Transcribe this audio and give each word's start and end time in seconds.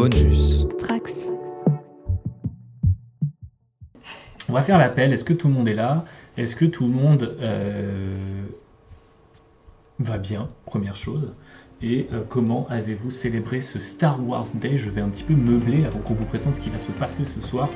Bonus. 0.00 0.64
Trax. 0.78 1.32
On 4.48 4.52
va 4.52 4.62
faire 4.62 4.78
l'appel. 4.78 5.12
Est-ce 5.12 5.24
que 5.24 5.32
tout 5.32 5.48
le 5.48 5.54
monde 5.54 5.66
est 5.66 5.74
là? 5.74 6.04
Est-ce 6.36 6.54
que 6.54 6.66
tout 6.66 6.86
le 6.86 6.92
monde 6.92 7.36
euh, 7.40 8.44
va 9.98 10.18
bien? 10.18 10.50
Première 10.66 10.94
chose. 10.94 11.34
Et 11.82 12.06
euh, 12.12 12.22
comment 12.28 12.68
avez-vous 12.68 13.10
célébré 13.10 13.60
ce 13.60 13.80
Star 13.80 14.24
Wars 14.24 14.46
Day? 14.54 14.78
Je 14.78 14.88
vais 14.88 15.00
un 15.00 15.08
petit 15.08 15.24
peu 15.24 15.34
meubler 15.34 15.84
avant 15.84 15.98
qu'on 15.98 16.14
vous 16.14 16.26
présente 16.26 16.54
ce 16.54 16.60
qui 16.60 16.70
va 16.70 16.78
se 16.78 16.92
passer 16.92 17.24
ce 17.24 17.40
soir. 17.40 17.68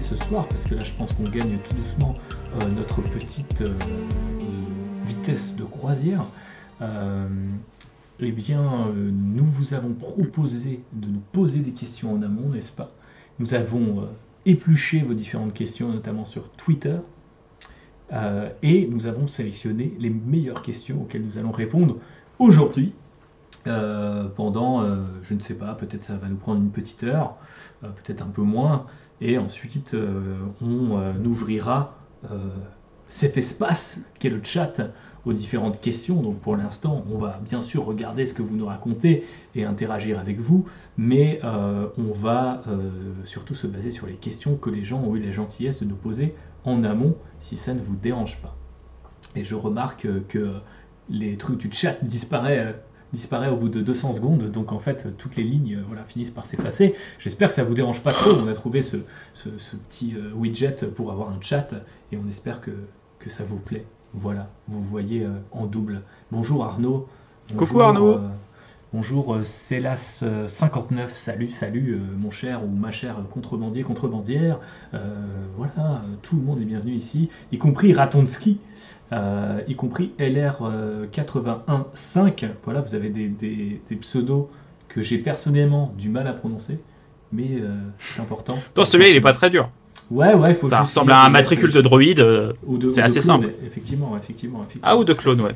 Ce 0.00 0.16
soir, 0.16 0.48
parce 0.48 0.64
que 0.64 0.74
là 0.74 0.82
je 0.84 0.92
pense 0.92 1.12
qu'on 1.14 1.24
gagne 1.24 1.58
tout 1.68 1.76
doucement 1.76 2.14
euh, 2.54 2.68
notre 2.68 3.02
petite 3.02 3.62
euh, 3.62 3.74
vitesse 5.06 5.54
de 5.54 5.64
croisière. 5.64 6.24
Euh, 6.80 7.28
eh 8.20 8.30
bien, 8.30 8.62
nous 8.94 9.44
vous 9.44 9.74
avons 9.74 9.94
proposé 9.94 10.84
de 10.92 11.08
nous 11.08 11.22
poser 11.32 11.58
des 11.58 11.72
questions 11.72 12.12
en 12.12 12.22
amont, 12.22 12.50
n'est-ce 12.50 12.70
pas? 12.70 12.92
Nous 13.40 13.54
avons 13.54 14.08
épluché 14.46 15.00
vos 15.00 15.14
différentes 15.14 15.54
questions, 15.54 15.88
notamment 15.88 16.24
sur 16.24 16.48
Twitter, 16.50 16.98
et 18.62 18.86
nous 18.86 19.08
avons 19.08 19.26
sélectionné 19.26 19.92
les 19.98 20.10
meilleures 20.10 20.62
questions 20.62 21.02
auxquelles 21.02 21.24
nous 21.24 21.36
allons 21.36 21.50
répondre 21.50 21.96
aujourd'hui. 22.38 22.92
pendant, 23.64 24.86
je 25.24 25.34
ne 25.34 25.40
sais 25.40 25.54
pas, 25.54 25.74
peut-être 25.74 26.04
ça 26.04 26.14
va 26.14 26.28
nous 26.28 26.36
prendre 26.36 26.60
une 26.60 26.70
petite 26.70 27.02
heure, 27.02 27.38
peut-être 27.80 28.22
un 28.22 28.30
peu 28.30 28.42
moins, 28.42 28.86
et 29.22 29.38
ensuite 29.38 29.94
euh, 29.94 30.36
on 30.60 30.98
euh, 30.98 31.12
ouvrira 31.24 31.96
euh, 32.30 32.36
cet 33.08 33.36
espace 33.36 34.00
qu'est 34.18 34.30
le 34.30 34.42
chat 34.42 34.80
aux 35.24 35.32
différentes 35.32 35.80
questions. 35.80 36.20
Donc 36.20 36.40
pour 36.40 36.56
l'instant, 36.56 37.04
on 37.12 37.18
va 37.18 37.38
bien 37.44 37.62
sûr 37.62 37.84
regarder 37.84 38.26
ce 38.26 38.34
que 38.34 38.42
vous 38.42 38.56
nous 38.56 38.66
racontez 38.66 39.24
et 39.54 39.64
interagir 39.64 40.18
avec 40.18 40.40
vous, 40.40 40.66
mais 40.96 41.40
on 41.44 42.12
va 42.12 42.64
surtout 43.24 43.54
se 43.54 43.68
baser 43.68 43.92
sur 43.92 44.08
les 44.08 44.14
questions 44.14 44.56
que 44.56 44.68
les 44.68 44.82
gens 44.82 45.00
ont 45.00 45.14
eu 45.14 45.20
la 45.20 45.30
gentillesse 45.30 45.80
de 45.80 45.84
nous 45.84 45.94
poser 45.94 46.34
en 46.64 46.82
amont, 46.82 47.14
si 47.38 47.54
ça 47.54 47.72
ne 47.72 47.80
vous 47.80 47.94
dérange 47.94 48.38
pas. 48.38 48.56
Et 49.36 49.44
je 49.44 49.54
remarque 49.54 50.08
que 50.26 50.54
les 51.08 51.36
trucs 51.36 51.58
du 51.58 51.70
chat 51.70 52.02
disparaissent. 52.02 52.74
Disparaît 53.12 53.48
au 53.50 53.56
bout 53.56 53.68
de 53.68 53.80
200 53.80 54.14
secondes, 54.14 54.50
donc 54.50 54.72
en 54.72 54.78
fait 54.78 55.16
toutes 55.18 55.36
les 55.36 55.42
lignes 55.44 55.76
euh, 55.76 55.84
voilà, 55.86 56.02
finissent 56.04 56.30
par 56.30 56.46
s'effacer. 56.46 56.94
J'espère 57.18 57.48
que 57.50 57.54
ça 57.54 57.64
vous 57.64 57.74
dérange 57.74 58.02
pas 58.02 58.12
trop, 58.12 58.30
on 58.30 58.48
a 58.48 58.54
trouvé 58.54 58.80
ce, 58.82 58.98
ce- 59.34 59.58
ce 59.58 59.76
petit 59.76 60.14
euh, 60.16 60.32
widget 60.34 60.76
pour 60.94 61.12
avoir 61.12 61.28
un 61.30 61.38
chat 61.40 61.68
et 62.10 62.16
on 62.16 62.28
espère 62.28 62.60
que, 62.60 62.70
que 63.18 63.28
ça 63.30 63.44
vous 63.44 63.56
plaît. 63.56 63.84
Voilà, 64.14 64.50
vous 64.68 64.82
voyez 64.82 65.24
euh, 65.24 65.30
en 65.52 65.66
double. 65.66 66.02
Bonjour 66.30 66.64
Arnaud. 66.64 67.08
Coucou 67.56 67.80
Arnaud. 67.80 68.12
euh, 68.14 68.28
bonjour 68.92 69.34
euh, 69.34 69.42
Célas59, 69.42 71.08
salut, 71.14 71.50
salut 71.50 71.94
euh, 71.94 72.16
mon 72.18 72.30
cher 72.30 72.64
ou 72.64 72.68
ma 72.68 72.92
chère 72.92 73.16
contrebandier, 73.32 73.82
contrebandière. 73.82 74.58
Euh, 74.94 74.98
voilà, 75.56 76.02
tout 76.22 76.36
le 76.36 76.42
monde 76.42 76.60
est 76.60 76.64
bienvenu 76.66 76.92
ici, 76.92 77.30
y 77.52 77.58
compris 77.58 77.92
Ratonski. 77.94 78.58
Euh, 79.12 79.60
y 79.68 79.74
compris 79.76 80.12
LR815. 80.18 82.48
Voilà, 82.64 82.80
vous 82.80 82.94
avez 82.94 83.10
des, 83.10 83.28
des- 83.28 83.80
des 83.88 83.96
pseudos 83.96 84.50
que 84.88 85.02
j'ai 85.02 85.18
personnellement 85.18 85.92
du 85.98 86.08
mal 86.08 86.26
à 86.26 86.32
prononcer, 86.32 86.78
mais 87.32 87.58
euh, 87.60 87.74
c'est 87.98 88.20
important. 88.20 88.58
Attends, 88.70 88.84
celui-là, 88.84 89.10
il 89.10 89.16
est 89.16 89.20
pas 89.20 89.32
très 89.32 89.50
dur. 89.50 89.68
Ouais, 90.10 90.34
ouais, 90.34 90.54
faut 90.54 90.68
Ça 90.68 90.82
ressemble 90.82 91.12
à 91.12 91.24
un 91.24 91.30
matricule 91.30 91.72
de 91.72 91.80
droïde. 91.80 92.20
euh, 92.20 92.52
c'est 92.90 93.02
assez 93.02 93.20
clone, 93.20 93.42
simple. 93.42 93.54
Effectivement, 93.66 94.16
effectivement, 94.16 94.60
effectivement. 94.62 94.88
Ah, 94.90 94.96
ou 94.96 95.04
de 95.04 95.12
clone, 95.14 95.40
ouais. 95.40 95.54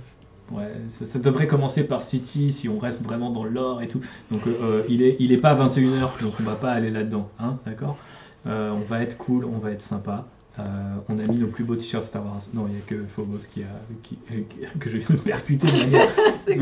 Ouais, 0.52 0.70
ça, 0.88 1.04
ça 1.06 1.18
devrait 1.18 1.48
commencer 1.48 1.84
par 1.86 2.02
City 2.04 2.52
si 2.52 2.68
on 2.68 2.78
reste 2.78 3.02
vraiment 3.02 3.30
dans 3.30 3.44
l'or 3.44 3.82
et 3.82 3.88
tout. 3.88 4.00
Donc 4.30 4.46
euh, 4.46 4.50
euh, 4.62 4.82
il 4.88 5.02
est 5.02 5.16
il 5.18 5.32
est 5.32 5.38
pas 5.38 5.54
21h 5.56 6.22
donc 6.22 6.34
on 6.38 6.42
va 6.44 6.54
pas 6.54 6.70
aller 6.70 6.90
là-dedans, 6.90 7.28
hein, 7.40 7.56
d'accord? 7.66 7.98
Euh, 8.46 8.70
On 8.70 8.78
va 8.88 9.02
être 9.02 9.18
cool, 9.18 9.44
on 9.44 9.58
va 9.58 9.72
être 9.72 9.82
sympa. 9.82 10.24
Euh, 10.58 10.62
on 11.08 11.18
a 11.18 11.22
mis 11.30 11.38
nos 11.38 11.48
plus 11.48 11.64
beaux 11.64 11.76
t-shirts 11.76 12.04
Star 12.06 12.24
Wars. 12.24 12.40
Non, 12.54 12.66
il 12.68 12.74
y 12.74 12.78
a 12.78 12.80
que 12.86 13.04
Phobos 13.14 13.38
qui 13.52 13.62
a 13.62 13.66
qui, 14.02 14.16
qui- 14.26 14.78
que 14.78 14.88
je 14.88 14.98
viens 14.98 15.16
de 15.16 15.20
percuter 15.20 15.66
de 15.66 15.72
manière 15.84 16.08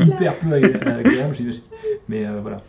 hyper 0.07 0.35
peu 0.35 0.47
agré- 0.49 0.85
agréable. 0.87 1.35
Mais 2.09 2.25
euh, 2.25 2.39
voilà. 2.41 2.61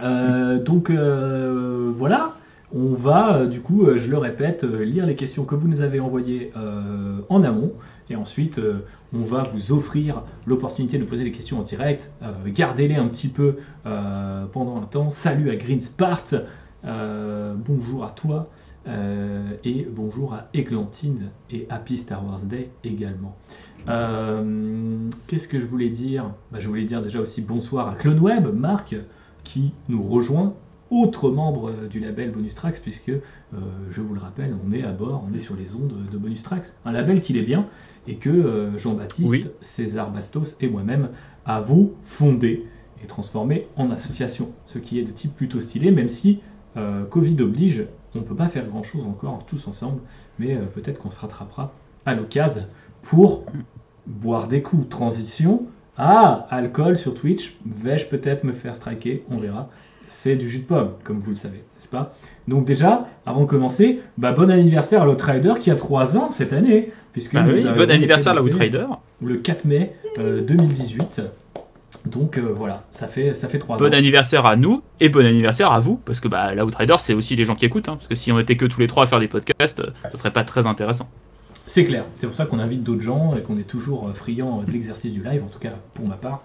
Euh, 0.00 0.62
donc 0.62 0.90
voilà, 0.90 2.36
on 2.74 2.94
va 2.94 3.46
du 3.46 3.60
coup, 3.60 3.86
je 3.96 4.10
le 4.10 4.18
répète, 4.18 4.62
lire 4.64 5.06
les 5.06 5.16
questions 5.16 5.44
que 5.44 5.54
vous 5.54 5.68
nous 5.68 5.80
avez 5.82 6.00
envoyées 6.00 6.52
euh, 6.56 7.18
en 7.28 7.42
amont, 7.42 7.72
et 8.10 8.16
ensuite 8.16 8.58
euh, 8.58 8.78
on 9.12 9.22
va 9.22 9.42
vous 9.44 9.72
offrir 9.72 10.22
l'opportunité 10.46 10.98
de 10.98 11.04
poser 11.04 11.24
des 11.24 11.32
questions 11.32 11.58
en 11.58 11.62
direct. 11.62 12.10
Euh, 12.22 12.26
Gardez-les 12.46 12.96
un 12.96 13.06
petit 13.08 13.28
peu 13.28 13.56
pendant 13.84 14.80
un 14.80 14.86
temps. 14.86 15.10
Salut 15.10 15.50
à 15.50 15.56
Greenspart, 15.56 16.24
bonjour 16.84 18.04
à 18.04 18.10
toi. 18.10 18.48
Euh, 18.86 19.54
et 19.64 19.86
bonjour 19.90 20.34
à 20.34 20.48
Églantine 20.54 21.30
et 21.50 21.66
Happy 21.70 21.96
Star 21.96 22.24
Wars 22.26 22.44
Day 22.44 22.70
également. 22.84 23.36
Euh, 23.88 25.08
Qu'est-ce 25.26 25.48
que 25.48 25.58
je 25.58 25.66
voulais 25.66 25.88
dire? 25.88 26.30
Bah, 26.52 26.58
Je 26.60 26.68
voulais 26.68 26.84
dire 26.84 27.02
déjà 27.02 27.20
aussi 27.20 27.42
bonsoir 27.42 27.88
à 27.88 27.94
CloneWeb, 27.94 28.46
Marc, 28.54 28.96
qui 29.42 29.72
nous 29.88 30.02
rejoint, 30.02 30.54
autre 30.90 31.30
membre 31.30 31.70
euh, 31.70 31.88
du 31.88 32.00
label 32.00 32.30
Bonus 32.30 32.54
Tracks, 32.54 32.80
puisque, 32.82 33.08
euh, 33.10 33.20
je 33.90 34.00
vous 34.00 34.14
le 34.14 34.20
rappelle, 34.20 34.54
on 34.66 34.72
est 34.72 34.82
à 34.82 34.92
bord, 34.92 35.24
on 35.30 35.34
est 35.34 35.38
sur 35.38 35.56
les 35.56 35.74
ondes 35.76 35.94
de 36.10 36.18
Bonus 36.18 36.42
Tracks, 36.42 36.66
un 36.84 36.92
label 36.92 37.22
qu'il 37.22 37.36
est 37.36 37.42
bien, 37.42 37.66
et 38.06 38.16
que 38.16 38.70
Jean-Baptiste, 38.76 39.30
Oui. 39.30 39.46
César 39.62 40.10
Bastos 40.10 40.56
et 40.60 40.68
moi-même 40.68 41.08
avons 41.46 41.92
fondé 42.04 42.66
et 43.02 43.06
transformé 43.06 43.66
en 43.76 43.90
association, 43.90 44.50
ce 44.66 44.78
qui 44.78 44.98
est 44.98 45.04
de 45.04 45.10
type 45.10 45.34
plutôt 45.34 45.58
stylé, 45.58 45.90
même 45.90 46.10
si 46.10 46.40
Covid 47.08 47.40
oblige, 47.40 47.86
on 48.14 48.20
ne 48.20 48.24
peut 48.24 48.34
pas 48.34 48.48
faire 48.48 48.66
grand-chose 48.66 49.06
encore 49.06 49.44
tous 49.46 49.66
ensemble, 49.68 50.00
mais 50.38 50.54
euh, 50.54 50.60
peut-être 50.62 50.98
qu'on 50.98 51.10
se 51.10 51.18
rattrapera 51.18 51.72
à 52.06 52.14
l'occasion 52.14 52.64
pour 53.02 53.44
boire 54.06 54.48
des 54.48 54.62
coups. 54.62 54.88
Transition, 54.88 55.66
ah, 55.96 56.46
alcool 56.50 56.96
sur 56.96 57.14
Twitch, 57.14 57.56
vais-je 57.66 58.06
peut-être 58.06 58.44
me 58.44 58.52
faire 58.52 58.76
striker? 58.76 59.24
On 59.30 59.38
verra. 59.38 59.68
C'est 60.08 60.36
du 60.36 60.48
jus 60.48 60.60
de 60.60 60.64
pomme, 60.64 60.92
comme 61.02 61.18
vous 61.18 61.30
le 61.30 61.36
savez, 61.36 61.58
n'est-ce 61.58 61.88
pas? 61.88 62.14
Donc 62.46 62.66
déjà, 62.66 63.08
avant 63.26 63.42
de 63.42 63.46
commencer, 63.46 64.00
bah, 64.18 64.32
bon 64.32 64.50
anniversaire 64.50 65.02
à 65.02 65.06
l'Outrider 65.06 65.54
qui 65.60 65.70
a 65.70 65.74
3 65.74 66.18
ans 66.18 66.30
cette 66.30 66.52
année. 66.52 66.92
Puisque 67.12 67.34
Bah 67.34 67.44
oui, 67.46 67.64
bon 67.64 67.90
anniversaire 67.90 68.32
à 68.32 68.34
la 68.34 68.40
lancés 68.40 68.54
Outrider. 68.54 68.86
Le 69.22 69.36
4 69.36 69.64
mai 69.64 69.94
euh, 70.18 70.42
2018. 70.42 71.22
Donc 72.06 72.38
euh, 72.38 72.52
voilà, 72.54 72.84
ça 72.92 73.06
fait, 73.08 73.34
ça 73.34 73.48
fait 73.48 73.58
3 73.58 73.76
ans. 73.76 73.78
Bon 73.78 73.94
anniversaire 73.94 74.44
à 74.46 74.56
nous 74.56 74.82
et 75.00 75.08
bon 75.08 75.24
anniversaire 75.24 75.72
à 75.72 75.80
vous. 75.80 75.96
Parce 76.04 76.20
que 76.20 76.28
bah, 76.28 76.54
la 76.54 76.64
Outrider, 76.64 76.96
c'est 76.98 77.14
aussi 77.14 77.34
les 77.36 77.44
gens 77.44 77.54
qui 77.54 77.64
écoutent. 77.64 77.88
hein, 77.88 77.96
parce 77.96 78.08
que 78.08 78.14
si 78.14 78.30
on 78.32 78.38
était 78.38 78.56
que 78.56 78.66
tous 78.66 78.80
les 78.80 78.86
trois 78.86 79.04
à 79.04 79.06
faire 79.06 79.20
des 79.20 79.28
podcasts, 79.28 79.80
euh, 79.80 79.90
ça 80.10 80.16
serait 80.16 80.32
pas 80.32 80.44
très 80.44 80.66
intéressant. 80.66 81.08
C'est 81.66 81.84
clair, 81.86 82.04
c'est 82.18 82.26
pour 82.26 82.36
ça 82.36 82.44
qu'on 82.44 82.58
invite 82.58 82.82
d'autres 82.82 83.00
gens 83.00 83.34
et 83.36 83.40
qu'on 83.42 83.56
est 83.58 83.62
toujours 83.62 84.08
euh, 84.08 84.12
friand 84.12 84.62
de 84.62 84.70
l'exercice 84.70 85.12
du 85.12 85.22
live, 85.22 85.42
en 85.42 85.48
tout 85.48 85.58
cas 85.58 85.70
pour 85.94 86.06
ma 86.06 86.16
part, 86.16 86.42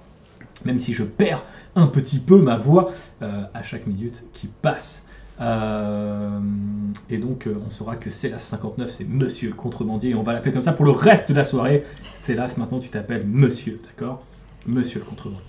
même 0.63 0.79
si 0.79 0.93
je 0.93 1.03
perds 1.03 1.43
un 1.75 1.87
petit 1.87 2.19
peu 2.19 2.41
ma 2.41 2.55
voix 2.55 2.91
euh, 3.21 3.41
à 3.53 3.61
chaque 3.61 3.85
minute 3.85 4.23
qui 4.33 4.47
passe. 4.47 5.05
Euh, 5.41 6.39
et 7.09 7.17
donc 7.17 7.47
euh, 7.47 7.55
on 7.65 7.69
saura 7.69 7.95
que 7.95 8.09
Célas 8.09 8.39
59 8.39 8.89
c'est 8.91 9.07
Monsieur 9.07 9.49
le 9.49 9.55
contrebandier 9.55 10.11
et 10.11 10.15
on 10.15 10.23
va 10.23 10.33
l'appeler 10.33 10.51
comme 10.51 10.61
ça 10.61 10.73
pour 10.73 10.85
le 10.85 10.91
reste 10.91 11.29
de 11.29 11.35
la 11.35 11.43
soirée. 11.43 11.83
Célas 12.13 12.55
maintenant 12.57 12.79
tu 12.79 12.89
t'appelles 12.89 13.25
Monsieur, 13.25 13.81
d'accord? 13.85 14.23
Monsieur 14.67 14.99
le 14.99 15.05
contrebandier. 15.05 15.43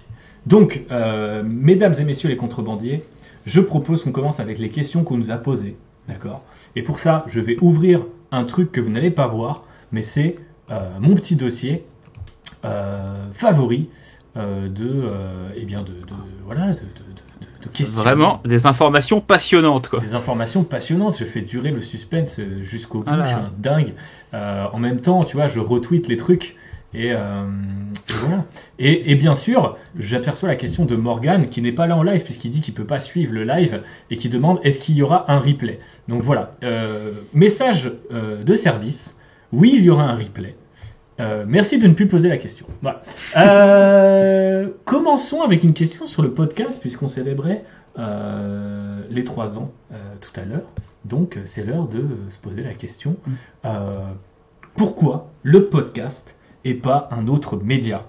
Donc, 0.47 0.85
euh, 0.91 1.43
mesdames 1.45 1.95
et 1.99 2.05
messieurs 2.05 2.29
les 2.29 2.37
contrebandiers, 2.37 3.03
je 3.47 3.61
propose 3.61 4.05
qu'on 4.05 4.13
commence 4.13 4.41
avec 4.41 4.59
les 4.59 4.71
questions 4.71 5.05
qu'on 5.05 5.17
nous 5.19 5.31
a 5.31 5.37
posées, 5.37 5.77
d'accord? 6.09 6.43
Et 6.77 6.83
pour 6.83 6.99
ça, 6.99 7.25
je 7.29 7.41
vais 7.41 7.57
ouvrir 7.61 8.05
un 8.33 8.45
truc 8.45 8.73
que 8.73 8.81
vous 8.81 8.91
n'allez 8.91 9.11
pas 9.11 9.27
voir, 9.27 9.65
mais 9.93 10.03
c'est 10.03 10.37
euh, 10.71 10.79
mon 11.01 11.15
petit 11.15 11.37
dossier 11.37 11.85
euh, 12.65 13.15
favori 13.33 13.89
de, 14.37 15.05
eh 15.57 15.65
bien 15.65 15.81
de, 15.83 15.89
de- 15.89 15.97
voilà, 16.47 16.69
de, 16.69 16.75
de- 16.75 16.77
de- 16.77 17.65
de 17.65 17.69
questions. 17.69 18.01
Vraiment, 18.01 18.41
des 18.45 18.65
informations 18.67 19.21
passionnantes, 19.21 19.89
quoi. 19.89 20.01
Des 20.01 20.15
informations 20.15 20.63
passionnantes. 20.65 21.19
Je 21.19 21.25
fais 21.25 21.41
durer 21.43 21.73
le 21.73 21.83
suspense 21.83 22.41
jusqu'au 22.63 23.01
bout. 23.01 23.11
Ah. 23.11 23.21
Je 23.23 23.27
suis 23.27 23.35
un 23.37 23.53
dingue. 23.59 23.93
En 24.33 24.79
même 24.79 25.01
temps, 25.01 25.25
tu 25.25 25.37
vois, 25.37 25.49
je 25.49 25.59
retweet 25.61 26.07
les 26.09 26.17
trucs. 26.17 26.57
Et, 26.93 27.13
euh, 27.13 27.45
et 28.09 28.13
voilà. 28.13 28.45
Et, 28.79 29.15
bien 29.15 29.35
sûr, 29.35 29.77
j'aperçois 29.97 30.49
la 30.49 30.57
question 30.57 30.85
de 30.85 30.97
Morgan 30.97 31.47
qui 31.47 31.63
n'est 31.63 31.73
pas 31.73 31.87
là 31.87 31.97
en 31.97 32.03
live 32.03 32.25
puisqu'il 32.25 32.51
dit 32.51 32.61
qu'il 32.61 32.75
peut 32.75 32.85
pas 32.85 33.01
suivre 33.01 33.33
le 33.33 33.45
live 33.45 33.83
et 34.11 34.17
qui 34.17 34.29
demande 34.29 34.59
est-ce 34.65 34.79
qu'il 34.79 34.97
y 34.97 35.03
aura 35.03 35.31
un 35.31 35.39
replay? 35.39 35.79
Donc 36.09 36.23
voilà. 36.23 36.57
Euh, 36.65 37.13
message 37.33 37.93
euh, 38.13 38.43
de 38.43 38.55
service. 38.55 39.17
Oui, 39.53 39.75
il 39.77 39.85
y 39.85 39.91
aura 39.91 40.05
un 40.05 40.17
replay. 40.17 40.57
Merci 41.47 41.79
de 41.79 41.87
ne 41.87 41.93
plus 41.93 42.09
poser 42.09 42.31
la 42.31 42.39
question. 42.39 42.65
Voilà. 42.81 43.03
Commençons 44.87 45.43
avec 45.43 45.65
une 45.65 45.75
question 45.75 46.07
sur 46.07 46.23
le 46.23 46.33
podcast 46.33 46.81
puisqu'on 46.81 47.09
célébrait 47.09 47.63
les 47.99 49.25
trois 49.25 49.59
ans 49.59 49.71
tout 50.23 50.41
à 50.41 50.47
l'heure. 50.47 50.65
Donc 51.05 51.37
c'est 51.45 51.67
l'heure 51.67 51.89
de 51.89 52.07
se 52.31 52.39
poser 52.39 52.63
la 52.63 52.73
question 52.73 53.17
pourquoi 54.77 55.31
le 55.43 55.67
podcast 55.67 56.35
et 56.65 56.75
pas 56.75 57.09
un 57.11 57.27
autre 57.27 57.57
média 57.57 58.07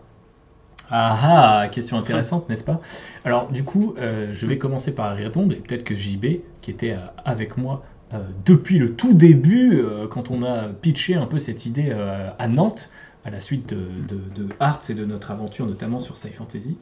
ah 0.94 1.62
ah, 1.64 1.68
question 1.70 1.98
intéressante, 1.98 2.50
n'est-ce 2.50 2.66
pas? 2.66 2.82
Alors, 3.24 3.50
du 3.50 3.64
coup, 3.64 3.96
euh, 3.98 4.32
je 4.34 4.46
vais 4.46 4.58
commencer 4.58 4.94
par 4.94 5.18
y 5.18 5.24
répondre, 5.24 5.54
et 5.54 5.56
peut-être 5.56 5.86
que 5.86 5.96
JB, 5.96 6.42
qui 6.62 6.70
était 6.70 6.92
euh, 6.92 7.06
avec 7.24 7.56
moi 7.56 7.86
euh, 8.14 8.18
depuis 8.46 8.78
le 8.78 8.94
tout 8.94 9.14
début, 9.14 9.82
quand 10.10 10.32
on 10.32 10.44
a 10.44 10.68
pitché 10.68 11.16
un 11.16 11.28
peu 11.28 11.40
cette 11.40 11.66
idée 11.66 11.94
à 12.38 12.48
Nantes, 12.50 12.92
à 13.24 13.30
la 13.30 13.40
suite 13.40 13.70
de, 13.70 13.88
de, 14.10 14.48
Arts 14.60 14.82
et 14.90 14.94
de 14.94 15.06
notre 15.06 15.32
aventure, 15.32 15.66
notamment 15.66 16.00
sur 16.00 16.18
Sci 16.18 16.30
Fantasy. 16.30 16.78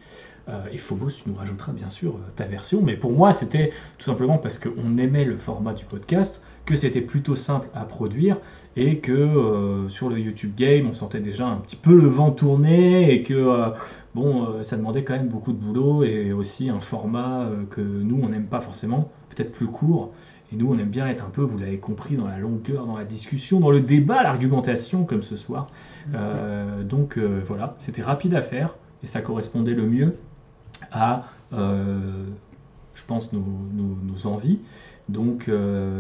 et 0.72 0.78
Phobos, 0.80 1.12
tu 1.24 1.30
nous 1.30 1.36
rajouteras 1.36 1.74
bien 1.74 1.92
sûr 1.92 2.18
ta 2.36 2.46
version, 2.46 2.82
mais 2.82 2.96
pour 2.96 3.12
moi, 3.12 3.32
c'était 3.32 3.72
tout 4.00 4.06
simplement 4.06 4.40
parce 4.40 4.58
qu'on 4.58 4.98
aimait 4.98 5.26
le 5.26 5.38
format 5.38 5.74
du 5.74 5.86
podcast, 5.86 6.42
que 6.66 6.76
c'était 6.76 7.02
plutôt 7.02 7.36
simple 7.36 7.68
à 7.76 7.84
produire, 7.84 8.38
et 8.82 9.00
que 9.00 9.86
sur 9.90 10.10
le 10.10 10.20
YouTube 10.20 10.54
Game, 10.56 10.88
on 10.88 10.94
sentait 10.94 11.20
déjà 11.20 11.48
un 11.48 11.58
petit 11.58 11.76
peu 11.76 11.96
le 11.96 12.08
vent 12.08 12.32
tourner, 12.32 13.12
et 13.14 13.24
que 13.24 13.74
bon, 14.16 14.46
euh, 14.46 14.64
ça 14.64 14.78
demandait 14.78 15.04
quand 15.04 15.14
même 15.14 15.28
beaucoup 15.28 15.52
de 15.52 15.58
boulot 15.58 16.04
et 16.04 16.32
aussi 16.34 16.70
un 16.70 16.80
format 16.80 17.42
euh, 17.42 17.64
que 17.70 17.82
nous, 17.82 18.20
on 18.22 18.30
n'aime 18.30 18.48
pas 18.48 18.60
forcément, 18.60 19.12
peut-être 19.30 19.52
plus 19.52 19.68
court. 19.68 20.12
Et 20.52 20.56
nous, 20.56 20.72
on 20.72 20.80
aime 20.80 20.90
bien 20.90 21.08
être 21.08 21.26
un 21.26 21.30
peu, 21.30 21.44
vous 21.44 21.60
l'avez 21.60 21.78
compris, 21.78 22.16
dans 22.16 22.28
la 22.28 22.40
longueur, 22.40 22.88
dans 22.88 22.98
la 22.98 23.06
discussion, 23.06 23.60
dans 23.60 23.70
le 23.70 23.82
débat, 23.82 24.24
l'argumentation, 24.24 25.06
comme 25.06 25.22
ce 25.22 25.38
soir. 25.38 25.68
Euh, 26.16 26.84
donc 26.84 27.20
voilà, 27.20 27.76
c'était 27.78 28.02
rapide 28.02 28.34
à 28.34 28.42
faire 28.42 28.76
et 29.04 29.08
ça 29.08 29.22
correspondait 29.22 29.76
le 29.76 29.86
mieux 29.86 30.16
à, 30.92 31.26
je 31.52 33.06
pense, 33.06 33.32
nos, 33.32 33.44
nos 33.44 34.26
envies. 34.26 34.58
Donc 35.10 35.50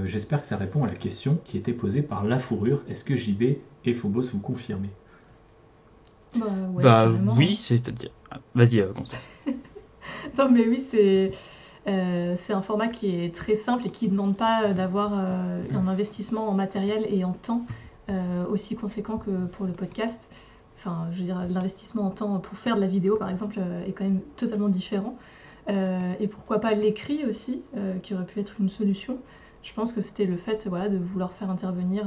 j'espère 0.06 0.41
que 0.41 0.47
ça 0.47 0.56
répond 0.56 0.83
à 0.83 0.88
la 0.88 0.95
question 0.95 1.39
qui 1.44 1.57
était 1.57 1.73
posée 1.73 2.01
par 2.01 2.23
La 2.23 2.39
Fourrure. 2.39 2.81
Est-ce 2.88 3.03
que 3.03 3.15
JB 3.15 3.57
et 3.85 3.94
Phobos 3.94 4.29
vous 4.31 4.39
confirmez? 4.39 4.89
Bah, 6.35 6.45
bah 6.81 7.11
oui, 7.38 7.56
c'est-à-dire. 7.56 8.11
Vas-y, 8.53 8.79
euh, 8.79 8.94
Constance. 8.94 9.25
non, 10.38 10.50
mais 10.51 10.67
oui, 10.67 10.77
c'est. 10.77 11.31
Euh, 11.88 12.33
c'est 12.35 12.53
un 12.53 12.61
format 12.61 12.89
qui 12.89 13.15
est 13.15 13.33
très 13.33 13.56
simple 13.56 13.88
et 13.88 13.89
qui 13.89 14.06
ne 14.07 14.11
demande 14.11 14.35
pas 14.35 14.63
euh, 14.63 14.73
d'avoir 14.73 15.13
un 15.13 15.88
investissement 15.88 16.50
en 16.50 16.53
matériel 16.53 17.05
et 17.09 17.23
en 17.23 17.33
temps 17.33 17.65
aussi 18.51 18.75
conséquent 18.75 19.19
que 19.19 19.45
pour 19.51 19.67
le 19.67 19.71
podcast. 19.71 20.31
Enfin, 20.75 21.07
je 21.12 21.19
veux 21.19 21.25
dire, 21.25 21.45
l'investissement 21.47 22.07
en 22.07 22.09
temps 22.09 22.39
pour 22.39 22.57
faire 22.57 22.75
de 22.75 22.81
la 22.81 22.88
vidéo, 22.88 23.17
par 23.17 23.29
exemple, 23.29 23.59
est 23.88 23.91
quand 23.91 24.03
même 24.03 24.21
totalement 24.35 24.67
différent. 24.67 25.15
Et 25.69 26.27
pourquoi 26.27 26.60
pas 26.60 26.74
l'écrit 26.74 27.25
aussi, 27.25 27.62
qui 28.01 28.13
aurait 28.13 28.25
pu 28.25 28.39
être 28.39 28.56
une 28.60 28.69
solution. 28.69 29.19
Je 29.62 29.74
pense 29.74 29.92
que 29.92 30.01
c'était 30.01 30.25
le 30.25 30.36
fait 30.36 30.68
de 30.68 30.98
vouloir 30.98 31.31
faire 31.31 31.50
intervenir 31.50 32.06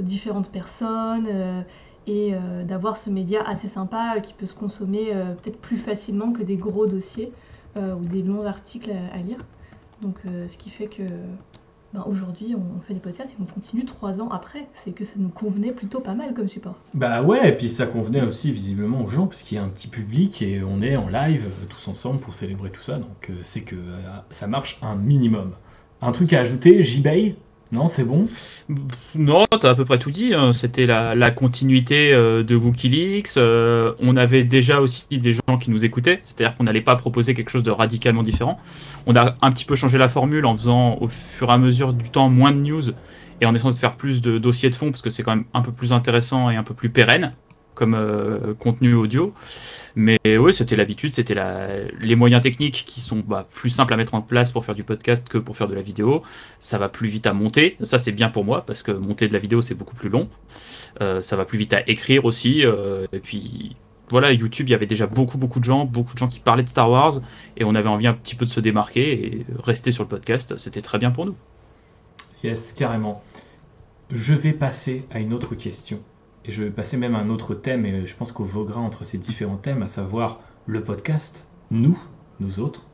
différentes 0.00 0.50
personnes 0.50 1.64
et 2.08 2.32
euh, 2.32 2.64
d'avoir 2.64 2.96
ce 2.96 3.10
média 3.10 3.42
assez 3.46 3.68
sympa 3.68 4.14
euh, 4.16 4.20
qui 4.20 4.32
peut 4.32 4.46
se 4.46 4.56
consommer 4.56 5.10
euh, 5.12 5.34
peut-être 5.34 5.60
plus 5.60 5.76
facilement 5.76 6.32
que 6.32 6.42
des 6.42 6.56
gros 6.56 6.86
dossiers 6.86 7.32
ou 7.76 8.06
des 8.06 8.24
longs 8.24 8.44
articles 8.44 8.90
à, 8.90 9.18
lire. 9.18 9.38
Donc 10.02 10.16
ce 10.24 10.58
qui 10.58 10.68
fait 10.68 10.88
que 10.88 11.04
ben, 11.94 12.04
aujourd'hui 12.06 12.54
on 12.54 12.80
fait 12.82 12.94
des 12.94 13.00
podcasts 13.00 13.34
et 13.34 13.36
on 13.42 13.46
continue 13.46 13.84
trois 13.84 14.20
ans 14.20 14.28
après. 14.28 14.66
C'est 14.74 14.92
que 14.92 15.04
ça 15.04 15.14
nous 15.16 15.28
convenait 15.28 15.72
plutôt 15.72 16.00
pas 16.00 16.14
mal 16.14 16.34
comme 16.34 16.48
support. 16.48 16.76
Bah 16.94 17.22
ouais, 17.22 17.48
et 17.48 17.56
puis 17.56 17.68
ça 17.68 17.86
convenait 17.86 18.22
aussi 18.22 18.52
visiblement 18.52 19.02
aux 19.02 19.08
gens 19.08 19.26
parce 19.26 19.42
qu'il 19.42 19.56
y 19.56 19.60
a 19.60 19.64
un 19.64 19.68
petit 19.68 19.88
public 19.88 20.42
et 20.42 20.62
on 20.62 20.82
est 20.82 20.96
en 20.96 21.08
live 21.08 21.48
tous 21.68 21.88
ensemble 21.88 22.20
pour 22.20 22.34
célébrer 22.34 22.70
tout 22.70 22.82
ça. 22.82 22.98
Donc 22.98 23.30
c'est 23.42 23.62
que 23.62 23.76
ça 24.30 24.46
marche 24.46 24.78
un 24.82 24.96
minimum. 24.96 25.52
Un 26.00 26.12
truc 26.12 26.32
à 26.32 26.40
ajouter, 26.40 26.82
J-Bay? 26.82 27.36
Non, 27.70 27.86
c'est 27.86 28.04
bon? 28.04 28.26
Non, 29.14 29.44
t'as 29.60 29.70
à 29.70 29.74
peu 29.74 29.84
près 29.84 29.98
tout 29.98 30.10
dit. 30.10 30.32
Hein. 30.32 30.52
C'était 30.54 30.86
la, 30.86 31.30
continuité 31.30 32.12
euh, 32.12 32.42
de 32.42 32.56
Wikileaks. 32.56 33.36
Euh, 33.36 33.92
on 34.00 34.16
avait 34.16 34.44
déjà 34.44 34.80
aussi 34.80 35.06
des 35.10 35.32
gens 35.32 35.58
qui 35.60 35.70
nous 35.70 35.84
écoutaient, 35.84 36.20
c'est-à-dire 36.22 36.56
qu'on 36.56 36.64
n'allait 36.64 36.80
pas 36.80 36.96
proposer 36.96 37.34
quelque 37.34 37.50
chose 37.50 37.62
de 37.62 37.70
radicalement 37.70 38.22
différent. 38.22 38.58
On 39.06 39.14
a 39.16 39.36
un 39.42 39.52
petit 39.52 39.66
peu 39.66 39.74
changé 39.74 39.98
la 39.98 40.08
formule 40.08 40.46
en 40.46 40.56
faisant 40.56 40.96
au 41.00 41.08
fur 41.08 41.50
et 41.50 41.52
à 41.52 41.58
mesure 41.58 41.92
du 41.92 42.08
temps 42.10 42.30
moins 42.30 42.52
de 42.52 42.60
news 42.60 42.84
et 43.40 43.46
en 43.46 43.54
essayant 43.54 43.70
de 43.70 43.76
faire 43.76 43.96
plus 43.96 44.22
de 44.22 44.38
dossiers 44.38 44.70
de 44.70 44.74
fond 44.74 44.90
parce 44.90 45.02
que 45.02 45.10
c'est 45.10 45.22
quand 45.22 45.36
même 45.36 45.44
un 45.52 45.60
peu 45.60 45.70
plus 45.70 45.92
intéressant 45.92 46.50
et 46.50 46.56
un 46.56 46.62
peu 46.62 46.74
plus 46.74 46.88
pérenne 46.88 47.32
comme 47.78 47.94
euh, 47.94 48.54
contenu 48.58 48.94
audio. 48.94 49.32
Mais 49.94 50.18
oui, 50.26 50.52
c'était 50.52 50.76
l'habitude, 50.76 51.12
c'était 51.12 51.36
les 52.00 52.16
moyens 52.16 52.42
techniques 52.42 52.84
qui 52.86 53.00
sont 53.00 53.22
bah, 53.26 53.46
plus 53.50 53.70
simples 53.70 53.94
à 53.94 53.96
mettre 53.96 54.14
en 54.14 54.22
place 54.22 54.52
pour 54.52 54.64
faire 54.64 54.74
du 54.74 54.84
podcast 54.84 55.28
que 55.28 55.38
pour 55.38 55.56
faire 55.56 55.68
de 55.68 55.74
la 55.74 55.82
vidéo. 55.82 56.22
Ça 56.60 56.78
va 56.78 56.88
plus 56.88 57.08
vite 57.08 57.26
à 57.26 57.32
monter. 57.32 57.76
Ça, 57.82 57.98
c'est 57.98 58.12
bien 58.12 58.28
pour 58.28 58.44
moi 58.44 58.64
parce 58.66 58.82
que 58.82 58.92
monter 58.92 59.28
de 59.28 59.32
la 59.32 59.38
vidéo, 59.38 59.60
c'est 59.60 59.74
beaucoup 59.74 59.94
plus 59.94 60.08
long. 60.08 60.28
Euh, 61.00 61.22
ça 61.22 61.36
va 61.36 61.44
plus 61.44 61.58
vite 61.58 61.72
à 61.72 61.88
écrire 61.88 62.24
aussi. 62.24 62.64
Euh, 62.64 63.06
et 63.12 63.20
puis 63.20 63.76
voilà, 64.10 64.32
YouTube, 64.32 64.68
il 64.68 64.72
y 64.72 64.74
avait 64.74 64.86
déjà 64.86 65.06
beaucoup, 65.06 65.38
beaucoup 65.38 65.60
de 65.60 65.64
gens, 65.64 65.84
beaucoup 65.84 66.14
de 66.14 66.18
gens 66.18 66.28
qui 66.28 66.40
parlaient 66.40 66.62
de 66.62 66.68
Star 66.68 66.90
Wars, 66.90 67.20
et 67.56 67.64
on 67.64 67.74
avait 67.74 67.88
envie 67.88 68.06
un 68.06 68.14
petit 68.14 68.34
peu 68.34 68.46
de 68.46 68.50
se 68.50 68.60
démarquer 68.60 69.12
et 69.26 69.46
rester 69.62 69.92
sur 69.92 70.02
le 70.02 70.08
podcast, 70.08 70.56
c'était 70.56 70.80
très 70.80 70.98
bien 70.98 71.10
pour 71.10 71.26
nous. 71.26 71.36
Yes, 72.42 72.72
carrément. 72.72 73.22
Je 74.10 74.32
vais 74.32 74.52
passer 74.52 75.04
à 75.10 75.18
une 75.18 75.34
autre 75.34 75.54
question. 75.54 76.00
Et 76.48 76.50
je 76.50 76.64
vais 76.64 76.70
passer 76.70 76.96
même 76.96 77.14
à 77.14 77.18
un 77.18 77.28
autre 77.28 77.54
thème, 77.54 77.84
et 77.84 78.06
je 78.06 78.16
pense 78.16 78.32
qu'au 78.32 78.44
vaudra 78.44 78.80
entre 78.80 79.04
ces 79.04 79.18
différents 79.18 79.58
thèmes, 79.58 79.82
à 79.82 79.88
savoir 79.88 80.40
le 80.64 80.82
podcast, 80.82 81.44
nous, 81.70 81.98
nous 82.40 82.58
autres, 82.58 82.86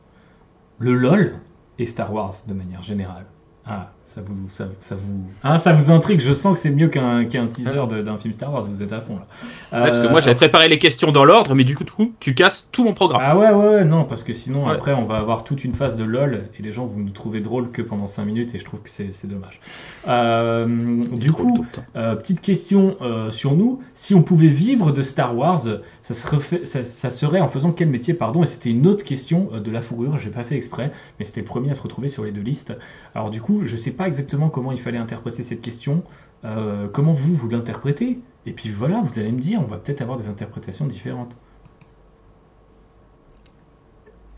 le 0.80 0.92
LOL 0.92 1.38
et 1.78 1.86
Star 1.86 2.12
Wars 2.12 2.34
de 2.48 2.52
manière 2.52 2.82
générale. 2.82 3.26
Ah, 3.64 3.92
ça 4.14 4.20
vous, 4.24 4.48
ça, 4.48 4.94
vous, 4.94 5.24
ah, 5.42 5.58
ça 5.58 5.72
vous 5.72 5.90
intrigue. 5.90 6.20
Je 6.20 6.32
sens 6.32 6.54
que 6.54 6.60
c'est 6.60 6.70
mieux 6.70 6.86
qu'un 6.88 7.24
teaser 7.24 7.86
d'un 8.04 8.16
film 8.16 8.32
Star 8.32 8.52
Wars. 8.52 8.62
Vous 8.62 8.80
êtes 8.80 8.92
à 8.92 9.00
fond 9.00 9.16
là. 9.16 9.26
parce 9.70 9.98
que 9.98 10.06
moi, 10.06 10.20
j'avais 10.20 10.36
préparé 10.36 10.68
les 10.68 10.78
questions 10.78 11.10
dans 11.10 11.24
l'ordre, 11.24 11.54
mais 11.54 11.64
du 11.64 11.76
coup, 11.76 11.84
tu 12.20 12.34
casses 12.34 12.68
tout 12.70 12.84
mon 12.84 12.94
programme. 12.94 13.20
Ah 13.24 13.36
ouais, 13.36 13.50
ouais, 13.50 13.84
non, 13.84 14.04
parce 14.04 14.22
que 14.22 14.32
sinon, 14.32 14.68
après, 14.68 14.92
on 14.92 15.04
va 15.04 15.16
avoir 15.16 15.42
toute 15.42 15.64
une 15.64 15.74
phase 15.74 15.96
de 15.96 16.04
LOL 16.04 16.44
et 16.58 16.62
les 16.62 16.70
gens 16.70 16.86
vont 16.86 16.98
nous 16.98 17.10
trouver 17.10 17.40
drôle 17.40 17.70
que 17.70 17.82
pendant 17.82 18.06
5 18.06 18.24
minutes 18.24 18.54
et 18.54 18.58
je 18.58 18.64
trouve 18.64 18.80
que 18.80 18.90
c'est 18.90 19.26
dommage. 19.26 19.60
Euh, 20.06 21.04
du 21.12 21.32
coup, 21.32 21.66
euh, 21.96 22.14
petite 22.14 22.40
question 22.40 22.96
euh, 23.00 23.30
sur 23.30 23.54
nous. 23.54 23.80
Si 23.94 24.14
on 24.14 24.22
pouvait 24.22 24.48
vivre 24.48 24.92
de 24.92 25.02
Star 25.02 25.36
Wars, 25.36 25.64
ça 26.02 26.14
serait, 26.14 26.66
ça, 26.66 27.10
serait 27.10 27.40
en 27.40 27.48
faisant 27.48 27.72
quel 27.72 27.88
métier, 27.88 28.14
pardon? 28.14 28.42
Et 28.42 28.46
c'était 28.46 28.70
une 28.70 28.86
autre 28.86 29.04
question 29.04 29.48
de 29.52 29.70
la 29.70 29.82
fourrure. 29.82 30.18
J'ai 30.18 30.30
pas 30.30 30.44
fait 30.44 30.56
exprès, 30.56 30.92
mais 31.18 31.24
c'était 31.24 31.40
le 31.40 31.46
premier 31.46 31.70
à 31.70 31.74
se 31.74 31.82
retrouver 31.82 32.08
sur 32.08 32.24
les 32.24 32.30
deux 32.30 32.42
listes. 32.42 32.74
Alors 33.14 33.30
du 33.30 33.40
coup, 33.40 33.62
je 33.64 33.76
sais 33.76 33.92
pas 33.92 34.03
exactement 34.06 34.48
comment 34.48 34.72
il 34.72 34.80
fallait 34.80 34.98
interpréter 34.98 35.42
cette 35.42 35.62
question. 35.62 36.02
Euh, 36.44 36.88
comment 36.92 37.12
vous, 37.12 37.34
vous 37.34 37.48
l'interprétez 37.48 38.18
Et 38.46 38.52
puis 38.52 38.68
voilà, 38.70 39.00
vous 39.02 39.18
allez 39.18 39.32
me 39.32 39.40
dire, 39.40 39.60
on 39.60 39.66
va 39.66 39.78
peut-être 39.78 40.02
avoir 40.02 40.18
des 40.18 40.28
interprétations 40.28 40.86
différentes. 40.86 41.36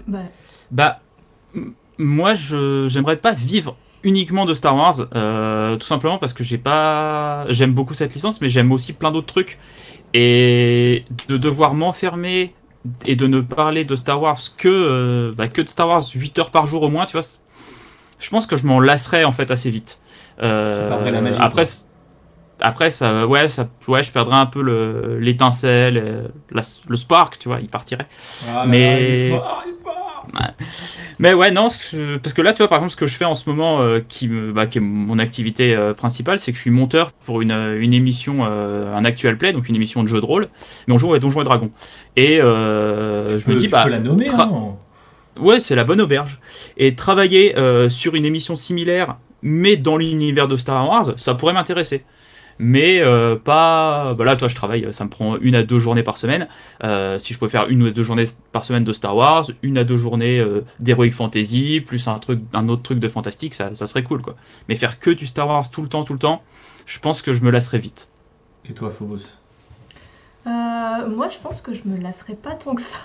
Bah, 0.07 0.21
bah 0.71 1.01
moi, 1.99 2.35
je 2.35 2.87
j'aimerais 2.89 3.17
pas 3.17 3.33
vivre 3.33 3.77
uniquement 4.03 4.45
de 4.45 4.55
Star 4.55 4.77
Wars, 4.77 5.09
euh, 5.15 5.77
tout 5.77 5.87
simplement 5.87 6.19
parce 6.19 6.33
que 6.33 6.45
j'ai 6.45 6.59
pas, 6.59 7.45
j'aime 7.49 7.73
beaucoup 7.73 7.95
cette 7.95 8.15
licence, 8.15 8.41
mais 8.41 8.49
j'aime 8.49 8.71
aussi 8.71 8.93
plein 8.93 9.11
d'autres 9.11 9.27
trucs. 9.27 9.59
Et 10.15 11.05
de 11.27 11.37
devoir 11.37 11.75
m'enfermer 11.75 12.55
et 13.05 13.17
de 13.17 13.27
ne 13.27 13.41
parler 13.41 13.85
de 13.85 13.97
Star 13.97 14.23
Wars 14.23 14.39
que, 14.57 14.69
euh, 14.69 15.33
bah, 15.37 15.49
que 15.49 15.61
de 15.61 15.69
Star 15.69 15.89
Wars 15.89 16.05
8 16.15 16.39
heures 16.39 16.51
par 16.51 16.69
jour 16.69 16.83
au 16.83 16.89
moins, 16.89 17.07
tu 17.07 17.17
vois, 17.17 17.27
je 18.19 18.31
pense 18.31 18.47
que 18.47 18.57
je 18.57 18.67
m'en 18.67 18.81
lasserais 18.81 19.25
en 19.25 19.33
fait 19.33 19.51
assez 19.51 19.71
vite. 19.71 19.99
Euh, 20.43 21.11
la 21.11 21.21
magie, 21.21 21.39
après, 21.41 21.65
après 22.61 22.91
ça, 22.91 23.27
ouais, 23.27 23.49
ça, 23.49 23.69
ouais, 23.87 24.03
je 24.03 24.11
perdrais 24.11 24.37
un 24.37 24.47
peu 24.47 25.19
l'étincelle, 25.21 25.99
euh, 25.99 26.29
le 26.89 26.97
spark, 26.97 27.39
tu 27.39 27.49
vois, 27.49 27.61
il 27.61 27.69
partirait. 27.69 28.07
Ah 28.49 28.65
mais 28.67 29.33
mais 31.19 31.33
ouais, 31.33 31.53
non, 31.53 31.69
parce 32.23 32.33
que 32.35 32.43
là, 32.43 32.53
tu 32.53 32.59
vois, 32.59 32.69
par 32.69 32.79
exemple, 32.79 32.93
ce 32.93 32.97
que 32.97 33.07
je 33.07 33.17
fais 33.17 33.25
en 33.25 33.37
ce 33.37 33.49
moment, 33.49 33.81
euh, 33.81 34.01
qui, 34.07 34.27
me, 34.29 34.53
bah, 34.53 34.67
qui 34.67 34.79
est 34.79 34.81
mon 34.81 35.19
activité 35.19 35.75
euh, 35.75 35.95
principale, 35.95 36.41
c'est 36.41 36.51
que 36.51 36.57
je 36.57 36.63
suis 36.63 36.71
monteur 36.71 37.13
pour 37.13 37.43
une, 37.43 37.53
une 37.53 37.95
émission, 37.95 38.45
un 38.45 39.05
actual 39.05 39.39
play, 39.39 39.53
donc 39.53 39.69
une 39.69 39.77
émission 39.77 40.03
de 40.03 40.09
jeu 40.09 40.21
de 40.21 40.27
rôle, 40.27 40.47
mais 40.89 40.95
on 40.95 40.99
joue 40.99 41.13
à 41.15 41.19
Donjons 41.19 41.43
et 41.43 41.45
Dragons. 41.45 41.71
Et 42.17 42.39
je 42.39 43.51
me 43.51 43.55
dis, 43.57 43.69
bah, 43.69 43.85
peux 43.85 43.91
la 43.91 44.01
nommer, 44.01 44.29
hein 44.31 44.77
Ouais, 45.39 45.61
c'est 45.61 45.75
la 45.75 45.85
bonne 45.85 46.01
auberge. 46.01 46.41
Et 46.77 46.95
travailler 46.95 47.57
euh, 47.57 47.89
sur 47.89 48.15
une 48.15 48.25
émission 48.25 48.57
similaire, 48.57 49.17
mais 49.43 49.77
dans 49.77 49.97
l'univers 49.97 50.49
de 50.49 50.57
Star 50.57 50.89
Wars, 50.89 51.13
ça 51.17 51.35
pourrait 51.35 51.53
m'intéresser. 51.53 52.05
Mais 52.59 53.01
euh, 53.01 53.37
pas. 53.37 54.15
Bah 54.15 54.25
là, 54.25 54.35
toi, 54.35 54.49
je 54.49 54.55
travaille, 54.55 54.89
ça 54.93 55.05
me 55.05 55.11
prend 55.11 55.37
une 55.37 55.55
à 55.55 55.63
deux 55.63 55.79
journées 55.79 56.03
par 56.03 56.17
semaine. 56.17 56.49
Euh, 56.85 57.19
si 57.19 57.35
je 57.35 57.39
pouvais 57.39 57.51
faire 57.51 57.69
une 57.69 57.83
ou 57.83 57.91
deux 57.91 58.03
journées 58.03 58.25
par 58.51 58.65
semaine 58.65 58.85
de 58.85 58.95
Star 58.95 59.15
Wars, 59.15 59.45
une 59.63 59.77
à 59.77 59.85
deux 59.85 59.99
journées 59.99 60.43
d'Heroic 60.81 61.11
Fantasy, 61.11 61.83
plus 61.87 62.09
un, 62.09 62.19
truc, 62.19 62.41
un 62.55 62.69
autre 62.71 62.83
truc 62.83 62.99
de 62.99 63.09
fantastique, 63.09 63.53
ça, 63.53 63.75
ça 63.75 63.87
serait 63.87 64.03
cool, 64.03 64.23
quoi. 64.23 64.37
Mais 64.71 64.77
faire 64.77 64.99
que 64.99 65.11
du 65.11 65.27
Star 65.27 65.47
Wars 65.49 65.71
tout 65.71 65.83
le 65.83 65.89
temps, 65.89 66.03
tout 66.03 66.15
le 66.15 66.19
temps, 66.19 66.43
je 66.87 66.99
pense 66.99 67.21
que 67.21 67.35
je 67.35 67.43
me 67.43 67.51
lasserais 67.51 67.79
vite. 67.79 68.09
Et 68.69 68.73
toi, 68.73 68.91
Phobos? 68.91 69.21
Euh, 70.47 71.09
moi, 71.09 71.29
je 71.29 71.39
pense 71.39 71.61
que 71.61 71.73
je 71.73 71.83
me 71.89 71.97
lasserais 71.97 72.35
pas 72.37 72.55
tant 72.55 72.75
que 72.75 72.83
ça. 72.83 72.99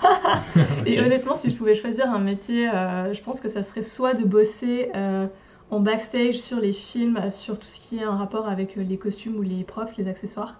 Et 0.85 0.99
honnêtement, 1.01 1.35
si 1.35 1.49
je 1.49 1.55
pouvais 1.55 1.73
choisir 1.75 2.11
un 2.13 2.19
métier, 2.19 2.69
euh, 2.69 3.13
je 3.13 3.21
pense 3.23 3.39
que 3.41 3.49
ça 3.49 3.63
serait 3.63 3.81
soit 3.81 4.13
de 4.13 4.23
bosser 4.23 4.91
euh, 4.95 5.27
en 5.71 5.79
backstage 5.79 6.35
sur 6.35 6.59
les 6.59 6.71
films, 6.71 7.31
sur 7.31 7.57
tout 7.57 7.67
ce 7.67 7.79
qui 7.79 7.97
est 7.97 8.03
un 8.03 8.15
rapport 8.15 8.47
avec 8.47 8.75
les 8.75 8.97
costumes 8.97 9.37
ou 9.37 9.41
les 9.41 9.63
props, 9.63 9.97
les 9.97 10.07
accessoires, 10.07 10.59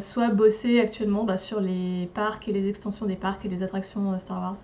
soit 0.00 0.28
bosser 0.28 0.80
actuellement 0.80 1.24
bah, 1.24 1.36
sur 1.36 1.60
les 1.60 2.10
parcs 2.14 2.48
et 2.48 2.52
les 2.52 2.68
extensions 2.68 3.06
des 3.06 3.16
parcs 3.16 3.44
et 3.44 3.48
les 3.48 3.62
attractions 3.62 4.18
Star 4.18 4.40
Wars. 4.40 4.56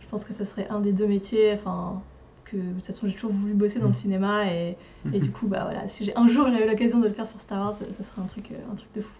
Je 0.00 0.06
pense 0.08 0.24
que 0.24 0.32
ça 0.32 0.44
serait 0.44 0.66
un 0.70 0.80
des 0.80 0.92
deux 0.92 1.06
métiers. 1.06 1.52
Enfin, 1.54 2.02
que 2.44 2.56
de 2.56 2.72
toute 2.74 2.86
façon, 2.86 3.08
j'ai 3.08 3.14
toujours 3.14 3.32
voulu 3.32 3.54
bosser 3.54 3.80
dans 3.80 3.86
le 3.86 3.90
Mm. 3.90 3.94
cinéma 3.94 4.46
et, 4.52 4.76
et 5.12 5.18
Mhm. 5.18 5.20
du 5.20 5.30
coup, 5.32 5.46
bah 5.48 5.64
voilà, 5.64 5.88
si 5.88 6.04
j'ai 6.04 6.16
un 6.16 6.28
jour 6.28 6.46
eu 6.46 6.66
l'occasion 6.66 7.00
de 7.00 7.08
le 7.08 7.12
faire 7.12 7.26
sur 7.26 7.40
Star 7.40 7.60
Wars, 7.60 7.74
ça, 7.74 7.84
ça 7.92 8.02
serait 8.04 8.22
un 8.22 8.26
truc, 8.26 8.52
un 8.70 8.74
truc 8.76 8.92
de 8.94 9.00
fou. 9.00 9.12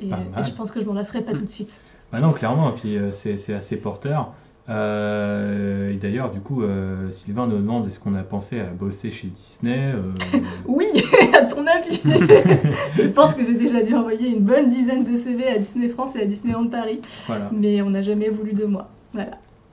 Et, 0.00 0.10
je 0.44 0.50
pense 0.52 0.70
que 0.70 0.80
je 0.80 0.86
m'en 0.86 0.94
lasserais 0.94 1.22
pas 1.22 1.32
tout 1.32 1.42
de 1.42 1.46
suite. 1.46 1.80
Bah 2.12 2.20
non, 2.20 2.32
clairement, 2.32 2.70
et 2.70 2.74
puis 2.74 2.96
euh, 2.96 3.10
c'est 3.10 3.36
c'est 3.36 3.54
assez 3.54 3.76
porteur. 3.76 4.32
Euh, 4.68 5.92
et 5.92 5.96
d'ailleurs, 5.96 6.30
du 6.30 6.40
coup, 6.40 6.62
euh, 6.62 7.10
Sylvain 7.10 7.46
nous 7.46 7.56
demande 7.56 7.86
est-ce 7.88 7.98
qu'on 7.98 8.14
a 8.14 8.22
pensé 8.22 8.60
à 8.60 8.66
bosser 8.66 9.10
chez 9.10 9.28
Disney 9.28 9.92
euh, 9.92 10.12
Oui, 10.66 10.86
à 11.34 11.44
ton 11.44 11.66
avis 11.66 12.00
Je 12.96 13.08
pense 13.08 13.34
que 13.34 13.44
j'ai 13.44 13.54
déjà 13.54 13.82
dû 13.82 13.94
envoyer 13.94 14.28
une 14.28 14.40
bonne 14.44 14.68
dizaine 14.68 15.04
de 15.04 15.16
CV 15.16 15.48
à 15.48 15.58
Disney 15.58 15.88
France 15.88 16.14
et 16.16 16.22
à 16.22 16.26
Disneyland 16.26 16.68
Paris, 16.68 17.00
Voilà. 17.26 17.50
mais 17.52 17.82
on 17.82 17.90
n'a 17.90 18.02
jamais 18.02 18.28
voulu 18.28 18.52
de 18.52 18.64
moi. 18.64 18.88
Voilà. 19.12 19.32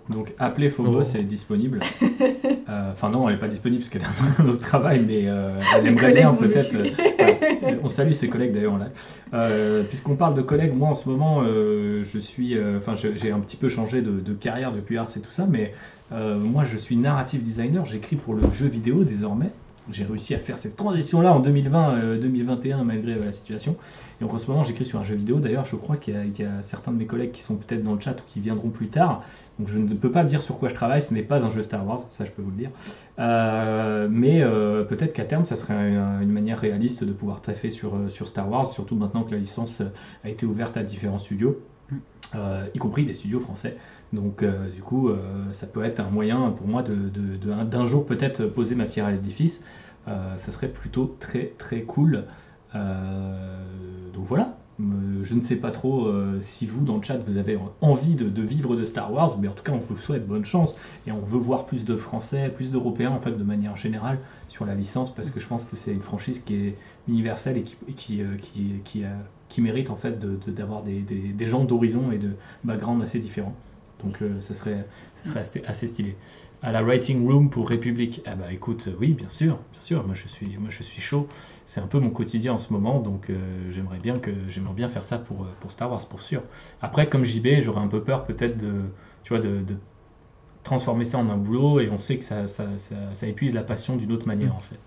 Donc, 0.10 0.34
appelez 0.39 0.70
Phobos, 0.70 1.01
Oh. 1.01 1.12
elle 1.16 1.22
est 1.22 1.24
disponible. 1.24 1.80
Euh, 2.70 2.92
Enfin, 2.92 3.10
non, 3.10 3.28
elle 3.28 3.36
n'est 3.36 3.39
pas 3.39 3.48
disponible 3.48 3.82
parce 3.82 3.89
qu'elle 3.89 4.01
est 4.04 4.38
dans 4.38 4.44
notre 4.44 4.60
travail, 4.60 5.04
mais 5.08 5.24
euh, 5.25 5.60
elle 5.78 5.88
aimerait 5.88 6.12
bien 6.13 6.34
peut-être. 6.34 6.72
euh. 6.75 7.75
On 7.84 7.89
salue 7.89 8.12
ses 8.12 8.28
collègues 8.28 8.51
d'ailleurs 8.51 8.74
en 8.74 8.78
live. 8.78 8.92
Euh, 9.34 9.84
Puisqu'on 9.84 10.16
parle 10.16 10.36
de 10.36 10.42
collègues, 10.44 10.75
moi 10.75 10.89
en 10.89 10.96
ce 10.96 11.10
moment, 11.10 11.44
je 11.44 12.20
suis. 12.20 12.56
Enfin, 12.78 12.94
j'ai 12.96 13.32
un 13.32 13.39
petit 13.39 13.58
peu 13.58 13.70
changé 13.70 14.01
de, 14.01 14.12
de 14.12 14.34
carrière 14.34 14.72
depuis 14.72 14.98
Arts 14.98 15.10
et 15.18 15.20
tout 15.20 15.32
ça, 15.32 15.48
mais 15.50 15.74
moi 16.12 16.63
je 16.63 16.78
suis 16.78 16.96
narrative 16.96 17.42
designer, 17.42 17.86
j'écris 17.86 18.16
pour 18.18 18.34
le 18.36 18.44
jeu 18.51 18.68
vidéo 18.68 19.04
désormais. 19.04 19.50
J'ai 19.91 20.03
réussi 20.05 20.36
à 20.36 20.39
faire 20.39 20.58
cette 20.58 20.75
transition-là 20.75 21.34
en 21.34 21.41
2020-2021 21.41 22.84
malgré 22.84 23.13
euh, 23.13 23.25
la 23.25 23.34
situation. 23.34 23.75
Et 24.19 24.24
donc 24.24 24.34
en 24.34 24.38
ce 24.38 24.50
moment, 24.50 24.63
j'écris 24.63 24.86
sur 24.86 25.00
un 25.00 25.03
jeu 25.03 25.15
vidéo. 25.15 25.39
D'ailleurs, 25.39 25.65
je 25.65 25.75
crois 25.75 25.96
qu'il 25.98 26.13
y, 26.13 26.43
a- 26.43 26.62
certains 26.62 26.91
de 26.91 26.98
mes 26.98 27.05
collègues 27.05 27.31
qui 27.31 27.41
sont 27.41 27.55
peut-être 27.55 27.84
dans 27.84 27.93
le 27.96 28.00
chat 28.01 28.12
ou 28.12 28.24
qui 28.27 28.39
viendront 28.39 28.69
plus 28.69 28.88
tard. 28.88 29.24
Donc 29.58 29.67
je 29.67 29.77
ne 29.79 29.93
peux 29.93 30.12
pas 30.12 30.24
dire 30.24 30.41
sur 30.41 30.60
quoi 30.60 30.69
je 30.69 30.74
travaille. 30.75 31.01
Ce 31.01 31.13
n'est 31.13 31.22
pas 31.24 31.43
un 31.43 31.50
jeu 31.51 31.63
Star 31.63 31.86
Wars, 31.88 32.03
ça 32.12 32.25
je 32.25 32.31
peux 32.31 32.41
vous 32.41 32.51
le 32.51 32.58
dire. 32.58 32.69
Euh, 33.19 34.08
mais 34.10 34.41
euh, 34.41 34.84
peut-être 34.84 35.13
qu'à 35.13 35.25
terme, 35.25 35.46
ça 35.46 35.55
serait 35.58 35.74
un- 35.74 36.22
une 36.22 36.31
manière 36.31 36.60
réaliste 36.60 37.03
de 37.03 37.12
pouvoir 37.12 37.41
taffer 37.41 37.69
sur, 37.69 37.96
euh, 37.96 38.08
Star 38.25 38.50
Wars, 38.50 38.67
surtout 38.69 38.96
maintenant 38.96 39.24
que 39.24 39.31
la 39.31 39.38
licence 39.38 39.81
euh, 39.81 39.86
a 40.24 40.29
été 40.29 40.46
ouverte 40.46 40.77
à 40.77 40.84
différents 40.84 41.17
studios, 41.19 41.60
euh, 42.36 42.65
y 42.74 42.77
compris 42.77 43.05
des 43.05 43.13
studios 43.13 43.39
français. 43.39 43.75
Donc 44.13 44.43
euh, 44.43 44.69
du 44.74 44.81
coup, 44.81 45.10
euh, 45.10 45.17
ça 45.51 45.67
peut 45.67 45.84
être 45.84 46.00
un 46.00 46.10
moyen 46.10 46.51
pour 46.51 46.67
moi 46.67 46.81
de- 46.84 46.93
de- 46.93 47.36
de- 47.38 47.63
d'un 47.63 47.86
jour 47.86 48.05
peut-être 48.05 48.46
poser 48.46 48.75
ma 48.75 48.86
pierre 48.86 49.05
à 49.05 49.12
l'édifice. 49.12 49.62
Euh, 50.08 50.38
ça 50.38 50.51
serait 50.51 50.70
plutôt 50.70 51.15
très 51.20 51.53
très 51.58 51.82
cool. 51.82 52.24
Euh, 52.75 53.63
donc 54.13 54.25
voilà. 54.25 54.56
Euh, 54.79 55.24
Je 55.24 55.36
ne 55.36 55.41
sais 55.41 55.58
pas 55.58 55.72
trop 55.72 56.10
si 56.39 56.65
vous, 56.65 56.86
dans 56.86 56.96
le 56.96 57.03
chat, 57.03 57.18
vous 57.18 57.38
avez 57.38 57.60
envie 57.82 58.15
de, 58.15 58.41
vivre 58.41 58.77
de 58.77 58.86
Star 58.86 59.12
Wars, 59.12 59.38
mais 59.39 59.50
en 59.50 59.51
tout 59.51 59.63
cas, 59.63 59.74
on 59.74 59.77
vous 59.77 59.98
souhaite 59.98 60.25
bonne 60.25 60.46
chance 60.46 60.77
et 61.06 61.12
on 61.12 61.20
veut 61.20 61.38
voir 61.38 61.65
plus 61.65 61.84
de 61.84 61.98
Français, 61.98 62.50
plus 62.50 62.72
d'Européens, 62.72 63.12
en 63.12 63.20
fait, 63.20 63.32
de 63.32 63.44
manière 63.44 63.75
générale, 63.75 64.20
sur 64.48 64.65
la 64.65 64.75
licence, 64.75 65.13
parce 65.13 65.32
que 65.32 65.41
je 65.41 65.48
pense 65.48 65.65
que 65.65 65.75
c'est 65.75 65.91
une 65.91 66.01
franchise 66.01 66.39
qui 66.39 66.56
est 66.56 66.75
universelle 67.10 67.58
et 67.58 67.63
qui, 67.63 67.75
qui, 67.98 68.22
qui, 68.41 68.82
qui, 68.86 69.03
qui 69.50 69.62
mérite, 69.62 69.89
en 69.89 69.98
fait, 69.98 70.18
d'avoir 70.50 70.82
des, 70.82 71.01
des, 71.01 71.46
gens 71.46 71.65
d'horizon 71.65 72.13
et 72.13 72.18
de 72.18 72.32
background 72.63 73.03
assez 73.03 73.20
différents. 73.20 73.56
Donc, 74.01 74.24
ça 74.39 74.53
serait, 74.53 74.86
ça 75.24 75.44
serait 75.44 75.65
assez 75.65 75.88
stylé. 75.88 76.15
À 76.62 76.74
la 76.74 76.82
Writing 76.84 77.25
Room 77.25 77.50
pour 77.50 77.70
République, 77.70 78.22
ah 78.25 78.36
bah 78.36 78.51
écoute, 78.51 78.86
euh, 78.88 78.96
oui, 79.00 79.13
bien 79.13 79.30
sûr, 79.30 79.58
bien 79.72 79.82
sûr, 79.82 80.06
moi 80.06 80.13
je 80.13 80.28
suis, 80.28 80.58
moi 80.60 80.70
je 80.70 80.84
suis 80.84 81.01
chaud. 81.01 81.28
C'est 81.66 81.80
un 81.80 81.88
peu 81.88 82.00
mon 82.00 82.10
quotidien 82.10 82.54
en 82.54 82.60
ce 82.60 82.74
moment, 82.74 83.00
donc 83.00 83.30
euh, 83.30 83.38
j'aimerais 83.72 84.00
bien 84.00 84.16
que 84.18 84.32
j'aimerais 84.50 84.74
bien 84.74 84.89
faire 84.89 85.06
ça 85.06 85.20
pour, 85.20 85.44
euh, 85.44 85.50
pour 85.62 85.72
Star 85.72 85.89
Wars, 85.89 86.06
pour 86.10 86.22
sûr. 86.22 86.42
Après, 86.82 87.08
comme 87.08 87.24
JB, 87.24 87.62
j'aurais 87.62 87.82
un 87.82 87.88
peu 87.88 88.01
peur 88.01 88.25
peut-être 88.25 88.58
de, 88.58 88.74
tu 89.24 89.30
vois, 89.30 89.39
de, 89.39 89.62
de 89.62 89.75
transformer 90.63 91.06
ça 91.06 91.18
en 91.18 91.30
un 91.30 91.38
boulot, 91.38 91.80
et 91.80 91.89
on 91.89 91.98
sait 91.98 92.18
que 92.18 92.25
ça, 92.25 92.48
ça, 92.48 92.66
ça, 92.78 92.96
ça 93.13 93.28
épuise 93.28 93.54
la 93.54 93.63
passion 93.63 93.96
d'une 93.96 94.12
autre 94.12 94.28
manière 94.28 94.54
en 94.54 94.60
fait. 94.60 94.80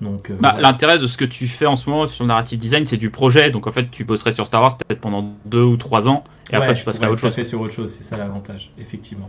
Donc, 0.00 0.30
euh, 0.30 0.36
Bah, 0.40 0.52
voilà. 0.52 0.68
L'intérêt 0.70 0.98
de 0.98 1.06
ce 1.06 1.16
que 1.18 1.26
tu 1.26 1.46
fais 1.46 1.66
en 1.66 1.76
ce 1.76 1.88
moment 1.90 2.06
sur 2.06 2.24
le 2.24 2.28
narrative 2.28 2.58
design, 2.58 2.84
c'est 2.86 2.96
du 2.96 3.10
projet. 3.10 3.50
Donc 3.50 3.66
en 3.66 3.72
fait, 3.72 3.90
tu 3.90 4.04
bosserais 4.04 4.32
sur 4.32 4.46
Star 4.46 4.62
Wars 4.62 4.78
peut-être 4.78 5.00
pendant 5.00 5.34
deux 5.44 5.62
ou 5.62 5.76
trois 5.76 6.08
ans, 6.08 6.24
et 6.50 6.56
après 6.56 6.74
tu 6.74 6.84
passerais 6.84 7.06
à 7.06 7.10
autre 7.10 7.20
chose. 7.20 7.40
sur 7.42 7.60
autre 7.60 7.74
chose, 7.74 7.92
c'est 7.92 8.02
ça 8.02 8.16
l'avantage, 8.16 8.72
effectivement. 8.78 9.28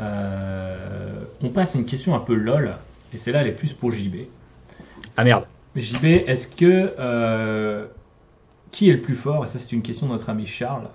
Euh, 0.00 1.24
on 1.42 1.48
passe 1.50 1.76
à 1.76 1.78
une 1.78 1.84
question 1.86 2.14
un 2.14 2.20
peu 2.20 2.34
lol, 2.34 2.76
et 3.14 3.18
celle-là 3.18 3.42
elle 3.42 3.48
est 3.48 3.52
plus 3.52 3.72
pour 3.72 3.90
JB. 3.90 4.16
Ah 5.16 5.24
merde. 5.24 5.44
JB, 5.76 6.04
est-ce 6.26 6.48
que. 6.48 6.92
euh, 6.98 7.86
qui 8.72 8.88
est 8.88 8.92
le 8.92 9.00
plus 9.00 9.16
fort 9.16 9.44
Et 9.44 9.48
ça, 9.48 9.58
c'est 9.58 9.72
une 9.72 9.82
question 9.82 10.06
de 10.06 10.12
notre 10.12 10.30
ami 10.30 10.46
Charles. 10.46 10.88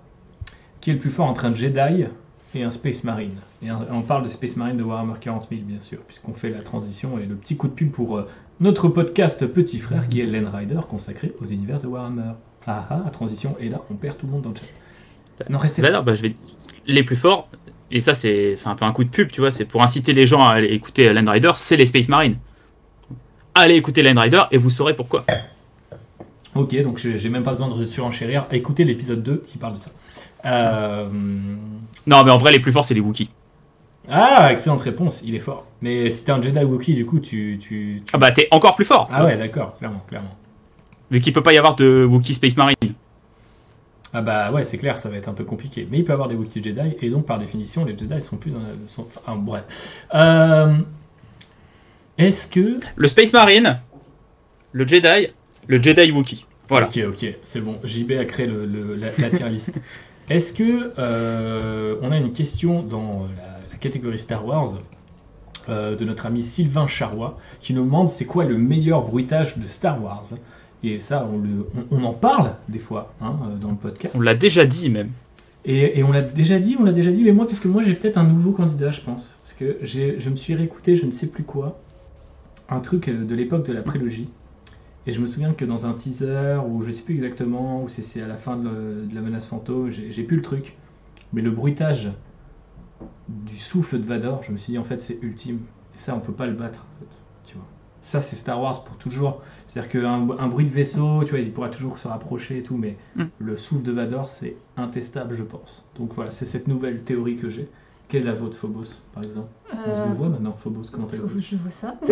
Qui 0.79 0.91
est 0.91 0.93
le 0.93 0.99
plus 0.99 1.09
fort 1.09 1.25
entre 1.25 1.43
un 1.45 1.53
Jedi 1.53 2.05
et 2.53 2.63
un 2.63 2.69
Space 2.69 3.03
Marine? 3.03 3.35
Et 3.61 3.67
un- 3.69 3.85
on 3.91 4.01
parle 4.01 4.23
de 4.23 4.29
Space 4.29 4.55
Marine 4.55 4.77
de 4.77 4.83
Warhammer 4.83 5.15
40 5.19 5.47
000, 5.49 5.61
bien 5.65 5.81
sûr, 5.81 5.99
puisqu'on 6.07 6.33
fait 6.33 6.49
la 6.51 6.59
transition 6.61 7.19
et 7.19 7.25
le 7.25 7.35
petit 7.35 7.57
coup 7.57 7.67
de 7.67 7.73
pub 7.73 7.91
pour 7.91 8.17
euh, 8.17 8.29
notre 8.61 8.87
podcast 8.87 9.45
Petit 9.47 9.79
Frère, 9.79 10.07
qui 10.07 10.21
est 10.21 10.25
Len 10.25 10.47
Rider, 10.47 10.79
consacré 10.87 11.33
aux 11.41 11.45
univers 11.45 11.81
de 11.81 11.87
Warhammer. 11.87 12.31
Ah 12.65 12.85
ah, 12.89 13.09
transition 13.11 13.57
est 13.59 13.67
là, 13.67 13.81
on 13.91 13.95
perd 13.95 14.17
tout 14.17 14.25
le 14.25 14.31
monde 14.31 14.43
dans 14.43 14.51
le 14.51 14.55
chat. 14.55 15.49
Non, 15.49 15.57
restez 15.59 15.81
Bah 15.81 15.89
là. 15.89 15.97
non, 15.97 16.03
bah, 16.03 16.13
je 16.13 16.21
vais 16.21 16.35
les 16.87 17.03
plus 17.03 17.17
forts. 17.17 17.49
Et 17.91 18.01
ça, 18.01 18.13
c'est 18.13 18.55
un 18.65 18.75
peu 18.75 18.85
un 18.85 18.91
coup 18.91 19.03
de 19.03 19.09
pub, 19.09 19.31
tu 19.31 19.41
vois. 19.41 19.51
C'est 19.51 19.65
pour 19.65 19.83
inciter 19.83 20.13
les 20.13 20.25
gens 20.25 20.41
à 20.43 20.51
aller 20.53 20.67
écouter 20.69 21.11
Land 21.13 21.31
Rider, 21.31 21.51
c'est 21.55 21.77
les 21.77 21.85
Space 21.85 22.09
Marines. 22.09 22.37
Allez 23.53 23.75
écouter 23.75 24.01
Land 24.03 24.19
Rider 24.19 24.41
et 24.51 24.57
vous 24.57 24.69
saurez 24.69 24.95
pourquoi. 24.95 25.23
Ok, 26.55 26.81
donc 26.83 26.97
j'ai 26.97 27.29
même 27.29 27.43
pas 27.43 27.51
besoin 27.51 27.67
de 27.75 27.85
surenchérir. 27.85 28.45
Écoutez 28.51 28.83
l'épisode 28.85 29.21
2 29.23 29.43
qui 29.47 29.57
parle 29.57 29.75
de 29.75 29.79
ça. 29.79 29.91
Euh, 30.45 31.07
Non, 32.07 32.23
mais 32.23 32.31
en 32.31 32.37
vrai, 32.37 32.51
les 32.51 32.59
plus 32.59 32.71
forts, 32.71 32.85
c'est 32.85 32.93
les 32.93 33.01
Wookiees. 33.01 33.29
Ah, 34.09 34.51
excellente 34.51 34.81
réponse, 34.81 35.21
il 35.25 35.33
est 35.35 35.39
fort. 35.39 35.65
Mais 35.81 36.09
si 36.11 36.23
t'es 36.25 36.31
un 36.31 36.41
Jedi 36.41 36.59
Wookiee, 36.63 36.93
du 36.93 37.05
coup, 37.05 37.19
tu. 37.19 37.57
tu, 37.61 38.01
tu- 38.05 38.13
Ah 38.13 38.17
bah, 38.17 38.31
t'es 38.31 38.47
encore 38.51 38.75
plus 38.75 38.85
fort. 38.85 39.09
Ah 39.11 39.25
ouais, 39.25 39.35
d'accord, 39.37 39.77
clairement, 39.77 40.03
clairement. 40.07 40.35
Vu 41.11 41.19
qu'il 41.19 41.33
peut 41.33 41.41
pas 41.43 41.53
y 41.53 41.57
avoir 41.57 41.75
de 41.75 42.05
Wookiee 42.09 42.35
Space 42.35 42.55
Marine. 42.57 42.75
Ah 44.17 44.21
bah 44.21 44.49
ouais, 44.53 44.63
c'est 44.63 44.77
clair, 44.77 44.97
ça 44.97 45.09
va 45.09 45.17
être 45.17 45.27
un 45.27 45.33
peu 45.33 45.43
compliqué. 45.43 45.85
Mais 45.91 45.97
il 45.97 46.05
peut 46.05 46.11
y 46.11 46.13
avoir 46.13 46.29
des 46.29 46.35
Wookiees 46.35 46.63
Jedi, 46.63 46.95
et 47.01 47.09
donc 47.09 47.25
par 47.25 47.37
définition, 47.37 47.83
les 47.83 47.97
Jedi 47.97 48.21
sont 48.21 48.37
plus. 48.37 48.51
dans- 48.51 48.59
Sont... 48.87 49.05
Enfin, 49.17 49.35
bref. 49.35 49.63
Euh, 50.13 50.77
Est-ce 52.17 52.47
que. 52.47 52.79
Le 52.95 53.07
Space 53.07 53.33
Marine, 53.33 53.79
le 54.71 54.87
Jedi, 54.87 55.27
le 55.67 55.81
Jedi 55.81 56.11
Wookiee. 56.11 56.45
Voilà. 56.69 56.87
Ok, 56.87 56.99
ok, 57.07 57.35
c'est 57.43 57.61
bon. 57.61 57.77
JB 57.83 58.13
a 58.13 58.25
créé 58.25 58.47
le, 58.47 58.65
le- 58.65 58.95
la, 58.95 59.07
la 59.19 59.29
tier 59.29 59.49
list. 59.49 59.79
Est-ce 60.29 60.53
que 60.53 60.93
euh, 60.97 61.97
on 62.01 62.11
a 62.11 62.17
une 62.17 62.31
question 62.33 62.81
dans 62.81 63.27
la, 63.37 63.59
la 63.71 63.77
catégorie 63.77 64.17
Star 64.17 64.45
Wars 64.45 64.77
euh, 65.69 65.95
de 65.95 66.05
notre 66.05 66.25
ami 66.25 66.41
Sylvain 66.41 66.87
Charrois 66.87 67.37
qui 67.61 67.73
nous 67.73 67.83
demande 67.83 68.09
c'est 68.09 68.25
quoi 68.25 68.45
le 68.45 68.57
meilleur 68.57 69.03
bruitage 69.03 69.57
de 69.57 69.67
Star 69.67 70.01
Wars? 70.01 70.25
Et 70.87 70.99
ça, 70.99 71.27
on, 71.31 71.37
le, 71.39 71.67
on, 71.91 71.97
on 71.97 72.03
en 72.05 72.13
parle 72.13 72.53
des 72.69 72.79
fois 72.79 73.13
hein, 73.21 73.35
euh, 73.43 73.55
dans 73.57 73.69
le 73.71 73.75
podcast. 73.77 74.13
On 74.17 74.21
l'a 74.21 74.35
déjà 74.35 74.65
dit 74.65 74.89
même. 74.89 75.09
Et, 75.65 75.97
et 75.99 76.03
on 76.03 76.11
l'a 76.11 76.21
déjà 76.21 76.59
dit, 76.59 76.75
on 76.79 76.83
l'a 76.83 76.91
déjà 76.91 77.11
dit, 77.11 77.23
mais 77.23 77.31
moi, 77.31 77.47
parce 77.47 77.59
que 77.59 77.67
moi 77.67 77.81
j'ai 77.81 77.95
peut-être 77.95 78.17
un 78.17 78.23
nouveau 78.23 78.51
candidat, 78.51 78.91
je 78.91 79.01
pense. 79.01 79.35
Parce 79.43 79.53
que 79.53 79.77
je 79.81 80.29
me 80.29 80.35
suis 80.35 80.53
réécouté, 80.53 80.95
je 80.95 81.05
ne 81.05 81.11
sais 81.11 81.27
plus 81.27 81.43
quoi, 81.43 81.79
un 82.69 82.79
truc 82.81 83.07
euh, 83.09 83.25
de 83.25 83.33
l'époque 83.35 83.65
de 83.65 83.73
la 83.73 83.81
prélogie. 83.81 84.29
Et 85.07 85.11
je 85.11 85.21
me 85.21 85.27
souviens 85.27 85.53
que 85.53 85.65
dans 85.65 85.85
un 85.85 85.93
teaser, 85.93 86.57
ou 86.67 86.81
je 86.83 86.91
sais 86.91 87.01
plus 87.03 87.15
exactement, 87.15 87.83
ou 87.83 87.89
c'est- 87.89 88.21
à 88.21 88.27
la 88.27 88.35
fin 88.37 88.57
de, 88.57 88.69
le- 88.69 89.05
de 89.07 89.15
la 89.15 89.21
menace 89.21 89.45
fantôme, 89.47 89.89
j'ai 89.89 90.11
j'ai 90.11 90.23
plus 90.23 90.37
le 90.37 90.43
truc. 90.43 90.75
Mais 91.33 91.41
le 91.41 91.51
bruitage 91.51 92.11
du 93.29 93.57
souffle 93.57 93.99
de 93.99 94.05
Vador, 94.05 94.43
je 94.43 94.51
me 94.51 94.57
suis 94.57 94.71
dit 94.73 94.77
en 94.79 94.83
fait 94.83 95.01
c'est 95.01 95.17
ultime. 95.21 95.59
Et 95.95 95.97
ça, 95.97 96.15
on 96.15 96.19
peut 96.19 96.33
pas 96.33 96.45
le 96.47 96.53
battre, 96.53 96.85
en 96.85 96.99
fait, 96.99 97.11
tu 97.47 97.55
vois. 97.55 97.65
Ça, 98.01 98.19
c'est 98.21 98.35
Star 98.35 98.61
Wars 98.61 98.83
pour 98.83 98.97
toujours. 98.97 99.41
C'est-à-dire 99.75 99.91
qu'un 100.03 100.29
un 100.39 100.47
bruit 100.47 100.65
de 100.65 100.71
vaisseau, 100.71 101.21
tu 101.25 101.31
vois, 101.31 101.39
il 101.39 101.51
pourra 101.51 101.67
toujours 101.67 101.97
se 101.97 102.07
rapprocher 102.07 102.59
et 102.59 102.63
tout, 102.63 102.77
mais 102.77 102.95
Mm. 103.17 103.23
le 103.39 103.57
souffle 103.57 103.81
de 103.83 103.91
Vador, 103.91 104.29
c'est 104.29 104.55
intestable, 104.77 105.35
je 105.35 105.43
pense. 105.43 105.83
Donc 105.99 106.13
voilà, 106.13 106.31
c'est 106.31 106.45
cette 106.45 106.69
nouvelle 106.69 107.03
théorie 107.03 107.35
que 107.35 107.49
j'ai. 107.49 107.67
Quelle 108.07 108.21
est 108.21 108.25
la 108.25 108.33
vôtre, 108.33 108.55
Phobos, 108.55 108.85
par 109.13 109.21
exemple? 109.23 109.49
On 109.73 109.75
se 109.93 109.99
Euh, 109.99 110.05
voit 110.13 110.29
maintenant, 110.29 110.55
Phobos, 110.63 110.83
comment 110.93 111.07
t'as 111.07 111.17
Je 111.37 111.55
vois 111.57 111.71
ça. 111.71 111.95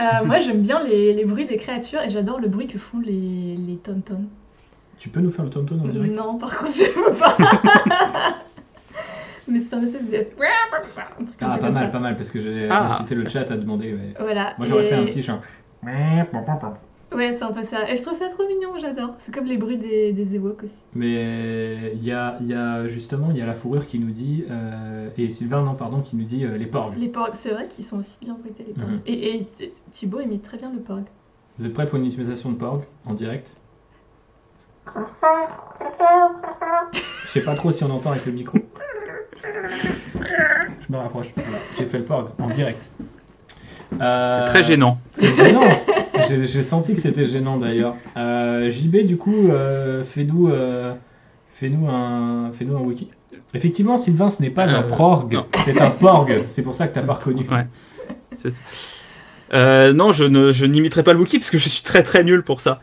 Euh, 0.00 0.24
moi, 0.24 0.40
j'aime 0.40 0.60
bien 0.60 0.82
les, 0.82 1.12
les 1.14 1.24
bruits 1.24 1.46
des 1.46 1.56
créatures 1.56 2.00
et 2.02 2.08
j'adore 2.08 2.40
le 2.40 2.48
bruit 2.48 2.66
que 2.66 2.78
font 2.78 2.98
les, 3.00 3.54
les 3.56 3.76
tontons. 3.76 4.24
Tu 4.98 5.08
peux 5.08 5.20
nous 5.20 5.30
faire 5.30 5.44
le 5.44 5.50
tom-tom 5.50 5.80
en 5.82 5.86
direct? 5.88 6.14
Non, 6.16 6.36
par 6.36 6.58
contre, 6.58 6.72
je 6.76 6.92
peux 6.92 7.14
pas. 7.14 7.36
Mais 9.46 9.60
c'est 9.60 9.74
un 9.76 9.82
espèce 9.82 10.04
de. 10.10 10.16
Un 10.16 11.24
truc 11.24 11.42
un 11.42 11.50
Ah, 11.50 11.58
pas 11.58 11.70
mal, 11.70 11.74
ça. 11.84 11.88
pas 11.90 11.98
mal, 12.00 12.16
parce 12.16 12.30
que 12.30 12.40
j'ai 12.40 12.68
Ah. 12.70 12.92
incité 12.94 13.14
le 13.14 13.28
chat 13.28 13.48
à 13.50 13.56
demander. 13.56 13.96
Voilà. 14.18 14.54
Moi, 14.58 14.66
j'aurais 14.66 14.86
et- 14.86 14.88
fait 14.88 14.94
un 14.96 15.04
petit 15.04 15.22
genre. 15.22 15.40
Ouais, 17.14 17.32
c'est 17.32 17.44
un 17.44 17.52
peu 17.52 17.62
ça. 17.62 17.88
Et 17.88 17.96
je 17.96 18.02
trouve 18.02 18.16
ça 18.18 18.28
trop 18.28 18.46
mignon, 18.48 18.70
j'adore. 18.80 19.14
C'est 19.18 19.32
comme 19.32 19.44
les 19.44 19.56
bruits 19.56 19.76
des, 19.76 20.12
des 20.12 20.34
Ewoks 20.34 20.64
aussi. 20.64 20.78
Mais 20.94 21.92
il 21.94 22.02
y 22.04 22.10
a, 22.10 22.36
il 22.40 22.48
y 22.48 22.54
a 22.54 22.88
justement 22.88 23.28
il 23.30 23.36
y 23.36 23.42
a 23.42 23.46
la 23.46 23.54
fourrure 23.54 23.86
qui 23.86 24.00
nous 24.00 24.10
dit 24.10 24.44
euh, 24.50 25.08
et 25.16 25.30
Sylvain 25.30 25.62
non 25.62 25.74
pardon 25.74 26.00
qui 26.00 26.16
nous 26.16 26.24
dit 26.24 26.44
euh, 26.44 26.56
les 26.56 26.66
porgs. 26.66 26.94
Les 26.96 27.08
porgs, 27.08 27.34
c'est 27.34 27.50
vrai 27.50 27.68
qu'ils 27.68 27.84
sont 27.84 28.00
aussi 28.00 28.16
bien 28.20 28.34
bruités, 28.34 28.64
les 28.66 28.72
porgs. 28.74 28.90
Mhm. 28.90 29.00
Et, 29.06 29.36
et 29.36 29.74
Thibaut 29.92 30.20
imite 30.20 30.42
très 30.42 30.56
bien 30.56 30.72
le 30.72 30.80
porg. 30.80 31.04
Vous 31.58 31.66
êtes 31.66 31.72
prêts 31.72 31.86
pour 31.86 31.98
une 31.98 32.06
imitation 32.06 32.50
de 32.50 32.56
porg 32.56 32.82
en 33.06 33.14
direct? 33.14 33.48
Je 36.92 37.28
sais 37.28 37.44
pas 37.44 37.54
trop 37.54 37.70
si 37.70 37.84
on 37.84 37.90
entend 37.90 38.10
avec 38.10 38.26
le 38.26 38.32
micro. 38.32 38.58
Je 39.42 40.92
me 40.92 40.98
rapproche. 40.98 41.28
Voilà, 41.36 41.58
J'ai 41.78 41.86
fait 41.86 41.98
le 41.98 42.04
porg 42.04 42.30
en 42.40 42.48
direct. 42.48 42.90
Euh, 44.00 44.38
C'est 44.40 44.44
très 44.50 44.62
gênant. 44.62 44.98
C'est 45.16 45.34
gênant. 45.34 45.68
J'ai 46.28 46.62
senti 46.62 46.94
que 46.94 47.00
c'était 47.00 47.24
gênant 47.24 47.58
d'ailleurs. 47.58 47.96
Euh, 48.16 48.70
JB, 48.70 49.06
du 49.06 49.16
coup, 49.16 49.48
euh, 49.50 50.04
fais-nous 50.04 50.48
euh, 50.48 50.94
un, 51.62 52.50
fais 52.52 52.66
un 52.66 52.80
wiki. 52.80 53.08
Effectivement, 53.54 53.96
Sylvain, 53.96 54.30
ce 54.30 54.42
n'est 54.42 54.50
pas 54.50 54.68
un 54.68 54.82
Euh, 54.82 54.82
prorg, 54.82 55.44
c'est 55.64 55.80
un 55.80 55.90
porg. 55.90 56.44
C'est 56.48 56.62
pour 56.62 56.74
ça 56.74 56.88
que 56.88 56.94
t'as 56.94 57.02
pas 57.02 57.14
reconnu. 57.14 57.46
Ouais. 57.50 57.66
Ça. 58.32 58.48
Euh, 59.52 59.92
non, 59.92 60.12
je 60.12 60.24
ne 60.24 60.50
je 60.52 60.66
n'imiterai 60.66 61.02
pas 61.04 61.12
le 61.12 61.20
Wookiee 61.20 61.38
parce 61.38 61.50
que 61.50 61.58
je 61.58 61.68
suis 61.68 61.82
très 61.82 62.02
très 62.02 62.24
nul 62.24 62.42
pour 62.42 62.60
ça. 62.60 62.80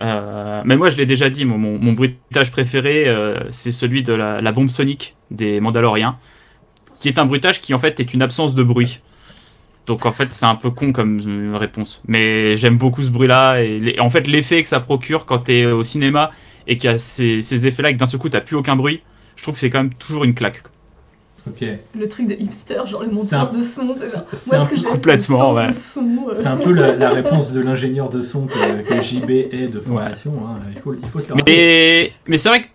Euh, 0.00 0.62
mais 0.64 0.76
moi, 0.76 0.90
je 0.90 0.96
l'ai 0.96 1.06
déjà 1.06 1.30
dit, 1.30 1.44
mon, 1.44 1.58
mon, 1.58 1.78
mon 1.78 1.92
bruitage 1.92 2.50
préféré, 2.50 3.04
euh, 3.08 3.36
c'est 3.50 3.72
celui 3.72 4.02
de 4.02 4.12
la, 4.12 4.40
la 4.40 4.52
bombe 4.52 4.70
sonique 4.70 5.16
des 5.30 5.60
Mandaloriens, 5.60 6.16
qui 7.00 7.08
est 7.08 7.18
un 7.18 7.26
bruitage 7.26 7.60
qui 7.60 7.74
en 7.74 7.78
fait 7.78 8.00
est 8.00 8.14
une 8.14 8.22
absence 8.22 8.54
de 8.54 8.62
bruit. 8.62 9.00
Donc 9.88 10.06
en 10.06 10.12
fait, 10.12 10.32
c'est 10.32 10.46
un 10.46 10.54
peu 10.54 10.70
con 10.70 10.92
comme 10.92 11.20
euh, 11.26 11.56
réponse. 11.58 12.02
Mais 12.06 12.54
j'aime 12.56 12.76
beaucoup 12.78 13.02
ce 13.02 13.08
bruit-là 13.10 13.60
et 13.62 13.80
les- 13.80 13.98
en 13.98 14.10
fait 14.10 14.28
l'effet 14.28 14.62
que 14.62 14.68
ça 14.68 14.78
procure 14.80 15.26
quand 15.26 15.38
t'es 15.40 15.64
au 15.66 15.82
cinéma 15.82 16.30
et 16.68 16.76
qu'il 16.78 16.88
y 16.90 16.92
a 16.92 16.98
ces, 16.98 17.42
ces 17.42 17.66
effets-là 17.66 17.90
et 17.90 17.94
que 17.94 17.98
d'un 17.98 18.06
seul 18.06 18.20
coup 18.20 18.28
t'as 18.28 18.40
plus 18.42 18.54
aucun 18.56 18.76
bruit, 18.76 19.02
je 19.36 19.42
trouve 19.42 19.54
que 19.54 19.60
c'est 19.60 19.70
quand 19.70 19.82
même 19.82 19.94
toujours 19.94 20.22
une 20.24 20.34
claque. 20.34 20.62
Ok. 21.48 21.64
Le 21.98 22.08
truc 22.08 22.26
de 22.26 22.34
hipster, 22.34 22.82
genre 22.86 23.02
le 23.02 23.08
un- 23.08 23.12
monteur 23.12 23.50
de 23.50 23.62
son. 23.62 23.94
c'est- 23.96 24.54
un 24.54 24.64
ce 24.64 24.68
que 24.68 24.74
peu 24.74 24.80
j'aime, 24.82 24.90
complètement, 24.90 25.52
ouais. 25.54 25.68
euh. 25.68 26.32
C'est 26.34 26.46
un 26.46 26.56
peu 26.58 26.72
la, 26.72 26.94
la 26.94 27.08
réponse 27.10 27.52
de 27.52 27.60
l'ingénieur 27.60 28.10
de 28.10 28.22
son 28.22 28.46
que, 28.46 28.82
que 28.82 29.02
JB 29.02 29.30
est 29.30 29.68
de 29.72 29.80
formation. 29.80 30.32
hein. 30.46 30.58
Il, 30.74 30.80
faut, 30.82 30.92
il 30.92 31.08
faut 31.08 31.20
se 31.20 31.28
le 31.28 31.34
rappeler. 31.36 31.54
Mais, 31.56 32.12
mais 32.26 32.36
c'est 32.36 32.50
vrai 32.50 32.60
que 32.62 32.66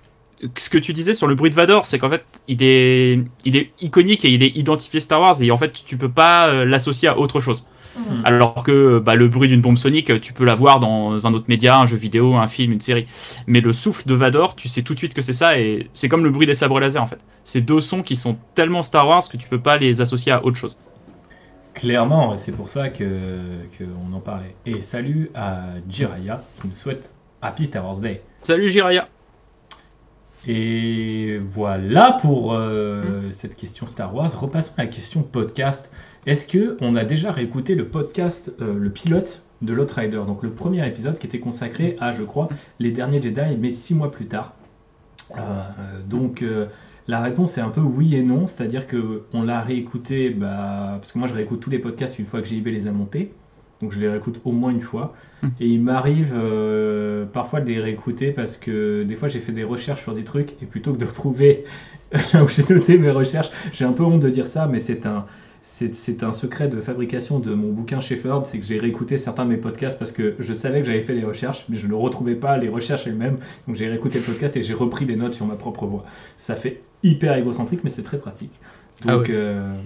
ce 0.57 0.69
que 0.69 0.77
tu 0.77 0.93
disais 0.93 1.13
sur 1.13 1.27
le 1.27 1.35
bruit 1.35 1.49
de 1.49 1.55
Vador, 1.55 1.85
c'est 1.85 1.99
qu'en 1.99 2.09
fait, 2.09 2.23
il 2.47 2.61
est, 2.61 3.19
il 3.45 3.55
est 3.55 3.71
iconique 3.81 4.25
et 4.25 4.29
il 4.29 4.43
est 4.43 4.55
identifié 4.55 4.99
Star 4.99 5.21
Wars 5.21 5.41
et 5.41 5.51
en 5.51 5.57
fait, 5.57 5.83
tu 5.85 5.97
peux 5.97 6.09
pas 6.09 6.47
euh, 6.47 6.65
l'associer 6.65 7.07
à 7.07 7.17
autre 7.17 7.39
chose. 7.39 7.65
Mhm. 7.95 8.21
Alors 8.25 8.63
que 8.63 8.99
bah, 8.99 9.15
le 9.15 9.27
bruit 9.27 9.47
d'une 9.47 9.61
bombe 9.61 9.77
sonique, 9.77 10.19
tu 10.21 10.33
peux 10.33 10.45
l'avoir 10.45 10.79
dans 10.79 11.27
un 11.27 11.33
autre 11.33 11.45
média, 11.47 11.77
un 11.77 11.87
jeu 11.87 11.97
vidéo, 11.97 12.35
un 12.35 12.47
film, 12.47 12.71
une 12.71 12.81
série. 12.81 13.05
Mais 13.47 13.61
le 13.61 13.71
souffle 13.73 14.07
de 14.07 14.13
Vador, 14.13 14.55
tu 14.55 14.67
sais 14.67 14.81
tout 14.81 14.93
de 14.93 14.99
suite 14.99 15.13
que 15.13 15.21
c'est 15.21 15.33
ça 15.33 15.59
et 15.59 15.89
c'est 15.93 16.09
comme 16.09 16.23
le 16.23 16.31
bruit 16.31 16.47
des 16.47 16.53
sabres 16.53 16.79
laser 16.79 17.01
en 17.01 17.07
fait. 17.07 17.19
C'est 17.43 17.61
deux 17.61 17.79
sons 17.79 18.01
qui 18.01 18.15
sont 18.15 18.37
tellement 18.55 18.83
Star 18.83 19.07
Wars 19.07 19.27
que 19.29 19.37
tu 19.37 19.47
peux 19.47 19.59
pas 19.59 19.77
les 19.77 20.01
associer 20.01 20.31
à 20.31 20.43
autre 20.43 20.57
chose. 20.57 20.75
Clairement, 21.73 22.35
c'est 22.37 22.51
pour 22.51 22.69
ça 22.69 22.89
que 22.89 23.05
qu'on 23.77 24.13
en 24.13 24.19
parlait. 24.19 24.55
Et 24.65 24.81
salut 24.81 25.31
à 25.35 25.63
Jiraya 25.89 26.43
qui 26.61 26.67
nous 26.67 26.77
souhaite 26.77 27.11
Happy 27.41 27.65
Star 27.65 27.85
Wars 27.85 27.97
Day. 27.97 28.21
Salut 28.41 28.69
Jiraya 28.69 29.07
Et 30.45 31.39
voilà 31.51 32.17
pour 32.21 32.53
euh, 32.53 33.31
cette 33.31 33.55
question 33.55 33.87
Star 33.87 34.13
Wars. 34.13 34.37
Repassons 34.37 34.73
à 34.77 34.83
la 34.83 34.87
question 34.87 35.23
podcast. 35.23 35.89
Est-ce 36.25 36.45
que 36.45 36.75
on 36.81 36.97
a 36.97 37.05
déjà 37.05 37.31
réécouté 37.31 37.75
le 37.75 37.87
podcast, 37.87 38.51
euh, 38.59 38.77
le 38.77 38.89
pilote 38.89 39.43
de 39.61 39.71
l'Outrider, 39.71 40.21
donc 40.27 40.43
le 40.43 40.49
premier 40.49 40.85
épisode 40.85 41.17
qui 41.17 41.27
était 41.27 41.39
consacré 41.39 41.95
à, 42.01 42.11
je 42.11 42.23
crois, 42.23 42.49
les 42.79 42.91
derniers 42.91 43.21
Jedi, 43.21 43.55
mais 43.57 43.71
six 43.71 43.95
mois 43.95 44.11
plus 44.11 44.25
tard. 44.25 44.53
Euh, 45.37 45.61
donc 46.05 46.43
la 47.07 47.21
réponse 47.21 47.57
est 47.57 47.61
un 47.61 47.69
peu 47.69 47.79
oui 47.79 48.15
et 48.15 48.23
non, 48.23 48.47
c'est-à-dire 48.47 48.85
que 48.85 49.23
on 49.31 49.43
l'a 49.43 49.61
réécouté, 49.61 50.29
bah, 50.31 50.97
parce 50.99 51.13
que 51.13 51.19
moi 51.19 51.29
je 51.29 51.33
réécoute 51.33 51.61
tous 51.61 51.69
les 51.69 51.79
podcasts 51.79 52.19
une 52.19 52.25
fois 52.25 52.41
que 52.41 52.47
JB 52.47 52.67
les 52.67 52.87
a 52.87 52.91
montés, 52.91 53.31
donc 53.81 53.93
je 53.93 53.99
les 54.01 54.09
réécoute 54.09 54.41
au 54.43 54.51
moins 54.51 54.71
une 54.71 54.81
fois. 54.81 55.15
Hmm. 55.43 55.49
Et 55.59 55.67
il 55.67 55.81
m'arrive 55.81 56.33
euh, 56.35 57.25
parfois 57.25 57.61
de 57.61 57.67
les 57.67 57.79
réécouter 57.79 58.31
parce 58.31 58.57
que 58.57 59.03
des 59.03 59.15
fois 59.15 59.27
j'ai 59.27 59.39
fait 59.39 59.51
des 59.51 59.63
recherches 59.63 60.01
sur 60.01 60.15
des 60.15 60.23
trucs 60.23 60.53
et 60.61 60.65
plutôt 60.65 60.93
que 60.93 60.99
de 60.99 61.05
retrouver 61.05 61.65
là 62.33 62.43
où 62.43 62.47
j'ai 62.47 62.63
noté 62.69 62.97
mes 62.97 63.11
recherches, 63.11 63.51
j'ai 63.71 63.85
un 63.85 63.93
peu 63.93 64.03
honte 64.03 64.21
de 64.21 64.29
dire 64.29 64.47
ça, 64.47 64.67
mais 64.67 64.79
c'est 64.79 65.05
un, 65.05 65.25
c'est, 65.61 65.95
c'est 65.95 66.23
un 66.23 66.33
secret 66.33 66.67
de 66.69 66.81
fabrication 66.81 67.39
de 67.39 67.53
mon 67.53 67.71
bouquin 67.71 67.99
Shefford, 68.01 68.45
c'est 68.47 68.59
que 68.59 68.65
j'ai 68.65 68.79
réécouté 68.79 69.17
certains 69.17 69.45
de 69.45 69.49
mes 69.51 69.57
podcasts 69.57 69.99
parce 69.99 70.11
que 70.11 70.35
je 70.39 70.53
savais 70.53 70.81
que 70.81 70.87
j'avais 70.87 71.01
fait 71.01 71.15
les 71.15 71.25
recherches, 71.25 71.65
mais 71.69 71.75
je 71.77 71.87
ne 71.87 71.93
retrouvais 71.95 72.35
pas 72.35 72.57
les 72.57 72.69
recherches 72.69 73.07
elles-mêmes, 73.07 73.39
donc 73.67 73.75
j'ai 73.77 73.87
réécouté 73.89 74.19
le 74.19 74.25
podcast 74.25 74.57
et 74.57 74.63
j'ai 74.63 74.73
repris 74.75 75.05
des 75.05 75.15
notes 75.15 75.33
sur 75.33 75.45
ma 75.47 75.55
propre 75.55 75.85
voix. 75.87 76.05
Ça 76.37 76.55
fait 76.55 76.83
hyper 77.03 77.35
égocentrique, 77.35 77.83
mais 77.83 77.89
c'est 77.89 78.03
très 78.03 78.19
pratique. 78.19 78.59
Ah 79.07 79.17
Donc, 79.17 79.27
oui. 79.27 79.29
euh, 79.29 79.81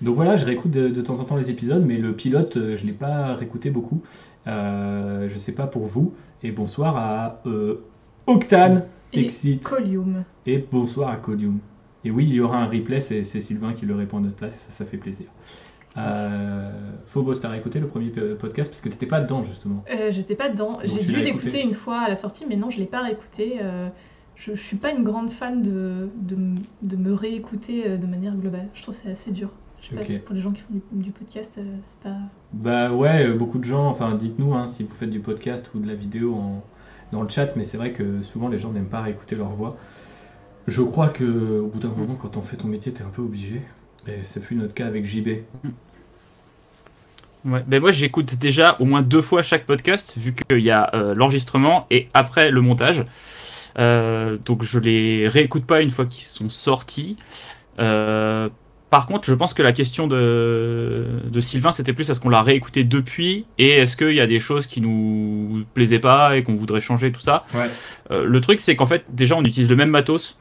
donc 0.00 0.14
voilà, 0.16 0.36
je 0.36 0.44
réécoute 0.44 0.70
de, 0.70 0.88
de 0.88 1.02
temps 1.02 1.20
en 1.20 1.24
temps 1.24 1.36
les 1.36 1.50
épisodes, 1.50 1.84
mais 1.84 1.96
le 1.98 2.14
pilote, 2.14 2.56
euh, 2.56 2.76
je 2.76 2.82
ne 2.84 2.88
l'ai 2.88 2.94
pas 2.96 3.34
réécouté 3.34 3.70
beaucoup. 3.70 4.02
Euh, 4.50 5.28
je 5.28 5.38
sais 5.38 5.52
pas 5.52 5.66
pour 5.66 5.86
vous. 5.86 6.14
Et 6.42 6.50
bonsoir 6.50 6.96
à 6.96 7.40
euh, 7.46 7.82
Octane, 8.26 8.84
Et 9.12 9.20
Exit, 9.24 9.62
Colium. 9.62 10.24
et 10.46 10.58
bonsoir 10.58 11.10
à 11.10 11.16
Codium. 11.16 11.58
Et 12.04 12.10
oui, 12.10 12.24
il 12.26 12.34
y 12.34 12.40
aura 12.40 12.58
un 12.58 12.66
replay, 12.66 13.00
c'est 13.00 13.22
Sylvain 13.24 13.74
qui 13.74 13.84
le 13.86 13.94
répond 13.94 14.18
à 14.18 14.20
notre 14.20 14.36
place, 14.36 14.54
et 14.54 14.58
ça, 14.58 14.70
ça 14.72 14.84
fait 14.84 14.96
plaisir. 14.96 15.26
Euh, 15.96 16.70
Phobos, 17.06 17.34
t'as 17.36 17.48
réécouté 17.48 17.80
le 17.80 17.88
premier 17.88 18.10
podcast 18.38 18.70
parce 18.70 18.80
que 18.80 18.88
t'étais 18.88 19.06
pas 19.06 19.20
dedans 19.20 19.42
justement. 19.42 19.84
Euh, 19.90 20.10
J'étais 20.10 20.36
pas 20.36 20.48
dedans. 20.48 20.78
J'ai 20.84 21.00
dû 21.00 21.16
l'écouter 21.16 21.62
une 21.62 21.74
fois 21.74 21.98
à 22.00 22.08
la 22.08 22.16
sortie, 22.16 22.46
mais 22.48 22.56
non, 22.56 22.70
je 22.70 22.78
l'ai 22.78 22.86
pas 22.86 23.02
réécouté. 23.02 23.58
Euh, 23.60 23.88
je, 24.36 24.54
je 24.54 24.60
suis 24.62 24.76
pas 24.76 24.92
une 24.92 25.02
grande 25.02 25.30
fan 25.30 25.60
de, 25.62 26.08
de, 26.14 26.96
me 26.96 27.12
réécouter 27.12 27.86
euh, 27.86 27.96
de 27.96 28.06
manière 28.06 28.34
globale. 28.36 28.68
Je 28.72 28.82
trouve 28.82 28.94
que 28.94 29.00
c'est 29.02 29.10
assez 29.10 29.32
dur. 29.32 29.50
Je 29.82 29.88
sais 29.88 29.94
pas 29.96 30.04
si 30.04 30.18
pour 30.20 30.34
les 30.34 30.40
gens 30.40 30.52
qui 30.52 30.60
font 30.62 30.74
du, 30.74 31.02
du 31.02 31.10
podcast, 31.10 31.60
c'est 31.60 31.98
pas. 32.08 32.16
Bah 32.52 32.92
ouais, 32.92 33.26
euh, 33.26 33.34
beaucoup 33.34 33.58
de 33.58 33.64
gens, 33.64 33.86
enfin 33.86 34.14
dites-nous 34.14 34.54
hein, 34.54 34.66
si 34.66 34.82
vous 34.82 34.94
faites 34.98 35.10
du 35.10 35.20
podcast 35.20 35.70
ou 35.74 35.78
de 35.78 35.86
la 35.86 35.94
vidéo 35.94 36.36
dans 37.12 37.22
le 37.22 37.28
chat, 37.28 37.54
mais 37.56 37.64
c'est 37.64 37.76
vrai 37.76 37.92
que 37.92 38.22
souvent 38.22 38.48
les 38.48 38.58
gens 38.58 38.72
n'aiment 38.72 38.88
pas 38.88 39.02
réécouter 39.02 39.36
leur 39.36 39.50
voix. 39.50 39.76
Je 40.66 40.82
crois 40.82 41.08
que 41.08 41.60
au 41.60 41.66
bout 41.66 41.78
d'un 41.78 41.88
moment, 41.88 42.14
quand 42.14 42.36
on 42.36 42.42
fait 42.42 42.56
ton 42.56 42.68
métier, 42.68 42.92
t'es 42.92 43.02
un 43.02 43.08
peu 43.08 43.22
obligé. 43.22 43.62
Et 44.06 44.24
ça 44.24 44.40
fut 44.40 44.54
notre 44.54 44.74
cas 44.74 44.86
avec 44.86 45.04
JB. 45.04 45.28
Ouais, 47.44 47.64
ben 47.66 47.80
moi 47.80 47.90
j'écoute 47.90 48.36
déjà 48.36 48.76
au 48.80 48.84
moins 48.84 49.00
deux 49.00 49.22
fois 49.22 49.42
chaque 49.42 49.64
podcast, 49.64 50.12
vu 50.16 50.34
qu'il 50.34 50.60
y 50.60 50.70
a 50.70 50.90
euh, 50.94 51.14
l'enregistrement 51.14 51.86
et 51.90 52.08
après 52.12 52.50
le 52.50 52.60
montage. 52.60 53.04
Euh, 53.78 54.36
donc 54.44 54.62
je 54.62 54.78
les 54.78 55.26
réécoute 55.26 55.64
pas 55.64 55.80
une 55.80 55.90
fois 55.90 56.04
qu'ils 56.04 56.24
sont 56.24 56.50
sortis. 56.50 57.16
Euh, 57.78 58.50
par 58.90 59.06
contre, 59.06 59.24
je 59.24 59.34
pense 59.34 59.54
que 59.54 59.62
la 59.62 59.72
question 59.72 60.08
de, 60.08 61.06
de 61.24 61.40
Sylvain, 61.40 61.70
c'était 61.70 61.92
plus 61.92 62.10
est-ce 62.10 62.20
qu'on 62.20 62.28
l'a 62.28 62.42
réécouté 62.42 62.82
depuis 62.82 63.46
et 63.56 63.70
est-ce 63.70 63.96
qu'il 63.96 64.14
y 64.14 64.20
a 64.20 64.26
des 64.26 64.40
choses 64.40 64.66
qui 64.66 64.80
nous 64.80 65.64
plaisaient 65.74 66.00
pas 66.00 66.36
et 66.36 66.42
qu'on 66.42 66.56
voudrait 66.56 66.80
changer, 66.80 67.12
tout 67.12 67.20
ça. 67.20 67.44
Ouais. 67.54 67.70
Euh, 68.10 68.24
le 68.24 68.40
truc, 68.40 68.58
c'est 68.58 68.74
qu'en 68.74 68.86
fait, 68.86 69.04
déjà, 69.08 69.36
on 69.36 69.44
utilise 69.44 69.70
le 69.70 69.76
même 69.76 69.90
matos 69.90 70.38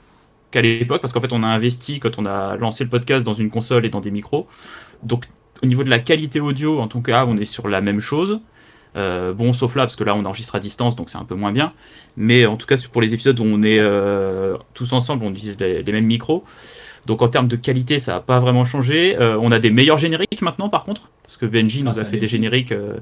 qu'à 0.49 0.61
l'époque 0.61 0.99
parce 0.99 1.13
qu'en 1.13 1.21
fait, 1.21 1.31
on 1.31 1.43
a 1.43 1.47
investi 1.47 1.99
quand 1.99 2.17
on 2.17 2.25
a 2.25 2.55
lancé 2.57 2.83
le 2.83 2.89
podcast 2.89 3.23
dans 3.23 3.35
une 3.35 3.51
console 3.51 3.85
et 3.85 3.89
dans 3.89 4.01
des 4.01 4.09
micros. 4.09 4.47
Donc, 5.03 5.25
au 5.61 5.67
niveau 5.67 5.83
de 5.83 5.89
la 5.91 5.99
qualité 5.99 6.39
audio, 6.39 6.79
en 6.79 6.87
tout 6.87 7.01
cas, 7.01 7.25
on 7.27 7.37
est 7.37 7.45
sur 7.45 7.67
la 7.67 7.81
même 7.81 7.99
chose. 7.99 8.39
Euh, 8.95 9.31
bon, 9.33 9.53
sauf 9.53 9.75
là, 9.75 9.83
parce 9.83 9.95
que 9.95 10.03
là, 10.03 10.15
on 10.15 10.25
enregistre 10.25 10.55
à 10.55 10.59
distance, 10.59 10.95
donc 10.95 11.11
c'est 11.11 11.19
un 11.19 11.23
peu 11.23 11.35
moins 11.35 11.51
bien. 11.51 11.71
Mais 12.17 12.47
en 12.47 12.57
tout 12.57 12.65
cas, 12.65 12.77
pour 12.91 13.03
les 13.03 13.13
épisodes 13.13 13.39
où 13.39 13.43
on 13.43 13.61
est 13.61 13.77
euh, 13.77 14.57
tous 14.73 14.91
ensemble, 14.93 15.23
on 15.23 15.31
utilise 15.31 15.59
les, 15.59 15.83
les 15.83 15.91
mêmes 15.91 16.07
micros. 16.07 16.43
Donc 17.09 17.23
en 17.23 17.27
termes 17.27 17.47
de 17.47 17.55
qualité, 17.55 17.97
ça 17.97 18.13
n'a 18.13 18.19
pas 18.19 18.39
vraiment 18.39 18.65
changé. 18.65 19.17
Euh, 19.19 19.35
on 19.41 19.51
a 19.51 19.57
des 19.57 19.71
meilleurs 19.71 19.97
génériques 19.97 20.43
maintenant, 20.43 20.69
par 20.69 20.83
contre, 20.83 21.09
parce 21.23 21.37
que 21.37 21.47
Benji 21.47 21.79
Ah, 21.83 21.89
nous 21.89 21.97
a 21.97 22.05
fait 22.05 22.17
des 22.17 22.27
génériques. 22.27 22.71
euh, 22.71 22.97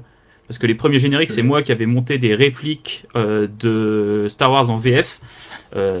parce 0.46 0.56
que 0.56 0.66
les 0.66 0.74
premiers 0.74 0.98
génériques, 0.98 1.28
c'est 1.30 1.42
moi 1.42 1.60
qui 1.60 1.72
avais 1.72 1.84
monté 1.84 2.16
des 2.16 2.34
répliques 2.34 3.04
euh, 3.16 3.48
de 3.60 4.24
Star 4.30 4.50
Wars 4.50 4.70
en 4.70 4.78
VF. 4.78 5.20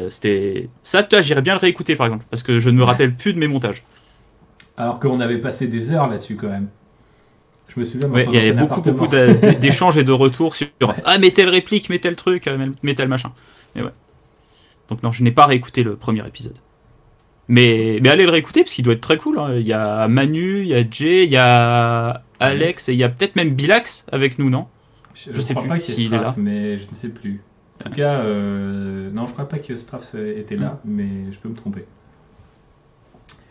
C'était 0.08 0.70
ça, 0.82 1.02
toi, 1.02 1.20
j'irais 1.20 1.42
bien 1.42 1.52
le 1.52 1.58
réécouter, 1.60 1.96
par 1.96 2.06
exemple, 2.06 2.24
parce 2.30 2.42
que 2.42 2.58
je 2.58 2.70
ne 2.70 2.78
me 2.78 2.82
rappelle 2.82 3.14
plus 3.14 3.34
de 3.34 3.38
mes 3.38 3.46
montages. 3.46 3.82
Alors 4.78 5.00
qu'on 5.00 5.20
avait 5.20 5.36
passé 5.36 5.66
des 5.66 5.90
heures 5.92 6.08
là-dessus 6.08 6.36
quand 6.36 6.48
même. 6.48 6.68
Je 7.68 7.78
me 7.78 7.84
souviens. 7.84 8.08
Ouais, 8.08 8.24
il 8.26 8.34
y 8.34 8.38
avait 8.38 8.52
beaucoup, 8.54 8.80
beaucoup 8.80 9.08
d'échanges 9.08 9.98
et 9.98 10.04
de 10.04 10.12
retours 10.12 10.54
sur 10.54 10.68
Ouais. 10.80 10.94
ah 11.04 11.18
mais 11.18 11.30
telle 11.30 11.50
réplique, 11.50 11.90
mais 11.90 11.98
tel 11.98 12.16
truc, 12.16 12.48
mais 12.82 12.94
tel 12.94 13.08
machin. 13.08 13.32
Et 13.76 13.82
ouais. 13.82 13.92
Donc 14.88 15.02
non, 15.02 15.10
je 15.12 15.22
n'ai 15.22 15.30
pas 15.30 15.44
réécouté 15.44 15.82
le 15.82 15.94
premier 15.96 16.26
épisode. 16.26 16.56
Mais, 17.48 17.98
mais 18.02 18.10
allez 18.10 18.24
le 18.24 18.30
réécouter 18.30 18.62
parce 18.62 18.74
qu'il 18.74 18.84
doit 18.84 18.94
être 18.94 19.00
très 19.00 19.16
cool. 19.16 19.38
hein. 19.38 19.54
Il 19.56 19.66
y 19.66 19.72
a 19.72 20.06
Manu, 20.08 20.60
il 20.62 20.68
y 20.68 20.74
a 20.74 20.84
Jay, 20.90 21.24
il 21.24 21.30
y 21.32 21.36
a 21.36 22.22
Alex 22.40 22.88
et 22.88 22.92
il 22.92 22.98
y 22.98 23.04
a 23.04 23.08
peut-être 23.08 23.36
même 23.36 23.54
Bilax 23.54 24.06
avec 24.12 24.38
nous, 24.38 24.50
non? 24.50 24.66
Je, 25.14 25.32
Je 25.32 25.40
sais 25.40 25.54
crois 25.54 25.62
plus 25.62 25.80
pas 25.80 25.80
s'il 25.80 26.12
est 26.14 26.18
là. 26.18 26.34
mais 26.36 26.76
je 26.76 26.88
ne 26.90 26.94
sais 26.94 27.08
plus. 27.08 27.40
En 27.80 27.88
tout 27.90 27.96
cas, 27.96 28.20
euh, 28.20 29.10
non, 29.12 29.26
je 29.26 29.32
crois 29.32 29.48
pas 29.48 29.58
que 29.58 29.76
Straff 29.76 30.14
était 30.14 30.56
là, 30.56 30.80
mais 30.84 31.08
je 31.32 31.38
peux 31.38 31.48
me 31.48 31.54
tromper. 31.54 31.84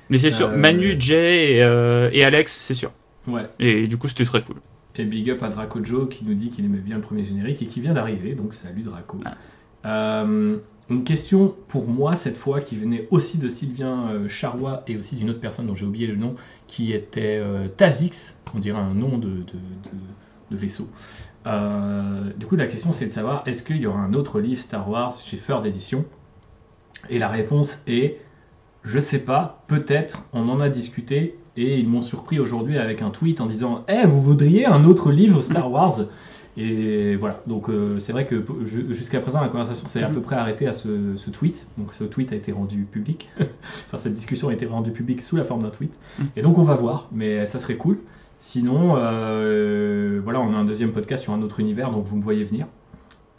Mais 0.09 0.17
c'est 0.17 0.31
sûr, 0.31 0.49
Euh, 0.49 0.55
Manu, 0.57 0.95
Jay 0.99 1.53
et, 1.55 1.63
euh, 1.63 2.09
et 2.13 2.23
Alex, 2.23 2.59
c'est 2.63 2.73
sûr. 2.73 2.91
Ouais. 3.27 3.43
Et 3.59 3.87
du 3.87 3.97
coup, 3.97 4.07
c'était 4.07 4.23
très 4.25 4.41
cool. 4.41 4.57
Et 4.95 5.03
big 5.05 5.29
up 5.29 5.43
à 5.43 5.49
Draco 5.49 5.83
Joe 5.83 6.07
qui 6.09 6.23
nous 6.25 6.33
dit 6.33 6.49
qu'il 6.49 6.65
aimait 6.65 6.77
bien 6.79 6.95
le 6.95 7.01
premier 7.01 7.23
générique 7.25 7.61
et 7.61 7.65
qui 7.65 7.81
vient 7.81 7.93
d'arriver, 7.93 8.33
donc 8.33 8.53
salut 8.53 8.81
Draco. 8.81 9.19
Euh, 9.85 10.57
une 10.89 11.03
question 11.03 11.53
pour 11.67 11.87
moi 11.87 12.15
cette 12.15 12.37
fois 12.37 12.61
qui 12.61 12.77
venait 12.77 13.07
aussi 13.11 13.37
de 13.37 13.49
Sylvain 13.49 14.09
euh, 14.11 14.77
et 14.87 14.97
aussi 14.97 15.15
d'une 15.15 15.29
autre 15.29 15.41
personne 15.41 15.67
dont 15.67 15.75
j'ai 15.75 15.85
oublié 15.85 16.07
le 16.07 16.15
nom, 16.15 16.35
qui 16.67 16.93
était 16.93 17.37
euh, 17.37 17.67
Tazix, 17.67 18.39
on 18.55 18.59
dirait 18.59 18.79
un 18.79 18.93
nom 18.93 19.17
de, 19.17 19.43
vaisseau. 20.51 20.89
Euh, 21.45 22.31
du 22.37 22.45
coup, 22.45 22.55
la 22.55 22.67
question 22.67 22.93
c'est 22.93 23.05
de 23.05 23.11
savoir 23.11 23.43
est-ce 23.45 23.63
qu'il 23.63 23.77
y 23.77 23.87
aura 23.87 23.99
un 23.99 24.13
autre 24.13 24.39
livre 24.39 24.61
Star 24.61 24.89
Wars 24.89 25.13
chez 25.13 25.37
Feur 25.37 25.61
d'édition 25.61 26.05
Et 27.09 27.19
la 27.19 27.27
réponse 27.27 27.81
est 27.87 28.19
je 28.83 28.99
sais 29.01 29.19
pas, 29.19 29.63
peut-être, 29.67 30.23
on 30.31 30.47
en 30.47 30.61
a 30.61 30.69
discuté 30.69 31.37
et 31.57 31.77
ils 31.77 31.89
m'ont 31.89 32.01
surpris 32.01 32.39
aujourd'hui 32.39 32.77
avec 32.77 33.01
un 33.01 33.09
tweet 33.09 33.41
en 33.41 33.47
disant 33.47 33.83
Eh, 33.89 34.05
vous 34.05 34.21
voudriez 34.21 34.65
un 34.65 34.85
autre 34.85 35.11
livre 35.11 35.41
Star 35.41 35.69
Wars? 35.69 36.05
Et 36.59 37.15
voilà, 37.17 37.39
donc 37.45 37.69
euh, 37.69 37.99
c'est 37.99 38.11
vrai 38.11 38.25
que 38.25 38.43
jusqu'à 38.89 39.19
présent 39.19 39.39
la 39.39 39.47
conversation 39.47 39.85
s'est 39.85 40.01
à 40.01 40.09
peu 40.09 40.21
près 40.21 40.35
arrêtée 40.35 40.65
à 40.67 40.73
ce, 40.73 41.15
ce 41.15 41.29
tweet. 41.29 41.67
Donc 41.77 41.93
ce 41.93 42.03
tweet 42.03 42.33
a 42.33 42.35
été 42.35 42.51
rendu 42.51 42.79
public. 42.79 43.29
enfin, 43.39 43.97
cette 43.97 44.15
discussion 44.15 44.49
a 44.49 44.53
été 44.53 44.65
rendue 44.65 44.91
publique 44.91 45.21
sous 45.21 45.35
la 45.35 45.43
forme 45.43 45.61
d'un 45.61 45.69
tweet. 45.69 45.93
Et 46.35 46.41
donc 46.41 46.57
on 46.57 46.63
va 46.63 46.73
voir, 46.73 47.09
mais 47.11 47.45
ça 47.45 47.59
serait 47.59 47.75
cool. 47.75 47.99
Sinon, 48.39 48.95
euh, 48.97 50.19
voilà, 50.23 50.41
on 50.41 50.51
a 50.51 50.57
un 50.57 50.65
deuxième 50.65 50.91
podcast 50.91 51.21
sur 51.21 51.33
un 51.33 51.43
autre 51.43 51.59
univers, 51.59 51.91
donc 51.91 52.05
vous 52.07 52.15
me 52.15 52.23
voyez 52.23 52.43
venir. 52.43 52.65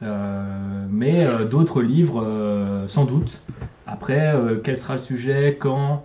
Euh, 0.03 0.87
mais 0.89 1.27
d'autres 1.51 1.83
livres, 1.83 2.25
sans 2.87 3.05
doute. 3.05 3.41
Après, 3.89 4.33
quel 4.63 4.79
sera 4.79 4.95
le 4.95 5.03
sujet, 5.03 5.57
quand 5.59 6.05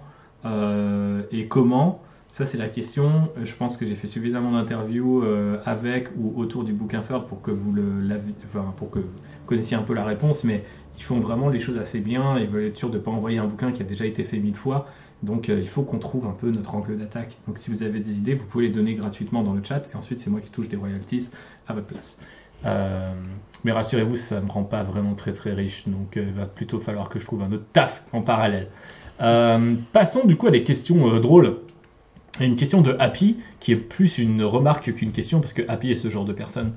et 1.32 1.48
comment 1.48 2.02
Ça, 2.34 2.48
c'est 2.48 2.58
la 2.58 2.68
question. 2.68 3.30
Je 3.44 3.56
pense 3.56 3.78
que 3.78 3.86
j'ai 3.86 3.94
fait 3.94 4.08
suffisamment 4.08 4.54
d'interviews 4.54 5.24
euh, 5.24 5.60
avec 5.66 6.10
ou 6.18 6.34
autour 6.36 6.64
du 6.64 6.74
bouquin 6.74 7.04
Ferd 7.04 7.28
pour 7.28 7.44
que 7.44 7.52
vous 7.52 7.72
le 7.72 7.84
pour 8.76 8.90
que 8.90 8.98
connaissiez 9.46 9.78
un 9.78 9.84
peu 9.84 9.94
la 9.94 10.04
réponse, 10.04 10.44
mais 10.44 10.64
ils 10.98 11.04
font 11.04 11.20
vraiment 11.20 11.50
les 11.50 11.60
choses 11.60 11.78
assez 11.78 12.00
bien. 12.00 12.40
Ils 12.40 12.48
veulent 12.48 12.66
être 12.66 12.78
sûrs 12.78 12.90
de 12.90 12.98
ne 12.98 13.04
pas 13.04 13.12
envoyer 13.12 13.38
un 13.38 13.46
bouquin 13.46 13.72
qui 13.72 13.84
a 13.84 13.86
déjà 13.86 14.08
été 14.08 14.24
fait 14.24 14.40
mille 14.40 14.56
fois. 14.56 14.88
Donc, 15.22 15.48
euh, 15.48 15.60
il 15.60 15.68
faut 15.68 15.84
qu'on 15.84 16.00
trouve 16.00 16.26
un 16.26 16.32
peu 16.32 16.50
notre 16.50 16.74
angle 16.74 16.98
d'attaque. 16.98 17.38
Donc, 17.48 17.60
si 17.60 17.70
vous 17.70 17.84
avez 17.84 18.00
des 18.00 18.18
idées, 18.18 18.34
vous 18.34 18.48
pouvez 18.48 18.66
les 18.66 18.74
donner 18.74 18.96
gratuitement 18.96 19.44
dans 19.44 19.54
le 19.54 19.64
chat, 19.64 19.88
et 19.94 19.96
ensuite, 19.96 20.20
c'est 20.20 20.32
moi 20.32 20.42
qui 20.42 20.50
touche 20.50 20.70
des 20.70 20.76
royalties 20.76 21.30
à 21.68 21.74
votre 21.74 21.86
place. 21.86 22.18
Euh, 22.66 23.12
mais 23.64 23.72
rassurez-vous, 23.72 24.16
ça 24.16 24.40
ne 24.40 24.46
me 24.46 24.52
rend 24.52 24.64
pas 24.64 24.82
vraiment 24.82 25.14
très 25.14 25.34
très 25.34 25.54
riche, 25.54 25.88
donc 25.88 26.18
euh, 26.18 26.24
il 26.26 26.34
va 26.34 26.46
plutôt 26.46 26.80
falloir 26.80 27.10
que 27.10 27.20
je 27.20 27.26
trouve 27.26 27.44
un 27.44 27.52
autre 27.52 27.66
taf 27.74 28.04
en 28.12 28.22
parallèle. 28.22 28.70
Euh, 29.22 29.76
passons 29.92 30.26
du 30.26 30.36
coup 30.36 30.48
à 30.48 30.52
des 30.52 30.64
questions 30.64 31.14
euh, 31.14 31.20
drôles. 31.20 31.58
Et 32.42 32.46
une 32.46 32.56
question 32.56 32.82
de 32.82 32.96
Happy, 33.00 33.38
qui 33.60 33.74
est 33.74 33.76
plus 33.76 34.18
une 34.18 34.44
remarque 34.44 34.92
qu'une 34.92 35.12
question, 35.12 35.40
parce 35.40 35.54
que 35.54 35.62
Happy 35.68 35.92
est 35.92 35.96
ce 35.96 36.10
genre 36.10 36.26
de 36.26 36.34
personne, 36.34 36.74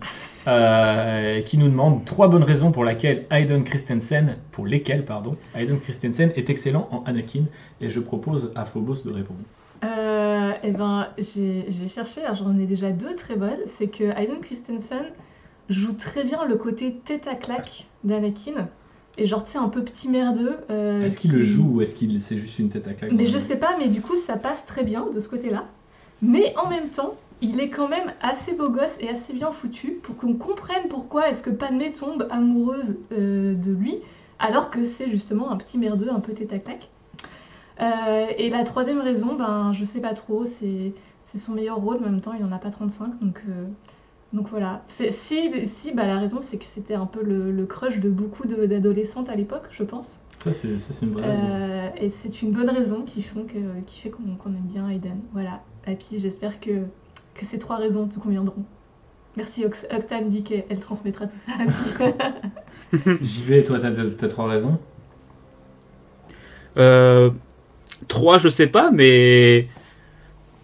euh, 0.47 1.40
qui 1.40 1.57
nous 1.57 1.69
demande 1.69 2.05
trois 2.05 2.29
bonnes 2.29 2.42
raisons 2.45 2.73
pour 2.73 2.87
Hayden 2.87 3.64
Christensen, 3.64 4.37
pour 4.53 4.66
lesquelles, 4.66 5.07
pardon, 5.07 5.35
Hayden 5.55 5.81
Christensen 5.81 6.31
est 6.37 6.51
excellent 6.51 6.88
en 6.90 7.03
Anakin, 7.05 7.45
et 7.81 7.88
je 7.88 8.01
propose 8.01 8.51
à 8.55 8.66
Phobos 8.66 9.03
de 9.05 9.11
répondre. 9.11 9.40
Euh, 9.83 10.53
eh 10.62 10.73
ben, 10.73 11.09
j'ai 11.16 11.88
cherché, 11.88 12.23
alors 12.23 12.37
j'en 12.37 12.59
ai 12.59 12.66
déjà 12.66 12.90
deux 12.90 13.14
très 13.16 13.37
bonnes. 13.37 13.61
C'est 13.64 13.88
que 13.88 14.05
Hayden 14.05 14.40
Christensen 14.40 15.07
joue 15.69 15.92
très 15.92 16.25
bien 16.25 16.45
le 16.45 16.57
côté 16.57 16.97
tête 17.05 17.27
à 17.27 17.35
claque 17.35 17.87
d'Anakin. 18.05 18.69
Et 19.18 19.26
genre, 19.26 19.42
tu 19.44 19.52
sais, 19.52 19.59
un 19.59 19.68
peu 19.68 19.83
petit 19.83 20.09
merdeux. 20.09 20.57
euh, 20.70 21.02
Est-ce 21.02 21.18
qu'il 21.18 21.31
qui- 21.31 21.37
le 21.37 21.42
joue 21.42 21.76
ou 21.76 21.81
est-ce 21.83 21.94
qu'il 21.94 22.20
c'est 22.20 22.37
juste 22.37 22.59
une 22.59 22.68
tête 22.68 22.87
à 22.88 22.92
claque 22.92 23.12
Mais 23.12 23.26
je 23.26 23.38
sais 23.38 23.57
pas, 23.57 23.76
mais 23.79 23.88
du 23.88 24.00
coup, 24.02 24.16
ça 24.16 24.37
passe 24.37 24.66
très 24.66 24.85
bien 24.85 25.07
de 25.12 25.20
ce 25.20 25.29
côté-là. 25.29 25.64
Mais 26.22 26.55
en 26.62 26.68
même 26.68 26.88
temps, 26.88 27.12
il 27.40 27.61
est 27.61 27.68
quand 27.70 27.88
même 27.88 28.12
assez 28.22 28.52
beau 28.55 28.68
gosse 28.70 28.96
et 29.00 29.09
assez 29.09 29.33
bien 29.35 29.52
foutu 29.52 29.92
pour 30.02 30.16
qu'on 30.16 30.35
comprenne 30.35 30.88
pourquoi 30.88 31.29
est-ce 31.31 31.42
que 31.42 31.50
Padmé 31.50 31.92
tombe 31.92 32.26
amoureuse 32.31 32.98
euh, 33.12 33.55
de 33.55 33.72
lui, 33.72 33.96
alors 34.38 34.70
que 34.70 34.85
c'est 34.85 35.09
justement 35.09 35.50
un 35.50 35.57
petit 35.57 35.79
merdeux, 35.79 36.09
un 36.11 36.20
peu 36.20 36.33
tête 36.33 36.52
à 36.52 36.59
claque. 36.59 36.88
Euh, 37.81 38.26
et 38.38 38.48
la 38.48 38.64
troisième 38.64 39.00
raison, 39.00 39.35
ben, 39.37 39.72
je 39.72 39.85
sais 39.85 40.00
pas 40.00 40.14
trop, 40.14 40.44
c'est 40.44 40.92
c'est 41.24 41.38
son 41.38 41.52
meilleur 41.52 41.76
rôle, 41.79 41.98
mais 42.00 42.07
en 42.07 42.11
même 42.12 42.20
temps, 42.20 42.35
il 42.38 42.44
en 42.44 42.52
a 42.52 42.59
pas 42.59 42.70
35, 42.70 43.18
donc, 43.20 43.40
donc 44.32 44.48
voilà. 44.50 44.82
C'est- 44.88 45.10
Si, 45.10 45.66
si 45.66 45.92
bah, 45.92 46.06
la 46.06 46.18
raison, 46.18 46.40
c'est 46.40 46.58
que 46.58 46.64
c'était 46.64 46.94
un 46.94 47.06
peu 47.06 47.22
le, 47.22 47.52
le 47.52 47.66
crush 47.66 48.00
de 48.00 48.08
beaucoup 48.10 48.46
d'adolescentes 48.46 49.28
à 49.28 49.34
l'époque, 49.36 49.68
je 49.70 49.82
pense. 49.84 50.18
Ça, 50.44 50.52
c'est 50.52 50.68
une 51.02 51.12
vraie 51.12 51.22
raison. 51.30 51.42
Euh, 51.44 51.88
et 52.00 52.08
c'est 52.08 52.42
une 52.42 52.52
bonne 52.52 52.70
raison 52.70 53.02
qui, 53.02 53.22
font 53.22 53.44
que, 53.44 53.58
qui 53.86 54.00
fait 54.00 54.10
qu'on 54.10 54.50
aime 54.50 54.60
bien 54.70 54.88
Aiden. 54.88 55.18
Voilà. 55.32 55.62
Et 55.86 55.94
puis 55.96 56.18
j'espère 56.18 56.60
que, 56.60 56.70
que 57.34 57.44
ces 57.44 57.58
trois 57.58 57.76
raisons 57.76 58.06
te 58.06 58.18
conviendront. 58.18 58.64
Merci 59.36 59.64
Octane 59.66 60.30
dit 60.30 60.42
qu'elle 60.42 60.80
transmettra 60.80 61.26
tout 61.26 61.36
ça 61.36 61.52
à 61.58 61.62
Happy. 61.62 63.18
J'y 63.24 63.42
vais, 63.42 63.62
toi, 63.64 63.78
t'as 63.78 63.90
t'as 63.92 64.28
trois 64.28 64.48
raisons? 64.48 64.78
Euh, 66.78 67.30
trois, 68.08 68.38
je 68.38 68.48
sais 68.48 68.66
pas, 68.66 68.90
mais 68.90 69.68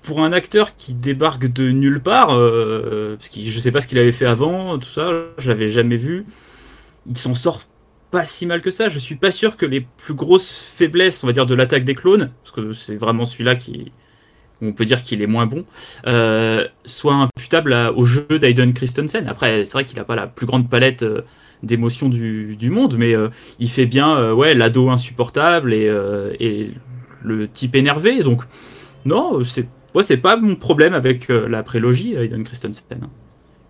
pour 0.02 0.22
un 0.22 0.32
acteur 0.32 0.76
qui 0.76 0.94
débarque 0.94 1.46
de 1.46 1.70
nulle 1.70 2.00
part, 2.00 2.30
euh, 2.34 3.16
parce 3.16 3.28
que 3.28 3.40
je 3.42 3.60
sais 3.60 3.70
pas 3.70 3.80
ce 3.80 3.88
qu'il 3.88 3.98
avait 3.98 4.12
fait 4.12 4.26
avant, 4.26 4.78
tout 4.78 4.88
ça, 4.88 5.10
je 5.38 5.48
l'avais 5.48 5.68
jamais 5.68 5.96
vu, 5.96 6.26
il 7.08 7.16
s'en 7.16 7.34
sort 7.34 7.62
pas 8.10 8.24
si 8.24 8.46
mal 8.46 8.60
que 8.62 8.70
ça. 8.70 8.88
Je 8.88 8.98
suis 8.98 9.14
pas 9.16 9.30
sûr 9.30 9.56
que 9.56 9.66
les 9.66 9.80
plus 9.80 10.14
grosses 10.14 10.70
faiblesses, 10.76 11.24
on 11.24 11.26
va 11.26 11.32
dire, 11.32 11.46
de 11.46 11.54
l'attaque 11.54 11.84
des 11.84 11.94
clones, 11.94 12.30
parce 12.42 12.54
que 12.54 12.72
c'est 12.72 12.96
vraiment 12.96 13.24
celui-là 13.24 13.56
qui 13.56 13.92
on 14.64 14.72
peut 14.72 14.84
dire 14.84 15.02
qu'il 15.02 15.20
est 15.22 15.26
moins 15.26 15.46
bon, 15.46 15.64
euh, 16.06 16.66
soient 16.84 17.14
imputables 17.14 17.72
à- 17.72 17.92
au 17.92 18.04
jeu 18.04 18.26
d'Aiden 18.30 18.72
Christensen. 18.72 19.26
Après, 19.26 19.64
c'est 19.64 19.72
vrai 19.72 19.84
qu'il 19.84 19.98
a 19.98 20.04
pas 20.04 20.14
la 20.14 20.28
plus 20.28 20.46
grande 20.46 20.70
palette 20.70 21.02
euh, 21.02 21.22
d'émotions 21.64 22.08
du, 22.08 22.70
monde, 22.70 22.96
mais 22.96 23.12
euh, 23.14 23.28
il 23.58 23.68
fait 23.68 23.86
bien 23.86 24.16
euh, 24.16 24.32
ouais, 24.32 24.54
l'ado 24.54 24.88
insupportable 24.88 25.74
et, 25.74 25.90
et 26.38 26.70
le 27.24 27.48
type 27.48 27.74
énervé. 27.74 28.22
Donc, 28.22 28.42
non, 29.04 29.42
c'est 29.42 29.66
ouais, 29.94 30.02
c'est 30.02 30.16
pas 30.16 30.36
mon 30.36 30.56
problème 30.56 30.94
avec 30.94 31.30
euh, 31.30 31.48
la 31.48 31.62
prélogie, 31.62 32.14
Aiden 32.14 32.44
Christensen. 32.44 32.82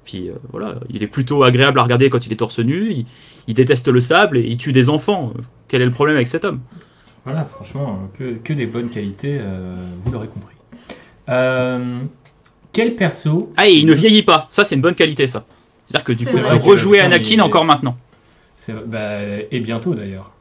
Puis 0.04 0.28
euh, 0.28 0.34
voilà, 0.50 0.80
il 0.90 1.02
est 1.02 1.06
plutôt 1.06 1.44
agréable 1.44 1.78
à 1.78 1.82
regarder 1.82 2.10
quand 2.10 2.26
il 2.26 2.32
est 2.32 2.36
torse 2.36 2.58
nu, 2.58 2.90
il, 2.90 3.06
il 3.46 3.54
déteste 3.54 3.88
le 3.88 4.00
sable 4.00 4.36
et 4.36 4.42
il 4.42 4.56
tue 4.56 4.72
des 4.72 4.88
enfants. 4.88 5.32
Quel 5.68 5.82
est 5.82 5.86
le 5.86 5.90
problème 5.92 6.16
avec 6.16 6.28
cet 6.28 6.44
homme? 6.44 6.60
Voilà, 7.24 7.44
franchement, 7.44 8.10
euh, 8.20 8.34
que, 8.34 8.38
que 8.42 8.52
des 8.52 8.66
bonnes 8.66 8.88
qualités, 8.88 9.38
euh, 9.40 9.76
vous 10.04 10.12
l'aurez 10.12 10.26
compris. 10.26 10.56
Euh, 11.28 12.00
quel 12.72 12.96
perso 12.96 13.52
Ah, 13.56 13.68
et 13.68 13.74
il 13.74 13.86
ne 13.86 13.94
vieillit 13.94 14.24
pas, 14.24 14.48
ça 14.50 14.64
c'est 14.64 14.74
une 14.74 14.80
bonne 14.80 14.94
qualité 14.96 15.26
ça. 15.26 15.44
C'est-à-dire 15.86 16.04
que 16.04 16.12
du 16.12 16.26
coup, 16.26 16.36
vrai. 16.36 16.58
rejouer 16.58 16.98
Putain, 16.98 17.12
Anakin 17.12 17.40
encore 17.40 17.64
maintenant. 17.64 17.96
Bah, 18.86 19.18
Et 19.50 19.60
bientôt 19.60 19.94
d'ailleurs. 19.94 20.32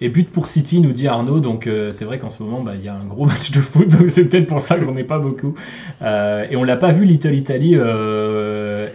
Et 0.00 0.08
but 0.08 0.28
pour 0.28 0.48
City, 0.48 0.80
nous 0.80 0.92
dit 0.92 1.06
Arnaud, 1.06 1.40
donc 1.40 1.66
euh, 1.66 1.92
c'est 1.92 2.04
vrai 2.04 2.18
qu'en 2.18 2.28
ce 2.28 2.42
moment, 2.42 2.60
bah, 2.60 2.72
il 2.74 2.84
y 2.84 2.88
a 2.88 2.94
un 2.94 3.06
gros 3.06 3.26
match 3.26 3.52
de 3.52 3.60
foot, 3.60 3.88
donc 3.88 4.08
c'est 4.08 4.24
peut-être 4.24 4.46
pour 4.46 4.60
ça 4.60 4.76
que 4.76 4.84
j'en 4.84 4.96
ai 4.96 5.04
pas 5.04 5.18
beaucoup. 5.18 5.54
Euh, 6.02 6.46
et 6.50 6.56
on 6.56 6.64
l'a 6.64 6.76
pas 6.76 6.90
vu, 6.90 7.04
Little 7.04 7.34
Italy, 7.34 7.74
euh, 7.74 8.88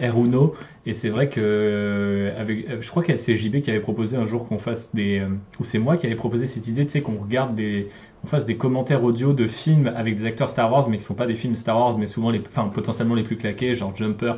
et 0.86 0.92
c'est 0.92 1.10
vrai 1.10 1.28
que, 1.28 1.40
euh, 1.42 2.40
avec, 2.40 2.68
euh, 2.68 2.78
je 2.80 2.88
crois 2.88 3.02
que 3.02 3.16
c'est 3.16 3.36
JB 3.36 3.60
qui 3.60 3.70
avait 3.70 3.80
proposé 3.80 4.16
un 4.16 4.24
jour 4.24 4.48
qu'on 4.48 4.58
fasse 4.58 4.94
des... 4.94 5.20
euh, 5.20 5.28
ou 5.58 5.64
c'est 5.64 5.78
moi 5.78 5.96
qui 5.96 6.06
avait 6.06 6.14
proposé 6.14 6.46
cette 6.46 6.66
idée, 6.68 6.84
tu 6.84 6.92
sais, 6.92 7.00
qu'on 7.02 7.16
regarde 7.16 7.54
des... 7.54 7.88
On 8.24 8.26
fasse 8.26 8.44
des 8.44 8.56
commentaires 8.56 9.02
audio 9.02 9.32
de 9.32 9.46
films 9.46 9.90
avec 9.96 10.16
des 10.16 10.26
acteurs 10.26 10.48
Star 10.50 10.70
Wars, 10.70 10.88
mais 10.90 10.98
qui 10.98 11.04
sont 11.04 11.14
pas 11.14 11.26
des 11.26 11.34
films 11.34 11.54
Star 11.56 11.78
Wars, 11.78 11.96
mais 11.96 12.06
souvent 12.06 12.30
les, 12.30 12.40
enfin 12.40 12.68
potentiellement 12.68 13.14
les 13.14 13.22
plus 13.22 13.36
claqués, 13.36 13.74
genre 13.74 13.96
Jumper. 13.96 14.34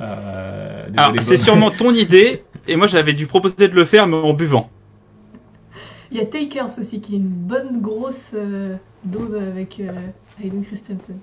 Euh, 0.00 0.88
c'est 1.20 1.36
sûrement 1.36 1.70
ton 1.70 1.94
idée, 1.94 2.42
et 2.66 2.74
moi 2.74 2.88
j'avais 2.88 3.12
dû 3.12 3.28
proposer 3.28 3.68
de 3.68 3.74
le 3.74 3.84
faire, 3.84 4.08
mais 4.08 4.16
en 4.16 4.32
buvant. 4.32 4.68
Il 6.10 6.18
y 6.18 6.20
a 6.20 6.26
Takers 6.26 6.78
aussi 6.78 7.00
qui 7.00 7.14
est 7.14 7.18
une 7.18 7.28
bonne 7.28 7.80
grosse 7.80 8.32
euh, 8.34 8.76
daube 9.04 9.36
avec 9.36 9.78
euh, 9.80 9.92
Hayden 10.42 10.64
Christensen. 10.64 11.18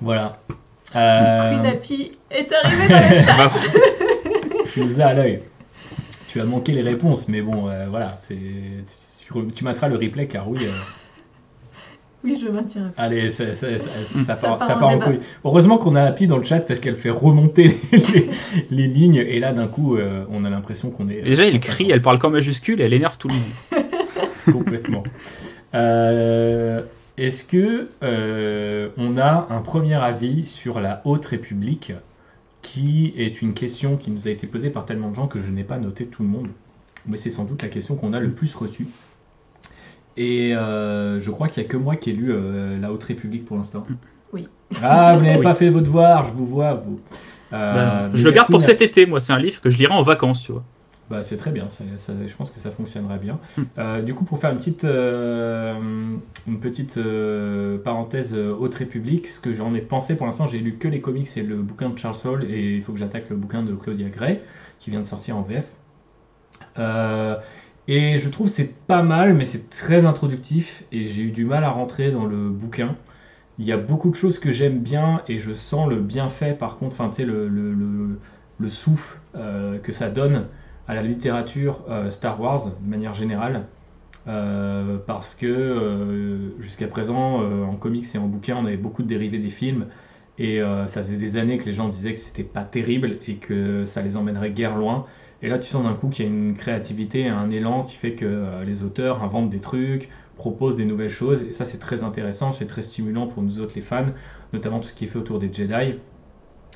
Voilà. 0.00 0.38
Euh, 0.94 1.50
Queen 1.50 1.66
Happy 1.66 2.18
est 2.30 2.52
arrivée 2.52 2.88
dans 2.88 3.10
le 3.10 3.16
chat. 3.22 3.36
Bah, 3.36 3.52
tu 4.72 4.84
nous 4.84 5.00
as 5.00 5.06
à 5.06 5.12
l'œil. 5.14 5.42
Tu 6.28 6.40
as 6.40 6.44
manqué 6.44 6.72
les 6.72 6.82
réponses, 6.82 7.28
mais 7.28 7.40
bon, 7.40 7.68
euh, 7.68 7.86
voilà, 7.88 8.16
c'est. 8.18 8.36
Tu, 8.36 9.46
tu 9.54 9.64
mettras 9.64 9.88
le 9.88 9.96
replay 9.96 10.26
car 10.26 10.48
oui. 10.48 10.66
Euh, 12.26 12.30
Oui, 12.32 12.42
je 12.44 12.50
maintiens. 12.50 12.92
allez, 12.96 13.30
ça, 13.30 13.54
ça, 13.54 13.78
ça, 13.78 13.88
ça, 13.88 14.20
Ça 14.24 14.34
part, 14.36 14.64
ça 14.64 14.76
en 14.76 14.78
part 14.78 14.88
en 14.88 14.92
débat. 14.94 15.04
couille. 15.06 15.18
Heureusement 15.44 15.78
qu'on 15.78 15.94
a 15.94 16.02
Happy 16.02 16.26
dans 16.26 16.38
le 16.38 16.44
chat 16.44 16.60
parce 16.60 16.80
qu'elle 16.80 16.96
fait 16.96 17.10
remonter 17.10 17.76
les, 17.92 18.30
les 18.70 18.86
lignes 18.86 19.16
et 19.16 19.38
là 19.38 19.52
d'un 19.52 19.66
coup, 19.68 19.96
euh, 19.96 20.24
on 20.30 20.44
a 20.44 20.50
l'impression 20.50 20.90
qu'on 20.90 21.08
est. 21.08 21.22
déjà, 21.22 21.46
il 21.46 21.58
crie, 21.60 21.90
elle 21.90 22.02
parle 22.02 22.18
qu'en 22.18 22.30
majuscule 22.30 22.80
et 22.80 22.84
elle 22.84 22.94
énerve 22.94 23.16
tout 23.18 23.28
le 23.28 23.34
monde. 23.34 23.84
complètement. 24.52 25.02
Euh, 25.74 26.82
Est-ce 27.18 27.44
que 27.44 27.88
euh, 28.02 28.88
on 28.96 29.18
a 29.18 29.46
un 29.50 29.60
premier 29.60 29.94
avis 29.94 30.46
sur 30.46 30.80
la 30.80 31.02
Haute 31.04 31.26
République, 31.26 31.92
qui 32.62 33.12
est 33.16 33.42
une 33.42 33.54
question 33.54 33.96
qui 33.96 34.10
nous 34.10 34.28
a 34.28 34.30
été 34.30 34.46
posée 34.46 34.70
par 34.70 34.86
tellement 34.86 35.10
de 35.10 35.14
gens 35.14 35.26
que 35.26 35.38
je 35.40 35.46
n'ai 35.46 35.64
pas 35.64 35.78
noté 35.78 36.06
tout 36.06 36.22
le 36.22 36.28
monde, 36.28 36.48
mais 37.06 37.16
c'est 37.16 37.30
sans 37.30 37.44
doute 37.44 37.62
la 37.62 37.68
question 37.68 37.94
qu'on 37.96 38.12
a 38.12 38.20
le 38.20 38.30
plus 38.30 38.54
reçue. 38.54 38.88
Et 40.16 40.54
euh, 40.56 41.20
je 41.20 41.30
crois 41.30 41.48
qu'il 41.48 41.62
n'y 41.62 41.68
a 41.68 41.70
que 41.70 41.76
moi 41.76 41.96
qui 41.96 42.10
ai 42.10 42.12
lu 42.14 42.32
euh, 42.32 42.78
la 42.80 42.90
Haute 42.92 43.04
République 43.04 43.44
pour 43.44 43.56
l'instant. 43.56 43.86
Oui. 44.32 44.48
Ah, 44.82 45.14
vous 45.16 45.22
n'avez 45.24 45.36
Oui. 45.38 45.42
pas 45.42 45.54
fait 45.54 45.68
vos 45.68 45.80
devoirs, 45.80 46.26
je 46.26 46.32
vous 46.32 46.46
vois, 46.46 46.74
vous. 46.74 47.00
Euh, 47.52 48.08
Ben, 48.08 48.16
je 48.16 48.24
le 48.24 48.30
garde 48.32 48.50
pour 48.50 48.62
cet 48.62 48.82
été, 48.82 49.06
moi. 49.06 49.20
C'est 49.20 49.32
un 49.32 49.38
livre 49.38 49.60
que 49.60 49.70
je 49.70 49.78
lirai 49.78 49.92
en 49.92 50.02
vacances, 50.02 50.42
tu 50.42 50.52
vois. 50.52 50.64
Bah, 51.08 51.22
c'est 51.22 51.36
très 51.36 51.52
bien, 51.52 51.68
ça, 51.68 51.84
ça- 51.98 52.12
je 52.26 52.34
pense 52.34 52.50
que 52.50 52.58
ça 52.58 52.70
fonctionnerait 52.72 53.18
bien. 53.20 53.38
Euh, 53.78 54.02
du 54.02 54.12
coup, 54.14 54.24
pour 54.24 54.40
faire 54.40 54.50
une 54.50 54.56
petite, 54.56 54.82
euh, 54.84 55.74
une 56.48 56.58
petite 56.58 56.96
euh, 56.96 57.78
parenthèse 57.78 58.34
Haute 58.34 58.74
République, 58.74 59.28
ce 59.28 59.38
que 59.38 59.52
j'en 59.54 59.72
ai 59.74 59.80
pensé 59.82 60.16
pour 60.16 60.26
l'instant, 60.26 60.48
j'ai 60.48 60.58
lu 60.58 60.72
que 60.78 60.88
les 60.88 61.00
comics 61.00 61.28
et 61.36 61.42
le 61.44 61.56
bouquin 61.58 61.90
de 61.90 61.98
Charles 61.98 62.16
Hall, 62.24 62.44
et 62.50 62.74
il 62.74 62.82
faut 62.82 62.92
que 62.92 62.98
j'attaque 62.98 63.30
le 63.30 63.36
bouquin 63.36 63.62
de 63.62 63.72
Claudia 63.74 64.08
Gray, 64.08 64.40
qui 64.80 64.90
vient 64.90 65.00
de 65.00 65.06
sortir 65.06 65.36
en 65.36 65.42
VF. 65.42 65.66
Euh, 66.80 67.36
et 67.88 68.18
je 68.18 68.28
trouve 68.28 68.48
c'est 68.48 68.72
pas 68.86 69.02
mal, 69.02 69.34
mais 69.34 69.44
c'est 69.44 69.70
très 69.70 70.04
introductif, 70.04 70.84
et 70.92 71.06
j'ai 71.08 71.22
eu 71.22 71.30
du 71.30 71.44
mal 71.44 71.64
à 71.64 71.70
rentrer 71.70 72.10
dans 72.10 72.24
le 72.26 72.50
bouquin. 72.50 72.96
Il 73.58 73.66
y 73.66 73.72
a 73.72 73.76
beaucoup 73.78 74.10
de 74.10 74.16
choses 74.16 74.38
que 74.38 74.50
j'aime 74.52 74.80
bien, 74.80 75.22
et 75.28 75.38
je 75.38 75.52
sens 75.54 75.88
le 75.88 75.96
bienfait, 76.00 76.54
par 76.54 76.76
contre, 76.78 77.00
enfin, 77.00 77.10
tu 77.10 77.24
le, 77.24 77.48
le, 77.48 77.72
le, 77.74 78.20
le 78.58 78.68
souffle 78.68 79.18
euh, 79.36 79.78
que 79.78 79.92
ça 79.92 80.10
donne 80.10 80.46
à 80.88 80.94
la 80.94 81.02
littérature 81.02 81.84
euh, 81.88 82.10
Star 82.10 82.40
Wars 82.40 82.66
de 82.66 82.90
manière 82.90 83.14
générale. 83.14 83.66
Euh, 84.28 84.98
parce 85.06 85.36
que 85.36 86.52
jusqu'à 86.58 86.88
présent, 86.88 87.42
en 87.42 87.76
comics 87.76 88.06
et 88.14 88.18
en 88.18 88.26
bouquins, 88.26 88.56
on 88.56 88.64
avait 88.66 88.76
beaucoup 88.76 89.02
de 89.02 89.08
dérivés 89.08 89.38
des 89.38 89.50
films. 89.50 89.86
Et 90.38 90.60
ça 90.86 91.02
faisait 91.02 91.16
des 91.16 91.36
années 91.38 91.56
que 91.58 91.64
les 91.64 91.72
gens 91.72 91.88
disaient 91.88 92.12
que 92.14 92.20
c'était 92.20 92.42
pas 92.44 92.64
terrible 92.64 93.18
et 93.26 93.36
que 93.36 93.84
ça 93.86 94.02
les 94.02 94.16
emmènerait 94.16 94.50
guère 94.50 94.76
loin. 94.76 95.06
Et 95.46 95.48
là, 95.48 95.60
tu 95.60 95.70
sens 95.70 95.84
d'un 95.84 95.94
coup 95.94 96.08
qu'il 96.08 96.24
y 96.24 96.28
a 96.28 96.30
une 96.32 96.54
créativité, 96.54 97.28
un 97.28 97.50
élan 97.52 97.84
qui 97.84 97.94
fait 97.94 98.16
que 98.16 98.24
euh, 98.24 98.64
les 98.64 98.82
auteurs 98.82 99.22
inventent 99.22 99.48
des 99.48 99.60
trucs, 99.60 100.08
proposent 100.34 100.76
des 100.76 100.84
nouvelles 100.84 101.08
choses. 101.08 101.44
Et 101.44 101.52
ça, 101.52 101.64
c'est 101.64 101.78
très 101.78 102.02
intéressant, 102.02 102.50
c'est 102.50 102.66
très 102.66 102.82
stimulant 102.82 103.28
pour 103.28 103.44
nous 103.44 103.60
autres, 103.60 103.74
les 103.76 103.80
fans, 103.80 104.06
notamment 104.52 104.80
tout 104.80 104.88
ce 104.88 104.94
qui 104.94 105.04
est 105.04 105.06
fait 105.06 105.20
autour 105.20 105.38
des 105.38 105.52
Jedi. 105.52 106.00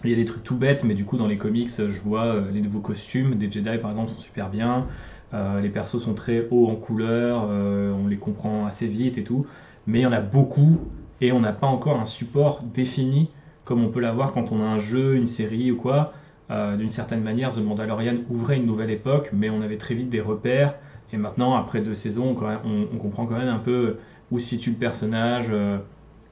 Il 0.04 0.10
y 0.10 0.12
a 0.12 0.16
des 0.16 0.24
trucs 0.24 0.44
tout 0.44 0.56
bêtes, 0.56 0.84
mais 0.84 0.94
du 0.94 1.04
coup, 1.04 1.16
dans 1.16 1.26
les 1.26 1.36
comics, 1.36 1.68
je 1.68 2.00
vois 2.00 2.26
euh, 2.26 2.50
les 2.52 2.60
nouveaux 2.60 2.78
costumes 2.78 3.34
des 3.34 3.50
Jedi, 3.50 3.76
par 3.78 3.90
exemple, 3.90 4.12
sont 4.12 4.20
super 4.20 4.50
bien. 4.50 4.86
Euh, 5.34 5.60
les 5.60 5.70
persos 5.70 5.98
sont 5.98 6.14
très 6.14 6.46
hauts 6.52 6.68
en 6.68 6.76
couleur, 6.76 7.48
euh, 7.50 7.92
on 7.92 8.06
les 8.06 8.18
comprend 8.18 8.66
assez 8.66 8.86
vite 8.86 9.18
et 9.18 9.24
tout. 9.24 9.46
Mais 9.88 9.98
il 9.98 10.02
y 10.02 10.06
en 10.06 10.12
a 10.12 10.20
beaucoup, 10.20 10.78
et 11.20 11.32
on 11.32 11.40
n'a 11.40 11.52
pas 11.52 11.66
encore 11.66 11.98
un 11.98 12.04
support 12.04 12.62
défini, 12.62 13.30
comme 13.64 13.82
on 13.82 13.88
peut 13.88 14.00
l'avoir 14.00 14.32
quand 14.32 14.52
on 14.52 14.60
a 14.60 14.64
un 14.64 14.78
jeu, 14.78 15.16
une 15.16 15.26
série 15.26 15.72
ou 15.72 15.76
quoi. 15.76 16.12
Euh, 16.50 16.76
D'une 16.76 16.90
certaine 16.90 17.22
manière, 17.22 17.54
The 17.54 17.58
Mandalorian 17.58 18.16
ouvrait 18.28 18.56
une 18.56 18.66
nouvelle 18.66 18.90
époque, 18.90 19.30
mais 19.32 19.50
on 19.50 19.60
avait 19.60 19.76
très 19.76 19.94
vite 19.94 20.10
des 20.10 20.20
repères. 20.20 20.74
Et 21.12 21.16
maintenant, 21.16 21.54
après 21.54 21.80
deux 21.80 21.94
saisons, 21.94 22.36
on, 22.64 22.96
comprend 22.98 23.26
quand 23.26 23.38
même 23.38 23.48
un 23.48 23.58
peu 23.58 23.96
où 24.30 24.38
se 24.38 24.46
situe 24.46 24.70
le 24.70 24.76
personnage, 24.76 25.46
euh, 25.50 25.78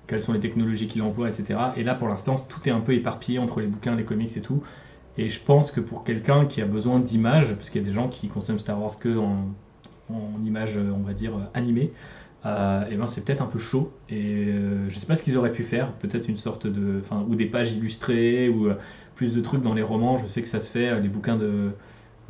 quelles 0.06 0.22
sont 0.22 0.32
les 0.32 0.40
technologies 0.40 0.88
qu'il 0.88 1.02
emploie, 1.02 1.28
etc. 1.28 1.58
Et 1.76 1.82
là, 1.82 1.94
pour 1.94 2.08
l'instant, 2.08 2.36
tout 2.36 2.68
est 2.68 2.72
un 2.72 2.80
peu 2.80 2.94
éparpillé 2.94 3.38
entre 3.38 3.60
les 3.60 3.66
bouquins, 3.66 3.96
les 3.96 4.04
comics 4.04 4.36
et 4.36 4.40
tout. 4.40 4.62
Et 5.16 5.28
je 5.28 5.40
pense 5.40 5.72
que 5.72 5.80
pour 5.80 6.04
quelqu'un 6.04 6.46
qui 6.46 6.62
a 6.62 6.64
besoin 6.64 7.00
d'images, 7.00 7.54
parce 7.56 7.70
qu'il 7.70 7.80
y 7.80 7.84
a 7.84 7.86
des 7.86 7.94
gens 7.94 8.08
qui 8.08 8.28
consomment 8.28 8.60
Star 8.60 8.80
Wars 8.80 8.98
que 8.98 9.16
en, 9.16 9.48
images, 10.44 10.76
euh, 10.76 10.90
on 10.96 11.02
va 11.02 11.12
dire, 11.12 11.32
animées, 11.54 11.92
euh, 12.46 12.88
et 12.88 12.96
ben 12.96 13.08
c'est 13.08 13.24
peut-être 13.24 13.42
un 13.42 13.46
peu 13.46 13.58
chaud. 13.58 13.92
Et 14.08 14.46
euh, 14.48 14.88
je 14.88 14.98
sais 14.98 15.06
pas 15.06 15.16
ce 15.16 15.22
qu'ils 15.22 15.36
auraient 15.36 15.52
pu 15.52 15.64
faire, 15.64 15.92
peut-être 15.94 16.28
une 16.28 16.36
sorte 16.36 16.66
de, 16.66 17.00
enfin, 17.00 17.24
ou 17.28 17.34
des 17.34 17.46
pages 17.46 17.72
illustrées, 17.72 18.48
ou 18.48 18.68
plus 19.18 19.34
de 19.34 19.40
trucs 19.40 19.62
dans 19.62 19.74
les 19.74 19.82
romans. 19.82 20.16
Je 20.16 20.26
sais 20.26 20.40
que 20.42 20.48
ça 20.48 20.60
se 20.60 20.70
fait, 20.70 20.88
euh, 20.88 21.00
les 21.00 21.08
bouquins 21.08 21.36
de 21.36 21.72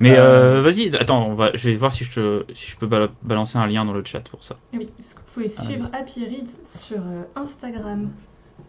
Mais 0.00 0.18
Euh, 0.18 0.58
euh, 0.58 0.62
vas-y, 0.62 0.94
attends, 0.96 1.26
on 1.28 1.34
va, 1.34 1.50
je 1.54 1.68
vais 1.68 1.74
voir 1.74 1.92
si 1.92 2.04
je, 2.04 2.12
te- 2.12 2.44
si 2.54 2.70
je 2.70 2.76
peux 2.76 2.86
bala- 2.86 3.10
balancer 3.22 3.58
un 3.58 3.66
lien 3.66 3.84
dans 3.84 3.92
le 3.92 4.02
chat 4.04 4.20
pour 4.30 4.42
ça. 4.44 4.56
Oui, 4.72 4.88
est-ce 4.98 5.14
que 5.14 5.20
vous 5.20 5.26
pouvez 5.34 5.48
suivre 5.48 5.88
Happy 5.92 6.24
Reads 6.24 6.58
sur 6.64 6.98
euh, 6.98 7.22
Instagram? 7.36 8.10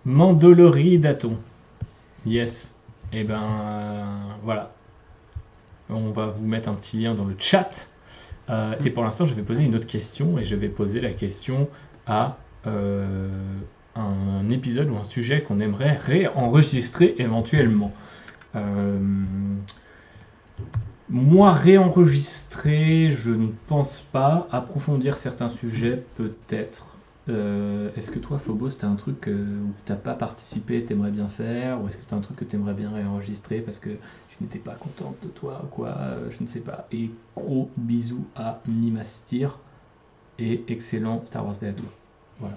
Mandoleridaton. 0.06 1.38
Yes. 2.26 2.76
Et 3.12 3.24
ben 3.24 3.42
euh, 3.44 4.04
voilà. 4.44 4.74
On 5.90 6.12
va 6.12 6.28
vous 6.28 6.46
mettre 6.48 6.70
un 6.70 6.74
petit 6.74 6.98
lien 7.02 7.14
dans 7.14 7.26
le 7.26 7.36
chat. 7.38 7.88
Euh, 8.50 8.74
et 8.84 8.90
pour 8.90 9.04
l'instant, 9.04 9.26
je 9.26 9.34
vais 9.34 9.42
poser 9.44 9.64
une 9.64 9.76
autre 9.76 9.88
question 9.88 10.38
et 10.38 10.46
je 10.46 10.56
vais 10.56 10.70
poser 10.70 11.00
la 11.02 11.12
question 11.12 11.70
à 12.08 12.38
euh, 12.68 13.30
un 13.96 14.50
épisode 14.50 14.90
ou 14.90 14.98
un 14.98 15.04
sujet 15.04 15.42
qu'on 15.42 15.60
aimerait 15.60 15.98
réenregistrer 15.98 17.16
éventuellement. 17.18 17.92
Euh, 18.56 19.00
moi, 21.10 21.54
réenregistrer, 21.54 23.12
je 23.12 23.32
ne 23.32 23.48
pense 23.68 24.02
pas. 24.02 24.48
Approfondir 24.52 25.18
certains 25.18 25.50
sujets, 25.50 26.04
peut-être. 26.16 26.88
Euh, 27.30 27.90
est-ce 27.96 28.12
que 28.12 28.20
toi, 28.20 28.38
Phobos, 28.38 28.72
t'as 28.72 28.88
un 28.88 28.96
truc 28.96 29.28
euh, 29.28 29.46
où 29.64 29.74
t'as 29.86 29.96
pas 29.96 30.14
participé, 30.14 30.84
t'aimerais 30.84 31.12
bien 31.12 31.28
faire 31.28 31.82
Ou 31.82 31.88
est-ce 31.88 31.98
que 31.98 32.04
t'as 32.04 32.16
un 32.16 32.22
truc 32.22 32.38
que 32.38 32.46
t'aimerais 32.46 32.74
bien 32.74 32.92
réenregistrer 32.92 33.62
parce 33.62 33.80
que 33.80 33.90
tu 33.90 34.38
n'étais 34.42 34.60
pas 34.60 34.74
contente 34.74 35.16
de 35.24 35.30
toi 35.30 35.62
quoi 35.72 35.96
Je 36.32 36.44
ne 36.44 36.48
sais 36.48 36.60
pas. 36.60 36.88
Et 36.92 37.12
gros 37.36 37.70
bisous 37.78 38.26
à 38.36 38.60
Nimastir 38.68 39.60
et 40.40 40.64
excellent 40.68 41.24
Star 41.26 41.46
Wars 41.46 41.58
Day 41.58 41.70
à 41.70 41.74
toi. 41.74 42.50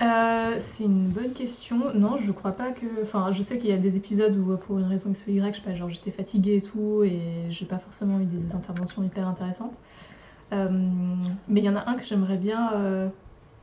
Euh, 0.00 0.56
c'est 0.60 0.84
une 0.84 1.08
bonne 1.08 1.32
question. 1.32 1.92
Non, 1.94 2.16
je 2.18 2.30
crois 2.30 2.52
pas 2.52 2.70
que. 2.70 2.86
Enfin, 3.02 3.32
je 3.32 3.42
sais 3.42 3.58
qu'il 3.58 3.70
y 3.70 3.72
a 3.72 3.78
des 3.78 3.96
épisodes 3.96 4.36
où, 4.36 4.56
pour 4.56 4.78
une 4.78 4.84
raison 4.84 5.10
X 5.10 5.26
ou 5.26 5.30
Y, 5.30 5.54
je 5.54 5.60
sais 5.60 5.64
pas, 5.64 5.74
genre 5.74 5.90
j'étais 5.90 6.12
fatiguée 6.12 6.56
et 6.56 6.62
tout, 6.62 7.02
et 7.02 7.20
j'ai 7.50 7.66
pas 7.66 7.78
forcément 7.78 8.20
eu 8.20 8.24
des 8.24 8.54
interventions 8.54 9.02
hyper 9.02 9.26
intéressantes. 9.26 9.80
Euh, 10.52 10.68
mais 11.48 11.60
il 11.60 11.64
y 11.64 11.68
en 11.68 11.76
a 11.76 11.88
un 11.88 11.94
que 11.94 12.04
j'aimerais 12.04 12.36
bien 12.38 12.72
euh, 12.74 13.08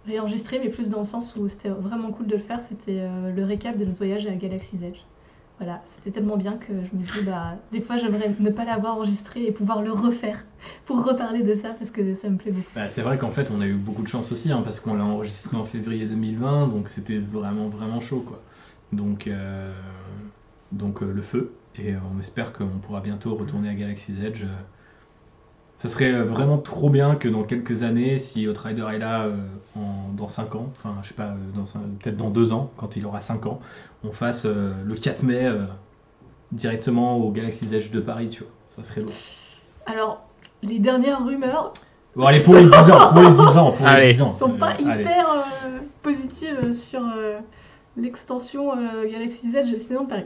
réenregistrer, 0.06 0.60
mais 0.60 0.70
plus 0.70 0.90
dans 0.90 1.00
le 1.00 1.06
sens 1.06 1.36
où 1.36 1.48
c'était 1.48 1.70
vraiment 1.70 2.12
cool 2.12 2.28
de 2.28 2.36
le 2.36 2.42
faire. 2.42 2.60
C'était 2.62 3.00
euh, 3.02 3.32
le 3.34 3.44
récap 3.46 3.78
de 3.78 3.86
notre 3.86 3.98
voyage 3.98 4.28
à 4.28 4.36
Galaxy's 4.36 4.82
Edge. 4.84 5.00
Voilà, 5.58 5.82
c'était 5.88 6.12
tellement 6.12 6.36
bien 6.36 6.58
que 6.58 6.74
je 6.74 6.98
me 6.98 7.02
dis, 7.02 7.26
bah, 7.26 7.56
des 7.72 7.80
fois 7.80 7.98
j'aimerais 7.98 8.36
ne 8.40 8.50
pas 8.50 8.66
l'avoir 8.66 8.98
enregistré 8.98 9.46
et 9.46 9.52
pouvoir 9.52 9.82
le 9.82 9.92
refaire 9.92 10.44
pour 10.86 11.06
reparler 11.06 11.44
de 11.44 11.56
ça 11.56 11.70
parce 11.70 11.92
que 11.92 12.14
ça 12.14 12.30
me 12.30 12.38
plaît 12.38 12.52
beaucoup. 12.52 12.68
Bah, 12.76 12.90
c'est 12.90 13.02
vrai 13.02 13.18
qu'en 13.18 13.32
fait, 13.32 13.50
on 13.52 13.62
a 13.62 13.66
eu 13.66 13.76
beaucoup 13.76 14.04
de 14.04 14.08
chance 14.08 14.32
aussi, 14.34 14.52
hein, 14.52 14.62
parce 14.64 14.82
qu'on 14.82 14.96
l'a 14.96 15.06
enregistré 15.06 15.56
en 15.56 15.64
février 15.64 16.08
2020, 16.08 16.68
donc 16.68 16.90
c'était 16.90 17.20
vraiment, 17.20 17.70
vraiment 17.70 18.02
chaud, 18.02 18.24
quoi. 18.28 18.42
Donc, 18.92 19.28
euh, 19.28 19.72
euh, 20.74 21.14
le 21.14 21.22
feu, 21.22 21.54
et 21.78 21.94
euh, 21.94 22.00
on 22.14 22.20
espère 22.20 22.52
qu'on 22.52 22.80
pourra 22.82 23.00
bientôt 23.00 23.36
retourner 23.36 23.70
à 23.70 23.74
Galaxy's 23.76 24.20
Edge. 24.20 24.46
Ça 25.88 25.94
serait 25.94 26.14
euh, 26.14 26.24
vraiment 26.24 26.58
trop 26.58 26.90
bien 26.90 27.16
que 27.16 27.28
dans 27.28 27.44
quelques 27.44 27.84
années, 27.84 28.18
si 28.18 28.48
Outrider 28.48 28.86
est 28.94 29.00
là 29.00 29.24
euh, 29.24 29.36
en- 29.76 30.12
dans 30.16 30.28
5 30.30 30.56
ans, 30.56 30.70
enfin, 30.78 30.96
je 31.04 31.10
sais 31.10 31.14
pas, 31.14 31.24
euh, 31.34 31.80
peut-être 32.02 32.18
dans 32.18 32.30
2 32.30 32.54
ans, 32.54 32.72
quand 32.78 32.96
il 32.96 33.06
aura 33.06 33.22
5 33.22 33.46
ans, 33.46 33.60
on 34.04 34.12
fasse 34.12 34.46
euh, 34.46 34.74
le 34.84 34.96
4 34.96 35.24
mai 35.24 35.46
euh, 35.46 35.66
directement 36.52 37.18
au 37.18 37.32
Galaxy's 37.32 37.72
Edge 37.74 37.92
de 37.92 38.00
Paris, 38.00 38.30
tu 38.30 38.40
vois. 38.44 38.52
Ça 38.70 38.84
serait 38.84 39.02
beau. 39.02 39.12
Alors, 39.86 40.26
les 40.64 40.80
dernières 40.80 41.24
rumeurs 41.26 41.74
Bon, 42.16 42.26
allez, 42.26 42.40
pour 42.40 42.56
les 42.56 42.64
10 42.64 42.74
ans, 42.74 43.10
pour 43.12 43.22
les 43.22 43.32
10 43.32 43.40
ans, 43.42 43.72
pour 43.74 43.86
Allez. 43.88 44.08
les 44.08 44.14
10 44.14 44.22
ans. 44.22 44.32
sont 44.32 44.50
pas 44.52 44.74
hyper 44.80 45.28
euh, 45.30 45.80
positives 46.02 46.72
sur 46.74 47.02
euh, 47.02 47.40
l'extension 47.98 48.72
euh, 48.72 49.06
Galaxy 49.12 49.52
Z 49.52 49.70
Destination 49.70 50.06
Paris. 50.06 50.24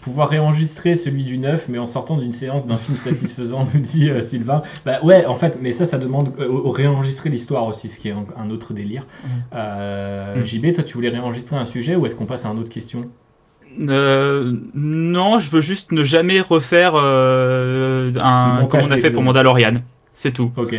Pouvoir 0.00 0.30
réenregistrer 0.30 0.96
celui 0.96 1.24
du 1.24 1.38
9, 1.38 1.66
mais 1.68 1.78
en 1.78 1.86
sortant 1.86 2.16
d'une 2.16 2.32
séance 2.32 2.66
d'un 2.66 2.76
film 2.76 2.96
satisfaisant, 2.96 3.66
nous 3.74 3.80
dit 3.80 4.08
euh, 4.08 4.20
Sylvain. 4.20 4.62
Bah 4.84 4.98
ouais, 5.02 5.26
en 5.26 5.34
fait, 5.34 5.58
mais 5.60 5.72
ça, 5.72 5.86
ça 5.86 5.98
demande 5.98 6.32
euh, 6.38 6.48
au 6.48 6.70
réenregistrer 6.70 7.30
l'histoire 7.30 7.66
aussi, 7.66 7.88
ce 7.88 7.98
qui 7.98 8.08
est 8.08 8.14
un, 8.36 8.50
autre 8.50 8.72
délire. 8.72 9.06
Euh, 9.54 10.44
JB, 10.44 10.72
toi, 10.74 10.84
tu 10.84 10.94
voulais 10.94 11.10
réenregistrer 11.10 11.56
un 11.56 11.66
sujet 11.66 11.96
ou 11.96 12.06
est-ce 12.06 12.14
qu'on 12.14 12.26
passe 12.26 12.44
à 12.44 12.48
une 12.48 12.58
autre 12.58 12.70
question? 12.70 13.08
Non, 13.76 15.38
je 15.38 15.50
veux 15.50 15.60
juste 15.60 15.92
ne 15.92 16.02
jamais 16.02 16.40
refaire 16.40 16.96
un 16.96 18.66
comme 18.68 18.80
on 18.82 18.90
a 18.90 18.96
fait 18.96 19.10
pour 19.10 19.22
Mandalorian. 19.22 19.74
C'est 20.12 20.32
tout. 20.32 20.50
Ok. 20.56 20.74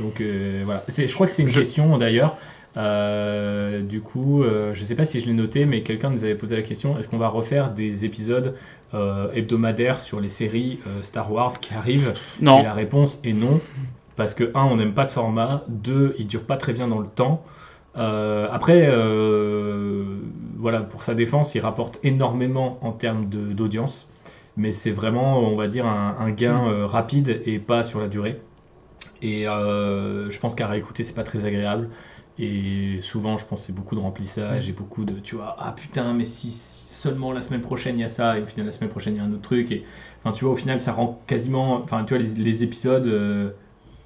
Donc 0.00 0.22
voilà. 0.64 0.84
Je 0.88 1.12
crois 1.12 1.26
que 1.26 1.32
c'est 1.32 1.42
une 1.42 1.50
question 1.50 1.98
d'ailleurs. 1.98 2.36
Euh, 2.76 3.82
du 3.82 4.00
coup, 4.00 4.42
euh, 4.42 4.74
je 4.74 4.80
ne 4.82 4.86
sais 4.86 4.94
pas 4.94 5.04
si 5.04 5.20
je 5.20 5.26
l'ai 5.26 5.32
noté, 5.32 5.66
mais 5.66 5.82
quelqu'un 5.82 6.10
nous 6.10 6.24
avait 6.24 6.36
posé 6.36 6.54
la 6.56 6.62
question 6.62 6.98
est-ce 6.98 7.08
qu'on 7.08 7.18
va 7.18 7.28
refaire 7.28 7.72
des 7.72 8.04
épisodes 8.04 8.54
euh, 8.94 9.32
hebdomadaires 9.32 10.00
sur 10.00 10.20
les 10.20 10.28
séries 10.28 10.78
Star 11.02 11.32
Wars 11.32 11.58
qui 11.58 11.74
arrivent? 11.74 12.14
Non. 12.40 12.60
Et 12.60 12.62
la 12.62 12.74
réponse 12.74 13.20
est 13.24 13.32
non. 13.32 13.60
Parce 14.16 14.34
que, 14.34 14.50
un, 14.54 14.64
on 14.64 14.76
n'aime 14.76 14.92
pas 14.92 15.04
ce 15.04 15.14
format. 15.14 15.64
Deux, 15.68 16.14
il 16.18 16.26
dure 16.26 16.44
pas 16.44 16.56
très 16.56 16.72
bien 16.72 16.88
dans 16.88 16.98
le 16.98 17.08
temps. 17.08 17.42
après, 17.94 18.86
voilà, 20.58 20.80
pour 20.80 21.02
sa 21.02 21.14
défense, 21.14 21.54
il 21.54 21.60
rapporte 21.60 21.98
énormément 22.02 22.78
en 22.82 22.92
termes 22.92 23.26
d'audience. 23.26 24.06
Mais 24.56 24.72
c'est 24.72 24.90
vraiment, 24.90 25.38
on 25.38 25.56
va 25.56 25.68
dire, 25.68 25.86
un, 25.86 26.30
gain 26.30 26.86
rapide 26.86 27.40
et 27.46 27.58
pas 27.58 27.82
sur 27.82 27.98
la 27.98 28.08
durée. 28.08 28.40
Et 29.22 29.44
je 29.44 30.38
pense 30.38 30.54
qu'à 30.54 30.66
réécouter, 30.66 31.02
c'est 31.02 31.14
pas 31.14 31.24
très 31.24 31.46
agréable. 31.46 31.88
Et 32.40 33.02
souvent, 33.02 33.36
je 33.36 33.44
pense 33.44 33.66
c'est 33.66 33.74
beaucoup 33.74 33.94
de 33.94 34.00
remplissage 34.00 34.70
et 34.70 34.72
beaucoup 34.72 35.04
de, 35.04 35.20
tu 35.20 35.36
vois, 35.36 35.56
ah 35.58 35.72
putain, 35.72 36.14
mais 36.14 36.24
si, 36.24 36.50
seulement 36.50 37.32
la 37.32 37.42
semaine 37.42 37.60
prochaine 37.60 37.98
il 37.98 38.00
y 38.00 38.04
a 38.04 38.08
ça, 38.08 38.38
et 38.38 38.42
au 38.42 38.46
final 38.46 38.64
la 38.64 38.72
semaine 38.72 38.88
prochaine 38.88 39.14
il 39.14 39.18
y 39.18 39.20
a 39.20 39.24
un 39.24 39.32
autre 39.32 39.42
truc. 39.42 39.70
Et 39.72 39.84
enfin, 40.22 40.32
tu 40.32 40.44
vois, 40.44 40.54
au 40.54 40.56
final, 40.56 40.80
ça 40.80 40.92
rend 40.92 41.20
quasiment, 41.26 41.74
enfin, 41.74 42.02
tu 42.04 42.14
vois, 42.14 42.22
les, 42.22 42.64
épisodes 42.64 43.06
euh, 43.06 43.50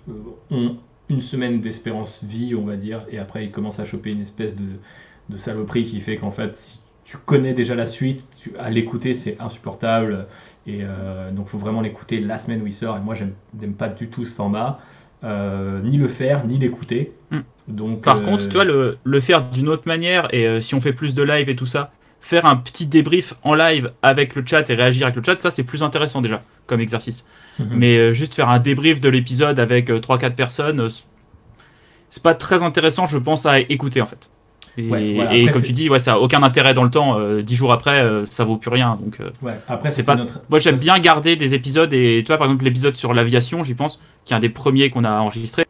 euh, 0.08 0.12
ont 0.50 0.76
une 1.08 1.20
semaine 1.20 1.60
d'espérance 1.60 2.24
vie, 2.24 2.56
on 2.56 2.64
va 2.64 2.76
dire, 2.76 3.04
et 3.08 3.18
après 3.18 3.44
ils 3.44 3.52
commencent 3.52 3.78
à 3.78 3.84
choper 3.84 4.10
une 4.10 4.22
espèce 4.22 4.56
de, 4.56 5.36
saloperie 5.36 5.84
qui 5.84 6.00
fait 6.00 6.16
qu'en 6.16 6.30
fait, 6.32 6.56
si 6.56 6.80
tu 7.04 7.18
connais 7.18 7.52
déjà 7.52 7.74
la 7.76 7.86
suite, 7.86 8.26
à 8.58 8.68
l'écouter 8.70 9.14
c'est 9.14 9.40
insupportable. 9.40 10.26
Et 10.66 10.80
euh, 10.82 11.30
donc, 11.30 11.46
faut 11.46 11.58
vraiment 11.58 11.82
l'écouter 11.82 12.18
la 12.18 12.38
semaine 12.38 12.62
où 12.62 12.66
il 12.66 12.72
sort. 12.72 12.96
Et 12.96 13.00
moi, 13.00 13.14
j'aime 13.14 13.74
pas 13.74 13.88
du 13.88 14.08
tout 14.10 14.24
ce 14.24 14.34
format. 14.34 14.80
Euh, 15.24 15.80
ni 15.80 15.96
le 15.96 16.08
faire, 16.08 16.46
ni 16.46 16.58
l'écouter. 16.58 17.12
Hmm. 17.30 17.40
Donc, 17.66 18.02
Par 18.02 18.18
euh, 18.18 18.20
contre, 18.20 18.46
tu 18.46 18.54
vois, 18.54 18.64
le, 18.64 18.98
le 19.02 19.20
faire 19.20 19.48
d'une 19.48 19.68
autre 19.68 19.84
manière, 19.86 20.28
et 20.34 20.46
euh, 20.46 20.60
si 20.60 20.74
on 20.74 20.82
fait 20.82 20.92
plus 20.92 21.14
de 21.14 21.22
live 21.22 21.48
et 21.48 21.56
tout 21.56 21.64
ça, 21.64 21.92
faire 22.20 22.44
un 22.44 22.56
petit 22.56 22.86
débrief 22.86 23.34
en 23.42 23.54
live 23.54 23.92
avec 24.02 24.34
le 24.34 24.44
chat 24.44 24.68
et 24.68 24.74
réagir 24.74 25.06
avec 25.06 25.16
le 25.16 25.22
chat, 25.24 25.40
ça 25.40 25.50
c'est 25.50 25.64
plus 25.64 25.82
intéressant 25.82 26.20
déjà 26.20 26.42
comme 26.66 26.80
exercice. 26.80 27.26
Mhm. 27.58 27.68
Mais 27.72 28.14
juste 28.14 28.34
faire 28.34 28.50
un 28.50 28.58
débrief 28.58 29.00
de 29.00 29.08
l'épisode 29.08 29.58
avec 29.58 29.88
3-4 29.88 30.34
personnes, 30.34 30.88
c'est 32.10 32.22
pas 32.22 32.34
très 32.34 32.62
intéressant, 32.62 33.06
je 33.06 33.18
pense, 33.18 33.46
à 33.46 33.60
écouter 33.60 34.02
en 34.02 34.06
fait. 34.06 34.30
Et, 34.76 35.48
comme 35.52 35.62
tu 35.62 35.72
dis, 35.72 35.88
ouais, 35.88 35.98
ça 35.98 36.14
a 36.14 36.18
aucun 36.18 36.42
intérêt 36.42 36.74
dans 36.74 36.84
le 36.84 36.90
temps. 36.90 37.18
Euh, 37.18 37.42
dix 37.42 37.54
jours 37.54 37.72
après, 37.72 38.00
euh, 38.00 38.26
ça 38.26 38.44
vaut 38.44 38.56
plus 38.56 38.70
rien. 38.70 38.98
Donc, 39.00 39.20
euh, 39.20 39.30
ouais, 39.42 39.54
après, 39.68 39.90
c'est 39.90 40.04
pas. 40.04 40.16
Moi, 40.50 40.58
j'aime 40.58 40.78
bien 40.78 40.98
garder 40.98 41.36
des 41.36 41.54
épisodes. 41.54 41.92
Et 41.92 42.22
tu 42.24 42.28
vois, 42.28 42.38
par 42.38 42.46
exemple, 42.46 42.64
l'épisode 42.64 42.96
sur 42.96 43.14
l'aviation, 43.14 43.62
j'y 43.64 43.74
pense, 43.74 44.00
qui 44.24 44.32
est 44.32 44.36
un 44.36 44.40
des 44.40 44.48
premiers 44.48 44.90
qu'on 44.90 45.04
a 45.04 45.20
enregistré. 45.20 45.64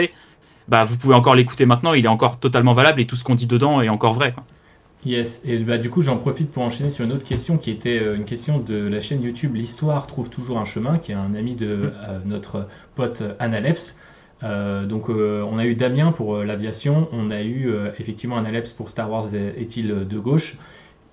Bah, 0.68 0.84
vous 0.84 0.96
pouvez 0.96 1.14
encore 1.14 1.34
l'écouter 1.34 1.66
maintenant. 1.66 1.92
Il 1.92 2.04
est 2.06 2.08
encore 2.08 2.38
totalement 2.38 2.72
valable 2.72 3.00
et 3.00 3.06
tout 3.06 3.16
ce 3.16 3.24
qu'on 3.24 3.34
dit 3.34 3.46
dedans 3.46 3.82
est 3.82 3.90
encore 3.90 4.14
vrai. 4.14 4.32
Quoi. 4.32 4.44
Yes, 5.04 5.42
et 5.44 5.58
bah, 5.58 5.76
du 5.76 5.90
coup 5.90 6.00
j'en 6.00 6.16
profite 6.16 6.50
pour 6.50 6.62
enchaîner 6.62 6.88
sur 6.88 7.04
une 7.04 7.12
autre 7.12 7.26
question 7.26 7.58
qui 7.58 7.70
était 7.70 8.02
une 8.14 8.24
question 8.24 8.58
de 8.58 8.74
la 8.74 9.02
chaîne 9.02 9.20
YouTube 9.20 9.54
L'Histoire 9.54 10.06
trouve 10.06 10.30
toujours 10.30 10.56
un 10.56 10.64
chemin, 10.64 10.96
qui 10.96 11.12
est 11.12 11.14
un 11.14 11.34
ami 11.34 11.54
de 11.54 11.92
mm. 12.24 12.26
notre 12.26 12.66
pote 12.94 13.22
Annaleps. 13.38 13.94
Euh, 14.42 14.84
donc 14.86 15.08
euh, 15.08 15.42
on 15.48 15.58
a 15.58 15.64
eu 15.64 15.74
Damien 15.74 16.12
pour 16.12 16.34
euh, 16.34 16.44
l'aviation, 16.44 17.08
on 17.12 17.30
a 17.30 17.42
eu 17.42 17.72
effectivement 17.98 18.36
un 18.36 18.44
Aleps 18.44 18.72
pour 18.72 18.90
Star 18.90 19.10
Wars 19.10 19.34
est-il 19.34 20.06
de 20.06 20.18
gauche. 20.18 20.58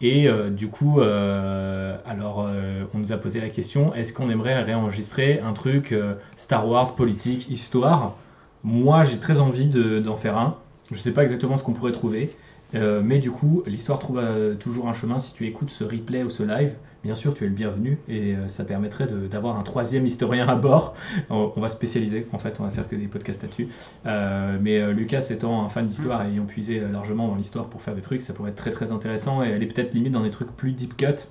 Et 0.04 0.28
du 0.50 0.68
coup, 0.68 1.00
alors 1.00 2.50
on 2.92 2.98
nous 2.98 3.12
a 3.12 3.18
posé 3.18 3.40
la 3.40 3.50
question 3.50 3.94
est-ce 3.94 4.14
qu'on 4.14 4.32
aimerait 4.32 4.60
réenregistrer 4.64 5.40
un 5.42 5.54
truc 5.54 5.94
Star 6.38 6.68
Wars 6.68 6.96
politique 6.96 7.52
histoire? 7.52 8.16
Moi 8.64 9.04
j'ai 9.04 9.20
très 9.20 9.40
envie 9.40 9.68
d'en 9.68 10.16
faire 10.16 10.40
un. 10.40 10.58
Je 10.90 10.96
ne 10.96 11.00
sais 11.00 11.12
pas 11.12 11.22
exactement 11.22 11.56
ce 11.56 11.62
qu'on 11.62 11.74
pourrait 11.74 11.92
trouver, 11.92 12.32
mais 12.74 13.20
du 13.20 13.30
coup 13.30 13.62
l'histoire 13.68 14.00
trouve 14.00 14.20
toujours 14.60 14.88
un 14.88 14.94
chemin. 14.94 15.20
Si 15.20 15.36
tu 15.36 15.46
écoutes 15.46 15.70
ce 15.70 15.84
replay 15.84 16.24
ou 16.24 16.32
ce 16.32 16.42
live 16.42 16.74
bien 17.04 17.16
sûr, 17.16 17.34
tu 17.34 17.46
es 17.46 17.48
le 17.48 17.54
bienvenu 17.54 17.98
et 18.08 18.36
euh, 18.36 18.48
ça 18.48 18.64
permettrait 18.64 19.08
d'avoir 19.08 19.58
un 19.58 19.64
troisième 19.64 20.06
historien 20.06 20.48
à 20.48 20.56
bord. 20.56 20.94
On, 21.30 21.48
va 21.58 21.70
spécialiser, 21.70 22.28
en 22.32 22.38
fait, 22.38 22.60
on 22.60 22.64
va 22.64 22.70
faire 22.70 22.88
que 22.88 22.96
des 22.96 23.08
podcasts 23.08 23.42
là-dessus. 23.42 23.68
Euh, 24.06 24.58
mais 24.62 24.80
euh, 24.80 24.92
Lucas 24.92 25.28
étant 25.30 25.64
un 25.64 25.70
fan 25.70 25.86
d'histoire 25.86 26.24
et 26.26 26.30
ayant 26.30 26.46
puisé 26.46 26.80
largement 26.80 27.28
dans 27.28 27.36
l'histoire 27.36 27.68
pour 27.68 27.82
faire 27.82 27.96
des 27.96 28.02
trucs, 28.02 28.22
ça 28.22 28.34
pourrait 28.34 28.52
être 28.52 28.58
très 28.58 28.72
très 28.72 28.92
intéressant 28.92 29.44
et 29.44 29.52
aller 29.52 29.66
peut-être 29.66 29.94
limite 29.94 30.14
dans 30.14 30.24
des 30.24 30.30
trucs 30.30 30.52
plus 30.56 30.74
deep 30.74 30.96
cut 30.98 31.28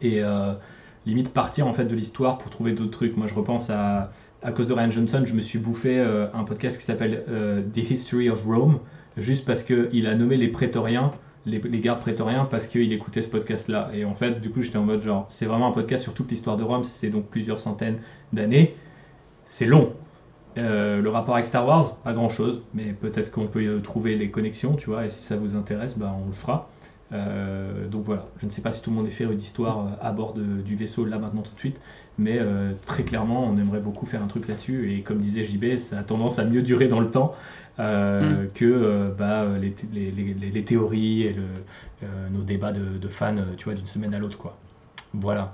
et 0.00 0.22
limite 1.06 1.32
partir 1.32 1.66
en 1.66 1.72
fait 1.72 1.84
de 1.84 1.94
l'histoire 1.94 2.38
pour 2.38 2.50
trouver 2.50 2.72
d'autres 2.72 2.90
trucs. 2.90 3.16
Moi, 3.16 3.26
je 3.26 3.34
repense 3.34 3.70
à 3.70 4.12
à 4.44 4.50
cause 4.50 4.66
de 4.66 4.72
Ryan 4.72 4.90
Johnson, 4.90 5.22
je 5.24 5.34
me 5.34 5.40
suis 5.40 5.60
bouffé 5.60 6.00
un 6.00 6.42
podcast 6.42 6.76
qui 6.76 6.84
s'appelle 6.84 7.24
The 7.72 7.90
History 7.90 8.28
of 8.28 8.44
Rome, 8.44 8.80
juste 9.16 9.44
parce 9.44 9.62
qu'il 9.62 10.06
a 10.08 10.14
nommé 10.16 10.36
les 10.36 10.48
prétoriens 10.48 11.12
les, 11.46 11.80
gardes 11.80 12.00
prétoriens 12.00 12.44
parce 12.44 12.68
qu'il 12.68 12.92
écoutait 12.92 13.22
ce 13.22 13.28
podcast-là. 13.28 13.90
Et 13.94 14.04
en 14.04 14.14
fait, 14.14 14.40
du 14.40 14.50
coup, 14.50 14.62
j'étais 14.62 14.78
en 14.78 14.84
mode 14.84 15.02
genre, 15.02 15.26
c'est 15.28 15.46
vraiment 15.46 15.68
un 15.68 15.72
podcast 15.72 16.02
sur 16.02 16.14
toute 16.14 16.30
l'histoire 16.30 16.56
de 16.56 16.62
Rome, 16.62 16.84
c'est 16.84 17.10
donc 17.10 17.26
plusieurs 17.26 17.58
centaines 17.58 17.98
d'années. 18.32 18.74
C'est 19.44 19.66
long. 19.66 19.92
Euh, 20.58 21.00
le 21.00 21.08
rapport 21.08 21.34
avec 21.34 21.46
Star 21.46 21.66
Wars, 21.66 21.96
pas 21.96 22.12
grand 22.12 22.28
chose, 22.28 22.62
mais 22.74 22.92
peut-être 22.92 23.30
qu'on 23.30 23.46
peut 23.46 23.80
trouver 23.82 24.16
les 24.16 24.30
connexions, 24.30 24.74
tu 24.74 24.90
vois, 24.90 25.06
et 25.06 25.10
si 25.10 25.22
ça 25.22 25.36
vous 25.36 25.56
intéresse, 25.56 25.96
bah, 25.96 26.14
on 26.22 26.26
le 26.26 26.32
fera. 26.32 26.68
Euh, 27.12 27.88
donc 27.88 28.04
voilà, 28.04 28.26
je 28.38 28.46
ne 28.46 28.50
sais 28.50 28.62
pas 28.62 28.72
si 28.72 28.82
tout 28.82 28.90
le 28.90 28.96
monde 28.96 29.06
est 29.06 29.10
féru 29.10 29.34
d'histoire 29.34 29.80
euh, 29.80 29.90
à 30.00 30.12
bord 30.12 30.32
du 30.32 30.76
vaisseau 30.76 31.04
là 31.04 31.18
maintenant 31.18 31.42
tout 31.42 31.52
de 31.52 31.58
suite, 31.58 31.78
mais 32.16 32.40
très 32.86 33.02
clairement 33.02 33.44
on 33.44 33.58
aimerait 33.58 33.80
beaucoup 33.80 34.06
faire 34.06 34.22
un 34.22 34.26
truc 34.28 34.48
là-dessus 34.48 34.94
et 34.94 35.02
comme 35.02 35.18
disait 35.18 35.44
JB, 35.44 35.76
ça 35.76 35.98
a 35.98 36.02
tendance 36.04 36.38
à 36.38 36.44
mieux 36.44 36.62
durer 36.62 36.88
dans 36.88 37.00
le 37.00 37.10
temps 37.10 37.34
euh, 37.82 38.46
que 38.54 38.64
euh, 38.64 39.10
bah, 39.16 39.46
les, 39.60 39.74
les, 39.92 40.50
les, 40.50 40.64
théories 40.64 41.22
et 41.22 41.32
le, 41.32 41.42
euh, 42.04 42.28
nos 42.30 42.42
débats 42.42 42.70
de, 42.70 42.98
de, 42.98 43.08
fans, 43.08 43.34
tu 43.56 43.64
vois, 43.64 43.74
d'une 43.74 43.86
semaine 43.86 44.14
à 44.14 44.18
l'autre, 44.18 44.38
quoi. 44.38 44.56
Voilà. 45.12 45.52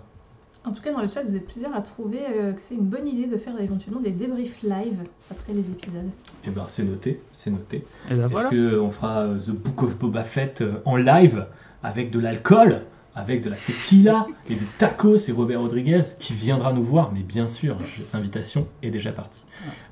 En 0.64 0.72
tout 0.72 0.82
cas, 0.82 0.92
dans 0.92 1.00
le 1.00 1.08
chat, 1.08 1.22
vous 1.22 1.36
êtes 1.36 1.46
plusieurs 1.46 1.74
à 1.74 1.80
trouver 1.80 2.18
que 2.18 2.60
c'est 2.60 2.74
une 2.74 2.84
bonne 2.84 3.08
idée 3.08 3.26
de 3.26 3.38
faire 3.38 3.58
éventuellement 3.58 4.00
des 4.00 4.10
débriefs 4.10 4.60
live 4.62 4.98
après 5.30 5.54
les 5.54 5.70
épisodes. 5.70 6.04
Et 6.44 6.48
eh 6.48 6.50
ben, 6.50 6.66
c'est 6.68 6.84
noté, 6.84 7.20
c'est 7.32 7.50
noté. 7.50 7.86
Et 8.10 8.14
ben, 8.14 8.28
Est-ce 8.28 8.76
qu'on 8.76 8.90
fera 8.90 9.26
The 9.28 9.50
Book 9.50 9.84
of 9.84 9.98
Boba 9.98 10.24
Fett 10.24 10.62
en 10.84 10.96
live 10.96 11.46
avec 11.82 12.10
de 12.10 12.18
l'alcool 12.18 12.82
avec 13.18 13.42
de 13.42 13.50
la 13.50 13.56
tequila 13.56 14.26
et 14.48 14.54
du 14.54 14.64
tacos 14.78 15.28
et 15.28 15.32
Robert 15.32 15.60
Rodriguez 15.60 16.00
qui 16.20 16.34
viendra 16.34 16.72
nous 16.72 16.84
voir, 16.84 17.10
mais 17.12 17.22
bien 17.22 17.48
sûr, 17.48 17.76
l'invitation 18.14 18.68
est 18.82 18.90
déjà 18.90 19.10
partie. 19.10 19.44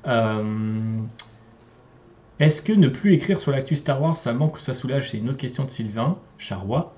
Euh, 0.07 0.99
est-ce 2.39 2.61
que 2.61 2.73
ne 2.73 2.87
plus 2.87 3.13
écrire 3.13 3.39
sur 3.39 3.51
l'actu 3.51 3.75
Star 3.75 4.01
Wars, 4.01 4.15
ça 4.15 4.33
manque 4.33 4.57
ou 4.57 4.59
ça 4.59 4.73
soulage? 4.73 5.09
C'est 5.11 5.17
une 5.17 5.29
autre 5.29 5.37
question 5.37 5.65
de 5.65 5.71
Sylvain 5.71 6.17
Charrois. 6.37 6.93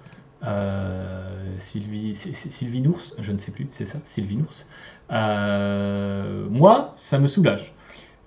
Euh, 0.46 1.56
Sylvie, 1.60 2.16
Sylvie 2.16 2.82
Nours, 2.82 3.14
je 3.20 3.32
ne 3.32 3.38
sais 3.38 3.52
plus, 3.52 3.68
c'est 3.72 3.86
ça, 3.86 4.00
Sylvie 4.06 4.38
Nours. 4.38 4.66
Euh, 5.12 6.46
moi, 6.50 6.94
ça 6.96 7.20
me 7.20 7.28
soulage. 7.28 7.74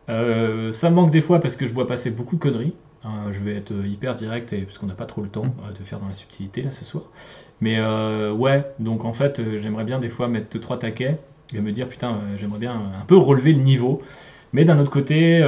Euh, 0.08 0.72
ça 0.72 0.90
me 0.90 0.96
manque 0.96 1.10
des 1.10 1.20
fois 1.20 1.40
parce 1.40 1.56
que 1.56 1.66
je 1.66 1.72
vois 1.72 1.86
passer 1.86 2.10
beaucoup 2.10 2.36
de 2.36 2.40
conneries. 2.40 2.74
Hein, 3.04 3.30
je 3.30 3.40
vais 3.40 3.56
être 3.56 3.72
hyper 3.84 4.14
direct 4.14 4.52
et, 4.52 4.62
parce 4.62 4.78
qu'on 4.78 4.86
n'a 4.86 4.94
pas 4.94 5.06
trop 5.06 5.22
le 5.22 5.28
temps 5.28 5.54
de 5.78 5.84
faire 5.84 5.98
dans 5.98 6.08
la 6.08 6.14
subtilité 6.14 6.62
là 6.62 6.70
ce 6.70 6.84
soir. 6.84 7.04
Mais 7.60 7.80
ouais, 8.30 8.64
donc 8.78 9.04
en 9.04 9.12
fait, 9.12 9.40
j'aimerais 9.56 9.84
bien 9.84 9.98
des 9.98 10.08
fois 10.08 10.28
mettre 10.28 10.56
2-3 10.56 10.78
taquets 10.78 11.18
et 11.54 11.60
me 11.60 11.72
dire 11.72 11.88
putain, 11.88 12.18
j'aimerais 12.36 12.58
bien 12.58 12.74
un 12.74 13.04
peu 13.06 13.16
relever 13.16 13.52
le 13.52 13.62
niveau. 13.62 14.02
Mais 14.52 14.64
d'un 14.64 14.78
autre 14.78 14.90
côté, 14.90 15.40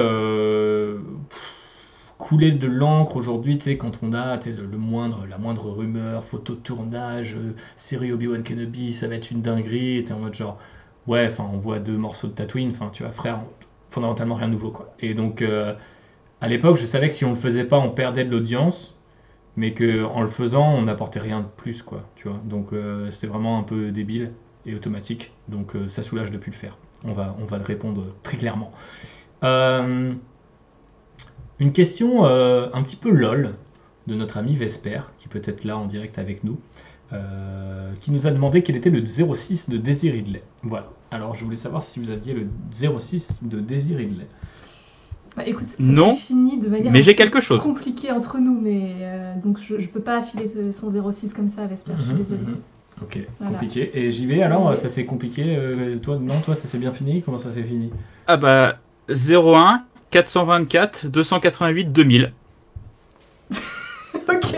couler 2.24 2.52
de 2.52 2.66
l'encre 2.66 3.16
aujourd'hui, 3.16 3.58
tu 3.58 3.76
quand 3.76 3.98
on 4.02 4.14
a 4.14 4.38
le, 4.46 4.78
moindre, 4.78 5.26
la 5.28 5.37
moindre 5.37 5.70
rumeur, 5.70 6.24
photo 6.24 6.54
de 6.54 6.60
tournage, 6.60 7.34
euh, 7.34 7.54
série 7.76 8.12
Obi-Wan 8.12 8.42
Kenobi, 8.42 8.94
ça 8.94 9.08
va 9.08 9.16
être 9.16 9.31
une 9.31 9.42
dinguerie, 9.42 10.02
t'es 10.04 10.14
en 10.14 10.20
mode 10.20 10.33
genre, 10.33 10.58
ouais, 11.06 11.27
enfin, 11.27 11.46
on 11.52 11.58
voit 11.58 11.81
deux 11.81 11.98
morceaux 11.98 12.29
de 12.29 12.33
Tatooine, 12.33 12.70
enfin, 12.70 12.88
tu 12.94 13.02
vois, 13.02 13.12
frère, 13.12 13.40
fondamentalement 13.90 14.37
rien 14.37 14.48
de 14.48 14.54
nouveau, 14.54 14.70
quoi. 14.70 14.94
Et 15.00 15.12
donc, 15.12 15.42
euh, 15.42 15.75
à 16.40 16.48
l'époque, 16.48 16.77
je 16.77 16.87
savais 16.87 17.08
que 17.08 17.14
si 17.14 17.27
on 17.27 17.31
le 17.31 17.37
faisait 17.37 17.64
pas, 17.64 17.79
on 17.79 17.90
perdait 17.90 18.25
de 18.25 18.31
l'audience, 18.31 18.98
mais 19.56 19.75
que 19.75 20.04
en 20.04 20.22
le 20.22 20.29
faisant, 20.29 20.72
on 20.72 20.83
n'apportait 20.83 21.20
rien 21.20 21.40
de 21.40 21.46
plus, 21.58 21.83
quoi, 21.83 22.08
tu 22.16 22.29
vois. 22.29 22.40
Donc, 22.44 22.72
euh, 22.72 23.10
c'était 23.10 23.27
vraiment 23.27 23.58
un 23.58 23.64
peu 23.64 23.90
débile 23.90 24.33
et 24.64 24.75
automatique, 24.75 25.33
donc 25.48 25.75
ça 25.88 26.02
soulage 26.02 26.31
de 26.31 26.38
plus 26.38 26.52
le 26.52 26.56
faire. 26.56 26.79
On 27.06 27.12
va, 27.12 27.37
on 27.38 27.44
va 27.44 27.58
le 27.58 27.64
répondre 27.64 28.02
très 28.22 28.38
clairement. 28.38 28.72
Euh, 29.42 30.14
une 31.61 31.73
question 31.73 32.27
euh, 32.27 32.69
un 32.73 32.83
petit 32.83 32.96
peu 32.96 33.11
lol 33.11 33.55
de 34.07 34.15
notre 34.15 34.37
ami 34.38 34.55
Vesper, 34.55 35.00
qui 35.19 35.29
peut 35.29 35.42
être 35.44 35.65
là 35.65 35.77
en 35.79 35.87
direct 35.87 36.19
avec 36.19 36.44
nous. 36.44 36.59
euh, 37.13 37.92
qui 38.00 38.11
nous 38.11 38.27
a 38.27 38.31
demandé 38.31 38.63
quel 38.63 38.75
était 38.77 38.90
le 38.90 39.05
06 39.07 39.69
de 39.69 39.77
Daisy 39.77 40.11
Ridley. 40.11 40.42
Voilà. 40.63 40.88
Alors, 41.13 41.35
je 41.35 41.44
voulais 41.44 41.57
savoir 41.57 41.83
si 41.85 42.00
vous 42.00 42.11
aviez 42.11 42.35
le 42.35 42.48
06 42.98 43.38
de 43.42 43.61
Daisy 43.61 43.94
Ridley. 43.94 44.27
Bah, 45.37 45.42
écoute, 45.46 45.69
ça 45.69 45.77
Non, 45.79 46.17
fini 46.17 46.59
de 46.59 46.69
manière 46.69 46.90
mais 46.90 47.02
j'ai 47.02 47.15
quelque 47.15 47.40
chose. 47.40 47.63
compliquée 47.63 48.11
entre 48.11 48.38
nous, 48.38 48.59
mais 48.61 48.94
euh, 49.00 49.35
donc 49.44 49.59
je, 49.61 49.79
je 49.79 49.87
peux 49.88 50.00
pas 50.00 50.19
affiler 50.19 50.48
ce- 50.48 50.73
son 50.73 50.90
06 51.13 51.33
comme 51.35 51.46
ça, 51.46 51.67
Vesper, 51.67 51.92
je 51.98 52.02
suis 52.02 52.13
Mhm, 52.13 52.17
désolée. 52.19 52.40
mhm. 52.42 52.57
Ok, 53.02 53.19
Voilà. 53.38 53.52
compliqué. 53.59 53.90
Et 53.94 54.11
j'y 54.11 54.27
vais 54.27 54.42
alors, 54.42 54.71
JV. 54.73 54.77
ça 54.83 54.88
s'est 54.88 55.05
compliqué. 55.05 55.42
euh, 55.57 55.98
toi, 55.98 56.19
non, 56.19 56.40
toi, 56.40 56.55
ça 56.55 56.67
s'est 56.67 56.79
bien 56.79 56.92
fini? 56.92 57.23
Comment 57.23 57.38
ça 57.38 57.52
s'est 57.52 57.65
fini? 57.65 57.90
Ah 58.27 58.37
bah 58.37 58.79
01 59.09 59.85
424 60.15 61.06
288 61.08 61.87
2000. 61.92 62.33
ok. 64.29 64.56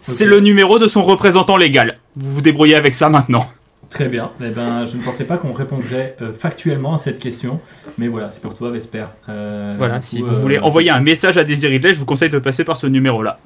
C'est 0.00 0.24
le 0.26 0.40
numéro 0.40 0.80
de 0.80 0.88
son 0.88 1.04
représentant 1.04 1.56
légal. 1.56 1.98
Vous 2.16 2.32
vous 2.34 2.40
débrouillez 2.42 2.74
avec 2.74 2.96
ça 2.96 3.08
maintenant. 3.08 3.46
Très 3.88 4.08
bien. 4.08 4.32
Eh 4.42 4.48
ben, 4.48 4.86
je 4.86 4.96
ne 4.96 5.02
pensais 5.02 5.24
pas 5.24 5.36
qu'on 5.38 5.52
répondrait 5.52 6.16
euh, 6.22 6.32
factuellement 6.32 6.94
à 6.94 6.98
cette 6.98 7.20
question, 7.20 7.60
mais 7.98 8.08
voilà, 8.08 8.32
c'est 8.32 8.42
pour 8.42 8.56
toi, 8.56 8.70
Vesper. 8.70 9.04
Euh, 9.28 9.76
Voilà, 9.78 10.02
si 10.02 10.20
coup, 10.20 10.26
vous 10.26 10.34
euh, 10.34 10.38
voulez 10.40 10.58
envoyer 10.58 10.90
un 10.90 11.00
message 11.00 11.38
à 11.38 11.44
Désiré 11.44 11.74
Ridley, 11.74 11.94
je 11.94 11.98
vous 12.00 12.04
conseille 12.04 12.30
de 12.30 12.38
passer 12.40 12.64
par 12.64 12.76
ce 12.76 12.88
numéro-là. 12.88 13.38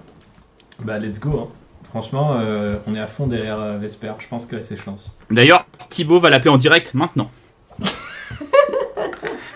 Bah, 0.82 0.98
let's 0.98 1.20
go. 1.20 1.40
hein. 1.40 1.48
Franchement, 1.90 2.38
euh, 2.40 2.76
on 2.86 2.94
est 2.94 3.00
à 3.00 3.06
fond 3.06 3.26
derrière 3.26 3.60
euh, 3.60 3.76
Vesper. 3.78 4.12
Je 4.18 4.28
pense 4.28 4.46
que 4.46 4.60
c'est 4.62 4.76
chance. 4.78 5.00
D'ailleurs, 5.30 5.66
Thibaut 5.90 6.20
va 6.20 6.30
l'appeler 6.30 6.50
en 6.50 6.56
direct 6.56 6.94
maintenant. 6.94 7.30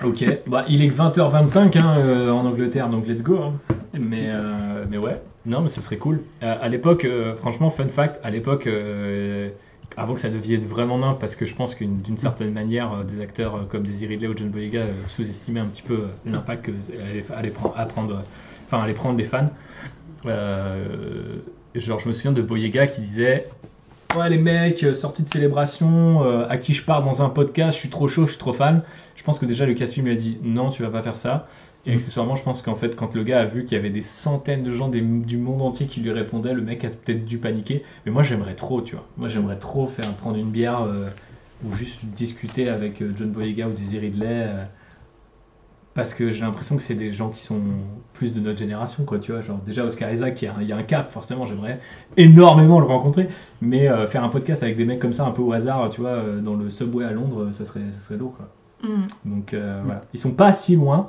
Ok. 0.05 0.25
Bah, 0.47 0.65
il 0.69 0.83
est 0.83 0.89
que 0.89 0.95
20h25 0.95 1.79
hein, 1.79 1.97
euh, 1.99 2.31
en 2.31 2.47
Angleterre, 2.47 2.89
donc 2.89 3.07
let's 3.07 3.23
go. 3.23 3.39
hein. 3.39 3.55
Mais, 3.99 4.27
euh, 4.29 4.85
mais 4.89 4.99
ouais. 4.99 5.21
Non, 5.47 5.61
mais 5.61 5.69
ça 5.69 5.81
serait 5.81 5.97
cool. 5.97 6.21
Euh, 6.43 6.57
à 6.61 6.69
l'époque, 6.69 7.05
euh, 7.05 7.35
franchement, 7.35 7.71
fun 7.71 7.89
fact, 7.89 8.21
à 8.23 8.31
l'époque, 8.31 8.69
avant 9.97 10.15
que 10.15 10.21
ça 10.21 10.29
devienne 10.29 10.67
vraiment 10.67 10.99
nimp, 10.99 11.19
parce 11.19 11.35
que 11.35 11.47
je 11.47 11.55
pense 11.55 11.75
qu'une 11.75 11.99
d'une 11.99 12.19
certaine 12.19 12.53
manière, 12.53 13.05
des 13.05 13.21
acteurs 13.21 13.67
comme 13.69 13.83
Daisy 13.83 14.07
Ridley 14.07 14.29
ou 14.29 14.37
John 14.37 14.51
Boyega 14.51 14.85
sous-estimaient 15.07 15.61
un 15.61 15.67
petit 15.67 15.83
peu 15.83 16.05
l'impact 16.27 16.71
allait 17.35 17.51
prendre, 17.51 18.23
prendre, 18.69 19.17
les 19.17 19.25
fans. 19.25 19.51
Genre, 21.75 21.99
je 22.01 22.09
me 22.09 22.13
souviens 22.13 22.33
de 22.33 22.43
Boyega 22.43 22.87
qui 22.87 23.01
disait 23.01 23.49
Ouais, 24.17 24.31
les 24.31 24.39
mecs, 24.39 24.83
euh, 24.85 24.95
sortie 24.95 25.23
de 25.23 25.29
célébration, 25.29 26.25
euh, 26.25 26.47
à 26.49 26.57
qui 26.57 26.73
je 26.73 26.83
parle 26.83 27.05
dans 27.05 27.23
un 27.23 27.29
podcast, 27.29 27.75
je 27.77 27.81
suis 27.81 27.91
trop 27.91 28.09
chaud, 28.09 28.25
je 28.25 28.31
suis 28.31 28.39
trop 28.39 28.55
fan. 28.55 28.83
Je 29.17 29.23
pense 29.23 29.39
que 29.39 29.45
déjà 29.45 29.67
Lucasfilm 29.67 30.07
lui 30.07 30.13
a 30.15 30.17
dit 30.17 30.39
non, 30.43 30.71
tu 30.71 30.83
vas 30.83 30.89
pas 30.89 31.03
faire 31.03 31.17
ça. 31.17 31.47
Et 31.85 31.93
accessoirement, 31.93 32.35
je 32.35 32.43
pense 32.43 32.63
qu'en 32.63 32.75
fait, 32.75 32.97
quand 32.97 33.15
le 33.15 33.23
gars 33.23 33.41
a 33.41 33.45
vu 33.45 33.65
qu'il 33.65 33.77
y 33.77 33.79
avait 33.79 33.91
des 33.91 34.03
centaines 34.03 34.63
de 34.63 34.71
gens 34.71 34.89
du 34.89 35.37
monde 35.37 35.61
entier 35.61 35.87
qui 35.87 36.01
lui 36.01 36.11
répondaient, 36.11 36.55
le 36.55 36.63
mec 36.63 36.85
a 36.85 36.89
peut-être 36.89 37.27
dû 37.27 37.39
paniquer. 37.39 37.85
Mais 38.07 38.13
moi, 38.13 38.23
j'aimerais 38.23 38.55
trop, 38.55 38.81
tu 38.81 38.95
vois. 38.95 39.07
Moi, 39.19 39.29
j'aimerais 39.29 39.59
trop 39.59 39.87
faire 39.87 40.15
prendre 40.15 40.37
une 40.39 40.51
bière 40.51 40.83
euh, 40.83 41.11
ou 41.65 41.75
juste 41.77 42.07
discuter 42.07 42.69
avec 42.71 43.03
John 43.17 43.31
Boyega 43.31 43.69
ou 43.69 43.73
Dizzy 43.73 43.99
Ridley. 43.99 44.49
Parce 45.99 46.15
que 46.15 46.31
j'ai 46.31 46.43
l'impression 46.43 46.77
que 46.77 46.83
c'est 46.85 46.95
des 46.95 47.13
gens 47.13 47.29
qui 47.29 47.43
sont 47.43 47.61
plus 48.13 48.33
de 48.33 48.39
notre 48.39 48.57
génération, 48.57 49.05
quoi, 49.05 49.19
tu 49.19 49.33
vois. 49.33 49.41
Genre, 49.41 49.59
déjà, 49.67 49.85
Oscar 49.85 50.13
Isaac, 50.13 50.41
il 50.41 50.45
y 50.45 50.49
a 50.49 50.55
un, 50.55 50.63
il 50.63 50.69
y 50.69 50.73
a 50.73 50.77
un 50.77 50.85
cap, 50.85 51.11
forcément, 51.11 51.45
j'aimerais 51.45 51.81
énormément 52.17 52.79
le 52.79 52.87
rencontrer. 52.87 53.27
Mais 53.63 53.89
euh, 53.89 54.07
faire 54.07 54.23
un 54.23 54.29
podcast 54.29 54.63
avec 54.63 54.77
des 54.77 54.85
mecs 54.85 55.01
comme 55.01 55.13
ça, 55.13 55.27
un 55.27 55.33
peu 55.33 55.43
au 55.43 55.53
hasard, 55.53 55.91
tu 55.91 56.01
vois, 56.01 56.11
euh, 56.11 56.41
dans 56.41 56.55
le 56.55 56.71
subway 56.71 57.05
à 57.05 57.11
Londres, 57.11 57.49
ça 57.53 57.65
serait, 57.65 57.81
ça 57.91 57.99
serait 57.99 58.17
lourd, 58.17 58.37
quoi. 58.37 58.49
Mm. 58.89 59.07
Donc 59.25 59.55
euh, 59.55 59.81
voilà, 59.85 60.03
ils 60.15 60.21
sont 60.21 60.35
pas 60.35 60.53
si 60.53 60.77
loin 60.77 61.09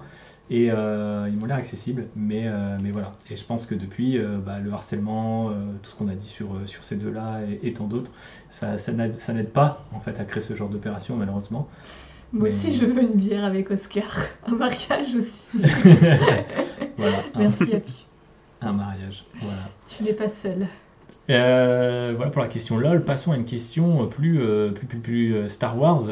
et 0.49 0.71
euh, 0.71 1.29
ils 1.31 1.37
m'ont 1.37 1.45
l'air 1.45 1.57
accessibles, 1.57 2.07
mais, 2.15 2.47
euh, 2.47 2.75
mais 2.81 2.89
voilà. 2.89 3.11
Et 3.29 3.35
je 3.35 3.45
pense 3.45 3.67
que 3.67 3.75
depuis, 3.75 4.17
euh, 4.17 4.39
bah, 4.43 4.57
le 4.57 4.73
harcèlement, 4.73 5.51
euh, 5.51 5.53
tout 5.83 5.91
ce 5.91 5.95
qu'on 5.95 6.07
a 6.07 6.15
dit 6.15 6.25
sur, 6.27 6.47
euh, 6.55 6.65
sur 6.65 6.83
ces 6.83 6.95
deux-là 6.95 7.41
et, 7.47 7.67
et 7.67 7.73
tant 7.73 7.85
d'autres, 7.85 8.09
ça, 8.49 8.79
ça 8.79 8.91
n'aide 8.91 9.49
pas 9.53 9.85
en 9.93 9.99
fait 9.99 10.19
à 10.19 10.23
créer 10.23 10.41
ce 10.41 10.55
genre 10.55 10.69
d'opération 10.69 11.15
malheureusement. 11.15 11.67
Moi 12.31 12.43
Mais- 12.43 12.49
aussi, 12.49 12.75
je 12.77 12.85
veux 12.85 13.01
une 13.01 13.13
bière 13.15 13.43
avec 13.43 13.71
Oscar. 13.71 14.15
Un 14.47 14.55
mariage 14.55 15.15
aussi. 15.15 15.43
voilà, 16.97 17.17
un, 17.33 17.39
Merci, 17.39 17.63
Happy. 17.75 18.05
un 18.61 18.73
mariage. 18.73 19.25
Voilà. 19.41 19.69
Tu 19.87 20.03
n'es 20.03 20.13
pas 20.13 20.29
seul. 20.29 20.67
Euh, 21.29 22.13
voilà 22.15 22.31
pour 22.31 22.41
la 22.41 22.47
question 22.47 22.77
LOL. 22.77 23.03
Passons 23.03 23.31
à 23.31 23.35
une 23.35 23.45
question 23.45 24.07
plus, 24.07 24.41
euh, 24.41 24.71
plus, 24.71 24.87
plus, 24.87 24.99
plus, 24.99 25.35
euh, 25.35 25.49
Star 25.49 25.77
Wars. 25.77 26.03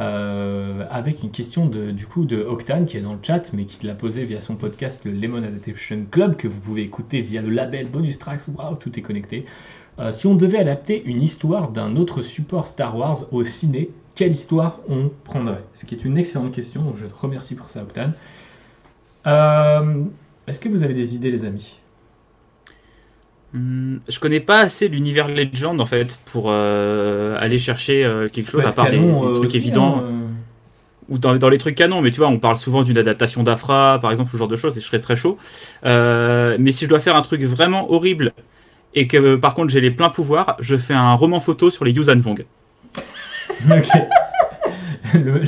euh, 0.00 0.84
avec 0.90 1.22
une 1.22 1.30
question 1.30 1.66
de, 1.66 1.90
du 1.92 2.06
coup 2.06 2.24
de 2.24 2.42
Octane 2.42 2.84
qui 2.86 2.96
est 2.96 3.00
dans 3.00 3.12
le 3.12 3.18
chat 3.22 3.52
mais 3.52 3.64
qui 3.64 3.86
l'a 3.86 3.94
posée 3.94 4.24
via 4.24 4.40
son 4.40 4.56
podcast 4.56 5.04
le 5.04 5.12
Lemon 5.12 5.44
Adaptation 5.44 6.04
Club 6.10 6.34
que 6.36 6.48
vous 6.48 6.58
pouvez 6.58 6.82
écouter 6.82 7.20
via 7.20 7.40
le 7.42 7.50
label 7.50 7.86
Bonus 7.88 8.18
Tracks 8.18 8.42
waouh 8.56 8.74
tout 8.74 8.98
est 8.98 9.02
connecté 9.02 9.44
Euh, 10.00 10.10
si 10.10 10.26
on 10.26 10.34
devait 10.34 10.58
adapter 10.58 11.00
une 11.04 11.22
histoire 11.22 11.68
d'un 11.70 11.94
autre 11.94 12.22
support 12.22 12.66
Star 12.66 12.96
Wars 12.98 13.32
au 13.32 13.44
ciné 13.44 13.90
quelle 14.14 14.32
histoire 14.32 14.80
on 14.88 15.10
prendrait? 15.24 15.64
Ce 15.74 15.86
qui 15.86 15.94
est 15.94 16.04
une 16.04 16.18
excellente 16.18 16.52
question 16.52 16.82
donc 16.82 16.96
je 16.96 17.06
te 17.06 17.14
remercie 17.16 17.54
pour 17.54 17.70
ça 17.70 17.82
Octane 17.82 18.12
Euh, 19.26 20.04
est-ce 20.46 20.60
que 20.60 20.68
vous 20.68 20.82
avez 20.82 20.94
des 20.94 21.14
idées 21.14 21.30
les 21.30 21.44
amis? 21.44 21.78
Hmm, 23.54 23.98
je 24.08 24.18
connais 24.18 24.40
pas 24.40 24.60
assez 24.60 24.88
l'univers 24.88 25.28
Legend 25.28 25.80
en 25.80 25.86
fait 25.86 26.18
pour 26.24 26.46
euh, 26.48 27.36
aller 27.38 27.58
chercher 27.58 28.04
euh, 28.04 28.28
quelque 28.28 28.50
chose 28.50 28.64
à 28.64 28.72
part 28.72 28.90
canon, 28.90 29.28
euh, 29.28 29.34
trucs 29.34 29.46
aussi, 29.50 29.56
évidents 29.56 30.02
hein, 30.04 30.10
ou 31.08 31.18
dans, 31.18 31.36
dans 31.36 31.48
les 31.48 31.58
trucs 31.58 31.76
canons. 31.76 32.02
Mais 32.02 32.10
tu 32.10 32.18
vois, 32.18 32.28
on 32.28 32.38
parle 32.38 32.56
souvent 32.56 32.82
d'une 32.82 32.98
adaptation 32.98 33.42
d'Afra 33.44 33.98
par 34.02 34.10
exemple, 34.10 34.32
ce 34.32 34.36
genre 34.36 34.48
de 34.48 34.56
choses 34.56 34.76
et 34.76 34.80
je 34.80 34.86
serais 34.86 35.00
très 35.00 35.16
chaud. 35.16 35.38
Mais 35.84 36.72
si 36.72 36.84
je 36.84 36.88
dois 36.88 37.00
faire 37.00 37.16
un 37.16 37.22
truc 37.22 37.42
vraiment 37.42 37.90
horrible 37.92 38.32
et 38.94 39.06
que 39.06 39.36
par 39.36 39.54
contre 39.54 39.70
j'ai 39.72 39.80
les 39.80 39.90
pleins 39.92 40.10
pouvoirs, 40.10 40.56
je 40.60 40.76
fais 40.76 40.94
un 40.94 41.14
roman 41.14 41.40
photo 41.40 41.70
sur 41.70 41.84
les 41.84 41.92
Yuuzhan 41.92 42.18
Vong. 42.18 42.44
Ok. 43.70 45.14
Le- 45.14 45.20
le- 45.38 45.40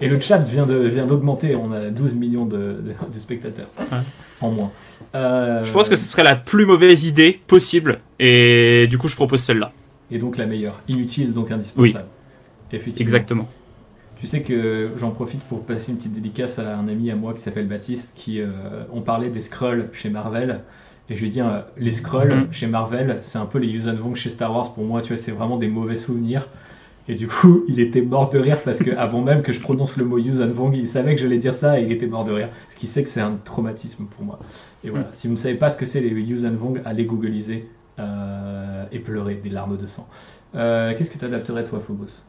et 0.00 0.08
le 0.08 0.20
chat 0.20 0.38
vient 0.38 0.64
d'augmenter. 0.66 1.56
On 1.56 1.72
a 1.72 1.86
12 1.90 2.14
millions 2.14 2.46
de, 2.46 2.56
de- 2.56 2.94
de 3.12 3.18
spectateurs 3.18 3.66
Ouais. 3.78 3.98
en 4.40 4.50
moins. 4.50 4.70
Euh, 5.14 5.64
Je 5.64 5.72
pense 5.72 5.88
que 5.88 5.96
ce 5.96 6.04
serait 6.04 6.22
la 6.22 6.36
plus 6.36 6.66
mauvaise 6.66 7.04
idée 7.06 7.40
possible 7.46 7.98
et 8.20 8.86
du 8.88 8.98
coup 8.98 9.08
je 9.08 9.16
propose 9.16 9.40
celle-là. 9.40 9.72
Et 10.10 10.18
donc 10.18 10.36
la 10.36 10.46
meilleure. 10.46 10.80
Inutile, 10.88 11.32
donc 11.32 11.50
indispensable. 11.50 12.04
Effectivement. 12.70 13.00
Exactement. 13.00 13.48
Tu 14.20 14.26
sais 14.26 14.42
que 14.42 14.90
j'en 14.96 15.10
profite 15.10 15.42
pour 15.44 15.62
passer 15.64 15.90
une 15.92 15.98
petite 15.98 16.12
dédicace 16.12 16.58
à 16.58 16.76
un 16.76 16.88
ami 16.88 17.10
à 17.10 17.16
moi 17.16 17.34
qui 17.34 17.40
s'appelle 17.40 17.66
Baptiste, 17.66 18.14
qui 18.16 18.40
euh, 18.40 18.46
on 18.92 19.00
parlait 19.00 19.30
des 19.30 19.40
Skrulls 19.40 19.88
chez 19.92 20.10
Marvel. 20.10 20.60
Et 21.10 21.16
je 21.16 21.22
lui 21.22 21.30
dis, 21.30 21.40
euh, 21.40 21.60
les 21.78 21.92
Skrulls 21.92 22.34
Mhm. 22.34 22.48
chez 22.52 22.66
Marvel, 22.66 23.18
c'est 23.22 23.38
un 23.38 23.46
peu 23.46 23.58
les 23.58 23.68
Yuuzhan 23.68 23.94
Vong 23.94 24.14
chez 24.14 24.30
Star 24.30 24.52
Wars 24.54 24.74
pour 24.74 24.84
moi, 24.84 25.00
tu 25.02 25.08
vois, 25.14 25.22
c'est 25.22 25.30
vraiment 25.32 25.56
des 25.56 25.68
mauvais 25.68 25.96
souvenirs. 25.96 26.48
Et 27.08 27.14
du 27.14 27.26
coup, 27.26 27.64
il 27.68 27.80
était 27.80 28.02
mort 28.02 28.30
de 28.30 28.38
rire 28.38 28.58
parce 28.62 28.78
que 28.78 28.90
avant 28.90 29.20
même 29.22 29.42
que 29.42 29.52
je 29.52 29.60
prononce 29.60 29.96
le 29.96 30.04
mot 30.04 30.18
Yuuzhan 30.18 30.48
Vong, 30.48 30.74
il 30.76 30.86
savait 30.86 31.14
que 31.14 31.20
j'allais 31.20 31.38
dire 31.38 31.54
ça 31.54 31.80
et 31.80 31.84
il 31.84 31.92
était 31.92 32.06
mort 32.06 32.24
de 32.24 32.32
rire. 32.32 32.48
Ce 32.68 32.76
qui 32.76 32.86
sait 32.86 33.02
que 33.02 33.10
c'est 33.10 33.20
un 33.20 33.38
traumatisme 33.44 34.06
pour 34.06 34.24
moi. 34.24 34.38
Et 34.84 34.90
voilà, 34.90 35.08
si 35.12 35.26
vous 35.26 35.34
ne 35.34 35.38
savez 35.38 35.54
pas 35.54 35.70
ce 35.70 35.76
que 35.76 35.86
c'est 35.86 36.00
les 36.00 36.10
Yuuzhan 36.10 36.54
Vong, 36.54 36.80
allez 36.84 37.04
googliser 37.04 37.68
euh, 37.98 38.84
et 38.92 38.98
pleurer 39.00 39.34
des 39.34 39.50
larmes 39.50 39.76
de 39.76 39.86
sang. 39.86 40.08
Euh, 40.54 40.94
Qu'est-ce 40.96 41.10
que 41.10 41.18
tu 41.18 41.24
adapterais 41.24 41.64
toi, 41.64 41.80
Phobos? 41.80 42.22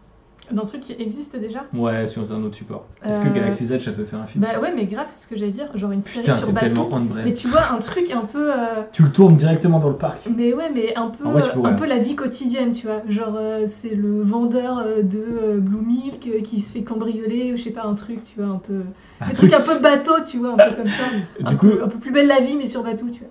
D'un 0.51 0.65
truc 0.65 0.81
qui 0.81 0.93
existe 0.93 1.35
déjà 1.37 1.65
Ouais, 1.73 2.07
sur 2.07 2.21
un 2.31 2.43
autre 2.43 2.55
support. 2.55 2.85
Est-ce 3.05 3.19
que 3.21 3.27
Euh, 3.27 3.31
Galaxy 3.33 3.65
Z, 3.65 3.79
ça 3.79 3.91
peut 3.91 4.03
faire 4.03 4.19
un 4.19 4.25
film 4.25 4.43
Bah 4.43 4.59
ouais, 4.59 4.73
mais 4.75 4.85
grave, 4.85 5.05
c'est 5.13 5.23
ce 5.23 5.27
que 5.27 5.37
j'allais 5.37 5.51
dire. 5.51 5.67
Genre 5.75 5.91
une 5.91 6.01
série 6.01 6.25
Putain, 6.25 6.37
sur 6.39 6.53
tellement 6.53 6.85
on-brand. 6.91 7.07
Mais 7.23 7.33
tu 7.33 7.47
vois, 7.47 7.71
un 7.71 7.77
truc 7.79 8.11
un 8.11 8.21
peu. 8.25 8.51
euh, 8.51 8.55
Tu 8.91 9.03
le 9.03 9.09
tournes 9.11 9.35
directement 9.35 9.79
dans 9.79 9.89
le 9.89 9.95
parc. 9.95 10.27
Mais 10.35 10.53
ouais, 10.53 10.71
mais 10.73 10.95
un 10.95 11.07
peu, 11.09 11.23
vrai, 11.29 11.43
un 11.63 11.73
peu 11.73 11.85
la 11.85 11.97
vie 11.97 12.15
quotidienne, 12.15 12.71
tu 12.71 12.87
vois. 12.87 13.01
Genre, 13.07 13.35
euh, 13.37 13.65
c'est 13.67 13.93
le 13.95 14.21
vendeur 14.23 14.83
de 15.03 15.59
Blue 15.59 15.85
Milk 15.85 16.41
qui 16.43 16.59
se 16.61 16.71
fait 16.73 16.81
cambrioler, 16.81 17.53
ou 17.53 17.57
je 17.57 17.63
sais 17.63 17.71
pas, 17.71 17.83
un 17.85 17.93
truc, 17.95 18.23
tu 18.23 18.39
vois, 18.41 18.49
un 18.53 18.57
peu. 18.59 18.81
Un 19.21 19.27
Des 19.27 19.33
truc- 19.33 19.51
trucs 19.51 19.61
un 19.69 19.73
peu 19.73 19.79
bateau, 19.81 20.13
tu 20.25 20.37
vois, 20.37 20.53
un 20.53 20.57
peu 20.69 20.75
comme 20.77 20.87
ça. 20.87 21.03
Un, 21.45 21.55
coup, 21.55 21.67
peu, 21.67 21.83
un 21.83 21.87
peu 21.87 21.99
plus 21.99 22.11
belle 22.11 22.27
la 22.27 22.39
vie, 22.39 22.55
mais 22.57 22.67
sur 22.67 22.83
bateau, 22.83 23.05
tu 23.11 23.19
vois. 23.19 23.29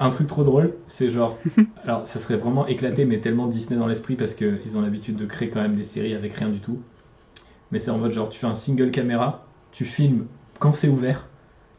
Un 0.00 0.10
truc 0.10 0.26
trop 0.26 0.44
drôle, 0.44 0.74
c'est 0.86 1.10
genre. 1.10 1.38
Alors, 1.84 2.06
ça 2.06 2.18
serait 2.18 2.36
vraiment 2.36 2.66
éclaté, 2.66 3.04
mais 3.04 3.18
tellement 3.18 3.46
Disney 3.46 3.78
dans 3.78 3.86
l'esprit 3.86 4.14
parce 4.14 4.34
qu'ils 4.34 4.76
ont 4.76 4.80
l'habitude 4.80 5.16
de 5.16 5.26
créer 5.26 5.48
quand 5.50 5.60
même 5.62 5.74
des 5.74 5.84
séries 5.84 6.14
avec 6.14 6.34
rien 6.34 6.48
du 6.48 6.58
tout. 6.60 6.78
Mais 7.72 7.78
c'est 7.78 7.90
en 7.90 7.98
mode 7.98 8.12
genre, 8.12 8.28
tu 8.28 8.38
fais 8.38 8.46
un 8.46 8.54
single 8.54 8.90
caméra, 8.90 9.44
tu 9.72 9.84
filmes 9.84 10.26
quand 10.58 10.72
c'est 10.72 10.88
ouvert. 10.88 11.26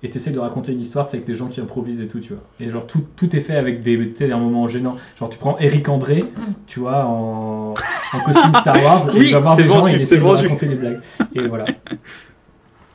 Et 0.02 0.10
t'essaies 0.10 0.32
de 0.32 0.39
raconter 0.39 0.72
une 0.72 0.80
histoire, 0.80 1.10
c'est 1.10 1.18
avec 1.18 1.28
des 1.28 1.34
gens 1.34 1.47
qui 1.47 1.60
improvisent 1.60 2.00
et 2.00 2.08
tout, 2.08 2.22
tu 2.22 2.32
vois. 2.32 2.41
Et 2.62 2.70
genre, 2.70 2.88
tout, 2.88 3.04
tout 3.18 3.36
est 3.36 3.41
fait 3.41 3.58
avec 3.58 3.82
des, 3.82 3.97
tu 3.97 4.16
sais, 4.16 4.32
un 4.32 4.38
moment 4.38 4.66
gênant. 4.70 4.95
Genre, 5.20 5.30
tu 5.30 5.38
prends 5.38 5.58
Eric 5.58 5.89
André, 5.89 6.24
tu 6.68 6.80
vois, 6.80 7.04
en, 7.06 7.74
en 8.14 8.20
costume 8.26 8.54
Star 8.62 8.82
Wars, 8.82 9.10
et 9.14 9.20
Oui, 9.20 9.26
il 9.28 9.34
va 9.34 9.39
voir 9.39 9.58
des 9.58 9.68
gens 9.68 9.86
et 9.88 9.91
il 9.91 9.95
essaie 9.97 10.06
c'est 10.06 10.16
de 10.16 10.22
vendu. 10.22 10.43
raconter 10.43 10.68
des 10.68 10.76
blagues. 10.76 11.02
Et 11.36 11.47
voilà. 11.50 11.66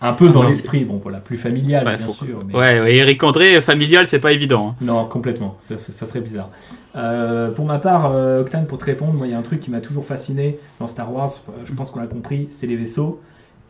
Un 0.06 0.12
peu 0.12 0.28
dans 0.28 0.42
l'esprit, 0.42 0.84
bon 0.84 1.00
voilà, 1.02 1.18
plus 1.18 1.36
familial, 1.38 1.86
Ouais, 1.86 1.96
bien 1.96 2.06
faut- 2.06 2.12
sûr. 2.24 2.44
mais- 2.46 2.54
Ouais, 2.54 2.80
ouais, 2.80 2.94
Eric 2.96 3.22
André, 3.22 3.60
familial, 3.62 4.06
c'est 4.06 4.18
pas 4.20 4.32
évident. 4.32 4.70
hein. 4.70 4.76
non, 4.84 5.06
complètement. 5.06 5.54
Ça, 5.58 5.78
ça- 5.78 5.92
ça 5.92 6.06
serait 6.06 6.20
bizarre. 6.20 6.50
Euh, 6.94 7.50
pour 7.50 7.64
ma 7.64 7.78
part, 7.78 8.12
euh, 8.12 8.40
Octane, 8.42 8.66
pour 8.66 8.78
te 8.78 8.84
répondre, 8.84 9.14
moi, 9.14 9.26
il 9.26 9.30
y 9.30 9.34
a 9.34 9.38
un 9.38 9.42
truc 9.42 9.60
qui 9.60 9.70
m'a 9.70 9.80
toujours 9.80 10.04
fasciné 10.06 10.58
dans 10.78 10.86
Star 10.88 11.12
Wars. 11.12 11.32
euh, 11.48 11.52
Je 11.64 11.72
pense 11.72 11.90
qu'on 11.90 12.00
l'a 12.00 12.06
compris, 12.06 12.46
c'est 12.50 12.66
les 12.66 12.76
vaisseaux. 12.76 13.20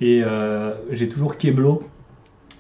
Et 0.01 0.23
euh, 0.25 0.73
j'ai 0.91 1.09
toujours 1.09 1.37
Keblo 1.39 1.83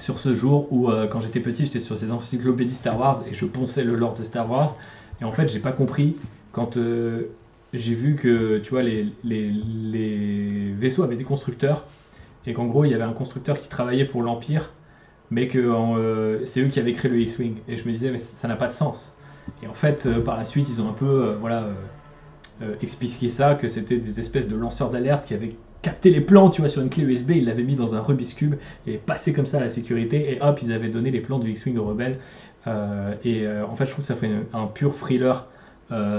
sur 0.00 0.18
ce 0.20 0.34
jour 0.34 0.68
où, 0.72 0.88
euh, 0.90 1.06
quand 1.08 1.20
j'étais 1.20 1.40
petit, 1.40 1.64
j'étais 1.66 1.80
sur 1.80 1.98
ces 1.98 2.12
encyclopédies 2.12 2.72
Star 2.74 2.98
Wars 2.98 3.24
et 3.28 3.34
je 3.34 3.44
ponçais 3.44 3.82
le 3.84 3.96
lore 3.96 4.14
de 4.14 4.22
Star 4.22 4.48
Wars. 4.50 4.76
Et 5.20 5.24
en 5.24 5.32
fait, 5.32 5.48
j'ai 5.48 5.58
pas 5.58 5.72
compris 5.72 6.16
quand 6.52 6.76
euh, 6.76 7.22
j'ai 7.72 7.94
vu 7.94 8.14
que 8.14 8.58
tu 8.58 8.70
vois 8.70 8.82
les, 8.84 9.06
les, 9.24 9.50
les 9.50 10.72
vaisseaux 10.78 11.02
avaient 11.02 11.16
des 11.16 11.24
constructeurs 11.24 11.84
et 12.46 12.52
qu'en 12.52 12.66
gros 12.66 12.84
il 12.84 12.90
y 12.90 12.94
avait 12.94 13.04
un 13.04 13.12
constructeur 13.12 13.60
qui 13.60 13.68
travaillait 13.68 14.04
pour 14.04 14.22
l'Empire, 14.22 14.72
mais 15.30 15.48
que 15.48 15.58
euh, 15.58 16.44
c'est 16.44 16.60
eux 16.60 16.68
qui 16.68 16.80
avaient 16.80 16.92
créé 16.92 17.10
le 17.10 17.20
X-wing. 17.20 17.56
Et 17.68 17.76
je 17.76 17.86
me 17.86 17.92
disais 17.92 18.10
mais 18.10 18.18
ça 18.18 18.48
n'a 18.48 18.56
pas 18.56 18.68
de 18.68 18.72
sens. 18.72 19.16
Et 19.62 19.66
en 19.66 19.74
fait 19.74 20.06
euh, 20.06 20.20
par 20.20 20.36
la 20.36 20.44
suite 20.44 20.68
ils 20.68 20.80
ont 20.80 20.88
un 20.88 20.94
peu 20.94 21.06
euh, 21.06 21.36
voilà 21.40 21.68
expliqué 22.80 23.30
ça 23.30 23.56
que 23.56 23.66
c'était 23.66 23.96
des 23.96 24.20
espèces 24.20 24.46
de 24.46 24.54
lanceurs 24.54 24.88
d'alerte 24.88 25.26
qui 25.26 25.34
avaient 25.34 25.50
capté 25.82 26.10
les 26.10 26.20
plans 26.20 26.50
tu 26.50 26.60
vois 26.60 26.70
sur 26.70 26.82
une 26.82 26.88
clé 26.88 27.02
USB, 27.02 27.30
ils 27.30 27.44
l'avaient 27.44 27.64
mis 27.64 27.74
dans 27.74 27.96
un 27.96 28.00
Rubik's 28.00 28.32
cube 28.32 28.54
et 28.86 28.96
passé 28.96 29.32
comme 29.32 29.44
ça 29.44 29.56
à 29.56 29.60
la 29.60 29.68
sécurité 29.68 30.32
et 30.32 30.40
hop 30.40 30.60
ils 30.62 30.72
avaient 30.72 30.88
donné 30.88 31.10
les 31.10 31.20
plans 31.20 31.40
du 31.40 31.50
X-wing 31.50 31.76
aux 31.78 31.84
rebelles. 31.84 32.20
Et 33.24 33.46
en 33.48 33.74
fait 33.74 33.86
je 33.86 33.90
trouve 33.90 34.04
que 34.04 34.06
ça 34.06 34.14
fait 34.14 34.30
un 34.52 34.66
pur 34.66 34.94
thriller 34.94 35.48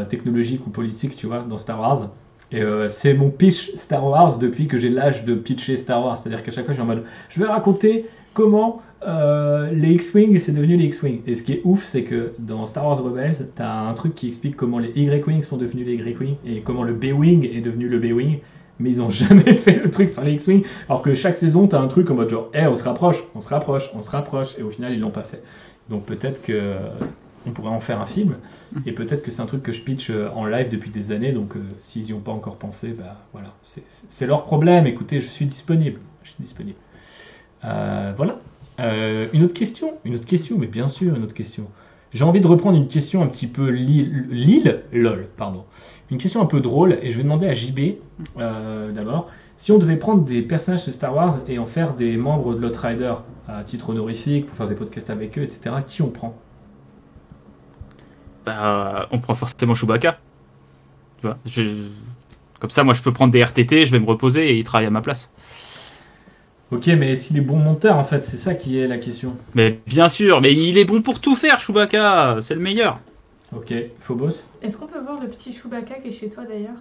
technologique 0.10 0.68
ou 0.68 0.72
politique, 0.72 1.16
tu 1.16 1.26
vois, 1.26 1.40
dans 1.40 1.58
Star 1.58 1.80
Wars. 1.80 2.10
Et 2.52 2.62
euh, 2.62 2.89
c'est 2.89 3.14
mon 3.14 3.30
pitch 3.30 3.76
Star 3.76 4.06
Wars 4.06 4.38
depuis 4.38 4.68
que 4.68 4.78
j'ai 4.78 4.89
l'âge 4.89 5.26
de 5.26 5.36
pitcher 5.36 5.78
Star 5.78 6.04
Wars. 6.04 6.18
C'est-à-dire 6.18 6.43
qu'à 6.43 6.52
chaque 6.52 6.66
fois, 6.66 6.74
je 6.74 6.80
suis 6.80 6.84
en 6.84 6.86
mode, 6.86 7.04
je 7.30 7.39
vais 7.39 7.48
raconter 7.48 8.06
comment 8.34 8.82
euh, 9.08 9.72
les 9.72 9.93
X-Wing, 9.93 10.39
c'est 10.39 10.52
devenu 10.52 10.78
les 10.78 10.86
X-Wing. 10.86 11.22
Et 11.28 11.36
ce 11.36 11.43
qui 11.43 11.54
est 11.54 11.62
ouf, 11.64 11.84
c'est 11.84 12.04
que 12.04 12.34
dans 12.39 12.66
Star 12.66 12.86
Wars 12.86 13.04
Rebels, 13.04 13.50
t'as 13.56 13.72
un 13.72 13.93
truc 13.93 14.16
qui 14.16 14.28
explique 14.28 14.56
comment 14.56 14.80
les 14.80 14.89
Y-Wing 14.89 15.43
sont 15.43 15.58
devenus 15.58 15.86
les 15.86 15.96
Y-Wing 15.96 16.36
et 16.46 16.62
comment 16.62 16.84
le 16.84 16.93
B-Wing 16.93 17.50
est 17.52 17.62
devenu 17.62 17.88
le 17.88 18.00
B-Wing. 18.00 18.39
Mais 18.80 18.89
ils 18.89 19.02
ont 19.02 19.10
jamais 19.10 19.54
fait 19.54 19.82
le 19.84 19.89
truc 19.89 20.10
sur 20.10 20.24
les 20.24 20.34
X-Wing. 20.34 20.64
Alors 20.89 21.02
que 21.02 21.14
chaque 21.14 21.36
saison, 21.36 21.68
t'as 21.68 21.80
un 21.80 21.88
truc 21.88 22.10
en 22.12 22.16
mode 22.16 22.30
genre, 22.30 22.50
hey, 22.54 22.68
on 22.68 22.76
se 22.76 22.84
rapproche, 22.84 23.24
on 23.36 23.41
se 23.41 23.50
rapproche, 23.50 23.89
on 23.96 24.02
se 24.02 24.10
rapproche. 24.10 24.58
Et 24.60 24.64
au 24.64 24.70
final, 24.70 24.93
ils 24.93 25.00
l'ont 25.00 25.12
pas 25.12 25.24
fait. 25.24 25.41
Donc 25.89 26.06
peut-être 26.06 26.41
que 26.41 26.74
on 27.48 27.52
pourrait 27.52 27.70
en 27.70 27.80
faire 27.80 28.02
un 28.02 28.06
film. 28.06 28.36
Et 28.86 28.91
peut-être 28.91 29.24
que 29.24 29.32
c'est 29.32 29.41
un 29.41 29.46
truc 29.46 29.64
que 29.64 29.72
je 29.72 29.82
pitch 29.82 30.10
euh, 30.10 30.30
en 30.36 30.46
live 30.46 30.70
depuis 30.70 30.89
des 30.91 31.12
années, 31.12 31.32
donc 31.32 31.56
euh, 31.56 31.60
s'ils 31.82 32.06
y 32.10 32.14
ont 32.14 32.20
pas 32.20 32.32
encore 32.32 32.56
pensé, 32.56 32.89
bah 32.98 33.18
voilà, 33.34 33.54
c'est- 33.64 34.26
leur 34.26 34.43
problème. 34.43 34.88
Écoutez, 34.88 35.22
je 35.22 35.28
suis 35.28 35.46
disponible. 35.46 36.00
Je 36.24 36.30
suis 36.30 36.38
disponible. 36.41 36.78
Euh, 37.64 38.14
voilà. 38.16 38.39
Une 39.34 39.43
autre 39.43 39.54
question, 39.54 39.93
une 40.04 40.16
autre 40.16 40.26
question, 40.26 40.58
mais 40.58 40.68
bien 40.68 40.89
sûr, 40.89 41.16
une 41.16 41.24
autre 41.24 41.34
question. 41.34 41.68
J'ai 42.14 42.24
envie 42.26 42.41
de 42.41 42.48
reprendre 42.48 42.78
une 42.78 42.88
question 42.88 43.22
un 43.24 43.28
petit 43.28 43.48
peu 43.48 43.70
Lille, 43.70 44.82
lol, 44.91 45.28
pardon. 45.38 45.64
Une 46.12 46.18
question 46.18 46.41
un 46.41 46.46
peu 46.46 46.60
drôle, 46.60 46.98
et 47.02 47.12
je 47.12 47.18
vais 47.18 47.24
demander 47.24 47.48
à 47.48 47.54
JB 47.54 47.96
d'abord. 48.36 49.30
Si 49.58 49.72
on 49.72 49.78
devait 49.78 49.96
prendre 49.96 50.26
des 50.26 50.41
personnages 50.41 50.86
de 50.86 50.91
Star 50.91 51.16
Wars 51.16 51.39
et 51.48 51.58
en 51.58 51.66
faire 51.66 51.93
des 51.93 52.18
membres 52.18 52.54
de 52.56 52.60
l'Outrider 52.62 53.14
à 53.48 53.64
titre 53.64 53.89
honorifique, 53.91 54.48
pour 54.48 54.58
faire 54.58 54.68
des 54.68 54.76
podcasts 54.76 55.10
avec 55.10 55.38
eux, 55.38 55.43
etc., 55.43 55.78
qui 55.88 56.02
on 56.02 56.10
prend? 56.10 56.38
Bah, 58.46 59.08
on 59.12 59.20
prend 59.20 59.36
forcément 59.36 59.76
Chewbacca. 59.76 60.20
Tu 61.22 61.28
vois, 61.28 61.38
je- 61.46 61.88
Comme 62.60 62.70
ça, 62.70 62.84
moi, 62.84 62.93
je 62.93 63.02
peux 63.02 63.12
prendre 63.12 63.32
des 63.34 63.43
RTT, 63.43 63.86
je 63.86 63.91
vais 63.91 64.00
me 64.00 64.06
reposer 64.08 64.50
et 64.50 64.58
il 64.58 64.64
travaille 64.64 64.88
à 64.88 64.91
ma 64.91 65.02
place. 65.02 65.32
Ok, 66.72 66.88
mais 66.88 67.12
est-ce 67.12 67.28
qu'il 67.28 67.38
est 67.38 67.41
bon 67.41 67.58
monteur 67.58 67.96
en 67.98 68.04
fait 68.04 68.24
C'est 68.24 68.38
ça 68.38 68.56
qui 68.56 68.80
est 68.80 68.88
la 68.88 68.98
question. 68.98 69.36
Mais 69.54 69.80
bien 69.86 70.10
sûr, 70.10 70.41
mais 70.41 70.54
il 70.54 70.78
est 70.78 70.86
bon 70.86 71.02
pour 71.02 71.20
tout 71.20 71.36
faire, 71.36 71.60
Chewbacca. 71.60 72.38
C'est 72.41 72.56
le 72.56 72.62
meilleur. 72.62 73.00
Ok, 73.56 73.74
Phobos 74.02 74.32
Est-ce 74.64 74.78
qu'on 74.78 74.88
peut 74.88 75.00
voir 75.00 75.22
le 75.22 75.28
petit 75.28 75.54
Chewbacca 75.54 75.96
qui 76.02 76.08
est 76.08 76.12
chez 76.12 76.30
toi 76.30 76.43
d'ailleurs? 76.46 76.80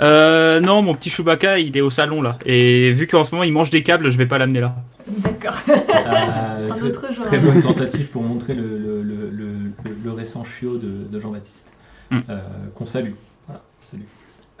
Euh, 0.00 0.60
non, 0.60 0.82
mon 0.82 0.94
petit 0.94 1.10
Chewbacca, 1.10 1.58
il 1.58 1.76
est 1.76 1.80
au 1.80 1.90
salon 1.90 2.22
là. 2.22 2.38
Et 2.44 2.92
vu 2.92 3.06
qu'en 3.06 3.24
ce 3.24 3.32
moment 3.32 3.44
il 3.44 3.52
mange 3.52 3.70
des 3.70 3.82
câbles, 3.82 4.08
je 4.08 4.16
vais 4.18 4.26
pas 4.26 4.38
l'amener 4.38 4.60
là. 4.60 4.74
D'accord. 5.08 5.56
Euh, 5.68 6.70
Un 6.70 6.74
très, 6.76 6.82
autre 6.86 7.12
genre. 7.14 7.24
très 7.26 7.38
bonne 7.38 7.62
tentative 7.62 8.06
pour 8.08 8.22
montrer 8.22 8.54
le, 8.54 8.78
le, 8.78 9.02
le, 9.02 9.30
le- 9.30 9.69
le 9.84 10.12
récent 10.12 10.44
chiot 10.44 10.76
de, 10.78 11.04
de 11.10 11.20
Jean-Baptiste. 11.20 11.70
Mm. 12.10 12.18
Euh, 12.28 12.40
Qu'on 12.74 12.86
salue. 12.86 13.12
Voilà, 13.46 13.62
salut. 13.90 14.06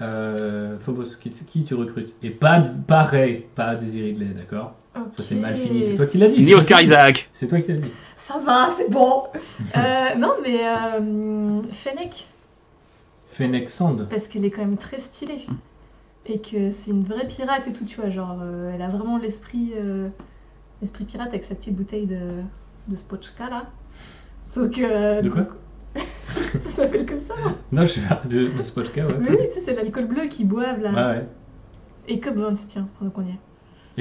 Euh, 0.02 0.78
Phobos, 0.80 1.16
qui, 1.20 1.30
qui 1.30 1.64
tu 1.64 1.74
recrutes? 1.74 2.14
Et 2.22 2.30
pas, 2.30 2.60
pas 2.86 3.02
Ray, 3.04 3.46
pas 3.54 3.74
Désiré 3.74 4.08
Ridley, 4.08 4.26
d'accord? 4.26 4.74
Ça 5.16 5.22
c'est 5.22 5.36
mal 5.36 5.56
fini, 5.56 5.84
c'est 5.84 5.94
toi 5.96 6.06
qui 6.06 6.18
l'as 6.18 6.28
dit. 6.28 6.36
Ni 6.38 6.42
c'est 6.44 6.50
toi 6.50 6.58
Oscar 6.58 6.78
qui- 6.78 6.84
Isaac. 6.84 7.30
C'est 7.32 7.48
toi 7.48 7.60
qui 7.60 7.68
l'as 7.72 7.78
dit. 7.78 7.90
Ça 8.16 8.38
va, 8.44 8.68
c'est 8.76 8.90
bon. 8.90 9.24
Euh, 9.76 10.14
non, 10.16 10.32
mais 10.42 10.58
euh, 10.66 11.62
Fennec, 11.70 12.26
Fennec 13.32 13.68
Sand. 13.68 14.08
parce 14.10 14.26
qu'elle 14.26 14.44
est 14.44 14.50
quand 14.50 14.62
même 14.62 14.76
très 14.76 14.98
stylée. 14.98 15.46
Et 16.26 16.40
que 16.40 16.70
c'est 16.70 16.90
une 16.90 17.04
vraie 17.04 17.26
pirate 17.26 17.66
et 17.68 17.72
tout, 17.72 17.84
tu 17.84 18.00
vois. 18.00 18.10
Genre, 18.10 18.38
euh, 18.42 18.72
elle 18.74 18.82
a 18.82 18.88
vraiment 18.88 19.16
l'esprit 19.18 19.72
euh, 19.76 20.08
l'esprit 20.82 21.04
pirate 21.04 21.28
avec 21.28 21.44
sa 21.44 21.54
petite 21.54 21.74
bouteille 21.74 22.06
de, 22.06 22.42
de 22.88 22.96
Spotchka 22.96 23.48
là. 23.48 23.64
Donc, 24.56 24.78
euh, 24.78 25.22
De 25.22 25.28
quoi 25.30 25.46
Ça 26.26 26.58
s'appelle 26.68 27.06
comme 27.06 27.20
ça. 27.20 27.34
hein. 27.44 27.54
Non, 27.72 27.82
je 27.82 27.86
sais 27.92 28.00
pas, 28.02 28.20
de, 28.28 28.46
de 28.46 28.62
ce 28.62 28.72
podcast, 28.72 29.08
ouais. 29.10 29.16
Mais 29.20 29.30
oui, 29.30 29.36
tu 29.48 29.54
sais, 29.54 29.60
c'est 29.60 29.74
l'alcool 29.74 30.06
bleu 30.06 30.22
qu'ils 30.24 30.46
boivent 30.48 30.80
là. 30.80 30.90
Ah 30.96 31.10
ouais. 31.10 31.26
Et 32.08 32.20
Cobb 32.20 32.36
Vance, 32.38 32.66
tiens, 32.68 32.88
pendant 32.98 33.10
qu'on 33.10 33.22
y 33.22 33.30
est. 33.30 33.38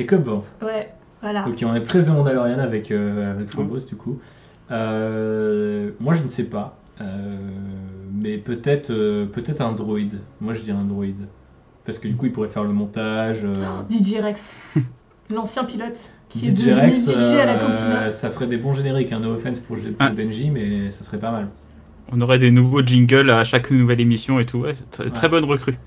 Et 0.01 0.05
Cobb 0.05 0.23
Vanth. 0.23 0.45
Ouais, 0.61 0.93
voilà. 1.21 1.47
Ok, 1.47 1.63
on 1.65 1.73
est 1.75 1.83
très 1.83 2.03
The 2.03 2.09
Mandalorian 2.09 2.59
avec, 2.59 2.91
euh, 2.91 3.31
avec 3.33 3.51
Phobos 3.51 3.79
du 3.87 3.95
coup. 3.95 4.19
Euh, 4.71 5.91
moi 5.99 6.13
je 6.13 6.23
ne 6.23 6.29
sais 6.29 6.45
pas. 6.45 6.77
Euh, 7.01 7.37
mais 8.13 8.37
peut-être 8.37 8.91
euh, 8.91 9.25
peut-être 9.25 9.61
un 9.61 9.71
droïde. 9.73 10.19
Moi 10.41 10.53
je 10.53 10.61
dirais 10.61 10.77
un 10.77 10.85
droïde. 10.85 11.27
Parce 11.85 11.97
que 11.99 12.07
du 12.07 12.15
coup 12.15 12.27
il 12.27 12.31
pourrait 12.31 12.49
faire 12.49 12.63
le 12.63 12.73
montage. 12.73 13.45
euh, 13.45 13.53
Oh, 13.81 13.83
DJ 13.91 14.19
Rex, 14.21 14.55
l'ancien 15.33 15.63
pilote 15.63 16.11
qui 16.27 16.47
est 16.47 16.51
DJ 16.51 16.65
devenu 16.65 16.81
Rex, 16.81 17.05
DJ 17.05 17.13
à 17.13 17.45
la 17.45 17.55
euh, 17.55 17.59
cantine. 17.59 18.11
ça 18.11 18.29
ferait 18.29 18.47
des 18.47 18.57
bons 18.57 18.73
génériques. 18.73 19.11
Hein. 19.11 19.19
No 19.19 19.33
offense 19.33 19.59
pour, 19.59 19.77
pour 19.77 19.85
Ah. 19.99 20.09
Benji, 20.09 20.51
mais 20.51 20.91
ça 20.91 21.03
serait 21.03 21.19
pas 21.19 21.31
mal. 21.31 21.49
On 22.11 22.21
aurait 22.21 22.39
des 22.39 22.51
nouveaux 22.51 22.83
jingles 22.85 23.29
à 23.29 23.43
chaque 23.43 23.69
nouvelle 23.71 24.01
émission 24.01 24.39
et 24.39 24.45
tout. 24.45 24.59
Ouais, 24.59 24.73
très, 25.13 25.29
bonne 25.29 25.45
recrue. 25.45 25.77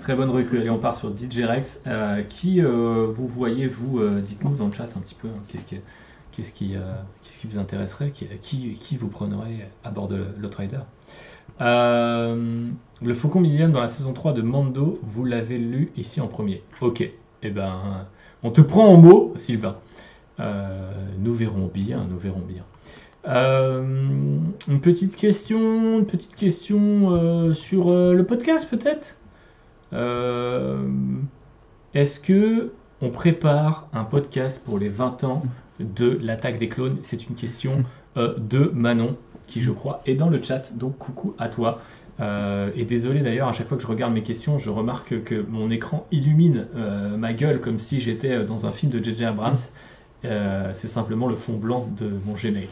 Très 0.00 0.14
bonne 0.14 0.30
recrue. 0.30 0.58
Allez, 0.58 0.70
on 0.70 0.78
part 0.78 0.94
sur 0.94 1.10
DJ 1.16 1.40
Rex. 1.44 1.82
Euh, 1.86 2.22
qui 2.28 2.60
euh, 2.60 3.06
vous 3.12 3.26
voyez, 3.26 3.66
vous, 3.66 3.98
euh, 3.98 4.20
dites-nous 4.20 4.54
dans 4.54 4.66
le 4.66 4.72
chat 4.72 4.88
un 4.96 5.00
petit 5.00 5.16
peu, 5.16 5.28
hein, 5.28 5.40
qu'est-ce 5.48 5.64
qui, 5.64 5.76
qu'est-ce 6.30 6.52
qui, 6.52 6.76
euh, 6.76 6.80
qu'est-ce 7.22 7.38
qui 7.38 7.46
vous 7.48 7.58
intéresserait, 7.58 8.10
qui, 8.10 8.26
qui, 8.40 8.74
qui 8.80 8.96
vous 8.96 9.08
prendrait 9.08 9.68
à 9.82 9.90
bord 9.90 10.06
de 10.08 10.24
l'Outrider 10.38 10.78
euh, 11.60 12.68
Le 13.02 13.14
Faucon 13.14 13.40
Millium 13.40 13.72
dans 13.72 13.80
la 13.80 13.88
saison 13.88 14.12
3 14.12 14.32
de 14.34 14.42
Mando, 14.42 15.00
vous 15.02 15.24
l'avez 15.24 15.58
lu 15.58 15.90
ici 15.96 16.20
en 16.20 16.28
premier. 16.28 16.62
Ok. 16.80 17.08
Eh 17.44 17.50
ben, 17.50 18.06
on 18.42 18.50
te 18.50 18.60
prend 18.60 18.86
en 18.86 18.96
mot, 18.96 19.32
Sylvain. 19.36 19.76
Euh, 20.40 20.90
nous 21.18 21.34
verrons 21.34 21.70
bien, 21.72 22.04
nous 22.08 22.18
verrons 22.18 22.40
bien. 22.46 22.64
Euh, 23.28 23.84
une 24.68 24.80
petite 24.80 25.16
question, 25.16 25.98
une 25.98 26.06
petite 26.06 26.34
question 26.34 27.12
euh, 27.12 27.54
sur 27.54 27.90
le 27.90 28.24
podcast 28.24 28.68
peut-être? 28.68 29.16
Est-ce 31.94 32.18
que 32.18 32.72
on 33.02 33.10
prépare 33.10 33.88
un 33.92 34.04
podcast 34.04 34.64
pour 34.64 34.78
les 34.78 34.88
20 34.88 35.24
ans 35.24 35.42
de 35.78 36.18
l'attaque 36.22 36.58
des 36.58 36.68
clones? 36.68 36.96
C'est 37.02 37.28
une 37.28 37.34
question 37.34 37.84
de 38.16 38.70
Manon 38.74 39.16
qui 39.46 39.60
je 39.60 39.70
crois 39.70 40.00
est 40.06 40.14
dans 40.14 40.30
le 40.30 40.42
chat. 40.42 40.74
Donc 40.76 40.96
coucou 40.96 41.34
à 41.38 41.48
toi. 41.48 41.80
Euh, 42.22 42.70
et 42.76 42.84
désolé 42.84 43.20
d'ailleurs, 43.20 43.48
à 43.48 43.52
chaque 43.52 43.66
fois 43.68 43.76
que 43.76 43.82
je 43.82 43.88
regarde 43.88 44.12
mes 44.14 44.22
questions, 44.22 44.58
je 44.58 44.70
remarque 44.70 45.24
que 45.24 45.44
mon 45.48 45.70
écran 45.70 46.06
illumine 46.12 46.66
euh, 46.76 47.16
ma 47.16 47.32
gueule 47.32 47.60
comme 47.60 47.78
si 47.78 48.00
j'étais 48.00 48.30
euh, 48.30 48.44
dans 48.44 48.64
un 48.66 48.70
film 48.70 48.92
de 48.92 49.02
J.J. 49.02 49.24
Abrams. 49.24 49.56
Euh, 50.24 50.70
c'est 50.72 50.86
simplement 50.86 51.26
le 51.26 51.34
fond 51.34 51.54
blanc 51.54 51.88
de 51.98 52.08
mon 52.26 52.34
Gmail. 52.34 52.68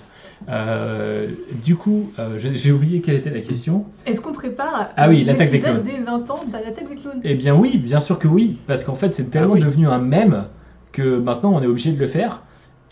Du 1.64 1.74
coup, 1.74 2.12
j'ai 2.36 2.70
oublié 2.70 3.01
quelle 3.01 3.16
était 3.16 3.30
la 3.30 3.40
question. 3.40 3.86
Est-ce 4.07 4.20
qu'on 4.20 4.32
prépare 4.32 4.90
Ah 4.96 5.09
oui, 5.09 5.24
l'attaque 5.24 5.51
des 5.51 5.59
clones. 5.61 5.82
des 5.82 5.98
20 5.98 6.30
ans 6.30 6.38
l'attaque 6.53 6.88
des 6.88 6.94
clones? 6.94 7.20
Eh 7.24 7.34
bien 7.34 7.57
oui, 7.57 7.76
bien 7.76 7.98
sûr 7.98 8.20
que 8.20 8.28
oui, 8.28 8.57
parce 8.68 8.84
qu'en 8.84 8.94
fait 8.94 9.12
c'est 9.14 9.30
tellement 9.30 9.55
Ah 9.55 9.59
oui. 9.59 9.64
devenu 9.64 9.88
un 9.88 9.98
mème 9.98 10.44
que 10.92 11.18
maintenant 11.18 11.53
on 11.55 11.61
est 11.61 11.66
obligé 11.66 11.90
de 11.90 11.98
le 11.98 12.07
faire 12.07 12.42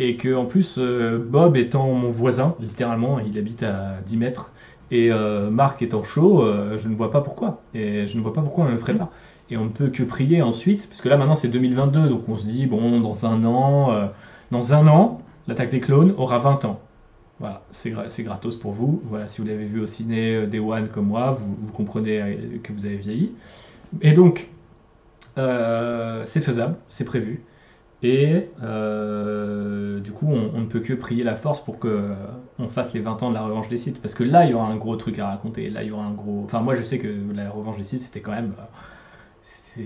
et 0.00 0.16
que 0.16 0.34
en 0.34 0.44
plus 0.44 0.78
Bob 0.78 1.56
étant 1.56 1.92
mon 1.92 2.10
voisin, 2.10 2.56
littéralement, 2.60 3.20
il 3.20 3.38
habite 3.38 3.62
à 3.62 3.98
10 4.06 4.16
mètres 4.16 4.50
et 4.90 5.10
euh, 5.12 5.50
Marc 5.50 5.82
étant 5.82 6.02
chaud, 6.02 6.42
euh, 6.42 6.78
je 6.78 6.88
ne 6.88 6.94
vois 6.94 7.10
pas 7.10 7.20
pourquoi 7.20 7.62
et 7.74 8.06
je 8.06 8.16
ne 8.16 8.22
vois 8.22 8.32
pas 8.32 8.42
pourquoi 8.42 8.64
on 8.64 8.68
ne 8.68 8.72
le 8.72 8.78
ferait 8.78 8.94
pas. 8.96 9.10
Et 9.50 9.56
on 9.56 9.64
ne 9.64 9.70
peut 9.70 9.88
que 9.88 10.02
prier 10.02 10.42
ensuite, 10.42 10.88
parce 10.88 11.00
que 11.00 11.08
là 11.08 11.16
maintenant 11.16 11.34
c'est 11.36 11.48
2022, 11.48 12.08
donc 12.08 12.28
on 12.28 12.36
se 12.36 12.46
dit 12.46 12.66
bon 12.66 13.00
dans 13.00 13.26
un 13.26 13.44
an, 13.44 13.92
euh, 13.92 14.06
dans 14.50 14.74
un 14.74 14.86
an, 14.88 15.20
l'attaque 15.46 15.70
des 15.70 15.80
clones 15.80 16.14
aura 16.18 16.38
20 16.38 16.64
ans. 16.64 16.80
Voilà, 17.40 17.62
c'est 17.70 17.90
gra- 17.92 18.08
c'est 18.08 18.24
gratos 18.24 18.56
pour 18.56 18.72
vous. 18.72 19.00
Voilà, 19.04 19.26
si 19.28 19.40
vous 19.40 19.46
l'avez 19.46 19.64
vu 19.66 19.80
au 19.80 19.86
ciné 19.86 20.34
euh, 20.36 20.46
Day 20.46 20.58
One 20.58 20.88
comme 20.88 21.06
moi, 21.06 21.30
vous, 21.32 21.56
vous 21.60 21.72
comprenez 21.72 22.60
que 22.62 22.72
vous 22.72 22.84
avez 22.86 22.96
vieilli. 22.96 23.32
Et 24.02 24.12
donc, 24.12 24.48
c'est 26.24 26.40
faisable, 26.40 26.76
c'est 26.88 27.04
prévu. 27.04 27.42
Et 28.02 28.50
euh, 28.62 29.98
du 30.00 30.12
coup, 30.12 30.28
on, 30.28 30.60
ne 30.60 30.66
peut 30.66 30.80
que 30.80 30.92
prier 30.92 31.24
la 31.24 31.34
force 31.36 31.64
pour 31.64 31.78
que 31.80 31.88
euh, 31.88 32.68
fasse 32.68 32.94
les 32.94 33.00
20 33.00 33.22
ans 33.22 33.30
de 33.30 33.34
la 33.34 33.42
revanche 33.42 33.68
des 33.68 33.76
sites. 33.76 34.00
Parce 34.00 34.14
que 34.14 34.22
là, 34.24 34.44
il 34.44 34.50
y 34.52 34.54
aura 34.54 34.66
un 34.68 34.76
gros 34.76 34.96
truc 34.96 35.18
à 35.18 35.26
raconter. 35.28 35.68
Là, 35.70 35.82
il 35.82 35.88
y 35.88 35.90
aura 35.90 36.04
un 36.04 36.12
gros. 36.12 36.42
Enfin, 36.44 36.60
moi, 36.60 36.74
je 36.76 36.82
sais 36.82 36.98
que 36.98 37.08
la 37.34 37.50
revanche 37.50 37.76
des 37.76 37.84
sites, 37.84 38.00
c'était 38.02 38.20
quand 38.20 38.32
même. 38.32 38.54
euh, 38.58 38.62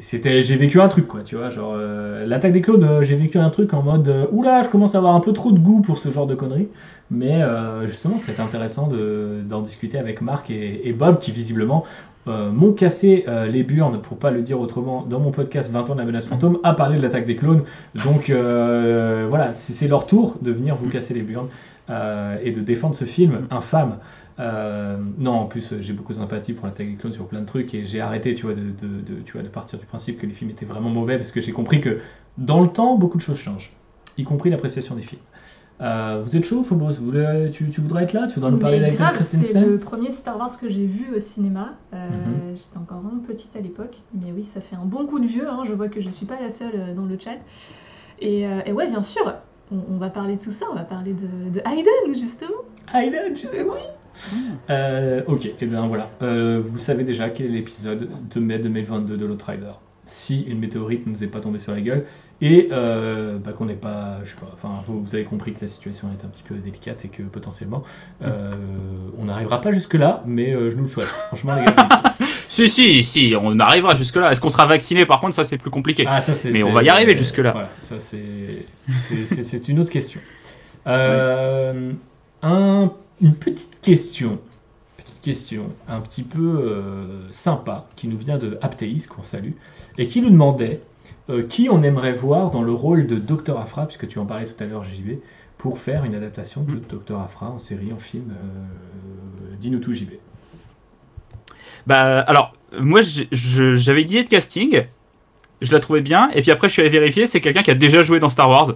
C'était, 0.01 0.43
j'ai 0.43 0.57
vécu 0.57 0.81
un 0.81 0.89
truc, 0.89 1.07
quoi, 1.07 1.23
tu 1.23 1.37
vois. 1.37 1.51
Genre, 1.51 1.73
euh, 1.77 2.25
l'attaque 2.27 2.53
des 2.53 2.61
clones, 2.61 2.83
euh, 2.85 3.03
j'ai 3.03 3.15
vécu 3.17 3.39
un 3.39 3.51
truc 3.51 3.75
en 3.75 3.83
mode 3.83 4.09
euh, 4.09 4.27
oula, 4.31 4.63
je 4.63 4.69
commence 4.69 4.95
à 4.95 4.99
avoir 4.99 5.15
un 5.15 5.21
peu 5.21 5.33
trop 5.33 5.53
de 5.53 5.59
goût 5.59 5.81
pour 5.83 5.99
ce 5.99 6.11
genre 6.11 6.27
de 6.27 6.35
conneries. 6.35 6.69
Mais 7.11 7.43
justement, 7.85 8.17
c'est 8.19 8.41
intéressant 8.41 8.87
de, 8.87 9.43
d'en 9.45 9.61
discuter 9.61 9.99
avec 9.99 10.23
Marc 10.23 10.49
et, 10.51 10.93
Bob, 10.95 11.19
qui 11.19 11.31
visiblement 11.31 11.85
m'ont 12.25 12.73
cassé 12.73 13.27
les 13.51 13.63
burnes, 13.65 14.01
pour 14.01 14.17
pas 14.17 14.31
le 14.31 14.41
dire 14.41 14.59
autrement, 14.61 15.03
dans 15.03 15.21
mon 15.21 15.31
podcast 15.31 15.71
20 15.71 15.91
ans 15.91 15.93
de 15.95 15.99
la 15.99 16.07
menace 16.07 16.25
fantôme, 16.25 16.59
à 16.63 16.73
parler 16.73 16.97
de 16.97 17.03
l'attaque 17.03 17.27
des 17.27 17.37
clones. 17.37 17.65
Donc 18.03 18.31
voilà, 18.31 19.53
c'est 19.53 19.89
leur 19.89 20.07
tour 20.07 20.39
de 20.41 20.53
venir 20.53 20.75
vous 20.75 20.89
casser 20.89 21.13
les 21.13 21.23
burnes 21.23 21.49
et 21.91 22.51
de 22.51 22.63
défendre 22.63 22.95
ce 22.95 23.05
film 23.05 23.43
infâme. 23.51 23.99
Non, 24.39 25.33
en 25.33 25.45
plus, 25.47 25.75
j'ai 25.81 25.93
beaucoup 25.93 26.13
de 26.15 26.19
sympathie 26.19 26.55
pour 26.55 26.67
l'attaque 26.67 26.89
des 26.89 26.95
clones 26.97 27.13
sur 27.13 27.27
plein 27.27 27.41
de 27.41 27.47
trucs 27.47 27.75
et 27.75 27.85
j'ai 27.85 28.01
arrêté, 28.01 28.33
tu 28.33 28.47
vois, 28.47 28.55
de, 28.55 28.63
de- 28.63 29.01
de- 29.03 29.21
tu 29.25 29.33
vois, 29.35 29.43
de 29.43 29.49
partir 29.49 29.79
du 29.83 29.87
principe 29.87 30.19
que 30.21 30.27
les 30.27 30.33
films 30.33 30.51
étaient 30.51 30.65
vraiment 30.65 30.89
mauvais 30.91 31.17
parce 31.17 31.33
que 31.33 31.41
j'ai 31.41 31.51
compris 31.53 31.81
que 31.81 31.99
dans 32.39 32.61
le 32.61 32.69
temps, 32.69 32.95
beaucoup 32.97 33.19
de 33.19 33.23
choses 33.23 33.37
changent, 33.39 33.73
y 34.17 34.23
compris 34.25 34.49
l'appréciation 34.49 34.95
des 34.95 35.03
films. 35.03 35.21
Euh, 35.81 36.23
vous 36.23 36.37
êtes 36.37 36.45
chaud, 36.45 36.63
Phobos? 36.63 36.93
Vous 36.93 37.07
voulez- 37.07 37.51
tu, 37.53 37.69
tu 37.71 37.81
voudrais 37.81 38.05
être 38.05 38.13
là? 38.13 38.29
Tu 38.29 38.35
voudrais 38.37 38.53
nous 38.53 38.59
parler 38.59 38.79
d'Ayrton 38.79 38.95
grave, 39.03 39.17
c'est 39.21 39.39
Christensen? 39.39 39.69
le 39.73 39.79
premier 39.79 40.13
Star 40.13 40.39
Wars 40.39 40.57
que 40.57 40.69
j'ai 40.71 40.87
vu 40.87 41.13
au 41.15 41.19
cinéma. 41.19 41.75
Euh, 41.93 42.51
Mhm. 42.51 42.55
J'étais 42.57 42.79
encore 42.79 43.01
vraiment 43.01 43.21
petite 43.21 43.57
à 43.57 43.61
l'époque, 43.61 43.97
mais 44.15 44.31
oui, 44.33 44.45
ça 44.45 44.61
fait 44.61 44.77
un 44.77 44.85
bon 44.85 45.05
coup 45.07 45.19
de 45.19 45.27
vieux. 45.27 45.49
hein, 45.51 45.65
Je 45.67 45.73
vois 45.73 45.89
que 45.89 46.01
je 46.01 46.09
suis 46.11 46.27
pas 46.27 46.39
la 46.41 46.51
seule 46.51 46.75
euh, 46.77 46.95
dans 46.95 47.05
le 47.07 47.19
chat. 47.19 47.39
Et, 48.21 48.47
euh, 48.47 48.61
et 48.65 48.73
ouais, 48.73 48.87
bien 48.87 49.03
sûr, 49.03 49.35
on, 49.73 49.79
on 49.91 49.99
va 49.99 50.09
parler 50.11 50.37
de 50.37 50.43
tout 50.43 50.53
ça. 50.53 50.67
On 50.71 50.77
va 50.77 50.85
parler 50.85 51.15
de, 51.15 51.51
de 51.53 51.61
Hayden 51.67 52.15
justement. 52.15 52.63
Hayden, 52.95 53.35
justement. 53.37 53.75
Euh, 54.71 55.23
ok, 55.27 55.47
et 55.61 55.67
bien 55.67 55.87
voilà. 55.87 56.09
Euh, 56.23 56.61
vous 56.63 56.79
savez 56.79 57.05
déjà 57.05 57.29
quel 57.31 57.47
est 57.47 57.51
l'épisode 57.51 58.09
de 58.35 58.41
mai 58.41 58.59
2022 58.59 59.17
de 59.17 59.27
l'Outrider. 59.27 59.73
Si 60.05 60.43
une 60.43 60.59
météorite 60.59 61.07
ne 61.07 61.13
nous 61.13 61.23
est 61.25 61.29
pas 61.29 61.41
tombée 61.41 61.61
sur 61.61 61.73
la 61.73 61.81
gueule 61.81 62.05
et 62.41 62.69
euh, 62.73 63.39
bah, 63.39 63.53
qu'on 63.53 63.67
n'est 63.67 63.75
pas, 63.75 64.19
je 64.25 64.31
sais 64.31 64.37
pas, 64.37 64.51
enfin 64.53 64.71
vous, 64.87 65.01
vous 65.03 65.15
avez 65.15 65.23
compris 65.25 65.53
que 65.53 65.61
la 65.63 65.69
situation 65.69 66.09
est 66.09 66.25
un 66.25 66.29
petit 66.29 66.43
peu 66.43 66.57
délicate 66.57 67.05
et 67.05 67.09
que 67.09 67.23
potentiellement 67.23 67.85
euh, 68.25 68.53
on 69.17 69.27
n'arrivera 69.27 69.61
pas 69.61 69.71
jusque 69.71 69.95
là, 69.95 70.23
mais 70.27 70.53
euh, 70.53 70.69
je 70.71 70.75
nous 70.77 70.83
le 70.83 70.89
souhaite. 70.89 71.07
Franchement 71.07 71.55
les 71.57 71.65
gars. 71.65 71.75
Si, 72.49 72.69
si, 72.69 73.03
si, 73.03 73.35
on 73.41 73.59
arrivera 73.61 73.95
jusque-là. 73.95 74.31
Est-ce 74.31 74.39
qu'on 74.43 74.51
sera 74.51 74.67
vacciné? 74.67 75.07
Par 75.07 75.21
contre, 75.21 75.35
ça 75.35 75.43
c'est 75.43 75.57
plus 75.57 75.71
compliqué. 75.71 76.05
Ah, 76.07 76.21
ça, 76.21 76.35
c'est- 76.35 76.51
Mais 76.51 76.63
on 76.63 76.71
va 76.71 76.83
y 76.83 76.91
arriver 76.91 77.17
jusque-là. 77.17 77.53
Voilà, 77.53 77.71
ça 77.81 77.99
c'est 77.99 78.67
c'est- 79.09 79.25
c'est- 79.25 79.43
c'est 79.45 79.69
une 79.69 79.79
autre 79.79 79.91
question. 79.91 80.21
Euh, 80.87 81.93
un- 82.43 82.93
une 83.23 83.35
petite 83.35 83.81
question, 83.81 84.39
petite 84.97 85.21
question, 85.21 85.71
un 85.89 86.01
petit 86.01 86.23
peu 86.23 86.41
euh, 86.59 87.31
sympa, 87.31 87.87
qui 87.97 88.09
nous 88.09 88.19
vient 88.19 88.39
de 88.39 88.59
Aptéis, 88.63 89.07
qu'on 89.09 89.23
salue, 89.23 89.53
et 89.99 90.09
qui 90.09 90.21
nous 90.23 90.31
demandait 90.31 90.81
euh, 91.31 91.47
qui 91.47 91.69
on 91.71 91.83
aimerait 91.83 92.13
voir 92.13 92.51
dans 92.51 92.63
le 92.63 92.73
rôle 92.73 93.07
de 93.07 93.17
Dr 93.17 93.59
Afra, 93.59 93.87
puisque 93.87 94.09
tu 94.09 94.19
en 94.19 94.27
parlais 94.27 94.47
tout 94.47 94.63
à 94.63 94.67
l'heure, 94.67 94.85
JB, 94.85 95.19
pour 95.59 95.79
faire 95.79 96.05
une 96.05 96.15
adaptation 96.17 96.65
de 96.65 96.75
Dr 96.75 97.21
Afra 97.21 97.49
en 97.51 97.59
série, 97.59 97.93
en 97.93 97.99
film. 97.99 98.33
Euh, 98.33 99.55
Dis-nous 99.61 99.79
tout, 99.79 99.93
JB. 99.93 100.11
Bah, 101.87 102.21
alors, 102.21 102.55
moi, 102.81 103.01
j'avais 103.31 104.03
une 104.03 104.11
idée 104.11 104.25
de 104.25 104.29
casting. 104.29 104.83
Je 105.61 105.71
la 105.73 105.79
trouvais 105.79 106.01
bien. 106.01 106.31
Et 106.35 106.43
puis 106.43 106.51
après, 106.51 106.69
je 106.69 106.73
suis 106.73 106.83
allé 106.83 106.91
vérifier. 106.91 107.27
C'est 107.27 107.41
quelqu'un 107.41 107.63
qui 107.63 107.71
a 107.71 107.75
déjà 107.77 108.03
joué 108.03 108.19
dans 108.19 108.29
Star 108.29 108.49
Wars. 108.51 108.73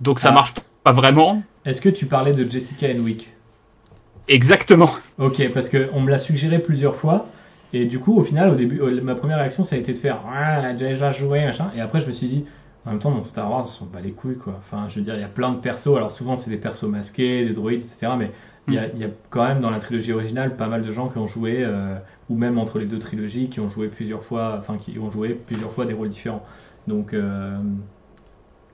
Donc 0.00 0.20
ça 0.20 0.28
Ah. 0.28 0.32
marche 0.32 0.52
pas 0.84 0.92
vraiment. 0.92 1.42
Est-ce 1.64 1.80
que 1.80 1.88
tu 1.88 2.04
parlais 2.06 2.32
de 2.32 2.48
Jessica 2.50 2.88
Henwick? 2.88 3.30
Exactement. 4.28 4.90
Ok, 5.18 5.42
parce 5.54 5.68
qu'on 5.68 6.00
me 6.00 6.10
l'a 6.10 6.18
suggéré 6.18 6.58
plusieurs 6.58 6.96
fois. 6.96 7.26
Et 7.72 7.84
du 7.84 7.98
coup, 7.98 8.16
au 8.18 8.22
final, 8.24 8.50
au 8.50 8.54
début, 8.54 8.80
au- 8.80 8.90
ma 9.02 9.14
première 9.14 9.38
réaction, 9.38 9.64
ça 9.64 9.76
a 9.76 9.78
été 9.78 9.92
de 9.92 9.98
faire 9.98 10.20
Ah, 10.32 10.72
déjà 10.72 11.10
joué, 11.10 11.44
machin. 11.44 11.70
Et 11.76 11.80
après, 11.80 12.00
je 12.00 12.06
me 12.06 12.12
suis 12.12 12.28
dit, 12.28 12.44
en 12.84 12.90
même 12.90 12.98
temps, 13.00 13.10
dans 13.10 13.22
Star 13.24 13.50
Wars, 13.50 13.64
ils 13.66 13.70
sont 13.70 13.86
pas 13.86 14.00
les 14.00 14.12
couilles, 14.12 14.36
quoi. 14.36 14.58
Enfin, 14.58 14.86
je 14.88 14.96
veux 14.96 15.02
dire, 15.02 15.14
il 15.14 15.20
y 15.20 15.24
a 15.24 15.28
plein 15.28 15.50
de 15.52 15.58
persos. 15.58 15.96
Alors, 15.96 16.10
souvent, 16.10 16.36
c'est 16.36 16.50
des 16.50 16.56
persos 16.56 16.84
masqués, 16.88 17.44
des 17.44 17.52
droïdes, 17.52 17.82
etc. 17.82 18.12
Mais 18.18 18.30
il 18.68 18.74
y, 18.74 18.78
a, 18.78 18.86
il 18.94 18.98
y 19.00 19.04
a 19.04 19.08
quand 19.30 19.46
même, 19.46 19.60
dans 19.60 19.70
la 19.70 19.78
trilogie 19.78 20.12
originale, 20.12 20.56
pas 20.56 20.66
mal 20.68 20.82
de 20.82 20.90
gens 20.90 21.08
qui 21.08 21.18
ont 21.18 21.26
joué, 21.28 21.58
euh, 21.60 21.96
ou 22.30 22.36
même 22.36 22.58
entre 22.58 22.78
les 22.78 22.86
deux 22.86 22.98
trilogies, 22.98 23.48
qui 23.48 23.60
ont 23.60 23.68
joué 23.68 23.88
plusieurs 23.88 24.22
fois, 24.24 24.56
enfin, 24.58 24.76
qui 24.78 24.98
ont 24.98 25.10
joué 25.10 25.30
plusieurs 25.34 25.70
fois 25.72 25.84
des 25.86 25.92
rôles 25.94 26.08
différents. 26.08 26.44
Donc, 26.88 27.14
euh, 27.14 27.56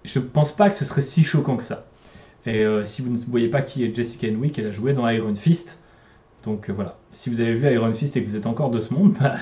je 0.05 0.19
pense 0.19 0.53
pas 0.53 0.69
que 0.69 0.75
ce 0.77 0.85
serait 0.85 1.01
si 1.01 1.23
choquant 1.25 1.57
que 1.57 1.63
ça. 1.63 1.85
Et 2.47 2.65
euh, 2.65 2.85
si 2.85 3.03
vous 3.03 3.11
ne 3.11 3.17
voyez 3.17 3.49
pas 3.49 3.63
qui 3.63 3.85
est 3.85 3.95
Jessica 3.95 4.27
Henwick, 4.27 4.59
elle 4.59 4.67
a 4.67 4.71
joué 4.73 4.93
dans 4.93 5.09
Iron 5.09 5.35
Fist. 5.35 5.79
Donc 6.45 6.69
euh, 6.69 6.73
voilà, 6.73 6.97
si 7.13 7.31
vous 7.31 7.41
avez 7.41 7.53
vu 7.53 7.73
Iron 7.73 7.93
Fist 7.93 8.17
et 8.17 8.23
que 8.25 8.29
vous 8.29 8.37
êtes 8.37 8.47
encore 8.47 8.71
de 8.71 8.81
ce 8.81 8.93
monde, 8.93 9.15
bah, 9.21 9.37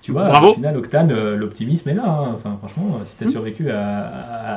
tu 0.00 0.12
vois, 0.12 0.24
Bravo. 0.24 0.52
au 0.52 0.54
final, 0.54 0.76
Octane, 0.78 1.10
euh, 1.12 1.36
l'optimisme 1.36 1.90
est 1.90 1.94
là. 1.94 2.06
hein. 2.08 2.32
Enfin, 2.34 2.56
franchement, 2.58 3.00
si 3.04 3.16
t'as 3.18 3.26
Mm. 3.26 3.30
survécu 3.30 3.70
à, 3.70 3.98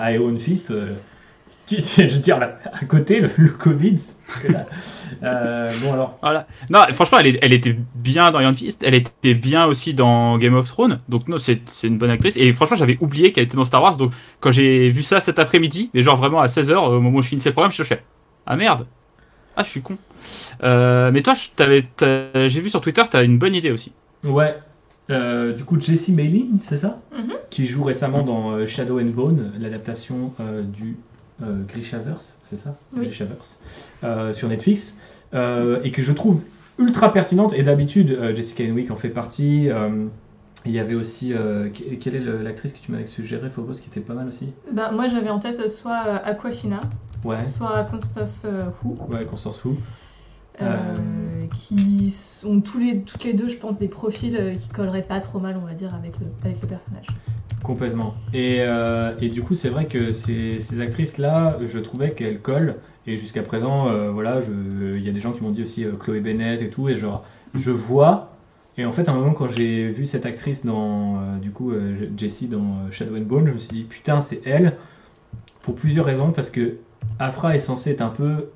à 0.02 0.12
Iron 0.14 0.36
Fist, 0.38 0.72
qui- 1.82 1.82
je 1.82 2.02
veux 2.16 2.22
dire, 2.22 2.40
là, 2.40 2.60
à 2.72 2.86
côté, 2.86 3.20
le, 3.20 3.30
le 3.38 3.50
Covid, 3.50 3.98
là. 4.50 4.66
Euh, 5.24 5.70
bon 5.82 5.94
alors, 5.94 6.18
Voilà. 6.22 6.48
Non, 6.70 6.82
franchement, 6.94 7.18
elle, 7.20 7.28
est- 7.28 7.40
elle 7.42 7.54
était 7.54 7.76
bien 7.96 8.32
dans 8.32 8.40
Iron 8.40 8.54
Fist. 8.54 8.84
Elle 8.86 8.94
était 8.94 9.34
bien 9.34 9.66
aussi 9.66 9.94
dans 9.94 10.38
Game 10.38 10.54
of 10.56 10.68
Thrones. 10.68 11.00
Donc, 11.10 11.28
non, 11.28 11.38
c'est 11.38 11.60
une 11.84 11.98
bonne 11.98 12.10
actrice. 12.12 12.38
Et 12.38 12.54
franchement, 12.54 12.78
j'avais 12.78 12.98
oublié 13.02 13.32
qu'elle 13.32 13.46
était 13.46 13.56
dans 13.58 13.66
Star 13.66 13.82
Wars. 13.82 13.98
Donc, 13.98 14.12
quand 14.40 14.52
j'ai 14.52 14.90
vu 14.90 15.04
ça 15.04 15.20
cet 15.20 15.40
après-midi, 15.40 15.90
mais 15.94 16.02
genre 16.04 16.18
vraiment 16.18 16.40
à 16.40 16.48
16h, 16.48 16.76
au 16.76 17.00
moment 17.02 17.20
où 17.20 17.22
je 17.22 17.30
finissais 17.30 17.50
le 17.50 17.54
programme, 17.54 17.72
je 17.72 17.84
fais 17.84 18.04
Ah 18.46 18.56
merde 18.56 18.86
Ah, 19.56 19.64
je 19.64 19.70
suis 19.70 19.82
con. 19.82 19.98
Euh, 20.64 21.12
mais 21.12 21.22
toi, 21.22 21.34
j'ai 21.36 22.62
vu 22.62 22.70
sur 22.70 22.82
Twitter, 22.82 23.02
t'as 23.10 23.24
une 23.24 23.38
bonne 23.40 23.56
idée 23.56 23.72
aussi. 23.72 23.92
ouais. 24.24 24.56
Euh, 25.10 25.54
du 25.54 25.64
coup, 25.64 25.80
Jessie 25.80 26.12
Mayling, 26.12 26.60
c'est 26.62 26.76
ça? 26.76 27.00
Mhm. 27.18 27.32
Qui 27.50 27.66
joue 27.66 27.86
récemment 27.86 28.24
dans 28.24 28.52
euh, 28.52 28.66
Shadow 28.68 29.00
and 29.00 29.06
Bone, 29.16 29.54
l'adaptation 29.58 30.34
euh, 30.42 30.64
du 30.64 30.98
Grishaverse, 31.68 32.38
c'est 32.44 32.58
ça 32.58 32.76
Oui. 32.96 33.06
Grishaverse, 33.06 33.60
euh, 34.04 34.34
sur 34.34 34.48
Netflix, 34.50 34.96
euh, 35.34 35.80
et 35.84 35.92
que 35.92 36.02
je 36.02 36.12
trouve 36.12 36.42
ultra 36.80 37.12
pertinente. 37.14 37.54
Et 37.54 37.64
d'habitude, 37.64 38.12
euh, 38.12 38.34
Jessica 38.36 38.64
Henwick 38.64 38.92
en 38.92 38.96
fait 38.96 39.10
partie. 39.10 39.70
euh, 39.70 40.08
il 40.66 40.72
y 40.72 40.80
avait 40.80 40.96
aussi. 40.96 41.34
euh, 41.34 41.70
que- 41.70 41.96
quelle 41.96 42.16
est 42.16 42.20
l'actrice 42.44 42.74
que 42.74 42.80
tu 42.80 42.92
m'avais 42.92 43.08
suggéré, 43.08 43.50
Phobos, 43.50 43.74
qui 43.74 43.88
était 43.88 44.00
pas 44.02 44.14
mal 44.16 44.28
aussi 44.28 44.48
Bah, 44.72 44.92
moi, 44.92 45.08
j'avais 45.08 45.30
en 45.30 45.40
tête 45.40 45.60
euh, 45.60 45.70
soit 45.70 46.04
euh, 46.08 46.18
Aquafina, 46.26 46.80
Ouais, 47.24 47.46
soit 47.46 47.84
Constance 47.86 48.44
euh, 48.46 48.66
Wu, 48.84 48.96
ouais, 49.10 49.26
Constance 49.26 49.64
Wu. 49.66 49.76
Euh, 50.62 50.96
qui 51.56 52.12
sont 52.12 52.62
toutes 52.62 53.24
les 53.24 53.34
deux, 53.34 53.50
je 53.50 53.58
pense, 53.58 53.78
des 53.78 53.88
profils 53.88 54.36
euh, 54.36 54.54
qui 54.54 54.70
colleraient 54.70 55.04
pas 55.04 55.20
trop 55.20 55.40
mal, 55.40 55.58
on 55.62 55.66
va 55.66 55.74
dire, 55.74 55.94
avec 55.94 56.14
le, 56.20 56.68
personnage. 56.68 57.08
Complètement. 57.64 58.14
Et, 58.34 58.58
euh, 58.62 59.16
et 59.22 59.28
du 59.28 59.44
coup, 59.44 59.56
c'est 59.56 59.70
vrai 59.70 59.86
que 59.86 60.12
ces, 60.12 60.60
ces 60.60 60.82
actrices-là, 60.82 61.58
je 61.64 61.80
trouvais 61.80 62.12
qu'elles 62.12 62.40
collent. 62.40 62.76
Et 63.06 63.18
jusqu'à 63.18 63.42
présent, 63.42 63.88
voilà, 64.12 64.40
il 64.96 65.02
y 65.02 65.08
a 65.08 65.14
des 65.14 65.22
gens 65.22 65.32
qui 65.32 65.42
m'ont 65.42 65.52
dit 65.52 65.62
aussi 65.62 65.86
Chloé 65.98 66.20
Bennett 66.20 66.62
et 66.62 66.70
tout. 66.70 66.90
Et 66.90 66.98
genre, 66.98 67.24
je 67.56 67.72
vois. 67.72 68.34
Et 68.78 68.84
en 68.84 68.92
fait, 68.92 69.08
à 69.08 69.14
un 69.14 69.16
moment, 69.16 69.34
quand 69.34 69.48
j'ai 69.48 69.88
vu 69.88 70.06
cette 70.06 70.26
actrice 70.26 70.66
dans, 70.66 71.38
du 71.38 71.52
coup, 71.52 71.72
Jessie 72.18 72.48
dans 72.48 72.92
Shadow 72.92 73.16
and 73.16 73.22
Bone, 73.22 73.48
je 73.48 73.54
me 73.54 73.60
suis 73.60 73.70
dit, 73.70 73.84
putain, 73.84 74.20
c'est 74.20 74.42
elle. 74.46 74.76
Pour 75.62 75.76
plusieurs 75.76 76.06
raisons. 76.06 76.32
Parce 76.34 76.50
que 76.50 76.76
Afra 77.18 77.56
est 77.56 77.60
censée 77.60 77.92
être 77.92 78.02
un 78.02 78.10
peu 78.10 78.50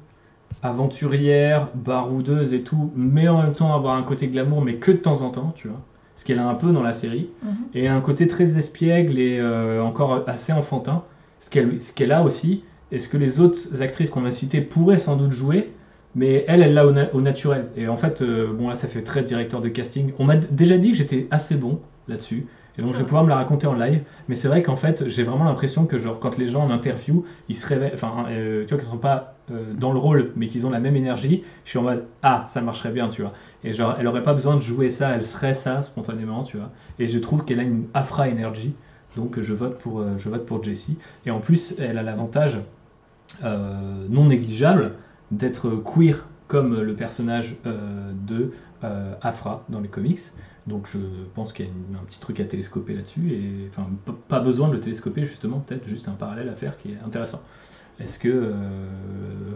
aventurière, 0.62 1.70
baroudeuse 1.76 2.54
et 2.54 2.62
tout, 2.62 2.92
mais 2.96 3.28
en 3.28 3.42
même 3.42 3.54
temps 3.54 3.74
avoir 3.74 3.96
un 3.96 4.04
côté 4.04 4.28
glamour, 4.28 4.62
mais 4.62 4.76
que 4.76 4.92
de 4.92 4.98
temps 4.98 5.22
en 5.22 5.30
temps, 5.30 5.54
tu 5.56 5.68
vois. 5.68 5.82
Ce 6.16 6.26
qu'elle 6.26 6.40
a 6.40 6.48
un 6.48 6.54
peu 6.54 6.72
dans 6.72 6.84
la 6.84 6.94
série 6.94 7.30
et 7.74 7.88
un 7.88 8.00
côté 8.02 8.28
très 8.28 8.58
espiègle 8.58 9.18
et 9.18 9.40
euh, 9.40 9.82
encore 9.82 10.24
assez 10.28 10.54
enfantin, 10.54 11.04
ce 11.40 11.50
qu'elle 11.94 12.12
a 12.12 12.22
aussi, 12.22 12.64
et 12.92 13.00
ce 13.00 13.10
que 13.10 13.18
les 13.18 13.40
autres 13.40 13.82
actrices 13.82 14.10
qu'on 14.10 14.26
a 14.26 14.32
citées 14.32 14.62
pourraient 14.62 14.98
sans 15.00 15.16
doute 15.16 15.32
jouer, 15.32 15.72
mais 16.14 16.44
elle, 16.48 16.62
elle 16.62 16.74
l'a 16.74 16.86
au, 16.86 16.92
na- 16.92 17.14
au 17.14 17.22
naturel. 17.22 17.70
Et 17.76 17.88
en 17.88 17.96
fait, 17.98 18.22
euh, 18.22 18.52
bon 18.54 18.68
là, 18.70 18.76
ça 18.76 18.88
fait 18.88 19.02
très 19.02 19.24
directeur 19.24 19.62
de 19.62 19.70
casting. 19.70 20.12
On 20.20 20.26
m'a 20.26 20.36
déjà 20.36 20.78
dit 20.78 20.92
que 20.92 20.98
j'étais 20.98 21.28
assez 21.32 21.56
bon 21.56 21.80
là-dessus, 22.08 22.46
et 22.78 22.82
donc 22.82 22.94
je 22.94 22.98
vais 23.00 23.06
pouvoir 23.06 23.24
me 23.24 23.30
la 23.30 23.36
raconter 23.38 23.66
en 23.68 23.74
live. 23.74 24.02
Mais 24.28 24.36
c'est 24.36 24.48
vrai 24.48 24.62
qu'en 24.62 24.76
fait, 24.76 25.08
j'ai 25.08 25.24
vraiment 25.24 25.46
l'impression 25.46 25.86
que 25.86 25.98
genre 25.98 26.20
quand 26.20 26.38
les 26.38 26.48
gens 26.48 26.64
en 26.64 26.70
interview, 26.70 27.24
ils 27.50 27.56
se 27.56 27.66
réveillent, 27.66 27.92
enfin, 27.94 28.26
euh, 28.30 28.64
tu 28.66 28.70
vois, 28.70 28.78
qu'ils 28.78 28.90
sont 28.90 28.98
pas 28.98 29.41
euh, 29.52 29.74
dans 29.74 29.92
le 29.92 30.00
rôle, 30.00 30.32
mais 30.36 30.48
qu'ils 30.48 30.66
ont 30.66 30.70
la 30.70 30.80
même 30.80 30.96
énergie. 30.96 31.44
Je 31.66 31.70
suis 31.70 31.80
en 31.80 31.84
mode 31.84 32.06
ah, 32.24 32.44
ça 32.48 32.62
marcherait 32.62 32.92
bien, 32.92 33.10
tu 33.10 33.22
vois. 33.22 33.34
Et 33.64 33.74
genre, 33.74 33.96
elle 34.00 34.08
aurait 34.08 34.24
pas 34.24 34.34
besoin 34.34 34.56
de 34.56 34.62
jouer 34.62 34.90
ça, 34.90 35.10
elle 35.10 35.24
serait 35.24 35.54
ça 35.54 35.84
spontanément, 35.84 36.44
tu 36.44 36.58
vois. 36.58 36.72
Et 37.00 37.08
je 37.08 37.20
trouve 37.20 37.46
qu'elle 37.46 37.60
a 37.60 37.64
une 37.64 37.86
Afra 37.94 38.28
énergie. 38.28 38.74
Donc 39.16 39.40
je 39.40 39.54
vote 39.54 39.78
pour, 39.80 40.00
euh, 40.00 40.18
je 40.18 40.30
vote 40.30 40.46
pour 40.46 40.64
Jessie. 40.64 40.98
Et 41.26 41.32
en 41.32 41.40
plus, 41.40 41.76
elle 41.80 41.98
a 41.98 42.04
l'avantage 42.04 42.60
euh, 43.44 44.06
non 44.10 44.26
négligeable 44.26 44.94
d'être 45.32 45.70
queer 45.70 46.26
comme 46.48 46.82
le 46.82 46.94
personnage 46.96 47.56
de 47.64 48.52
Afra 49.22 49.64
dans 49.70 49.80
les 49.80 49.88
comics. 49.88 50.20
Donc 50.68 50.88
je 50.92 51.00
pense 51.34 51.54
qu'il 51.54 51.66
y 51.66 51.70
a 51.70 52.00
un 52.00 52.04
petit 52.04 52.20
truc 52.20 52.40
à 52.40 52.46
télescoper 52.46 52.94
là-dessus. 52.94 53.32
Et 53.32 53.70
enfin, 53.70 53.90
pas 54.28 54.40
besoin 54.40 54.68
de 54.68 54.74
le 54.74 54.80
télescoper 54.80 55.24
justement, 55.26 55.60
peut-être 55.60 55.88
juste 55.88 56.08
un 56.08 56.14
parallèle 56.14 56.50
à 56.50 56.56
faire 56.56 56.78
qui 56.78 56.92
est 56.92 56.98
intéressant. 57.06 57.42
Est-ce 58.00 58.18
que 58.20 58.30
euh, 58.30 58.52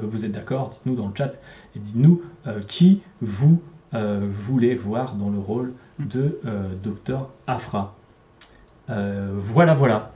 vous 0.04 0.26
êtes 0.26 0.32
d'accord? 0.32 0.70
Dites-nous 0.70 0.96
dans 0.96 1.08
le 1.08 1.14
chat 1.16 1.34
et 1.76 1.80
dites-nous 1.80 2.22
euh, 2.48 2.60
qui 2.68 3.02
vous 3.22 3.62
euh, 3.94 4.28
voulez 4.30 4.76
voir 4.76 5.16
dans 5.16 5.30
le 5.30 5.40
rôle 5.40 5.74
de 6.00 6.40
Dr 6.84 7.30
Afra. 7.48 7.96
Voilà, 8.88 9.74
voilà. 9.74 10.12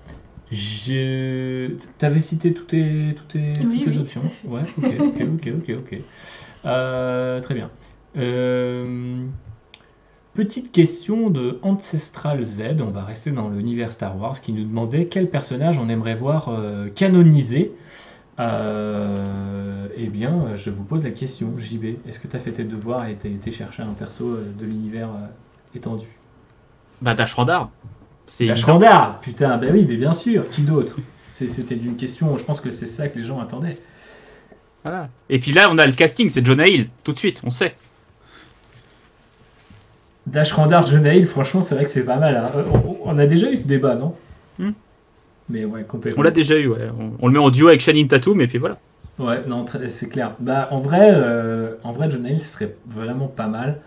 Je... 0.52 1.72
T'avais 2.00 2.20
cité 2.20 2.54
toutes 2.54 2.68
tes, 2.68 3.14
toutes 3.16 3.30
tes, 3.30 3.54
toutes 3.54 3.72
Oui, 3.72 3.82
tes 3.82 3.92
oui, 3.92 4.00
options? 4.00 4.22
tout. 4.22 4.48
Ouais, 4.48 4.62
ok, 4.78 5.22
ok, 5.22 5.48
ok, 5.58 5.76
ok. 5.78 6.00
Euh, 6.66 7.40
très 7.40 7.54
bien. 7.54 7.70
Euh, 8.18 9.26
petite 10.34 10.72
question 10.72 11.30
de 11.30 11.60
Ancestral 11.62 12.44
Z, 12.44 12.62
on 12.82 12.92
va 12.92 13.04
rester 13.04 13.32
dans 13.32 13.50
l'univers 13.50 13.92
Star 13.92 14.20
Wars, 14.20 14.42
qui 14.42 14.52
nous 14.52 14.64
demandait 14.64 15.06
quel 15.06 15.30
personnage 15.30 15.78
on 15.78 15.88
aimerait 15.88 16.16
voir 16.16 16.50
euh, 16.50 16.90
canonisé. 16.90 17.72
Euh, 18.40 19.88
eh 19.98 20.08
bien, 20.08 20.56
je 20.56 20.70
vous 20.70 20.84
pose 20.84 21.04
la 21.04 21.12
question, 21.12 21.54
JB. 21.58 22.08
Est-ce 22.08 22.20
que 22.20 22.28
tu 22.28 22.36
as 22.36 22.40
fait 22.40 22.52
tes 22.52 22.64
devoirs 22.64 23.06
et 23.08 23.16
t'as 23.16 23.30
été 23.30 23.52
chercher 23.52 23.84
un 23.84 23.94
perso 23.94 24.26
euh, 24.36 24.46
de 24.60 24.66
l'univers 24.66 25.10
euh, 25.10 25.76
étendu? 25.78 26.08
Bah, 27.02 27.14
Dash 27.16 27.34
Randar. 27.34 27.70
Évident. 28.40 28.56
Chandar 28.56 29.20
Putain, 29.22 29.58
bah 29.58 29.68
oui, 29.72 29.86
mais 29.90 29.96
bien 29.98 30.14
sûr, 30.14 30.48
qui 30.52 30.62
d'autre? 30.62 30.98
C'était 31.32 31.76
une 31.76 31.96
question, 31.96 32.38
je 32.38 32.44
pense 32.44 32.62
que 32.62 32.70
c'est 32.70 32.86
ça 32.86 33.08
que 33.08 33.18
les 33.18 33.26
gens 33.26 33.40
attendaient. 33.40 33.78
Voilà. 34.84 35.10
Et 35.30 35.40
puis 35.40 35.52
là, 35.52 35.70
on 35.72 35.78
a 35.78 35.86
le 35.88 35.94
casting, 35.94 36.30
c'est 36.30 36.46
Jonah 36.46 36.68
Hill, 36.68 36.90
tout 37.04 37.12
de 37.14 37.18
suite, 37.18 37.42
on 37.46 37.50
sait. 37.50 37.76
Dash 40.28 40.52
Randar, 40.52 40.86
Jonah 40.86 41.16
Hill, 41.16 41.26
franchement, 41.26 41.62
c'est 41.62 41.74
vrai 41.76 41.86
que 41.86 41.90
c'est 41.90 42.04
pas 42.06 42.18
mal. 42.18 42.36
hein. 42.38 42.52
On, 42.74 42.98
on 43.04 43.18
a 43.18 43.26
déjà 43.26 43.50
eu 43.52 43.58
ce 43.58 43.66
débat, 43.68 43.96
non? 43.96 44.16
Hmm. 44.60 44.72
Mais 45.50 45.66
ouais, 45.66 45.84
complètement. 45.84 46.20
On 46.20 46.24
l'a 46.24 46.32
déjà 46.32 46.58
eu, 46.58 46.68
ouais. 46.68 46.90
On, 47.00 47.12
on 47.20 47.28
le 47.28 47.34
met 47.34 47.40
en 47.40 47.50
duo 47.50 47.68
avec 47.68 47.82
Channing 47.82 48.08
Tatum, 48.08 48.40
et 48.42 48.48
puis 48.48 48.58
voilà. 48.58 48.78
Ouais, 49.18 49.44
non, 49.48 49.66
c'est 49.90 50.08
clair. 50.08 50.36
Bah, 50.40 50.70
en 50.72 50.78
vrai, 50.78 51.10
euh, 51.12 51.76
en 51.84 51.92
vrai, 51.92 52.10
Jonah 52.10 52.30
Hill, 52.30 52.42
ce 52.42 52.50
serait 52.50 52.76
vraiment 52.88 53.28
pas 53.28 53.48
mal. 53.48 53.82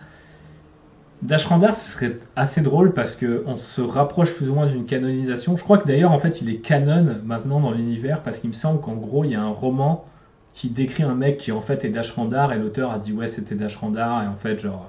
Dash 1.23 1.47
Randar, 1.47 1.75
ce 1.75 1.93
serait 1.93 2.19
assez 2.35 2.63
drôle 2.63 2.93
parce 2.93 3.15
que 3.15 3.45
on 3.47 3.57
se 3.57 3.81
rapproche 3.81 4.35
plus 4.35 4.51
ou 4.51 4.55
moins 4.55 4.67
d'une 4.67 4.85
canonisation. 4.85 5.57
Je 5.57 5.63
crois 5.63 5.79
que 5.79 5.87
d'ailleurs, 5.87 6.11
en 6.11 6.19
fait, 6.19 6.43
il 6.43 6.51
est 6.51 6.57
canon 6.57 7.21
maintenant 7.25 7.61
dans 7.61 7.71
l'univers 7.71 8.23
parce 8.23 8.41
qu'il 8.41 8.51
me 8.51 8.55
semble 8.55 8.81
qu'en 8.81 8.95
gros, 8.95 9.25
il 9.25 9.31
y 9.31 9.35
a 9.37 9.41
un 9.41 9.51
roman 9.51 10.05
qui 10.53 10.69
décrit 10.69 11.05
un 11.05 11.15
mec 11.15 11.39
qui 11.39 11.53
en 11.53 11.61
fait 11.61 11.85
est 11.85 11.91
Dash 11.91 12.11
Randar 12.11 12.53
et 12.53 12.59
l'auteur 12.59 12.91
a 12.91 12.99
dit 12.99 13.13
ouais, 13.13 13.29
c'était 13.29 13.55
Dash 13.55 13.77
Randar 13.77 14.25
et 14.25 14.27
en 14.27 14.35
fait, 14.35 14.61
genre. 14.61 14.87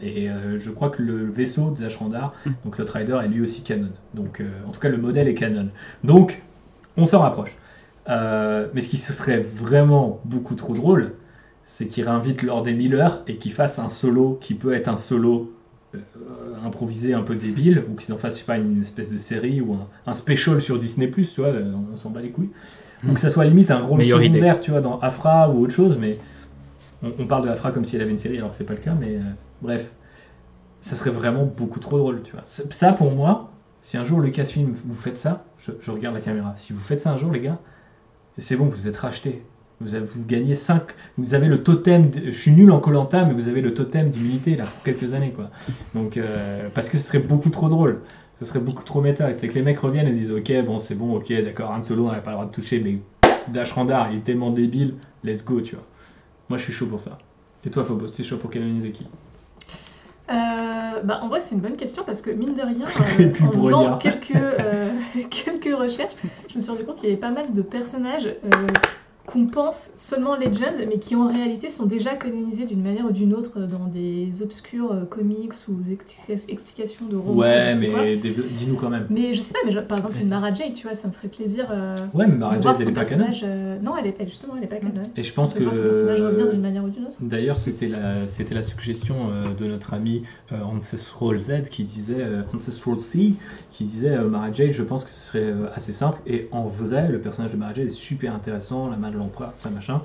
Et 0.00 0.28
euh, 0.28 0.58
je 0.58 0.70
crois 0.70 0.90
que 0.90 1.02
le 1.02 1.24
vaisseau 1.24 1.70
de 1.70 1.80
Dash 1.80 1.96
Randar, 1.96 2.34
donc 2.64 2.78
le 2.78 2.84
Rider, 2.84 3.18
est 3.24 3.28
lui 3.28 3.40
aussi 3.40 3.62
canon. 3.62 3.90
Donc, 4.14 4.40
euh, 4.40 4.48
en 4.66 4.70
tout 4.70 4.80
cas, 4.80 4.88
le 4.88 4.98
modèle 4.98 5.28
est 5.28 5.34
canon. 5.34 5.68
Donc, 6.04 6.42
on 6.96 7.06
s'en 7.06 7.20
rapproche. 7.20 7.56
Euh, 8.08 8.68
mais 8.74 8.80
ce 8.80 8.88
qui 8.88 8.98
serait 8.98 9.40
vraiment 9.40 10.20
beaucoup 10.24 10.54
trop 10.54 10.74
drôle, 10.74 11.12
c'est 11.64 11.86
qu'il 11.86 12.04
réinvite 12.04 12.42
Lord 12.42 12.68
et 12.68 12.74
Miller 12.74 13.22
et 13.26 13.36
qu'il 13.36 13.52
fasse 13.52 13.78
un 13.78 13.88
solo 13.88 14.38
qui 14.40 14.54
peut 14.54 14.74
être 14.74 14.88
un 14.88 14.96
solo 14.96 15.52
improvisé 16.62 17.14
un 17.14 17.22
peu 17.22 17.36
débile, 17.36 17.84
ou 17.90 17.94
qu'ils 17.94 18.12
en 18.12 18.18
je 18.22 18.28
sais 18.28 18.44
pas, 18.44 18.58
une 18.58 18.82
espèce 18.82 19.10
de 19.10 19.16
série 19.16 19.62
ou 19.62 19.72
un, 19.72 19.88
un 20.06 20.14
special 20.14 20.60
sur 20.60 20.78
Disney, 20.78 21.10
tu 21.10 21.40
vois, 21.40 21.52
on 21.92 21.96
s'en 21.96 22.10
bat 22.10 22.20
les 22.20 22.30
couilles. 22.30 22.50
Ou 23.08 23.14
que 23.14 23.20
ça 23.20 23.30
soit 23.30 23.46
limite 23.46 23.70
un 23.70 23.78
rôle 23.78 23.98
Meilleure 23.98 24.22
idée. 24.22 24.34
secondaire, 24.34 24.60
tu 24.60 24.72
vois, 24.72 24.80
dans 24.82 24.98
Afra 25.00 25.50
ou 25.50 25.62
autre 25.62 25.72
chose, 25.72 25.96
mais 25.98 26.18
on, 27.02 27.12
on 27.18 27.26
parle 27.26 27.44
de 27.44 27.48
Afra 27.48 27.72
comme 27.72 27.84
si 27.84 27.96
elle 27.96 28.02
avait 28.02 28.10
une 28.10 28.18
série, 28.18 28.36
alors 28.36 28.50
que 28.50 28.56
c'est 28.56 28.64
pas 28.64 28.74
le 28.74 28.80
cas, 28.80 28.94
mais 28.98 29.18
bref, 29.62 29.90
ça 30.80 30.96
serait 30.96 31.10
vraiment 31.10 31.44
beaucoup 31.44 31.80
trop 31.80 31.98
drôle, 31.98 32.22
tu 32.22 32.32
vois. 32.32 32.42
Ça, 32.44 32.92
pour 32.92 33.10
moi, 33.12 33.50
si 33.82 33.96
un 33.96 34.04
jour 34.04 34.20
Lucasfilm 34.20 34.74
vous 34.84 34.94
faites 34.94 35.18
ça, 35.18 35.44
je, 35.58 35.90
regarde 35.90 36.14
la 36.14 36.20
caméra, 36.20 36.54
si 36.56 36.72
vous 36.72 36.80
faites 36.80 37.00
ça 37.00 37.12
un 37.12 37.16
jour, 37.16 37.32
les 37.32 37.40
gars, 37.40 37.58
c'est 38.38 38.56
bon, 38.56 38.66
vous 38.66 38.88
êtes 38.88 38.96
rachetés. 38.96 39.42
Vous, 39.80 40.24
gagnez 40.26 40.54
5. 40.54 40.82
Vous 41.18 41.34
avez 41.34 41.48
le 41.48 41.62
totem. 41.62 42.08
de- 42.08 42.26
je 42.26 42.30
suis 42.30 42.50
nul 42.50 42.70
en 42.70 42.80
Colanta, 42.80 43.24
mais 43.24 43.34
vous 43.34 43.48
avez 43.48 43.60
le 43.60 43.74
totem 43.74 44.08
d'immunité 44.08 44.56
là 44.56 44.64
pour 44.64 44.82
quelques 44.84 45.12
années 45.12 45.32
quoi. 45.32 45.50
Donc 45.94 46.16
euh, 46.16 46.68
parce 46.74 46.88
que 46.88 46.96
ce 46.96 47.04
serait 47.06 47.18
beaucoup 47.18 47.50
trop 47.50 47.68
drôle. 47.68 48.00
Ce 48.38 48.46
serait 48.46 48.58
beaucoup 48.58 48.84
trop 48.84 49.02
méta. 49.02 49.28
C'est 49.36 49.48
que 49.48 49.54
les 49.54 49.60
mecs 49.62 49.78
reviennent 49.78 50.08
et 50.08 50.12
disent 50.12 50.32
ok 50.32 50.50
bon 50.64 50.78
c'est 50.78 50.94
bon 50.94 51.14
ok 51.16 51.30
d'accord 51.44 51.72
Han 51.72 51.82
Solo 51.82 52.06
on 52.06 52.08
n'avait 52.08 52.22
pas 52.22 52.30
le 52.30 52.36
droit 52.36 52.46
de 52.46 52.52
toucher 52.52 52.80
mais 52.80 53.00
Dash 53.48 53.72
Randar 53.72 54.10
il 54.12 54.18
est 54.18 54.22
tellement 54.22 54.50
débile 54.50 54.94
let's 55.24 55.44
go 55.44 55.60
tu 55.60 55.74
vois. 55.74 55.84
Moi 56.48 56.56
je 56.56 56.64
suis 56.64 56.72
chaud 56.72 56.86
pour 56.86 57.00
ça. 57.00 57.18
Et 57.66 57.70
toi 57.70 57.84
Phobos 57.84 58.08
tu 58.08 58.22
es 58.22 58.24
chaud 58.24 58.38
pour 58.38 58.50
canoniser 58.50 58.92
qui? 58.92 59.06
Euh, 60.28 61.02
bah, 61.04 61.20
en 61.22 61.28
vrai, 61.28 61.40
c'est 61.40 61.54
une 61.54 61.60
bonne 61.60 61.76
question 61.76 62.02
parce 62.04 62.20
que 62.20 62.30
mine 62.30 62.54
de 62.54 62.62
rien, 62.62 62.86
euh, 63.20 63.32
en 63.46 63.52
faisant 63.52 63.98
quelques, 63.98 64.34
euh, 64.34 64.90
quelques 65.30 65.76
recherches, 65.76 66.14
je 66.48 66.56
me 66.56 66.60
suis 66.60 66.70
rendu 66.70 66.84
compte 66.84 66.96
qu'il 66.96 67.08
y 67.08 67.12
avait 67.12 67.20
pas 67.20 67.30
mal 67.30 67.52
de 67.52 67.62
personnages 67.62 68.26
euh, 68.26 68.66
qu'on 69.26 69.46
pense 69.46 69.90
seulement 69.96 70.36
Legends, 70.36 70.78
mais 70.88 70.98
qui 70.98 71.16
en 71.16 71.26
réalité 71.28 71.68
sont 71.68 71.86
déjà 71.86 72.14
canonisés 72.14 72.64
d'une 72.64 72.82
manière 72.82 73.06
ou 73.06 73.10
d'une 73.10 73.34
autre 73.34 73.60
dans 73.60 73.86
des 73.88 74.42
obscurs 74.42 74.92
euh, 74.92 75.04
comics 75.04 75.52
ou 75.68 75.82
expli- 75.82 76.44
explications 76.48 77.06
de 77.06 77.16
romans. 77.16 77.40
Ouais 77.40 77.74
mais 77.74 78.16
dis-nous 78.16 78.76
quand 78.76 78.88
même. 78.88 79.06
Mais 79.10 79.34
je 79.34 79.40
sais 79.40 79.52
pas, 79.52 79.58
mais 79.66 79.74
par 79.82 79.98
exemple, 79.98 80.14
une 80.20 80.28
Mara 80.28 80.54
Jade, 80.54 80.74
tu 80.74 80.86
vois, 80.86 80.94
ça 80.94 81.08
me 81.08 81.12
ferait 81.12 81.28
plaisir 81.28 81.66
euh, 81.70 81.96
Ouais 82.14 82.26
mais 82.26 82.36
Mara 82.36 82.60
Jade 82.60 82.76
elle 82.80 82.88
est 82.88 82.92
pas 82.92 83.04
canon. 83.04 83.26
euh, 83.42 83.78
Non, 83.80 83.96
elle 83.96 84.06
est, 84.06 84.26
justement, 84.26 84.54
elle 84.56 84.64
est 84.64 84.68
pas 84.68 84.76
canon. 84.76 85.02
Et 85.16 85.22
je 85.22 85.32
On 85.32 85.34
pense 85.34 85.54
peut 85.54 85.62
voir 85.64 85.74
son 85.74 85.82
personnage 85.82 86.20
revenir 86.22 86.46
d'une 86.46 86.56
que 86.58 86.62
manière 86.62 86.84
ou 86.84 86.88
d'une 86.88 87.04
autre. 87.06 87.16
D'ailleurs, 87.20 87.58
c'était 87.58 87.88
la, 87.88 88.28
c'était 88.28 88.54
la 88.54 88.62
suggestion 88.62 89.30
euh, 89.34 89.54
de 89.54 89.66
notre 89.66 89.92
ami 89.94 90.22
euh, 90.52 90.62
Ancestral 90.62 91.38
Z 91.40 91.68
qui 91.70 91.84
disait, 91.84 92.20
euh, 92.20 92.42
Ancestral 92.54 92.98
C, 93.00 93.32
qui 93.72 93.84
disait 93.84 94.10
euh, 94.14 94.28
Mara 94.28 94.52
Jade, 94.52 94.72
je 94.72 94.82
pense 94.82 95.04
que 95.04 95.10
ce 95.10 95.26
serait 95.26 95.44
euh, 95.44 95.66
assez 95.74 95.92
simple. 95.92 96.20
Et 96.26 96.48
en 96.52 96.64
vrai, 96.66 97.08
le 97.10 97.20
personnage 97.20 97.52
de 97.52 97.56
Mara 97.56 97.74
Jade 97.74 97.86
est 97.88 97.90
super 97.90 98.34
intéressant, 98.34 98.88
la 98.88 98.96
main 98.96 99.10
de 99.16 99.20
l'empereur, 99.20 99.52
ça 99.56 99.70
machin. 99.70 100.02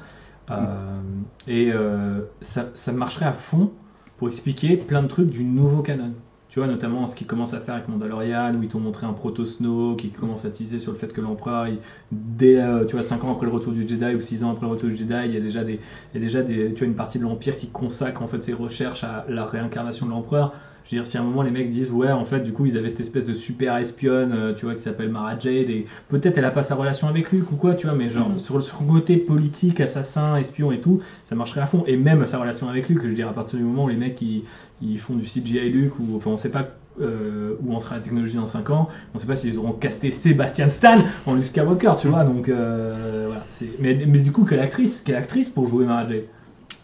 Euh, 0.50 1.02
et 1.48 1.72
euh, 1.72 2.22
ça, 2.42 2.70
ça 2.74 2.92
marcherait 2.92 3.26
à 3.26 3.34
fond 3.34 3.72
pour 4.18 4.28
expliquer 4.28 4.78
plein 4.78 5.04
de 5.04 5.08
trucs 5.08 5.30
du 5.30 5.44
nouveau 5.44 5.82
canon. 5.82 6.14
Tu 6.50 6.60
vois, 6.60 6.68
notamment 6.68 7.08
ce 7.08 7.16
qu'ils 7.16 7.28
commencent 7.28 7.54
à 7.54 7.62
faire 7.62 7.76
avec 7.76 7.88
Mandalorian, 7.88 8.54
où 8.56 8.64
ils 8.64 8.68
t'ont 8.68 8.82
montré 8.82 9.08
un 9.08 9.14
proto-Snow, 9.14 9.96
qui 9.96 10.10
commence 10.10 10.44
à 10.44 10.52
teaser 10.52 10.80
sur 10.80 10.92
le 10.92 10.98
fait 10.98 11.14
que 11.14 11.22
l'empereur, 11.22 11.68
dès, 12.12 12.62
euh, 12.62 12.84
tu 12.84 12.98
vois, 12.98 13.04
5 13.04 13.24
ans 13.24 13.32
après 13.32 13.46
le 13.46 13.54
retour 13.54 13.72
du 13.72 13.88
Jedi 13.88 14.14
ou 14.16 14.20
6 14.20 14.44
ans 14.44 14.52
après 14.52 14.66
le 14.66 14.74
retour 14.74 14.90
du 14.90 14.98
Jedi, 14.98 15.14
il 15.26 15.34
y 15.34 15.38
a 15.38 15.40
déjà 15.40 15.64
des, 15.64 15.80
il 16.14 16.16
y 16.16 16.18
a 16.18 16.20
déjà 16.20 16.44
des, 16.44 16.74
tu 16.74 16.80
vois, 16.80 16.88
une 16.88 16.96
partie 16.96 17.20
de 17.20 17.24
l'Empire 17.24 17.58
qui 17.58 17.70
consacre 17.70 18.22
en 18.22 18.28
fait 18.28 18.44
ses 18.44 18.52
recherches 18.52 19.06
à 19.06 19.26
la 19.30 19.46
réincarnation 19.46 20.08
de 20.08 20.12
l'empereur. 20.12 20.54
Je 20.92 20.98
veux 20.98 21.02
dire, 21.04 21.10
si 21.10 21.18
à 21.18 21.22
un 21.22 21.24
moment 21.24 21.42
les 21.42 21.52
mecs 21.52 21.70
disent, 21.70 21.90
ouais, 21.90 22.12
en 22.12 22.26
fait, 22.26 22.42
du 22.42 22.52
coup, 22.52 22.66
ils 22.66 22.76
avaient 22.76 22.90
cette 22.90 23.00
espèce 23.00 23.24
de 23.24 23.34
super 23.34 23.78
espionne, 23.78 24.34
euh, 24.34 24.52
tu 24.54 24.66
vois, 24.66 24.76
qui 24.76 24.82
s'appelle 24.82 25.08
Mara 25.08 25.40
Jade, 25.40 25.70
et 25.70 25.86
peut-être 26.10 26.38
elle 26.38 26.44
a 26.44 26.52
pas 26.52 26.64
sa 26.64 26.76
relation 26.76 27.08
avec 27.08 27.32
Luke 27.32 27.50
ou 27.54 27.56
quoi, 27.56 27.76
tu 27.76 27.88
vois, 27.88 27.96
mais 27.96 28.10
genre, 28.10 28.28
Mhm. 28.32 28.40
sur 28.40 28.58
le 28.58 28.62
sur 28.62 28.86
côté 28.86 29.16
politique, 29.16 29.80
assassin, 29.80 30.36
espion 30.36 30.70
et 30.74 30.82
tout, 30.82 31.00
ça 31.24 31.34
marcherait 31.34 31.62
à 31.62 31.66
fond. 31.66 31.86
Et 31.88 31.96
même 31.96 32.26
sa 32.26 32.40
relation 32.40 32.68
avec 32.68 32.90
Luke, 32.90 33.04
je 33.04 33.08
veux 33.08 33.14
dire, 33.14 33.30
à 33.30 33.34
partir 33.34 33.58
du 33.58 33.64
moment 33.64 33.86
où 33.86 33.88
les 33.88 33.96
mecs, 33.96 34.22
ils, 34.22 34.44
ils 34.82 35.00
font 35.00 35.16
du 35.16 35.24
CGI 35.26 35.70
Luke, 35.70 35.98
ou, 36.00 36.18
enfin, 36.18 36.32
on 36.32 36.36
sait 36.38 36.50
pas 36.50 36.66
euh, 37.00 37.54
où 37.62 37.74
en 37.74 37.80
sera 37.80 37.96
la 37.96 38.02
technologie 38.02 38.36
dans 38.36 38.46
5 38.46 38.70
ans, 38.70 38.90
on 39.14 39.18
sait 39.18 39.26
pas 39.26 39.38
s'ils 39.38 39.58
auront 39.58 39.72
casté 39.72 40.12
Sébastien 40.12 40.68
Stan 40.68 40.98
en 41.26 41.36
Luke 41.36 41.46
Skywalker, 41.46 41.94
tu 42.02 42.08
vois, 42.10 42.26
donc, 42.26 42.50
euh, 42.50 43.24
voilà. 43.28 43.46
c'est- 43.50 43.78
Mais, 43.80 43.94
mais 43.94 44.20
du 44.20 44.34
coup, 44.34 44.44
quelle 44.44 44.60
actrice, 44.60 45.02
quelle 45.06 45.16
actrice 45.16 45.48
pour 45.48 45.68
jouer 45.68 45.86
Mara 45.86 46.06
Jade? 46.06 46.24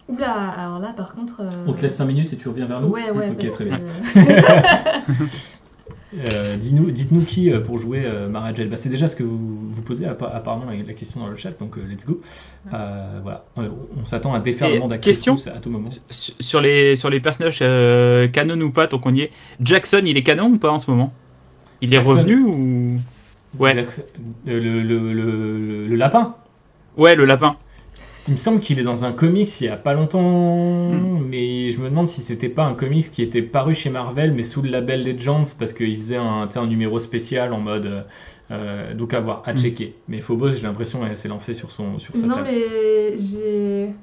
Oula, 0.10 0.32
alors 0.32 0.80
là, 0.80 0.94
par 0.96 1.14
contre. 1.14 1.42
euh, 1.42 1.50
On 1.68 1.74
te 1.74 1.82
laisse 1.82 1.96
5 1.96 2.06
minutes 2.06 2.32
et 2.34 2.38
tu 2.38 2.48
reviens 2.48 2.66
vers 2.66 2.80
nous 2.82 2.88
Ouais, 2.88 3.12
ouais, 3.12 3.30
Ok, 3.30 3.38
parce 3.40 3.52
très 3.54 3.66
que- 3.66 3.70
bien. 3.70 3.80
Euh, 6.32 6.56
Dites-nous 6.56 7.22
qui 7.26 7.52
euh, 7.52 7.60
pour 7.60 7.78
jouer 7.78 8.04
euh. 8.06 8.30
Bah, 8.30 8.42
c'est 8.78 8.88
déjà 8.88 9.10
ce 9.10 9.16
que 9.18 9.24
vous, 9.24 9.70
vous 9.70 9.82
posez 9.82 10.06
appa- 10.06 10.32
apparemment 10.34 10.64
la, 10.72 10.78
la 10.78 10.94
question 10.94 11.20
dans 11.20 11.28
le 11.28 11.36
chat, 11.36 11.52
donc 11.60 11.78
euh, 11.78 11.82
let's 11.86 12.06
go. 12.06 12.22
Euh, 12.74 13.20
voilà, 13.22 13.44
on, 13.58 13.64
on 14.02 14.06
s'attend 14.06 14.34
à 14.34 14.38
un 14.38 14.40
déferlement 14.40 14.88
tous 14.88 15.48
à 15.48 15.60
tout 15.60 15.70
moment. 15.70 15.90
Sur 16.10 16.34
sur 16.40 16.62
les, 16.62 16.96
sur 16.96 17.10
les 17.10 17.20
personnages 17.20 17.60
euh, 17.62 18.30
canon 18.30 18.60
ou 18.62 18.72
pas, 18.72 18.88
tant 18.88 19.00
qu'on 19.00 19.14
y 19.14 19.20
est, 19.22 19.32
Jackson, 19.60 20.02
il 20.06 20.16
est 20.16 20.24
canon 20.24 20.46
ou 20.52 20.58
pas 20.58 20.72
en 20.72 20.80
ce 20.80 20.90
moment? 20.90 21.12
Il 21.82 21.94
est 21.94 21.98
Jackson. 21.98 22.12
revenu 22.12 22.42
ou? 22.44 23.00
Ouais, 23.60 23.74
Le, 23.74 23.86
le, 24.60 24.82
le- 24.82 25.14
le- 25.14 25.88
le 25.88 25.96
lapin? 25.98 26.36
ouais, 26.96 27.16
le 27.16 27.26
lapin. 27.26 27.58
Il 28.28 28.32
me 28.34 28.38
semble 28.38 28.60
qu'il 28.60 28.78
est 28.80 28.84
dans 28.84 29.06
un 29.06 29.14
comics 29.14 29.62
il 29.62 29.66
y 29.66 29.70
a 29.70 29.78
pas 29.78 29.94
longtemps, 29.94 30.22
Hmm. 30.92 31.20
mais 31.30 31.72
je 31.72 31.80
me 31.82 31.90
demande 31.90 32.10
si 32.10 32.22
c'était 32.22 32.50
pas 32.50 32.64
un 32.66 32.74
comics 32.74 33.10
qui 33.12 33.22
était 33.22 33.42
paru 33.42 33.74
chez 33.74 33.90
Marvel, 33.90 34.34
mais 34.34 34.44
sous 34.44 34.62
le 34.62 34.70
label 34.70 35.04
Legends, 35.06 35.44
parce 35.58 35.72
qu'il 35.74 35.96
faisait 35.98 36.18
un, 36.18 36.48
numéro 36.68 37.00
spécial 37.00 37.54
en 37.54 37.60
mode. 37.60 37.86
euh, 37.86 38.02
euh, 38.52 38.94
donc 38.94 39.14
à 39.14 39.20
voir, 39.20 39.44
à 39.46 39.54
Hmm. 39.54 39.58
checker. 39.58 39.96
Mais 40.08 40.22
Phobos, 40.22 40.52
j'ai 40.52 40.62
l'impression, 40.64 41.06
elle 41.06 41.18
s'est 41.18 41.28
lancée 41.28 41.54
sur, 41.54 41.72
son, 41.72 42.00
sur 42.00 42.16
sa 42.16 42.28
Non, 42.28 42.36
table. 42.36 42.48
mais 42.48 43.18
j'ai. 43.18 43.94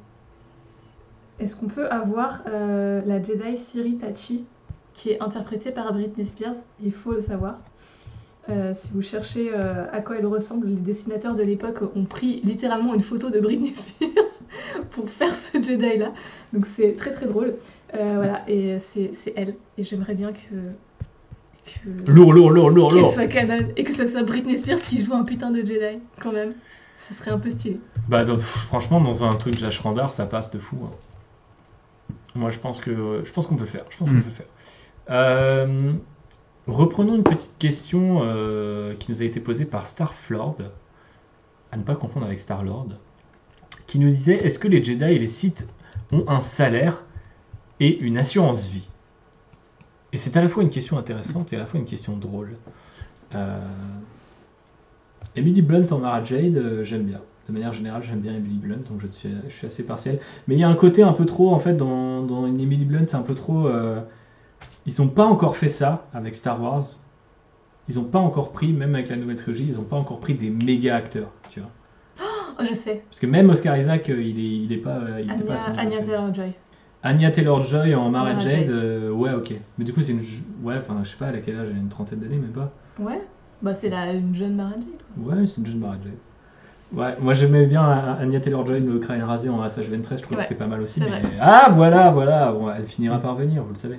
Est-ce 1.39 1.57
qu'on 1.57 1.69
peut 1.69 1.89
avoir 1.91 2.43
euh, 2.49 3.03
la 3.07 3.23
Jedi 3.23 3.57
Siri 3.57 3.97
Tachi 3.99 4.47
qui 4.93 5.11
est 5.11 5.21
interprétée 5.23 5.73
par 5.73 5.93
Britney 5.93 6.25
Spears? 6.25 6.55
Il 6.79 6.93
faut 6.93 7.13
le 7.13 7.21
savoir. 7.21 7.59
Euh, 8.51 8.73
si 8.75 8.91
vous 8.93 9.01
cherchez 9.01 9.51
euh, 9.55 9.87
à 9.91 10.01
quoi 10.03 10.17
elle 10.19 10.27
ressemble, 10.27 10.67
les 10.67 10.75
dessinateurs 10.75 11.35
de 11.35 11.43
l'époque 11.43 11.79
ont 11.97 12.05
pris 12.05 12.43
littéralement 12.45 12.93
une 12.93 13.01
photo 13.01 13.31
de 13.31 13.41
Britney 13.41 13.75
Spears 13.75 14.43
pour 14.91 15.09
faire 15.09 15.35
ce 15.35 15.63
Jedi 15.63 15.97
là. 15.99 16.13
Donc 16.53 16.67
c'est 16.67 16.95
très 16.97 17.13
très 17.15 17.27
drôle. 17.27 17.55
Euh, 17.95 18.13
voilà, 18.17 18.43
et 18.49 18.79
c'est 18.79 19.13
c'est 19.15 19.33
elle. 19.37 19.55
Et 19.79 19.85
j'aimerais 19.85 20.15
bien 20.15 20.33
que. 20.33 20.55
que... 21.65 22.11
Lourd, 22.11 22.35
lourd, 22.35 22.51
lourd, 22.51 22.69
lourd, 22.71 22.93
lourd. 22.93 23.13
soit 23.15 23.27
canon 23.29 23.57
et 23.77 23.85
que 23.85 23.93
ça 23.93 24.07
soit 24.07 24.23
Britney 24.25 24.59
Spears 24.59 24.79
qui 24.81 25.03
joue 25.03 25.15
un 25.15 25.25
putain 25.25 25.51
de 25.51 25.59
Jedi 25.65 26.01
quand 26.21 26.33
même. 26.33 26.53
Ça 27.09 27.15
serait 27.15 27.31
un 27.31 27.39
peu 27.39 27.51
stylé. 27.51 27.81
Bah, 28.09 28.25
donc, 28.25 28.41
franchement, 28.41 29.01
dans 29.01 29.25
un 29.25 29.35
truc 29.37 29.59
Jash 29.59 29.79
Randar, 29.81 30.13
ça 30.13 30.27
passe 30.27 30.51
de 30.51 30.59
fou. 30.59 30.77
hein. 30.85 30.91
Moi, 32.35 32.51
je 32.51 32.59
pense 32.59 32.81
que 32.81 33.23
je 33.25 33.33
pense 33.33 33.47
qu'on 33.47 33.57
peut 33.57 33.65
faire. 33.65 33.85
Je 33.91 33.97
pense 33.97 34.09
qu'on 34.09 34.15
Mm. 34.17 34.23
peut 34.23 34.31
faire. 34.31 34.47
Euh, 35.11 35.93
reprenons 36.67 37.15
une 37.17 37.23
petite 37.23 37.57
question 37.59 38.21
euh, 38.23 38.95
qui 38.95 39.11
nous 39.11 39.23
a 39.23 39.25
été 39.25 39.41
posée 39.41 39.65
par 39.65 39.87
Starflord, 39.87 40.57
à 41.73 41.77
ne 41.77 41.83
pas 41.83 41.95
confondre 41.95 42.27
avec 42.27 42.41
Starlord, 42.41 42.89
qui 43.87 43.99
nous 43.99 44.11
disait 44.11 44.37
est-ce 44.37 44.59
que 44.59 44.69
les 44.69 44.83
Jedi 44.83 45.05
et 45.05 45.19
les 45.19 45.29
Sith 45.29 45.69
ont 46.13 46.25
un 46.29 46.41
salaire 46.41 47.03
et 47.81 47.99
une 48.01 48.17
assurance 48.17 48.67
vie? 48.67 48.89
Et 50.13 50.19
c'est 50.19 50.37
à 50.37 50.43
la 50.43 50.49
fois 50.49 50.63
une 50.63 50.71
question 50.71 50.97
intéressante 50.97 51.53
et 51.53 51.57
à 51.57 51.59
la 51.59 51.67
fois 51.67 51.81
une 51.81 51.87
question 51.87 52.17
drôle. 52.17 52.57
Euh... 53.35 53.59
Emily 55.37 55.63
Blunt 55.63 55.87
en 55.91 55.99
Mara 55.99 56.23
Jade, 56.23 56.57
euh, 56.57 56.85
j'aime 56.85 57.03
bien. 57.03 57.21
De 57.49 57.53
manière 57.53 57.75
générale, 57.75 58.03
j'aime 58.05 58.21
bien 58.21 58.33
Emily 58.33 58.57
Blunt, 58.57 58.89
donc 58.89 59.03
je 59.03 59.51
suis, 59.51 59.67
assez 59.67 59.85
partiel. 59.85 60.19
Mais 60.47 60.55
il 60.55 60.61
y 60.61 60.63
a 60.63 60.69
un 60.69 60.75
côté 60.75 61.03
un 61.03 61.13
peu 61.13 61.27
trop, 61.27 61.53
en 61.53 61.59
fait, 61.59 61.77
dans, 61.77 62.47
une 62.47 62.59
Emily 62.61 62.85
Blunt, 62.85 63.05
c'est 63.07 63.17
un 63.17 63.23
peu 63.23 63.35
trop. 63.35 63.69
Ils 64.87 64.95
n'ont 65.01 65.09
pas 65.09 65.25
encore 65.25 65.57
fait 65.57 65.69
ça 65.69 66.07
avec 66.15 66.35
Star 66.35 66.61
Wars. 66.63 66.85
Ils 67.89 67.97
n'ont 67.97 68.05
pas 68.05 68.19
encore 68.19 68.53
pris, 68.53 68.73
même 68.73 68.95
avec 68.95 69.09
la 69.11 69.17
nouvelle 69.17 69.37
trilogie, 69.37 69.67
ils 69.69 69.77
n'ont 69.77 69.83
pas 69.85 69.97
encore 69.97 70.19
pris 70.21 70.35
des 70.35 70.51
méga 70.51 70.97
acteurs, 70.97 71.29
tu 71.51 71.61
vois. 71.61 71.71
Oh, 72.59 72.63
je 72.69 72.75
sais. 72.75 73.03
Parce 73.11 73.21
que 73.21 73.27
même 73.27 73.51
Oscar 73.51 73.77
Isaac, 73.77 74.09
euh, 74.11 74.23
il 74.23 74.39
est, 74.39 74.65
il 74.65 74.73
est 74.73 74.77
pas. 74.79 74.99
Il 75.23 75.31
Anya, 75.31 75.43
pas 75.45 75.81
Anya. 75.81 75.99
Taylor-Joy. 75.99 76.53
Anya 77.03 77.31
Taylor-Joy 77.31 77.95
en 77.95 78.11
Mara 78.11 78.39
Jade, 78.39 78.53
Jade. 78.67 78.71
euh, 78.71 79.11
ouais, 79.11 79.33
ok. 79.35 79.53
Mais 79.77 79.85
du 79.85 79.93
coup, 79.93 80.01
c'est 80.01 80.13
une. 80.13 80.23
Ouais, 80.63 80.77
enfin, 80.79 80.97
je 81.03 81.09
sais 81.11 81.17
pas, 81.17 81.27
à 81.27 81.33
quel 81.39 81.59
âge? 81.59 81.69
Elle 81.71 81.77
a 81.77 81.81
une 81.81 81.89
trentaine 81.89 82.21
d'années, 82.21 82.37
même 82.39 82.53
pas? 82.53 82.71
Ouais. 82.99 83.21
Bah, 83.61 83.75
c'est 83.75 83.91
la, 83.91 84.13
une 84.13 84.35
jeune 84.35 84.55
Mara 84.55 84.73
Jade. 84.75 84.85
quoi. 85.23 85.35
Ouais, 85.35 85.47
c'est 85.47 85.59
une 85.61 85.67
jeune 85.67 85.79
Mara 85.81 85.95
Jade. 85.95 86.13
Ouais, 86.93 87.17
moi 87.21 87.35
j'aimais 87.35 87.67
bien 87.67 87.83
A- 87.83 88.19
Anya 88.21 88.39
Taylor-Joy, 88.41 88.79
le 88.81 88.99
crâne 89.01 89.23
rasé 89.25 89.49
en 89.49 89.61
Assage 89.63 89.89
23, 89.91 90.17
je 90.17 90.23
trouvais 90.23 90.37
Ouais, 90.37 90.43
que 90.45 90.49
c'était 90.49 90.59
pas 90.63 90.69
mal 90.69 90.81
aussi. 90.81 91.01
Mais... 91.01 91.23
Ah, 91.41 91.69
voilà, 91.73 92.11
voilà, 92.11 92.53
bon, 92.53 92.71
elle 92.71 92.85
finira 92.87 93.19
par 93.19 93.35
venir, 93.35 93.65
vous 93.65 93.73
le 93.73 93.79
savez. 93.79 93.99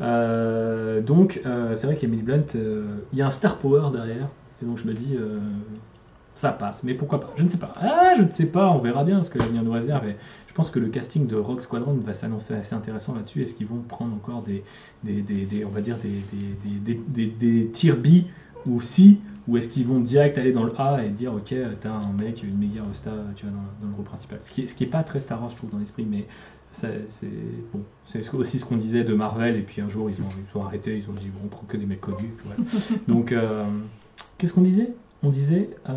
Euh, 0.00 1.00
donc, 1.00 1.40
euh, 1.46 1.74
c'est 1.74 1.86
vrai 1.86 1.96
qu'Emily 1.96 2.22
Blunt, 2.22 2.44
euh, 2.54 2.84
il 3.12 3.18
y 3.18 3.22
a 3.22 3.26
un 3.26 3.30
star 3.30 3.56
power 3.56 3.90
derrière, 3.92 4.28
et 4.62 4.66
donc 4.66 4.78
je 4.78 4.86
me 4.86 4.92
dis, 4.92 5.16
euh, 5.16 5.38
ça 6.34 6.52
passe, 6.52 6.84
mais 6.84 6.94
pourquoi 6.94 7.20
pas? 7.20 7.32
Je 7.36 7.42
ne 7.42 7.48
sais 7.48 7.58
pas. 7.58 7.72
Ah, 7.76 8.12
je 8.16 8.22
ne 8.22 8.28
sais 8.28 8.46
pas, 8.46 8.70
on 8.70 8.78
verra 8.78 9.04
bien 9.04 9.22
ce 9.22 9.30
que 9.30 9.38
l'avenir 9.38 9.62
nous 9.62 9.72
réserve. 9.72 10.06
Et 10.06 10.16
je 10.48 10.54
pense 10.54 10.70
que 10.70 10.78
le 10.78 10.88
casting 10.88 11.26
de 11.26 11.36
Rock 11.36 11.62
Squadron 11.62 11.94
va 11.94 12.14
s'annoncer 12.14 12.54
assez 12.54 12.74
intéressant 12.74 13.14
là-dessus. 13.14 13.42
Est-ce 13.42 13.54
qu'ils 13.54 13.66
vont 13.66 13.80
prendre 13.88 14.14
encore 14.14 14.42
des, 14.42 14.62
on 15.64 15.68
va 15.70 15.80
dire, 15.80 15.96
des, 15.96 17.26
des, 17.26 17.66
tier 17.72 17.92
B 17.92 18.26
ou 18.66 18.80
C? 18.80 19.18
Ou 19.48 19.56
est-ce 19.56 19.68
qu'ils 19.68 19.86
vont 19.86 20.00
direct 20.00 20.36
aller 20.38 20.50
dans 20.50 20.64
le 20.64 20.72
A 20.76 21.04
et 21.04 21.08
dire 21.08 21.32
ok 21.32 21.54
t'as 21.80 21.92
un 21.92 22.12
mec 22.20 22.42
une 22.42 22.58
méga 22.58 22.82
star 22.94 23.14
tu 23.36 23.46
vois 23.46 23.54
dans, 23.80 23.88
le 23.88 23.94
rôle 23.94 24.04
principal? 24.04 24.38
Ce 24.42 24.50
qui 24.50 24.62
est, 24.62 24.86
pas 24.86 25.04
très 25.04 25.20
Star 25.20 25.40
Wars 25.40 25.50
je 25.50 25.56
trouve 25.56 25.70
dans 25.70 25.78
l'esprit 25.78 26.04
mais 26.04 26.26
c'est 26.76 27.28
bon 27.72 27.80
c'est 28.04 28.34
aussi 28.34 28.58
ce 28.58 28.64
qu'on 28.64 28.76
disait 28.76 29.04
de 29.04 29.14
Marvel 29.14 29.56
et 29.56 29.62
puis 29.62 29.80
un 29.80 29.88
jour 29.88 30.10
ils 30.10 30.20
ont, 30.20 30.28
ils 30.52 30.58
ont 30.58 30.64
arrêté 30.64 30.96
ils 30.96 31.08
ont 31.10 31.14
dit 31.14 31.28
bon 31.28 31.40
on 31.46 31.48
prend 31.48 31.66
que 31.66 31.76
des 31.76 31.86
mecs 31.86 32.00
connus 32.00 32.34
voilà. 32.44 32.60
donc 33.08 33.32
euh, 33.32 33.64
qu'est-ce 34.38 34.52
qu'on 34.52 34.62
disait? 34.62 34.90
On 35.22 35.30
disait 35.30 35.70
euh, 35.88 35.92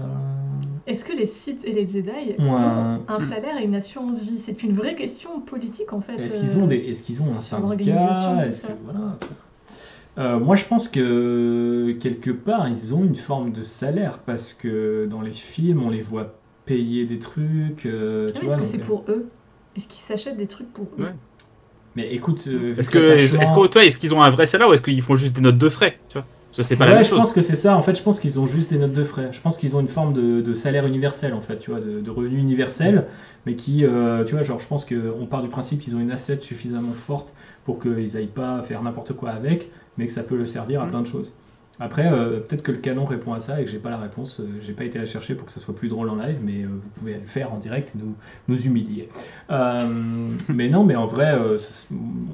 Est-ce 0.87 1.03
que 1.03 1.11
les 1.13 1.25
Sith 1.25 1.63
et 1.65 1.73
les 1.73 1.85
Jedi 1.85 2.09
ont 2.39 2.55
un 2.55 3.19
salaire 3.19 3.57
et 3.59 3.65
une 3.65 3.75
assurance 3.75 4.23
vie? 4.23 4.37
C'est 4.39 4.63
une 4.63 4.73
vraie 4.73 4.95
question 4.95 5.41
politique 5.41 5.91
en 5.93 5.99
fait. 6.01 6.15
Est-ce 6.17 6.37
euh, 6.37 6.39
qu'ils 6.39 6.57
ont, 6.59 6.67
des, 6.67 6.77
est-ce 6.77 7.03
qu'ils 7.03 7.21
ont 7.21 7.29
un 7.29 7.33
syndicat? 7.33 8.11
tout 8.43 8.47
Est-ce 8.47 8.61
ça. 8.61 8.67
que, 8.69 8.73
voilà. 8.85 9.17
Euh, 10.17 10.39
moi, 10.39 10.55
je 10.55 10.65
pense 10.65 10.87
que 10.89 11.95
quelque 11.99 12.31
part, 12.31 12.67
ils 12.67 12.93
ont 12.95 13.03
une 13.03 13.15
forme 13.15 13.51
de 13.51 13.61
salaire 13.61 14.19
parce 14.19 14.53
que 14.53 15.05
dans 15.09 15.21
les 15.21 15.33
films, 15.33 15.83
on 15.83 15.89
les 15.89 16.01
voit 16.01 16.39
payer 16.65 17.05
des 17.05 17.19
trucs. 17.19 17.85
euh, 17.85 18.25
tu 18.33 18.33
Ah, 18.35 18.39
mais 18.41 18.45
vois, 18.47 18.53
Est-ce 18.55 18.61
que 18.61 18.65
c'est 18.65 18.81
euh, 18.81 18.85
pour 18.85 19.05
eux 19.09 19.29
Est-ce 19.79 19.87
qu'ils 19.87 20.01
s'achètent 20.03 20.37
des 20.37 20.47
trucs 20.47 20.73
pour 20.73 20.87
eux 20.99 21.03
Ouais. 21.03 21.15
Mais 21.95 22.13
écoute, 22.13 22.43
euh, 22.47 22.75
Est-ce 22.77 22.89
que 22.89 22.99
est-ce 22.99 23.67
toi, 23.67 23.83
est-ce 23.85 23.97
qu'ils 23.97 24.13
ont 24.13 24.21
un 24.21 24.29
vrai 24.29 24.45
salaire 24.45 24.69
ou 24.69 24.73
est-ce 24.73 24.81
qu'ils 24.81 25.01
font 25.01 25.15
juste 25.15 25.33
des 25.35 25.41
notes 25.41 25.57
de 25.57 25.69
frais 25.69 25.99
Tu 26.09 26.17
vois? 26.19 26.27
Ça, 26.51 26.63
c'est 26.63 26.77
pas 26.77 26.85
ouais, 26.85 26.91
la 26.91 26.95
même 26.97 27.03
je 27.03 27.09
chose. 27.09 27.19
pense 27.19 27.33
que 27.33 27.41
c'est 27.41 27.55
ça. 27.55 27.75
En 27.77 27.81
fait, 27.81 27.95
je 27.95 28.01
pense 28.03 28.19
qu'ils 28.19 28.39
ont 28.39 28.47
juste 28.47 28.71
des 28.71 28.77
notes 28.79 28.93
de 28.93 29.03
frais. 29.03 29.29
Je 29.31 29.41
pense 29.41 29.57
qu'ils 29.57 29.75
ont 29.75 29.79
une 29.81 29.87
forme 29.87 30.13
de, 30.13 30.41
de 30.41 30.53
salaire 30.53 30.85
universel, 30.87 31.33
en 31.33 31.41
fait, 31.41 31.59
tu 31.59 31.71
vois, 31.71 31.79
de, 31.79 31.99
de 31.99 32.11
revenu 32.11 32.37
universel, 32.39 33.07
mais 33.45 33.55
qui, 33.55 33.85
euh, 33.85 34.23
tu 34.23 34.33
vois, 34.33 34.43
genre, 34.43 34.59
je 34.59 34.67
pense 34.67 34.85
qu'on 34.85 35.25
part 35.27 35.41
du 35.43 35.49
principe 35.49 35.81
qu'ils 35.81 35.95
ont 35.95 35.99
une 35.99 36.11
asset 36.11 36.39
suffisamment 36.41 36.93
forte 36.93 37.33
pour 37.65 37.79
qu'ils 37.79 38.17
aillent 38.17 38.27
pas 38.27 38.61
faire 38.63 38.81
n'importe 38.83 39.13
quoi 39.13 39.31
avec, 39.31 39.71
mais 39.97 40.07
que 40.07 40.13
ça 40.13 40.23
peut 40.23 40.37
le 40.37 40.45
servir 40.45 40.81
à 40.81 40.85
Mm. 40.85 40.89
plein 40.89 41.01
de 41.01 41.07
choses. 41.07 41.38
Après, 41.81 42.11
euh, 42.11 42.39
peut-être 42.41 42.61
que 42.61 42.71
le 42.73 42.79
canon 42.79 43.05
répond 43.05 43.33
à 43.33 43.39
ça 43.39 43.61
et 43.61 43.65
que 43.65 43.71
j'ai 43.71 43.77
pas 43.77 43.89
la 43.89 43.97
réponse. 43.97 44.39
Euh, 44.41 44.43
j'ai 44.61 44.73
pas 44.73 44.83
été 44.83 44.99
la 44.99 45.05
chercher 45.05 45.33
pour 45.35 45.45
que 45.45 45.51
ça 45.53 45.59
soit 45.61 45.73
plus 45.75 45.87
drôle 45.87 46.09
en 46.09 46.15
live, 46.15 46.37
mais 46.43 46.63
euh, 46.63 46.67
vous 46.69 46.89
pouvez 46.89 47.13
le 47.13 47.25
faire 47.25 47.53
en 47.53 47.57
direct 47.57 47.93
et 47.95 47.99
nous, 48.03 48.15
nous 48.49 48.61
humilier. 48.67 49.07
Euh, 49.49 49.79
mais 50.49 50.67
non, 50.67 50.83
mais 50.83 50.95
en 50.95 51.05
vrai, 51.05 51.33
euh, 51.33 51.57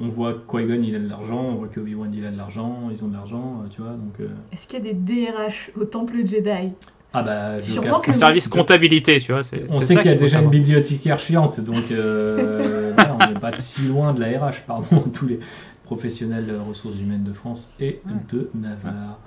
on 0.02 0.08
voit 0.10 0.34
que 0.34 0.58
Qui-Gon 0.58 0.82
il 0.84 0.96
a 0.96 1.00
de 1.00 1.08
l'argent, 1.08 1.42
on 1.42 1.56
voit 1.56 1.68
que 1.68 1.80
Obi-Wan 1.80 2.12
il 2.14 2.26
a 2.26 2.32
de 2.32 2.38
l'argent, 2.38 2.90
ils 2.92 3.04
ont 3.04 3.08
de 3.08 3.14
l'argent, 3.14 3.62
euh, 3.64 3.68
tu 3.70 3.82
vois, 3.82 3.92
donc. 3.92 4.20
euh, 4.20 4.28
Est-ce 4.52 4.68
qu'il 4.68 4.84
y 4.84 4.90
a 4.90 4.94
des 4.94 4.96
DRH 4.96 5.72
au 5.80 5.86
temple 5.86 6.16
Jedi? 6.26 6.72
Ah 7.18 7.24
bah, 7.24 7.58
je 7.60 7.64
Sûrement 7.74 8.00
que- 8.02 8.10
Un 8.10 8.14
service 8.14 8.48
comptabilité, 8.50 9.20
tu 9.22 9.32
vois. 9.32 9.44
c'est- 9.46 9.64
On 9.70 9.80
c'est 9.80 9.88
sait 9.88 9.94
ça 9.94 10.02
qu'il 10.02 10.12
y 10.12 10.14
a 10.14 10.18
déjà 10.18 10.42
une 10.42 10.50
bibliothécaire 10.50 11.18
chiante, 11.18 11.62
donc 11.62 11.84
euh, 11.92 12.94
on 13.22 13.32
n'est 13.34 13.40
pas 13.40 13.52
si 13.52 13.84
loin 13.84 14.14
de 14.14 14.20
la 14.20 14.28
RH, 14.48 14.64
pardon, 14.68 15.00
tous 15.14 15.28
les 15.28 15.40
professionnels 15.86 16.50
euh, 16.50 16.62
ressources 16.62 17.00
humaines 17.00 17.24
de 17.24 17.32
France 17.34 17.72
et 17.80 18.02
de 18.32 18.50
Navarre. 18.54 19.20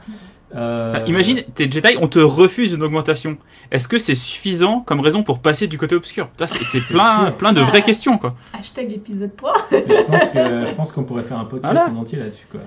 Euh, 0.55 0.99
Imagine, 1.07 1.43
t'es 1.55 1.71
Jedi, 1.71 1.97
on 2.01 2.09
te 2.09 2.19
refuse 2.19 2.73
une 2.73 2.83
augmentation. 2.83 3.37
Est-ce 3.71 3.87
que 3.89 3.99
c'est 3.99 4.15
suffisant 4.15 4.81
comme 4.81 5.01
raison 5.01 5.23
pour 5.23 5.39
passer 5.41 5.67
du 5.69 5.79
côté 5.79 5.95
obscur 5.95 6.29
C'est 6.47 6.81
plein, 6.87 7.31
plein 7.33 7.53
de 7.53 7.61
vraies 7.61 7.81
Ah. 7.83 7.87
questions, 7.87 8.19
quoi. 8.19 8.35
Hashtag 8.53 8.93
épisode 8.93 9.35
3 9.37 9.55
mais 9.73 9.85
je 9.89 10.03
pense 10.03 10.29
que 10.31 10.67
je 10.67 10.75
pense 10.75 10.93
qu'on 10.93 11.05
pourrait 11.05 11.23
faire 11.23 11.39
un 11.39 11.45
podcast 11.45 11.75
Voilà. 11.75 11.91
en 11.91 11.97
entier 12.01 12.19
là-dessus, 12.19 12.47
quoi. 12.51 12.61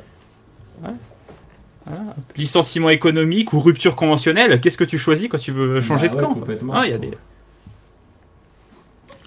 Voilà. 0.82 0.96
Licenciement 2.38 2.90
économique 2.90 3.54
ou 3.54 3.60
rupture 3.60 3.96
conventionnelle, 3.96 4.60
qu'est-ce 4.62 4.78
que 4.78 4.84
tu 4.84 4.98
choisis 5.00 5.28
quand 5.30 5.40
tu 5.40 5.52
veux 5.52 5.82
changer 5.82 6.10
Bah 6.10 6.16
de 6.16 6.22
camp 6.22 6.34
complètement. 6.36 6.74
Ah, 6.76 6.86
il 6.86 6.92
y 6.92 6.94
a 6.94 6.98
des, 7.00 7.12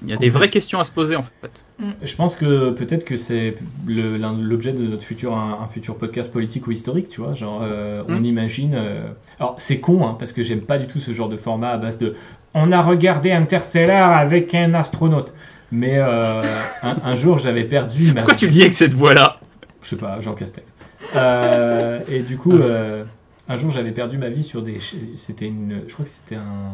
il 0.04 0.10
y 0.10 0.12
a 0.12 0.16
des 0.16 0.28
vraies 0.28 0.50
questions 0.50 0.78
à 0.80 0.84
se 0.84 0.92
poser, 0.92 1.16
en 1.16 1.22
fait. 1.24 1.64
Je 2.02 2.14
pense 2.14 2.36
que 2.36 2.70
peut-être 2.70 3.04
que 3.04 3.16
c'est 3.16 3.56
l'objet 3.86 4.72
de 4.72 4.82
notre 4.84 5.02
futur 5.04 5.34
un, 5.36 5.58
un 5.64 5.68
futur 5.68 5.96
podcast 5.96 6.32
politique 6.32 6.66
ou 6.66 6.70
historique, 6.72 7.08
tu 7.08 7.20
vois. 7.20 7.34
Genre, 7.34 7.60
euh, 7.62 8.02
on 8.08 8.20
Mm. 8.20 8.24
imagine. 8.24 8.74
euh, 8.74 9.08
Alors, 9.40 9.56
c'est 9.58 9.80
con, 9.80 10.06
hein, 10.06 10.16
parce 10.18 10.32
que 10.32 10.42
j'aime 10.44 10.60
pas 10.62 10.78
du 10.78 10.86
tout 10.86 10.98
ce 11.00 11.12
genre 11.12 11.28
de 11.28 11.36
format 11.36 11.70
à 11.70 11.76
base 11.78 11.98
de. 11.98 12.14
On 12.54 12.70
a 12.72 12.82
regardé 12.82 13.32
Interstellar 13.32 14.12
avec 14.16 14.54
un 14.54 14.74
astronaute. 14.74 15.32
Mais 15.72 15.98
euh, 15.98 16.40
un, 16.82 16.96
un 17.04 17.14
jour, 17.16 17.38
j'avais 17.38 17.64
perdu 17.64 18.08
ma. 18.12 18.20
Pourquoi 18.20 18.34
tu 18.34 18.46
le 18.46 18.52
dis 18.52 18.60
avec 18.62 18.74
cette 18.74 18.94
voix-là? 18.94 19.40
Je 19.82 19.88
sais 19.88 19.96
pas, 19.96 20.20
Jean 20.20 20.34
Castex. 20.34 20.72
Et 22.08 22.20
du 22.20 22.36
coup, 22.36 22.54
un 23.48 23.56
jour, 23.56 23.70
j'avais 23.70 23.90
perdu 23.92 24.16
ma 24.18 24.28
vie 24.28 24.42
sur 24.44 24.62
des. 24.62 24.78
C'était 25.16 25.46
une. 25.46 25.82
Je 25.88 25.92
crois 25.92 26.04
que 26.04 26.10
c'était 26.10 26.36
un. 26.36 26.72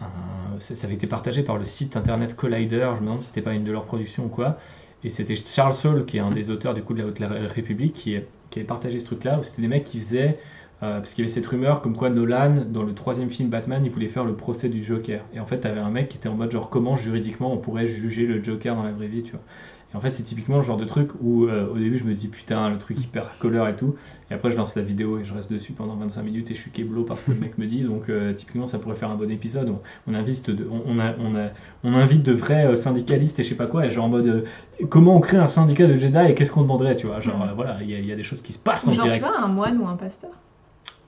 Un- 0.00 0.58
ça 0.60 0.86
avait 0.86 0.94
été 0.94 1.06
partagé 1.06 1.42
par 1.42 1.58
le 1.58 1.64
site 1.64 1.96
internet 1.96 2.34
Collider. 2.36 2.90
Je 2.96 3.00
me 3.00 3.06
demande 3.06 3.20
si 3.22 3.28
c'était 3.28 3.42
pas 3.42 3.54
une 3.54 3.64
de 3.64 3.72
leurs 3.72 3.84
productions 3.84 4.26
ou 4.26 4.28
quoi. 4.28 4.58
Et 5.04 5.10
c'était 5.10 5.36
Charles 5.36 5.74
Saul, 5.74 6.06
qui 6.06 6.16
est 6.18 6.20
un 6.20 6.30
des 6.32 6.50
auteurs 6.50 6.74
du 6.74 6.82
coup 6.82 6.94
de 6.94 7.00
la 7.02 7.06
Haute 7.06 7.18
République, 7.52 7.94
qui, 7.94 8.16
qui 8.50 8.58
avait 8.58 8.66
partagé 8.66 8.98
ce 9.00 9.04
truc-là. 9.06 9.38
Où 9.38 9.42
c'était 9.42 9.62
des 9.62 9.68
mecs 9.68 9.84
qui 9.84 10.00
faisaient. 10.00 10.38
euh, 10.82 10.98
parce 11.00 11.12
qu'il 11.12 11.24
y 11.24 11.26
avait 11.26 11.32
cette 11.34 11.46
rumeur 11.46 11.82
comme 11.82 11.96
quoi 11.96 12.08
Nolan, 12.10 12.64
dans 12.68 12.82
le 12.84 12.94
troisième 12.94 13.30
film 13.30 13.50
Batman, 13.50 13.84
il 13.84 13.90
voulait 13.90 14.08
faire 14.08 14.24
le 14.24 14.36
procès 14.36 14.68
du 14.68 14.82
Joker. 14.82 15.24
Et 15.32 15.40
en 15.40 15.46
fait, 15.46 15.60
t'avais 15.60 15.80
un 15.80 15.90
mec 15.90 16.08
qui 16.08 16.16
était 16.18 16.28
en 16.28 16.36
mode 16.36 16.50
genre 16.52 16.70
comment 16.70 16.94
juridiquement 16.96 17.52
on 17.52 17.58
pourrait 17.58 17.86
juger 17.88 18.26
le 18.26 18.42
Joker 18.42 18.76
dans 18.76 18.84
la 18.84 18.92
vraie 18.92 19.08
vie, 19.08 19.22
tu 19.24 19.32
vois. 19.32 19.44
Et 19.92 19.96
en 19.96 20.00
fait, 20.00 20.10
c'est 20.10 20.22
typiquement 20.22 20.56
le 20.56 20.62
genre 20.62 20.76
de 20.76 20.84
truc 20.84 21.10
où 21.22 21.46
euh, 21.46 21.66
au 21.72 21.78
début 21.78 21.96
je 21.96 22.04
me 22.04 22.12
dis 22.12 22.28
putain, 22.28 22.68
le 22.68 22.76
truc 22.76 23.02
hyper 23.02 23.38
colère 23.38 23.66
et 23.68 23.74
tout. 23.74 23.94
Et 24.30 24.34
après, 24.34 24.50
je 24.50 24.56
lance 24.58 24.74
la 24.76 24.82
vidéo 24.82 25.18
et 25.18 25.24
je 25.24 25.32
reste 25.32 25.50
dessus 25.50 25.72
pendant 25.72 25.96
25 25.96 26.22
minutes 26.24 26.50
et 26.50 26.54
je 26.54 26.60
suis 26.60 26.70
kéblo 26.70 27.04
parce 27.04 27.22
que 27.22 27.30
le 27.30 27.38
mec 27.38 27.56
me 27.56 27.64
dit. 27.66 27.80
Donc, 27.80 28.10
euh, 28.10 28.34
typiquement, 28.34 28.66
ça 28.66 28.78
pourrait 28.78 28.96
faire 28.96 29.10
un 29.10 29.14
bon 29.16 29.30
épisode. 29.30 29.70
On, 29.70 29.80
on 30.06 30.14
invite, 30.14 30.50
de, 30.50 30.68
on, 30.70 30.82
on 30.86 30.98
a, 30.98 31.14
on, 31.18 31.34
a, 31.36 31.48
on 31.84 31.94
invite 31.94 32.22
de 32.22 32.32
vrais 32.32 32.66
euh, 32.66 32.76
syndicalistes 32.76 33.40
et 33.40 33.42
je 33.42 33.48
sais 33.48 33.54
pas 33.56 33.66
quoi. 33.66 33.86
Et 33.86 33.90
genre 33.90 34.04
en 34.04 34.08
mode 34.10 34.26
euh, 34.26 34.42
comment 34.90 35.16
on 35.16 35.20
crée 35.20 35.38
un 35.38 35.46
syndicat 35.46 35.86
de 35.86 35.96
Jedi 35.96 36.18
et 36.28 36.34
qu'est-ce 36.34 36.52
qu'on 36.52 36.62
demanderait, 36.62 36.94
tu 36.94 37.06
vois? 37.06 37.20
Genre 37.20 37.42
euh, 37.42 37.54
voilà, 37.54 37.78
il 37.80 37.88
y, 37.90 37.94
a- 37.94 37.98
il 37.98 38.06
y 38.06 38.12
a 38.12 38.16
des 38.16 38.22
choses 38.22 38.42
qui 38.42 38.52
se 38.52 38.58
passent 38.58 38.86
en 38.86 38.92
Genre, 38.92 39.04
direct. 39.04 39.24
tu 39.24 39.30
vois, 39.30 39.40
un 39.40 39.48
moine 39.48 39.78
ou 39.78 39.86
un 39.86 39.96
pasteur? 39.96 40.30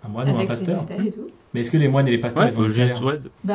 Un 0.02 0.08
moine 0.08 0.30
ou 0.30 0.38
un 0.38 0.46
pasteur? 0.46 0.86
et 1.04 1.10
tout. 1.10 1.28
Mais 1.52 1.60
est-ce 1.60 1.70
que 1.70 1.76
les 1.76 1.88
moines 1.88 2.08
et 2.08 2.12
les 2.12 2.16
pasteurs 2.18 2.44
Ouais, 2.44 2.50
ils 2.50 2.58
ont 2.58 2.68
juste. 2.68 3.02
ouais. 3.02 3.18
Bah. 3.44 3.54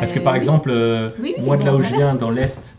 Parce 0.00 0.12
que 0.12 0.18
par 0.18 0.34
oui. 0.34 0.38
exemple, 0.38 0.68
euh, 0.70 1.08
Oui, 1.22 1.34
oui, 1.38 1.44
moi 1.46 1.56
de 1.56 1.64
là 1.64 1.74
où 1.74 1.80
je 1.82 1.94
viens, 1.94 2.14
dans 2.14 2.28
l'Est, 2.30 2.75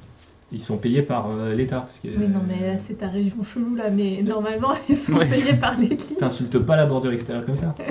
ils 0.51 0.61
sont 0.61 0.77
payés 0.77 1.01
par 1.01 1.27
euh, 1.29 1.53
l'État. 1.55 1.81
parce 1.81 1.99
que, 1.99 2.07
Oui, 2.07 2.27
non, 2.27 2.41
mais 2.47 2.65
là, 2.67 2.77
c'est 2.77 2.95
ta 2.95 3.07
région 3.07 3.37
chelou 3.43 3.75
là, 3.75 3.89
mais 3.89 4.21
normalement, 4.23 4.73
ils 4.89 4.95
sont 4.95 5.13
Ouais. 5.13 5.25
payés 5.25 5.53
par 5.55 5.77
l'église. 5.79 6.15
T'insultes 6.19 6.59
pas 6.59 6.75
la 6.75 6.85
bordure 6.85 7.11
extérieure 7.11 7.45
comme 7.45 7.57
ça. 7.57 7.75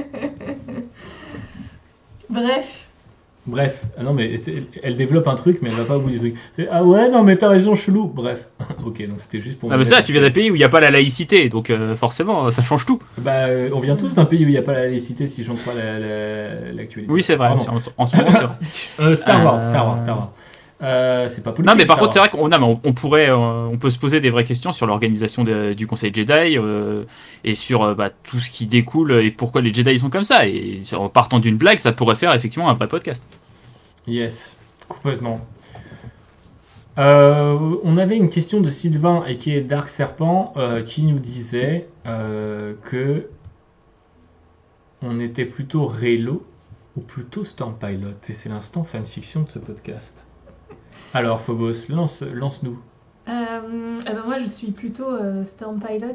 Bref, 2.31 2.83
Bref, 3.49 3.85
ah 3.97 4.03
non 4.03 4.13
mais 4.13 4.35
elle 4.83 4.97
développe 4.97 5.29
un 5.29 5.37
truc 5.37 5.59
mais 5.63 5.71
elle 5.71 5.77
va 5.77 5.85
pas 5.85 5.97
au 5.99 6.01
bout 6.01 6.11
du 6.11 6.19
truc. 6.19 6.35
Ah 6.69 6.83
ouais 6.83 7.09
non 7.11 7.23
mais 7.23 7.37
t'as 7.37 7.49
raison 7.49 7.77
chelou. 7.77 8.09
Bref, 8.09 8.49
ok 8.85 9.07
donc 9.09 9.21
c'était 9.21 9.39
juste 9.39 9.61
pour. 9.61 9.71
Ah, 9.71 9.75
me 9.75 9.79
mais 9.79 9.85
ça, 9.85 10.03
tu 10.03 10.11
viens 10.11 10.21
d'un 10.21 10.33
pays 10.33 10.51
où 10.51 10.57
il 10.57 10.59
n'y 10.59 10.65
a 10.65 10.69
pas 10.69 10.81
la 10.81 10.91
laïcité, 10.91 11.49
donc 11.49 11.71
euh, 11.71 11.95
forcément, 11.95 12.51
ça 12.51 12.65
change 12.65 12.85
tout. 12.85 12.99
Bah 13.19 13.45
euh, 13.47 13.71
on 13.73 13.79
vient 13.79 13.95
tous 13.95 14.15
d'un 14.17 14.25
pays 14.25 14.45
où 14.45 14.49
il 14.49 14.53
n'y 14.53 14.59
a 14.59 14.63
pas 14.63 14.73
la 14.73 14.87
laïcité 14.87 15.29
si 15.29 15.45
j'en 15.45 15.55
crois 15.55 15.75
la- 15.75 16.01
la- 16.01 16.73
l'actualité. 16.73 17.13
Oui, 17.15 17.23
c'est 17.23 17.37
vrai. 17.37 17.51
En, 17.51 17.77
en 17.77 17.79
ce 18.07 18.17
moment, 18.17 18.31
c'est 18.33 18.43
vrai. 18.43 18.57
Euh, 18.99 19.15
Star 19.15 19.45
Wars, 19.45 19.55
Euh, 19.61 19.71
Star 19.71 19.87
Wars, 19.87 19.99
Star 20.01 20.17
Wars. 20.19 20.33
Euh, 20.83 21.29
c'est 21.31 21.43
pas 21.43 21.53
politique. 21.53 21.67
Non, 21.73 21.75
mais 21.77 21.87
par 21.87 21.99
contre, 21.99 22.13
c'est 22.13 22.19
Wars. 22.19 22.29
vrai 22.29 22.39
qu'on 22.39 22.53
on, 22.53 22.81
on 22.85 22.93
pourrait, 22.93 23.31
euh, 23.31 23.37
on 23.37 23.79
peut 23.79 23.89
se 23.89 23.99
poser 23.99 24.21
des 24.21 24.29
vraies 24.29 24.45
questions 24.45 24.73
sur 24.73 24.87
l'organisation 24.87 25.43
du 25.45 25.87
Conseil 25.87 26.13
Jedi 26.13 26.59
euh, 26.59 27.05
et 27.45 27.55
sur 27.55 27.95
bah, 27.95 28.11
tout 28.11 28.39
ce 28.39 28.51
qui 28.51 28.67
découle 28.67 29.13
et 29.13 29.31
pourquoi 29.31 29.63
les 29.63 29.73
Jedi 29.73 29.99
sont 29.99 30.11
comme 30.11 30.25
ça. 30.25 30.47
Et 30.47 30.83
en 30.93 31.09
partant 31.09 31.39
d'une 31.39 31.57
blague, 31.57 31.79
ça 31.79 31.93
pourrait 31.93 32.17
faire 32.17 32.35
effectivement 32.35 32.69
un 32.69 32.75
vrai 32.75 32.89
podcast. 32.89 33.27
Yes, 34.07 34.55
complètement. 34.89 35.41
Euh, 36.99 37.77
on 37.83 37.97
avait 37.97 38.17
une 38.17 38.31
question 38.31 38.61
de 38.61 38.71
Sylvain 38.71 39.25
et 39.27 39.37
qui 39.37 39.53
est 39.53 39.63
Dark 39.63 39.89
Serpent 39.89 40.55
qui 40.87 41.05
nous 41.05 41.19
disait 41.19 41.89
que 42.05 43.29
on 45.03 45.21
était 45.21 45.45
plutôt 45.47 45.87
Raylo 45.87 46.45
ou 46.97 47.01
plutôt 47.01 47.45
Storm 47.45 47.77
Pilot 47.79 48.09
et 48.29 48.35
c'est 48.35 48.49
l'instant 48.49 48.85
fanfiction 48.85 49.43
de 49.43 49.51
ce 49.51 49.59
podcast. 49.59 50.26
Alors 51.17 51.41
Phobos, 51.41 51.89
lance, 51.89 52.21
lance-nous. 52.21 52.79
Euh, 53.27 53.99
eh 54.07 54.13
ben 54.13 54.23
moi, 54.27 54.39
je 54.39 54.45
suis 54.45 54.71
plutôt 54.71 55.09
euh, 55.09 55.47
Storm 55.47 55.81
Pilot, 55.81 56.09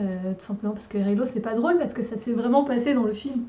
euh, 0.00 0.34
tout 0.36 0.44
simplement 0.44 0.72
parce 0.72 0.88
que 0.88 0.98
Raylo, 0.98 1.24
c'est 1.24 1.38
pas 1.38 1.54
drôle 1.54 1.78
parce 1.78 1.92
que 1.92 2.02
ça 2.02 2.16
s'est 2.16 2.32
vraiment 2.32 2.64
passé 2.64 2.94
dans 2.94 3.04
le 3.04 3.12
film. 3.12 3.44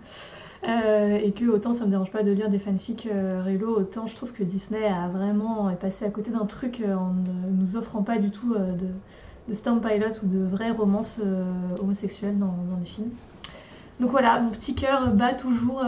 Et 0.63 1.31
que 1.31 1.49
autant 1.49 1.73
ça 1.73 1.85
me 1.85 1.89
dérange 1.89 2.11
pas 2.11 2.21
de 2.21 2.29
lire 2.29 2.49
des 2.49 2.59
fanfics 2.59 3.07
Raylo, 3.43 3.79
autant 3.79 4.05
je 4.05 4.15
trouve 4.15 4.31
que 4.31 4.43
Disney 4.43 4.85
a 4.85 5.07
vraiment 5.07 5.73
passé 5.75 6.05
à 6.05 6.09
côté 6.09 6.29
d'un 6.29 6.45
truc 6.45 6.83
en 6.85 7.13
ne 7.13 7.61
nous 7.61 7.77
offrant 7.77 8.03
pas 8.03 8.19
du 8.19 8.29
tout 8.29 8.53
de, 8.53 9.53
Storm 9.53 9.81
Pilot 9.81 10.19
ou 10.23 10.27
de 10.27 10.43
vraies 10.43 10.71
romances 10.71 11.19
homosexuelles 11.81 12.37
dans, 12.37 12.55
dans 12.69 12.77
les 12.79 12.85
films. 12.85 13.09
Donc 13.99 14.11
voilà, 14.11 14.39
mon 14.39 14.51
petit 14.51 14.75
cœur 14.75 15.11
bat 15.13 15.33
toujours. 15.33 15.83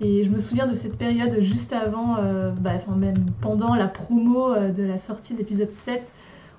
Et 0.00 0.24
je 0.24 0.30
me 0.30 0.38
souviens 0.38 0.68
de 0.68 0.74
cette 0.74 0.96
période 0.96 1.40
juste 1.40 1.72
avant, 1.72 2.18
euh, 2.18 2.52
bah, 2.60 2.70
enfin 2.76 2.94
même 2.94 3.16
pendant 3.40 3.74
la 3.74 3.88
promo 3.88 4.52
euh, 4.52 4.70
de 4.70 4.84
la 4.84 4.96
sortie 4.96 5.32
de 5.32 5.38
l'épisode 5.38 5.72
7, 5.72 6.12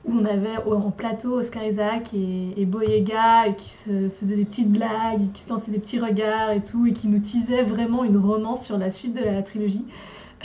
où 0.06 0.14
on 0.14 0.26
avait 0.26 0.58
en 0.66 0.92
plateau 0.92 1.40
Oscar 1.40 1.64
Isaac 1.64 2.14
et, 2.14 2.66
Boyega 2.66 3.48
et 3.48 3.56
qui 3.56 3.70
se 3.70 4.10
faisaient 4.10 4.36
des 4.36 4.46
petites 4.46 4.72
blagues, 4.72 5.32
qui 5.34 5.44
se 5.44 5.50
lançaient 5.50 5.72
des 5.72 5.80
petits 5.80 6.00
regards 6.00 6.52
et 6.52 6.62
tout, 6.62 6.86
et 6.86 6.92
qui 6.92 7.08
nous 7.08 7.20
teasaient 7.20 7.64
vraiment 7.64 8.04
une 8.04 8.18
romance 8.18 8.66
sur 8.66 8.78
la 8.78 8.90
suite 8.90 9.14
de 9.14 9.24
la 9.24 9.42
trilogie, 9.42 9.86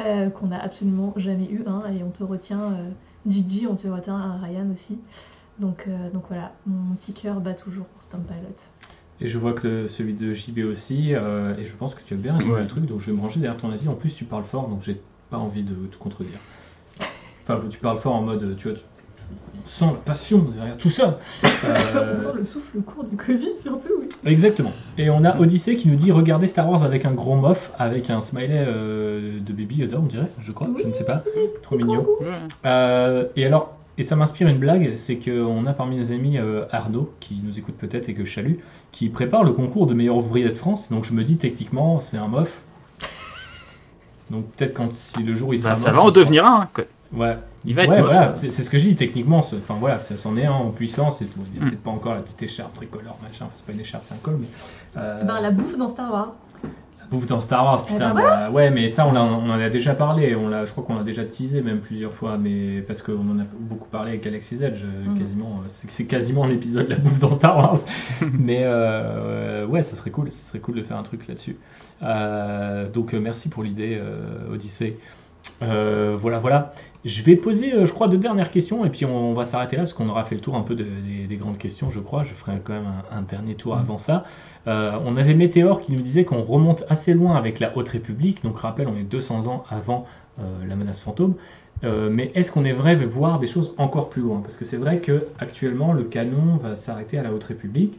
euh, 0.00 0.30
qu'on 0.30 0.48
n'a 0.48 0.62
absolument 0.62 1.14
jamais 1.16 1.46
eu. 1.46 1.64
Hein, 1.66 1.82
et 1.98 2.02
on 2.04 2.10
te 2.10 2.22
retient 2.22 2.60
euh, 2.60 2.90
Gigi, 3.26 3.66
on 3.68 3.74
te 3.74 3.88
retient 3.88 4.38
Ryan 4.42 4.70
aussi. 4.72 5.00
Donc, 5.58 5.88
voilà, 6.28 6.52
mon 6.66 6.96
petit 6.96 7.12
cœur 7.12 7.40
bat 7.40 7.54
toujours 7.54 7.86
pour 7.86 8.02
Storm 8.02 8.24
Pilot. 8.24 8.73
Et 9.20 9.28
je 9.28 9.38
vois 9.38 9.52
que 9.52 9.86
celui 9.86 10.14
de 10.14 10.32
JB 10.32 10.64
aussi, 10.66 11.14
euh, 11.14 11.56
et 11.56 11.66
je 11.66 11.76
pense 11.76 11.94
que 11.94 12.00
tu 12.04 12.14
as 12.14 12.16
bien 12.16 12.34
résumé 12.36 12.54
Ouais. 12.54 12.62
le 12.62 12.66
truc, 12.66 12.84
donc 12.86 13.00
je 13.00 13.06
vais 13.06 13.12
me 13.16 13.20
ranger 13.20 13.40
derrière 13.40 13.58
ton 13.60 13.70
avis. 13.70 13.88
En 13.88 13.94
plus, 13.94 14.14
tu 14.14 14.24
parles 14.24 14.44
fort, 14.44 14.68
donc 14.68 14.82
j'ai 14.84 15.00
pas 15.30 15.38
envie 15.38 15.62
de 15.62 15.74
te 15.86 15.96
contredire. 15.96 16.38
Enfin, 17.46 17.60
tu 17.70 17.78
parles 17.78 17.98
fort 17.98 18.14
en 18.16 18.22
mode, 18.22 18.56
tu 18.56 18.68
vois, 18.68 18.76
tu- 18.76 18.84
on 19.62 19.66
sent 19.66 19.84
la 19.86 19.92
passion 20.00 20.38
derrière 20.54 20.76
tout 20.76 20.90
ça. 20.90 21.18
Euh, 21.64 22.10
On 22.10 22.12
sent 22.12 22.28
le 22.36 22.44
souffle 22.44 22.80
court 22.82 23.04
du 23.04 23.16
Covid 23.16 23.56
surtout. 23.58 23.88
oui. 24.00 24.08
Exactement. 24.26 24.70
Et 24.98 25.08
on 25.08 25.24
a 25.24 25.38
Odyssée 25.38 25.76
qui 25.76 25.88
nous 25.88 25.96
dit 25.96 26.12
regardez 26.12 26.46
Star 26.46 26.68
Wars 26.68 26.84
avec 26.84 27.06
un 27.06 27.12
gros 27.12 27.36
mof, 27.36 27.72
avec 27.78 28.10
un 28.10 28.20
smiley 28.20 28.64
euh, 28.68 29.40
de 29.40 29.52
Baby 29.54 29.76
Yoda, 29.76 29.98
on 29.98 30.06
dirait, 30.06 30.26
je 30.40 30.52
crois, 30.52 30.68
je 30.82 30.86
ne 30.86 30.92
sais 30.92 31.04
pas. 31.04 31.22
Trop 31.62 31.76
mignon. 31.78 32.06
Euh, 32.66 33.26
et 33.36 33.46
alors, 33.46 33.78
et 33.98 34.02
ça 34.02 34.16
m'inspire 34.16 34.48
une 34.48 34.58
blague, 34.58 34.96
c'est 34.96 35.16
qu'on 35.16 35.66
a 35.66 35.72
parmi 35.72 35.96
nos 35.96 36.10
amis 36.12 36.38
euh, 36.38 36.64
Arnaud, 36.72 37.12
qui 37.20 37.40
nous 37.44 37.58
écoute 37.58 37.76
peut-être 37.76 38.08
et 38.08 38.14
que 38.14 38.24
je 38.24 38.32
salue, 38.34 38.54
qui 38.92 39.08
prépare 39.08 39.44
le 39.44 39.52
concours 39.52 39.86
de 39.86 39.94
meilleur 39.94 40.16
ouvrier 40.16 40.48
de 40.48 40.54
France. 40.54 40.90
Donc 40.90 41.04
je 41.04 41.12
me 41.12 41.22
dis 41.24 41.36
techniquement, 41.36 42.00
c'est 42.00 42.16
un 42.18 42.26
mof. 42.28 42.60
Donc 44.30 44.46
peut-être 44.52 44.74
quand 44.74 44.92
si 44.92 45.22
le 45.22 45.34
jour 45.34 45.52
il 45.54 45.58
sera 45.58 45.70
Bah, 45.70 45.76
ça 45.76 45.90
mof, 45.92 45.96
va 45.96 46.02
en 46.06 46.10
devenir 46.10 46.46
un. 46.46 46.68
quoi. 46.72 46.84
Ouais, 47.12 47.38
Il 47.64 47.74
va 47.74 47.84
être 47.84 47.90
ouais, 47.90 48.02
voilà, 48.02 48.34
c'est 48.34 48.50
ce 48.50 48.68
que 48.68 48.78
je 48.78 48.84
dis 48.84 48.96
techniquement. 48.96 49.38
Enfin 49.38 49.76
voilà, 49.78 50.00
ça 50.00 50.16
c'en 50.16 50.36
est 50.36 50.46
un 50.46 50.52
en 50.52 50.70
puissance 50.70 51.22
et 51.22 51.26
tout. 51.26 51.40
Il 51.46 51.52
n'y 51.52 51.58
a 51.58 51.66
Mm. 51.66 51.70
peut-être 51.70 51.82
pas 51.84 51.90
encore 51.90 52.14
la 52.14 52.20
petite 52.22 52.42
écharpe 52.42 52.74
tricolore, 52.74 53.16
machin. 53.22 53.44
Enfin, 53.44 53.52
c'est 53.54 53.64
pas 53.66 53.72
une 53.72 53.80
écharpe, 53.80 54.04
c'est 54.08 54.14
un 54.14 54.18
col, 54.22 54.38
mais. 54.40 54.46
euh, 54.96 55.22
Ben, 55.22 55.40
la 55.40 55.50
bouffe 55.52 55.76
dans 55.78 55.86
Star 55.86 56.10
Wars. 56.12 56.32
La 57.04 57.10
bouffe 57.10 57.26
dans 57.26 57.40
Star 57.40 57.64
Wars, 57.64 57.84
Eh 57.88 57.92
putain. 57.92 58.14
ben 58.14 58.22
bah, 58.22 58.50
ouais, 58.50 58.70
mais 58.70 58.88
ça, 58.88 59.06
on, 59.06 59.14
a- 59.14 59.20
on 59.20 59.50
en 59.50 59.58
a 59.58 59.68
déjà 59.70 59.94
parlé. 59.94 60.34
On 60.34 60.48
l'a, 60.48 60.64
je 60.64 60.72
crois 60.72 60.84
qu'on 60.84 60.96
a 60.98 61.02
déjà 61.02 61.24
teasé 61.24 61.62
même 61.62 61.78
plusieurs 61.80 62.12
fois, 62.12 62.38
mais 62.38 62.80
parce 62.82 63.02
qu'on 63.02 63.12
en 63.30 63.38
a 63.40 63.44
beaucoup 63.58 63.88
parlé 63.88 64.10
avec 64.10 64.24
Galaxy's 64.24 64.62
Edge, 64.62 64.82
euh, 64.84 65.10
Mm. 65.10 65.18
quasiment. 65.18 65.60
euh, 65.62 65.68
C'est, 65.68 65.90
c'est 65.90 66.06
quasiment 66.06 66.46
l'épisode 66.46 66.88
la 66.88 66.96
bouffe 66.96 67.18
dans 67.20 67.34
Star 67.34 67.56
Wars. 67.56 67.78
mais 68.38 68.62
euh, 68.64 69.66
ouais, 69.66 69.82
ça 69.82 69.96
serait 69.96 70.10
cool. 70.10 70.30
Ça 70.32 70.48
serait 70.50 70.60
cool 70.60 70.76
de 70.76 70.82
faire 70.82 70.96
un 70.96 71.02
truc 71.02 71.26
là-dessus. 71.28 71.56
Euh, 72.02 72.88
donc 72.90 73.14
euh, 73.14 73.20
merci 73.20 73.48
pour 73.48 73.62
l'idée, 73.62 73.96
euh, 74.00 74.52
Odyssée. 74.52 74.98
Euh, 75.62 76.16
voilà, 76.18 76.38
voilà. 76.38 76.72
Je 77.04 77.22
vais 77.22 77.36
poser, 77.36 77.72
euh, 77.74 77.84
je 77.86 77.92
crois, 77.92 78.08
deux 78.08 78.16
dernières 78.18 78.50
questions 78.50 78.84
et 78.84 78.90
puis 78.90 79.04
on, 79.04 79.30
on 79.30 79.34
va 79.34 79.44
s'arrêter 79.44 79.76
là 79.76 79.82
parce 79.82 79.92
qu'on 79.92 80.08
aura 80.08 80.24
fait 80.24 80.34
le 80.34 80.40
tour 80.40 80.56
un 80.56 80.62
peu 80.62 80.74
de- 80.74 80.84
des, 80.84 81.26
des 81.26 81.36
grandes 81.36 81.58
questions, 81.58 81.90
je 81.90 82.00
crois. 82.00 82.24
Je 82.24 82.32
ferai 82.34 82.60
quand 82.64 82.72
même 82.72 82.86
un, 83.12 83.18
un 83.18 83.22
dernier 83.22 83.54
tour 83.54 83.76
avant 83.76 83.98
ça. 83.98 84.24
Euh, 84.66 84.92
on 85.04 85.16
avait 85.16 85.34
Météor 85.34 85.82
qui 85.82 85.92
nous 85.92 86.00
disait 86.00 86.24
qu'on 86.24 86.42
remonte 86.42 86.84
assez 86.88 87.14
loin 87.14 87.36
avec 87.36 87.60
la 87.60 87.76
Haute 87.76 87.88
République. 87.90 88.42
Donc, 88.42 88.58
rappel, 88.58 88.88
on 88.88 88.96
est 88.96 89.02
200 89.02 89.46
ans 89.46 89.64
avant 89.70 90.06
euh, 90.40 90.42
la 90.66 90.76
menace 90.76 91.02
fantôme. 91.02 91.34
Mais 92.10 92.30
est-ce 92.34 92.50
qu'on 92.50 92.64
est 92.64 92.72
vrai 92.72 92.96
de 92.96 93.04
voir 93.04 93.38
des 93.38 93.46
choses 93.46 93.74
encore 93.76 94.08
plus 94.08 94.22
loin? 94.22 94.40
Parce 94.40 94.56
que 94.56 94.64
c'est 94.64 94.78
vrai 94.78 95.00
que 95.00 95.26
actuellement 95.38 95.92
le 95.92 96.04
canon 96.04 96.56
va 96.56 96.76
s'arrêter 96.76 97.18
à 97.18 97.22
la 97.22 97.30
Haute 97.30 97.44
République, 97.44 97.98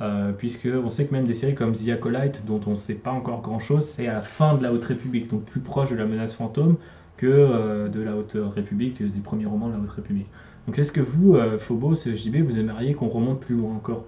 euh, 0.00 0.32
puisque 0.32 0.68
on 0.72 0.90
sait 0.90 1.06
que 1.06 1.12
même 1.14 1.24
des 1.26 1.34
séries 1.34 1.54
comme 1.54 1.72
The 1.74 1.88
Acolyte, 1.88 2.44
dont 2.46 2.60
on 2.66 2.72
ne 2.72 2.76
sait 2.76 2.94
pas 2.94 3.10
encore 3.10 3.40
grand-chose, 3.42 3.84
c'est 3.84 4.06
à 4.08 4.12
la 4.14 4.20
fin 4.20 4.54
de 4.54 4.62
la 4.62 4.72
Haute 4.72 4.84
République, 4.84 5.28
donc 5.28 5.44
plus 5.44 5.60
proche 5.60 5.90
de 5.90 5.96
la 5.96 6.06
menace 6.06 6.34
fantôme 6.34 6.76
que 7.16 7.26
euh, 7.26 7.88
de 7.88 8.00
la 8.00 8.16
Haute 8.16 8.36
République, 8.36 9.02
des 9.02 9.20
premiers 9.20 9.46
romans 9.46 9.68
de 9.68 9.72
la 9.74 9.80
Haute 9.80 9.90
République. 9.90 10.28
Donc 10.66 10.78
est-ce 10.78 10.92
que 10.92 11.00
vous, 11.00 11.34
euh, 11.34 11.58
Phobos, 11.58 11.94
JB, 11.94 12.42
vous 12.42 12.58
aimeriez 12.58 12.94
qu'on 12.94 13.08
remonte 13.08 13.40
plus 13.40 13.56
loin 13.56 13.74
encore? 13.74 14.04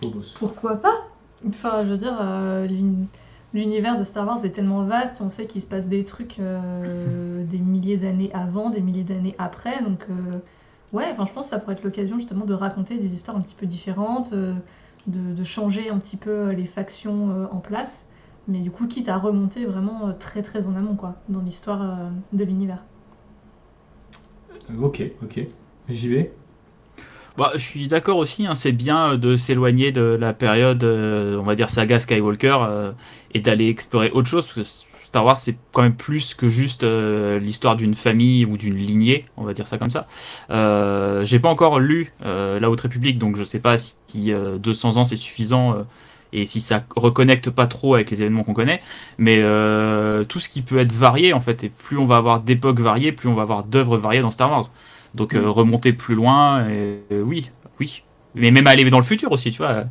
Phobos. 0.00 0.34
Pourquoi 0.38 0.76
pas? 0.76 1.06
Enfin, 1.48 1.84
je 1.84 1.90
veux 1.90 1.96
dire, 1.98 2.16
euh, 2.20 2.66
l'uni- 2.66 3.06
l'univers 3.54 3.98
de 3.98 4.04
Star 4.04 4.26
Wars 4.26 4.44
est 4.44 4.50
tellement 4.50 4.84
vaste, 4.84 5.20
on 5.20 5.28
sait 5.28 5.46
qu'il 5.46 5.62
se 5.62 5.66
passe 5.66 5.88
des 5.88 6.04
trucs 6.04 6.38
des 6.38 7.58
milliers 7.58 7.96
d'années 7.96 8.30
avant, 8.34 8.70
des 8.70 8.80
milliers 8.80 9.04
d'années 9.04 9.34
après, 9.38 9.82
donc 9.82 10.04
ouais, 10.92 11.06
enfin, 11.12 11.26
je 11.26 11.32
pense 11.32 11.46
que 11.46 11.50
ça 11.50 11.58
pourrait 11.58 11.74
être 11.74 11.84
l'occasion 11.84 12.16
justement 12.18 12.44
de 12.46 12.54
raconter 12.54 12.98
des 12.98 13.14
histoires 13.14 13.36
un 13.36 13.40
petit 13.40 13.54
peu 13.54 13.66
différentes, 13.66 14.32
euh, 14.32 14.54
de, 15.06 15.34
de 15.34 15.44
changer 15.44 15.90
un 15.90 15.98
petit 15.98 16.16
peu 16.16 16.50
les 16.50 16.66
factions 16.66 17.30
euh, 17.30 17.46
en 17.50 17.60
place, 17.60 18.08
mais 18.48 18.60
du 18.60 18.70
coup, 18.70 18.86
quitte 18.86 19.08
à 19.08 19.18
remonter 19.18 19.64
vraiment 19.66 20.08
euh, 20.08 20.12
très 20.12 20.42
très 20.42 20.66
en 20.66 20.76
amont, 20.76 20.96
quoi, 20.96 21.22
dans 21.28 21.40
l'histoire 21.40 21.82
euh, 21.82 22.10
de 22.32 22.44
l'univers. 22.44 22.84
Euh, 24.70 24.76
Ok, 24.82 25.02
ok. 25.22 25.40
JB 25.88 26.28
Bah, 27.36 27.52
je 27.54 27.60
suis 27.60 27.86
d'accord 27.86 28.16
aussi, 28.18 28.46
hein, 28.46 28.54
c'est 28.56 28.72
bien 28.72 29.16
de 29.16 29.36
s'éloigner 29.36 29.92
de 29.92 30.00
la 30.02 30.34
période, 30.34 30.82
euh, 30.82 31.38
on 31.38 31.44
va 31.44 31.54
dire, 31.54 31.70
saga 31.70 32.00
Skywalker 32.00 32.56
euh, 32.62 32.92
et 33.32 33.40
d'aller 33.40 33.68
explorer 33.68 34.10
autre 34.10 34.28
chose, 34.28 34.44
parce 34.46 34.56
que 34.56 34.62
Star 35.08 35.24
Wars, 35.24 35.38
c'est 35.38 35.56
quand 35.72 35.80
même 35.80 35.96
plus 35.96 36.34
que 36.34 36.48
juste 36.48 36.84
euh, 36.84 37.38
l'histoire 37.38 37.76
d'une 37.76 37.94
famille 37.94 38.44
ou 38.44 38.58
d'une 38.58 38.76
lignée, 38.76 39.24
on 39.38 39.44
va 39.44 39.54
dire 39.54 39.66
ça 39.66 39.78
comme 39.78 39.88
ça. 39.88 40.06
Euh, 40.50 41.24
J'ai 41.24 41.38
pas 41.38 41.48
encore 41.48 41.80
lu 41.80 42.12
euh, 42.26 42.60
La 42.60 42.68
Haute 42.68 42.82
République, 42.82 43.18
donc 43.18 43.36
je 43.36 43.42
sais 43.42 43.58
pas 43.58 43.78
si 43.78 44.32
euh, 44.34 44.58
200 44.58 44.98
ans 44.98 45.06
c'est 45.06 45.16
suffisant 45.16 45.86
et 46.34 46.44
si 46.44 46.60
ça 46.60 46.84
reconnecte 46.94 47.48
pas 47.48 47.66
trop 47.66 47.94
avec 47.94 48.10
les 48.10 48.20
événements 48.20 48.44
qu'on 48.44 48.52
connaît, 48.52 48.82
mais 49.16 49.36
tout 50.28 50.40
ce 50.40 50.50
qui 50.50 50.60
peut 50.60 50.78
être 50.78 50.92
varié 50.92 51.32
en 51.32 51.40
fait, 51.40 51.64
et 51.64 51.70
plus 51.70 51.96
on 51.96 52.04
va 52.04 52.18
avoir 52.18 52.40
d'époques 52.40 52.80
variées, 52.80 53.12
plus 53.12 53.30
on 53.30 53.34
va 53.34 53.42
avoir 53.42 53.64
d'œuvres 53.64 53.96
variées 53.96 54.20
dans 54.20 54.30
Star 54.30 54.50
Wars. 54.50 54.70
Donc 55.14 55.34
Mm. 55.34 55.46
remonter 55.46 55.94
plus 55.94 56.14
loin, 56.14 56.68
et, 56.68 56.98
oui, 57.10 57.50
oui. 57.80 58.02
Mais 58.34 58.50
même 58.50 58.66
aller 58.66 58.88
dans 58.90 58.98
le 58.98 59.04
futur 59.04 59.32
aussi, 59.32 59.52
tu 59.52 59.58
vois, 59.62 59.84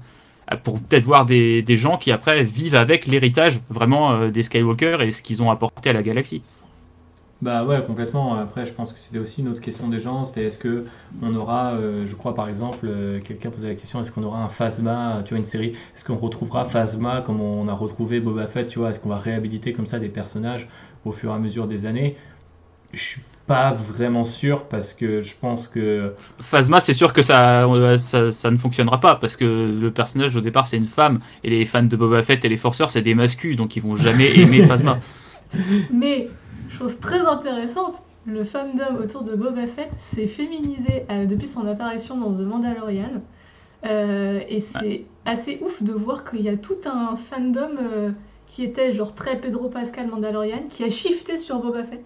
pour 0.63 0.81
peut-être 0.81 1.03
voir 1.03 1.25
des, 1.25 1.61
des 1.61 1.75
gens 1.75 1.97
qui 1.97 2.11
après 2.11 2.43
vivent 2.43 2.75
avec 2.75 3.05
l'héritage 3.05 3.59
vraiment 3.69 4.11
euh, 4.11 4.29
des 4.29 4.43
Skywalker 4.43 4.97
et 5.01 5.11
ce 5.11 5.21
qu'ils 5.21 5.41
ont 5.41 5.51
apporté 5.51 5.89
à 5.89 5.93
la 5.93 6.03
galaxie. 6.03 6.41
Bah 7.41 7.63
ouais, 7.65 7.83
complètement. 7.85 8.35
Après, 8.35 8.65
je 8.65 8.73
pense 8.73 8.93
que 8.93 8.99
c'était 8.99 9.19
aussi 9.19 9.41
une 9.41 9.49
autre 9.49 9.61
question 9.61 9.87
des 9.89 9.99
gens. 9.99 10.25
C'était 10.25 10.45
est-ce 10.45 10.57
que 10.57 10.85
on 11.21 11.35
aura, 11.35 11.73
euh, 11.73 12.07
je 12.07 12.15
crois 12.15 12.33
par 12.33 12.49
exemple, 12.49 12.79
euh, 12.85 13.19
quelqu'un 13.19 13.51
posait 13.51 13.67
la 13.67 13.75
question, 13.75 14.01
est-ce 14.01 14.11
qu'on 14.11 14.23
aura 14.23 14.43
un 14.43 14.49
Phasma, 14.49 15.21
tu 15.23 15.35
vois, 15.35 15.39
une 15.39 15.45
série, 15.45 15.75
est-ce 15.95 16.03
qu'on 16.03 16.15
retrouvera 16.15 16.65
Phasma 16.65 17.21
comme 17.21 17.39
on 17.39 17.67
a 17.67 17.73
retrouvé 17.73 18.19
Boba 18.19 18.47
Fett, 18.47 18.69
tu 18.69 18.79
vois, 18.79 18.89
est-ce 18.89 18.99
qu'on 18.99 19.09
va 19.09 19.19
réhabiliter 19.19 19.71
comme 19.71 19.85
ça 19.85 19.99
des 19.99 20.09
personnages 20.09 20.67
au 21.05 21.11
fur 21.11 21.29
et 21.31 21.35
à 21.35 21.37
mesure 21.37 21.67
des 21.67 21.85
années? 21.85 22.15
Je 22.93 23.03
suis 23.03 23.21
pas 23.47 23.71
vraiment 23.71 24.25
sûr 24.25 24.65
parce 24.65 24.93
que 24.93 25.21
je 25.21 25.33
pense 25.39 25.67
que 25.67 26.13
Phasma, 26.17 26.79
c'est 26.79 26.93
sûr 26.93 27.13
que 27.13 27.21
ça, 27.21 27.65
euh, 27.65 27.97
ça, 27.97 28.31
ça 28.31 28.51
ne 28.51 28.57
fonctionnera 28.57 28.99
pas 28.99 29.15
parce 29.15 29.37
que 29.37 29.45
le 29.45 29.89
personnage 29.91 30.35
au 30.35 30.41
départ 30.41 30.67
c'est 30.67 30.77
une 30.77 30.85
femme 30.85 31.19
et 31.43 31.49
les 31.49 31.65
fans 31.65 31.83
de 31.83 31.95
Boba 31.95 32.21
Fett 32.21 32.43
et 32.43 32.49
les 32.49 32.57
forceurs 32.57 32.91
c'est 32.91 33.01
des 33.01 33.15
mascus 33.15 33.55
donc 33.55 33.75
ils 33.75 33.81
vont 33.81 33.95
jamais 33.95 34.37
aimer 34.39 34.63
Phasma. 34.63 34.99
Mais, 35.91 36.29
chose 36.77 36.99
très 36.99 37.19
intéressante, 37.19 38.03
le 38.27 38.43
fandom 38.43 38.97
autour 39.01 39.23
de 39.23 39.35
Boba 39.35 39.65
Fett 39.67 39.89
s'est 39.97 40.27
féminisé 40.27 41.05
euh, 41.09 41.25
depuis 41.25 41.47
son 41.47 41.65
apparition 41.65 42.17
dans 42.17 42.33
The 42.33 42.41
Mandalorian. 42.41 43.21
Euh, 43.85 44.41
et 44.49 44.59
c'est 44.59 45.05
assez 45.25 45.59
ouf 45.63 45.81
de 45.81 45.93
voir 45.93 46.29
qu'il 46.29 46.41
y 46.41 46.49
a 46.49 46.57
tout 46.57 46.79
un 46.85 47.15
fandom 47.15 47.69
euh, 47.79 48.11
qui 48.45 48.63
était 48.63 48.93
genre 48.93 49.13
très 49.15 49.39
Pedro 49.39 49.69
Pascal 49.69 50.07
Mandalorian 50.07 50.63
qui 50.69 50.83
a 50.83 50.89
shifté 50.89 51.37
sur 51.37 51.59
Boba 51.61 51.83
Fett. 51.83 52.03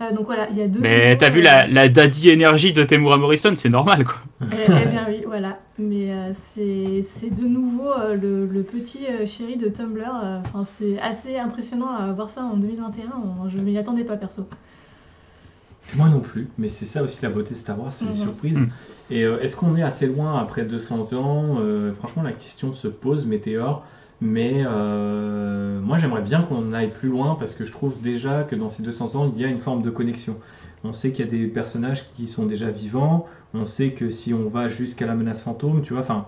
Euh, 0.00 0.12
donc 0.12 0.26
voilà, 0.26 0.48
il 0.50 0.56
y 0.56 0.62
a 0.62 0.68
deux. 0.68 0.78
Mais 0.80 1.16
t'as 1.16 1.28
vu 1.28 1.42
la, 1.42 1.66
la 1.66 1.88
daddy 1.88 2.30
énergie 2.30 2.72
de 2.72 2.84
Temura 2.84 3.16
Morrison, 3.16 3.52
c'est 3.56 3.68
normal 3.68 4.04
quoi. 4.04 4.16
Eh, 4.42 4.54
eh 4.68 4.86
bien 4.86 5.04
oui, 5.08 5.22
voilà. 5.26 5.58
Mais 5.78 6.12
euh, 6.12 6.32
c'est 6.54 7.02
c'est 7.02 7.30
de 7.34 7.42
nouveau 7.48 7.90
euh, 7.90 8.14
le, 8.14 8.46
le 8.46 8.62
petit 8.62 9.06
euh, 9.08 9.26
chéri 9.26 9.56
de 9.56 9.68
Tumblr. 9.68 10.04
euh, 10.22 10.38
Enfin, 10.46 10.62
c'est 10.78 11.00
assez 11.00 11.36
impressionnant 11.36 11.90
à 11.90 12.12
voir 12.12 12.30
ça 12.30 12.42
en 12.42 12.56
2021. 12.56 13.06
On- 13.44 13.48
je 13.48 13.58
m'y 13.58 13.76
attendais 13.76 14.04
pas 14.04 14.16
perso. 14.16 14.46
Moi 15.96 16.08
non 16.10 16.20
plus, 16.20 16.48
mais 16.58 16.68
c'est 16.68 16.84
ça 16.84 17.02
aussi 17.02 17.18
la 17.22 17.30
beauté 17.30 17.54
de 17.54 17.58
Star 17.58 17.80
Wars, 17.80 17.92
c'est 17.92 18.04
les 18.04 18.10
Mhm. 18.12 18.16
surprises. 18.18 18.58
Mhm. 18.58 18.70
Et 19.10 19.24
euh, 19.24 19.40
est-ce 19.40 19.56
qu'on 19.56 19.74
est 19.76 19.82
assez 19.82 20.06
loin 20.06 20.38
après 20.38 20.62
200 20.62 21.14
ans? 21.14 21.56
Euh, 21.60 21.92
Franchement, 21.94 22.22
la 22.22 22.32
question 22.32 22.72
se 22.74 22.88
pose, 22.88 23.24
Météor. 23.26 23.84
Mais 24.20 24.62
euh, 24.66 25.80
moi, 25.80 25.96
j'aimerais 25.96 26.22
bien 26.22 26.42
qu'on 26.42 26.72
aille 26.72 26.90
plus 26.90 27.08
loin 27.08 27.36
parce 27.38 27.54
que 27.54 27.64
je 27.64 27.72
trouve 27.72 28.00
déjà 28.00 28.42
que 28.44 28.56
dans 28.56 28.68
ces 28.68 28.82
200 28.82 29.14
ans, 29.16 29.32
il 29.34 29.40
y 29.40 29.44
a 29.44 29.48
une 29.48 29.58
forme 29.58 29.82
de 29.82 29.90
connexion. 29.90 30.36
On 30.84 30.92
sait 30.92 31.12
qu'il 31.12 31.24
y 31.24 31.28
a 31.28 31.30
des 31.30 31.46
personnages 31.46 32.08
qui 32.10 32.26
sont 32.26 32.46
déjà 32.46 32.70
vivants. 32.70 33.26
On 33.54 33.64
sait 33.64 33.90
que 33.92 34.10
si 34.10 34.34
on 34.34 34.48
va 34.48 34.68
jusqu'à 34.68 35.06
la 35.06 35.14
menace 35.14 35.42
fantôme, 35.42 35.82
tu 35.82 35.92
vois, 35.92 36.02
enfin, 36.02 36.26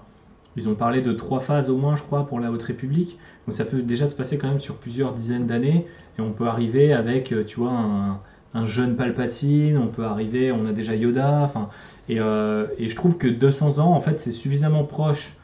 ils 0.57 0.69
ont 0.69 0.75
parlé 0.75 1.03
de 1.03 1.13
trois 1.13 1.41
phases 1.41 1.71
au 1.71 1.77
moins, 1.77 1.97
je 1.97 2.03
crois, 2.05 2.27
pour 2.27 2.41
la 2.41 2.51
Haute 2.53 2.63
République. 2.63 3.19
Donc 3.47 3.57
ça 3.57 3.65
peut 3.65 3.83
déjà 3.83 4.07
se 4.07 4.15
passer 4.17 4.39
quand 4.39 4.49
même 4.49 4.61
sur 4.61 4.77
plusieurs 4.77 5.13
dizaines 5.15 5.47
d'années. 5.47 5.87
Et 6.19 6.21
on 6.21 6.33
peut 6.33 6.47
arriver 6.47 6.93
avec, 6.93 7.33
euh, 7.33 7.45
tu 7.45 7.59
vois, 7.61 7.73
un, 7.73 8.21
un 8.55 8.67
jeune 8.67 8.97
Palpatine, 8.97 9.79
on 9.79 9.89
peut 9.89 10.05
arriver, 10.05 10.53
on 10.53 10.67
a 10.67 10.73
déjà 10.73 10.95
Yoda, 10.95 11.43
enfin, 11.43 11.69
et, 12.09 12.21
euh, 12.21 12.67
et 12.79 12.89
je 12.89 12.97
trouve 12.97 13.17
que 13.17 13.29
200 13.29 13.79
ans, 13.79 13.93
en 13.95 14.01
fait, 14.01 14.19
c'est 14.21 14.33
suffisamment 14.33 14.85
proche 14.85 15.37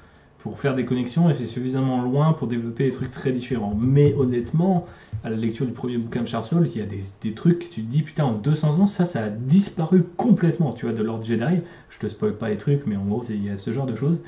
pour 0.47 0.61
faire 0.61 0.76
des 0.76 0.84
connexions 0.84 1.28
et 1.28 1.34
c'est 1.34 1.47
suffisamment 1.47 2.01
loin 2.03 2.32
pour 2.32 2.47
développer 2.47 2.84
des 2.84 2.92
trucs 2.92 3.11
très 3.11 3.32
différents. 3.32 3.72
Mais 3.84 4.14
honnêtement, 4.14 4.84
à 5.24 5.30
la 5.30 5.34
lecture 5.34 5.66
du 5.66 5.72
premier 5.72 5.99
bouquin 5.99 6.22
de 6.22 6.28
Charles 6.28 6.44
Soule, 6.44 6.68
il 6.72 6.78
y 6.78 6.82
a 6.82 6.86
des, 6.86 7.03
des 7.20 7.32
trucs 7.32 7.59
que 7.59 7.64
tu 7.64 7.82
te 7.82 7.90
dis, 7.90 8.03
putain, 8.03 8.26
en 8.26 8.32
200 8.32 8.78
ans, 8.78 8.86
ça, 8.86 9.05
ça 9.05 9.24
a 9.24 9.28
disparu 9.28 10.05
complètement, 10.16 10.72
tu 10.72 10.86
vois, 10.86 10.94
de 10.94 11.03
l'ordre 11.03 11.24
Jedi. 11.24 11.62
Je 11.90 11.99
te 11.99 12.07
spoil 12.09 12.36
pas 12.36 12.49
les 12.49 12.59
trucs, 12.59 12.86
mais 12.86 12.94
en 12.94 13.05
gros, 13.05 13.24
il 13.28 13.44
y 13.44 13.51
a 13.51 13.59
ce 13.59 13.72
genre 13.72 13.86
de 13.86 13.97
choses. 13.97 14.20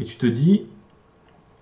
Et 0.00 0.04
tu 0.04 0.16
te 0.16 0.24
dis, 0.24 0.62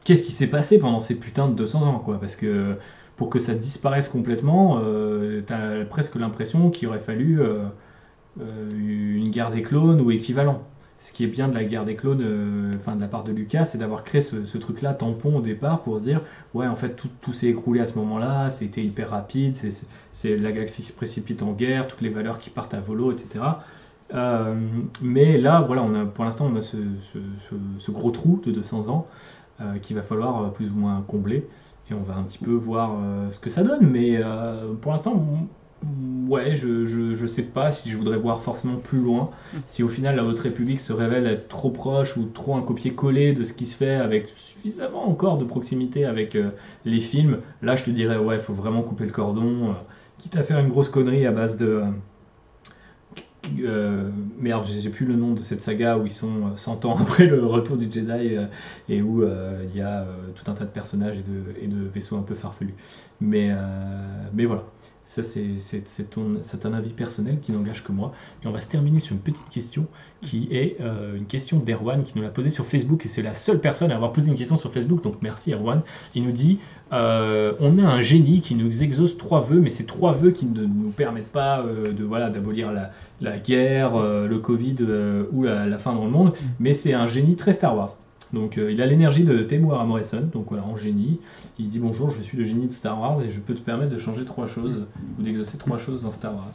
qu'est-ce 0.05 0.23
qui 0.23 0.31
s'est 0.31 0.47
passé 0.47 0.79
pendant 0.79 1.01
ces 1.01 1.19
putains 1.19 1.49
de 1.49 1.55
200 1.55 1.83
ans, 1.83 1.99
quoi? 1.99 2.21
Parce 2.21 2.37
que 2.37 2.77
pour 3.17 3.31
que 3.31 3.41
ça 3.41 3.55
disparaisse 3.55 4.09
complètement, 4.09 4.79
euh, 4.81 5.43
t'as 5.45 5.85
presque 5.87 6.15
l'impression 6.15 6.71
qu'il 6.71 6.87
aurait 6.87 7.01
fallu 7.01 7.41
euh, 7.41 7.65
euh, 8.41 8.71
une 8.71 9.31
guerre 9.31 9.51
des 9.51 9.63
clones 9.63 10.01
ou 10.01 10.13
équivalent. 10.13 10.63
Ce 10.99 11.13
qui 11.13 11.25
est 11.25 11.29
bien 11.29 11.49
de 11.49 11.55
la 11.55 11.65
guerre 11.65 11.85
des 11.85 11.97
clones, 11.97 12.23
euh, 12.23 12.71
enfin 12.77 12.97
de 12.97 13.01
la 13.01 13.09
part 13.09 13.25
de 13.25 13.33
Lucas, 13.33 13.67
c'est 13.67 13.79
d'avoir 13.79 14.05
créé 14.05 14.21
ce, 14.21 14.57
truc-là 14.57 14.95
tampon 14.95 15.37
au 15.37 15.41
départ 15.43 15.83
pour 15.83 16.01
dire 16.01 16.23
ouais 16.55 16.67
en 16.67 16.77
fait 16.77 16.97
tout, 16.97 17.33
s'est 17.33 17.49
écroulé 17.49 17.81
à 17.81 17.87
ce 17.87 17.99
moment-là, 17.99 18.49
c'était 18.51 18.83
hyper 18.83 19.11
rapide, 19.11 19.57
c'est, 20.13 20.37
la 20.37 20.53
galaxie 20.53 20.83
qui 20.83 20.89
se 20.89 20.97
précipite 20.97 21.43
en 21.43 21.53
guerre, 21.53 21.89
toutes 21.89 22.01
les 22.01 22.09
valeurs 22.09 22.39
qui 22.39 22.49
partent 22.49 22.75
à 22.75 22.81
volo, 22.81 23.13
etc. 23.13 23.45
Euh, 24.15 24.55
mais 25.03 25.39
là 25.39 25.61
voilà, 25.61 25.85
pour 26.15 26.25
l'instant 26.25 26.51
on 26.51 26.57
a 26.57 26.61
ce, 26.61 26.79
gros 27.91 28.11
trou 28.11 28.41
de 28.45 28.51
200 28.53 28.89
ans 28.89 29.07
euh, 29.61 29.79
qu'il 29.79 29.97
va 29.97 30.03
falloir 30.03 30.53
plus 30.53 30.73
ou 30.73 30.77
moins 30.77 31.05
combler 31.07 31.47
et 31.91 31.95
on 31.95 32.03
va 32.03 32.15
un 32.17 32.23
petit 32.23 32.39
peu 32.39 32.53
voir 32.53 32.97
ce 33.31 33.39
que 33.39 33.51
ça 33.51 33.63
donne. 33.63 33.87
Mais 33.91 34.23
pour 34.81 34.93
l'instant, 34.93 35.23
ouais, 36.29 36.55
je, 36.55 36.87
je, 36.87 37.15
je 37.15 37.27
sais 37.27 37.43
pas 37.43 37.71
si 37.71 37.91
je 37.91 37.97
voudrais 37.97 38.17
voir 38.19 38.41
forcément 38.43 38.77
plus 38.77 39.01
loin. 39.01 39.31
Si 39.67 39.83
au 39.83 39.89
final 39.89 40.17
la 40.17 40.25
Haute 40.25 40.39
République 40.41 40.81
se 40.81 40.93
révèle 40.93 41.27
être 41.27 41.49
trop 41.49 41.71
proche 41.71 42.17
ou 42.17 42.27
trop 42.27 42.57
un 42.57 42.63
copier-coller 42.63 43.33
de 43.33 43.45
ce 43.45 43.53
qui 43.53 43.67
se 43.67 43.77
fait 43.77 43.95
avec 43.97 44.29
suffisamment 44.37 45.09
encore 45.09 45.39
de 45.39 45.45
proximité 45.45 46.05
avec 46.05 46.35
euh, 46.37 46.51
les 46.85 47.01
films, 47.01 47.39
là 47.63 47.77
je 47.77 47.85
te 47.85 47.91
dirais 47.91 48.17
ouais, 48.19 48.39
faut 48.39 48.55
vraiment 48.55 48.83
couper 48.83 49.05
le 49.05 49.11
cordon. 49.13 49.71
euh, 49.71 49.75
quitte 50.19 50.37
à 50.37 50.43
faire 50.43 50.59
une 50.59 50.69
grosse 50.69 50.89
connerie 50.91 51.27
à 51.27 51.33
base 51.33 51.57
de. 51.59 51.67
euh, 51.67 51.85
euh, 53.61 54.11
merde, 54.39 54.67
j'ai 54.67 54.89
plus 54.91 55.05
le 55.07 55.17
nom 55.17 55.35
de 55.35 55.41
cette 55.43 55.61
saga 55.61 55.99
où 55.99 56.07
ils 56.07 56.13
sont 56.13 56.47
euh, 56.53 56.57
100 56.57 56.85
ans 56.87 56.97
après 57.01 57.27
le 57.27 57.45
retour 57.45 57.77
du 57.77 57.91
Jedi 57.93 58.37
euh, 58.37 58.47
et 58.89 59.03
où 59.03 59.23
euh, 59.23 59.65
il 59.71 59.77
y 59.77 59.83
a 59.83 60.07
tout 60.35 60.51
un 60.51 60.55
tas 60.55 60.65
de 60.65 60.71
personnages 60.71 61.19
et 61.19 61.23
de, 61.23 61.43
et 61.61 61.67
de 61.69 61.87
vaisseaux 61.87 62.17
un 62.17 62.23
peu 62.23 62.35
farfelus. 62.35 62.75
Mais, 63.21 63.51
mais 64.33 64.45
voilà, 64.45 64.65
ça 65.05 65.23
c'est 65.23 66.67
un 66.67 66.73
avis 66.73 66.91
personnel 66.91 67.39
qui 67.41 67.53
n'engage 67.53 67.85
que 67.85 67.93
moi. 67.93 68.13
Et 68.43 68.47
on 68.47 68.53
va 68.53 68.61
se 68.61 68.69
terminer 68.69 68.99
sur 68.99 69.15
une 69.15 69.21
petite 69.21 69.49
question 69.51 69.87
qui 70.23 70.49
est 70.51 70.77
euh, 70.81 71.17
une 71.17 71.27
question 71.27 71.59
d'Erwan 71.59 72.03
qui 72.05 72.13
nous 72.17 72.23
l'a 72.23 72.31
posée 72.31 72.51
sur 72.51 72.67
Facebook 72.67 73.05
et 73.05 73.09
c'est 73.09 73.23
la 73.23 73.35
seule 73.35 73.61
personne 73.61 73.91
à 73.91 73.97
avoir 73.97 74.13
posé 74.13 74.31
une 74.31 74.37
question 74.37 74.57
sur 74.57 74.73
Facebook, 74.73 75.03
donc 75.03 75.17
merci 75.23 75.53
Erwan. 75.53 75.83
Il 76.15 76.25
nous 76.25 76.33
dit 76.33 76.59
euh, 76.93 77.53
on 77.61 77.79
a 77.79 77.87
un 77.87 78.01
génie 78.01 78.41
qui 78.41 78.55
nous 78.55 78.83
exauce 78.83 79.19
trois 79.19 79.41
vœux, 79.41 79.61
mais 79.61 79.71
ces 79.71 79.85
trois 79.85 80.13
vœux 80.13 80.31
qui 80.31 80.47
ne 80.47 80.65
nous 80.65 80.91
permettent 80.91 81.33
pas 81.33 81.61
euh, 81.61 81.93
de 81.93 82.05
voilà 82.05 82.31
d'abolir 82.31 82.73
la, 82.73 82.91
la 83.21 83.39
guerre, 83.39 83.99
le 83.99 84.39
Covid 84.39 84.77
ou 85.33 85.43
la, 85.43 85.67
la 85.67 85.79
fin 85.79 85.95
dans 85.95 86.05
le 86.05 86.11
monde, 86.11 86.33
mais 86.59 86.75
c'est 86.75 86.95
un 86.95 87.07
génie 87.07 87.37
très 87.37 87.53
Star 87.53 87.77
Wars. 87.77 87.99
Donc 88.35 88.59
euh, 88.59 88.73
il 88.73 88.83
a 88.83 88.87
l'énergie 88.87 89.25
de 89.25 89.39
Temuera 89.39 89.85
Morrison, 89.85 90.29
donc 90.33 90.47
voilà, 90.49 90.65
en 90.65 90.77
génie. 90.77 91.21
Il 91.59 91.69
dit 91.69 91.79
bonjour, 91.79 92.11
je 92.11 92.21
suis 92.21 92.37
le 92.37 92.45
génie 92.45 92.67
de 92.67 92.73
Star 92.73 93.01
Wars 93.01 93.23
et 93.23 93.29
je 93.29 93.41
peux 93.41 93.55
te 93.55 93.61
permettre 93.61 93.93
de 93.93 93.99
changer 93.99 94.25
trois 94.25 94.47
choses 94.47 94.87
ou 95.19 95.23
d'exaucer 95.23 95.57
trois 95.57 95.79
choses 95.79 96.03
dans 96.03 96.13
Star 96.13 96.35
Wars. 96.35 96.53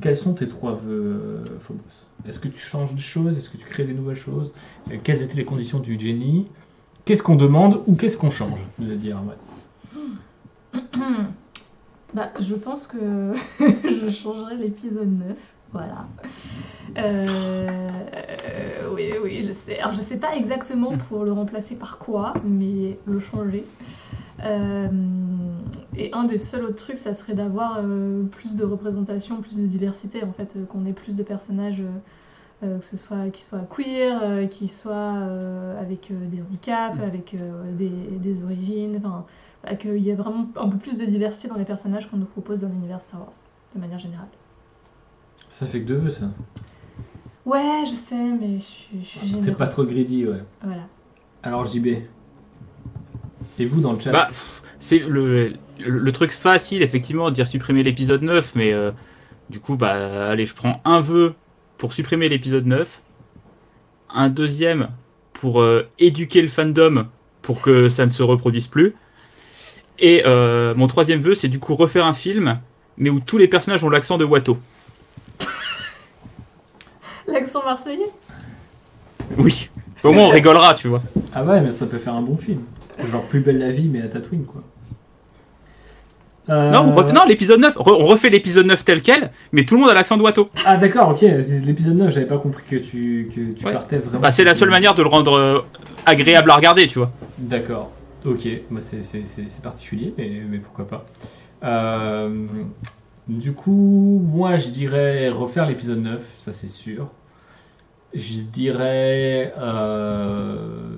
Quels 0.00 0.16
sont 0.16 0.34
tes 0.34 0.48
trois 0.48 0.72
vœux, 0.72 0.90
euh, 0.90 1.44
Phobos? 1.60 2.06
Est-ce 2.26 2.40
que 2.40 2.48
tu 2.48 2.58
changes 2.58 2.94
des 2.94 3.00
choses? 3.00 3.38
Est-ce 3.38 3.50
que 3.50 3.56
tu 3.56 3.64
crées 3.64 3.84
des 3.84 3.94
nouvelles 3.94 4.16
choses? 4.16 4.52
Euh, 4.90 4.96
Quelles 5.02 5.22
étaient 5.22 5.36
les 5.36 5.44
conditions 5.44 5.78
du 5.78 5.98
génie? 5.98 6.48
Qu'est-ce 7.04 7.22
qu'on 7.22 7.36
demande 7.36 7.80
ou 7.86 7.94
qu'est-ce 7.94 8.16
qu'on 8.16 8.30
change? 8.30 8.58
Nous 8.78 8.90
a 8.90 8.94
dit 8.94 9.10
Erwan. 9.10 9.36
Bah, 12.14 12.30
je 12.40 12.54
pense 12.54 12.86
que 12.86 13.32
je 13.60 14.10
changerai 14.10 14.56
l'épisode 14.56 15.18
9. 15.18 15.34
Voilà. 15.72 16.06
Euh, 16.98 18.90
oui, 18.94 19.12
oui, 19.22 19.44
je 19.46 19.52
sais. 19.52 19.78
Alors, 19.78 19.94
je 19.94 20.02
sais 20.02 20.18
pas 20.18 20.36
exactement 20.36 20.96
pour 21.08 21.24
le 21.24 21.32
remplacer 21.32 21.74
par 21.74 21.98
quoi, 21.98 22.34
mais 22.44 22.98
le 23.06 23.20
changer. 23.20 23.64
Euh, 24.44 24.88
et 25.96 26.12
un 26.12 26.24
des 26.24 26.38
seuls 26.38 26.64
autres 26.64 26.76
trucs, 26.76 26.98
ça 26.98 27.14
serait 27.14 27.34
d'avoir 27.34 27.78
euh, 27.78 28.24
plus 28.24 28.56
de 28.56 28.64
représentation, 28.64 29.40
plus 29.40 29.56
de 29.56 29.66
diversité, 29.66 30.24
en 30.24 30.32
fait, 30.32 30.56
qu'on 30.68 30.84
ait 30.86 30.92
plus 30.92 31.16
de 31.16 31.22
personnages, 31.22 31.82
que 32.60 32.84
ce 32.84 32.96
soit 32.96 33.28
qui 33.30 33.42
soient 33.42 33.66
queer, 33.68 34.48
qui 34.48 34.68
soient 34.68 35.26
avec 35.80 36.12
des 36.30 36.40
handicaps, 36.40 37.00
avec 37.02 37.34
euh, 37.34 37.72
des, 37.76 37.88
des 37.88 38.42
origines, 38.44 38.96
enfin, 38.98 39.24
voilà, 39.62 39.76
qu'il 39.76 39.98
y 39.98 40.10
ait 40.10 40.14
vraiment 40.14 40.46
un 40.56 40.68
peu 40.68 40.78
plus 40.78 40.96
de 40.96 41.04
diversité 41.04 41.48
dans 41.48 41.56
les 41.56 41.64
personnages 41.64 42.08
qu'on 42.08 42.18
nous 42.18 42.24
propose 42.24 42.60
dans 42.60 42.68
l'univers 42.68 43.00
Star 43.00 43.20
Wars, 43.20 43.32
de 43.74 43.80
manière 43.80 43.98
générale. 43.98 44.28
Ça 45.52 45.66
fait 45.66 45.80
que 45.80 45.86
deux 45.86 45.96
vœux, 45.96 46.10
ça. 46.10 46.30
Ouais, 47.44 47.84
je 47.88 47.94
sais, 47.94 48.14
mais 48.40 48.58
je 48.58 48.62
suis, 48.64 48.86
je 49.02 49.06
suis 49.06 49.20
T'es 49.20 49.26
généreuse. 49.26 49.54
pas 49.56 49.66
trop 49.68 49.84
greedy, 49.84 50.26
ouais. 50.26 50.42
Voilà. 50.62 50.82
Alors 51.42 51.66
JB. 51.66 51.88
Et 53.58 53.66
vous 53.66 53.80
dans 53.82 53.92
le 53.92 54.00
chat 54.00 54.12
Bah, 54.12 54.26
pff, 54.28 54.62
c'est 54.80 55.00
le, 55.00 55.48
le, 55.48 55.98
le 55.98 56.12
truc 56.12 56.32
facile, 56.32 56.82
effectivement, 56.82 57.28
de 57.28 57.34
dire 57.34 57.46
supprimer 57.46 57.82
l'épisode 57.82 58.22
9, 58.22 58.54
mais 58.54 58.72
euh, 58.72 58.92
du 59.50 59.60
coup, 59.60 59.76
bah, 59.76 60.30
allez, 60.30 60.46
je 60.46 60.54
prends 60.54 60.80
un 60.86 61.00
vœu 61.00 61.34
pour 61.76 61.92
supprimer 61.92 62.30
l'épisode 62.30 62.64
9, 62.66 63.02
un 64.14 64.30
deuxième 64.30 64.88
pour 65.34 65.60
euh, 65.60 65.82
éduquer 65.98 66.40
le 66.40 66.48
fandom 66.48 67.08
pour 67.42 67.60
que 67.60 67.90
ça 67.90 68.06
ne 68.06 68.10
se 68.10 68.22
reproduise 68.22 68.68
plus, 68.68 68.94
et 69.98 70.22
euh, 70.26 70.74
mon 70.74 70.86
troisième 70.86 71.20
vœu, 71.20 71.34
c'est 71.34 71.48
du 71.48 71.58
coup 71.58 71.74
refaire 71.74 72.06
un 72.06 72.14
film, 72.14 72.58
mais 72.96 73.10
où 73.10 73.20
tous 73.20 73.36
les 73.36 73.48
personnages 73.48 73.84
ont 73.84 73.90
l'accent 73.90 74.16
de 74.16 74.24
Watteau. 74.24 74.56
L'accent 77.26 77.62
marseillais 77.64 78.10
Oui, 79.38 79.70
au 80.04 80.12
moins 80.12 80.24
on 80.26 80.28
rigolera, 80.30 80.74
tu 80.74 80.88
vois. 80.88 81.02
Ah 81.34 81.44
ouais, 81.44 81.60
mais 81.60 81.70
ça 81.72 81.86
peut 81.86 81.98
faire 81.98 82.14
un 82.14 82.22
bon 82.22 82.36
film. 82.36 82.62
Genre 83.10 83.22
Plus 83.24 83.40
belle 83.40 83.58
la 83.58 83.70
vie, 83.70 83.88
mais 83.88 84.02
à 84.02 84.08
Tatooine, 84.08 84.44
quoi. 84.44 84.62
Euh, 86.50 86.70
Non, 86.70 86.80
on 86.88 86.92
refait, 86.92 87.12
non, 87.12 87.20
l'épisode 87.26 87.60
9, 87.60 87.76
re- 87.76 87.96
on 88.00 88.06
refait 88.06 88.28
l'épisode 88.28 88.66
9 88.66 88.84
tel 88.84 89.00
quel, 89.00 89.30
mais 89.52 89.64
tout 89.64 89.76
le 89.76 89.80
monde 89.82 89.90
a 89.90 89.94
l'accent 89.94 90.16
de 90.16 90.22
Watteau. 90.22 90.50
Ah 90.66 90.76
d'accord, 90.76 91.10
ok, 91.10 91.20
l'épisode 91.20 91.96
9, 91.96 92.12
j'avais 92.12 92.26
pas 92.26 92.38
compris 92.38 92.64
que 92.68 92.76
tu, 92.76 93.30
que 93.34 93.52
tu 93.58 93.64
Ouais. 93.64 93.72
partais 93.72 93.98
vraiment... 93.98 94.18
Bah, 94.20 94.32
c'est 94.32 94.42
la 94.44 94.54
seule 94.54 94.70
manière 94.70 94.94
de 94.96 95.02
le 95.02 95.08
rendre 95.08 95.34
euh, 95.38 95.60
agréable 96.04 96.50
à 96.50 96.56
regarder, 96.56 96.88
tu 96.88 96.98
vois. 96.98 97.12
D'accord, 97.38 97.92
ok, 98.26 98.46
moi 98.70 98.80
c'est- 98.80 99.04
c'est 99.04 99.24
c'est- 99.24 99.44
c'est 99.48 99.62
particulier, 99.62 100.12
mais, 100.18 100.42
mais 100.50 100.58
pourquoi 100.58 100.86
pas. 100.88 101.04
Euh, 101.62 102.28
du 103.28 103.52
coup, 103.52 104.20
moi 104.24 104.56
je 104.56 104.68
dirais 104.68 105.28
refaire 105.28 105.66
l'épisode 105.66 106.02
9, 106.02 106.22
ça 106.38 106.52
c'est 106.52 106.68
sûr. 106.68 107.08
Je 108.14 108.40
dirais 108.40 109.54
euh, 109.58 110.96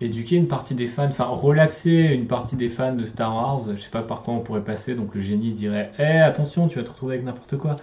éduquer 0.00 0.36
une 0.36 0.48
partie 0.48 0.74
des 0.74 0.86
fans, 0.86 1.06
enfin 1.06 1.24
relaxer 1.24 1.90
une 1.92 2.26
partie 2.26 2.56
des 2.56 2.68
fans 2.68 2.94
de 2.94 3.06
Star 3.06 3.34
Wars. 3.34 3.60
Je 3.74 3.80
sais 3.80 3.90
pas 3.90 4.02
par 4.02 4.22
quoi 4.22 4.34
on 4.34 4.40
pourrait 4.40 4.64
passer, 4.64 4.94
donc 4.94 5.14
le 5.14 5.20
génie 5.20 5.52
dirait 5.52 5.92
Eh 5.98 6.20
attention, 6.20 6.68
tu 6.68 6.78
vas 6.78 6.84
te 6.84 6.90
retrouver 6.90 7.14
avec 7.14 7.26
n'importe 7.26 7.56
quoi. 7.56 7.76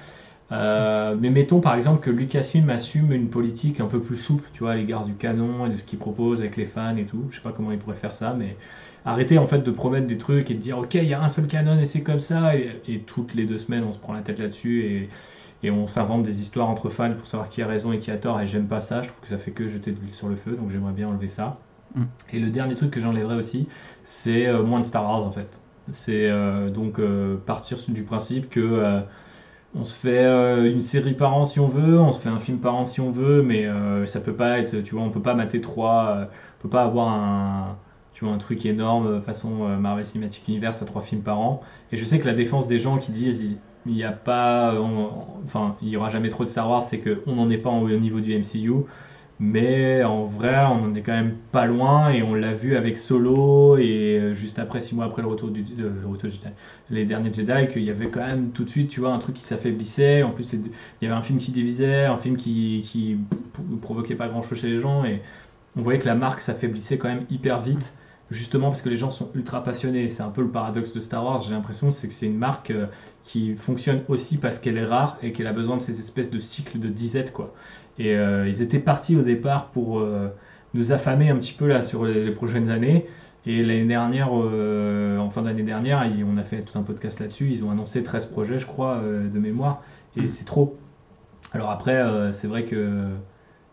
Euh, 0.52 1.16
mais 1.20 1.30
mettons 1.30 1.62
par 1.62 1.76
exemple 1.76 2.02
que 2.02 2.10
Lucasfilm 2.12 2.70
assume 2.70 3.14
une 3.14 3.30
politique 3.30 3.80
un 3.80 3.86
peu 3.86 4.02
plus 4.02 4.18
souple, 4.18 4.50
tu 4.54 4.64
vois, 4.64 4.74
à 4.74 4.76
l'égard 4.76 5.06
du 5.06 5.14
canon 5.16 5.66
et 5.66 5.70
de 5.70 5.78
ce 5.78 5.84
qu'il 5.84 5.98
propose 6.00 6.42
avec 6.42 6.58
les 6.58 6.66
fans 6.66 6.96
et 6.98 7.06
tout. 7.06 7.28
Je 7.32 7.38
sais 7.38 7.42
pas 7.42 7.54
comment 7.54 7.72
il 7.72 7.80
pourrait 7.80 7.96
faire 7.96 8.14
ça, 8.14 8.36
mais 8.38 8.58
arrêter 9.06 9.38
en 9.38 9.48
fait 9.48 9.60
de 9.60 9.72
promettre 9.72 10.08
des 10.08 10.18
trucs 10.18 10.52
et 10.52 10.54
de 10.54 10.60
dire 10.60 10.78
ok, 10.78 10.94
il 10.96 11.06
y 11.06 11.14
a 11.14 11.22
un 11.22 11.30
seul 11.30 11.48
canon 11.48 11.80
et 11.80 11.86
c'est 11.86 12.04
comme 12.04 12.20
ça, 12.20 12.56
et, 12.56 13.04
toutes 13.06 13.34
les 13.34 13.46
deux 13.46 13.58
semaines 13.58 13.84
on 13.84 13.94
se 13.94 14.00
prend 14.00 14.14
la 14.14 14.22
tête 14.22 14.40
là-dessus 14.40 14.84
et, 14.84 15.10
et 15.64 15.72
on 15.72 15.88
s'invente 15.88 16.24
des 16.24 16.42
histoires 16.42 16.70
entre 16.70 16.90
fans 16.90 17.12
pour 17.12 17.28
savoir 17.28 17.50
qui 17.50 17.62
a 17.62 17.68
raison 17.68 17.92
et 17.92 18.00
qui 18.00 18.12
a 18.12 18.18
tort, 18.18 18.40
et 18.42 18.48
j'aime 18.48 18.68
pas 18.68 18.82
ça, 18.82 19.02
je 19.02 19.10
trouve 19.10 19.22
que 19.22 19.28
ça 19.28 19.38
fait 19.38 19.52
que 19.52 19.68
jeter 19.68 19.92
de 19.92 20.00
l'huile 20.00 20.14
sur 20.14 20.28
le 20.28 20.36
feu, 20.36 20.52
donc 20.52 20.72
j'aimerais 20.72 20.94
bien 20.94 21.08
enlever 21.08 21.30
ça. 21.30 21.60
Mm. 21.96 22.04
Et 22.34 22.40
le 22.40 22.50
dernier 22.50 22.76
truc 22.76 22.92
que 22.92 23.00
j'enlèverais 23.00 23.36
aussi, 23.36 23.68
c'est 24.04 24.48
euh, 24.48 24.64
moins 24.64 24.80
de 24.80 24.86
Star 24.86 25.04
Wars 25.04 25.26
en 25.26 25.32
fait. 25.32 25.62
C'est 25.92 26.30
euh, 26.30 26.70
donc 26.70 27.02
partir 27.46 27.78
du 27.90 28.04
principe 28.04 28.50
que 28.50 29.04
on 29.74 29.86
se 29.86 29.98
fait 29.98 30.26
euh, 30.26 30.70
une 30.70 30.82
série 30.82 31.14
par 31.14 31.34
an 31.34 31.46
si 31.46 31.60
on 31.60 31.68
veut, 31.68 32.00
on 32.00 32.12
se 32.12 32.22
fait 32.22 32.30
un 32.30 32.40
film 32.40 32.60
par 32.60 32.76
an 32.76 32.86
si 32.86 33.00
on 33.00 33.12
veut, 33.12 33.42
mais 33.42 33.66
euh, 33.66 34.06
ça 34.06 34.20
peut 34.20 34.34
pas 34.34 34.60
être, 34.60 34.82
tu 34.82 34.96
vois, 34.96 35.04
on 35.04 35.10
peut 35.10 35.22
pas 35.22 35.34
mater 35.34 35.62
trois, 35.62 36.08
euh, 36.10 36.26
on 36.26 36.62
peut 36.62 36.70
pas 36.70 36.84
avoir 36.84 37.10
un, 37.10 37.78
tu 38.22 38.26
vois, 38.26 38.36
un 38.36 38.38
truc 38.38 38.64
énorme 38.68 39.20
façon 39.24 39.68
Marvel 39.80 40.06
Cinematic 40.06 40.48
Universe 40.48 40.84
à 40.84 40.86
trois 40.86 41.02
films 41.02 41.24
par 41.24 41.40
an. 41.40 41.64
Et 41.92 41.98
je 41.98 42.06
sais 42.06 42.20
que 42.20 42.28
la 42.28 42.36
défense 42.36 42.68
des 42.68 42.78
gens 42.78 43.00
qui 43.00 43.12
disent 43.12 43.58
il 43.88 43.94
n'y 43.94 44.04
a 44.04 44.12
pas, 44.12 44.80
enfin, 45.46 45.76
il 45.82 45.90
y 45.90 45.98
aura 45.98 46.10
jamais 46.10 46.30
trop 46.30 46.44
de 46.44 46.50
Star 46.50 46.70
Wars, 46.70 46.84
c'est 46.84 47.00
qu'on 47.00 47.34
n'en 47.34 47.50
est 47.50 47.58
pas 47.58 47.72
au 47.72 47.90
niveau 47.90 48.20
du 48.20 48.38
MCU. 48.38 48.72
Mais 49.40 50.04
en 50.04 50.26
vrai, 50.26 50.56
on 50.66 50.84
en 50.84 50.94
est 50.94 51.02
quand 51.02 51.14
même 51.14 51.36
pas 51.52 51.66
loin 51.66 52.12
et 52.12 52.22
on 52.22 52.36
l'a 52.36 52.54
vu 52.54 52.76
avec 52.76 52.96
Solo 52.96 53.78
et 53.78 54.20
euh, 54.20 54.34
juste 54.34 54.60
après, 54.60 54.80
six 54.82 54.94
mois 54.94 55.06
après 55.06 55.24
le 55.24 55.28
retour 55.30 55.50
du 55.50 55.66
retour 56.06 56.30
Jedi, 56.30 56.46
les 56.92 57.06
derniers 57.06 57.34
Jedi, 57.34 57.68
qu'il 57.72 57.82
y 57.82 57.90
avait 57.90 58.10
quand 58.10 58.24
même 58.24 58.52
tout 58.52 58.64
de 58.64 58.70
suite, 58.70 58.90
tu 58.90 59.00
vois, 59.00 59.12
un 59.12 59.18
truc 59.18 59.36
qui 59.36 59.44
s'affaiblissait. 59.44 60.22
En 60.22 60.30
plus, 60.32 60.54
il 60.54 60.72
y 61.02 61.06
avait 61.08 61.16
un 61.16 61.24
film 61.24 61.40
qui 61.40 61.52
divisait, 61.52 62.06
un 62.06 62.18
film 62.18 62.38
qui, 62.38 62.84
qui 62.86 63.18
provoquait 63.82 64.16
pas 64.16 64.28
grand 64.28 64.44
chose 64.44 64.60
chez 64.60 64.70
les 64.70 64.80
gens 64.80 65.06
et 65.06 65.24
on 65.76 65.82
voyait 65.82 66.00
que 66.00 66.06
la 66.08 66.16
marque 66.16 66.40
s'affaiblissait 66.40 66.98
quand 67.00 67.10
même 67.10 67.26
hyper 67.32 67.62
vite 67.62 67.96
justement 68.32 68.70
parce 68.70 68.82
que 68.82 68.90
les 68.90 68.96
gens 68.96 69.12
sont 69.12 69.30
ultra 69.36 69.64
passionnés. 69.64 70.08
C'est 70.08 70.24
un 70.24 70.30
peu 70.30 70.42
le 70.42 70.48
paradoxe 70.48 70.94
de 70.94 71.00
Star 71.00 71.24
Wars, 71.24 71.42
j'ai 71.42 71.54
l'impression, 71.54 71.92
c'est 71.92 72.08
que 72.08 72.14
c'est 72.14 72.26
une 72.26 72.38
marque 72.38 72.72
euh, 72.72 72.88
qui 73.24 73.56
fonctionne 73.56 74.02
aussi 74.08 74.38
parce 74.38 74.58
qu'elle 74.58 74.78
est 74.78 74.86
rare 74.86 75.18
et 75.22 75.34
qu'elle 75.34 75.48
a 75.48 75.54
besoin 75.54 75.78
de 75.78 75.82
ces 75.82 76.00
espèces 76.00 76.32
de 76.32 76.40
cycles 76.40 76.80
de 76.80 76.88
disette, 76.88 77.34
quoi. 77.34 77.54
Et 78.00 78.16
euh, 78.16 78.48
ils 78.48 78.62
étaient 78.62 78.80
partis 78.80 79.18
au 79.18 79.22
départ 79.22 79.68
pour 79.68 80.00
euh, 80.00 80.30
nous 80.74 80.94
affamer 80.94 81.30
un 81.30 81.36
petit 81.36 81.54
peu 81.54 81.68
là 81.68 81.82
sur 81.82 82.06
les, 82.06 82.32
prochaines 82.32 82.70
années. 82.70 83.06
Et 83.46 83.64
l'année 83.64 83.86
dernière, 83.86 84.32
en 84.32 85.30
fin 85.32 85.42
d'année 85.42 85.64
dernière, 85.64 86.08
on 86.32 86.38
a 86.38 86.44
fait 86.44 86.62
tout 86.62 86.78
un 86.78 86.84
podcast 86.84 87.20
là-dessus. 87.20 87.50
Ils 87.50 87.66
ont 87.66 87.72
annoncé 87.72 88.04
13 88.04 88.28
projets, 88.28 88.60
je 88.60 88.68
crois, 88.68 89.02
de 89.02 89.40
mémoire. 89.40 89.82
Et 90.16 90.28
c'est 90.28 90.46
trop. 90.46 90.78
Alors 91.52 91.72
après, 91.72 92.32
c'est 92.34 92.46
vrai 92.46 92.66
que 92.66 93.08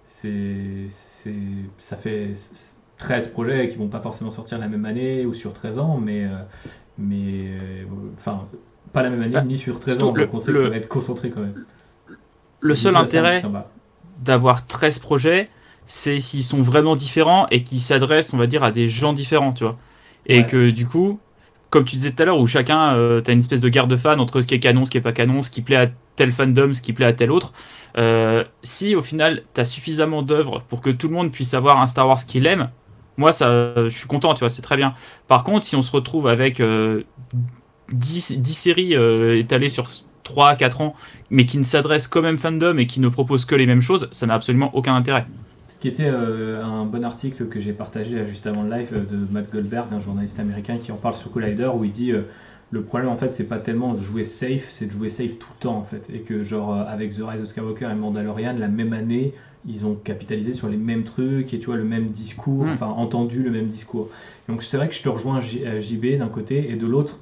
c'est, 0.07 0.87
ça 0.89 1.97
fait 1.99 2.33
13 2.99 3.29
projets 3.29 3.69
qui 3.69 3.77
vont 3.77 3.89
pas 3.89 4.01
forcément 4.01 4.31
sortir 4.31 4.59
la 4.59 4.69
même 4.69 4.85
année 4.85 5.25
ou 5.25 5.33
sur 5.33 5.53
13 5.53 5.79
ans, 5.79 5.99
mais, 6.03 6.27
mais 6.99 7.51
enfin, 8.17 8.47
pas 8.93 9.03
la 9.03 9.11
même 9.11 9.23
année 9.23 9.33
bah, 9.33 9.43
ni 9.43 9.57
sur 9.57 9.81
13 9.81 10.03
ans. 10.03 10.13
donc 10.13 10.19
on 10.33 10.41
sait 10.41 10.53
que 10.53 10.63
ça 10.63 10.69
va 10.69 10.77
être 10.77 10.89
concentré 10.89 11.31
quand 11.31 11.41
même. 11.41 11.65
Le 12.61 12.75
seul 12.75 12.97
intérêt 12.97 13.43
d'avoir 14.23 14.67
13 14.67 14.99
projets, 14.99 15.49
c'est 15.87 16.19
s'ils 16.19 16.43
sont 16.43 16.63
vraiment 16.63 16.97
différents 16.97 17.47
et 17.51 17.63
qui 17.63 17.81
s'adressent, 17.81 18.35
on 18.35 18.37
va 18.37 18.47
dire, 18.47 18.65
à 18.65 18.73
des 18.73 18.89
gens 18.89 19.13
différents, 19.13 19.53
tu 19.53 19.65
vois. 19.65 19.79
Et 20.27 20.45
que 20.45 20.71
du 20.71 20.87
coup, 20.87 21.19
comme 21.71 21.85
tu 21.85 21.97
disais 21.97 22.11
tout 22.13 22.23
à 22.23 22.27
l'heure, 22.27 22.39
où 22.39 22.47
chacun, 22.47 22.95
euh, 22.95 23.21
t'as 23.21 23.33
une 23.33 23.39
espèce 23.39 23.61
de 23.61 23.69
garde 23.69 23.91
de 23.91 23.97
fans 23.97 24.19
entre 24.19 24.41
ce 24.41 24.47
qui 24.47 24.55
est 24.55 24.59
canon, 24.59 24.85
ce 24.85 24.91
qui 24.91 24.99
est 24.99 25.03
pas 25.03 25.13
canon, 25.13 25.43
ce 25.43 25.51
qui 25.51 25.63
plaît 25.63 25.77
à 25.77 25.87
tel 26.17 26.33
fandom, 26.33 26.75
ce 26.75 26.83
qui 26.83 26.93
plaît 26.93 27.07
à 27.07 27.13
tel 27.13 27.31
autre. 27.31 27.53
Euh, 27.97 28.45
si 28.63 28.95
au 28.95 29.03
final, 29.03 29.43
t'as 29.55 29.65
suffisamment 29.65 30.23
d'œuvres 30.23 30.63
pour 30.69 30.81
que 30.81 30.91
tout 30.91 31.09
le 31.09 31.15
monde 31.15 31.33
puisse 31.33 31.55
avoir 31.55 31.81
un 31.81 31.87
Star 31.87 32.07
Wars 32.09 32.25
qu'il 32.25 32.47
aime, 32.47 32.71
moi, 33.19 33.33
ça, 33.33 33.75
je 33.85 33.97
suis 33.97 34.09
content, 34.09 34.33
tu 34.33 34.41
vois, 34.41 34.49
c'est 34.49 34.63
très 34.63 34.77
bien. 34.77 34.95
Par 35.27 35.45
contre, 35.45 35.67
si 35.67 35.77
on 35.77 35.83
se 35.83 35.93
retrouve 35.93 36.27
avec 36.27 36.57
10, 36.57 36.63
euh, 36.63 37.05
10 37.91 38.55
séries 38.55 38.95
étalées 39.39 39.69
sur 39.69 39.89
3 40.29 40.57
4 40.57 40.81
ans, 40.81 40.95
mais 41.31 41.45
qui 41.45 41.59
ne 41.59 41.65
s'adresse 41.65 42.07
qu'au 42.07 42.23
même 42.23 42.39
fandom 42.39 42.77
et 42.79 42.87
qui 42.87 43.01
ne 43.01 43.09
propose 43.09 43.45
que 43.45 43.55
les 43.55 43.67
mêmes 43.67 43.81
choses, 43.81 44.09
ça 44.13 44.27
n'a 44.27 44.35
absolument 44.35 44.71
aucun 44.75 44.95
intérêt. 44.95 45.27
Ce 45.71 45.79
qui 45.81 45.89
était 45.89 46.11
euh, 46.13 46.63
un 46.65 46.85
bon 46.85 47.05
article 47.05 47.47
que 47.47 47.61
j'ai 47.61 47.73
partagé 47.73 48.27
juste 48.27 48.47
avant 48.47 48.65
le 48.65 48.71
live 48.77 48.89
euh, 48.93 49.01
de 49.01 49.33
Matt 49.33 49.51
Goldberg, 49.51 49.87
un 49.93 50.01
journaliste 50.01 50.39
américain 50.41 50.77
qui 50.77 50.93
en 50.93 50.97
parle 50.97 51.15
sur 51.15 51.31
Collider, 51.31 51.71
où 51.75 51.85
il 51.85 51.93
dit 51.93 52.11
euh, 52.11 52.23
le 52.73 52.83
problème 52.83 53.09
en 53.09 53.17
fait 53.17 53.35
c'est 53.35 53.49
pas 53.49 53.59
tellement 53.59 53.95
de 53.95 54.01
jouer 54.01 54.25
safe, 54.25 54.67
c'est 54.71 54.87
de 54.87 54.93
jouer 54.93 55.09
safe 55.09 55.39
tout 55.39 55.49
le 55.57 55.63
temps 55.63 55.77
en 55.77 55.85
fait, 55.85 56.03
et 56.13 56.21
que 56.21 56.43
genre 56.43 56.75
avec 56.75 57.15
The 57.15 57.23
Rise 57.23 57.43
of 57.43 57.47
Skywalker 57.47 57.89
et 57.93 57.95
Mandalorian 57.95 58.57
la 58.59 58.69
même 58.69 58.93
année 58.93 59.35
ils 59.67 59.87
ont 59.87 59.95
capitalisé 59.95 60.55
sur 60.55 60.69
les 60.69 60.77
mêmes 60.77 61.05
trucs 61.05 61.53
et 61.53 61.59
tu 61.59 61.67
vois 61.67 61.77
le 61.77 61.85
même 61.85 62.09
discours, 62.09 62.65
hmm. 62.65 62.71
enfin 62.71 62.87
entendu 62.87 63.43
le 63.43 63.51
même 63.51 63.67
discours. 63.67 64.09
Donc 64.49 64.63
c'est 64.63 64.77
vrai 64.77 64.89
que 64.89 64.95
je 64.95 65.03
te 65.03 65.09
rejoins 65.09 65.41
JB 65.41 66.19
d'un 66.19 66.29
côté 66.29 66.71
et 66.71 66.77
de 66.77 66.87
l'autre 66.87 67.19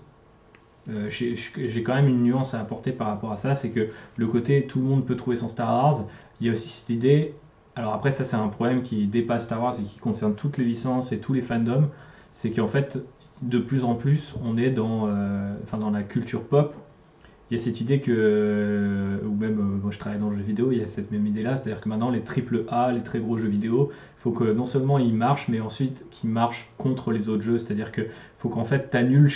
euh, 0.89 1.09
j'ai 1.09 1.83
quand 1.83 1.95
même 1.95 2.09
une 2.09 2.23
nuance 2.23 2.55
à 2.55 2.61
apporter 2.61 2.93
par 2.93 3.09
rapport 3.09 3.33
à 3.33 3.37
ça, 3.37 3.55
c'est 3.55 3.71
que 3.71 3.89
le 4.17 4.27
côté 4.29 4.67
tout 4.67 4.79
le 4.79 4.85
monde 4.85 5.05
peut 5.05 5.17
trouver 5.17 5.37
son 5.37 5.49
Star 5.49 5.69
Wars, 5.69 6.05
il 6.41 6.47
y 6.47 6.49
a 6.49 6.53
aussi 6.53 6.69
cette 6.69 6.91
idée, 6.91 7.35
alors 7.75 7.93
après 7.93 8.13
ça 8.13 8.23
c'est 8.23 8.37
un 8.37 8.49
problème 8.49 8.83
qui 8.83 9.07
dépasse 9.07 9.45
Star 9.45 9.61
Wars 9.61 9.75
et 9.81 9.83
qui 9.83 9.99
concerne 9.99 10.35
toutes 10.37 10.59
les 10.59 10.65
licences 10.65 11.11
et 11.11 11.19
tous 11.19 11.33
les 11.33 11.43
fandoms, 11.43 11.89
c'est 12.31 12.53
qu'en 12.53 12.69
fait 12.69 13.01
de 13.43 13.59
plus 13.59 13.83
en 13.83 13.97
plus 13.97 14.35
on 14.45 14.57
est 14.57 14.71
dans, 14.71 15.09
euh, 15.09 15.55
enfin, 15.65 15.79
dans 15.79 15.91
la 15.91 16.03
culture 16.03 16.45
pop, 16.45 16.75
il 17.51 17.57
y 17.57 17.61
a 17.61 17.63
cette 17.63 17.81
idée 17.81 18.01
que, 18.01 19.21
ou 19.25 19.35
même 19.35 19.59
euh, 19.59 19.83
moi 19.83 19.93
je 19.93 19.99
travaille 19.99 20.19
dans 20.19 20.31
le 20.31 20.37
jeu 20.37 20.43
vidéo, 20.43 20.73
il 20.73 20.79
y 20.79 20.83
a 20.83 20.89
cette 20.89 21.13
même 21.13 21.27
idée 21.27 21.43
là, 21.43 21.57
c'est-à-dire 21.57 21.81
que 21.81 21.89
maintenant 21.89 22.11
les 22.11 22.23
triple 22.23 22.65
A, 22.69 22.91
les 22.91 23.03
très 23.03 23.21
gros 23.21 23.39
jeux 23.39 23.49
vidéo, 23.49 23.91
il 23.93 24.23
faut 24.23 24.33
que 24.33 24.53
non 24.53 24.67
seulement 24.67 24.99
ils 24.99 25.15
marchent, 25.15 25.47
mais 25.49 25.61
ensuite 25.61 26.07
qu'ils 26.11 26.31
marchent 26.31 26.71
contre 26.77 27.13
les 27.13 27.29
autres 27.29 27.43
jeux, 27.43 27.59
c'est-à-dire 27.59 27.93
que 27.93 28.03
faut 28.39 28.49
qu'en 28.49 28.65
fait 28.65 28.91
tu 28.91 28.97
annules 28.97 29.31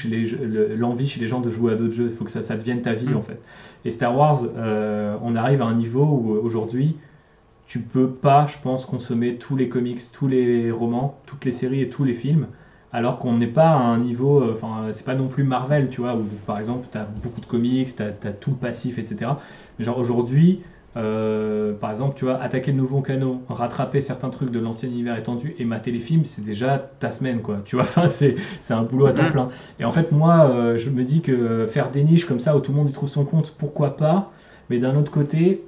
l'envie 0.76 1.06
chez 1.06 1.20
les 1.20 1.28
gens 1.28 1.40
de 1.40 1.50
jouer 1.50 1.72
à 1.72 1.76
d'autres 1.76 1.94
jeux, 1.94 2.08
il 2.10 2.16
faut 2.16 2.24
que 2.24 2.32
ça, 2.32 2.42
ça 2.42 2.56
devienne 2.56 2.82
ta 2.82 2.94
vie 2.94 3.10
mm. 3.10 3.16
en 3.16 3.22
fait. 3.22 3.40
Et 3.84 3.92
Star 3.92 4.16
Wars, 4.16 4.42
euh, 4.56 5.16
on 5.22 5.36
arrive 5.36 5.62
à 5.62 5.66
un 5.66 5.76
niveau 5.76 6.04
où 6.04 6.34
euh, 6.34 6.40
aujourd'hui 6.42 6.96
tu 7.68 7.78
peux 7.78 8.10
pas, 8.10 8.48
je 8.48 8.56
pense, 8.60 8.84
consommer 8.84 9.36
tous 9.36 9.54
les 9.54 9.68
comics, 9.68 10.00
tous 10.12 10.26
les 10.26 10.72
romans, 10.72 11.20
toutes 11.26 11.44
les 11.44 11.52
séries 11.52 11.82
et 11.82 11.88
tous 11.88 12.02
les 12.02 12.14
films 12.14 12.48
alors 12.92 13.18
qu'on 13.18 13.36
n'est 13.36 13.46
pas 13.46 13.68
à 13.68 13.76
un 13.76 13.98
niveau, 13.98 14.40
euh, 14.40 14.52
enfin, 14.52 14.88
c'est 14.92 15.04
pas 15.04 15.14
non 15.14 15.28
plus 15.28 15.44
Marvel, 15.44 15.90
tu 15.90 16.00
vois, 16.00 16.16
où 16.16 16.24
par 16.46 16.58
exemple, 16.58 16.88
tu 16.90 16.98
as 16.98 17.04
beaucoup 17.04 17.40
de 17.40 17.46
comics, 17.46 17.94
tu 17.94 18.02
as, 18.02 18.32
tout 18.32 18.50
le 18.50 18.56
passif, 18.56 18.98
etc. 18.98 19.32
Mais 19.78 19.84
genre 19.84 19.98
aujourd'hui, 19.98 20.60
euh, 20.96 21.72
par 21.72 21.92
exemple, 21.92 22.16
tu 22.16 22.24
vois, 22.24 22.42
attaquer 22.42 22.72
le 22.72 22.78
nouveau 22.78 23.00
canon, 23.00 23.42
rattraper 23.48 24.00
certains 24.00 24.30
trucs 24.30 24.50
de 24.50 24.58
l'ancien 24.58 24.88
univers 24.88 25.16
étendu 25.16 25.54
et 25.60 25.64
mater 25.64 25.92
les 25.92 26.00
films, 26.00 26.24
c'est 26.24 26.44
déjà 26.44 26.78
ta 26.78 27.12
semaine, 27.12 27.42
quoi. 27.42 27.62
Tu 27.64 27.76
vois, 27.76 27.84
enfin, 27.96 28.08
c'est, 28.08 28.36
un 28.70 28.82
boulot 28.82 29.06
à 29.06 29.12
temps 29.12 29.22
mm. 29.22 29.32
plein. 29.32 29.48
Et 29.78 29.84
en 29.84 29.92
fait, 29.92 30.10
moi, 30.10 30.50
euh, 30.50 30.76
je 30.76 30.90
me 30.90 31.04
dis 31.04 31.20
que 31.20 31.66
faire 31.68 31.90
des 31.90 32.02
niches 32.02 32.24
comme 32.24 32.40
ça 32.40 32.56
où 32.56 32.60
tout 32.60 32.72
le 32.72 32.78
monde 32.78 32.90
y 32.90 32.92
trouve 32.92 33.08
son 33.08 33.24
compte, 33.24 33.54
pourquoi 33.56 33.96
pas? 33.96 34.32
Mais 34.68 34.78
d'un 34.78 34.96
autre 34.96 35.12
côté, 35.12 35.62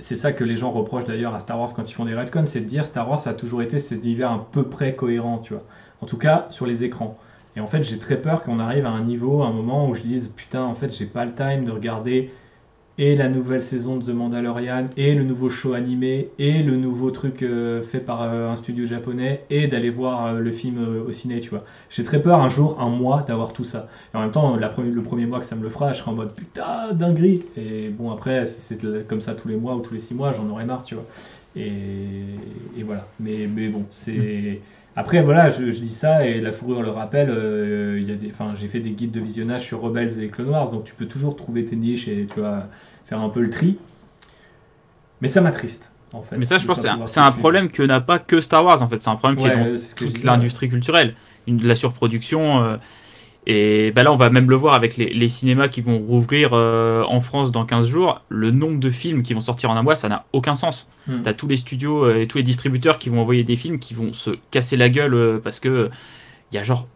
c'est 0.00 0.16
ça 0.16 0.32
que 0.32 0.44
les 0.44 0.56
gens 0.56 0.70
reprochent 0.70 1.04
d'ailleurs 1.04 1.34
à 1.34 1.40
Star 1.40 1.58
Wars 1.58 1.72
quand 1.74 1.88
ils 1.88 1.94
font 1.94 2.04
des 2.04 2.14
retcons, 2.14 2.46
c'est 2.46 2.60
de 2.60 2.66
dire 2.66 2.86
Star 2.86 3.08
Wars 3.08 3.20
ça 3.20 3.30
a 3.30 3.34
toujours 3.34 3.62
été 3.62 3.78
cet 3.78 4.02
univers 4.02 4.30
un 4.30 4.44
peu 4.52 4.64
près 4.64 4.94
cohérent, 4.94 5.38
tu 5.38 5.52
vois. 5.52 5.62
En 6.02 6.06
tout 6.06 6.18
cas, 6.18 6.46
sur 6.50 6.66
les 6.66 6.84
écrans. 6.84 7.18
Et 7.56 7.60
en 7.60 7.66
fait, 7.66 7.82
j'ai 7.82 7.98
très 7.98 8.16
peur 8.16 8.44
qu'on 8.44 8.58
arrive 8.58 8.86
à 8.86 8.90
un 8.90 9.04
niveau, 9.04 9.42
à 9.42 9.46
un 9.46 9.52
moment 9.52 9.88
où 9.88 9.94
je 9.94 10.02
dise 10.02 10.28
putain, 10.28 10.62
en 10.62 10.74
fait, 10.74 10.96
j'ai 10.96 11.06
pas 11.06 11.24
le 11.24 11.32
time 11.34 11.64
de 11.64 11.72
regarder 11.72 12.30
et 13.00 13.16
la 13.16 13.30
nouvelle 13.30 13.62
saison 13.62 13.96
de 13.96 14.04
The 14.04 14.10
Mandalorian, 14.10 14.88
et 14.98 15.14
le 15.14 15.24
nouveau 15.24 15.48
show 15.48 15.72
animé, 15.72 16.28
et 16.38 16.62
le 16.62 16.76
nouveau 16.76 17.10
truc 17.10 17.42
euh, 17.42 17.82
fait 17.82 17.98
par 17.98 18.22
euh, 18.22 18.50
un 18.50 18.56
studio 18.56 18.84
japonais, 18.84 19.42
et 19.48 19.68
d'aller 19.68 19.88
voir 19.88 20.26
euh, 20.26 20.38
le 20.38 20.52
film 20.52 21.04
au 21.08 21.10
ciné, 21.10 21.40
tu 21.40 21.48
vois. 21.48 21.64
J'ai 21.88 22.04
très 22.04 22.20
peur 22.20 22.42
un 22.42 22.50
jour, 22.50 22.78
un 22.78 22.90
mois, 22.90 23.22
d'avoir 23.26 23.54
tout 23.54 23.64
ça. 23.64 23.88
Et 24.12 24.18
en 24.18 24.20
même 24.20 24.30
temps, 24.32 24.54
le 24.54 25.02
premier 25.02 25.24
mois 25.24 25.38
que 25.38 25.46
ça 25.46 25.56
me 25.56 25.62
le 25.62 25.70
fera, 25.70 25.92
je 25.92 26.00
serai 26.00 26.10
en 26.10 26.14
mode 26.14 26.34
putain, 26.34 26.92
dinguerie. 26.92 27.42
Et 27.56 27.88
bon, 27.88 28.10
après, 28.10 28.44
si 28.44 28.60
c'est 28.60 29.08
comme 29.08 29.22
ça 29.22 29.32
tous 29.32 29.48
les 29.48 29.56
mois 29.56 29.76
ou 29.76 29.80
tous 29.80 29.94
les 29.94 30.00
six 30.00 30.14
mois, 30.14 30.32
j'en 30.32 30.46
aurais 30.50 30.66
marre, 30.66 30.82
tu 30.82 30.94
vois. 30.94 31.06
Et, 31.56 32.82
voilà. 32.84 33.06
Mais 33.18 33.46
bon, 33.46 33.86
c'est. 33.90 34.60
Après, 34.96 35.22
voilà, 35.22 35.48
je, 35.48 35.70
dis 35.70 35.94
ça 35.94 36.26
et 36.26 36.40
la 36.40 36.52
fourrure 36.52 36.82
le 36.82 36.90
rappelle. 36.90 37.28
il 37.96 38.08
y 38.08 38.12
a 38.12 38.16
des, 38.16 38.32
j'ai 38.54 38.68
fait 38.68 38.80
des 38.80 38.90
guides 38.90 39.12
de 39.12 39.20
visionnage 39.20 39.62
sur 39.62 39.80
Rebels 39.80 40.20
et 40.20 40.28
Clone 40.28 40.48
Wars, 40.48 40.70
donc 40.70 40.84
tu 40.84 40.94
peux 40.94 41.06
toujours 41.06 41.36
trouver 41.36 41.64
tes 41.64 41.76
niches 41.76 42.08
et 42.08 42.26
tu 42.26 42.40
faire 43.06 43.20
un 43.20 43.28
peu 43.28 43.40
le 43.40 43.50
tri. 43.50 43.78
Mais 45.20 45.28
ça 45.28 45.40
m'attriste. 45.40 45.90
En 46.12 46.22
fait, 46.22 46.36
mais 46.36 46.44
ça, 46.44 46.58
je 46.58 46.66
pense, 46.66 46.84
c'est 47.06 47.20
un, 47.20 47.32
problème 47.32 47.68
que 47.68 47.82
n'a 47.84 48.00
pas 48.00 48.18
que 48.18 48.40
Star 48.40 48.64
Wars. 48.64 48.82
En 48.82 48.88
fait, 48.88 49.00
c'est 49.00 49.10
un 49.10 49.16
problème 49.16 49.38
qui 49.38 49.46
est 49.46 49.56
dans 49.56 49.76
toute 49.96 50.24
l'industrie 50.24 50.68
culturelle, 50.68 51.14
une, 51.46 51.64
la 51.64 51.76
surproduction. 51.76 52.64
Euh, 52.64 52.76
et 53.46 53.90
ben 53.92 54.02
là, 54.02 54.12
on 54.12 54.16
va 54.16 54.30
même 54.30 54.50
le 54.50 54.56
voir 54.56 54.74
avec 54.74 54.96
les, 54.96 55.28
cinémas 55.28 55.68
qui 55.68 55.80
vont 55.80 55.98
rouvrir 55.98 56.50
euh, 56.52 57.02
en 57.04 57.20
France 57.20 57.52
dans 57.52 57.64
15 57.64 57.88
jours. 57.88 58.20
Le 58.28 58.50
nombre 58.50 58.78
de 58.78 58.90
films 58.90 59.22
qui 59.22 59.32
vont 59.32 59.40
sortir 59.40 59.70
en 59.70 59.76
un 59.76 59.82
mois, 59.82 59.96
ça 59.96 60.08
n'a 60.08 60.26
aucun 60.32 60.54
sens. 60.54 60.88
Hmm. 61.06 61.22
T'as 61.22 61.32
tous 61.32 61.48
les 61.48 61.56
studios 61.56 62.04
euh, 62.04 62.20
et 62.20 62.26
tous 62.26 62.38
les 62.38 62.44
distributeurs 62.44 62.98
qui 62.98 63.08
vont 63.08 63.20
envoyer 63.20 63.42
des 63.42 63.56
films 63.56 63.78
qui 63.78 63.94
vont 63.94 64.12
se 64.12 64.30
casser 64.50 64.76
la 64.76 64.88
gueule 64.88 65.40
parce 65.42 65.58
que 65.58 65.88
il 66.52 66.56
y 66.56 66.58
a 66.58 66.62
genre 66.62 66.86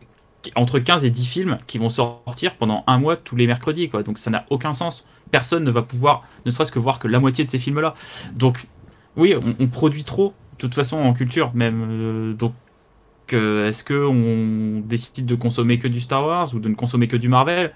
entre 0.56 0.78
15 0.78 1.04
et 1.04 1.10
10 1.10 1.26
films 1.26 1.58
qui 1.66 1.78
vont 1.78 1.88
sortir 1.88 2.54
pendant 2.56 2.84
un 2.86 2.98
mois 2.98 3.16
tous 3.16 3.36
les 3.36 3.46
mercredis, 3.46 3.88
quoi. 3.88 4.02
Donc 4.02 4.18
ça 4.18 4.30
n'a 4.30 4.44
aucun 4.50 4.72
sens. 4.72 5.06
Personne 5.30 5.64
ne 5.64 5.70
va 5.70 5.82
pouvoir, 5.82 6.24
ne 6.44 6.50
serait-ce 6.50 6.72
que 6.72 6.78
voir 6.78 6.98
que 6.98 7.08
la 7.08 7.20
moitié 7.20 7.44
de 7.44 7.50
ces 7.50 7.58
films-là. 7.58 7.94
Donc, 8.34 8.66
oui, 9.16 9.34
on, 9.60 9.66
produit 9.68 10.04
trop, 10.04 10.34
de 10.52 10.58
toute 10.58 10.74
façon, 10.74 10.96
en 10.98 11.12
culture, 11.12 11.52
même. 11.54 11.86
Euh, 11.88 12.32
donc, 12.34 12.52
est-ce 13.32 13.84
qu'on 13.84 14.80
décide 14.80 15.26
de 15.26 15.34
consommer 15.34 15.78
que 15.78 15.88
du 15.88 16.00
Star 16.00 16.26
Wars 16.26 16.54
ou 16.54 16.58
de 16.58 16.68
ne 16.68 16.74
consommer 16.74 17.08
que 17.08 17.16
du 17.16 17.28
Marvel? 17.28 17.72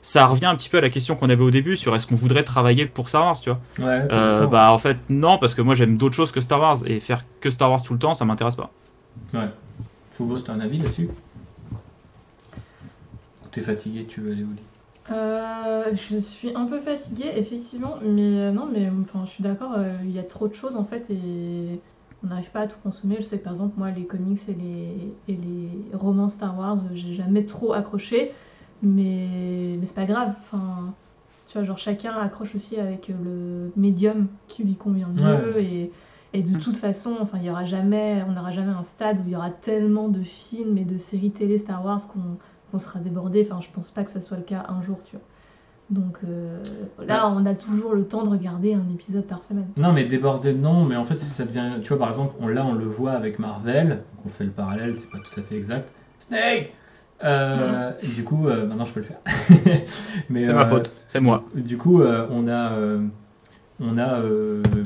Ça 0.00 0.26
revient 0.26 0.46
un 0.46 0.54
petit 0.54 0.68
peu 0.68 0.78
à 0.78 0.80
la 0.80 0.90
question 0.90 1.16
qu'on 1.16 1.28
avait 1.28 1.42
au 1.42 1.50
début 1.50 1.76
sur 1.76 1.94
est-ce 1.94 2.06
qu'on 2.06 2.14
voudrait 2.14 2.44
travailler 2.44 2.86
pour 2.86 3.08
Star 3.08 3.24
Wars, 3.24 3.40
tu 3.40 3.50
vois? 3.50 3.60
Euh, 3.80 4.46
bah 4.46 4.72
en 4.72 4.78
fait 4.78 4.98
non 5.08 5.38
parce 5.38 5.54
que 5.54 5.62
moi 5.62 5.74
j'aime 5.74 5.96
d'autres 5.96 6.14
choses 6.14 6.30
que 6.30 6.40
Star 6.40 6.60
Wars 6.60 6.78
et 6.86 7.00
faire 7.00 7.24
que 7.40 7.50
Star 7.50 7.70
Wars 7.70 7.82
tout 7.82 7.92
le 7.92 7.98
temps 7.98 8.14
ça 8.14 8.24
m'intéresse 8.24 8.56
pas. 8.56 8.70
Ouais. 9.34 9.48
Foubo, 10.12 10.38
t'as 10.38 10.52
un 10.52 10.60
avis 10.60 10.78
là-dessus? 10.78 11.08
T'es 13.50 13.62
fatigué, 13.62 14.06
tu 14.08 14.20
veux 14.20 14.32
aller 14.32 14.44
au 14.44 14.46
lit 14.46 14.62
euh, 15.10 15.84
je 15.94 16.18
suis 16.18 16.54
un 16.54 16.66
peu 16.66 16.80
fatiguée, 16.80 17.32
effectivement, 17.34 17.96
mais 18.02 18.40
euh, 18.40 18.52
non, 18.52 18.68
mais 18.70 18.90
enfin, 19.00 19.24
je 19.24 19.30
suis 19.30 19.42
d'accord, 19.42 19.74
il 20.04 20.10
y 20.10 20.18
a 20.18 20.22
trop 20.22 20.48
de 20.48 20.52
choses 20.52 20.76
en 20.76 20.84
fait 20.84 21.08
et 21.10 21.80
on 22.24 22.28
n'arrive 22.28 22.50
pas 22.50 22.60
à 22.60 22.66
tout 22.66 22.78
consommer. 22.82 23.16
Je 23.18 23.22
sais 23.22 23.38
que 23.38 23.44
par 23.44 23.52
exemple, 23.52 23.74
moi, 23.78 23.90
les 23.90 24.04
comics 24.04 24.40
et 24.48 24.54
les, 24.54 25.14
et 25.28 25.36
les 25.36 25.96
romans 25.96 26.28
Star 26.28 26.58
Wars, 26.58 26.78
j'ai 26.94 27.14
jamais 27.14 27.44
trop 27.44 27.72
accroché. 27.72 28.32
Mais, 28.82 29.76
mais 29.78 29.86
c'est 29.86 29.94
pas 29.94 30.04
grave. 30.04 30.34
Enfin, 30.40 30.94
tu 31.46 31.58
vois, 31.58 31.64
genre 31.64 31.78
chacun 31.78 32.12
accroche 32.12 32.54
aussi 32.54 32.78
avec 32.78 33.08
le 33.08 33.72
médium 33.76 34.28
qui 34.46 34.64
lui 34.64 34.74
convient 34.74 35.08
mieux. 35.08 35.60
Et, 35.60 35.90
et, 36.32 36.42
de 36.42 36.58
toute 36.58 36.76
façon, 36.76 37.16
enfin, 37.20 37.38
il 37.38 37.44
y 37.44 37.50
aura 37.50 37.64
jamais, 37.64 38.22
on 38.28 38.32
n'aura 38.32 38.50
jamais 38.50 38.72
un 38.72 38.82
stade 38.82 39.18
où 39.20 39.22
il 39.26 39.32
y 39.32 39.36
aura 39.36 39.50
tellement 39.50 40.08
de 40.08 40.22
films 40.22 40.76
et 40.78 40.84
de 40.84 40.96
séries 40.96 41.30
télé 41.30 41.58
Star 41.58 41.84
Wars 41.84 42.00
qu'on 42.72 42.78
sera 42.78 43.00
débordé. 43.00 43.46
Enfin, 43.48 43.60
je 43.60 43.68
pense 43.72 43.90
pas 43.90 44.04
que 44.04 44.10
ça 44.10 44.20
soit 44.20 44.36
le 44.36 44.42
cas 44.42 44.66
un 44.68 44.82
jour, 44.82 44.98
tu 45.04 45.16
vois. 45.16 45.24
Donc 45.90 46.18
euh, 46.22 46.62
là, 47.06 47.30
on 47.30 47.46
a 47.46 47.54
toujours 47.54 47.94
le 47.94 48.04
temps 48.04 48.22
de 48.22 48.28
regarder 48.28 48.74
un 48.74 48.84
épisode 48.92 49.24
par 49.24 49.42
semaine. 49.42 49.68
Non, 49.76 49.92
mais 49.92 50.04
débordé, 50.04 50.52
non. 50.52 50.84
Mais 50.84 50.96
en 50.96 51.04
fait, 51.04 51.18
ça 51.18 51.46
devient. 51.46 51.80
Tu 51.82 51.88
vois, 51.88 51.98
par 51.98 52.08
exemple, 52.08 52.34
on, 52.40 52.48
là, 52.48 52.64
on 52.66 52.74
le 52.74 52.84
voit 52.84 53.12
avec 53.12 53.38
Marvel. 53.38 54.02
on 54.26 54.28
fait 54.28 54.44
le 54.44 54.50
parallèle, 54.50 54.96
c'est 54.98 55.10
pas 55.10 55.18
tout 55.18 55.40
à 55.40 55.42
fait 55.42 55.56
exact. 55.56 55.88
Snake 56.20 56.72
euh, 57.24 57.92
Du 58.14 58.22
coup, 58.22 58.46
euh, 58.48 58.66
maintenant 58.66 58.84
je 58.84 58.92
peux 58.92 59.00
le 59.00 59.06
faire. 59.06 59.20
c'est 60.36 60.52
ma 60.52 60.66
faute, 60.66 60.92
c'est 61.08 61.20
moi. 61.20 61.44
Du 61.54 61.78
coup, 61.78 62.02
on 62.02 62.48
a, 62.48 62.72
on 63.80 63.98
a 63.98 64.20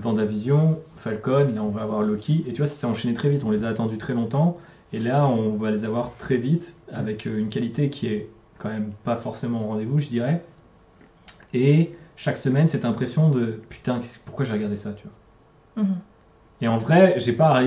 Vendavision, 0.00 0.78
Falcon, 0.98 1.50
là 1.52 1.64
on 1.64 1.70
va 1.70 1.82
avoir 1.82 2.02
Loki. 2.02 2.44
Et 2.46 2.52
tu 2.52 2.58
vois, 2.58 2.68
ça 2.68 2.74
s'est 2.74 2.86
enchaîné 2.86 3.14
très 3.14 3.28
vite. 3.28 3.42
On 3.44 3.50
les 3.50 3.64
a 3.64 3.68
attendus 3.68 3.98
très 3.98 4.14
longtemps. 4.14 4.58
Et 4.92 5.00
là, 5.00 5.26
on 5.26 5.56
va 5.56 5.72
les 5.72 5.84
avoir 5.84 6.14
très 6.16 6.36
vite 6.36 6.76
avec 6.92 7.24
une 7.24 7.48
qualité 7.48 7.90
qui 7.90 8.06
est 8.06 8.28
quand 8.58 8.68
même 8.68 8.92
pas 9.04 9.16
forcément 9.16 9.64
au 9.64 9.68
rendez-vous, 9.68 9.98
je 9.98 10.08
dirais. 10.08 10.42
Et 11.54 11.92
chaque 12.16 12.36
semaine, 12.36 12.68
cette 12.68 12.84
impression 12.84 13.30
de 13.30 13.60
putain, 13.68 14.00
pourquoi 14.24 14.44
j'ai 14.44 14.52
regardé 14.52 14.76
ça, 14.76 14.92
tu 14.92 15.04
vois. 15.04 15.84
Mhm. 15.84 15.96
Et 16.60 16.68
en 16.68 16.76
vrai, 16.76 17.14
j'ai 17.18 17.32
pas. 17.32 17.60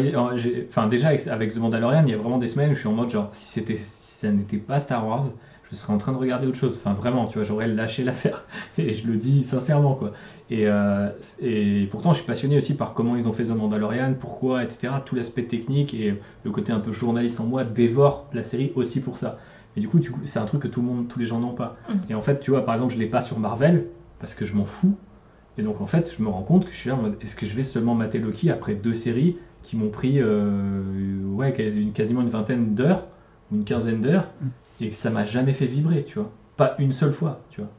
Enfin, 0.69 0.87
déjà, 0.87 1.09
avec 1.09 1.53
The 1.53 1.57
Mandalorian, 1.57 2.03
il 2.05 2.11
y 2.11 2.13
a 2.13 2.17
vraiment 2.17 2.37
des 2.37 2.47
semaines 2.47 2.71
où 2.71 2.75
je 2.75 2.79
suis 2.79 2.87
en 2.87 2.93
mode 2.93 3.09
genre, 3.09 3.29
si 3.33 3.47
c'était 3.47 3.75
ça 3.75 4.31
n'était 4.31 4.57
pas 4.57 4.79
Star 4.79 5.05
Wars, 5.05 5.25
je 5.69 5.75
serais 5.75 5.91
en 5.91 5.97
train 5.97 6.13
de 6.13 6.17
regarder 6.17 6.47
autre 6.47 6.57
chose. 6.57 6.77
Enfin, 6.77 6.93
vraiment, 6.93 7.25
tu 7.27 7.37
vois, 7.37 7.43
j'aurais 7.43 7.67
lâché 7.67 8.03
l'affaire. 8.05 8.45
Et 8.77 8.93
je 8.93 9.05
le 9.05 9.17
dis 9.17 9.43
sincèrement, 9.43 9.95
quoi. 9.95 10.13
Et, 10.49 10.67
euh, 10.67 11.09
et, 11.41 11.87
pourtant, 11.91 12.13
je 12.13 12.19
suis 12.19 12.25
passionné 12.25 12.57
aussi 12.57 12.77
par 12.77 12.93
comment 12.93 13.17
ils 13.17 13.27
ont 13.27 13.33
fait 13.33 13.45
The 13.45 13.49
Mandalorian, 13.49 14.13
pourquoi, 14.17 14.63
etc. 14.63 14.93
Tout 15.03 15.15
l'aspect 15.15 15.43
technique 15.43 15.93
et 15.93 16.13
le 16.43 16.51
côté 16.51 16.71
un 16.71 16.79
peu 16.79 16.91
journaliste 16.93 17.41
en 17.41 17.45
moi 17.45 17.65
dévore 17.65 18.27
la 18.33 18.43
série 18.43 18.71
aussi 18.75 19.01
pour 19.01 19.17
ça. 19.17 19.37
Et 19.77 19.81
du 19.81 19.87
coup, 19.87 19.99
c'est 20.25 20.39
un 20.39 20.45
truc 20.45 20.61
que 20.61 20.67
tout 20.67 20.81
le 20.81 20.87
monde, 20.87 21.07
tous 21.07 21.19
les 21.19 21.25
gens 21.25 21.39
n'ont 21.39 21.53
pas. 21.53 21.77
Mm. 21.89 21.93
Et 22.09 22.15
en 22.15 22.21
fait, 22.21 22.39
tu 22.39 22.51
vois, 22.51 22.65
par 22.65 22.75
exemple, 22.75 22.93
je 22.93 22.99
l'ai 22.99 23.07
pas 23.07 23.21
sur 23.21 23.39
Marvel 23.39 23.85
parce 24.19 24.33
que 24.33 24.45
je 24.45 24.55
m'en 24.55 24.65
fous. 24.65 24.95
Et 25.57 25.63
donc, 25.63 25.81
en 25.81 25.85
fait, 25.85 26.13
je 26.17 26.23
me 26.23 26.29
rends 26.29 26.43
compte 26.43 26.65
que 26.65 26.71
je 26.71 26.77
suis 26.77 26.89
là 26.89 26.95
en 26.95 27.01
mode 27.01 27.15
est-ce 27.21 27.35
que 27.35 27.45
je 27.45 27.55
vais 27.55 27.63
seulement 27.63 27.95
mater 27.95 28.19
Loki 28.19 28.49
après 28.49 28.73
deux 28.73 28.93
séries 28.93 29.37
qui 29.63 29.77
m'ont 29.77 29.89
pris 29.89 30.19
euh, 30.19 30.81
ouais, 31.33 31.91
quasiment 31.93 32.21
une 32.21 32.29
vingtaine 32.29 32.75
d'heures 32.75 33.03
une 33.51 33.63
quinzaine 33.63 34.01
d'heures 34.01 34.27
et 34.81 34.89
que 34.89 34.95
ça 34.95 35.09
m'a 35.09 35.23
jamais 35.23 35.53
fait 35.53 35.65
vibrer, 35.65 36.03
tu 36.03 36.19
vois. 36.19 36.31
Pas 36.57 36.75
une 36.79 36.91
seule 36.91 37.13
fois, 37.13 37.41
tu 37.51 37.61
vois. 37.61 37.69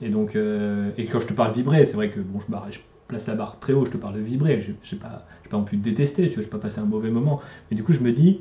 Et 0.00 0.08
donc, 0.08 0.34
euh, 0.34 0.90
et 0.96 1.06
quand 1.06 1.20
je 1.20 1.26
te 1.26 1.32
parle 1.32 1.52
vibrer, 1.52 1.84
c'est 1.84 1.94
vrai 1.94 2.10
que 2.10 2.20
bon, 2.20 2.40
je, 2.40 2.46
je, 2.72 2.80
place 3.08 3.26
la 3.26 3.34
barre 3.34 3.58
très 3.60 3.72
haut, 3.72 3.84
je 3.84 3.90
te 3.90 3.96
parle 3.96 4.14
de 4.14 4.20
vibrer, 4.20 4.60
j'ai 4.82 4.96
pas, 4.96 5.26
pas 5.50 5.56
non 5.56 5.64
plus 5.64 5.76
détester, 5.76 6.28
tu 6.28 6.36
vois, 6.36 6.42
je 6.42 6.48
pas 6.48 6.58
passer 6.58 6.80
un 6.80 6.86
mauvais 6.86 7.10
moment. 7.10 7.40
Mais 7.70 7.76
du 7.76 7.84
coup, 7.84 7.92
je 7.92 8.00
me 8.00 8.10
dis, 8.10 8.40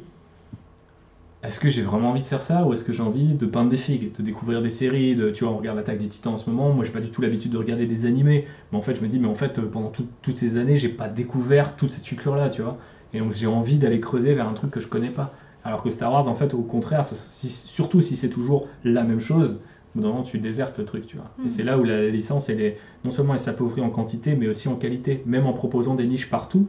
est-ce 1.43 1.59
que 1.59 1.69
j'ai 1.69 1.81
vraiment 1.81 2.09
envie 2.11 2.21
de 2.21 2.27
faire 2.27 2.43
ça 2.43 2.65
ou 2.65 2.73
est-ce 2.73 2.83
que 2.83 2.93
j'ai 2.93 3.01
envie 3.01 3.33
de 3.33 3.45
peindre 3.45 3.69
des 3.69 3.77
figues, 3.77 4.11
de 4.17 4.23
découvrir 4.23 4.61
des 4.61 4.69
séries, 4.69 5.15
de, 5.15 5.31
tu 5.31 5.43
vois, 5.43 5.53
on 5.53 5.57
regarde 5.57 5.77
l'attaque 5.77 5.97
des 5.97 6.07
titans 6.07 6.33
en 6.33 6.37
ce 6.37 6.49
moment, 6.49 6.71
moi 6.71 6.85
j'ai 6.85 6.91
pas 6.91 6.99
du 6.99 7.09
tout 7.09 7.21
l'habitude 7.21 7.51
de 7.51 7.57
regarder 7.57 7.87
des 7.87 8.05
animés, 8.05 8.45
mais 8.71 8.77
en 8.77 8.81
fait 8.81 8.95
je 8.95 9.01
me 9.01 9.07
dis, 9.07 9.19
mais 9.19 9.27
en 9.27 9.35
fait 9.35 9.59
pendant 9.61 9.91
toutes 10.21 10.37
ces 10.37 10.57
années, 10.57 10.75
j'ai 10.75 10.89
pas 10.89 11.07
découvert 11.07 11.75
toute 11.75 11.91
cette 11.91 12.03
culture-là, 12.03 12.49
tu 12.49 12.61
vois, 12.61 12.77
et 13.13 13.19
donc 13.19 13.33
j'ai 13.33 13.47
envie 13.47 13.77
d'aller 13.77 13.99
creuser 13.99 14.33
vers 14.33 14.47
un 14.47 14.53
truc 14.53 14.71
que 14.71 14.79
je 14.79 14.87
connais 14.87 15.09
pas. 15.09 15.33
Alors 15.63 15.83
que 15.83 15.91
Star 15.91 16.11
Wars, 16.11 16.27
en 16.27 16.35
fait, 16.35 16.53
au 16.53 16.61
contraire, 16.63 17.05
surtout 17.05 18.01
si 18.01 18.15
c'est 18.15 18.29
toujours 18.29 18.67
la 18.83 19.03
même 19.03 19.19
chose, 19.19 19.59
au 19.93 19.99
bout 19.99 20.03
d'un 20.03 20.11
moment, 20.11 20.23
tu 20.23 20.39
désertes 20.39 20.77
le 20.77 20.85
truc, 20.85 21.05
tu 21.05 21.17
vois. 21.17 21.29
Et 21.43 21.47
mm. 21.47 21.49
c'est 21.49 21.63
là 21.63 21.77
où 21.77 21.83
la 21.83 22.09
licence, 22.09 22.49
elle 22.49 22.61
est, 22.61 22.77
non 23.03 23.11
seulement 23.11 23.33
elle 23.33 23.39
s'appauvrit 23.39 23.81
en 23.81 23.89
quantité, 23.89 24.35
mais 24.35 24.47
aussi 24.47 24.69
en 24.69 24.75
qualité. 24.75 25.21
Même 25.25 25.45
en 25.45 25.53
proposant 25.53 25.95
des 25.95 26.07
niches 26.07 26.29
partout, 26.29 26.67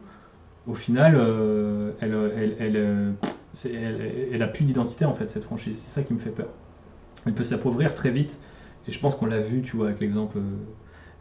au 0.67 0.75
final, 0.75 1.15
euh, 1.17 1.91
elle, 2.01 2.13
elle, 2.59 2.77
euh, 2.77 3.11
elle, 3.15 3.15
elle, 3.65 4.41
a 4.41 4.47
plus 4.47 4.65
d'identité, 4.65 5.05
en 5.05 5.13
fait, 5.13 5.31
cette 5.31 5.43
franchise. 5.43 5.75
C'est 5.77 5.91
ça 5.91 6.03
qui 6.03 6.13
me 6.13 6.19
fait 6.19 6.31
peur. 6.31 6.49
Elle 7.25 7.33
peut 7.33 7.43
s'appauvrir 7.43 7.93
très 7.95 8.11
vite. 8.11 8.39
Et 8.87 8.91
je 8.91 8.99
pense 8.99 9.15
qu'on 9.15 9.25
l'a 9.25 9.39
vu, 9.39 9.61
tu 9.61 9.77
vois, 9.77 9.87
avec 9.87 9.99
l'exemple. 9.99 10.37
Euh, 10.37 10.41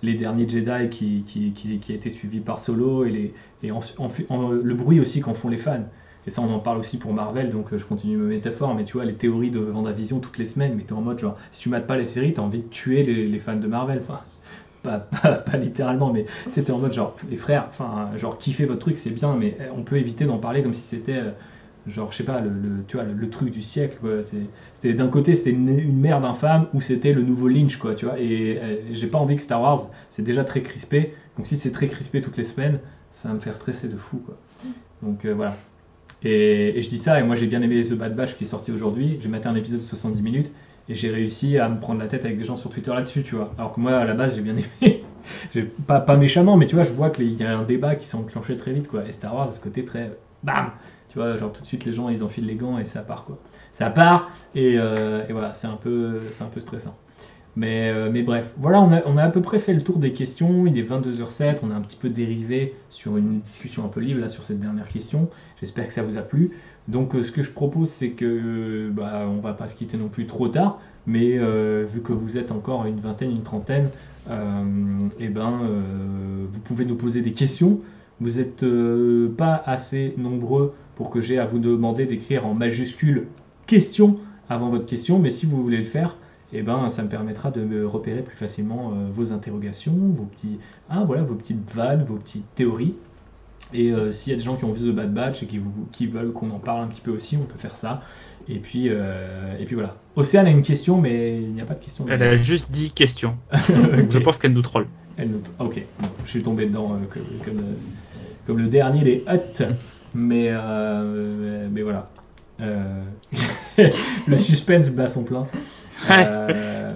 les 0.02 0.14
derniers 0.14 0.48
Jedi 0.48 0.88
qui, 0.90 1.22
qui, 1.24 1.52
qui, 1.52 1.92
a 1.92 1.94
été 1.94 2.10
suivi 2.10 2.40
par 2.40 2.58
Solo 2.58 3.04
et, 3.04 3.10
les, 3.10 3.34
et 3.62 3.68
le 3.70 4.74
bruit 4.74 4.98
aussi 4.98 5.20
qu'en 5.20 5.32
font 5.32 5.48
les 5.48 5.58
fans. 5.58 5.84
Et 6.26 6.30
ça, 6.30 6.40
on 6.42 6.52
en 6.52 6.60
parle 6.60 6.78
aussi 6.78 6.98
pour 6.98 7.12
Marvel, 7.12 7.50
donc 7.50 7.72
euh, 7.72 7.78
je 7.78 7.84
continue 7.84 8.16
ma 8.16 8.28
métaphore, 8.28 8.74
mais 8.74 8.84
tu 8.84 8.94
vois, 8.94 9.04
les 9.04 9.14
théories 9.14 9.50
de 9.50 9.58
Vendavision 9.58 10.20
toutes 10.20 10.38
les 10.38 10.44
semaines, 10.44 10.74
mais 10.76 10.84
t'es 10.84 10.92
en 10.92 11.00
mode 11.00 11.18
genre, 11.18 11.36
si 11.50 11.62
tu 11.62 11.68
mates 11.68 11.86
pas 11.86 11.96
les 11.96 12.04
séries, 12.04 12.32
t'as 12.34 12.42
envie 12.42 12.60
de 12.60 12.68
tuer 12.68 13.02
les, 13.02 13.38
fans 13.40 13.56
de 13.56 13.66
Marvel. 13.66 14.00
Enfin, 14.00 14.20
pas, 14.82 14.98
pas, 14.98 15.56
littéralement, 15.56 16.12
mais 16.12 16.26
tu 16.52 16.60
es 16.60 16.70
en 16.70 16.78
mode 16.78 16.92
genre, 16.92 17.16
les 17.28 17.36
frères, 17.36 17.66
enfin, 17.68 18.10
genre, 18.16 18.38
kiffer 18.38 18.66
votre 18.66 18.80
truc, 18.80 18.96
c'est 18.96 19.10
bien, 19.10 19.34
mais 19.36 19.56
eh, 19.58 19.64
on 19.76 19.82
peut 19.82 19.96
éviter 19.96 20.24
d'en 20.24 20.38
parler 20.38 20.62
comme 20.62 20.74
si 20.74 20.82
c'était, 20.82 21.18
euh, 21.18 21.30
genre, 21.86 22.12
je 22.12 22.18
sais 22.18 22.24
pas, 22.24 22.40
le, 22.40 22.50
tu 22.86 22.96
vois, 22.96 23.04
le, 23.04 23.30
truc 23.30 23.50
du 23.50 23.62
siècle, 23.62 23.98
C'était 24.74 24.94
d'un 24.94 25.08
côté, 25.08 25.34
c'était 25.34 25.50
une, 25.50 25.68
une, 25.68 25.98
merde 25.98 26.24
infâme, 26.24 26.66
ou 26.74 26.80
c'était 26.80 27.12
le 27.12 27.22
nouveau 27.22 27.48
Lynch, 27.48 27.76
quoi, 27.78 27.94
tu 27.94 28.06
vois. 28.06 28.18
Et, 28.20 28.60
j'ai 28.92 29.06
pas 29.06 29.18
envie 29.18 29.36
que 29.36 29.42
Star 29.42 29.60
Wars, 29.60 29.90
c'est 30.08 30.22
déjà 30.22 30.44
très 30.44 30.62
crispé, 30.62 31.14
donc 31.36 31.46
si 31.46 31.56
c'est 31.56 31.72
très 31.72 31.88
crispé 31.88 32.20
toutes 32.20 32.36
les 32.36 32.44
semaines, 32.44 32.80
ça 33.10 33.28
va 33.28 33.34
me 33.34 33.40
faire 33.40 33.56
stresser 33.56 33.88
de 33.88 33.96
fou, 33.96 34.18
quoi. 34.18 34.36
Donc 35.02 35.24
euh, 35.24 35.34
voilà, 35.34 35.56
et, 36.24 36.80
je 36.80 36.88
dis 36.88 36.98
ça, 36.98 37.18
et 37.18 37.22
moi 37.22 37.36
j'ai 37.36 37.46
bien 37.46 37.62
aimé 37.62 37.82
The 37.82 37.94
Bad 37.94 38.14
Batch 38.14 38.36
qui 38.36 38.44
est 38.44 38.48
sorti 38.48 38.70
aujourd'hui. 38.70 39.18
J'ai 39.20 39.28
maté 39.28 39.48
un 39.48 39.54
épisode 39.54 39.80
de 39.80 39.84
70 39.84 40.22
minutes 40.22 40.52
et 40.88 40.94
j'ai 40.94 41.10
réussi 41.10 41.58
à 41.58 41.68
me 41.68 41.80
prendre 41.80 42.00
la 42.00 42.06
tête 42.06 42.24
avec 42.24 42.38
des 42.38 42.44
gens 42.44 42.56
sur 42.56 42.70
Twitter 42.70 42.92
là-dessus, 42.92 43.22
tu 43.22 43.34
vois. 43.34 43.52
Alors 43.58 43.72
que 43.72 43.80
moi 43.80 43.96
à 43.96 44.04
la 44.04 44.14
base 44.14 44.36
j'ai 44.36 44.42
bien 44.42 44.56
aimé, 44.56 45.04
pas, 45.86 46.00
pas 46.00 46.16
méchamment, 46.16 46.56
mais 46.56 46.66
tu 46.66 46.74
vois, 46.74 46.84
je 46.84 46.92
vois 46.92 47.10
qu'il 47.10 47.32
y 47.32 47.44
a 47.44 47.56
un 47.56 47.64
débat 47.64 47.96
qui 47.96 48.06
s'est 48.06 48.16
enclenché 48.16 48.56
très 48.56 48.72
vite, 48.72 48.88
quoi. 48.88 49.04
Et 49.06 49.12
Star 49.12 49.34
Wars, 49.34 49.48
à 49.48 49.52
ce 49.52 49.60
côté 49.60 49.84
très 49.84 50.10
bam, 50.44 50.70
tu 51.12 51.18
vois, 51.18 51.36
genre 51.36 51.52
tout 51.52 51.60
de 51.60 51.66
suite 51.66 51.84
les 51.84 51.92
gens 51.92 52.08
ils 52.08 52.22
enfilent 52.24 52.46
les 52.46 52.54
gants 52.54 52.78
et 52.78 52.86
ça 52.86 53.02
part, 53.02 53.24
quoi. 53.24 53.38
Ça 53.70 53.90
part, 53.90 54.30
et, 54.54 54.78
euh, 54.78 55.24
voilà, 55.28 55.52
c'est 55.52 55.66
un, 55.66 55.76
peu, 55.76 56.20
un 56.40 56.44
peu 56.46 56.60
stressant. 56.60 56.96
Mais, 57.54 57.90
euh, 57.90 58.08
mais 58.10 58.22
bref, 58.22 58.50
voilà, 58.56 58.80
on 58.80 58.90
a, 58.90 59.02
on 59.04 59.18
a, 59.18 59.24
à 59.24 59.28
peu 59.28 59.42
près 59.42 59.58
fait 59.58 59.74
le 59.74 59.82
tour 59.82 59.98
des 59.98 60.14
questions. 60.14 60.66
Il 60.66 60.78
est 60.78 60.82
22h07, 60.82 61.58
on 61.64 61.70
a 61.70 61.74
un 61.74 61.82
petit 61.82 61.98
peu 61.98 62.08
dérivé 62.08 62.74
sur 62.88 63.18
une 63.18 63.40
discussion 63.40 63.84
un 63.84 63.88
peu 63.88 64.00
libre 64.00 64.22
là 64.22 64.30
sur 64.30 64.42
cette 64.42 64.58
dernière 64.58 64.88
question. 64.88 65.28
J'espère 65.60 65.86
que 65.86 65.92
ça 65.92 66.02
vous 66.02 66.16
a 66.16 66.22
plu. 66.22 66.52
Donc 66.88 67.14
euh, 67.14 67.22
ce 67.22 67.30
que 67.30 67.42
je 67.42 67.50
propose, 67.50 67.90
c'est 67.90 68.12
que 68.12 68.88
bah, 68.90 69.26
on 69.28 69.40
va 69.40 69.52
pas 69.52 69.68
se 69.68 69.76
quitter 69.76 69.98
non 69.98 70.08
plus 70.08 70.24
trop 70.26 70.48
tard, 70.48 70.80
mais 71.06 71.36
vu 71.84 72.00
que 72.00 72.14
vous 72.14 72.38
êtes 72.38 72.52
encore 72.52 72.86
une 72.86 73.00
vingtaine, 73.00 73.30
une 73.30 73.42
trentaine, 73.42 73.90
et 74.30 74.32
eh 75.18 75.28
ben 75.28 75.60
vous 76.50 76.60
pouvez 76.60 76.86
nous 76.86 76.94
poser 76.94 77.20
des 77.20 77.32
questions. 77.32 77.80
Vous 78.22 78.38
n'êtes 78.38 78.64
pas 79.36 79.62
assez 79.66 80.14
nombreux 80.16 80.74
pour 80.96 81.10
que 81.10 81.20
j'ai 81.20 81.38
à 81.38 81.44
vous 81.44 81.58
demander 81.58 82.06
d'écrire 82.06 82.46
en 82.46 82.54
majuscule 82.54 83.26
question 83.66 84.18
avant 84.48 84.68
votre 84.68 84.86
question, 84.86 85.18
mais 85.18 85.30
si 85.30 85.46
vous 85.46 85.62
voulez 85.62 85.78
le 85.78 85.84
faire, 85.84 86.16
eh 86.52 86.62
ben, 86.62 86.88
ça 86.90 87.02
me 87.02 87.08
permettra 87.08 87.50
de 87.50 87.62
me 87.62 87.86
repérer 87.86 88.22
plus 88.22 88.36
facilement 88.36 88.92
euh, 88.92 89.10
vos 89.10 89.32
interrogations, 89.32 89.94
vos, 90.14 90.24
petits, 90.24 90.58
ah, 90.90 91.04
voilà, 91.06 91.22
vos 91.22 91.34
petites 91.34 91.70
vannes, 91.72 92.04
vos 92.06 92.16
petites 92.16 92.44
théories. 92.54 92.94
Et 93.72 93.90
euh, 93.90 94.12
s'il 94.12 94.32
y 94.32 94.34
a 94.34 94.36
des 94.36 94.44
gens 94.44 94.56
qui 94.56 94.64
ont 94.64 94.72
vu 94.72 94.90
The 94.90 94.94
Bad 94.94 95.14
Batch 95.14 95.42
et 95.42 95.46
qui, 95.46 95.60
qui 95.92 96.06
veulent 96.06 96.32
qu'on 96.32 96.50
en 96.50 96.58
parle 96.58 96.82
un 96.82 96.88
petit 96.88 97.00
peu 97.00 97.10
aussi, 97.10 97.38
on 97.38 97.46
peut 97.46 97.58
faire 97.58 97.76
ça. 97.76 98.02
Et 98.48 98.58
puis, 98.58 98.88
euh, 98.90 99.56
et 99.58 99.64
puis 99.64 99.74
voilà. 99.74 99.96
Océane 100.14 100.46
a 100.46 100.50
une 100.50 100.62
question, 100.62 101.00
mais 101.00 101.40
il 101.40 101.52
n'y 101.52 101.62
a 101.62 101.64
pas 101.64 101.74
de 101.74 101.82
question. 101.82 102.04
Elle 102.06 102.22
a 102.22 102.34
juste 102.34 102.70
dit 102.70 102.90
question. 102.90 103.36
Je 104.10 104.18
pense 104.18 104.36
qu'elle 104.36 104.52
nous 104.52 104.62
troll. 104.62 104.86
Elle 105.16 105.30
nous... 105.30 105.40
Ok, 105.58 105.82
je 106.24 106.30
suis 106.30 106.42
tombé 106.42 106.64
dedans 106.64 106.98
comme, 107.12 107.22
comme, 107.44 107.62
le 108.48 108.68
dernier 108.68 109.04
des 109.04 109.24
huts. 109.26 109.64
Mais, 110.14 110.52
mais 111.70 111.82
voilà. 111.82 112.10
Euh, 112.60 113.02
le 114.26 114.36
suspense 114.36 114.90
bat 114.90 115.08
son 115.08 115.24
plein. 115.24 115.46
Euh, 116.10 116.92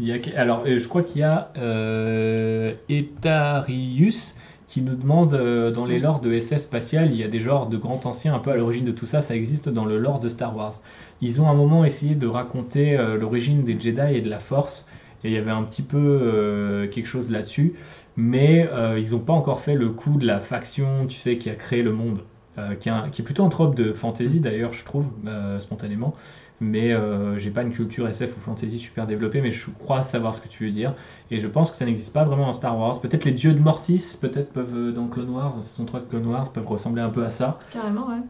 il 0.00 0.06
y 0.06 0.12
a, 0.12 0.40
alors, 0.40 0.64
euh, 0.66 0.78
je 0.78 0.88
crois 0.88 1.02
qu'il 1.02 1.20
y 1.20 1.24
a 1.24 1.50
euh, 1.58 2.74
Etarius 2.88 4.36
qui 4.68 4.82
nous 4.82 4.94
demande 4.94 5.34
euh, 5.34 5.70
dans 5.70 5.86
les 5.86 5.98
lores 5.98 6.20
de 6.20 6.38
SS 6.38 6.62
spatial, 6.62 7.10
il 7.10 7.16
y 7.16 7.24
a 7.24 7.28
des 7.28 7.40
genres 7.40 7.68
de 7.68 7.78
grands 7.78 8.00
anciens 8.04 8.34
un 8.34 8.38
peu 8.38 8.50
à 8.50 8.56
l'origine 8.56 8.84
de 8.84 8.92
tout 8.92 9.06
ça, 9.06 9.22
ça 9.22 9.34
existe 9.34 9.68
dans 9.68 9.86
le 9.86 9.98
lore 9.98 10.20
de 10.20 10.28
Star 10.28 10.54
Wars. 10.54 10.74
Ils 11.22 11.40
ont 11.40 11.48
un 11.48 11.54
moment 11.54 11.84
essayé 11.84 12.14
de 12.14 12.26
raconter 12.26 12.96
euh, 12.96 13.16
l'origine 13.16 13.64
des 13.64 13.80
Jedi 13.80 14.14
et 14.14 14.20
de 14.20 14.28
la 14.28 14.38
Force, 14.38 14.86
et 15.24 15.28
il 15.28 15.34
y 15.34 15.38
avait 15.38 15.50
un 15.50 15.62
petit 15.62 15.82
peu 15.82 15.96
euh, 15.98 16.86
quelque 16.86 17.06
chose 17.06 17.30
là-dessus, 17.30 17.74
mais 18.18 18.68
euh, 18.72 18.98
ils 18.98 19.12
n'ont 19.12 19.20
pas 19.20 19.32
encore 19.32 19.60
fait 19.60 19.74
le 19.76 19.90
coup 19.90 20.18
de 20.18 20.26
la 20.26 20.40
faction, 20.40 21.06
tu 21.06 21.16
sais, 21.18 21.38
qui 21.38 21.48
a 21.50 21.54
créé 21.54 21.82
le 21.82 21.92
monde, 21.92 22.20
euh, 22.58 22.74
qui, 22.74 22.88
est 22.90 22.92
un- 22.92 23.08
qui 23.10 23.22
est 23.22 23.24
plutôt 23.24 23.44
un 23.44 23.48
trope 23.48 23.74
de 23.76 23.92
fantasy 23.94 24.40
d'ailleurs, 24.40 24.72
je 24.74 24.84
trouve, 24.84 25.06
euh, 25.26 25.60
spontanément. 25.60 26.14
Mais 26.60 26.92
j'ai 27.36 27.50
pas 27.52 27.62
une 27.62 27.72
culture 27.72 28.08
SF 28.08 28.36
ou 28.36 28.40
fantasy 28.40 28.80
super 28.80 29.06
développée, 29.06 29.40
mais 29.40 29.52
je 29.52 29.70
crois 29.70 30.02
savoir 30.02 30.34
ce 30.34 30.40
que 30.40 30.48
tu 30.48 30.64
veux 30.64 30.72
dire. 30.72 30.94
Et 31.30 31.38
je 31.38 31.46
pense 31.46 31.70
que 31.70 31.76
ça 31.78 31.84
n'existe 31.84 32.12
pas 32.12 32.24
vraiment 32.24 32.48
en 32.48 32.52
Star 32.52 32.76
Wars. 32.76 33.00
Peut-être 33.00 33.24
les 33.24 33.30
dieux 33.30 33.54
de 33.54 33.60
Mortis, 33.60 34.18
peut-être 34.20 34.52
peuvent 34.52 34.92
dans 34.92 35.06
Clone 35.06 35.30
Wars, 35.30 35.54
dans 35.54 35.62
saison 35.62 35.84
3 35.84 36.00
de 36.00 36.06
Clone 36.06 36.26
Wars, 36.26 36.52
peuvent 36.52 36.66
ressembler 36.66 37.00
un 37.02 37.10
peu 37.10 37.24
à 37.24 37.30
ça. 37.30 37.60
Carrément, 37.72 38.08
ouais. 38.08 38.22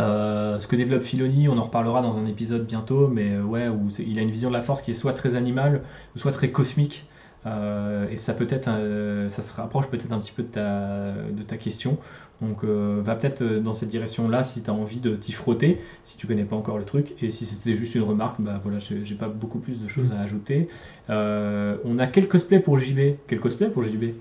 Euh, 0.00 0.58
ce 0.60 0.66
que 0.66 0.76
développe 0.76 1.02
Filoni, 1.02 1.48
on 1.48 1.58
en 1.58 1.62
reparlera 1.62 2.02
dans 2.02 2.18
un 2.18 2.26
épisode 2.26 2.66
bientôt, 2.66 3.08
mais 3.08 3.30
euh, 3.32 3.42
ouais, 3.42 3.68
où 3.68 3.88
il 3.98 4.18
a 4.18 4.22
une 4.22 4.30
vision 4.30 4.48
de 4.50 4.54
la 4.54 4.62
force 4.62 4.82
qui 4.82 4.92
est 4.92 4.94
soit 4.94 5.12
très 5.12 5.34
animale, 5.34 5.82
ou 6.14 6.18
soit 6.18 6.32
très 6.32 6.50
cosmique. 6.50 7.06
Euh, 7.46 8.08
et 8.10 8.16
ça 8.16 8.34
peut-être, 8.34 8.68
euh, 8.68 9.30
ça 9.30 9.42
se 9.42 9.54
rapproche 9.54 9.86
peut-être 9.88 10.12
un 10.12 10.18
petit 10.18 10.32
peu 10.32 10.42
de 10.42 10.48
ta, 10.48 11.12
de 11.30 11.42
ta 11.42 11.56
question. 11.56 11.98
Donc 12.40 12.62
euh, 12.62 13.00
va 13.04 13.16
peut-être 13.16 13.42
dans 13.42 13.74
cette 13.74 13.88
direction-là 13.88 14.44
si 14.44 14.62
tu 14.62 14.70
as 14.70 14.72
envie 14.72 15.00
de 15.00 15.16
t'y 15.16 15.32
frotter, 15.32 15.80
si 16.04 16.16
tu 16.16 16.26
connais 16.26 16.44
pas 16.44 16.56
encore 16.56 16.78
le 16.78 16.84
truc. 16.84 17.14
Et 17.22 17.30
si 17.30 17.46
c'était 17.46 17.74
juste 17.74 17.94
une 17.94 18.02
remarque, 18.02 18.40
bah 18.40 18.60
voilà, 18.62 18.78
j'ai 18.80 19.14
pas 19.14 19.28
beaucoup 19.28 19.58
plus 19.58 19.80
de 19.80 19.88
choses 19.88 20.08
à 20.16 20.20
ajouter. 20.20 20.68
On 21.08 21.98
a 21.98 22.06
quel 22.06 22.28
cosplay 22.28 22.60
pour 22.60 22.78
JB 22.78 23.16
Quel 23.26 23.40
cosplay 23.40 23.68
pour 23.70 23.82
JB 23.84 24.14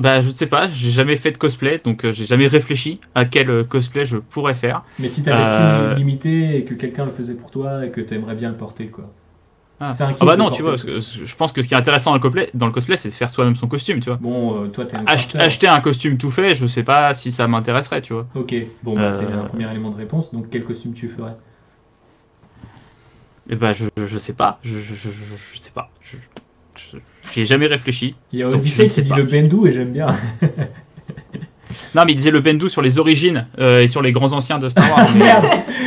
Bah, 0.00 0.20
je 0.20 0.28
ne 0.28 0.34
sais 0.34 0.48
pas, 0.48 0.68
j'ai 0.68 0.90
jamais 0.90 1.16
fait 1.16 1.30
de 1.30 1.38
cosplay, 1.38 1.80
donc 1.82 2.04
euh, 2.04 2.10
j'ai 2.12 2.26
jamais 2.26 2.48
réfléchi 2.48 3.00
à 3.14 3.24
quel 3.26 3.48
euh, 3.48 3.64
cosplay 3.64 4.04
je 4.04 4.16
pourrais 4.16 4.54
faire. 4.54 4.84
Mais 4.98 5.08
si 5.08 5.22
t'avais 5.22 5.44
Euh, 5.44 5.90
tout 5.90 5.94
limité 5.94 6.56
et 6.56 6.64
que 6.64 6.74
quelqu'un 6.74 7.04
le 7.04 7.12
faisait 7.12 7.34
pour 7.34 7.50
toi 7.50 7.86
et 7.86 7.90
que 7.90 8.00
t'aimerais 8.00 8.34
bien 8.34 8.50
le 8.50 8.56
porter, 8.56 8.88
quoi. 8.88 9.14
Ah, 9.80 9.92
Ah 9.98 10.24
bah 10.24 10.36
non, 10.36 10.50
tu 10.50 10.62
vois, 10.62 10.72
parce 10.72 10.84
que 10.84 10.98
je 11.00 11.36
pense 11.36 11.52
que 11.52 11.60
ce 11.60 11.68
qui 11.68 11.74
est 11.74 11.76
intéressant 11.76 12.10
dans 12.12 12.16
le 12.16 12.20
cosplay, 12.20 12.48
dans 12.54 12.66
le 12.66 12.72
cosplay 12.72 12.96
c'est 12.96 13.08
de 13.08 13.14
faire 13.14 13.28
soi-même 13.28 13.56
son 13.56 13.66
costume, 13.66 14.00
tu 14.00 14.08
vois. 14.08 14.18
Bon, 14.20 14.62
euh, 14.64 14.68
toi, 14.68 14.84
t'es 14.86 14.96
un 14.96 15.04
Ach- 15.06 15.34
acheter 15.36 15.66
un 15.66 15.80
costume 15.80 16.16
tout 16.16 16.30
fait, 16.30 16.54
je 16.54 16.66
sais 16.66 16.84
pas 16.84 17.12
si 17.12 17.32
ça 17.32 17.48
m'intéresserait, 17.48 18.00
tu 18.00 18.12
vois. 18.12 18.26
Ok, 18.36 18.54
bon, 18.82 18.94
bah, 18.94 19.10
c'est 19.12 19.24
Euh, 19.24 19.40
un 19.40 19.44
premier 19.44 19.68
élément 19.70 19.90
de 19.90 19.96
réponse. 19.96 20.32
Donc, 20.32 20.46
quel 20.50 20.62
costume 20.64 20.94
tu 20.94 21.08
ferais? 21.08 21.32
Et 23.50 23.56
bah, 23.56 23.72
je, 23.72 23.84
je, 23.98 24.06
je 24.06 24.18
sais 24.18 24.32
pas, 24.32 24.58
je, 24.64 24.70
je, 24.70 24.94
je, 24.94 25.08
je- 25.10 25.54
je 25.54 25.58
sais 25.58 25.70
pas. 25.72 25.90
Je, 26.00 26.16
je- 26.76 26.98
j'y 27.32 27.40
ai 27.42 27.44
jamais 27.44 27.66
réfléchi. 27.66 28.14
Il 28.32 28.38
y 28.38 28.42
a 28.42 28.48
Odyssey 28.48 28.86
qui 28.88 29.02
dit 29.02 29.08
pas. 29.10 29.16
le 29.16 29.24
Bendu 29.24 29.68
et 29.68 29.72
j'aime 29.72 29.92
bien. 29.92 30.06
Non, 31.94 32.02
mais 32.04 32.12
il 32.12 32.16
disait 32.16 32.30
le 32.30 32.40
Bendu 32.40 32.68
sur 32.68 32.82
les 32.82 32.98
origines 32.98 33.46
euh, 33.58 33.82
et 33.82 33.88
sur 33.88 34.02
les 34.02 34.12
grands 34.12 34.32
anciens 34.32 34.58
de 34.58 34.68
Star 34.68 34.90
Wars. 34.90 35.08
mais 35.16 35.32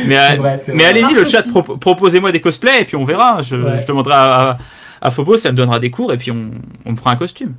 mais, 0.06 0.18
euh, 0.18 0.36
vrai, 0.36 0.56
mais 0.72 0.84
allez-y, 0.84 1.14
le 1.14 1.24
chat, 1.24 1.44
proposez-moi 1.80 2.32
des 2.32 2.40
cosplays 2.40 2.82
et 2.82 2.84
puis 2.84 2.96
on 2.96 3.04
verra. 3.04 3.42
Je, 3.42 3.56
Ouais. 3.56 3.80
je 3.80 3.86
demanderai 3.86 4.14
à, 4.14 4.50
à, 4.50 4.58
à 5.00 5.10
Phobos, 5.10 5.36
elle 5.44 5.52
me 5.52 5.56
donnera 5.56 5.80
des 5.80 5.90
cours 5.90 6.12
et 6.12 6.16
puis 6.16 6.30
on, 6.30 6.50
on 6.86 6.92
me 6.92 6.96
fera 6.96 7.10
un 7.10 7.16
costume. 7.16 7.54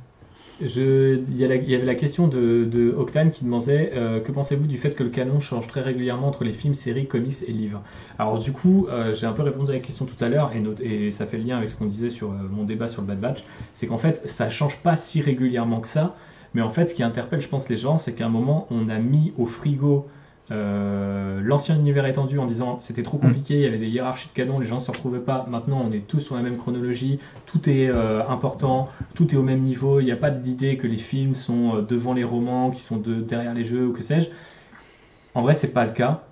Je, 0.62 1.16
il, 1.30 1.36
y 1.38 1.44
avait 1.44 1.84
la 1.84 1.94
question 1.94 2.28
de, 2.28 2.66
de 2.70 2.94
Octane 2.96 3.30
qui 3.30 3.44
demandait 3.44 3.92
euh, 3.94 4.20
que 4.20 4.30
pensez-vous 4.30 4.66
du 4.66 4.76
fait 4.76 4.94
que 4.94 5.02
le 5.02 5.08
canon 5.08 5.40
change 5.40 5.66
très 5.68 5.80
régulièrement 5.80 6.28
entre 6.28 6.44
les 6.44 6.52
films, 6.52 6.74
séries, 6.74 7.06
comics 7.06 7.36
et 7.46 7.52
livres? 7.52 7.80
Alors 8.18 8.38
du 8.38 8.52
coup, 8.52 8.86
euh, 8.92 9.14
j'ai 9.14 9.26
un 9.26 9.32
peu 9.32 9.42
répondu 9.42 9.70
à 9.70 9.74
la 9.74 9.80
question 9.80 10.04
tout 10.04 10.22
à 10.22 10.28
l'heure 10.28 10.52
et, 10.82 11.10
ça 11.12 11.24
fait 11.26 11.38
le 11.38 11.44
lien 11.44 11.56
avec 11.56 11.70
ce 11.70 11.76
qu'on 11.76 11.86
disait 11.86 12.10
sur 12.10 12.28
euh, 12.28 12.34
mon 12.50 12.64
débat 12.64 12.88
sur 12.88 13.00
le 13.00 13.08
Bad 13.08 13.20
Batch, 13.20 13.42
c'est 13.72 13.86
qu'en 13.86 13.96
fait 13.96 14.20
ça 14.26 14.50
change 14.50 14.76
pas 14.78 14.96
si 14.96 15.22
régulièrement 15.22 15.80
que 15.80 15.88
ça, 15.88 16.14
mais 16.54 16.62
en 16.62 16.68
fait 16.68 16.86
ce 16.86 16.94
qui 16.94 17.02
interpelle 17.02 17.40
je 17.40 17.48
pense 17.48 17.68
les 17.68 17.76
gens 17.76 17.98
c'est 17.98 18.14
qu'à 18.14 18.26
un 18.26 18.30
moment 18.30 18.66
on 18.70 18.88
a 18.88 18.98
mis 18.98 19.32
au 19.38 19.46
frigo 19.46 20.06
euh, 20.52 21.40
l'ancien 21.44 21.76
univers 21.76 22.06
étendu 22.06 22.38
en 22.40 22.46
disant 22.46 22.78
c'était 22.80 23.04
trop 23.04 23.18
compliqué, 23.18 23.54
il 23.54 23.62
y 23.62 23.66
avait 23.66 23.78
des 23.78 23.88
hiérarchies 23.88 24.28
de 24.28 24.32
canons, 24.32 24.58
les 24.58 24.66
gens 24.66 24.76
ne 24.76 24.80
se 24.80 24.90
retrouvaient 24.90 25.20
pas, 25.20 25.46
maintenant 25.48 25.80
on 25.88 25.92
est 25.92 26.06
tous 26.06 26.18
sur 26.18 26.34
la 26.34 26.42
même 26.42 26.56
chronologie, 26.56 27.20
tout 27.46 27.70
est 27.70 27.88
euh, 27.88 28.26
important, 28.28 28.88
tout 29.14 29.32
est 29.32 29.36
au 29.36 29.42
même 29.42 29.60
niveau, 29.60 30.00
il 30.00 30.06
n'y 30.06 30.12
a 30.12 30.16
pas 30.16 30.30
d'idée 30.30 30.76
que 30.76 30.88
les 30.88 30.96
films 30.96 31.36
sont 31.36 31.76
euh, 31.76 31.82
devant 31.82 32.14
les 32.14 32.24
romans, 32.24 32.72
qui 32.72 32.82
sont 32.82 32.96
de, 32.96 33.14
derrière 33.14 33.54
les 33.54 33.62
jeux 33.62 33.86
ou 33.86 33.92
que 33.92 34.02
sais-je. 34.02 34.28
En 35.34 35.42
vrai, 35.42 35.54
c'est 35.54 35.72
pas 35.72 35.84
le 35.84 35.92
cas. 35.92 36.24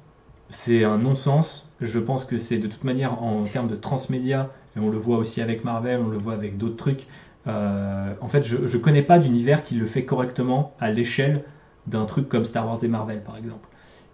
C'est 0.50 0.82
un 0.82 0.98
non-sens. 0.98 1.70
Je 1.80 2.00
pense 2.00 2.24
que 2.24 2.38
c'est 2.38 2.58
de 2.58 2.66
toute 2.66 2.82
manière 2.82 3.22
en 3.22 3.44
termes 3.44 3.68
de 3.68 3.76
transmédia, 3.76 4.50
et 4.76 4.80
on 4.80 4.90
le 4.90 4.98
voit 4.98 5.18
aussi 5.18 5.40
avec 5.40 5.62
Marvel, 5.62 6.00
on 6.04 6.08
le 6.08 6.18
voit 6.18 6.32
avec 6.32 6.58
d'autres 6.58 6.76
trucs. 6.76 7.06
Euh, 7.48 8.12
en 8.20 8.28
fait, 8.28 8.42
je, 8.44 8.66
je 8.66 8.78
connais 8.78 9.02
pas 9.02 9.18
d'univers 9.18 9.64
qui 9.64 9.74
le 9.74 9.86
fait 9.86 10.04
correctement 10.04 10.74
à 10.80 10.90
l'échelle 10.90 11.44
d'un 11.86 12.04
truc 12.04 12.28
comme 12.28 12.44
Star 12.44 12.66
Wars 12.66 12.82
et 12.84 12.88
Marvel, 12.88 13.22
par 13.22 13.36
exemple. 13.36 13.68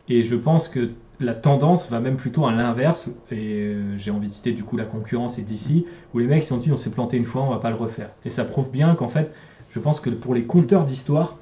Et 0.09 0.23
je 0.23 0.36
pense 0.36 0.69
que 0.69 0.90
la 1.20 1.35
tendance 1.35 1.90
va 1.90 2.01
même 2.01 2.16
plutôt 2.16 2.47
à 2.47 2.52
l'inverse, 2.52 3.11
et 3.31 3.59
euh, 3.59 3.97
j'ai 3.97 4.11
envie 4.11 4.28
de 4.28 4.32
citer 4.32 4.52
du 4.52 4.65
coup 4.65 4.77
la 4.77 4.85
concurrence 4.85 5.39
et 5.39 5.43
d'ici, 5.43 5.86
où 6.12 6.19
les 6.19 6.27
mecs 6.27 6.43
se 6.43 6.51
sont 6.51 6.59
dit 6.59 6.70
on 6.73 6.77
s'est 6.77 6.90
planté 6.90 7.16
une 7.16 7.24
fois, 7.24 7.43
on 7.43 7.51
va 7.51 7.59
pas 7.59 7.70
le 7.70 7.77
refaire. 7.77 8.11
Et 8.24 8.31
ça 8.31 8.44
prouve 8.44 8.70
bien 8.70 8.94
qu'en 8.94 9.09
fait, 9.09 9.32
je 9.70 9.78
pense 9.78 10.01
que 10.01 10.11
pour 10.11 10.35
les 10.35 10.44
compteurs 10.44 10.85
d'histoire, 10.85 11.36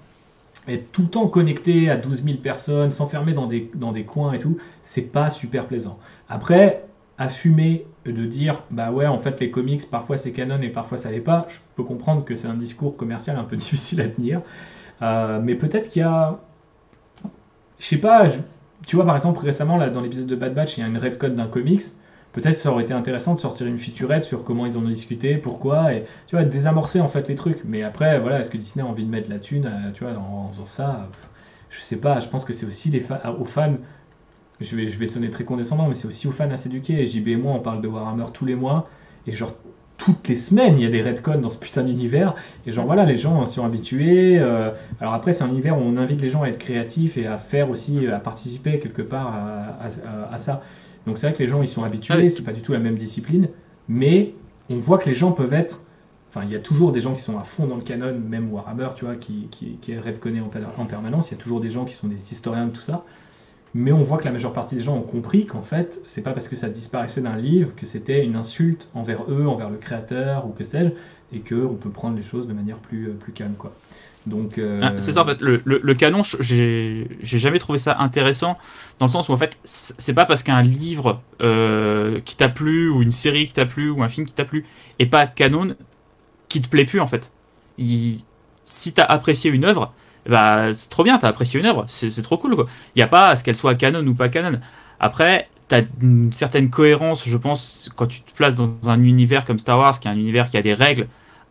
être 0.69 0.93
tout 0.93 1.03
le 1.03 1.09
temps 1.09 1.27
connecté 1.27 1.91
à 1.91 1.97
12 1.97 2.25
000 2.25 2.37
personnes, 2.39 2.93
s'enfermer 2.93 3.33
dans 3.33 3.47
des, 3.47 3.71
dans 3.75 3.93
des 3.93 4.05
coins 4.05 4.33
et 4.33 4.39
tout, 4.39 4.59
c'est 4.85 5.03
pas 5.03 5.29
super 5.31 5.67
plaisant. 5.67 5.99
Après, 6.29 6.85
assumer 7.19 7.85
de 8.07 8.27
dire 8.27 8.63
bah 8.71 8.91
ouais, 8.91 9.07
en 9.07 9.19
fait, 9.19 9.39
les 9.41 9.51
comics, 9.51 9.83
parfois 9.91 10.17
c'est 10.17 10.33
canon 10.33 10.61
et 10.63 10.69
parfois 10.71 10.99
ça 10.99 11.11
l'est 11.11 11.21
pas, 11.21 11.47
je 11.49 11.59
peux 11.77 11.85
comprendre 11.85 12.25
que 12.25 12.35
c'est 12.35 12.49
un 12.49 12.55
discours 12.55 12.97
commercial 12.97 13.37
un 13.37 13.45
peu 13.45 13.57
difficile 13.57 14.01
à 14.01 14.09
tenir. 14.09 14.43
Euh, 15.03 15.41
mais 15.43 15.55
peut-être 15.55 15.91
qu'il 15.91 16.01
y 16.01 16.05
a. 16.05 16.39
Je 17.79 17.87
sais 17.87 17.99
pas, 17.99 18.27
tu 18.87 18.97
vois, 18.97 19.05
par 19.05 19.15
exemple, 19.15 19.41
récemment, 19.41 19.77
là, 19.77 19.91
dans 19.91 20.01
l'épisode 20.01 20.27
de 20.27 20.37
Bad 20.37 20.55
Batch, 20.55 20.77
il 20.79 20.81
y 20.81 20.85
a 20.85 20.87
une 20.87 20.99
redcode 20.99 21.35
d'un 21.35 21.47
comics. 21.47 21.83
Peut-être 22.33 22.59
ça 22.59 22.71
aurait 22.73 22.85
été 22.85 22.95
intéressant 22.95 23.35
de 23.35 23.41
sortir 23.41 23.67
une 23.67 23.79
featurette 23.79 24.25
sur 24.25 24.43
comment 24.45 24.65
ils 24.65 24.79
en 24.79 24.81
ont 24.81 24.89
discuté, 24.89 25.37
pourquoi, 25.37 25.93
et 25.93 26.05
tu 26.27 26.37
vois, 26.37 26.45
désamorcer 26.45 27.01
en 27.01 27.09
fait 27.09 27.29
les 27.29 27.35
trucs. 27.35 27.63
Mais 27.65 27.83
après, 27.83 28.19
voilà, 28.21 28.41
est-ce 28.41 28.49
que 28.49 28.57
Disney 28.57 28.85
a 28.85 28.89
envie 28.89 29.05
de 29.05 29.11
mettre 29.11 29.29
la 29.29 29.39
thune, 29.39 29.67
euh, 29.67 29.93
tu 29.93 30.05
vois, 30.05 30.15
en, 30.15 30.49
faisant 30.49 30.67
ça? 30.67 31.09
Je 31.69 31.81
sais 31.81 32.01
pas, 32.01 32.21
je 32.21 32.29
pense 32.29 32.45
que 32.45 32.53
c'est 32.53 32.67
aussi 32.67 32.91
les 32.91 33.05
aux 33.39 33.45
fans, 33.45 33.77
je 34.63 34.77
vais, 34.77 34.89
je 34.89 34.99
vais 34.99 35.07
sonner 35.07 35.31
très 35.31 35.45
condescendant, 35.45 35.89
mais 35.89 35.95
c'est 35.95 36.09
aussi 36.09 36.29
aux 36.29 36.33
fans 36.33 36.51
à 36.51 36.57
s'éduquer. 36.57 37.05
JB 37.07 37.29
et 37.29 37.37
moi, 37.37 37.53
on 37.55 37.61
parle 37.61 37.81
de 37.83 37.89
Warhammer 37.89 38.27
tous 38.33 38.45
les 38.47 38.55
mois, 38.55 38.89
et 39.27 39.33
genre, 39.33 39.55
toutes 39.99 40.27
les 40.29 40.37
semaines, 40.37 40.77
il 40.77 40.83
y 40.83 40.87
a 40.87 40.91
des 40.91 41.03
redcodes 41.03 41.41
dans 41.41 41.49
ce 41.49 41.59
putain 41.59 41.83
d'univers, 41.85 42.35
et 42.67 42.73
genre, 42.73 42.87
voilà, 42.87 43.05
les 43.05 43.17
gens 43.17 43.45
s'y 43.47 43.55
sont 43.55 43.65
habitués. 43.65 44.39
euh, 44.41 44.71
alors 45.01 45.15
après, 45.15 45.33
c'est 45.33 45.45
un 45.45 45.49
univers 45.49 45.77
où 45.79 45.81
on 45.81 45.97
invite 45.97 46.21
les 46.21 46.29
gens 46.29 46.43
à 46.43 46.49
être 46.49 46.59
créatifs 46.59 47.17
et 47.17 47.27
à 47.27 47.37
faire 47.37 47.71
aussi, 47.71 48.07
à 48.09 48.19
participer 48.19 48.79
quelque 48.81 49.03
part 49.03 49.29
à, 49.35 49.87
à- 49.87 49.87
à- 50.31 50.35
à 50.35 50.39
ça. 50.39 50.63
Donc 51.07 51.19
c'est 51.19 51.27
vrai 51.29 51.35
que 51.37 51.43
les 51.43 51.49
gens 51.49 51.63
ils 51.63 51.69
sont 51.69 51.83
habitués, 51.85 52.27
Ah 52.27 52.31
c'est 52.31 52.43
pas 52.45 52.53
du 52.53 52.63
tout 52.63 52.73
la 52.73 52.79
même 52.79 52.97
discipline, 52.97 53.49
mais 53.89 54.35
on 54.71 54.79
voit 54.79 54.99
que 54.99 55.09
les 55.09 55.15
gens 55.15 55.33
peuvent 55.33 55.53
être. 55.53 55.83
Enfin, 56.31 56.45
il 56.47 56.51
y 56.51 56.57
a 56.57 56.61
toujours 56.61 56.93
des 56.93 57.01
gens 57.01 57.15
qui 57.15 57.21
sont 57.21 57.39
à 57.39 57.45
fond 57.45 57.67
dans 57.67 57.77
le 57.77 57.83
canon, 57.83 58.19
même 58.19 58.51
Warhammer, 58.53 58.89
tu 58.97 59.05
vois, 59.05 59.17
qui, 59.17 59.49
qui, 59.51 59.79
qui 59.79 59.93
est 59.93 59.99
redconné 59.99 60.41
en, 60.41 60.51
en 60.79 60.87
permanence. 60.87 61.31
Il 61.31 61.35
y 61.35 61.39
a 61.39 61.43
toujours 61.43 61.61
des 61.61 61.71
gens 61.71 61.85
qui 61.85 61.95
sont 61.95 62.09
des 62.09 62.33
historiens 62.33 62.67
de 62.67 62.71
tout 62.73 62.81
ça. 62.81 63.05
Mais 63.75 63.93
on 63.93 64.03
voit 64.03 64.19
que 64.19 64.25
la 64.25 64.33
majeure 64.33 64.53
partie 64.53 64.75
des 64.75 64.83
gens 64.83 64.97
ont 64.97 65.03
compris 65.03 65.47
qu'en 65.47 65.63
fait, 65.63 66.01
c'est 66.05 66.23
pas 66.23 66.33
parce 66.33 66.49
que 66.49 66.57
ça 66.57 66.69
disparaissait 66.69 67.23
d'un 67.23 67.37
livre 67.37 67.75
que 67.75 67.87
c'était 67.87 68.25
une 68.25 68.37
insulte 68.37 68.87
envers 68.95 69.25
eux, 69.31 69.47
envers 69.47 69.71
le 69.71 69.79
créateur 69.79 70.47
ou 70.47 70.51
que 70.51 70.63
sais-je, 70.63 70.91
et 71.35 71.41
que 71.41 71.55
on 71.55 71.75
peut 71.75 71.91
prendre 71.91 72.17
les 72.17 72.23
choses 72.23 72.47
de 72.47 72.53
manière 72.53 72.77
plus, 72.77 73.09
euh, 73.09 73.13
plus 73.13 73.33
calme, 73.33 73.55
quoi. 73.57 73.73
Donc, 74.27 74.59
euh, 74.59 74.81
Ah, 74.83 74.93
c'est 74.99 75.13
ça 75.13 75.23
en 75.23 75.27
fait, 75.27 75.41
le, 75.41 75.63
le, 75.65 75.95
canon, 75.95 76.23
j'ai 76.23 77.09
jamais 77.25 77.59
trouvé 77.59 77.79
ça 77.79 77.97
intéressant 77.99 78.57
dans 79.01 79.07
le 79.07 79.11
sens 79.11 79.29
où 79.29 79.33
en 79.33 79.37
fait, 79.37 79.59
c'est 79.65 80.15
pas 80.15 80.27
parce 80.27 80.45
qu'un 80.45 80.63
livre 80.63 81.21
euh, 81.41 82.21
qui 82.25 82.37
t'a 82.37 82.49
plu 82.49 82.89
ou 82.89 83.03
une 83.03 83.11
série 83.11 83.47
qui 83.47 83.55
t'a 83.55 83.67
plu 83.67 83.91
ou 83.91 84.03
un 84.03 84.09
film 84.09 84.25
qui 84.25 84.33
t'a 84.33 84.45
plu 84.45 84.65
est 85.01 85.07
pas 85.07 85.27
canon 85.27 85.75
qui 86.49 86.61
te 86.61 86.69
plaît 86.69 86.85
plus 86.85 87.01
en 87.01 87.09
fait. 87.09 87.33
Si 88.65 88.93
t'as 88.95 89.05
apprécié 89.05 89.51
une 89.51 89.65
œuvre, 89.65 89.93
bah 90.29 90.75
c'est 90.75 90.89
trop 90.91 91.05
bien, 91.05 91.19
t'as 91.19 91.29
apprécié 91.29 91.59
une 91.61 91.67
œuvre, 91.67 91.85
c'est 91.89 92.23
trop 92.23 92.39
cool 92.39 92.55
quoi. 92.57 92.67
Il 92.97 93.01
y 93.01 93.03
a 93.03 93.09
pas 93.09 93.29
à 93.29 93.37
ce 93.37 93.45
qu'elle 93.45 93.57
soit 93.57 93.75
canon 93.75 94.07
ou 94.07 94.15
pas 94.15 94.29
canon. 94.29 94.61
Après, 95.01 95.49
t'as 95.69 95.83
une 96.01 96.33
certaine 96.33 96.71
cohérence, 96.71 97.27
je 97.29 97.37
pense, 97.37 97.91
quand 97.97 98.07
tu 98.07 98.21
te 98.23 98.33
places 98.33 98.55
dans 98.57 98.89
un 98.91 99.03
univers 99.03 99.45
comme 99.45 99.59
Star 99.59 99.79
Wars, 99.79 99.99
qui 99.99 100.09
est 100.09 100.11
un 100.11 100.17
univers 100.17 100.51
qui 100.51 100.57
a 100.57 100.63
des 100.63 100.75
règles, 100.75 101.09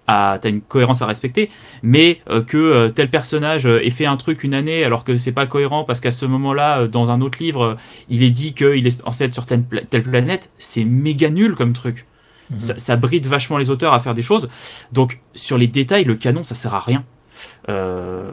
t'as 0.08 0.40
une 0.50 0.62
cohérence 0.62 1.02
à 1.02 1.06
respecter 1.06 1.50
mais 1.84 2.20
euh, 2.30 2.44
que 2.44 2.58
euh, 2.58 2.90
tel 2.90 3.10
personnage 3.10 3.66
euh, 3.66 3.80
ait 3.86 3.90
fait 3.92 4.06
un 4.06 4.18
truc 4.18 4.44
une 4.44 4.54
année 4.54 4.84
alors 4.84 5.06
que 5.06 5.16
c'est 5.16 5.32
pas 5.32 5.46
cohérent 5.46 5.86
parce 5.86 6.02
qu'à 6.02 6.12
ce 6.12 6.26
moment-là, 6.26 6.88
dans 6.88 7.12
un 7.12 7.22
autre 7.22 7.38
livre, 7.40 7.78
il 8.10 8.22
est 8.24 8.30
dit 8.32 8.54
qu'il 8.54 8.86
est 8.86 8.92
censé 8.92 9.24
être 9.26 9.34
sur 9.34 9.46
telle, 9.46 9.64
pla- 9.64 9.84
telle 9.90 10.04
planète, 10.04 10.50
c'est 10.58 10.84
méga 10.84 11.30
nul 11.30 11.56
comme 11.56 11.72
truc. 11.72 12.06
Mhm. 12.50 12.60
Ça, 12.60 12.74
ça 12.78 12.96
bride 12.98 13.26
vachement 13.26 13.58
les 13.58 13.70
auteurs 13.70 13.94
à 13.94 14.02
faire 14.02 14.14
des 14.14 14.22
choses. 14.22 14.50
Donc 14.92 15.20
sur 15.34 15.58
les 15.58 15.68
détails, 15.68 16.04
le 16.04 16.16
canon, 16.16 16.44
ça 16.44 16.56
sert 16.56 16.74
à 16.74 16.80
rien. 16.82 17.06
Euh, 17.70 18.32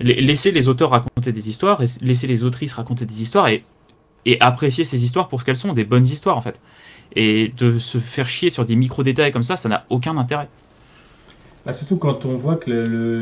laisser 0.00 0.50
les 0.50 0.68
auteurs 0.68 0.90
raconter 0.90 1.32
des 1.32 1.48
histoires, 1.48 1.82
et 1.82 1.86
laisser 2.00 2.26
les 2.26 2.44
autrices 2.44 2.72
raconter 2.72 3.06
des 3.06 3.22
histoires 3.22 3.48
et, 3.48 3.64
et 4.26 4.40
apprécier 4.40 4.84
ces 4.84 5.04
histoires 5.04 5.28
pour 5.28 5.40
ce 5.40 5.46
qu'elles 5.46 5.56
sont, 5.56 5.72
des 5.72 5.84
bonnes 5.84 6.06
histoires 6.06 6.36
en 6.36 6.42
fait. 6.42 6.60
Et 7.14 7.52
de 7.56 7.78
se 7.78 7.98
faire 7.98 8.26
chier 8.26 8.50
sur 8.50 8.64
des 8.64 8.76
micro-détails 8.76 9.32
comme 9.32 9.42
ça, 9.42 9.56
ça 9.56 9.68
n'a 9.68 9.84
aucun 9.90 10.16
intérêt. 10.16 10.48
Bah, 11.64 11.72
surtout 11.72 11.96
quand 11.96 12.24
on 12.24 12.36
voit 12.36 12.56
que 12.56 12.70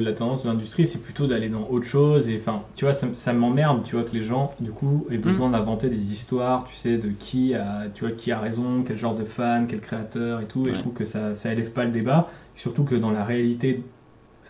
la 0.02 0.12
tendance 0.14 0.44
de 0.44 0.48
l'industrie, 0.48 0.86
c'est 0.86 1.02
plutôt 1.02 1.26
d'aller 1.26 1.50
dans 1.50 1.68
autre 1.68 1.84
chose. 1.84 2.28
Et 2.28 2.38
enfin, 2.40 2.62
tu 2.74 2.86
vois, 2.86 2.94
ça, 2.94 3.32
m'emmerde, 3.34 3.82
tu 3.84 3.96
vois, 3.96 4.04
que 4.04 4.14
les 4.14 4.22
gens, 4.22 4.54
du 4.60 4.70
coup, 4.70 5.06
aient 5.10 5.18
besoin 5.18 5.48
mm. 5.48 5.52
d'inventer 5.52 5.88
des 5.90 6.12
histoires, 6.14 6.66
tu 6.70 6.76
sais, 6.76 6.96
de 6.96 7.10
qui 7.10 7.54
a, 7.54 7.88
tu 7.94 8.04
vois, 8.04 8.14
qui 8.14 8.32
a 8.32 8.40
raison, 8.40 8.82
quel 8.86 8.96
genre 8.96 9.14
de 9.14 9.24
fan, 9.24 9.66
quel 9.66 9.80
créateur 9.80 10.40
et 10.40 10.46
tout. 10.46 10.66
Et 10.68 10.72
je 10.72 10.78
trouve 10.78 10.94
que 10.94 11.04
ça, 11.04 11.34
ça 11.34 11.52
élève 11.52 11.70
pas 11.70 11.84
le 11.84 11.90
débat. 11.90 12.30
Surtout 12.56 12.84
que 12.84 12.94
dans 12.94 13.10
la 13.10 13.24
réalité, 13.24 13.82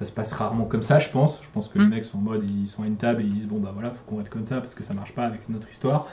ça 0.01 0.07
se 0.07 0.13
passe 0.13 0.33
rarement 0.33 0.65
comme 0.65 0.83
ça, 0.83 0.99
je 0.99 1.11
pense. 1.11 1.41
Je 1.43 1.49
pense 1.53 1.69
que 1.69 1.79
les 1.79 1.85
mm. 1.85 1.91
mecs 1.91 2.05
sont 2.07 2.19
en 2.19 2.23
mode, 2.23 2.43
ils 2.43 2.67
sont 2.67 2.83
à 2.83 2.87
une 2.87 2.97
table 2.97 3.21
et 3.21 3.25
ils 3.25 3.31
disent, 3.31 3.47
bon, 3.47 3.59
bah 3.59 3.71
voilà, 3.73 3.91
faut 3.91 4.03
qu'on 4.07 4.21
être 4.21 4.31
comme 4.31 4.47
ça 4.47 4.57
parce 4.57 4.75
que 4.75 4.83
ça 4.83 4.95
marche 4.95 5.13
pas 5.13 5.27
avec 5.27 5.47
notre 5.51 5.69
histoire. 5.71 6.09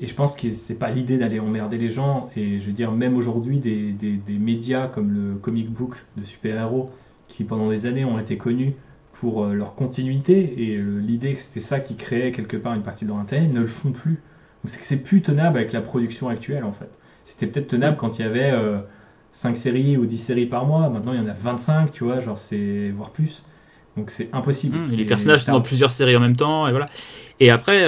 Et 0.00 0.06
je 0.06 0.14
pense 0.14 0.34
que 0.34 0.50
c'est 0.50 0.78
pas 0.78 0.90
l'idée 0.90 1.18
d'aller 1.18 1.38
emmerder 1.38 1.76
les 1.76 1.90
gens. 1.90 2.30
Et 2.34 2.58
je 2.58 2.66
veux 2.66 2.72
dire, 2.72 2.92
même 2.92 3.16
aujourd'hui, 3.16 3.58
des, 3.58 3.92
des, 3.92 4.38
médias 4.38 4.88
comme 4.88 5.12
le 5.12 5.34
comic 5.34 5.70
book 5.70 5.96
de 6.16 6.24
super-héros, 6.24 6.90
qui 7.28 7.44
pendant 7.44 7.68
des 7.68 7.84
années 7.84 8.06
ont 8.06 8.18
été 8.18 8.38
connus 8.38 8.72
pour 9.12 9.44
euh, 9.44 9.52
leur 9.52 9.74
continuité, 9.74 10.54
et 10.56 10.76
euh, 10.76 10.98
l'idée 10.98 11.34
que 11.34 11.40
c'était 11.40 11.60
ça 11.60 11.80
qui 11.80 11.96
créait 11.96 12.32
quelque 12.32 12.56
part 12.56 12.74
une 12.74 12.82
partie 12.82 13.04
de 13.04 13.10
leur 13.10 13.18
intérêt, 13.18 13.46
ne 13.46 13.60
le 13.60 13.66
font 13.66 13.92
plus. 13.92 14.14
Donc 14.14 14.68
c'est 14.68 14.80
que 14.80 14.86
c'est 14.86 15.02
plus 15.02 15.20
tenable 15.20 15.58
avec 15.58 15.72
la 15.72 15.82
production 15.82 16.30
actuelle, 16.30 16.64
en 16.64 16.72
fait. 16.72 16.88
C'était 17.26 17.46
peut-être 17.46 17.68
tenable 17.68 17.98
quand 17.98 18.18
il 18.18 18.22
y 18.22 18.24
avait 18.24 18.50
5 19.34 19.50
euh, 19.50 19.54
séries 19.54 19.96
ou 19.98 20.06
10 20.06 20.18
séries 20.18 20.46
par 20.46 20.64
mois. 20.64 20.88
Maintenant, 20.88 21.12
il 21.12 21.18
y 21.18 21.22
en 21.22 21.28
a 21.28 21.34
25, 21.34 21.92
tu 21.92 22.04
vois, 22.04 22.20
genre 22.20 22.38
c'est 22.38 22.90
voire 22.96 23.10
plus. 23.10 23.42
Donc 23.96 24.10
c'est 24.10 24.30
impossible. 24.32 24.78
Mmh, 24.78 24.92
et 24.92 24.96
les 24.96 25.04
personnages 25.04 25.44
sont 25.44 25.52
dans 25.52 25.60
plusieurs 25.60 25.90
séries 25.90 26.16
en 26.16 26.20
même 26.20 26.36
temps, 26.36 26.66
et 26.66 26.70
voilà. 26.70 26.86
Et 27.38 27.50
après, 27.50 27.86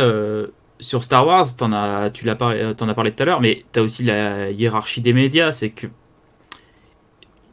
sur 0.79 1.03
Star 1.03 1.27
Wars, 1.27 1.47
en 1.61 1.73
as, 1.73 2.11
tu 2.11 2.25
l'as 2.27 2.37
parlé, 2.37 2.73
en 2.81 2.89
as 2.89 2.95
parlé 2.95 3.11
tout 3.11 3.23
à 3.23 3.27
l'heure, 3.27 3.41
mais 3.41 3.65
tu 3.73 3.81
as 3.81 3.83
aussi 3.83 4.05
la 4.05 4.51
hiérarchie 4.51 5.01
des 5.01 5.13
médias. 5.13 5.51
C'est 5.51 5.71
que 5.71 5.89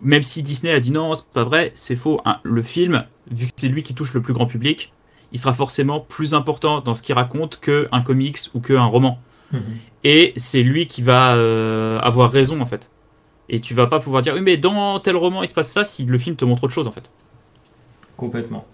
même 0.03 0.24
si 0.24 0.44
Disney 0.44 0.72
a 0.72 0.80
dit 0.80 0.91
non, 0.91 1.15
c'est 1.15 1.28
pas 1.30 1.45
vrai, 1.45 1.72
c'est 1.74 1.95
faux. 1.95 2.22
le 2.44 2.61
film, 2.61 3.06
vu 3.32 3.45
que 3.48 3.52
c'est 3.56 3.70
lui 3.70 3.84
qui 3.84 3.94
touche 3.94 4.14
le 4.14 4.22
plus 4.22 4.34
grand 4.34 4.45
public, 4.45 4.91
il 5.32 5.40
sera 5.40 5.53
forcément 5.53 5.99
plus 5.99 6.36
important 6.36 6.82
dans 6.82 6.94
ce 6.94 7.02
qu'il 7.02 7.15
raconte 7.15 7.60
qu'un 7.60 8.02
comics 8.02 8.38
ou 8.53 8.60
qu'un 8.60 8.84
roman. 8.84 9.20
Mhm. 9.52 9.61
Et 10.03 10.34
c'est 10.36 10.61
lui 10.61 10.88
qui 10.88 11.02
va 11.02 11.36
euh, 11.36 11.99
avoir 11.99 12.32
raison 12.32 12.60
en 12.61 12.65
fait. 12.65 12.90
Et 13.54 13.60
tu 13.60 13.76
vas 13.76 13.86
pas 13.86 14.00
pouvoir 14.00 14.24
dire 14.24 14.34
oui 14.34 14.42
mais 14.42 14.58
dans 14.58 15.00
tel 15.00 15.16
roman 15.16 15.44
il 15.44 15.48
se 15.48 15.54
passe 15.54 15.70
ça 15.70 15.86
si 15.86 16.06
le 16.06 16.18
film 16.18 16.36
te 16.36 16.44
montre 16.44 16.64
autre 16.64 16.74
chose 16.74 16.88
en 16.88 16.92
fait. 16.92 17.12
Complètement. 18.18 18.66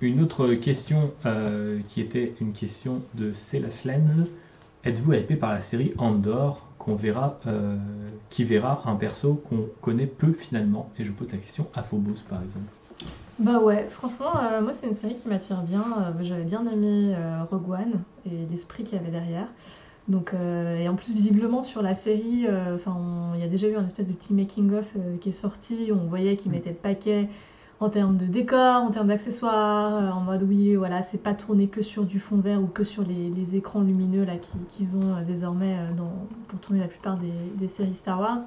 Une 0.00 0.22
autre 0.22 0.54
question 0.54 1.10
euh, 1.26 1.80
qui 1.88 2.00
était 2.00 2.34
une 2.40 2.52
question 2.52 3.02
de 3.14 3.32
Célas 3.32 3.82
Lens. 3.84 4.28
Êtes-vous 4.84 5.14
hypé 5.14 5.34
par 5.34 5.52
la 5.52 5.60
série 5.60 5.92
Andor 5.98 6.68
qu'on 6.78 6.94
verra, 6.94 7.40
euh, 7.48 7.76
qui 8.30 8.44
verra 8.44 8.82
un 8.86 8.94
perso 8.94 9.42
qu'on 9.48 9.66
connaît 9.80 10.06
peu 10.06 10.32
finalement? 10.32 10.92
Et 10.96 11.04
je 11.04 11.10
pose 11.10 11.32
la 11.32 11.38
question 11.38 11.66
à 11.74 11.82
Phobos 11.82 12.22
par 12.30 12.42
exemple. 12.44 12.70
Bah 13.40 13.58
ouais, 13.58 13.88
franchement, 13.90 14.36
euh, 14.40 14.60
moi 14.62 14.72
c'est 14.72 14.86
une 14.86 14.94
série 14.94 15.16
qui 15.16 15.26
m'attire 15.26 15.62
bien. 15.62 16.14
J'avais 16.22 16.44
bien 16.44 16.64
aimé 16.72 17.12
Rogue 17.50 17.70
One 17.70 18.02
et 18.24 18.46
l'esprit 18.52 18.84
qu'il 18.84 18.98
y 18.98 19.00
avait 19.00 19.10
derrière. 19.10 19.48
Donc, 20.08 20.34
et 20.34 20.86
en 20.86 20.96
plus, 20.96 21.14
visiblement, 21.14 21.62
sur 21.62 21.80
la 21.80 21.94
série, 21.94 22.46
enfin, 22.74 23.32
il 23.34 23.40
y 23.40 23.42
a 23.42 23.48
déjà 23.48 23.68
eu 23.68 23.76
un 23.76 23.86
espèce 23.86 24.06
de 24.06 24.12
petit 24.12 24.34
making-of 24.34 24.92
qui 25.20 25.30
est 25.30 25.32
sorti. 25.32 25.90
Où 25.92 25.94
on 25.94 26.06
voyait 26.06 26.36
qu'ils 26.36 26.50
mm. 26.50 26.54
mettaient 26.54 26.70
le 26.70 26.76
paquet 26.76 27.28
en 27.80 27.90
termes 27.90 28.16
de 28.16 28.26
décor, 28.26 28.82
en 28.82 28.90
termes 28.90 29.08
d'accessoires, 29.08 29.94
euh, 29.94 30.10
en 30.10 30.20
mode 30.20 30.42
oui, 30.42 30.74
voilà, 30.76 31.02
c'est 31.02 31.22
pas 31.22 31.34
tourné 31.34 31.68
que 31.68 31.82
sur 31.82 32.04
du 32.04 32.20
fond 32.20 32.38
vert 32.38 32.62
ou 32.62 32.66
que 32.66 32.84
sur 32.84 33.02
les, 33.02 33.56
écrans 33.56 33.82
lumineux 33.82 34.24
là 34.24 34.34
qu'ils 34.68 34.96
ont 34.96 35.14
euh, 35.14 35.22
désormais 35.22 35.76
euh, 35.78 36.02
pour 36.48 36.60
tourner 36.60 36.80
la 36.80 36.88
plupart 36.88 37.18
des, 37.18 37.68
séries 37.68 37.94
Star 37.94 38.20
Wars. 38.20 38.38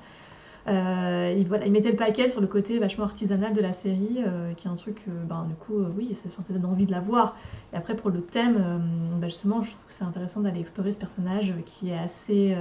Euh, 0.68 1.34
il 1.38 1.72
mettait 1.72 1.92
le 1.92 1.96
paquet 1.96 2.30
sur 2.30 2.42
le 2.42 2.48
côté 2.48 2.78
vachement 2.80 3.06
artisanal 3.06 3.54
de 3.54 3.62
la 3.62 3.74
série, 3.74 4.20
qui 4.58 4.68
est 4.68 4.70
un 4.70 4.76
truc, 4.76 5.06
ben, 5.30 5.46
du 5.46 5.56
coup, 5.56 5.78
oui, 5.98 6.14
ça, 6.14 6.30
donne 6.50 6.66
envie 6.66 6.86
de 6.86 6.92
la 6.92 7.00
voir. 7.00 7.38
Et 7.74 7.78
après, 7.78 7.96
pour 7.96 8.10
le 8.10 8.22
thème, 8.22 8.82
ben, 9.20 9.28
justement, 9.28 9.62
je 9.62 9.72
trouve 9.72 9.86
que 9.86 9.94
c'est 9.94 10.04
intéressant 10.04 10.42
d'aller 10.42 10.60
explorer 10.60 10.92
ce 10.92 10.98
personnage 10.98 11.54
qui 11.66 11.90
est 11.90 11.98
assez 11.98 12.56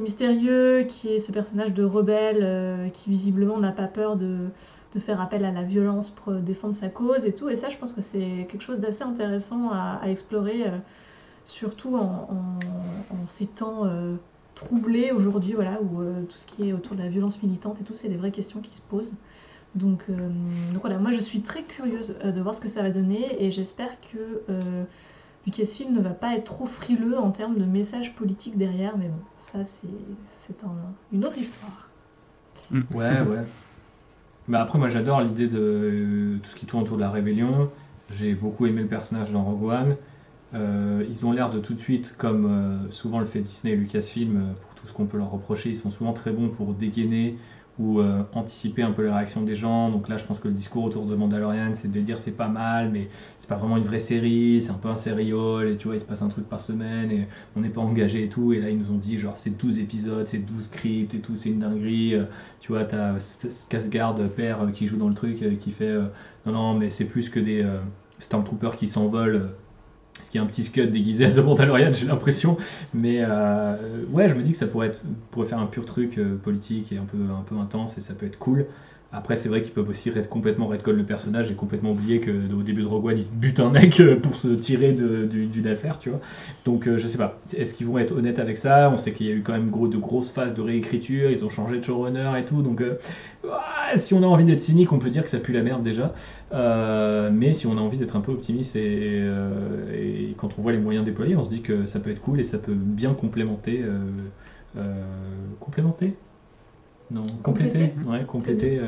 mystérieux, 0.00 0.84
qui 0.84 1.08
est 1.08 1.18
ce 1.18 1.32
personnage 1.32 1.74
de 1.74 1.82
rebelle 1.82 2.90
qui 2.92 3.10
visiblement 3.10 3.58
n'a 3.58 3.72
pas 3.72 3.88
peur 3.88 4.16
de, 4.16 4.48
faire 5.00 5.20
appel 5.20 5.44
à 5.44 5.50
la 5.50 5.62
violence 5.62 6.10
pour 6.10 6.34
défendre 6.34 6.74
sa 6.74 6.88
cause 6.88 7.24
et 7.24 7.32
tout. 7.32 7.48
Et 7.48 7.56
ça, 7.56 7.70
je 7.70 7.78
pense 7.78 7.92
que 7.92 8.02
c'est 8.02 8.46
quelque 8.48 8.62
chose 8.62 8.78
d'assez 8.78 9.02
intéressant 9.02 9.70
à, 9.72 10.02
explorer, 10.06 10.66
euh, 10.66 10.78
surtout 11.44 11.96
en, 11.96 12.28
ces 13.26 13.46
temps 13.46 13.86
euh, 14.62 14.66
troublés 14.66 15.12
aujourd'hui, 15.12 15.52
voilà, 15.52 15.80
où 15.82 16.00
euh, 16.00 16.22
tout 16.24 16.36
ce 16.36 16.44
qui 16.44 16.68
est 16.68 16.72
autour 16.72 16.96
de 16.96 17.02
la 17.02 17.08
violence 17.08 17.42
militante 17.42 17.80
et 17.80 17.84
tout, 17.84 17.94
c'est 17.94 18.08
des 18.08 18.16
vraies 18.16 18.30
questions 18.30 18.60
qui 18.60 18.74
se 18.74 18.82
posent. 18.82 19.14
Donc, 19.74 20.04
voilà, 20.82 20.98
moi 20.98 21.12
je 21.12 21.18
suis 21.18 21.40
très 21.40 21.62
curieuse 21.62 22.18
de 22.22 22.40
voir 22.42 22.54
ce 22.54 22.60
que 22.60 22.68
ça 22.68 22.82
va 22.82 22.90
donner 22.90 23.42
et 23.42 23.50
j'espère 23.50 23.88
que 24.02 24.42
Lucasfilm 25.46 25.94
ne 25.94 26.00
va 26.00 26.10
pas 26.10 26.36
être 26.36 26.44
trop 26.44 26.66
frileux 26.66 27.18
en 27.18 27.30
termes 27.30 27.56
de 27.56 27.64
messages 27.64 28.14
politiques 28.14 28.58
derrière, 28.58 28.98
mais 28.98 29.08
bon, 29.08 29.22
ça 29.38 29.64
c'est 29.64 29.88
une 31.12 31.24
autre 31.24 31.38
histoire. 31.38 31.88
Ouais, 32.70 33.20
ouais. 33.22 33.44
Bah 34.48 34.60
après, 34.62 34.78
moi 34.78 34.88
j'adore 34.88 35.20
l'idée 35.20 35.46
de 35.46 35.58
euh, 35.58 36.38
tout 36.42 36.50
ce 36.50 36.56
qui 36.56 36.66
tourne 36.66 36.82
autour 36.82 36.96
de 36.96 37.02
la 37.02 37.10
rébellion. 37.10 37.70
J'ai 38.10 38.34
beaucoup 38.34 38.66
aimé 38.66 38.82
le 38.82 38.88
personnage 38.88 39.30
dans 39.30 39.44
Rogue 39.44 39.64
One. 39.64 39.96
Euh, 40.54 41.04
ils 41.08 41.24
ont 41.26 41.32
l'air 41.32 41.50
de 41.50 41.58
tout 41.58 41.74
de 41.74 41.80
suite, 41.80 42.14
comme 42.18 42.46
euh, 42.46 42.90
souvent 42.90 43.20
le 43.20 43.26
fait 43.26 43.40
Disney 43.40 43.74
et 43.74 43.76
Lucasfilm, 43.76 44.54
pour 44.60 44.74
tout 44.74 44.86
ce 44.86 44.92
qu'on 44.92 45.06
peut 45.06 45.18
leur 45.18 45.30
reprocher, 45.30 45.70
ils 45.70 45.76
sont 45.76 45.90
souvent 45.90 46.12
très 46.12 46.30
bons 46.30 46.48
pour 46.48 46.74
dégainer 46.74 47.36
ou 47.78 48.00
euh, 48.00 48.22
anticiper 48.34 48.82
un 48.82 48.92
peu 48.92 49.02
les 49.02 49.10
réactions 49.10 49.42
des 49.42 49.54
gens. 49.54 49.90
Donc 49.90 50.08
là, 50.08 50.16
je 50.16 50.24
pense 50.24 50.38
que 50.38 50.48
le 50.48 50.54
discours 50.54 50.84
autour 50.84 51.06
de 51.06 51.14
Mandalorian, 51.14 51.74
c'est 51.74 51.90
de 51.90 52.00
dire 52.00 52.18
c'est 52.18 52.36
pas 52.36 52.48
mal, 52.48 52.90
mais 52.90 53.08
c'est 53.38 53.48
pas 53.48 53.56
vraiment 53.56 53.76
une 53.76 53.84
vraie 53.84 53.98
série, 53.98 54.60
c'est 54.60 54.70
un 54.70 54.78
peu 54.78 54.88
un 54.88 54.96
sériol, 54.96 55.68
et 55.68 55.76
tu 55.76 55.86
vois, 55.86 55.96
il 55.96 56.00
se 56.00 56.04
passe 56.04 56.22
un 56.22 56.28
truc 56.28 56.48
par 56.48 56.60
semaine, 56.60 57.10
et 57.10 57.28
on 57.56 57.60
n'est 57.60 57.70
pas 57.70 57.80
engagé 57.80 58.24
et 58.24 58.28
tout. 58.28 58.52
Et 58.52 58.60
là, 58.60 58.70
ils 58.70 58.78
nous 58.78 58.90
ont 58.90 58.98
dit, 58.98 59.18
genre, 59.18 59.38
c'est 59.38 59.56
12 59.56 59.78
épisodes, 59.80 60.26
c'est 60.26 60.38
12 60.38 60.64
scripts 60.64 61.14
et 61.14 61.20
tout, 61.20 61.36
c'est 61.36 61.50
une 61.50 61.60
dinguerie. 61.60 62.14
Euh, 62.14 62.24
tu 62.60 62.72
vois, 62.72 62.84
t'as 62.84 63.14
Casgard, 63.68 64.14
père, 64.36 64.62
euh, 64.62 64.70
qui 64.70 64.86
joue 64.86 64.96
dans 64.96 65.08
le 65.08 65.14
truc, 65.14 65.58
qui 65.58 65.70
fait 65.72 65.94
non, 66.46 66.52
non, 66.52 66.74
mais 66.74 66.90
c'est 66.90 67.06
plus 67.06 67.28
que 67.28 67.40
des 67.40 67.66
Stormtroopers 68.18 68.76
qui 68.76 68.86
s'envolent 68.88 69.50
ce 70.20 70.30
qui 70.30 70.38
est 70.38 70.40
un 70.40 70.46
petit 70.46 70.64
scud 70.64 70.90
déguisé 70.90 71.24
à 71.24 71.30
The 71.30 71.38
Mandalorian, 71.38 71.92
j'ai 71.92 72.06
l'impression. 72.06 72.56
Mais 72.94 73.18
euh, 73.20 73.76
ouais, 74.10 74.28
je 74.28 74.34
me 74.34 74.42
dis 74.42 74.52
que 74.52 74.56
ça 74.56 74.66
pourrait, 74.66 74.88
être, 74.88 75.02
faire 75.46 75.58
un 75.58 75.66
pur 75.66 75.84
truc 75.84 76.18
euh, 76.18 76.36
politique 76.36 76.92
et 76.92 76.98
un 76.98 77.04
peu, 77.04 77.18
un 77.18 77.42
peu 77.42 77.56
intense 77.56 77.98
et 77.98 78.02
ça 78.02 78.14
peut 78.14 78.26
être 78.26 78.38
cool. 78.38 78.66
Après, 79.12 79.36
c'est 79.36 79.48
vrai 79.48 79.62
qu'ils 79.62 79.72
peuvent 79.72 79.88
aussi 79.88 80.10
red, 80.10 80.28
complètement 80.28 80.66
redcall 80.66 80.96
le 80.96 81.04
personnage. 81.04 81.48
J'ai 81.48 81.54
complètement 81.54 81.92
oublié 81.92 82.20
qu'au 82.20 82.62
début 82.62 82.82
de 82.82 82.86
Rogue 82.86 83.06
One, 83.06 83.18
ils 83.18 83.26
butent 83.26 83.60
un 83.60 83.70
mec 83.70 84.00
euh, 84.00 84.16
pour 84.16 84.36
se 84.36 84.48
tirer 84.48 84.92
d'une 84.92 85.66
affaire, 85.66 85.98
tu 85.98 86.10
vois. 86.10 86.20
Donc, 86.64 86.88
je 86.88 87.06
sais 87.06 87.18
pas. 87.18 87.38
Est-ce 87.56 87.74
qu'ils 87.74 87.86
vont 87.86 87.98
être 87.98 88.12
honnêtes 88.16 88.38
avec 88.38 88.56
ça? 88.56 88.90
On 88.92 88.96
sait 88.96 89.12
qu'il 89.12 89.26
y 89.26 89.30
a 89.30 89.34
eu 89.34 89.42
quand 89.42 89.52
même 89.52 89.70
de 89.70 89.98
grosses 89.98 90.30
phases 90.30 90.54
de 90.54 90.62
réécriture. 90.62 91.30
Ils 91.30 91.44
ont 91.44 91.50
changé 91.50 91.78
de 91.78 91.84
showrunner 91.84 92.30
et 92.38 92.44
tout. 92.44 92.62
Donc, 92.62 92.82
si 93.96 94.14
on 94.14 94.22
a 94.22 94.26
envie 94.26 94.44
d'être 94.44 94.62
cynique, 94.62 94.92
on 94.92 94.98
peut 94.98 95.10
dire 95.10 95.24
que 95.24 95.30
ça 95.30 95.38
pue 95.38 95.52
la 95.52 95.62
merde 95.62 95.82
déjà. 95.82 96.14
Euh, 96.52 97.30
mais 97.32 97.52
si 97.52 97.66
on 97.66 97.76
a 97.76 97.80
envie 97.80 97.98
d'être 97.98 98.16
un 98.16 98.20
peu 98.20 98.32
optimiste 98.32 98.76
euh, 98.76 99.92
et, 99.94 100.34
quand 100.36 100.58
on 100.58 100.62
voit 100.62 100.72
les 100.72 100.78
moyens 100.78 101.04
déployés, 101.04 101.36
on 101.36 101.44
se 101.44 101.50
dit 101.50 101.62
que 101.62 101.86
ça 101.86 102.00
peut 102.00 102.10
être 102.10 102.20
cool 102.20 102.40
et 102.40 102.44
ça 102.44 102.58
peut 102.58 102.74
bien 102.74 103.14
complémenter. 103.14 103.84
Euh, 104.76 105.04
complémenter 105.60 106.14
Non, 107.12 107.26
compléter. 107.42 107.92
Ouais, 108.06 108.24
compléter, 108.26 108.80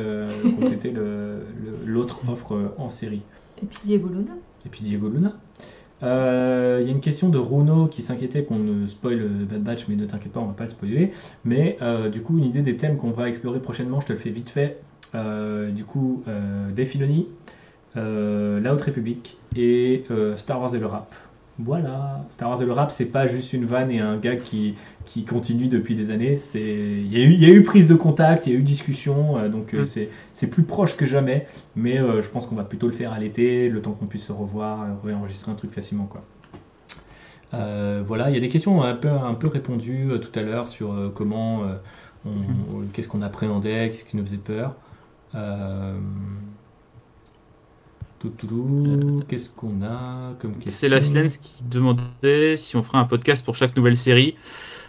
compléter 0.59 0.93
l'autre 1.85 2.21
offre 2.29 2.73
en 2.79 2.89
série. 2.89 3.23
Et 3.63 3.67
puis 3.67 3.81
Diego 3.85 4.09
Luna. 4.09 4.33
Et 4.65 4.69
puis 4.69 4.83
Diego 4.83 5.09
Luna. 5.09 5.35
Il 6.03 6.09
euh, 6.09 6.83
y 6.83 6.89
a 6.89 6.91
une 6.91 7.01
question 7.01 7.31
de 7.31 7.39
Runo 7.39 7.87
qui 7.87 8.03
s'inquiétait 8.03 8.45
qu'on 8.45 8.59
ne 8.59 8.87
spoil 8.87 9.27
Bad 9.49 9.63
Batch, 9.63 9.89
mais 9.89 9.97
ne 9.97 10.05
t'inquiète 10.05 10.33
pas, 10.33 10.41
on 10.41 10.47
va 10.47 10.53
pas 10.53 10.65
le 10.65 10.71
spoiler. 10.71 11.13
Mais 11.45 11.79
euh, 11.81 12.11
du 12.11 12.21
coup, 12.21 12.37
une 12.37 12.45
idée 12.45 12.61
des 12.61 12.77
thèmes 12.77 12.99
qu'on 12.99 13.11
va 13.11 13.27
explorer 13.29 13.59
prochainement, 13.61 14.01
je 14.01 14.09
te 14.09 14.13
le 14.13 14.19
fais 14.19 14.29
vite 14.29 14.51
fait. 14.51 14.81
Euh, 15.15 15.71
du 15.71 15.85
coup, 15.85 16.23
des 16.75 16.85
Filoni, 16.85 17.29
La 17.95 18.75
Haute 18.75 18.83
République 18.83 19.39
et 19.57 20.05
Star 20.37 20.61
Wars 20.61 20.75
et 20.75 20.79
le 20.79 20.87
rap. 20.87 21.15
Voilà, 21.59 22.27
Star 22.31 22.51
Wars 22.51 22.61
et 22.61 22.67
le 22.67 22.73
rap, 22.73 22.91
c'est 22.91 23.13
pas 23.13 23.29
juste 23.29 23.53
une 23.53 23.65
vanne 23.65 23.91
et 23.91 24.01
un 24.01 24.17
gag 24.19 24.43
qui, 24.43 24.75
qui 25.07 25.25
continue 25.25 25.69
depuis 25.69 25.95
des 25.95 26.11
années. 26.11 26.37
Il 26.55 27.13
y, 27.13 27.21
a 27.21 27.25
eu, 27.25 27.33
y 27.35 27.45
a 27.45 27.49
eu 27.49 27.63
prise 27.63 27.87
de 27.89 27.95
contact, 27.95 28.47
il 28.47 28.53
y 28.53 28.57
a 28.57 28.59
eu 28.59 28.63
discussion, 28.63 29.39
euh, 29.39 29.49
donc 29.49 29.75
euh, 29.75 29.83
mm. 29.83 30.09
c'est 30.33 30.47
plus 30.49 30.63
proche 30.63 30.97
que 30.97 31.07
jamais. 31.07 31.47
Mais 31.77 31.99
euh, 31.99 32.23
je 32.23 32.29
pense 32.29 32.47
qu'on 32.47 32.57
va 32.57 32.65
plutôt 32.65 32.87
le 32.87 32.93
faire 32.93 33.13
à 33.13 33.19
l'été, 33.19 33.69
le 33.69 33.83
temps 33.83 33.93
qu'on 33.93 34.07
puisse 34.07 34.25
se 34.25 34.33
revoir, 34.33 34.87
réenregistrer 35.05 35.51
un 35.51 35.55
truc 35.55 35.73
facilement. 35.73 36.07
quoi. 36.07 36.25
voilà, 38.07 38.31
il 38.31 38.35
y 38.35 38.39
a 38.39 38.41
des 38.41 38.49
questions 38.49 38.83
un 38.83 38.95
peu, 38.95 39.09
un 39.09 39.35
peu 39.35 39.49
répondues 39.49 40.09
tout 40.21 40.39
à 40.39 40.43
l'heure 40.43 40.69
sur 40.69 41.13
comment, 41.15 41.63
mm. 42.25 42.89
qu'est-ce 42.93 43.09
qu'on 43.09 43.23
appréhendait, 43.23 43.91
qu'est-ce 43.91 44.05
qui 44.05 44.17
nous 44.17 44.25
faisait 44.25 44.37
peur. 44.39 44.75
Qu'est-ce 49.29 49.51
qu'on 49.51 49.83
a 49.83 50.33
comme 50.39 50.55
question 50.55 50.71
C'est 50.71 50.89
la 50.89 51.01
Slens 51.01 51.37
qui 51.37 51.65
demandait 51.65 52.57
si 52.57 52.75
on 52.77 52.83
ferait 52.83 52.99
un 52.99 53.05
podcast 53.05 53.45
pour 53.45 53.55
chaque 53.55 53.77
nouvelle 53.77 53.99
série. 53.99 54.37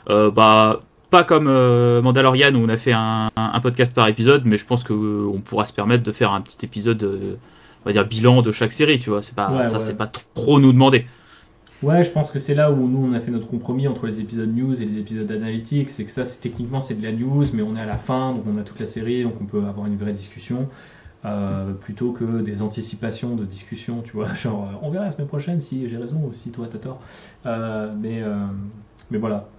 Euh, 0.10 0.32
bah, 0.32 0.82
pas 1.10 1.24
comme 1.24 1.48
euh, 1.48 2.02
Mandalorian 2.02 2.54
où 2.56 2.60
on 2.60 2.70
a 2.70 2.78
fait 2.78 2.94
un, 2.94 3.28
un 3.36 3.60
podcast 3.62 3.94
par 3.94 4.08
épisode, 4.08 4.44
mais 4.46 4.58
je 4.58 4.66
pense 4.66 4.84
que 4.84 4.94
euh, 4.94 5.28
on 5.34 5.42
pourra 5.42 5.66
se 5.66 5.74
permettre 5.74 6.04
de 6.04 6.12
faire 6.12 6.32
un 6.34 6.42
petit 6.42 6.66
épisode, 6.66 7.04
on 7.04 7.90
va 7.90 7.94
dire 7.94 8.06
bilan 8.08 8.42
de 8.42 8.52
chaque 8.52 8.72
série, 8.72 9.00
tu 9.00 9.10
vois. 9.10 9.24
C'est 9.24 9.36
pas 9.36 9.60
Ouais, 9.60 9.66
ça, 9.66 9.80
ouais. 9.80 9.82
c'est 9.82 9.98
pas 9.98 10.08
trop 10.34 10.60
nous 10.60 10.74
demander. 10.74 11.06
Ouais, 11.82 12.04
je 12.04 12.10
pense 12.12 12.32
que 12.32 12.40
c'est 12.40 12.56
là 12.56 12.72
où 12.72 12.88
nous 12.88 13.06
on 13.06 13.14
a 13.14 13.20
fait 13.20 13.32
notre 13.32 13.48
compromis 13.48 13.88
entre 13.88 14.08
les 14.08 14.20
épisodes 14.20 14.50
news 14.54 14.82
et 14.82 14.86
les 14.86 14.98
épisodes 14.98 15.30
analytiques. 15.32 15.90
C'est 15.92 16.06
que 16.06 16.12
ça, 16.12 16.26
c'est 16.26 16.40
techniquement 16.40 16.82
c'est 16.82 16.96
de 16.96 17.04
la 17.04 17.12
news, 17.12 17.46
mais 17.54 17.62
on 17.62 17.76
est 17.76 17.82
à 17.82 17.86
la 17.86 17.98
fin, 17.98 18.34
donc 18.34 18.46
on 18.48 18.58
a 18.58 18.64
toute 18.64 18.80
la 18.80 18.88
série, 18.88 19.24
donc 19.24 19.36
on 19.42 19.46
peut 19.46 19.64
avoir 19.68 19.86
une 19.88 19.98
vraie 19.98 20.14
discussion. 20.14 20.70
euh, 21.26 21.74
plutôt 21.74 22.14
que 22.14 22.42
des 22.42 22.62
anticipations 22.64 23.36
de 23.36 23.46
discussion, 23.46 24.04
tu 24.04 24.14
vois, 24.14 24.34
genre 24.36 24.80
on 24.84 24.92
verra 24.92 25.06
la 25.06 25.12
semaine 25.12 25.28
prochaine 25.28 25.62
si 25.62 25.90
j'ai 25.90 25.98
raison 25.98 26.24
ou 26.26 26.34
si 26.34 26.52
toi 26.52 26.68
t'as 26.72 26.80
tort. 26.80 27.02
Euh, 27.48 27.94
mais, 27.98 28.22
euh, 28.24 28.48
mais 29.10 29.18
voilà. 29.20 29.55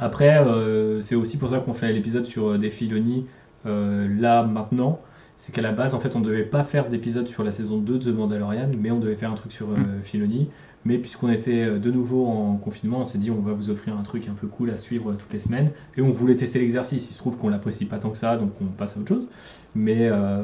Après, 0.00 0.38
euh, 0.38 1.00
c'est 1.00 1.14
aussi 1.14 1.38
pour 1.38 1.48
ça 1.50 1.58
qu'on 1.58 1.74
fait 1.74 1.92
l'épisode 1.92 2.26
sur 2.26 2.50
euh, 2.50 2.58
des 2.58 2.70
Filoni 2.70 3.26
euh, 3.66 4.06
là 4.20 4.44
maintenant. 4.44 5.00
C'est 5.36 5.52
qu'à 5.54 5.62
la 5.62 5.72
base, 5.72 5.94
en 5.94 6.00
fait, 6.00 6.16
on 6.16 6.20
devait 6.20 6.42
pas 6.42 6.64
faire 6.64 6.88
d'épisode 6.88 7.28
sur 7.28 7.44
la 7.44 7.52
saison 7.52 7.78
2 7.78 7.98
de 7.98 8.10
The 8.10 8.14
Mandalorian, 8.14 8.70
mais 8.80 8.90
on 8.90 8.98
devait 8.98 9.14
faire 9.14 9.30
un 9.30 9.36
truc 9.36 9.52
sur 9.52 9.68
euh, 9.70 9.74
Filoni. 10.02 10.48
Mais 10.84 10.96
puisqu'on 10.98 11.28
était 11.30 11.78
de 11.78 11.90
nouveau 11.90 12.26
en 12.26 12.56
confinement, 12.56 13.00
on 13.00 13.04
s'est 13.04 13.18
dit 13.18 13.30
on 13.30 13.40
va 13.40 13.52
vous 13.52 13.68
offrir 13.70 13.96
un 13.98 14.02
truc 14.02 14.28
un 14.28 14.34
peu 14.34 14.46
cool 14.46 14.70
à 14.70 14.78
suivre 14.78 15.12
toutes 15.14 15.32
les 15.32 15.40
semaines. 15.40 15.70
Et 15.96 16.02
on 16.02 16.10
voulait 16.10 16.36
tester 16.36 16.60
l'exercice. 16.60 17.10
Il 17.10 17.14
se 17.14 17.18
trouve 17.18 17.36
qu'on 17.36 17.48
l'apprécie 17.48 17.84
pas 17.84 17.98
tant 17.98 18.10
que 18.10 18.16
ça, 18.16 18.36
donc 18.36 18.52
on 18.60 18.66
passe 18.66 18.96
à 18.96 19.00
autre 19.00 19.08
chose. 19.08 19.28
Mais, 19.74 20.08
euh, 20.10 20.42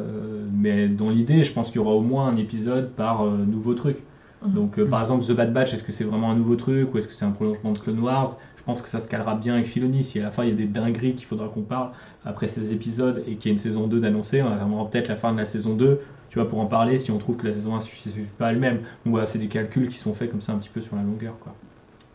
mais 0.53 0.89
dans 0.89 1.11
l'idée, 1.11 1.45
je 1.45 1.53
pense 1.53 1.69
qu'il 1.69 1.77
y 1.77 1.85
aura 1.85 1.93
au 1.95 2.01
moins 2.03 2.27
un 2.29 2.37
épisode 2.37 2.91
par 2.91 3.25
euh, 3.25 3.37
nouveau 3.47 3.75
truc. 3.75 3.99
Mhm. 4.45 4.53
Donc 4.53 4.77
par 4.85 4.99
Mhm. 4.99 5.03
exemple 5.05 5.25
The 5.25 5.33
Bad 5.37 5.53
Batch, 5.53 5.73
est-ce 5.73 5.85
que 5.85 5.93
c'est 5.93 6.05
vraiment 6.05 6.31
un 6.31 6.37
nouveau 6.37 6.57
truc 6.57 6.93
ou 6.95 6.99
est-ce 6.99 7.07
que 7.09 7.15
c'est 7.15 7.25
un 7.25 7.31
prolongement 7.31 7.73
de 7.73 7.79
Clone 7.79 8.01
Wars? 8.01 8.37
Pense 8.65 8.83
que 8.83 8.89
ça 8.89 9.01
se 9.01 9.09
calera 9.09 9.35
bien 9.35 9.55
avec 9.55 9.67
Filoni. 9.67 10.03
Si 10.03 10.19
à 10.21 10.23
la 10.23 10.31
fin 10.31 10.45
il 10.45 10.51
y 10.51 10.53
a 10.53 10.57
des 10.57 10.67
dingueries 10.67 11.15
qu'il 11.15 11.27
faudra 11.27 11.49
qu'on 11.49 11.63
parle 11.63 11.91
après 12.25 12.49
ces 12.49 12.73
épisodes 12.73 13.23
et 13.27 13.37
qu'il 13.37 13.47
y 13.47 13.49
a 13.51 13.53
une 13.53 13.59
saison 13.59 13.87
2 13.87 14.01
d'annoncer, 14.01 14.43
on 14.43 14.51
attendra 14.51 14.89
peut-être 14.91 15.09
la 15.09 15.17
fin 15.17 15.33
de 15.33 15.39
la 15.39 15.47
saison 15.47 15.75
2 15.75 16.01
tu 16.35 16.41
vois, 16.41 16.49
pour 16.49 16.59
en 16.59 16.67
parler 16.67 16.99
si 16.99 17.13
on 17.13 17.19
trouve 17.19 17.37
que 17.37 17.47
la 17.47 17.53
saison 17.53 17.75
1 17.75 17.77
ne 17.77 17.83
suffit 17.83 18.11
pas 18.39 18.51
elle-même. 18.51 18.79
Donc 18.79 19.13
voilà, 19.13 19.25
c'est 19.25 19.39
des 19.39 19.47
calculs 19.47 19.89
qui 19.89 19.97
sont 19.97 20.15
faits 20.15 20.33
comme 20.33 20.41
ça 20.41 20.53
un 20.53 20.59
petit 20.59 20.69
peu 20.69 20.81
sur 20.81 20.97
la 20.97 21.03
longueur. 21.03 21.39
Quoi. 21.39 21.55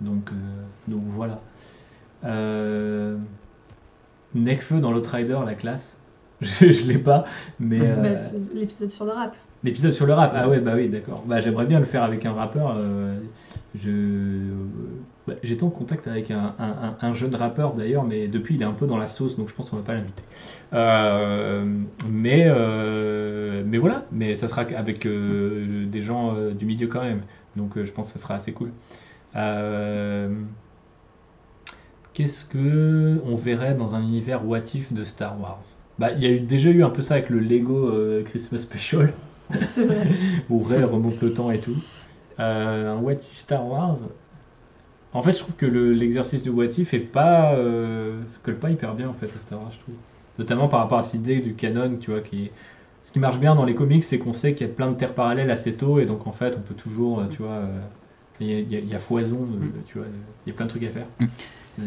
Donc, 0.01 0.31
euh, 0.31 0.35
donc 0.89 1.03
voilà. 1.07 1.39
Euh... 2.25 3.17
Necfeu 4.35 4.81
dans 4.81 4.91
l'Outrider, 4.91 5.39
la 5.45 5.55
classe. 5.55 5.97
Je, 6.41 6.71
je 6.71 6.85
l'ai 6.85 6.97
pas, 6.97 7.23
mais... 7.59 7.79
euh, 7.83 7.95
Bah, 7.95 8.17
c'est 8.17 8.39
l'épisode 8.53 8.89
sur 8.89 9.05
le 9.05 9.11
rap. 9.11 9.35
L'épisode 9.63 9.93
sur 9.93 10.05
le 10.05 10.13
rap, 10.13 10.33
ah 10.35 10.49
ouais, 10.49 10.59
bah 10.59 10.73
oui, 10.75 10.89
d'accord. 10.89 11.23
Bah, 11.25 11.39
j'aimerais 11.39 11.65
bien 11.65 11.79
le 11.79 11.85
faire 11.85 12.03
avec 12.03 12.25
un 12.25 12.33
rappeur. 12.33 12.75
euh, 12.77 13.17
je... 13.73 14.53
bah, 15.29 15.35
J'étais 15.43 15.63
en 15.63 15.69
contact 15.69 16.07
avec 16.07 16.31
un, 16.31 16.55
un- 16.59 16.97
un- 17.01 17.07
un 17.07 17.13
jeune 17.13 17.33
rappeur 17.35 17.73
d'ailleurs, 17.73 18.03
mais 18.03 18.27
depuis 18.27 18.55
il 18.55 18.61
est 18.61 18.65
un 18.65 18.73
peu 18.73 18.87
dans 18.87 18.97
la 18.97 19.07
sauce, 19.07 19.37
donc 19.37 19.49
je 19.49 19.53
pense 19.55 19.69
qu'on 19.69 19.77
va 19.77 19.83
pas 19.83 19.93
l'inviter. 19.93 20.23
Euh, 20.73 21.63
mais, 22.09 22.45
euh, 22.47 23.63
mais 23.65 23.77
voilà, 23.77 24.05
mais 24.11 24.35
ça 24.35 24.47
sera 24.47 24.61
avec 24.61 25.05
euh, 25.05 25.85
des 25.85 26.01
gens 26.01 26.35
du 26.51 26.65
milieu 26.65 26.87
quand 26.87 27.01
même, 27.01 27.21
donc 27.55 27.81
je 27.83 27.91
pense 27.91 28.07
que 28.11 28.19
ça 28.19 28.23
sera 28.23 28.35
assez 28.35 28.53
cool. 28.53 28.71
Qu'est-ce 32.13 32.45
que 32.45 33.21
on 33.25 33.35
verrait 33.35 33.75
dans 33.75 33.95
un 33.95 34.01
univers 34.01 34.45
what 34.45 34.59
if 34.73 34.91
de 34.93 35.03
Star 35.03 35.39
Wars? 35.39 35.61
Bah, 35.97 36.11
il 36.11 36.23
y 36.23 36.25
a 36.25 36.31
eu, 36.31 36.39
déjà 36.39 36.69
eu 36.69 36.83
un 36.83 36.89
peu 36.89 37.01
ça 37.01 37.15
avec 37.15 37.29
le 37.29 37.39
Lego 37.39 37.91
Christmas 38.25 38.59
Special 38.59 39.13
C'est 39.59 39.85
vrai. 39.85 40.07
où 40.49 40.61
Ray 40.63 40.83
remonte 40.83 41.21
le 41.21 41.33
temps 41.33 41.51
et 41.51 41.59
tout. 41.59 41.75
Un 42.37 42.97
What 42.97 43.13
If 43.13 43.37
Star 43.37 43.65
Wars? 43.65 43.97
En 45.13 45.21
fait, 45.23 45.33
je 45.33 45.39
trouve 45.39 45.55
que 45.55 45.65
le- 45.65 45.93
l'exercice 45.93 46.43
du 46.43 46.49
What 46.49 46.65
If 46.77 46.93
est 46.93 46.99
pas 46.99 47.53
euh, 47.53 48.19
colle 48.43 48.57
pas 48.57 48.69
hyper 48.69 48.93
bien 48.93 49.09
en 49.09 49.13
fait 49.13 49.25
à 49.35 49.39
Star 49.39 49.59
Wars, 49.59 49.71
je 49.71 49.79
trouve. 49.79 49.95
Notamment 50.37 50.67
par 50.67 50.81
rapport 50.81 50.99
à 50.99 51.03
cette 51.03 51.21
idée 51.21 51.39
du 51.39 51.53
canon, 51.55 51.97
tu 51.99 52.11
vois, 52.11 52.21
qui 52.21 52.51
ce 53.01 53.11
qui 53.11 53.19
marche 53.19 53.39
bien 53.39 53.55
dans 53.55 53.65
les 53.65 53.73
comics, 53.75 54.03
c'est 54.03 54.19
qu'on 54.19 54.33
sait 54.33 54.53
qu'il 54.53 54.67
y 54.67 54.69
a 54.69 54.73
plein 54.73 54.87
de 54.91 54.95
terres 54.95 55.15
parallèles 55.15 55.49
assez 55.51 55.73
tôt, 55.73 55.99
et 55.99 56.05
donc 56.05 56.27
en 56.27 56.31
fait, 56.31 56.55
on 56.57 56.61
peut 56.61 56.75
toujours, 56.75 57.21
euh, 57.21 57.23
tu 57.31 57.37
vois, 57.41 57.51
euh, 57.51 57.79
il 58.39 58.47
y, 58.47 58.75
a- 58.75 58.79
y 58.79 58.93
y 58.95 58.99
foison, 58.99 59.37
de- 59.39 59.65
Mm. 59.65 59.71
tu 59.87 59.97
vois, 59.97 60.07
il 60.45 60.49
y 60.49 60.53
a 60.53 60.55
plein 60.55 60.65
de 60.65 60.69
trucs 60.69 60.83
à 60.83 60.89
faire. 60.89 61.07
Mm. 61.19 61.25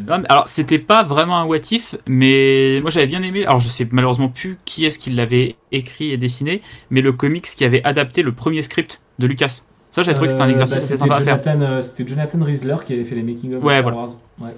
Non, 0.09 0.23
alors, 0.31 0.49
c'était 0.49 0.79
pas 0.79 1.03
vraiment 1.05 1.39
un 1.39 1.45
what 1.45 1.59
if, 1.71 1.95
mais 2.09 2.79
moi 2.81 2.91
j'avais 2.91 3.07
bien 3.07 3.23
aimé. 3.23 3.45
Alors, 3.45 3.59
je 3.59 3.69
sais 3.69 3.87
malheureusement 3.93 4.29
plus 4.31 4.57
qui 4.65 4.87
est-ce 4.87 4.99
qui 4.99 5.11
l'avait 5.11 5.57
écrit 5.71 6.13
et 6.13 6.17
dessiné, 6.17 6.63
mais 6.91 7.03
le 7.03 7.13
comics 7.13 7.45
qui 7.45 7.65
avait 7.65 7.85
adapté 7.85 8.23
le 8.23 8.33
premier 8.33 8.63
script 8.63 9.03
de 9.19 9.27
Lucas. 9.27 9.63
Ça, 9.93 10.03
j'ai 10.03 10.13
trouvé 10.15 10.27
que 10.29 10.33
c'était 10.33 10.43
un 10.45 10.49
Euh, 10.49 10.51
exercice 10.51 10.77
bah, 10.79 10.83
assez 10.85 10.97
sympa 10.97 11.15
à 11.17 11.21
faire. 11.21 11.41
Euh, 11.47 11.81
C'était 11.83 12.07
Jonathan 12.09 12.43
Riesler 12.43 12.77
qui 12.85 12.95
avait 12.95 13.05
fait 13.05 13.15
les 13.15 13.23
making 13.23 13.55
of 13.55 13.63
Ouais, 13.63 13.75
Star 13.75 13.83
voilà. 13.83 13.99
Wars. 13.99 14.11
Ouais. 14.41 14.57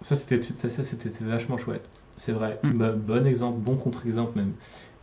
Ça, 0.00 0.14
c'était 0.16 0.40
vachement 1.22 1.56
chouette. 1.58 1.84
C'est 2.16 2.32
vrai. 2.32 2.58
Mm. 2.64 2.70
Bah, 2.72 2.92
bon 2.94 3.26
exemple, 3.26 3.58
bon 3.60 3.76
contre-exemple 3.76 4.36
même. 4.36 4.52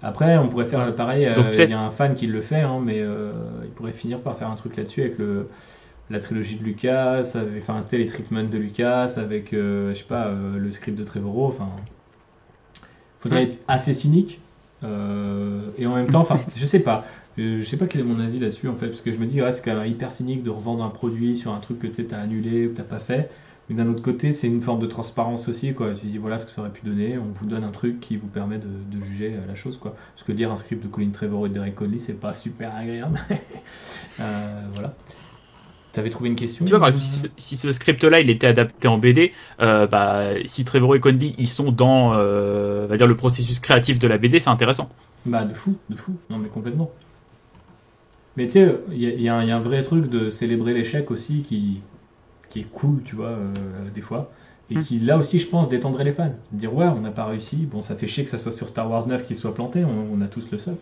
Après, 0.03 0.37
on 0.37 0.49
pourrait 0.49 0.65
faire 0.65 0.93
pareil. 0.93 1.25
euh, 1.25 1.33
Il 1.53 1.69
y 1.69 1.73
a 1.73 1.79
un 1.79 1.89
fan 1.89 2.15
qui 2.15 2.27
le 2.27 2.41
fait, 2.41 2.59
hein, 2.61 2.79
mais 2.83 2.99
euh, 2.99 3.31
il 3.63 3.69
pourrait 3.71 3.93
finir 3.93 4.19
par 4.19 4.37
faire 4.37 4.49
un 4.49 4.55
truc 4.55 4.75
là-dessus 4.75 5.01
avec 5.01 5.17
le, 5.17 5.47
la 6.09 6.19
trilogie 6.19 6.57
de 6.57 6.63
Lucas, 6.63 7.31
avec, 7.35 7.63
enfin, 7.67 7.83
les 7.93 8.05
treatments 8.05 8.43
de 8.43 8.57
Lucas, 8.57 9.13
avec, 9.15 9.53
euh, 9.53 9.93
je 9.93 9.99
sais 9.99 10.03
pas, 10.03 10.29
le 10.57 10.69
script 10.71 10.99
de 10.99 11.03
Trevorrow. 11.05 11.47
Enfin, 11.47 11.69
faudrait 13.21 13.45
Mm. 13.45 13.47
être 13.47 13.59
assez 13.69 13.93
cynique. 13.93 14.39
et 14.83 15.85
en 15.87 15.95
même 15.95 16.07
temps, 16.11 16.21
enfin, 16.21 16.37
je 16.55 16.65
sais 16.65 16.79
pas. 16.81 17.05
Euh, 17.37 17.59
Je 17.59 17.65
sais 17.65 17.77
pas 17.77 17.87
quel 17.87 18.01
est 18.01 18.05
mon 18.05 18.19
avis 18.19 18.39
là-dessus 18.39 18.67
en 18.67 18.75
fait, 18.75 18.87
parce 18.87 19.01
que 19.01 19.11
je 19.11 19.17
me 19.17 19.25
dis, 19.25 19.41
ouais, 19.41 19.51
c'est 19.51 19.63
quand 19.63 19.75
même 19.75 19.89
hyper 19.91 20.11
cynique 20.11 20.43
de 20.43 20.49
revendre 20.49 20.83
un 20.83 20.89
produit 20.89 21.35
sur 21.35 21.51
un 21.53 21.59
truc 21.59 21.79
que 21.79 21.87
tu 21.87 22.05
t'as 22.05 22.19
annulé 22.19 22.67
ou 22.67 22.73
t'as 22.73 22.83
pas 22.83 22.99
fait. 22.99 23.29
Mais 23.69 23.75
d'un 23.75 23.87
autre 23.89 24.03
côté, 24.03 24.31
c'est 24.31 24.45
une 24.47 24.61
forme 24.61 24.79
de 24.79 24.85
transparence 24.85 25.47
aussi, 25.47 25.73
quoi. 25.73 25.93
Tu 25.95 26.05
dis, 26.05 26.17
voilà 26.19 26.37
ce 26.37 26.45
que 26.45 26.51
ça 26.51 26.61
aurait 26.61 26.69
pu 26.71 26.85
donner, 26.85 27.17
on 27.17 27.25
vous 27.33 27.47
donne 27.47 27.63
un 27.63 27.71
truc 27.71 27.99
qui 27.99 28.15
vous 28.15 28.27
permet 28.27 28.59
de, 28.59 28.67
de 28.67 29.03
juger 29.03 29.33
euh, 29.33 29.47
la 29.47 29.55
chose, 29.55 29.77
quoi. 29.77 29.95
Parce 30.13 30.23
que 30.23 30.31
lire 30.31 30.51
un 30.51 30.55
script 30.55 30.83
de 30.83 30.87
Colin 30.87 31.09
Trevorrow 31.09 31.47
et 31.47 31.49
de 31.49 31.55
Derek 31.55 31.73
Conley, 31.75 31.97
c'est 31.99 32.13
pas 32.19 32.33
super 32.33 32.75
agréable. 32.75 33.19
Euh, 34.21 34.61
voilà. 34.73 34.93
T'avais 35.91 36.09
trouvé 36.09 36.29
une 36.29 36.37
question 36.37 36.63
Tu 36.63 36.69
vois, 36.69 36.79
par 36.79 36.87
exemple, 36.87 37.03
si 37.03 37.15
ce, 37.21 37.27
si 37.35 37.57
ce 37.57 37.71
script-là, 37.73 38.21
il 38.21 38.29
était 38.29 38.47
adapté 38.47 38.87
en 38.87 38.97
BD, 38.97 39.33
euh, 39.61 39.87
bah, 39.87 40.29
si 40.45 40.63
Trevorrow 40.63 40.95
et 40.95 40.99
Conby, 41.01 41.35
ils 41.37 41.49
sont 41.49 41.71
dans, 41.73 42.13
euh, 42.15 42.87
va 42.87 42.95
dire, 42.95 43.07
le 43.07 43.17
processus 43.17 43.59
créatif 43.59 43.99
de 43.99 44.07
la 44.07 44.17
BD, 44.17 44.39
c'est 44.39 44.49
intéressant. 44.49 44.89
Bah, 45.25 45.43
de 45.43 45.53
fou, 45.53 45.77
de 45.89 45.95
fou. 45.97 46.15
Non, 46.29 46.37
mais 46.37 46.47
complètement. 46.49 46.91
Mais 48.37 48.45
tu 48.47 48.51
sais, 48.53 48.75
il 48.91 48.99
y, 49.01 49.05
a- 49.07 49.13
y 49.15 49.29
un- 49.29 49.41
il 49.43 49.47
y 49.47 49.51
a 49.51 49.57
un 49.57 49.61
vrai 49.61 49.81
truc 49.83 50.09
de 50.09 50.29
célébrer 50.29 50.73
l'échec 50.73 51.09
aussi 51.11 51.41
qui, 51.43 51.81
qui 52.49 52.59
est 52.61 52.67
cool, 52.71 53.01
tu 53.03 53.15
vois, 53.15 53.27
euh, 53.27 53.47
des 53.93 54.01
fois. 54.01 54.31
Et 54.71 54.75
Mm. 54.79 54.83
qui, 54.83 54.99
là 54.99 55.17
aussi, 55.17 55.39
je 55.39 55.47
pense, 55.47 55.69
détendrait 55.69 56.03
les 56.03 56.11
fans. 56.11 56.33
Dire, 56.51 56.73
ouais, 56.75 56.85
on 56.87 56.99
n'a 57.01 57.11
pas 57.11 57.25
réussi. 57.25 57.67
Bon, 57.71 57.81
ça 57.81 57.95
fait 57.95 58.07
chier 58.07 58.23
que 58.23 58.31
ça 58.31 58.39
soit 58.39 58.51
sur 58.51 58.67
Star 58.67 58.89
Wars 58.89 59.07
9 59.07 59.23
qu'il 59.23 59.35
soit 59.35 59.53
planté. 59.53 59.83
On, 59.85 60.17
on 60.17 60.21
a 60.21 60.27
tous 60.27 60.49
le 60.51 60.57
seul. 60.57 60.75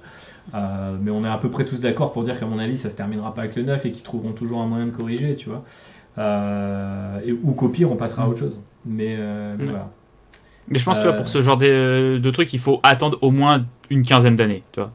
Euh, 0.56 0.96
mais 1.02 1.12
on 1.12 1.24
est 1.26 1.30
à 1.30 1.38
peu 1.38 1.50
près 1.50 1.66
tous 1.66 1.80
d'accord 1.82 2.12
pour 2.14 2.24
dire 2.24 2.40
qu'à 2.40 2.46
mon 2.46 2.60
avis, 2.60 2.78
ça 2.78 2.90
se 2.90 2.96
terminera 2.96 3.34
pas 3.34 3.42
avec 3.42 3.56
le 3.56 3.64
9 3.64 3.86
et 3.86 3.92
qu'ils 3.92 4.04
trouveront 4.04 4.32
toujours 4.32 4.62
un 4.62 4.68
moyen 4.68 4.86
de 4.86 4.92
corriger, 4.92 5.36
tu 5.36 5.50
vois. 5.50 5.64
Euh, 6.18 7.20
et, 7.26 7.32
ou 7.34 7.52
qu'au 7.52 7.70
pire, 7.70 7.92
on 7.92 7.96
passera 7.96 8.24
à 8.24 8.28
autre 8.28 8.40
chose. 8.40 8.58
Mais, 8.86 9.18
voilà. 9.66 9.90
Mais 10.70 10.80
je 10.80 10.86
pense, 10.86 11.00
tu 11.00 11.04
Euh. 11.06 11.10
vois, 11.10 11.14
pour 11.14 11.28
ce 11.28 11.42
genre 11.42 11.58
de, 11.58 12.20
de 12.22 12.32
truc, 12.32 12.54
il 12.54 12.60
faut 12.60 12.80
attendre 12.84 13.18
au 13.22 13.32
moins 13.32 13.66
une 13.90 14.04
quinzaine 14.06 14.36
d'années, 14.36 14.64
tu 14.72 14.80
vois. 14.82 14.94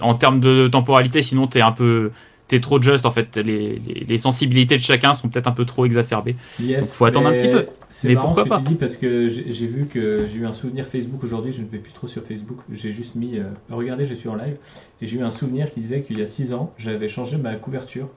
En 0.00 0.14
termes 0.14 0.40
de 0.40 0.68
temporalité, 0.68 1.22
sinon 1.22 1.46
t'es 1.46 1.60
un 1.62 1.72
peu, 1.72 2.12
t'es 2.46 2.60
trop 2.60 2.80
juste, 2.82 3.06
en 3.06 3.10
fait. 3.10 3.36
Les, 3.36 3.78
les, 3.78 4.04
les 4.06 4.18
sensibilités 4.18 4.76
de 4.76 4.82
chacun 4.82 5.14
sont 5.14 5.28
peut-être 5.28 5.46
un 5.48 5.52
peu 5.52 5.64
trop 5.64 5.84
exacerbées. 5.86 6.36
Yes, 6.58 6.80
Donc, 6.80 6.92
faut 6.92 7.04
attendre 7.04 7.28
un 7.28 7.32
petit 7.34 7.48
peu. 7.48 7.66
C'est 7.90 8.08
Mais 8.08 8.16
pourquoi 8.16 8.44
ce 8.44 8.48
que 8.48 8.48
pas? 8.48 8.58
tu 8.58 8.62
dis 8.64 8.74
parce 8.74 8.96
que 8.96 9.28
j'ai 9.28 9.52
j'ai 9.52 9.66
vu 9.68 9.86
que 9.86 10.26
j'ai 10.28 10.38
eu 10.38 10.46
un 10.46 10.52
souvenir 10.52 10.86
Facebook 10.86 11.22
aujourd'hui. 11.22 11.52
Je 11.52 11.62
ne 11.62 11.68
vais 11.68 11.78
plus 11.78 11.92
trop 11.92 12.08
sur 12.08 12.24
Facebook. 12.24 12.58
J'ai 12.70 12.92
juste 12.92 13.14
mis. 13.14 13.38
euh, 13.38 13.44
regardez, 13.70 14.04
je 14.06 14.14
suis 14.14 14.28
en 14.28 14.34
live. 14.34 14.56
Et 15.00 15.06
j'ai 15.06 15.18
eu 15.18 15.22
un 15.22 15.30
souvenir 15.30 15.70
qui 15.72 15.80
disait 15.80 16.02
qu'il 16.02 16.18
y 16.18 16.22
a 16.22 16.26
6 16.26 16.52
ans, 16.52 16.74
j'avais 16.78 17.08
changé 17.08 17.36
ma 17.36 17.54
couverture. 17.56 18.08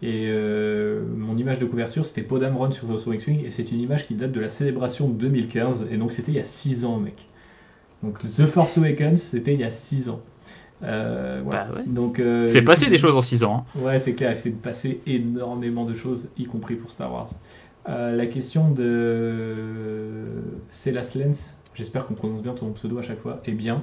Et 0.00 0.26
euh, 0.28 1.02
mon 1.16 1.36
image 1.36 1.58
de 1.58 1.64
couverture, 1.66 2.06
c'était 2.06 2.22
Poe 2.22 2.38
Dameron 2.38 2.70
sur 2.70 2.86
The 2.86 3.14
X-Wing. 3.14 3.44
Et 3.44 3.50
c'est 3.50 3.72
une 3.72 3.80
image 3.80 4.06
qui 4.06 4.14
date 4.14 4.32
de 4.32 4.40
la 4.40 4.48
célébration 4.48 5.08
de 5.08 5.14
2015. 5.14 5.88
Et 5.90 5.96
donc, 5.96 6.12
c'était 6.12 6.32
il 6.32 6.36
y 6.36 6.40
a 6.40 6.44
6 6.44 6.84
ans, 6.84 6.98
mec. 6.98 7.28
Donc, 8.02 8.20
The 8.22 8.46
Force 8.46 8.78
Awakens, 8.78 9.20
c'était 9.20 9.54
il 9.54 9.60
y 9.60 9.64
a 9.64 9.70
6 9.70 10.08
ans. 10.08 10.20
Euh, 10.84 11.40
voilà. 11.44 11.64
Bah 11.64 11.78
ouais. 11.78 11.82
Donc, 11.86 12.20
euh, 12.20 12.46
C'est 12.46 12.62
passé 12.62 12.84
coup, 12.84 12.92
des 12.92 12.98
choses 12.98 13.16
en 13.16 13.20
6 13.20 13.42
ans. 13.42 13.64
hein. 13.76 13.80
Ouais, 13.80 13.98
c'est 13.98 14.14
clair, 14.14 14.36
c'est 14.36 14.52
passé 14.62 15.00
énormément 15.06 15.84
de 15.84 15.94
choses, 15.94 16.30
y 16.38 16.44
compris 16.44 16.76
pour 16.76 16.90
Star 16.92 17.12
Wars. 17.12 17.30
Euh, 17.88 18.14
la 18.14 18.26
question 18.26 18.70
de 18.70 19.54
Célas 20.70 21.14
Lens, 21.16 21.56
j'espère 21.74 22.06
qu'on 22.06 22.14
prononce 22.14 22.42
bien 22.42 22.52
ton 22.52 22.70
pseudo 22.72 22.98
à 22.98 23.02
chaque 23.02 23.18
fois, 23.18 23.40
eh 23.46 23.52
bien, 23.52 23.82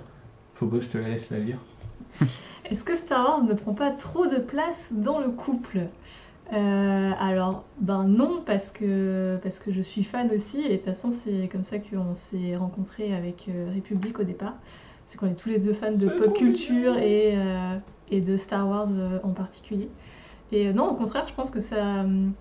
Phobos, 0.54 0.80
je 0.82 0.88
te 0.88 0.98
la 0.98 1.10
laisse 1.10 1.30
la 1.32 1.40
lire. 1.40 1.58
Est-ce 2.70 2.84
que 2.84 2.96
Star 2.96 3.26
Wars 3.28 3.44
ne 3.44 3.54
prend 3.54 3.74
pas 3.74 3.92
trop 3.92 4.26
de 4.28 4.38
place 4.38 4.92
dans 4.94 5.20
le 5.20 5.30
couple 5.30 5.80
Euh, 6.54 7.12
Alors, 7.20 7.64
ben 7.80 8.04
non, 8.06 8.44
parce 8.46 8.72
que, 8.72 9.38
parce 9.44 9.60
que 9.60 9.72
je 9.72 9.82
suis 9.82 10.04
fan 10.04 10.32
aussi, 10.32 10.62
et 10.62 10.70
de 10.70 10.76
toute 10.78 10.86
façon, 10.86 11.12
c'est 11.12 11.48
comme 11.52 11.64
ça 11.64 11.80
qu'on 11.80 12.14
s'est 12.14 12.56
rencontrés 12.56 13.16
avec 13.16 13.48
euh, 13.50 13.72
République 13.74 14.20
au 14.20 14.24
départ. 14.24 14.56
c'est 15.06 15.18
qu'on 15.20 15.28
est 15.30 15.36
tous 15.36 15.50
les 15.50 15.60
deux 15.60 15.74
fans 15.74 15.92
de 15.94 16.08
pop 16.08 16.34
culture 16.34 16.98
et, 16.98 17.34
euh, 17.38 17.78
et 18.12 18.22
de 18.22 18.38
Star 18.38 18.68
Wars 18.70 18.88
en 19.24 19.32
particulier. 19.32 19.90
Et 20.52 20.72
non, 20.74 20.90
au 20.92 20.96
contraire, 20.96 21.28
je 21.28 21.34
pense 21.34 21.52
que 21.52 21.60
ça, 21.60 22.02
hum, 22.02 22.34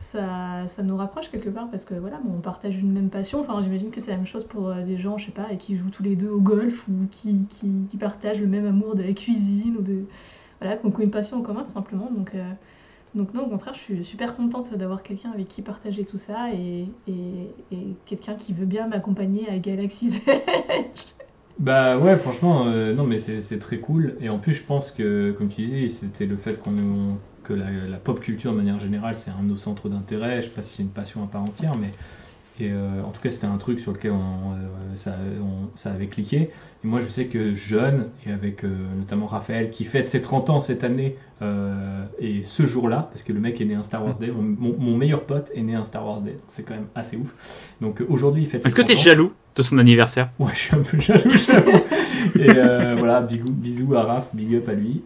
ça, 0.00 0.66
ça 0.66 0.82
nous 0.82 0.96
rapproche 0.96 1.30
quelque 1.30 1.50
part 1.50 1.68
parce 1.70 1.84
que 1.84 1.94
voilà, 1.94 2.18
bon, 2.24 2.32
on 2.38 2.40
partage 2.40 2.76
une 2.76 2.90
même 2.90 3.10
passion. 3.10 3.40
Enfin, 3.40 3.60
j'imagine 3.62 3.90
que 3.90 4.00
c'est 4.00 4.10
la 4.10 4.16
même 4.16 4.26
chose 4.26 4.44
pour 4.44 4.68
euh, 4.68 4.82
des 4.82 4.96
gens, 4.96 5.18
je 5.18 5.26
sais 5.26 5.30
pas, 5.30 5.52
et 5.52 5.58
qui 5.58 5.76
jouent 5.76 5.90
tous 5.90 6.02
les 6.02 6.16
deux 6.16 6.30
au 6.30 6.40
golf 6.40 6.88
ou 6.88 7.06
qui, 7.10 7.46
qui, 7.50 7.96
partagent 7.98 8.40
le 8.40 8.46
même 8.46 8.66
amour 8.66 8.94
de 8.94 9.02
la 9.02 9.12
cuisine 9.12 9.76
ou 9.78 9.82
de 9.82 10.06
voilà, 10.60 10.78
qu'on 10.78 10.90
une 10.98 11.10
passion 11.10 11.36
en 11.38 11.42
commun 11.42 11.64
tout 11.64 11.72
simplement. 11.72 12.10
Donc, 12.10 12.34
euh, 12.34 12.50
donc 13.14 13.34
non, 13.34 13.44
au 13.44 13.48
contraire, 13.50 13.74
je 13.74 13.80
suis 13.80 14.04
super 14.04 14.34
contente 14.36 14.72
d'avoir 14.74 15.02
quelqu'un 15.02 15.32
avec 15.32 15.48
qui 15.48 15.60
partager 15.60 16.04
tout 16.06 16.16
ça 16.16 16.50
et, 16.54 16.86
et, 17.06 17.96
quelqu'un 18.06 18.36
qui 18.36 18.54
veut 18.54 18.66
bien 18.66 18.88
m'accompagner 18.88 19.50
à 19.50 19.58
Galaxy's 19.58 20.16
Edge. 20.26 21.04
Bah 21.58 21.98
ouais, 21.98 22.16
franchement, 22.16 22.68
euh, 22.68 22.94
non 22.94 23.04
mais 23.04 23.18
c'est 23.18 23.58
très 23.58 23.80
cool. 23.80 24.16
Et 24.22 24.30
en 24.30 24.38
plus, 24.38 24.54
je 24.54 24.62
pense 24.62 24.90
que, 24.90 25.32
comme 25.32 25.48
tu 25.48 25.60
disais, 25.60 25.88
c'était 25.88 26.24
le 26.24 26.38
fait 26.38 26.58
qu'on 26.58 26.78
on- 26.78 27.18
la, 27.54 27.70
la 27.70 27.98
pop 27.98 28.20
culture 28.20 28.52
de 28.52 28.56
manière 28.56 28.80
générale, 28.80 29.16
c'est 29.16 29.30
un 29.30 29.42
de 29.42 29.48
nos 29.48 29.56
centres 29.56 29.88
d'intérêt. 29.88 30.42
Je 30.42 30.48
sais 30.48 30.54
pas 30.54 30.62
si 30.62 30.74
c'est 30.76 30.82
une 30.82 30.92
passion 30.92 31.24
à 31.24 31.26
part 31.28 31.42
entière, 31.42 31.76
mais 31.76 31.92
et 32.60 32.70
euh, 32.70 33.02
en 33.04 33.10
tout 33.10 33.20
cas, 33.20 33.30
c'était 33.30 33.46
un 33.46 33.56
truc 33.56 33.80
sur 33.80 33.92
lequel 33.92 34.12
on, 34.12 34.16
euh, 34.52 34.96
ça, 34.96 35.14
on- 35.40 35.76
ça 35.76 35.90
avait 35.92 36.06
cliqué. 36.06 36.50
Et 36.82 36.86
moi, 36.86 37.00
je 37.00 37.08
sais 37.08 37.26
que 37.26 37.52
jeune, 37.54 38.06
et 38.26 38.32
avec 38.32 38.64
euh, 38.64 38.68
notamment 38.96 39.26
Raphaël, 39.26 39.70
qui 39.70 39.84
fête 39.84 40.08
ses 40.08 40.22
30 40.22 40.50
ans 40.50 40.60
cette 40.60 40.84
année, 40.84 41.16
et 42.18 42.42
ce 42.42 42.66
jour-là, 42.66 43.08
parce 43.10 43.22
que 43.22 43.32
le 43.32 43.40
mec 43.40 43.60
est 43.62 43.64
né 43.64 43.74
un 43.74 43.82
Star 43.82 44.04
Wars 44.04 44.16
Day, 44.18 44.30
mon, 44.30 44.42
mon- 44.42 44.76
mon 44.78 44.96
meilleur 44.96 45.24
pote 45.24 45.50
est 45.54 45.62
né 45.62 45.74
un 45.74 45.84
Star 45.84 46.04
Wars 46.06 46.20
Day, 46.20 46.32
donc 46.32 46.42
c'est 46.48 46.64
quand 46.64 46.74
même 46.74 46.88
assez 46.94 47.16
ouf. 47.16 47.32
Donc 47.80 48.02
aujourd'hui, 48.10 48.42
il 48.42 48.46
fête 48.46 48.64
Est-ce 48.66 48.74
que 48.74 48.82
30 48.82 48.94
ans. 48.96 49.00
jaloux 49.00 49.32
de 49.56 49.62
son 49.62 49.78
anniversaire? 49.78 50.28
Ouais, 50.38 50.50
je 50.52 50.58
suis 50.58 50.74
un 50.76 50.80
peu 50.82 51.00
jaloux, 51.00 51.30
j'avoue. 51.30 51.78
et 52.38 52.52
voilà, 52.98 53.22
bisous, 53.22 53.50
bisous 53.50 53.94
à 53.94 54.02
Raph, 54.02 54.28
big 54.34 54.54
up 54.54 54.68
à 54.68 54.74
lui. 54.74 55.02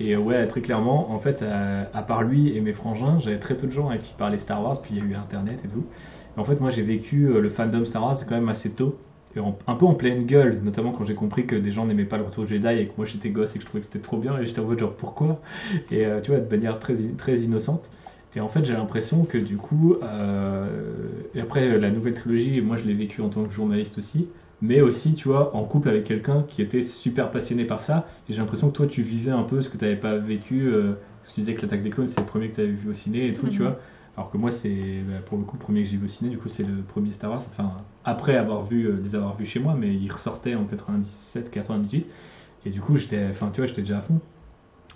Et 0.00 0.16
ouais, 0.16 0.46
très 0.46 0.60
clairement, 0.62 1.12
en 1.12 1.18
fait, 1.18 1.42
euh, 1.42 1.84
à 1.92 2.02
part 2.02 2.22
lui 2.22 2.56
et 2.56 2.60
mes 2.62 2.72
frangins, 2.72 3.18
j'avais 3.20 3.38
très 3.38 3.54
peu 3.54 3.66
de 3.66 3.72
gens 3.72 3.88
avec 3.90 4.02
qui 4.02 4.14
parlaient 4.16 4.38
Star 4.38 4.62
Wars, 4.62 4.80
puis 4.80 4.94
il 4.94 4.98
y 4.98 5.00
a 5.02 5.04
eu 5.04 5.14
Internet 5.14 5.60
et 5.64 5.68
tout. 5.68 5.84
Et 6.36 6.40
en 6.40 6.44
fait, 6.44 6.60
moi, 6.60 6.70
j'ai 6.70 6.82
vécu 6.82 7.26
euh, 7.28 7.40
le 7.40 7.50
fandom 7.50 7.84
Star 7.84 8.02
Wars 8.04 8.16
quand 8.26 8.34
même 8.34 8.48
assez 8.48 8.74
tôt. 8.74 9.02
Et 9.34 9.40
en- 9.40 9.58
un 9.66 9.74
peu 9.76 9.86
en 9.86 9.94
pleine 9.94 10.26
gueule, 10.26 10.60
notamment 10.62 10.92
quand 10.92 11.04
j'ai 11.04 11.14
compris 11.14 11.46
que 11.46 11.56
des 11.56 11.70
gens 11.70 11.86
n'aimaient 11.86 12.04
pas 12.04 12.18
le 12.18 12.24
retour 12.24 12.44
Jedi 12.46 12.66
et 12.68 12.88
que 12.88 12.92
moi 12.98 13.06
j'étais 13.06 13.30
gosse 13.30 13.54
et 13.56 13.58
que 13.58 13.62
je 13.62 13.66
trouvais 13.66 13.80
que 13.80 13.86
c'était 13.86 14.00
trop 14.02 14.18
bien. 14.18 14.38
Et 14.38 14.46
j'étais 14.46 14.60
en 14.60 14.66
mode 14.66 14.78
genre 14.78 14.96
pourquoi? 14.96 15.40
Et 15.90 16.04
euh, 16.06 16.20
tu 16.20 16.30
vois, 16.30 16.40
de 16.40 16.48
manière 16.50 16.78
très, 16.78 16.94
très 17.16 17.38
innocente. 17.40 17.90
Et 18.34 18.40
en 18.40 18.48
fait, 18.48 18.64
j'ai 18.64 18.72
l'impression 18.74 19.24
que 19.26 19.38
du 19.38 19.56
coup, 19.58 19.94
euh, 20.02 21.22
et 21.34 21.40
après 21.40 21.78
la 21.78 21.90
nouvelle 21.90 22.14
trilogie, 22.14 22.60
moi 22.62 22.76
je 22.76 22.84
l'ai 22.84 22.94
vécu 22.94 23.20
en 23.20 23.28
tant 23.28 23.44
que 23.46 23.52
journaliste 23.52 23.98
aussi, 23.98 24.32
mais 24.60 24.80
aussi, 24.80 25.14
tu 25.14 25.28
vois, 25.28 25.54
en 25.56 25.64
couple 25.64 25.88
avec 25.88 26.04
quelqu'un 26.04 26.44
qui 26.44 26.62
était 26.62 26.82
super 26.82 27.30
passionné 27.30 27.64
par 27.66 27.80
ça. 27.82 28.06
Et 28.28 28.32
j'ai 28.32 28.38
l'impression 28.40 28.70
que 28.70 28.76
toi, 28.76 28.86
tu 28.86 29.02
vivais 29.02 29.32
un 29.32 29.42
peu 29.42 29.60
ce 29.60 29.68
que 29.68 29.76
tu 29.76 29.84
n'avais 29.84 29.96
pas 29.96 30.16
vécu. 30.16 30.66
euh, 30.66 30.94
parce 31.20 31.30
que 31.30 31.34
tu 31.34 31.40
disais 31.40 31.54
que 31.54 31.62
l'attaque 31.62 31.82
des 31.82 31.90
clones, 31.90 32.06
c'est 32.08 32.20
le 32.20 32.26
premier 32.26 32.48
que 32.48 32.54
tu 32.56 32.60
avais 32.62 32.70
vu 32.72 32.88
au 32.88 32.92
ciné 32.94 33.28
et 33.28 33.34
tout, 33.34 33.48
tu 33.48 33.62
Mhm. 33.62 33.68
vois. 33.68 33.78
Alors 34.16 34.30
que 34.30 34.36
moi, 34.36 34.50
c'est 34.50 35.02
bah, 35.08 35.18
pour 35.24 35.38
le 35.38 35.44
coup 35.44 35.56
le 35.56 35.62
premier 35.62 35.80
que 35.82 35.88
j'ai 35.88 35.96
vu 35.96 36.04
au 36.04 36.08
ciné, 36.08 36.30
du 36.30 36.38
coup, 36.38 36.48
c'est 36.48 36.64
le 36.64 36.82
premier 36.82 37.12
Star 37.12 37.30
Wars. 37.30 37.42
Enfin, 37.50 37.72
après 38.04 38.36
avoir 38.36 38.62
vu, 38.64 38.84
euh, 38.86 39.00
les 39.02 39.14
avoir 39.14 39.36
vus 39.36 39.46
chez 39.46 39.58
moi, 39.60 39.74
mais 39.74 39.94
ils 39.94 40.10
ressortaient 40.10 40.54
en 40.54 40.64
97, 40.64 41.50
98. 41.50 42.06
Et 42.66 42.70
du 42.70 42.80
coup, 42.80 42.96
j'étais, 42.96 43.26
enfin, 43.30 43.50
tu 43.52 43.60
vois, 43.60 43.66
j'étais 43.66 43.82
déjà 43.82 43.98
à 43.98 44.02
fond. 44.02 44.20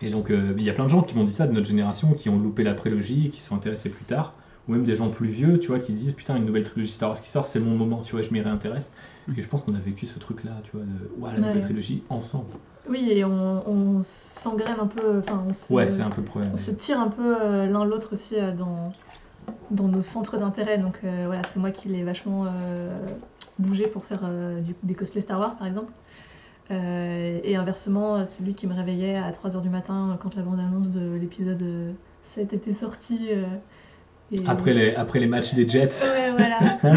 Et 0.02 0.10
donc, 0.10 0.30
euh, 0.30 0.54
il 0.58 0.62
y 0.62 0.68
a 0.70 0.74
plein 0.74 0.84
de 0.84 0.90
gens 0.90 1.02
qui 1.02 1.16
m'ont 1.16 1.24
dit 1.24 1.32
ça 1.32 1.46
de 1.46 1.52
notre 1.52 1.66
génération, 1.66 2.12
qui 2.12 2.28
ont 2.28 2.38
loupé 2.38 2.62
la 2.62 2.74
prélogie, 2.74 3.30
qui 3.30 3.40
se 3.40 3.48
sont 3.48 3.56
intéressés 3.56 3.88
plus 3.88 4.04
tard, 4.04 4.34
ou 4.68 4.72
même 4.72 4.84
des 4.84 4.94
gens 4.94 5.08
plus 5.08 5.28
vieux, 5.28 5.58
tu 5.58 5.68
vois, 5.68 5.78
qui 5.78 5.92
disent 5.94 6.12
putain, 6.12 6.36
une 6.36 6.44
nouvelle 6.44 6.64
trilogie 6.64 6.92
Star 6.92 7.08
Wars 7.08 7.20
qui 7.20 7.30
sort, 7.30 7.46
c'est 7.46 7.60
mon 7.60 7.74
moment, 7.76 8.02
tu 8.02 8.12
vois, 8.12 8.20
je 8.22 8.30
m'y 8.30 8.40
réintéresse. 8.42 8.90
Et 9.36 9.42
je 9.42 9.48
pense 9.48 9.62
qu'on 9.62 9.74
a 9.74 9.78
vécu 9.78 10.06
ce 10.06 10.18
truc-là, 10.18 10.52
tu 10.64 10.72
vois, 10.72 10.82
de 10.82 10.90
la 11.24 11.40
Ouais. 11.40 11.46
nouvelle 11.48 11.62
trilogie 11.64 12.02
ensemble. 12.10 12.50
Oui, 12.88 13.10
et 13.10 13.24
on, 13.24 13.68
on 13.68 14.00
s'engraine 14.02 14.78
un 14.78 14.86
peu, 14.86 15.18
enfin, 15.18 15.42
on 15.48 15.52
se, 15.52 15.72
Ouais, 15.72 15.88
c'est 15.88 16.02
un 16.02 16.10
peu 16.10 16.20
le 16.20 16.26
problème. 16.26 16.50
on 16.52 16.56
se 16.56 16.70
tire 16.70 17.00
un 17.00 17.08
peu 17.08 17.34
euh, 17.40 17.66
l'un 17.66 17.84
l'autre 17.84 18.10
aussi 18.12 18.36
dans, 18.56 18.92
dans 19.70 19.88
nos 19.88 20.02
centres 20.02 20.38
d'intérêt. 20.38 20.78
Donc 20.78 21.00
euh, 21.04 21.24
voilà, 21.26 21.42
c'est 21.44 21.58
moi 21.58 21.70
qui 21.70 21.88
l'ai 21.88 22.02
vachement 22.02 22.46
euh, 22.46 22.90
bougé 23.58 23.86
pour 23.86 24.04
faire 24.04 24.20
euh, 24.24 24.60
des 24.82 24.94
cosplays 24.94 25.20
Star 25.20 25.38
Wars 25.38 25.56
par 25.56 25.66
exemple. 25.66 25.92
Et 26.68 27.54
inversement, 27.54 28.26
c'est 28.26 28.42
lui 28.42 28.52
qui 28.52 28.66
me 28.66 28.74
réveillait 28.74 29.14
à 29.14 29.30
3h 29.30 29.62
du 29.62 29.68
matin 29.68 30.18
quand 30.20 30.34
la 30.34 30.42
bande-annonce 30.42 30.90
de 30.90 31.14
l'épisode 31.14 31.62
euh, 31.62 31.92
7 32.24 32.54
était 32.54 32.72
sortie. 32.72 33.28
Euh, 34.32 34.36
et- 34.36 34.42
Après 34.48 34.74
les, 34.74 34.94
après 34.94 35.20
les 35.20 35.26
matchs 35.26 35.54
des 35.54 35.68
Jets. 35.68 35.88
Ouais, 36.02 36.32
voilà. 36.36 36.58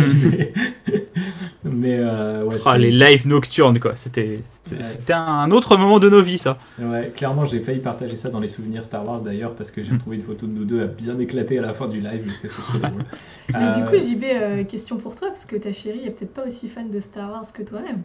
Mais 1.64 1.98
euh, 2.00 2.46
ouais, 2.46 2.56
Ah, 2.66 2.78
Les 2.78 2.92
lives 2.92 3.28
nocturnes, 3.28 3.80
quoi. 3.80 3.94
C'était 3.96 4.40
Ouais. 4.72 4.78
c'était 4.82 5.14
un 5.14 5.50
autre 5.50 5.78
moment 5.78 5.98
de 6.00 6.10
nos 6.10 6.22
vies, 6.22 6.38
ça. 6.38 6.58
Ouais, 6.80 7.12
clairement, 7.16 7.44
j'ai 7.46 7.60
failli 7.60 7.80
partager 7.80 8.16
ça 8.16 8.30
dans 8.30 8.40
les 8.40 8.48
souvenirs 8.48 8.84
Star 8.84 9.04
Wars 9.08 9.20
d'ailleurs, 9.22 9.56
parce 9.56 9.72
que 9.72 9.84
j'ai 9.84 9.98
trouvé 9.98 10.18
une 10.18 10.24
photo 10.24 10.46
de 10.46 10.52
nous 10.52 10.64
deux 10.64 10.84
à 10.84 10.86
bien 10.86 11.18
éclater 11.20 11.58
à 11.58 11.64
la 11.64 11.74
fin 11.74 11.88
du 11.88 12.00
live, 12.00 12.32
trop. 12.50 12.80
Mais 13.50 13.56
Euh, 13.56 13.76
du 13.78 13.86
coup, 13.86 13.98
JB, 13.98 14.24
euh, 14.26 14.64
question 14.66 14.98
pour 14.98 15.16
toi, 15.16 15.30
parce 15.30 15.46
que 15.46 15.56
ta 15.56 15.72
chérie 15.72 16.06
est 16.06 16.12
peut-être 16.12 16.34
pas 16.36 16.46
aussi 16.46 16.68
fan 16.68 16.90
de 16.92 17.00
Star 17.00 17.32
Wars 17.32 17.52
que 17.52 17.64
toi-même. 17.64 18.04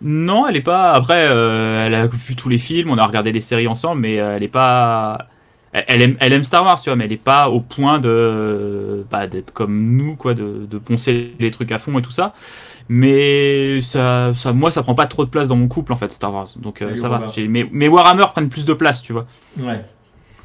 Non, 0.00 0.46
elle 0.46 0.56
est 0.56 0.62
pas. 0.62 0.92
Après, 0.92 1.26
euh, 1.28 1.86
elle 1.86 1.94
a 1.94 2.06
vu 2.06 2.34
tous 2.34 2.48
les 2.48 2.58
films, 2.58 2.90
on 2.90 2.96
a 2.98 3.06
regardé 3.06 3.30
les 3.32 3.40
séries 3.42 3.66
ensemble, 3.68 4.00
mais 4.00 4.18
euh, 4.20 4.36
elle 4.36 4.42
est 4.42 4.48
pas. 4.48 5.26
Elle 5.72 6.02
aime, 6.02 6.16
elle 6.20 6.32
aime 6.32 6.44
Star 6.44 6.64
Wars, 6.64 6.80
tu 6.80 6.88
vois, 6.88 6.96
mais 6.96 7.04
elle 7.04 7.12
est 7.12 7.22
pas 7.22 7.50
au 7.50 7.60
point 7.60 7.98
de 7.98 9.04
bah, 9.10 9.26
d'être 9.26 9.52
comme 9.52 9.96
nous, 9.96 10.16
quoi, 10.16 10.34
de, 10.34 10.66
de 10.68 10.78
poncer 10.78 11.34
les 11.38 11.50
trucs 11.50 11.72
à 11.72 11.78
fond 11.78 11.98
et 11.98 12.02
tout 12.02 12.10
ça. 12.10 12.32
Mais 12.88 13.80
ça, 13.82 14.32
ça, 14.32 14.52
moi, 14.52 14.70
ça 14.70 14.82
prend 14.82 14.94
pas 14.94 15.06
trop 15.06 15.24
de 15.24 15.30
place 15.30 15.48
dans 15.48 15.56
mon 15.56 15.68
couple, 15.68 15.92
en 15.92 15.96
fait, 15.96 16.10
Star 16.10 16.32
Wars. 16.32 16.48
Donc 16.56 16.80
euh, 16.80 16.96
ça 16.96 17.08
va. 17.08 17.26
Mais, 17.48 17.68
mais 17.70 17.88
Warhammer 17.88 18.24
prennent 18.32 18.48
plus 18.48 18.64
de 18.64 18.72
place, 18.72 19.02
tu 19.02 19.12
vois. 19.12 19.26
Ouais. 19.58 19.84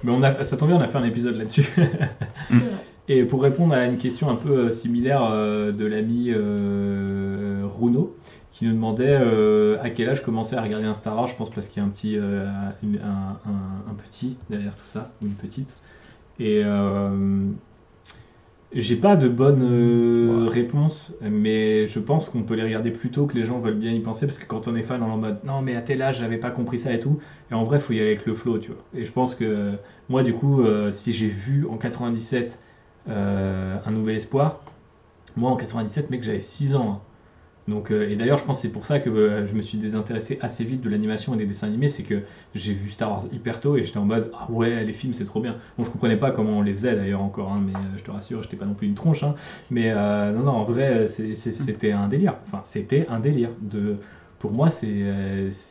Mais 0.04 0.12
on 0.12 0.22
a, 0.22 0.44
ça 0.44 0.58
tombe 0.58 0.70
bien, 0.70 0.78
on 0.78 0.82
a 0.82 0.88
fait 0.88 0.98
un 0.98 1.06
épisode 1.06 1.38
là-dessus. 1.38 1.66
Vrai. 1.78 2.10
Et 3.10 3.24
pour 3.24 3.44
répondre 3.44 3.74
à 3.74 3.86
une 3.86 3.98
question 3.98 4.30
un 4.30 4.36
peu 4.36 4.52
euh, 4.52 4.70
similaire 4.70 5.28
euh, 5.30 5.74
de 5.74 5.86
l'ami 5.86 6.28
euh, 6.30 7.64
Runo, 7.80 8.16
qui 8.54 8.66
nous 8.66 8.74
demandait 8.74 9.10
euh, 9.20 9.78
à 9.82 9.90
quel 9.90 10.10
âge 10.10 10.20
je 10.20 10.24
commençais 10.24 10.56
à 10.56 10.62
regarder 10.62 10.86
un 10.88 10.94
Star 10.94 11.16
Wars, 11.18 11.28
je 11.28 11.36
pense 11.36 11.52
parce 11.52 11.68
qu'il 11.70 11.82
y 11.82 11.86
a 11.86 11.88
un 11.88 11.92
petit, 11.92 12.18
euh, 12.18 12.48
un, 12.48 13.40
un- 13.50 13.92
un 13.92 13.96
petit 13.96 14.38
derrière 14.50 14.76
tout 14.76 14.86
ça, 14.88 15.12
ou 15.22 15.26
une 15.28 15.36
petite. 15.36 15.76
Et 16.40 16.62
euh, 16.66 17.50
j'ai 18.72 18.96
pas 18.96 19.16
de 19.16 19.28
bonne 19.30 20.46
Ouais. 20.46 20.50
réponse, 20.50 21.14
mais 21.22 21.86
je 21.86 22.00
pense 22.00 22.30
qu'on 22.30 22.44
peut 22.44 22.56
les 22.56 22.64
regarder 22.64 22.92
plus 22.92 23.12
tôt 23.12 23.26
que 23.28 23.36
les 23.36 23.44
gens 23.44 23.60
veulent 23.60 23.76
bien 23.78 23.92
y 23.92 24.00
penser, 24.00 24.26
parce 24.26 24.38
que 24.38 24.46
quand 24.46 24.68
on 24.68 24.76
est 24.76 24.82
fan, 24.82 25.04
on 25.04 25.08
est 25.08 25.12
en 25.12 25.18
mode 25.18 25.44
non, 25.44 25.62
mais 25.62 25.76
à 25.76 25.82
tel 25.82 26.02
âge, 26.02 26.20
j'avais 26.20 26.38
pas 26.38 26.50
compris 26.50 26.80
ça 26.80 26.94
et 26.94 27.00
tout. 27.00 27.20
Et 27.52 27.54
en 27.54 27.64
vrai, 27.64 27.78
faut 27.80 27.94
y 27.94 28.00
aller 28.00 28.08
avec 28.08 28.26
le 28.26 28.34
flow, 28.34 28.58
tu 28.60 28.72
vois. 28.72 28.82
Et 28.96 29.06
je 29.06 29.12
pense 29.12 29.36
que 29.36 29.74
moi, 30.10 30.24
du 30.24 30.34
coup, 30.34 30.64
si 30.92 31.14
j'ai 31.14 31.28
vu 31.28 31.68
en 31.68 31.78
97 31.78 32.60
euh, 33.10 33.78
Un 33.86 33.92
Nouvel 33.92 34.16
Espoir, 34.16 34.62
moi 35.36 35.52
en 35.52 35.56
97, 35.58 36.10
mec, 36.10 36.24
j'avais 36.24 36.40
6 36.40 36.76
ans. 36.76 36.92
hein. 36.92 37.02
Donc, 37.68 37.92
euh, 37.92 38.10
et 38.10 38.16
d'ailleurs, 38.18 38.38
je 38.38 38.44
pense 38.44 38.58
que 38.58 38.62
c'est 38.64 38.72
pour 38.74 38.86
ça 38.86 39.00
que 39.00 39.10
euh, 39.10 39.46
je 39.46 39.54
me 39.56 39.62
suis 39.62 39.78
désintéressé 39.78 40.38
assez 40.42 40.66
vite 40.66 40.82
de 40.82 40.90
l'animation 40.90 41.34
et 41.34 41.38
des 41.38 41.46
dessins 41.46 41.68
animés, 41.68 41.88
c'est 41.88 42.04
que 42.04 42.22
j'ai 42.56 42.74
vu 42.74 42.90
Star 42.90 43.10
Wars 43.10 43.24
hyper 43.32 43.62
tôt 43.62 43.78
et 43.78 43.84
j'étais 43.84 43.98
en 44.00 44.06
mode 44.06 44.30
ah 44.34 44.46
ouais, 44.52 44.84
les 44.84 44.92
films 44.94 45.14
c'est 45.14 45.24
trop 45.24 45.40
bien. 45.40 45.56
Bon, 45.78 45.86
je 45.86 45.90
comprenais 45.90 46.18
pas 46.18 46.32
comment 46.32 46.58
on 46.58 46.62
les 46.62 46.74
faisait 46.74 46.96
d'ailleurs 46.96 47.22
encore, 47.22 47.52
hein, 47.52 47.62
mais 47.66 47.72
euh, 47.74 47.98
je 47.98 48.04
te 48.04 48.12
rassure, 48.12 48.44
j'étais 48.44 48.58
pas 48.58 48.66
non 48.66 48.74
plus 48.74 48.88
une 48.88 48.96
tronche. 48.96 49.24
hein. 49.24 49.34
mais 49.70 49.92
non, 49.94 50.44
non, 50.44 50.52
en 50.52 50.64
vrai, 50.64 51.08
c'est- 51.08 51.34
c'était 51.36 51.92
un 51.92 52.08
délire. 52.08 52.36
Enfin, 52.46 52.62
c'était 52.66 53.06
un 53.08 53.20
délire. 53.20 53.52
De, 53.62 53.98
pour 54.40 54.52
moi, 54.52 54.70
c'est 54.70 54.90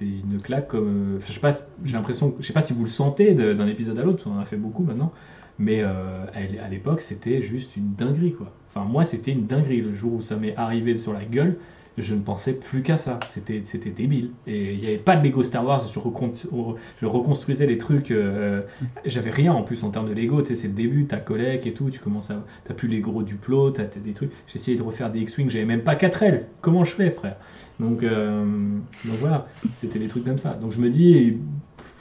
une 0.00 0.40
claque 0.42 0.66
comme. 0.68 1.18
je 1.26 1.32
sais 1.32 1.40
pas, 1.40 1.50
j'ai 1.84 1.92
l'impression, 1.92 2.34
je 2.38 2.46
sais 2.46 2.52
pas 2.54 2.62
si 2.62 2.72
vous 2.72 2.82
le 2.84 2.88
sentez 2.88 3.34
d'un 3.34 3.66
épisode 3.66 3.98
à 3.98 4.02
l'autre, 4.02 4.24
qu'on 4.24 4.30
en 4.36 4.38
a 4.38 4.44
fait 4.44 4.56
beaucoup 4.56 4.82
maintenant. 4.82 5.12
Mais 5.58 5.82
à 5.82 6.68
l'époque, 6.68 7.00
c'était 7.00 7.40
juste 7.40 7.76
une 7.76 7.94
dinguerie, 7.94 8.32
quoi. 8.32 8.52
Enfin, 8.68 8.86
moi, 8.86 9.04
c'était 9.04 9.32
une 9.32 9.46
dinguerie. 9.46 9.80
Le 9.82 9.92
jour 9.92 10.14
où 10.14 10.20
ça 10.22 10.36
m'est 10.36 10.54
arrivé 10.56 10.96
sur 10.96 11.12
la 11.12 11.24
gueule, 11.24 11.54
je 11.98 12.14
ne 12.14 12.20
pensais 12.22 12.54
plus 12.54 12.82
qu'à 12.82 12.96
ça. 12.96 13.20
C'était, 13.26 13.62
c'était 13.64 13.90
débile. 13.90 14.30
Et 14.46 14.72
il 14.74 14.80
n'y 14.80 14.86
avait 14.86 14.96
pas 14.98 15.16
de 15.16 15.24
Lego 15.26 15.42
Star 15.42 15.64
Wars. 15.64 15.86
Je, 15.86 15.98
recon- 15.98 16.32
je 17.00 17.06
reconstruisais 17.06 17.66
les 17.66 17.78
trucs. 17.78 18.10
euh, 18.10 18.62
j'avais 19.04 19.30
rien 19.30 19.52
en 19.52 19.62
plus 19.62 19.84
en 19.84 19.90
termes 19.90 20.08
de 20.08 20.14
Lego. 20.14 20.40
Tu 20.42 20.48
sais, 20.48 20.54
c'est 20.54 20.68
le 20.68 20.74
début, 20.74 21.04
t'as 21.06 21.18
collègue 21.18 21.66
et 21.66 21.72
tout. 21.74 21.90
Tu 21.90 21.98
commences 22.00 22.30
à. 22.30 22.44
T'as 22.64 22.74
plus 22.74 22.88
les 22.88 23.00
gros 23.00 23.22
Duplo, 23.22 23.70
t'as, 23.70 23.84
des 23.84 24.12
trucs. 24.12 24.30
Essayé 24.54 24.76
de 24.76 24.82
refaire 24.82 25.10
des 25.10 25.20
X-Wing. 25.20 25.50
J'avais 25.50 25.64
même 25.66 25.82
pas 25.82 25.94
4 25.96 26.22
L. 26.22 26.46
Comment 26.60 26.84
je 26.84 26.92
fais, 26.92 27.10
frère? 27.10 27.36
Euh, 27.80 28.44
donc 29.04 29.18
voilà. 29.18 29.46
C'était 29.74 29.98
des 29.98 30.06
trucs 30.08 30.24
comme 30.24 30.38
ça. 30.38 30.54
Donc 30.54 30.72
je 30.72 30.80
me 30.80 30.88
dis, 30.88 31.38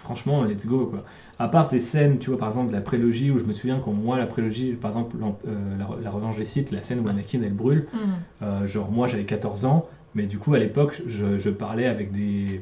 franchement, 0.03 0.43
let's 0.43 0.65
go, 0.67 0.85
quoi 0.85 1.03
à 1.43 1.47
part 1.47 1.69
des 1.69 1.79
scènes, 1.79 2.19
tu 2.19 2.29
vois, 2.29 2.39
par 2.39 2.49
exemple, 2.49 2.69
de 2.69 2.73
la 2.75 2.81
prélogie, 2.81 3.31
où 3.31 3.37
je 3.39 3.45
me 3.45 3.53
souviens 3.53 3.79
quand 3.79 3.91
moi, 3.93 4.17
la 4.17 4.27
prélogie, 4.27 4.73
par 4.73 4.91
exemple, 4.91 5.17
euh, 5.47 5.77
la, 5.77 5.87
la 6.03 6.09
revanche 6.09 6.37
des 6.37 6.45
Sith, 6.45 6.71
la 6.71 6.81
scène 6.83 6.99
où 6.99 7.07
Anakin, 7.09 7.41
elle 7.43 7.53
brûle, 7.53 7.87
Hmm. 7.93 8.21
euh, 8.43 8.67
genre, 8.67 8.91
moi, 8.91 9.07
j'avais 9.07 9.25
14 9.25 9.65
ans, 9.65 9.87
mais 10.15 10.25
du 10.27 10.37
coup, 10.39 10.53
à 10.53 10.59
l'époque, 10.59 11.01
je, 11.07 11.37
je 11.37 11.49
parlais 11.49 11.87
avec 11.87 12.11
des, 12.11 12.61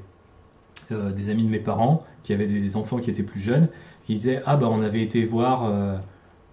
euh, 0.91 1.11
des 1.11 1.29
amis 1.29 1.43
de 1.45 1.49
mes 1.49 1.59
parents, 1.59 2.03
qui 2.23 2.33
avaient 2.33 2.47
des, 2.47 2.61
des 2.61 2.75
enfants 2.75 2.99
qui 2.99 3.09
étaient 3.09 3.23
plus 3.23 3.39
jeunes, 3.41 3.69
qui 4.05 4.15
disaient, 4.15 4.41
ah, 4.45 4.57
bah, 4.57 4.67
on 4.71 4.81
avait 4.81 5.01
été 5.03 5.25
voir... 5.25 5.99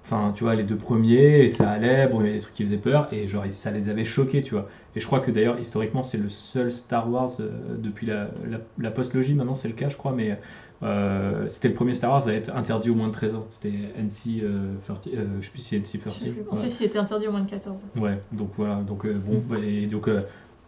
Enfin, 0.05 0.31
tu 0.33 0.45
vois, 0.45 0.55
les 0.55 0.63
deux 0.63 0.77
premiers, 0.77 1.41
et 1.45 1.49
ça 1.49 1.69
allait, 1.69 2.07
bon, 2.07 2.21
il 2.21 2.27
y 2.27 2.29
avait 2.29 2.37
des 2.37 2.41
trucs 2.43 2.55
qui 2.55 2.65
faisaient 2.65 2.77
peur, 2.79 3.09
et 3.11 3.27
genre, 3.27 3.45
ça 3.51 3.73
les 3.73 3.89
avait 3.89 4.05
choqués, 4.05 4.41
tu 4.41 4.55
vois. 4.55 4.69
Et 4.95 5.01
je 5.01 5.07
crois 5.07 5.19
que 5.19 5.33
d'ailleurs, 5.33 5.59
historiquement, 5.59 6.03
c'est 6.03 6.19
le 6.19 6.29
seul 6.29 6.71
Star 6.71 7.11
Wars 7.11 7.31
depuis 7.79 8.07
la, 8.07 8.29
la, 8.49 8.59
la 8.79 8.91
post-logie, 8.93 9.35
maintenant 9.35 9.57
c'est 9.57 9.67
le 9.67 9.75
cas, 9.75 9.89
je 9.89 9.97
crois, 9.97 10.13
mais 10.13 10.39
euh, 10.83 11.49
c'était 11.49 11.69
le 11.69 11.75
premier 11.75 11.95
Star 11.95 12.11
Wars 12.11 12.29
à 12.29 12.33
être 12.33 12.55
interdit 12.55 12.91
au 12.91 12.95
moins 12.95 13.09
de 13.09 13.13
13 13.13 13.35
ans. 13.35 13.47
C'était 13.51 13.73
NC, 13.99 14.43
euh, 14.43 14.75
30, 14.87 15.07
euh, 15.09 15.27
je 15.41 15.47
sais 15.47 15.51
plus 15.53 15.63
si 15.63 15.77
NC 15.77 16.01
30. 16.01 16.15
Je 16.19 16.25
sais 16.25 16.31
plus. 16.31 16.41
Ouais. 16.43 16.47
Ensuite, 16.51 16.77
il 16.81 16.87
était 16.87 16.99
interdit 16.99 17.27
au 17.29 17.33
moins 17.33 17.41
de 17.41 17.49
14 17.51 17.85
ans. 17.85 18.01
Ouais, 18.01 18.19
donc 18.33 18.51
voilà, 18.57 18.77
donc 18.77 19.07
euh, 19.07 19.15
bon, 19.15 19.43
et 19.63 19.87
donc 19.87 20.09
euh, 20.09 20.23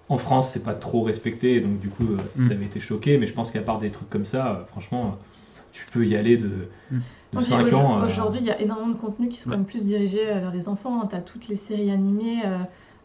en 0.09 0.17
France 0.17 0.51
c'est 0.51 0.65
pas 0.65 0.73
trop 0.75 1.03
respecté, 1.03 1.61
donc 1.61 1.79
du 1.81 1.89
coup 1.91 2.05
euh, 2.05 2.17
Mm. 2.37 2.49
ça 2.49 2.55
avait 2.55 2.65
été 2.65 2.81
choqué, 2.81 3.19
mais 3.19 3.27
je 3.27 3.35
pense 3.35 3.51
qu'à 3.51 3.61
part 3.61 3.79
des 3.79 3.91
trucs 3.91 4.09
comme 4.09 4.25
ça, 4.27 4.53
euh, 4.53 4.65
franchement, 4.65 5.19
tu 5.73 5.85
peux 5.93 6.07
y 6.07 6.17
aller 6.17 6.39
de, 6.39 6.49
Mm. 6.91 6.97
de 6.97 7.01
Donc, 7.35 7.43
5 7.43 7.67
aujourd- 7.67 7.85
ans. 7.85 8.05
Aujourd'hui, 8.07 8.41
il 8.41 8.47
y 8.47 8.51
a 8.51 8.59
énormément 8.61 8.89
de 8.89 8.97
contenus 8.99 9.29
qui 9.29 9.37
sont 9.39 9.51
Ouais. 9.51 9.57
quand 9.57 9.59
même 9.59 9.67
plus 9.67 9.85
dirigés 9.85 10.25
vers 10.25 10.53
les 10.55 10.69
enfants. 10.69 11.07
Tu 11.07 11.15
as 11.15 11.21
toutes 11.21 11.49
les 11.49 11.57
séries 11.57 11.91
animées, 11.91 12.41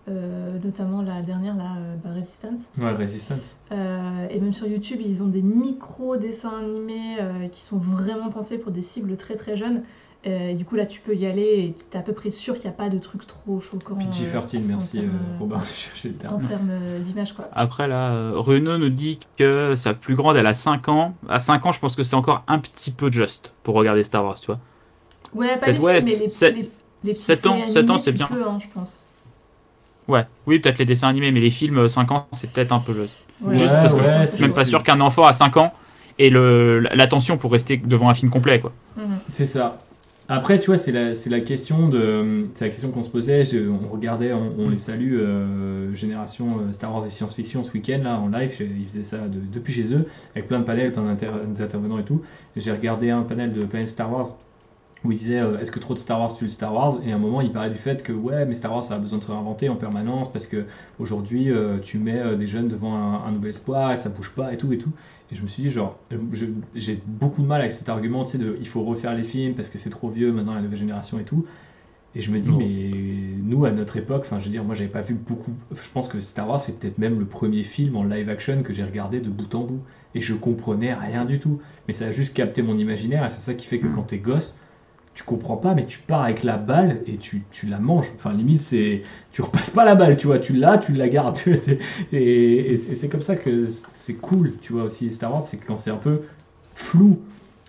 euh, 0.09 0.57
notamment 0.63 1.01
la 1.01 1.21
dernière, 1.21 1.55
la 1.55 1.75
euh, 1.77 1.95
bah, 2.03 2.09
Resistance. 2.15 2.69
Ouais, 2.77 2.91
Resistance. 2.93 3.57
Euh, 3.71 4.27
et 4.29 4.39
même 4.39 4.53
sur 4.53 4.67
YouTube, 4.67 4.99
ils 5.03 5.23
ont 5.23 5.27
des 5.27 5.41
micro-dessins 5.41 6.59
animés 6.59 7.17
euh, 7.21 7.47
qui 7.47 7.61
sont 7.61 7.77
vraiment 7.77 8.29
pensés 8.29 8.57
pour 8.57 8.71
des 8.71 8.81
cibles 8.81 9.15
très 9.17 9.35
très 9.35 9.55
jeunes. 9.57 9.83
Euh, 10.25 10.51
et 10.51 10.53
du 10.53 10.63
coup, 10.63 10.75
là, 10.75 10.85
tu 10.85 11.01
peux 11.01 11.15
y 11.15 11.25
aller 11.25 11.41
et 11.41 11.73
tu 11.91 11.97
es 11.97 11.99
à 11.99 12.01
peu 12.01 12.13
près 12.13 12.29
sûr 12.29 12.53
qu'il 12.53 12.63
n'y 12.63 12.69
a 12.69 12.77
pas 12.77 12.89
de 12.89 12.97
trucs 12.97 13.27
trop 13.27 13.59
choquants 13.59 13.95
PG-13, 13.95 14.59
merci 14.65 14.99
en 14.99 15.01
termes, 15.01 15.09
euh, 15.15 15.37
Robin, 15.39 15.59
cherchais 15.75 16.09
le 16.09 16.15
en 16.15 16.37
terme. 16.37 16.47
termes 16.47 16.69
euh, 16.71 16.99
d'image. 16.99 17.33
quoi. 17.33 17.49
Après, 17.51 17.89
là, 17.89 18.31
Renaud 18.35 18.77
nous 18.77 18.89
dit 18.89 19.19
que 19.37 19.75
sa 19.75 19.93
plus 19.93 20.15
grande, 20.15 20.37
elle 20.37 20.47
a 20.47 20.53
5 20.53 20.87
ans. 20.87 21.13
À 21.27 21.39
5 21.41 21.65
ans, 21.65 21.71
je 21.73 21.79
pense 21.81 21.95
que 21.97 22.03
c'est 22.03 22.15
encore 22.15 22.43
un 22.47 22.59
petit 22.59 22.91
peu 22.91 23.11
juste 23.11 23.53
pour 23.63 23.75
regarder 23.75 24.01
Star 24.03 24.23
Wars, 24.23 24.39
tu 24.39 24.47
vois. 24.47 24.59
Ouais, 25.33 25.57
pas 25.59 25.71
les 25.71 25.79
ouais, 25.79 26.01
films, 26.01 26.11
mais 26.13 26.19
les, 26.23 26.29
sept- 26.29 26.55
les, 26.55 26.61
les 26.61 26.69
petites 27.11 27.17
sept 27.17 27.47
ans- 27.47 27.57
séries 27.57 27.69
sept 27.71 27.83
ans, 27.89 27.93
animées, 27.95 27.99
c'est 28.03 28.11
bien. 28.13 28.27
peux, 28.27 28.47
hein, 28.47 28.59
je 28.61 28.67
pense. 28.73 29.02
Ouais, 30.07 30.25
oui, 30.47 30.59
peut-être 30.59 30.79
les 30.79 30.85
dessins 30.85 31.07
animés, 31.07 31.31
mais 31.31 31.39
les 31.39 31.51
films, 31.51 31.87
5 31.87 32.11
ans, 32.11 32.27
c'est 32.31 32.51
peut-être 32.51 32.71
un 32.73 32.79
peu 32.79 32.93
juste. 32.93 33.15
Ouais. 33.41 33.55
Juste 33.55 33.71
Ouais, 33.71 33.77
parce 33.81 33.93
que 33.93 33.99
ouais, 34.01 34.27
je 34.27 34.31
suis 34.35 34.41
même 34.43 34.53
pas 34.53 34.65
sûr 34.65 34.83
qu'un 34.83 34.99
enfant 35.01 35.23
à 35.23 35.33
5 35.33 35.57
ans 35.57 35.73
ait 36.19 36.29
le- 36.29 36.79
l'attention 36.93 37.37
pour 37.37 37.51
rester 37.51 37.77
devant 37.77 38.09
un 38.09 38.13
film 38.13 38.29
complet, 38.31 38.59
quoi. 38.59 38.71
Mhm. 38.97 39.17
C'est 39.31 39.45
ça. 39.45 39.79
Après, 40.29 40.57
tu 40.57 40.67
vois, 40.67 40.77
c'est 40.77 40.93
la, 40.93 41.15
c'est 41.15 41.29
la 41.29 41.41
question 41.41 41.89
de, 41.89 42.47
c'est 42.55 42.65
la 42.65 42.71
question 42.71 42.91
qu'on 42.91 43.03
se 43.03 43.09
posait. 43.09 43.43
je- 43.43 43.67
on 43.69 43.91
regardait, 43.91 44.31
on, 44.31 44.53
on 44.57 44.69
les 44.69 44.77
salue, 44.77 45.15
euh, 45.19 45.93
génération 45.93 46.59
euh, 46.69 46.71
Star 46.73 46.93
Wars 46.93 47.05
et 47.05 47.09
science-fiction 47.09 47.63
ce 47.63 47.71
week-end 47.73 47.99
là 48.03 48.17
en 48.17 48.29
live. 48.29 48.51
Ils 48.61 48.85
faisaient 48.87 49.03
ça 49.03 49.17
de- 49.17 49.39
depuis 49.53 49.73
chez 49.73 49.93
eux, 49.93 50.05
avec 50.33 50.47
plein 50.47 50.59
de 50.59 50.63
panels, 50.63 50.93
plein 50.93 51.03
d'inter- 51.03 51.27
d'intervenants 51.47 51.99
et 51.99 52.03
tout. 52.05 52.21
J'ai 52.55 52.71
regardé 52.71 53.09
un 53.09 53.23
panel 53.23 53.51
de 53.51 53.65
panel 53.65 53.87
Star 53.89 54.11
Wars 54.11 54.27
où 55.03 55.11
ils 55.11 55.17
disaient 55.17 55.39
euh, 55.41 55.59
est-ce 55.59 55.71
que 55.71 55.79
trop 55.79 55.93
de 55.93 55.99
Star 55.99 56.19
Wars 56.19 56.35
tue 56.35 56.45
le 56.45 56.49
Star 56.49 56.73
Wars? 56.73 56.99
Et 57.05 57.11
à 57.11 57.15
un 57.15 57.19
moment, 57.19 57.41
il 57.41 57.51
parlait 57.51 57.69
du 57.69 57.77
fait 57.77 58.03
que 58.03 58.13
ouais, 58.13 58.45
mais 58.45 58.55
Star 58.55 58.71
Wars 58.73 58.83
ça 58.83 58.95
a 58.95 58.99
besoin 58.99 59.19
de 59.19 59.23
se 59.23 59.31
réinventer 59.31 59.69
en 59.69 59.75
permanence 59.75 60.31
parce 60.31 60.45
que 60.47 60.65
aujourd'hui, 60.99 61.51
euh, 61.51 61.79
tu 61.81 61.97
mets 61.99 62.19
euh, 62.19 62.35
des 62.35 62.47
jeunes 62.47 62.67
devant 62.69 62.95
un, 62.95 63.25
un 63.27 63.31
nouvel 63.31 63.49
espoir 63.51 63.91
et 63.91 63.95
ça 63.97 64.09
bouge 64.09 64.31
pas 64.35 64.53
et 64.53 64.57
tout 64.57 64.71
et 64.73 64.77
tout. 64.77 64.91
Et 65.31 65.35
je 65.35 65.41
me 65.41 65.47
suis 65.47 65.63
dit, 65.63 65.69
genre, 65.69 65.97
j'ai 66.75 66.99
beaucoup 67.07 67.41
de 67.41 67.47
mal 67.47 67.59
avec 67.61 67.71
cet 67.71 67.89
argument, 67.89 68.23
tu 68.23 68.31
sais, 68.33 68.37
de 68.37 68.55
il 68.59 68.67
faut 68.67 68.83
refaire 68.83 69.13
les 69.15 69.23
films 69.23 69.55
parce 69.55 69.69
que 69.69 69.77
c'est 69.77 69.89
trop 69.89 70.09
vieux 70.09 70.31
maintenant, 70.31 70.53
la 70.53 70.61
nouvelle 70.61 70.77
génération 70.79 71.17
et 71.19 71.23
tout. 71.23 71.45
Et 72.15 72.21
je 72.21 72.29
me 72.31 72.39
dis, 72.39 72.51
Non. 72.51 72.57
mais 72.59 72.91
nous, 73.43 73.65
à 73.65 73.71
notre 73.71 73.97
époque, 73.97 74.21
enfin, 74.25 74.39
je 74.39 74.45
veux 74.45 74.51
dire, 74.51 74.63
moi, 74.63 74.75
j'avais 74.75 74.89
pas 74.89 75.01
vu 75.01 75.15
beaucoup. 75.15 75.53
Je 75.71 75.91
pense 75.91 76.07
que 76.07 76.19
Star 76.19 76.47
Wars, 76.47 76.59
c'est 76.61 76.79
peut-être 76.79 76.99
même 76.99 77.17
le 77.17 77.25
premier 77.25 77.63
film 77.63 77.95
en 77.95 78.03
live 78.03 78.29
action 78.29 78.61
que 78.61 78.71
j'ai 78.71 78.83
regardé 78.83 79.19
de 79.19 79.29
bout 79.29 79.53
en 79.55 79.61
bout. 79.63 79.81
Et 80.13 80.21
je 80.21 80.35
comprenais 80.35 80.93
rien 80.93 81.25
du 81.25 81.39
tout. 81.39 81.59
Mais 81.87 81.93
ça 81.95 82.05
a 82.05 82.11
juste 82.11 82.35
capté 82.35 82.61
mon 82.61 82.77
imaginaire, 82.77 83.25
et 83.25 83.29
c'est 83.29 83.37
ça 83.41 83.55
qui 83.55 83.65
fait 83.65 83.79
que 83.79 83.87
Mm. 83.87 83.93
quand 83.95 84.03
t'es 84.03 84.19
gosse, 84.19 84.55
tu 85.13 85.23
comprends 85.23 85.57
pas, 85.57 85.75
mais 85.75 85.85
tu 85.85 85.99
pars 85.99 86.23
avec 86.23 86.43
la 86.43 86.57
balle 86.57 87.01
et 87.05 87.17
tu, 87.17 87.43
tu 87.51 87.67
la 87.67 87.77
manges. 87.79 88.11
Enfin, 88.15 88.33
limite, 88.33 88.61
c'est. 88.61 89.03
Tu 89.31 89.41
repasses 89.43 89.69
pas 89.69 89.85
la 89.85 89.95
balle, 89.95 90.17
tu 90.17 90.27
vois. 90.27 90.39
Tu 90.39 90.53
l'as, 90.53 90.77
tu 90.79 90.93
la 90.93 91.07
gardes. 91.09 91.35
tu 91.35 91.49
vois, 91.51 91.57
c'est- 91.61 91.79
Et, 92.11 92.71
et 92.71 92.75
c'est 92.77 93.09
comme 93.09 93.21
ça 93.21 93.35
que 93.35 93.67
c'est 93.93 94.15
cool, 94.15 94.53
tu 94.61 94.73
vois, 94.73 94.83
aussi 94.83 95.11
Star 95.11 95.31
Wars, 95.31 95.45
c'est 95.45 95.57
quand 95.57 95.77
c'est 95.77 95.91
un 95.91 95.97
peu 95.97 96.21
flou. 96.73 97.19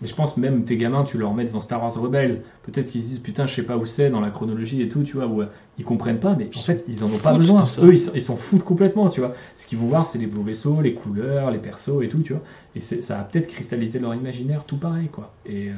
Et 0.03 0.07
je 0.09 0.15
pense 0.15 0.37
même 0.37 0.65
tes 0.65 0.77
gamins, 0.77 1.05
tu 1.05 1.19
leur 1.19 1.33
mets 1.35 1.45
devant 1.45 1.61
Star 1.61 1.81
Wars 1.83 1.95
Rebelle. 1.95 2.43
Peut-être 2.65 2.89
qu'ils 2.91 3.03
se 3.03 3.07
disent 3.09 3.19
putain, 3.21 3.47
je 3.47 3.55
sais 3.55 3.63
pas 3.63 3.77
où 3.77 3.87
c'est 3.87 4.11
dans 4.11 4.21
la 4.21 4.31
chronologie 4.31 4.83
et 4.83 4.89
tout, 4.89 5.03
tu 5.05 5.17
vois, 5.17 5.27
où 5.27 5.41
euh, 5.41 5.47
ils 5.79 5.85
comprennent 5.85 6.19
pas, 6.19 6.35
mais 6.37 6.47
en 6.47 6.61
fait, 6.67 6.85
ils 6.89 7.05
en 7.05 7.07
ont 7.07 7.11
pas 7.23 7.31
besoin. 7.39 7.59
Eux, 7.85 7.95
ils 8.15 8.23
s'en- 8.23 8.37
foutent 8.37 8.65
complètement, 8.65 9.09
tu 9.09 9.21
vois. 9.21 9.35
Ce 9.57 9.67
qu'ils 9.67 9.79
vont 9.79 9.87
voir, 9.87 10.07
c'est 10.07 10.19
les 10.19 10.27
beaux 10.27 10.43
vaisseaux, 10.43 10.81
les 10.83 10.95
couleurs, 10.95 11.51
les 11.53 11.59
persos 11.59 12.03
et 12.03 12.09
tout, 12.09 12.19
tu 12.21 12.33
vois. 12.33 12.43
Et 12.75 12.81
ça 12.81 13.17
va 13.17 13.23
peut-être 13.23 13.47
cristalliser 13.49 13.99
leur 14.01 14.15
imaginaire 14.15 14.65
tout 14.65 14.77
pareil, 14.79 15.09
quoi. 15.09 15.33
Et, 15.47 15.69
euh, 15.69 15.73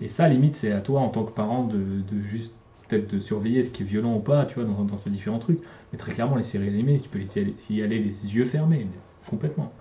et 0.00 0.08
ça, 0.08 0.28
limite, 0.28 0.56
c'est 0.56 0.72
à 0.72 0.80
toi 0.80 1.00
en 1.00 1.08
tant 1.08 1.24
que 1.24 1.32
parent 1.32 1.64
de, 1.64 1.76
de 1.76 2.22
juste 2.22 2.54
peut-être 2.88 3.12
de 3.14 3.20
surveiller 3.20 3.62
ce 3.62 3.70
qui 3.70 3.82
est 3.82 3.86
violent 3.86 4.16
ou 4.16 4.20
pas, 4.20 4.44
tu 4.44 4.56
vois, 4.56 4.64
dans, 4.64 4.84
dans 4.84 4.98
ces 4.98 5.10
différents 5.10 5.38
trucs. 5.38 5.60
Mais 5.92 5.98
très 5.98 6.12
clairement, 6.12 6.36
les 6.36 6.42
séries 6.42 6.68
animées, 6.68 7.00
tu 7.00 7.08
peux 7.08 7.20
y 7.20 7.82
aller, 7.82 7.98
les 7.98 8.34
yeux 8.36 8.44
fermés, 8.44 8.86
complètement. 9.28 9.72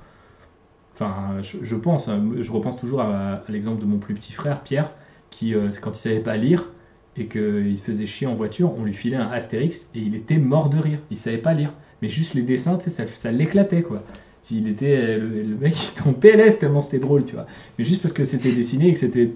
Enfin, 0.95 1.41
je, 1.41 1.75
pense, 1.75 2.07
hein, 2.07 2.23
je 2.39 2.51
repense 2.51 2.77
toujours 2.77 3.01
à, 3.01 3.43
l'exemple 3.49 3.81
de 3.81 3.85
mon 3.85 3.97
plus 3.97 4.13
petit 4.13 4.31
frère, 4.31 4.61
Pierre, 4.61 4.91
qui, 5.31 5.55
euh, 5.55 5.69
quand 5.81 5.91
il 5.91 5.95
savait 5.95 6.19
pas 6.19 6.37
lire 6.37 6.69
et 7.17 7.25
qu'il 7.25 7.77
se 7.77 7.83
faisait 7.83 8.05
chier 8.05 8.27
en 8.27 8.35
voiture, 8.35 8.73
on 8.77 8.83
lui 8.83 8.93
filait 8.93 9.17
un 9.17 9.29
Astérix 9.29 9.89
et 9.95 9.99
il 9.99 10.15
était 10.15 10.37
mort 10.37 10.69
de 10.69 10.77
rire. 10.77 10.99
Il 11.09 11.17
savait 11.17 11.37
pas 11.37 11.53
lire. 11.53 11.73
Mais 12.01 12.09
juste 12.09 12.33
les 12.35 12.43
dessins, 12.43 12.77
tu 12.77 12.89
sais, 12.89 13.07
ça, 13.07 13.31
l'éclatait, 13.31 13.81
quoi. 13.81 14.03
Il 14.51 14.67
était, 14.67 14.97
euh, 14.97 15.17
le, 15.19 15.55
mec 15.55 15.73
était 15.73 16.07
en 16.07 16.13
PLS 16.13 16.59
tellement 16.59 16.81
c'était 16.81 16.99
drôle, 16.99 17.25
tu 17.25 17.33
vois. 17.33 17.47
Mais 17.79 17.85
juste 17.85 18.01
parce 18.01 18.13
que 18.13 18.23
c'était 18.23 18.51
dessiné 18.51 18.89
et 18.89 18.93
que 18.93 18.99
c'était. 18.99 19.31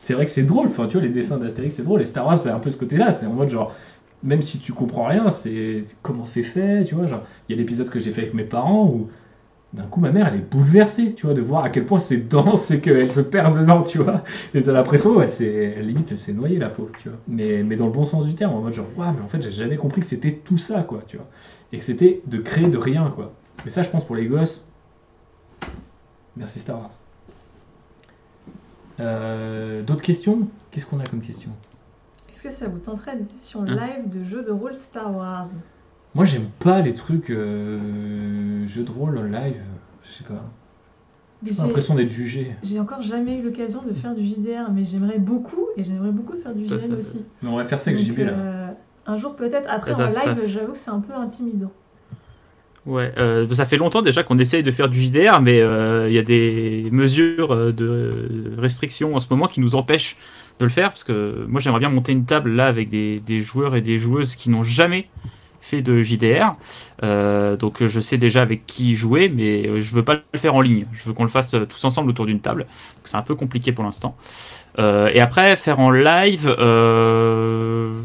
C'est 0.00 0.14
vrai 0.14 0.24
que 0.24 0.30
c'est 0.30 0.44
drôle, 0.44 0.68
enfin, 0.68 0.86
tu 0.86 0.94
vois, 0.94 1.02
les 1.02 1.12
dessins 1.12 1.38
d'Astérix, 1.38 1.74
c'est 1.74 1.82
drôle. 1.82 2.02
Et 2.02 2.06
Star 2.06 2.26
Wars, 2.26 2.38
c'est 2.38 2.50
un 2.50 2.60
peu 2.60 2.70
ce 2.70 2.76
côté-là. 2.76 3.12
C'est 3.12 3.26
en 3.26 3.32
mode 3.32 3.50
genre, 3.50 3.74
même 4.22 4.42
si 4.42 4.58
tu 4.58 4.72
comprends 4.72 5.06
rien, 5.06 5.30
c'est 5.30 5.84
comment 6.02 6.24
c'est 6.24 6.42
fait, 6.42 6.84
tu 6.84 6.94
vois. 6.94 7.06
Genre, 7.06 7.22
il 7.48 7.56
y 7.56 7.58
a 7.58 7.60
l'épisode 7.60 7.90
que 7.90 8.00
j'ai 8.00 8.12
fait 8.12 8.22
avec 8.22 8.34
mes 8.34 8.44
parents 8.44 8.86
où 8.86 9.08
d'un 9.74 9.84
coup 9.84 10.00
ma 10.00 10.10
mère 10.10 10.28
elle 10.28 10.40
est 10.40 10.50
bouleversée, 10.50 11.12
tu 11.12 11.26
vois, 11.26 11.34
de 11.34 11.42
voir 11.42 11.64
à 11.64 11.70
quel 11.70 11.84
point 11.84 11.98
c'est 11.98 12.28
dense 12.28 12.70
et 12.70 12.80
qu'elle 12.80 13.12
se 13.12 13.20
perd 13.20 13.58
dedans, 13.58 13.82
tu 13.82 13.98
vois. 13.98 14.24
Et 14.54 14.62
t'as 14.62 14.72
l'impression, 14.72 15.26
s'est, 15.28 15.74
elle, 15.76 15.86
limite, 15.86 16.10
elle 16.10 16.18
s'est 16.18 16.32
noyée 16.32 16.58
la 16.58 16.70
pauvre, 16.70 16.92
tu 17.02 17.08
vois. 17.08 17.18
Mais, 17.28 17.62
mais 17.62 17.76
dans 17.76 17.86
le 17.86 17.92
bon 17.92 18.04
sens 18.04 18.26
du 18.26 18.34
terme, 18.34 18.54
en 18.54 18.60
mode 18.62 18.72
genre, 18.72 18.86
waouh, 18.96 19.12
mais 19.12 19.22
en 19.22 19.28
fait, 19.28 19.42
j'ai 19.42 19.52
jamais 19.52 19.76
compris 19.76 20.00
que 20.00 20.06
c'était 20.06 20.32
tout 20.32 20.58
ça, 20.58 20.82
quoi, 20.82 21.02
tu 21.06 21.16
vois. 21.16 21.26
Et 21.72 21.78
que 21.78 21.84
c'était 21.84 22.22
de 22.26 22.38
créer 22.38 22.68
de 22.68 22.78
rien, 22.78 23.12
quoi. 23.14 23.32
Mais 23.64 23.70
ça, 23.70 23.82
je 23.82 23.90
pense 23.90 24.04
pour 24.04 24.16
les 24.16 24.26
gosses, 24.26 24.64
merci 26.36 26.60
Star 26.60 26.78
Wars. 26.78 26.90
Euh, 29.00 29.82
D'autres 29.82 30.02
questions? 30.02 30.48
Qu'est-ce 30.70 30.86
qu'on 30.86 31.00
a 31.00 31.04
comme 31.06 31.20
question? 31.20 31.50
Est-ce 32.30 32.42
que 32.42 32.50
ça 32.50 32.68
vous 32.68 32.78
tenterait 32.78 33.16
des 33.16 33.24
sessions 33.24 33.62
Hein 33.62 33.74
live 33.74 34.08
de 34.10 34.24
jeux 34.24 34.42
de 34.44 34.50
rôle 34.50 34.74
Star 34.74 35.14
Wars? 35.14 35.48
Moi, 36.14 36.24
j'aime 36.24 36.46
pas 36.60 36.80
les 36.80 36.94
trucs 36.94 37.30
euh, 37.30 38.66
jeux 38.66 38.84
de 38.84 38.90
rôle 38.90 39.18
en 39.18 39.22
live. 39.22 39.60
Je 40.04 40.10
sais 40.10 40.24
pas. 40.24 40.42
J'ai 41.44 41.62
l'impression 41.62 41.94
d'être 41.94 42.10
jugé. 42.10 42.56
J'ai 42.64 42.80
encore 42.80 43.02
jamais 43.02 43.38
eu 43.38 43.42
l'occasion 43.42 43.82
de 43.82 43.92
faire 43.92 44.14
du 44.14 44.24
JDR, 44.24 44.72
mais 44.72 44.84
j'aimerais 44.84 45.18
beaucoup, 45.20 45.66
et 45.76 45.84
j'aimerais 45.84 46.10
beaucoup 46.10 46.36
faire 46.36 46.52
du 46.54 46.66
ça- 46.66 46.74
aussi. 46.98 47.24
Mais 47.42 47.48
on 47.48 47.56
va 47.56 47.64
faire 47.64 47.78
ça 47.78 47.90
avec 47.90 48.02
JB 48.02 48.18
là. 48.18 48.32
euh, 48.32 48.66
un 49.06 49.16
jour 49.16 49.36
peut-être. 49.36 49.70
Après 49.70 49.94
Ça, 49.94 50.06
en 50.06 50.08
live, 50.08 50.42
j'avoue 50.48 50.72
que 50.72 50.78
c'est 50.78 50.90
un 50.90 50.98
peu 51.00 51.14
intimidant. 51.14 51.70
Ouais, 52.88 53.12
euh, 53.18 53.46
ça 53.52 53.66
fait 53.66 53.76
longtemps 53.76 54.00
déjà 54.00 54.22
qu'on 54.22 54.38
essaye 54.38 54.62
de 54.62 54.70
faire 54.70 54.88
du 54.88 54.98
JDR, 54.98 55.42
mais 55.42 55.60
euh, 55.60 56.08
il 56.08 56.14
y 56.14 56.18
a 56.18 56.22
des 56.22 56.88
mesures 56.90 57.52
euh, 57.52 57.70
de 57.70 58.54
restriction 58.56 59.14
en 59.14 59.20
ce 59.20 59.26
moment 59.28 59.46
qui 59.46 59.60
nous 59.60 59.74
empêchent 59.74 60.16
de 60.58 60.64
le 60.64 60.70
faire, 60.70 60.88
parce 60.88 61.04
que 61.04 61.44
moi 61.48 61.60
j'aimerais 61.60 61.80
bien 61.80 61.90
monter 61.90 62.12
une 62.12 62.24
table 62.24 62.50
là 62.50 62.64
avec 62.64 62.88
des, 62.88 63.20
des 63.20 63.40
joueurs 63.42 63.76
et 63.76 63.82
des 63.82 63.98
joueuses 63.98 64.36
qui 64.36 64.48
n'ont 64.48 64.62
jamais 64.62 65.06
de 65.76 66.02
JDR. 66.02 66.56
Euh, 67.02 67.56
donc 67.56 67.84
je 67.84 68.00
sais 68.00 68.18
déjà 68.18 68.42
avec 68.42 68.66
qui 68.66 68.94
jouer, 68.94 69.28
mais 69.28 69.66
euh, 69.66 69.80
je 69.80 69.94
veux 69.94 70.04
pas 70.04 70.14
le 70.32 70.38
faire 70.38 70.54
en 70.54 70.60
ligne. 70.60 70.86
Je 70.92 71.04
veux 71.04 71.12
qu'on 71.12 71.24
le 71.24 71.28
fasse 71.30 71.54
euh, 71.54 71.66
tous 71.66 71.84
ensemble 71.84 72.10
autour 72.10 72.26
d'une 72.26 72.40
table. 72.40 72.66
C'est 73.04 73.16
un 73.16 73.22
peu 73.22 73.34
compliqué 73.34 73.72
pour 73.72 73.84
l'instant. 73.84 74.16
Euh, 74.78 75.10
et 75.12 75.20
après, 75.20 75.56
faire 75.56 75.80
en 75.80 75.90
live, 75.90 76.54
euh, 76.58 77.96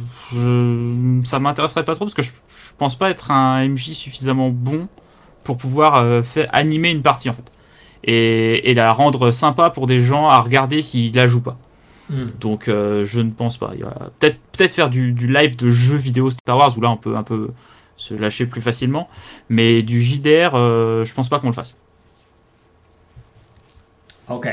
ça 1.23 1.39
m'intéresserait 1.39 1.85
pas 1.85 1.95
trop 1.95 2.05
parce 2.05 2.15
que 2.15 2.21
je, 2.21 2.31
pense 2.77 2.95
pas 2.97 3.11
être 3.11 3.29
un 3.29 3.67
MJ 3.67 3.91
suffisamment 3.91 4.49
bon 4.49 4.87
pour 5.43 5.57
pouvoir 5.57 5.97
euh, 5.97 6.23
faire 6.23 6.47
animer 6.51 6.89
une 6.89 7.03
partie 7.03 7.29
en 7.29 7.33
fait. 7.33 7.51
Et, 8.03 8.71
et 8.71 8.73
la 8.73 8.91
rendre 8.91 9.29
sympa 9.31 9.69
pour 9.69 9.85
des 9.85 9.99
gens 9.99 10.27
à 10.27 10.39
regarder 10.39 10.81
s'ils 10.81 11.13
la 11.15 11.27
jouent 11.27 11.43
pas. 11.43 11.57
Hmm. 12.13 12.27
Donc 12.39 12.67
euh, 12.67 13.05
je 13.05 13.19
ne 13.19 13.31
pense 13.31 13.57
pas. 13.57 13.71
Peut-être 14.19 14.71
faire 14.73 14.89
du, 14.89 15.13
du 15.13 15.27
live 15.27 15.55
de 15.57 15.69
jeux 15.69 15.97
vidéo 15.97 16.29
Star 16.29 16.57
Wars 16.57 16.77
où 16.77 16.81
là 16.81 16.91
on 16.91 16.97
peut 16.97 17.15
un 17.15 17.23
peu 17.23 17.49
se 17.97 18.13
lâcher 18.13 18.45
plus 18.45 18.61
facilement. 18.61 19.09
Mais 19.49 19.81
du 19.81 20.01
JDR, 20.01 20.51
euh, 20.53 21.05
je 21.05 21.13
pense 21.13 21.29
pas 21.29 21.39
qu'on 21.39 21.47
le 21.47 21.53
fasse. 21.53 21.77
Ok. 24.29 24.47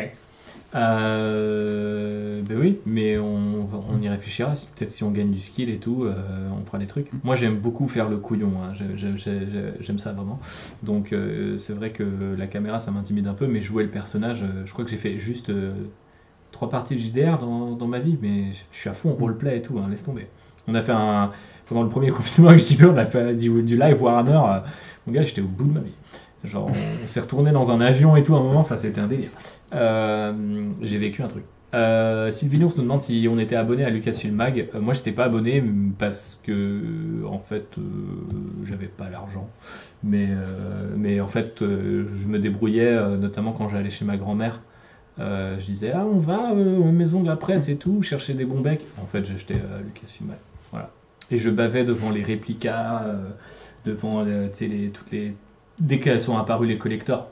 Euh, 0.72 2.42
ben 2.42 2.58
oui, 2.58 2.78
mais 2.86 3.18
on, 3.18 3.68
y 4.00 4.08
réfléchira. 4.08 4.52
Peut-être 4.76 4.90
si 4.90 5.02
on 5.02 5.10
gagne 5.10 5.32
du 5.32 5.40
skill 5.40 5.68
et 5.68 5.78
tout, 5.78 6.04
euh, 6.04 6.14
on 6.58 6.64
fera 6.64 6.78
des 6.78 6.86
trucs. 6.86 7.08
Moi, 7.24 7.34
j'aime 7.34 7.56
beaucoup 7.56 7.88
faire 7.88 8.08
le 8.08 8.18
couillon. 8.18 8.52
hein. 8.62 8.72
J'ai- 8.74 8.96
j'ai- 8.96 9.18
j'ai- 9.18 9.72
J'aime 9.80 9.98
ça 9.98 10.12
vraiment. 10.12 10.40
Donc, 10.82 11.12
euh, 11.12 11.58
c'est 11.58 11.72
vrai 11.72 11.90
que 11.90 12.04
la 12.38 12.46
caméra, 12.46 12.78
ça 12.78 12.90
m'intimide 12.92 13.26
un 13.26 13.34
peu, 13.34 13.46
mais 13.48 13.60
jouer 13.60 13.82
le 13.82 13.90
personnage, 13.90 14.44
je 14.64 14.72
crois 14.72 14.84
que 14.84 14.90
j'ai 14.90 14.96
fait 14.96 15.18
juste 15.18 15.50
trois 16.52 16.68
parties 16.68 16.96
de 16.96 17.00
JDR 17.00 17.38
dans, 17.38 17.86
ma 17.86 17.98
vie, 17.98 18.18
mais 18.20 18.52
je 18.72 18.78
suis 18.78 18.90
à 18.90 18.92
fond 18.92 19.12
roleplay 19.14 19.58
et 19.58 19.62
tout, 19.62 19.78
hein, 19.78 19.88
laisse 19.90 20.04
tomber. 20.04 20.26
On 20.68 20.74
a 20.74 20.82
fait 20.82 20.92
un. 20.92 21.30
Pendant 21.66 21.82
le 21.82 21.88
premier 21.88 22.10
confinement 22.10 22.50
avec 22.50 22.64
JP, 22.64 22.82
on 22.84 22.96
a 22.96 23.04
fait 23.04 23.34
du, 23.34 23.62
du 23.62 23.78
live 23.78 24.02
Warhammer. 24.02 24.32
euh, 24.32 24.60
Mon 25.06 25.12
gars, 25.12 25.22
j'étais 25.22 25.40
au 25.40 25.46
bout 25.46 25.64
de 25.64 25.72
ma 25.72 25.80
vie. 25.80 25.92
Genre, 26.44 26.68
on, 26.68 27.08
s'est 27.08 27.20
retourné 27.20 27.52
dans 27.52 27.70
un 27.70 27.80
avion 27.80 28.16
et 28.16 28.22
tout 28.22 28.34
à 28.34 28.38
un 28.38 28.42
moment, 28.42 28.60
enfin, 28.60 28.76
c'était 28.76 29.00
un 29.00 29.06
délire. 29.06 29.30
Euh, 29.74 30.32
J'ai 30.82 30.98
vécu 30.98 31.22
un 31.22 31.28
truc. 31.28 31.44
Euh, 31.72 32.32
Sylvinours 32.32 32.76
nous 32.76 32.82
demande 32.82 33.02
si 33.02 33.28
on 33.30 33.38
était 33.38 33.54
abonné 33.54 33.84
à 33.84 33.90
Lucasfilm 33.90 34.34
Mag. 34.34 34.68
Euh, 34.74 34.80
moi, 34.80 34.94
j'étais 34.94 35.12
pas 35.12 35.24
abonné 35.24 35.62
parce 35.98 36.40
que, 36.44 37.24
en 37.26 37.38
fait, 37.38 37.76
euh, 37.78 37.82
j'avais 38.64 38.88
pas 38.88 39.08
l'argent. 39.08 39.48
Mais, 40.02 40.28
euh, 40.30 40.94
mais 40.96 41.20
en 41.20 41.28
fait, 41.28 41.56
je 41.60 42.26
me 42.26 42.38
débrouillais, 42.38 43.16
notamment 43.18 43.52
quand 43.52 43.68
j'allais 43.68 43.90
chez 43.90 44.04
ma 44.04 44.16
grand-mère. 44.16 44.60
Euh, 45.18 45.58
je 45.58 45.66
disais, 45.66 45.92
ah, 45.94 46.04
on 46.06 46.18
va 46.18 46.52
euh, 46.52 46.78
aux 46.78 46.92
maisons 46.92 47.22
de 47.22 47.28
la 47.28 47.36
presse 47.36 47.68
et 47.68 47.76
tout, 47.76 48.00
chercher 48.02 48.34
des 48.34 48.44
bons 48.44 48.60
becs. 48.60 48.86
En 49.02 49.06
fait, 49.06 49.24
j'achetais 49.24 49.54
euh, 49.54 49.82
Lucasfilm. 49.82 50.30
Voilà. 50.70 50.90
Et 51.30 51.38
je 51.38 51.50
bavais 51.50 51.84
devant 51.84 52.10
les 52.10 52.22
réplicas, 52.22 53.02
euh, 53.04 53.28
devant 53.84 54.24
euh, 54.24 54.48
les, 54.60 54.88
toutes 54.90 55.10
les. 55.10 55.34
Dès 55.78 55.98
qu'elles 56.00 56.20
sont 56.20 56.36
apparues, 56.38 56.66
les 56.66 56.78
collectors. 56.78 57.28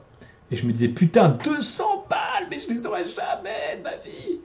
Et 0.50 0.56
je 0.56 0.66
me 0.66 0.72
disais, 0.72 0.88
putain, 0.88 1.36
200 1.44 2.06
balles, 2.08 2.46
mais 2.50 2.58
je 2.58 2.68
les 2.72 2.84
aurais 2.86 3.04
jamais 3.04 3.78
de 3.78 3.82
ma 3.82 3.96
vie. 3.96 4.38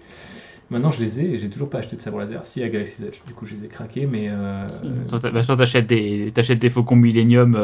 Maintenant, 0.70 0.92
je 0.92 1.02
les 1.02 1.22
ai 1.22 1.34
et 1.34 1.38
j'ai 1.38 1.50
toujours 1.50 1.70
pas 1.70 1.80
acheté 1.80 1.96
de 1.96 2.02
sabre 2.02 2.20
laser. 2.20 2.46
Si, 2.46 2.64
à 2.64 2.70
Galaxy 2.70 3.04
Edge, 3.06 3.20
du 3.28 3.34
coup, 3.34 3.46
je 3.46 3.56
les 3.56 3.66
ai 3.66 3.68
craqués, 3.68 4.06
mais. 4.06 4.28
euh, 4.30 4.68
t'achètes 5.56 5.88
des, 5.88 6.32
des 6.32 6.70
faucons 6.70 6.96
Millennium 6.96 7.56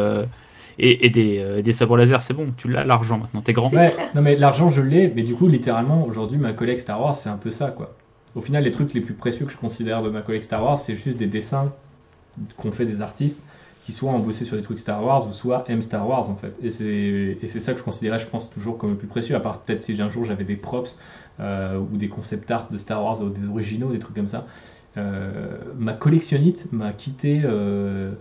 et, 0.80 1.06
et 1.06 1.10
des, 1.10 1.39
euh, 1.39 1.61
des 1.61 1.73
sabres 1.73 1.97
laser, 1.97 2.23
c'est 2.23 2.34
bon, 2.34 2.53
tu 2.57 2.69
l'as 2.69 2.85
l'argent 2.85 3.18
maintenant, 3.18 3.41
t'es 3.41 3.53
grand. 3.53 3.72
Ouais, 3.72 3.93
non 4.15 4.22
mais 4.22 4.35
l'argent 4.35 4.69
je 4.69 4.81
l'ai, 4.81 5.11
mais 5.14 5.23
du 5.23 5.35
coup 5.35 5.47
littéralement 5.47 6.06
aujourd'hui 6.06 6.38
ma 6.38 6.53
collecte 6.53 6.81
Star 6.81 7.01
Wars 7.01 7.15
c'est 7.15 7.30
un 7.30 7.38
peu 7.38 7.51
ça 7.51 7.72
quoi. 7.72 7.95
Au 8.35 8.41
final 8.41 8.64
les 8.64 8.72
trucs 8.72 8.93
les 8.93 9.01
plus 9.01 9.14
précieux 9.14 9.45
que 9.45 9.51
je 9.51 9.57
considère 9.57 10.01
de 10.01 10.10
ma 10.10 10.22
collecte 10.22 10.45
Star 10.45 10.64
Wars 10.64 10.77
c'est 10.77 10.95
juste 10.95 11.18
des 11.18 11.27
dessins 11.27 11.72
qu'ont 12.57 12.72
fait 12.72 12.85
des 12.85 13.01
artistes 13.01 13.43
qui 13.84 13.91
soit 13.91 14.11
ont 14.11 14.19
bossé 14.19 14.45
sur 14.45 14.56
des 14.56 14.61
trucs 14.61 14.80
Star 14.80 15.03
Wars 15.03 15.27
ou 15.27 15.34
soit 15.34 15.65
aiment 15.68 15.81
Star 15.81 16.07
Wars 16.07 16.30
en 16.30 16.35
fait. 16.35 16.53
Et 16.64 16.69
c'est 16.69 17.38
et 17.41 17.47
c'est 17.47 17.60
ça 17.60 17.73
que 17.73 17.80
je 17.80 17.84
considérais 17.84 18.19
je 18.19 18.27
pense 18.27 18.49
toujours 18.49 18.77
comme 18.77 18.91
le 18.91 18.95
plus 18.95 19.07
précieux 19.07 19.35
à 19.35 19.39
part 19.39 19.60
peut-être 19.60 19.84
si 19.84 19.99
un 20.01 20.10
jour 20.10 20.26
j'avais 20.26 20.43
des 20.43 20.56
props 20.56 20.95
euh, 21.39 21.77
ou 21.77 21.97
des 21.97 22.07
concept 22.07 22.49
art 22.51 22.68
de 22.69 22.77
Star 22.77 23.03
Wars 23.03 23.22
ou 23.22 23.30
des 23.30 23.47
originaux 23.47 23.91
des 23.91 23.99
trucs 23.99 24.15
comme 24.15 24.27
ça. 24.27 24.45
Euh, 24.97 25.31
ma 25.77 25.93
collectionnite 25.93 26.72
m'a 26.72 26.91
quitté 26.93 27.41
euh, 27.43 28.11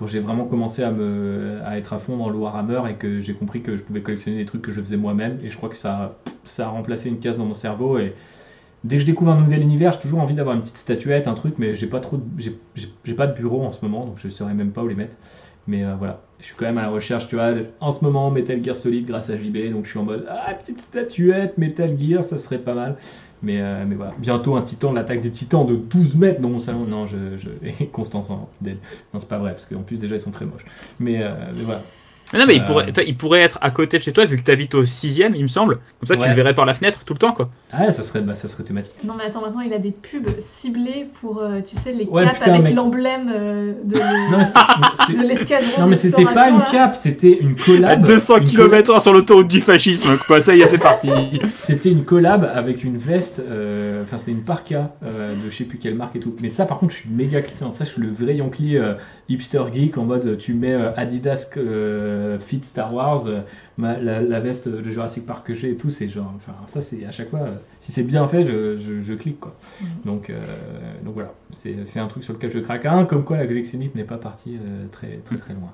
quand 0.00 0.06
j'ai 0.06 0.20
vraiment 0.20 0.46
commencé 0.46 0.82
à, 0.82 0.90
me, 0.90 1.58
à 1.62 1.76
être 1.76 1.92
à 1.92 1.98
fond 1.98 2.16
dans 2.16 2.30
le 2.30 2.38
Warhammer 2.38 2.80
et 2.88 2.94
que 2.94 3.20
j'ai 3.20 3.34
compris 3.34 3.60
que 3.60 3.76
je 3.76 3.82
pouvais 3.82 4.00
collectionner 4.00 4.38
des 4.38 4.46
trucs 4.46 4.62
que 4.62 4.72
je 4.72 4.80
faisais 4.80 4.96
moi-même. 4.96 5.38
Et 5.44 5.50
je 5.50 5.56
crois 5.58 5.68
que 5.68 5.76
ça, 5.76 6.16
ça 6.46 6.64
a 6.64 6.68
remplacé 6.70 7.10
une 7.10 7.18
case 7.18 7.36
dans 7.36 7.44
mon 7.44 7.52
cerveau. 7.52 7.98
Et 7.98 8.14
dès 8.82 8.96
que 8.96 9.02
je 9.02 9.06
découvre 9.06 9.30
un 9.30 9.38
nouvel 9.38 9.60
univers, 9.60 9.92
j'ai 9.92 9.98
toujours 9.98 10.20
envie 10.20 10.34
d'avoir 10.34 10.56
une 10.56 10.62
petite 10.62 10.78
statuette, 10.78 11.28
un 11.28 11.34
truc, 11.34 11.56
mais 11.58 11.74
j'ai 11.74 11.86
pas 11.86 12.00
trop, 12.00 12.18
j'ai- 12.38 13.14
pas 13.14 13.26
de 13.26 13.34
bureau 13.34 13.62
en 13.62 13.72
ce 13.72 13.84
moment, 13.84 14.06
donc 14.06 14.14
je 14.16 14.30
saurais 14.30 14.54
même 14.54 14.70
pas 14.70 14.82
où 14.82 14.88
les 14.88 14.94
mettre. 14.94 15.16
Mais 15.66 15.84
euh, 15.84 15.94
voilà, 15.98 16.22
je 16.38 16.46
suis 16.46 16.54
quand 16.56 16.64
même 16.64 16.78
à 16.78 16.82
la 16.82 16.88
recherche, 16.88 17.28
tu 17.28 17.34
vois. 17.34 17.52
En 17.80 17.90
ce 17.90 18.02
moment, 18.02 18.30
Metal 18.30 18.64
Gear 18.64 18.76
Solid 18.76 19.04
grâce 19.04 19.28
à 19.28 19.36
JB, 19.36 19.70
donc 19.70 19.84
je 19.84 19.90
suis 19.90 19.98
en 19.98 20.04
mode 20.04 20.26
ah 20.30 20.54
petite 20.54 20.80
statuette 20.80 21.58
Metal 21.58 21.94
Gear, 21.98 22.24
ça 22.24 22.38
serait 22.38 22.58
pas 22.58 22.74
mal. 22.74 22.96
Mais, 23.42 23.60
euh, 23.60 23.84
mais 23.86 23.94
voilà, 23.94 24.14
bientôt 24.18 24.56
un 24.56 24.62
titan, 24.62 24.92
l'attaque 24.92 25.20
des 25.20 25.30
titans 25.30 25.64
de 25.66 25.76
12 25.76 26.16
mètres 26.16 26.40
dans 26.40 26.50
mon 26.50 26.58
salon. 26.58 26.84
Non, 26.84 27.06
je, 27.06 27.36
je... 27.38 27.48
et 27.62 27.86
Constance 27.92 28.30
en 28.30 28.50
fidèle. 28.58 28.78
Non, 29.14 29.20
c'est 29.20 29.28
pas 29.28 29.38
vrai, 29.38 29.52
parce 29.52 29.66
qu'en 29.66 29.82
plus 29.82 29.98
déjà 29.98 30.16
ils 30.16 30.20
sont 30.20 30.30
très 30.30 30.44
moches. 30.46 30.64
Mais, 30.98 31.22
euh, 31.22 31.52
mais 31.56 31.64
voilà. 31.64 31.90
Mais 32.32 32.38
non, 32.38 32.46
mais 32.46 32.54
il, 32.56 32.62
Euh. 32.62 32.64
pourrait, 32.64 32.92
toi, 32.92 33.02
il 33.04 33.16
pourrait 33.16 33.40
être 33.40 33.58
à 33.60 33.70
côté 33.70 33.98
de 33.98 34.02
chez 34.04 34.12
toi, 34.12 34.24
vu 34.24 34.36
que 34.36 34.42
t'habites 34.42 34.74
au 34.74 34.84
sixième, 34.84 35.34
il 35.34 35.42
me 35.42 35.48
semble. 35.48 35.78
Comme 35.98 36.06
ça, 36.06 36.16
tu 36.16 36.28
le 36.28 36.34
verrais 36.34 36.54
par 36.54 36.64
la 36.66 36.74
fenêtre 36.74 37.04
tout 37.04 37.12
le 37.12 37.18
temps, 37.18 37.32
quoi. 37.32 37.50
Ah, 37.72 37.90
ça 37.92 38.02
serait, 38.02 38.20
bah, 38.20 38.34
ça 38.34 38.46
serait 38.48 38.64
thématique. 38.64 38.94
Non 39.04 39.14
mais 39.16 39.24
attends, 39.24 39.40
maintenant 39.42 39.60
il 39.60 39.72
a 39.72 39.78
des 39.78 39.92
pubs 39.92 40.28
ciblées 40.40 41.06
pour, 41.20 41.40
euh, 41.40 41.60
tu 41.60 41.76
sais, 41.76 41.92
les 41.92 42.04
Ouais, 42.06 42.24
capes 42.24 42.34
putain, 42.38 42.50
avec 42.52 42.62
mec. 42.64 42.74
l'emblème 42.74 43.30
euh, 43.32 43.72
de, 43.84 43.96
Non, 43.96 44.38
mais 44.38 44.44
c'était- 45.06 45.22
de 45.22 45.28
l'escadron. 45.28 45.80
non, 45.82 45.86
mais 45.86 45.96
c'était 45.96 46.24
pas 46.24 46.50
une 46.50 46.62
cape, 46.70 46.96
c'était 46.96 47.38
une 47.40 47.52
À 47.60 47.64
collab. 47.64 48.04
200 48.06 48.38
Une 48.38 48.44
km 48.44 49.00
sur 49.02 49.12
l'autoroute 49.12 49.46
du 49.48 49.60
fascisme, 49.60 50.16
quoi. 50.26 50.40
Ça 50.40 50.54
y 50.54 50.60
est, 50.62 50.66
c'est 50.66 50.78
parti. 50.78 51.08
C'était 51.62 51.90
une 51.90 52.04
collab 52.04 52.50
avec 52.54 52.82
une 52.84 52.96
veste, 52.96 53.40
euh, 53.48 54.02
enfin 54.04 54.16
c'était 54.18 54.32
une 54.32 54.42
parka 54.42 54.92
euh, 55.04 55.32
de 55.34 55.50
je 55.50 55.56
sais 55.56 55.64
plus 55.64 55.78
quelle 55.78 55.94
marque 55.94 56.16
et 56.16 56.20
tout. 56.20 56.34
Mais 56.42 56.48
ça 56.48 56.64
par 56.66 56.78
contre 56.80 56.92
je 56.92 56.98
suis 56.98 57.10
méga 57.10 57.40
client, 57.42 57.70
ça 57.70 57.84
je 57.84 57.90
suis 57.90 58.02
le 58.02 58.10
vrai 58.10 58.34
Yankee 58.36 58.76
euh, 58.76 58.94
hipster 59.28 59.62
geek 59.72 59.96
en 59.98 60.04
mode 60.04 60.38
tu 60.38 60.54
mets 60.54 60.72
euh, 60.74 60.90
Adidas 60.96 61.48
euh, 61.56 62.19
Fit 62.38 62.60
Star 62.64 62.92
Wars, 62.94 63.26
euh, 63.26 63.40
ma- 63.78 63.98
la, 63.98 64.20
la 64.22 64.40
veste 64.40 64.68
de 64.68 64.90
Jurassic 64.90 65.26
Park 65.26 65.46
que 65.46 65.54
j'ai 65.54 65.70
et 65.70 65.76
tout, 65.76 65.90
c'est 65.90 66.08
genre, 66.08 66.32
enfin 66.36 66.52
ça 66.66 66.80
c'est 66.80 67.04
à 67.04 67.10
chaque 67.12 67.30
fois, 67.30 67.40
euh, 67.40 67.54
si 67.80 67.92
c'est 67.92 68.02
bien 68.02 68.26
fait 68.28 68.44
je, 68.44 68.76
je, 68.78 69.00
je 69.02 69.14
clique 69.14 69.40
quoi. 69.40 69.54
Mhm. 69.80 69.88
Donc, 70.04 70.30
euh, 70.30 70.38
donc 71.04 71.14
voilà, 71.14 71.32
c'est 71.52 71.98
un 71.98 72.06
truc 72.06 72.24
sur 72.24 72.32
lequel 72.34 72.50
je 72.50 72.58
craque 72.60 72.86
un, 72.86 73.04
comme 73.04 73.24
quoi 73.24 73.36
la 73.36 73.46
collectionnite 73.46 73.94
n'est 73.94 74.04
pas 74.04 74.18
partie 74.18 74.56
euh, 74.56 74.86
très 74.90 75.18
très 75.24 75.36
très 75.36 75.54
loin. 75.54 75.72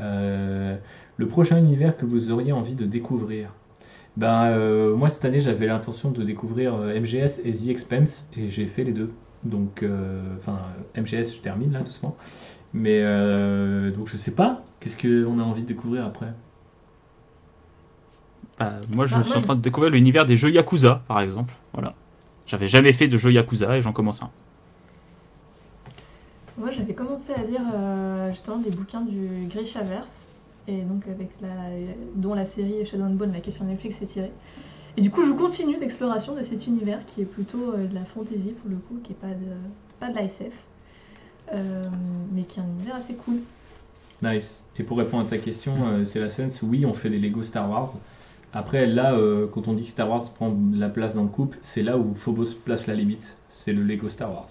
Euh, 0.00 0.76
le 1.16 1.26
prochain 1.26 1.58
univers 1.58 1.96
que 1.96 2.06
vous 2.06 2.30
auriez 2.30 2.52
envie 2.52 2.74
de 2.74 2.86
découvrir? 2.86 3.50
Ben, 4.16 4.46
euh, 4.48 4.94
moi 4.96 5.08
cette 5.08 5.24
année 5.24 5.40
j'avais 5.40 5.66
l'intention 5.66 6.10
de 6.10 6.22
découvrir 6.24 6.74
euh, 6.74 6.94
MGS 7.00 7.40
et 7.44 7.52
The 7.52 7.68
Expense 7.70 8.28
et 8.36 8.48
j'ai 8.48 8.66
fait 8.66 8.84
les 8.84 8.92
deux. 8.92 9.10
Donc, 9.44 9.82
euh, 9.82 10.20
enfin, 10.36 10.58
MGS 10.96 11.36
je 11.36 11.40
termine 11.40 11.72
là 11.72 11.80
doucement. 11.80 12.16
Mais 12.72 13.02
euh, 13.02 13.90
donc 13.92 14.08
je 14.08 14.16
sais 14.16 14.34
pas, 14.34 14.62
qu'est-ce 14.80 14.96
qu'on 14.96 15.38
a 15.38 15.42
envie 15.42 15.62
de 15.62 15.66
découvrir 15.68 16.04
après? 16.06 16.34
Bah, 18.58 18.80
moi, 18.90 19.06
je 19.06 19.14
Bah, 19.14 19.24
suis 19.24 19.36
en 19.38 19.42
train 19.42 19.56
de 19.56 19.62
découvrir 19.62 19.90
l'univers 19.92 20.26
des 20.26 20.36
jeux 20.36 20.50
Yakuza, 20.50 21.02
par 21.08 21.20
exemple. 21.20 21.54
Voilà. 21.72 21.94
J'avais 22.46 22.66
jamais 22.66 22.92
fait 22.92 23.08
de 23.08 23.16
jeux 23.16 23.32
Yakuza 23.32 23.76
et 23.76 23.82
j'en 23.82 23.92
commence 23.92 24.22
un. 24.22 24.30
Moi, 26.56 26.70
j'avais 26.70 26.94
commencé 26.94 27.32
à 27.32 27.42
lire 27.42 27.62
euh, 27.74 28.30
justement 28.32 28.58
des 28.58 28.70
bouquins 28.70 29.02
du 29.02 29.46
Grishaverse, 29.48 30.34
et 30.66 30.82
donc 30.82 31.06
avec 31.08 31.30
la, 31.40 31.48
dont 32.14 32.34
la 32.34 32.44
série 32.44 32.84
Shadow 32.84 33.04
and 33.04 33.14
Bone, 33.14 33.32
la 33.32 33.40
question 33.40 33.64
Netflix 33.64 34.02
est 34.02 34.06
tirée. 34.06 34.32
Et 34.96 35.02
du 35.02 35.10
coup, 35.10 35.24
je 35.24 35.32
continue 35.32 35.78
l'exploration 35.78 36.34
de 36.34 36.42
cet 36.42 36.66
univers 36.66 37.06
qui 37.06 37.22
est 37.22 37.24
plutôt 37.26 37.72
euh, 37.72 37.86
de 37.86 37.94
la 37.94 38.04
fantasy 38.04 38.52
pour 38.52 38.70
le 38.70 38.76
coup, 38.76 39.00
qui 39.02 39.12
est 39.12 39.14
pas 39.14 39.28
de, 39.34 39.46
pas 40.00 40.10
de 40.10 40.14
la 40.16 40.24
SF, 40.24 40.69
mais 41.52 42.42
qui 42.42 42.60
est 42.60 42.62
un 42.62 42.66
univers 42.66 42.96
assez 42.96 43.14
cool. 43.14 43.36
Nice. 44.22 44.62
Et 44.78 44.82
pour 44.82 44.98
répondre 44.98 45.26
à 45.26 45.28
ta 45.30 45.38
question, 45.38 45.72
euh, 45.86 46.04
c'est 46.04 46.20
la 46.20 46.30
scène, 46.30 46.50
oui, 46.62 46.84
on 46.86 46.94
fait 46.94 47.10
des 47.10 47.18
Lego 47.18 47.42
Star 47.42 47.68
Wars. 47.68 47.94
Après, 48.52 48.86
là, 48.86 49.14
euh, 49.14 49.46
quand 49.52 49.68
on 49.68 49.74
dit 49.74 49.84
que 49.84 49.90
Star 49.90 50.08
Wars 50.08 50.24
prend 50.32 50.54
la 50.74 50.88
place 50.88 51.14
dans 51.14 51.22
le 51.22 51.28
couple, 51.28 51.58
c'est 51.62 51.82
là 51.82 51.96
où 51.96 52.14
Phobos 52.14 52.54
place 52.64 52.86
la 52.86 52.94
limite. 52.94 53.36
C'est 53.48 53.72
le 53.72 53.82
Lego 53.82 54.08
Star 54.08 54.30
Wars. 54.32 54.48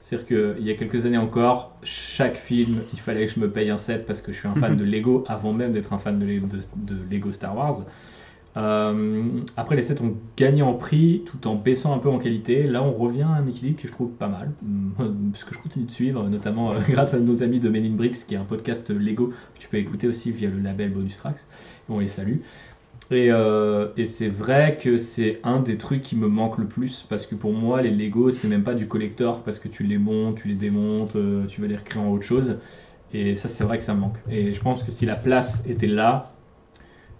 C'est-à-dire 0.00 0.26
qu'il 0.56 0.66
y 0.66 0.70
a 0.70 0.74
quelques 0.74 1.06
années 1.06 1.18
encore, 1.18 1.72
chaque 1.82 2.36
film, 2.36 2.82
il 2.92 3.00
fallait 3.00 3.26
que 3.26 3.32
je 3.32 3.40
me 3.40 3.48
paye 3.50 3.70
un 3.70 3.76
set 3.76 4.06
parce 4.06 4.20
que 4.20 4.32
je 4.32 4.38
suis 4.38 4.48
un 4.48 4.54
fan 4.54 4.76
de 4.76 4.84
Lego 4.84 5.24
avant 5.28 5.52
même 5.52 5.72
d'être 5.72 5.92
un 5.92 5.98
fan 5.98 6.18
de- 6.18 6.24
de 6.26 6.96
Lego 7.10 7.32
Star 7.32 7.56
Wars. 7.56 7.82
Euh, 8.56 9.40
après, 9.56 9.76
les 9.76 9.82
sets 9.82 10.00
ont 10.02 10.14
gagné 10.36 10.62
en 10.62 10.74
prix 10.74 11.22
tout 11.24 11.48
en 11.48 11.54
baissant 11.54 11.94
un 11.94 11.98
peu 11.98 12.08
en 12.08 12.18
qualité. 12.18 12.64
Là, 12.64 12.82
on 12.82 12.92
revient 12.92 13.22
à 13.22 13.34
un 13.34 13.46
équilibre 13.46 13.80
que 13.80 13.88
je 13.88 13.92
trouve 13.92 14.10
pas 14.10 14.28
mal. 14.28 14.52
Hum, 14.62 15.32
Ce 15.34 15.44
que 15.44 15.54
je 15.54 15.58
continue 15.58 15.86
de 15.86 15.90
suivre, 15.90 16.28
notamment 16.28 16.72
euh, 16.72 16.80
grâce 16.88 17.14
à 17.14 17.18
nos 17.18 17.42
amis 17.42 17.60
de 17.60 17.68
Men 17.68 17.84
in 17.84 17.94
Bricks, 17.96 18.26
qui 18.26 18.34
est 18.34 18.38
un 18.38 18.44
podcast 18.44 18.90
Lego 18.90 19.32
que 19.54 19.60
tu 19.60 19.68
peux 19.68 19.78
écouter 19.78 20.06
aussi 20.08 20.30
via 20.32 20.50
le 20.50 20.58
label 20.58 20.90
Bonus 20.90 21.16
Tracks. 21.16 21.40
On 21.88 21.98
les 21.98 22.08
salue. 22.08 22.38
Et, 23.10 23.30
euh, 23.30 23.88
et 23.96 24.04
c'est 24.04 24.28
vrai 24.28 24.78
que 24.80 24.96
c'est 24.96 25.40
un 25.44 25.60
des 25.60 25.76
trucs 25.76 26.02
qui 26.02 26.16
me 26.16 26.28
manque 26.28 26.58
le 26.58 26.66
plus 26.66 27.04
parce 27.08 27.26
que 27.26 27.34
pour 27.34 27.52
moi, 27.52 27.82
les 27.82 27.90
Lego, 27.90 28.30
c'est 28.30 28.48
même 28.48 28.62
pas 28.62 28.74
du 28.74 28.86
collector 28.86 29.42
parce 29.42 29.58
que 29.58 29.68
tu 29.68 29.82
les 29.82 29.98
montes, 29.98 30.36
tu 30.36 30.48
les 30.48 30.54
démontes, 30.54 31.16
tu 31.48 31.60
vas 31.60 31.66
les 31.66 31.76
recréer 31.76 32.02
en 32.02 32.10
autre 32.10 32.24
chose. 32.24 32.56
Et 33.12 33.34
ça, 33.34 33.48
c'est 33.48 33.64
vrai 33.64 33.76
que 33.76 33.84
ça 33.84 33.94
manque. 33.94 34.16
Et 34.30 34.52
je 34.52 34.60
pense 34.60 34.82
que 34.82 34.90
si 34.90 35.04
la 35.04 35.16
place 35.16 35.62
était 35.66 35.86
là, 35.86 36.32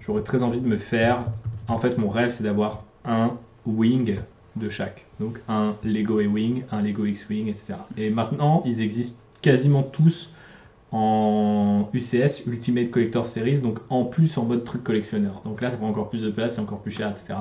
j'aurais 0.06 0.22
très 0.22 0.42
envie 0.42 0.60
de 0.60 0.66
me 0.66 0.76
faire. 0.76 1.24
En 1.68 1.78
fait, 1.78 1.98
mon 1.98 2.08
rêve, 2.08 2.32
c'est 2.32 2.44
d'avoir 2.44 2.84
un 3.04 3.36
wing 3.66 4.16
de 4.56 4.68
chaque. 4.68 5.06
Donc 5.20 5.40
un 5.48 5.76
Lego 5.84 6.20
E-Wing, 6.20 6.64
un 6.70 6.82
Lego 6.82 7.06
X-Wing, 7.06 7.48
etc. 7.48 7.74
Et 7.96 8.10
maintenant, 8.10 8.62
ils 8.66 8.82
existent 8.82 9.18
quasiment 9.40 9.82
tous 9.82 10.34
en 10.92 11.88
UCS, 11.94 12.46
Ultimate 12.46 12.90
Collector 12.90 13.26
Series, 13.26 13.60
donc 13.60 13.78
en 13.88 14.04
plus 14.04 14.36
en 14.36 14.44
mode 14.44 14.64
truc 14.64 14.84
collectionneur. 14.84 15.40
Donc 15.44 15.62
là, 15.62 15.70
ça 15.70 15.78
prend 15.78 15.88
encore 15.88 16.10
plus 16.10 16.20
de 16.20 16.30
place, 16.30 16.56
c'est 16.56 16.60
encore 16.60 16.80
plus 16.80 16.90
cher, 16.90 17.10
etc. 17.10 17.40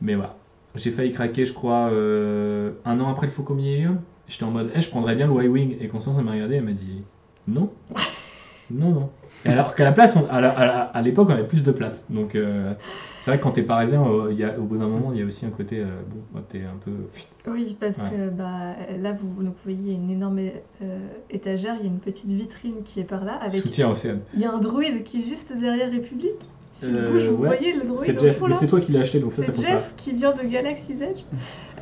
Mais 0.00 0.14
voilà. 0.14 0.36
J'ai 0.74 0.90
failli 0.90 1.12
craquer, 1.12 1.44
je 1.44 1.52
crois, 1.52 1.90
euh, 1.90 2.72
un 2.84 3.00
an 3.00 3.10
après 3.10 3.26
le 3.26 3.32
Faucon 3.32 3.54
Millennium. 3.54 4.00
J'étais 4.28 4.44
en 4.44 4.50
mode, 4.50 4.70
eh, 4.74 4.80
je 4.80 4.88
prendrais 4.90 5.14
bien 5.14 5.26
le 5.26 5.44
Y-Wing. 5.44 5.76
Et 5.80 5.88
Constance, 5.88 6.16
elle 6.18 6.24
m'a 6.24 6.32
regardé, 6.32 6.56
elle 6.56 6.64
m'a 6.64 6.72
dit, 6.72 7.02
non. 7.48 7.70
Non, 8.70 8.90
non. 8.90 9.10
Et 9.44 9.48
alors 9.48 9.74
qu'à 9.74 9.84
la 9.84 9.92
place, 9.92 10.16
on- 10.16 10.26
à 10.30 11.02
l'époque, 11.02 11.28
on 11.30 11.32
avait 11.34 11.46
plus 11.46 11.62
de 11.64 11.72
place. 11.72 12.06
Donc, 12.10 12.34
euh, 12.34 12.72
c'est 13.20 13.30
vrai 13.30 13.38
que 13.38 13.42
quand 13.42 13.50
t'es 13.52 13.62
parisien, 13.62 14.02
euh, 14.02 14.28
il 14.30 14.38
y 14.38 14.44
a, 14.44 14.58
au 14.58 14.62
bout 14.62 14.76
d'un 14.78 14.86
moment, 14.86 15.10
il 15.12 15.20
y 15.20 15.22
a 15.22 15.26
aussi 15.26 15.44
un 15.44 15.50
côté, 15.50 15.80
euh, 15.80 15.86
bon, 16.08 16.20
bah, 16.32 16.40
t'es 16.48 16.60
un 16.60 16.78
peu. 16.84 16.92
Oui, 17.50 17.76
parce 17.78 17.98
Ouais. 17.98 18.10
que 18.10 18.30
bah, 18.30 18.74
là, 19.00 19.12
vous, 19.12 19.28
vous 19.28 19.52
voyez, 19.64 19.78
il 19.80 19.88
y 19.88 19.90
a 19.90 19.94
une 19.94 20.10
énorme 20.10 20.38
euh, 20.38 20.98
étagère, 21.30 21.74
il 21.80 21.84
y 21.86 21.88
a 21.88 21.90
une 21.92 21.98
petite 21.98 22.30
vitrine 22.30 22.82
qui 22.84 23.00
est 23.00 23.04
par 23.04 23.24
là, 23.24 23.34
avec 23.34 23.60
Soutien 23.62 23.90
Océane. 23.90 24.20
il 24.34 24.40
y 24.40 24.44
a 24.44 24.52
un 24.52 24.58
druide 24.58 25.02
qui 25.04 25.18
est 25.18 25.26
juste 25.28 25.52
derrière 25.58 25.90
République. 25.90 26.30
Si 26.74 26.90
vous, 26.90 27.18
je 27.18 27.30
voyez 27.30 27.74
le 27.74 27.80
C'est 27.96 28.14
droïde 28.14 28.20
Jeff, 28.20 28.38
fond 28.38 28.46
mais 28.48 28.54
c'est 28.54 28.66
toi 28.66 28.80
qui 28.80 28.92
l'as 28.92 29.00
acheté, 29.00 29.20
donc 29.20 29.32
ça, 29.32 29.42
ça 29.42 29.48
C'est 29.52 29.56
compte 29.56 29.66
Jeff 29.66 29.94
qui 29.96 30.12
vient 30.14 30.32
de 30.32 30.42
Galaxy's 30.48 31.00
Edge. 31.02 31.20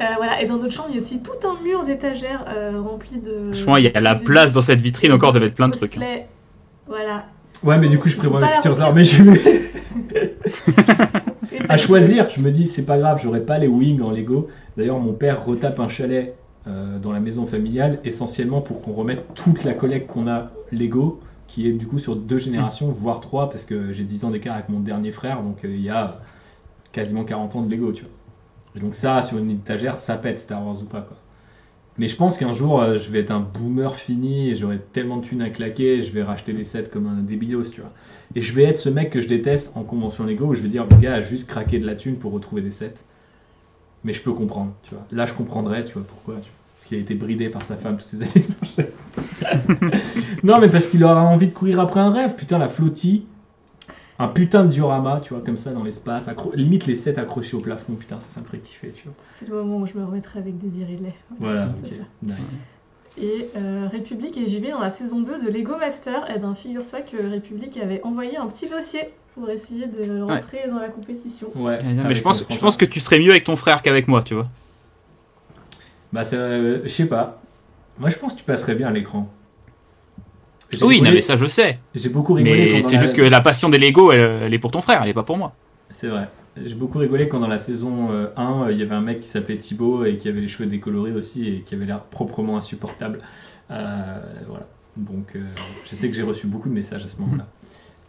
Euh, 0.01 0.05
voilà, 0.17 0.43
et 0.43 0.47
dans 0.47 0.57
notre 0.59 0.73
chambre, 0.75 0.89
il 0.91 0.97
y 0.97 0.99
a 0.99 1.01
aussi 1.01 1.23
tout 1.23 1.47
un 1.47 1.63
mur 1.63 1.85
d'étagères 1.85 2.45
euh, 2.49 2.81
rempli 2.83 3.19
de. 3.19 3.53
Franchement, 3.53 3.77
il 3.77 3.85
y 3.85 3.89
a 3.97 4.01
la 4.01 4.17
place 4.17 4.51
dans 4.53 4.63
cette 4.63 4.81
vitrine 4.81 5.13
encore 5.13 5.33
de 5.33 5.39
mettre 5.39 5.55
plein 5.55 5.69
de 5.69 5.77
trucs. 5.77 5.97
hein. 5.97 6.01
Voilà. 6.91 7.27
Ouais, 7.63 7.79
mais 7.79 7.89
du 7.89 7.99
coup, 8.01 8.09
je 8.09 8.17
prévois 8.17 8.41
mes 8.41 8.49
futures 8.49 8.75
Et 11.53 11.61
À 11.69 11.79
choisir, 11.79 12.29
je 12.31 12.43
me 12.43 12.51
dis, 12.51 12.67
c'est 12.67 12.85
pas 12.85 12.99
grave, 12.99 13.21
j'aurai 13.23 13.41
pas 13.41 13.59
les 13.59 13.69
wings 13.69 14.03
en 14.03 14.11
Lego. 14.11 14.49
D'ailleurs, 14.77 14.99
mon 14.99 15.13
père 15.13 15.47
retape 15.47 15.79
un 15.79 15.89
chalet 15.89 16.35
euh, 16.67 16.99
dans 16.99 17.13
la 17.13 17.21
maison 17.21 17.47
familiale, 17.47 18.01
essentiellement 18.05 18.61
pour 18.61 18.81
qu'on 18.83 18.93
remette 18.93 19.25
toute 19.35 19.63
la 19.63 19.73
collecte 19.73 20.09
qu'on 20.09 20.27
a 20.27 20.51
Lego, 20.73 21.21
qui 21.47 21.69
est 21.69 21.73
du 21.73 21.87
coup 21.87 22.01
sur 22.01 22.17
deux 22.17 22.39
générations, 22.39 22.89
voire 22.91 23.21
trois, 23.21 23.51
parce 23.51 23.65
que 23.65 23.93
j'ai 23.93 24.05
10 24.05 24.25
ans 24.25 24.31
d'écart 24.31 24.55
avec 24.55 24.69
mon 24.69 24.81
dernier 24.81 25.13
frère, 25.13 25.43
donc 25.43 25.65
euh, 25.65 25.69
il 25.69 25.83
y 25.83 25.91
a 25.91 26.19
quasiment 26.91 27.23
40 27.23 27.55
ans 27.55 27.63
de 27.63 27.71
Lego, 27.71 27.93
tu 27.93 28.03
vois. 28.03 28.11
Et 28.75 28.81
donc 28.81 28.97
ça, 28.97 29.23
sur 29.23 29.39
une 29.39 29.51
étagère, 29.51 29.97
ça 29.99 30.17
pète 30.17 30.41
Star 30.41 30.67
Wars 30.67 30.81
ou 30.81 30.87
pas, 30.87 31.03
quoi. 31.03 31.17
Mais 32.01 32.09
je 32.09 32.17
pense 32.17 32.39
qu'un 32.39 32.53
jour, 32.53 32.81
euh, 32.81 32.97
je 32.97 33.11
vais 33.11 33.21
être 33.21 33.31
un 33.31 33.41
boomer 33.41 33.95
fini, 33.95 34.49
et 34.49 34.55
j'aurai 34.55 34.79
tellement 34.95 35.19
de 35.19 35.23
thunes 35.23 35.43
à 35.43 35.51
claquer, 35.51 36.01
je 36.01 36.11
vais 36.13 36.23
racheter 36.23 36.53
les 36.53 36.65
sets 36.65 36.85
comme 36.91 37.07
un 37.07 37.21
débilos, 37.21 37.65
tu 37.65 37.83
vois. 37.83 37.91
Et 38.35 38.41
je 38.41 38.55
vais 38.55 38.63
être 38.63 38.79
ce 38.79 38.89
mec 38.89 39.11
que 39.11 39.21
je 39.21 39.29
déteste 39.29 39.73
en 39.75 39.83
convention 39.83 40.25
Lego, 40.25 40.47
où 40.47 40.55
je 40.55 40.63
vais 40.63 40.71
dire, 40.71 40.87
le 40.91 40.97
gars 40.97 41.13
a 41.17 41.21
juste 41.21 41.47
craqué 41.47 41.79
de 41.79 41.85
la 41.85 41.97
thune 41.97 42.17
pour 42.17 42.33
retrouver 42.33 42.63
des 42.63 42.71
sets. 42.71 42.95
Mais 44.03 44.15
je 44.15 44.23
peux 44.23 44.33
comprendre, 44.33 44.73
tu 44.85 44.95
vois. 44.95 45.05
Là, 45.13 45.27
je 45.27 45.35
comprendrais, 45.35 45.85
tu 45.85 45.93
vois, 45.93 46.05
pourquoi. 46.09 46.37
Parce 46.37 46.89
qu'il 46.89 46.97
a 46.97 47.01
été 47.03 47.15
bridé 47.15 47.51
par 47.51 47.61
sa 47.61 47.77
femme 47.77 47.99
toutes 47.99 48.09
ces 48.09 48.23
années. 48.23 48.47
non, 50.43 50.59
mais 50.59 50.71
parce 50.71 50.87
qu'il 50.87 51.05
aura 51.05 51.21
envie 51.21 51.49
de 51.49 51.53
courir 51.53 51.81
après 51.81 52.01
un 52.01 52.13
rêve. 52.13 52.35
Putain, 52.35 52.57
la 52.57 52.71
flottie. 52.71 53.27
Un 54.21 54.29
putain 54.29 54.65
de 54.65 54.69
diorama, 54.71 55.21
tu 55.25 55.33
vois, 55.35 55.43
comme 55.43 55.57
ça, 55.57 55.73
dans 55.73 55.83
l'espace. 55.83 56.29
accro- 56.29 56.55
Limite 56.55 56.87
les 56.87 56.95
sets 56.95 57.19
accrochés 57.19 57.57
au 57.57 57.61
plafond, 57.61 57.95
putain, 57.95 58.21
ça, 58.21 58.27
ça 58.31 58.41
me 58.41 58.45
ferait 58.47 58.59
kiffer, 58.59 58.93
tu 58.95 59.05
vois. 59.05 59.15
C'est 59.25 59.49
le 59.49 59.55
moment 59.57 59.79
où 59.79 59.87
je 59.87 59.95
me 59.99 60.05
remettrai 60.05 60.39
avec 60.39 60.59
des 60.59 60.85
Lait. 60.85 61.15
Voilà, 61.39 61.71
C'est 61.83 61.95
ok. 61.95 61.99
ça. 62.01 62.05
Nice. 62.35 62.59
Et 63.19 63.49
euh, 63.57 63.89
République 63.91 64.37
et 64.39 64.47
JB 64.47 64.71
dans 64.71 64.81
la 64.81 64.91
saison 64.91 65.21
2 65.21 65.43
de 65.45 65.51
Lego 65.51 65.77
Master, 65.79 66.31
et 66.35 66.39
ben 66.39 66.55
figure-toi 66.55 67.01
que 67.01 67.17
République 67.31 67.77
avait 67.79 68.01
envoyé 68.05 68.37
un 68.37 68.47
petit 68.47 68.69
dossier 68.69 69.01
pour 69.35 69.49
essayer 69.51 69.87
de 69.87 70.21
rentrer 70.23 70.69
dans 70.71 70.79
la 70.79 70.89
compétition. 70.89 71.49
Ouais. 71.55 71.79
Mais 71.83 72.01
avec 72.01 72.17
je 72.17 72.23
pense, 72.23 72.45
je 72.49 72.59
pense 72.59 72.77
que 72.77 72.85
tu 72.85 73.01
serais 73.01 73.19
mieux 73.19 73.31
avec 73.31 73.45
ton 73.45 73.57
frère 73.57 73.83
qu'avec 73.83 74.07
moi, 74.07 74.23
tu 74.23 74.35
vois. 74.35 74.49
Bah, 76.13 76.23
euh, 76.33 76.81
je 76.85 76.89
sais 76.89 77.07
pas. 77.07 77.41
Moi, 77.99 78.11
je 78.11 78.19
pense 78.19 78.33
que 78.35 78.39
tu 78.39 78.45
passerais 78.45 78.75
bien 78.75 78.89
à 78.89 78.93
l'écran. 78.93 79.29
Oui, 80.83 81.01
non, 81.03 81.11
mais 81.11 81.21
ça 81.23 81.37
je 81.37 81.47
sais. 81.47 81.79
J'ai 81.95 82.09
beaucoup 82.09 82.35
rigolé. 82.35 82.73
Mais 82.75 82.83
c'est 82.83 82.99
juste 82.99 83.17
la- 83.17 83.25
que 83.25 83.29
la 83.31 83.41
passion 83.41 83.69
des 83.69 83.79
Lego, 83.79 84.13
elle, 84.13 84.43
elle 84.45 84.55
est 84.55 84.59
pour 84.59 84.71
ton 84.71 84.81
frère, 84.81 85.03
elle 85.03 85.09
est 85.09 85.15
pas 85.15 85.23
pour 85.25 85.37
moi. 85.37 85.53
C'est 85.91 86.09
vrai. 86.09 86.29
J'ai 86.63 86.75
beaucoup 86.75 86.99
rigolé 86.99 87.29
quand 87.29 87.41
dans 87.41 87.49
la 87.49 87.59
saison 87.59 88.09
euh, 88.11 88.27
1, 88.37 88.65
euh, 88.67 88.73
il 88.73 88.79
y 88.79 88.83
avait 88.83 88.95
un 88.95 89.01
mec 89.01 89.21
qui 89.21 89.29
s'appelait 89.29 89.57
Thibaut 89.57 90.05
et 90.05 90.17
qui 90.19 90.29
avait 90.29 90.41
les 90.41 90.49
cheveux 90.49 90.69
décolorés 90.69 91.13
aussi 91.13 91.49
et 91.49 91.61
qui 91.63 91.75
avait 91.75 91.87
l'air 91.87 92.01
proprement 92.03 92.57
insupportable. 92.57 93.21
Euh, 93.71 94.21
voilà. 94.49 94.67
Donc, 94.97 95.33
euh, 95.37 95.41
je 95.89 95.95
sais 95.95 96.09
que 96.11 96.17
j'ai 96.17 96.23
reçu 96.23 96.47
beaucoup 96.49 96.69
de 96.69 96.75
messages 96.75 97.05
à 97.05 97.09
ce 97.09 97.17
moment-là. 97.21 97.47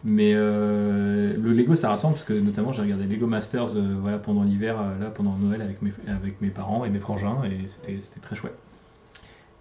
Mais 0.04 0.32
euh, 0.34 1.32
le 1.40 1.52
Lego, 1.52 1.76
ça 1.76 1.88
rassemble 1.90 2.14
parce 2.14 2.24
que 2.24 2.32
notamment 2.32 2.72
j'ai 2.72 2.82
regardé 2.82 3.04
Lego 3.06 3.28
Masters 3.28 3.76
euh, 3.76 3.96
voilà, 4.00 4.18
pendant 4.18 4.42
l'hiver, 4.42 4.76
euh, 4.80 4.98
là 5.04 5.10
pendant 5.10 5.36
Noël 5.36 5.62
avec 5.62 5.80
mes, 5.80 5.92
avec 6.08 6.40
mes 6.40 6.48
parents 6.48 6.84
et 6.84 6.90
mes 6.90 6.98
frangins 6.98 7.38
et 7.44 7.66
c'était 7.68 7.96
très 8.20 8.34
chouette. 8.34 8.56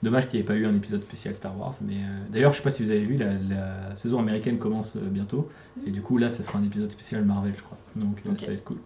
Dommage 0.04 0.30
qu'il 0.30 0.40
n'y 0.40 0.44
ait 0.44 0.48
pas 0.48 0.56
eu 0.56 0.66
un 0.66 0.76
épisode 0.76 1.02
spécial 1.02 1.36
Star 1.36 1.58
Wars. 1.60 1.76
Mais 1.82 1.94
euh, 1.94 2.24
d'ailleurs, 2.32 2.52
je 2.54 2.58
sais 2.58 2.64
pas 2.64 2.72
si 2.72 2.84
vous 2.84 2.90
avez 2.90 3.04
vu, 3.04 3.18
la, 3.18 3.34
la 3.34 3.96
saison 3.96 4.20
américaine 4.20 4.58
commence 4.58 4.96
euh, 4.96 5.02
bientôt. 5.06 5.50
Et 5.86 5.92
du 5.92 6.02
coup, 6.02 6.18
là, 6.18 6.30
ça 6.30 6.44
sera 6.44 6.58
un 6.58 6.64
épisode 6.64 6.92
spécial 6.92 7.24
Marvel, 7.24 7.54
je 7.56 7.62
crois. 7.62 7.78
Donc, 7.96 8.22
euh, 8.26 8.36
ça 8.36 8.48
va 8.48 8.54
être 8.54 8.64
cool. 8.64 8.78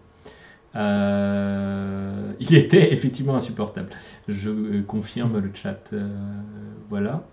Euh, 0.75 2.33
il 2.41 2.53
était 2.55 2.91
effectivement 2.91 3.35
insupportable. 3.35 3.89
Je 4.27 4.81
confirme 4.81 5.39
le 5.39 5.49
chat. 5.53 5.91
voilà. 6.89 7.23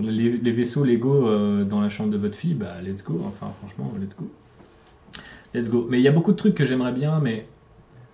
Les, 0.00 0.38
les 0.38 0.52
vaisseaux 0.52 0.84
Lego 0.84 1.64
dans 1.64 1.80
la 1.80 1.88
chambre 1.90 2.10
de 2.10 2.16
votre 2.16 2.36
fille, 2.36 2.54
bah, 2.54 2.80
let's 2.82 3.04
go. 3.04 3.20
Enfin, 3.26 3.52
franchement, 3.58 3.92
let's 4.00 4.16
go. 4.16 4.30
Let's 5.52 5.68
go. 5.68 5.86
Mais 5.90 5.98
il 5.98 6.02
y 6.02 6.08
a 6.08 6.12
beaucoup 6.12 6.32
de 6.32 6.36
trucs 6.36 6.54
que 6.54 6.64
j'aimerais 6.64 6.92
bien, 6.92 7.20
mais 7.20 7.46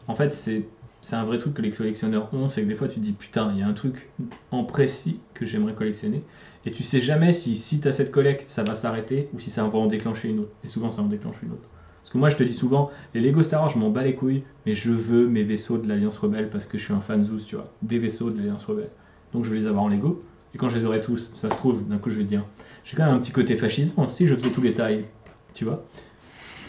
en 0.09 0.17
fait, 0.17 0.33
c'est 0.33 0.67
c'est 1.05 1.17
un 1.17 1.25
vrai 1.25 1.37
truc 1.37 1.53
que 1.53 1.61
les 1.61 1.71
collectionneurs 1.71 2.33
ont, 2.33 2.49
c'est 2.49 2.63
que 2.63 2.67
des 2.67 2.75
fois 2.75 2.89
tu 2.89 2.99
dis 2.99 3.13
putain, 3.13 3.53
il 3.53 3.61
y 3.61 3.63
a 3.63 3.69
un 3.69 3.75
truc 3.75 4.09
en 4.51 4.65
précis 4.65 5.21
que 5.35 5.45
j'aimerais 5.45 5.75
collectionner, 5.75 6.25
et 6.65 6.73
tu 6.73 6.83
sais 6.83 7.03
jamais 7.03 7.33
si, 7.33 7.57
si 7.57 7.79
tu 7.79 7.89
as 7.89 7.93
cette 7.93 8.11
collecte, 8.11 8.49
ça 8.49 8.63
va 8.63 8.75
s'arrêter 8.75 9.29
ou 9.35 9.39
si 9.39 9.51
ça 9.51 9.67
va 9.67 9.79
en 9.79 9.87
déclencher 9.87 10.31
une 10.31 10.41
autre. 10.41 10.53
Et 10.65 10.69
souvent, 10.69 10.91
ça 10.91 11.03
en 11.03 11.07
déclenche 11.07 11.43
une 11.43 11.53
autre. 11.53 11.69
Parce 12.01 12.11
que 12.11 12.17
moi, 12.17 12.31
je 12.31 12.37
te 12.37 12.43
dis 12.43 12.55
souvent, 12.55 12.91
les 13.13 13.21
Lego 13.21 13.43
Star 13.43 13.61
Wars, 13.61 13.69
je 13.69 13.79
m'en 13.79 13.91
bats 13.91 14.03
les 14.03 14.15
couilles, 14.15 14.45
mais 14.65 14.73
je 14.73 14.91
veux 14.91 15.27
mes 15.27 15.43
vaisseaux 15.43 15.77
de 15.77 15.87
l'Alliance 15.87 16.17
Rebelle 16.17 16.49
parce 16.49 16.65
que 16.65 16.79
je 16.79 16.85
suis 16.85 16.95
un 16.95 17.01
fan 17.01 17.23
Zeus, 17.23 17.45
tu 17.45 17.57
vois. 17.57 17.71
Des 17.83 17.99
vaisseaux 17.99 18.31
de 18.31 18.39
l'Alliance 18.39 18.65
Rebelle. 18.65 18.91
Donc 19.35 19.45
je 19.45 19.51
vais 19.51 19.59
les 19.59 19.67
avoir 19.67 19.85
en 19.85 19.89
Lego. 19.89 20.25
Et 20.55 20.59
quand 20.59 20.71
je 20.71 20.79
les 20.79 20.87
aurai 20.87 21.01
tous, 21.01 21.33
ça 21.35 21.51
se 21.51 21.55
trouve, 21.55 21.87
d'un 21.87 21.99
coup, 21.99 22.09
je 22.09 22.19
vais 22.19 22.25
dire, 22.25 22.45
j'ai 22.83 22.97
quand 22.97 23.05
même 23.05 23.15
un 23.15 23.19
petit 23.19 23.33
côté 23.33 23.57
fascisme 23.57 24.03
si 24.09 24.27
je 24.27 24.35
faisais 24.35 24.51
tous 24.51 24.63
les 24.63 24.73
tailles. 24.73 25.05
Tu 25.53 25.67
vois 25.67 25.85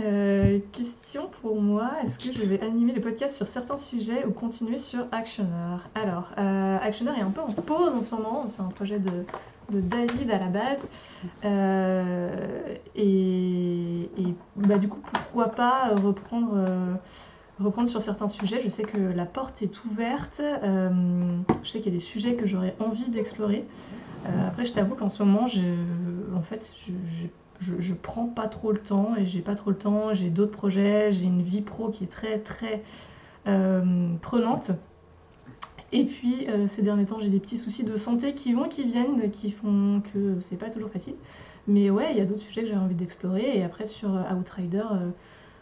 Euh, 0.00 0.60
question 0.72 1.28
pour 1.42 1.60
moi, 1.60 1.90
est-ce 2.04 2.18
que 2.18 2.32
je 2.32 2.44
vais 2.44 2.62
animer 2.62 2.92
les 2.92 3.00
podcasts 3.00 3.34
sur 3.34 3.48
certains 3.48 3.76
sujets 3.76 4.24
ou 4.26 4.30
continuer 4.30 4.78
sur 4.78 5.06
Actioner 5.10 5.78
Alors, 5.96 6.30
euh, 6.38 6.78
Actioner 6.80 7.18
est 7.18 7.22
un 7.22 7.30
peu 7.30 7.40
en 7.40 7.48
pause 7.48 7.94
en 7.94 8.00
ce 8.00 8.14
moment, 8.14 8.46
c'est 8.46 8.62
un 8.62 8.68
projet 8.68 9.00
de, 9.00 9.24
David 9.70 10.30
à 10.30 10.38
la 10.38 10.46
base. 10.46 10.86
Euh, 11.44 12.74
et 12.94 14.08
bah, 14.56 14.78
du 14.78 14.88
coup, 14.88 15.00
pourquoi 15.00 15.48
pas 15.48 15.88
reprendre, 15.96 16.52
euh, 16.54 16.94
reprendre 17.58 17.88
sur 17.88 18.00
certains 18.00 18.28
sujets? 18.28 18.60
Je 18.62 18.68
sais 18.68 18.84
que 18.84 18.98
la 18.98 19.26
porte 19.26 19.62
est 19.62 19.84
ouverte, 19.84 20.40
je 20.40 21.68
sais 21.68 21.80
qu'il 21.80 21.92
y 21.92 21.96
a 21.96 21.98
des 21.98 22.04
sujets 22.04 22.34
que 22.34 22.46
j'aurais 22.46 22.76
envie 22.78 23.08
d'explorer. 23.08 23.66
Après, 24.46 24.64
je 24.64 24.72
t'avoue 24.72 24.94
qu'en 24.94 25.08
ce 25.08 25.22
moment, 25.22 25.46
en 26.36 26.42
fait, 26.42 26.72
j'ai 26.86 27.30
je, 27.60 27.94
prends 27.94 28.26
pas 28.26 28.48
trop 28.48 28.72
le 28.72 28.78
temps 28.78 29.14
et 29.16 29.26
j'ai 29.26 29.40
pas 29.40 29.54
trop 29.54 29.70
le 29.70 29.76
temps, 29.76 30.12
j'ai 30.12 30.30
d'autres 30.30 30.52
projets, 30.52 31.12
j'ai 31.12 31.26
une 31.26 31.42
vie 31.42 31.60
pro 31.60 31.88
qui 31.88 32.04
est 32.04 32.08
très 32.08 32.38
très 32.38 32.82
euh, 33.46 34.14
prenante. 34.20 34.70
Et 35.90 36.04
puis 36.04 36.46
euh, 36.48 36.66
ces 36.66 36.82
derniers 36.82 37.06
temps, 37.06 37.18
j'ai 37.18 37.30
des 37.30 37.40
petits 37.40 37.56
soucis 37.56 37.82
de 37.82 37.96
santé 37.96 38.34
qui 38.34 38.52
vont, 38.52 38.68
qui 38.68 38.84
viennent, 38.84 39.30
qui 39.30 39.50
font 39.50 40.02
que 40.12 40.38
c'est 40.40 40.56
pas 40.56 40.70
toujours 40.70 40.90
facile. 40.90 41.14
Mais 41.66 41.90
ouais, 41.90 42.08
il 42.12 42.18
y 42.18 42.20
a 42.20 42.24
d'autres 42.24 42.42
sujets 42.42 42.62
que 42.62 42.68
j'ai 42.68 42.76
envie 42.76 42.94
d'explorer. 42.94 43.58
Et 43.58 43.64
après 43.64 43.86
sur 43.86 44.14
euh, 44.14 44.34
Outrider, 44.38 44.84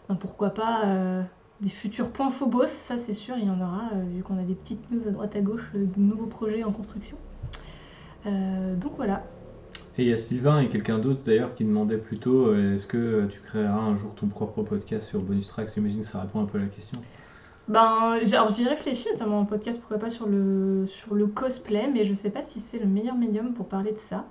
ben, 0.07 0.15
pourquoi 0.15 0.51
pas 0.51 1.23
des 1.61 1.69
futurs 1.69 2.11
points 2.11 2.29
Phobos, 2.29 2.67
ça 2.67 2.97
c'est 2.97 3.13
sûr, 3.13 3.35
il 3.37 3.47
y 3.47 3.49
en 3.49 3.59
aura, 3.59 3.89
vu 4.13 4.21
qu'on 4.21 4.37
a 4.37 4.43
des 4.43 4.53
petites 4.53 4.91
news 4.91 5.07
à 5.07 5.11
droite 5.11 5.35
à 5.35 5.41
gauche 5.41 5.71
de 5.73 5.99
nouveaux 5.99 6.27
projets 6.27 6.63
en 6.63 6.71
construction. 6.71 7.17
Donc 8.25 8.91
voilà. 8.97 9.23
Et 9.97 10.03
il 10.03 10.09
y 10.09 10.13
a 10.13 10.17
Sylvain 10.17 10.59
et 10.59 10.67
quelqu'un 10.67 10.99
d'autre 10.99 11.21
d'ailleurs 11.25 11.55
qui 11.55 11.63
demandait 11.63 11.97
plutôt 11.97 12.47
euh, 12.47 12.75
est-ce 12.75 12.85
que 12.85 13.25
tu 13.31 13.39
créeras 13.39 13.79
un 13.79 13.97
jour 13.97 14.13
ton 14.15 14.27
propre 14.27 14.61
podcast 14.61 15.07
sur 15.07 15.21
Bonus 15.21 15.47
Tracks? 15.47 15.69
J'imagine 15.73 16.01
que 16.01 16.07
ça 16.07 16.21
répond 16.21 16.41
un 16.41 16.45
peu 16.45 16.59
à 16.59 16.61
la 16.61 16.67
question. 16.67 17.01
Ben, 17.67 18.17
j'y 18.23 18.67
réfléchis 18.67 19.09
notamment 19.11 19.39
en 19.39 19.45
podcast, 19.45 19.79
pourquoi 19.79 19.97
pas 19.97 20.09
sur 20.09 20.27
le, 20.27 20.85
sur 20.87 21.15
le 21.15 21.27
cosplay, 21.27 21.89
mais 21.91 22.05
je 22.05 22.13
sais 22.13 22.29
pas 22.29 22.43
si 22.43 22.59
c'est 22.59 22.79
le 22.79 22.85
meilleur 22.85 23.15
médium 23.15 23.53
pour 23.53 23.67
parler 23.67 23.91
de 23.91 23.99
ça. 23.99 24.25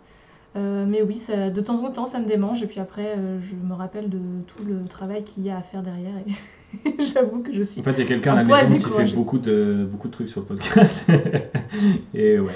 Euh, 0.55 0.87
mais 0.89 1.03
oui, 1.03 1.19
ça, 1.19 1.51
de 1.51 1.61
temps 1.61 1.85
en 1.85 1.91
temps, 1.91 2.07
ça 2.07 2.19
me 2.19 2.27
démange, 2.27 2.63
et 2.63 2.67
puis 2.67 2.81
après, 2.81 3.15
euh, 3.19 3.39
je 3.43 3.55
me 3.55 3.75
rappelle 3.75 4.09
de 4.09 4.19
tout 4.47 4.65
le 4.65 4.87
travail 4.89 5.23
qu'il 5.23 5.45
y 5.45 5.51
a 5.51 5.59
à 5.59 5.61
faire 5.61 5.83
derrière, 5.83 6.15
et 6.17 7.05
j'avoue 7.13 7.41
que 7.41 7.53
je 7.53 7.63
suis. 7.63 7.81
En 7.81 7.85
fait, 7.85 7.93
il 7.93 7.99
y 7.99 8.03
a 8.03 8.07
quelqu'un 8.07 8.33
à 8.33 8.43
la 8.43 8.45
maison 8.45 8.79
qui 8.79 9.09
fait 9.09 9.15
beaucoup 9.15 9.39
de, 9.39 9.87
beaucoup 9.91 10.09
de 10.09 10.13
trucs 10.13 10.31
sur 10.31 10.41
le 10.41 10.47
podcast. 10.47 11.05
et 12.15 12.39
ouais. 12.39 12.55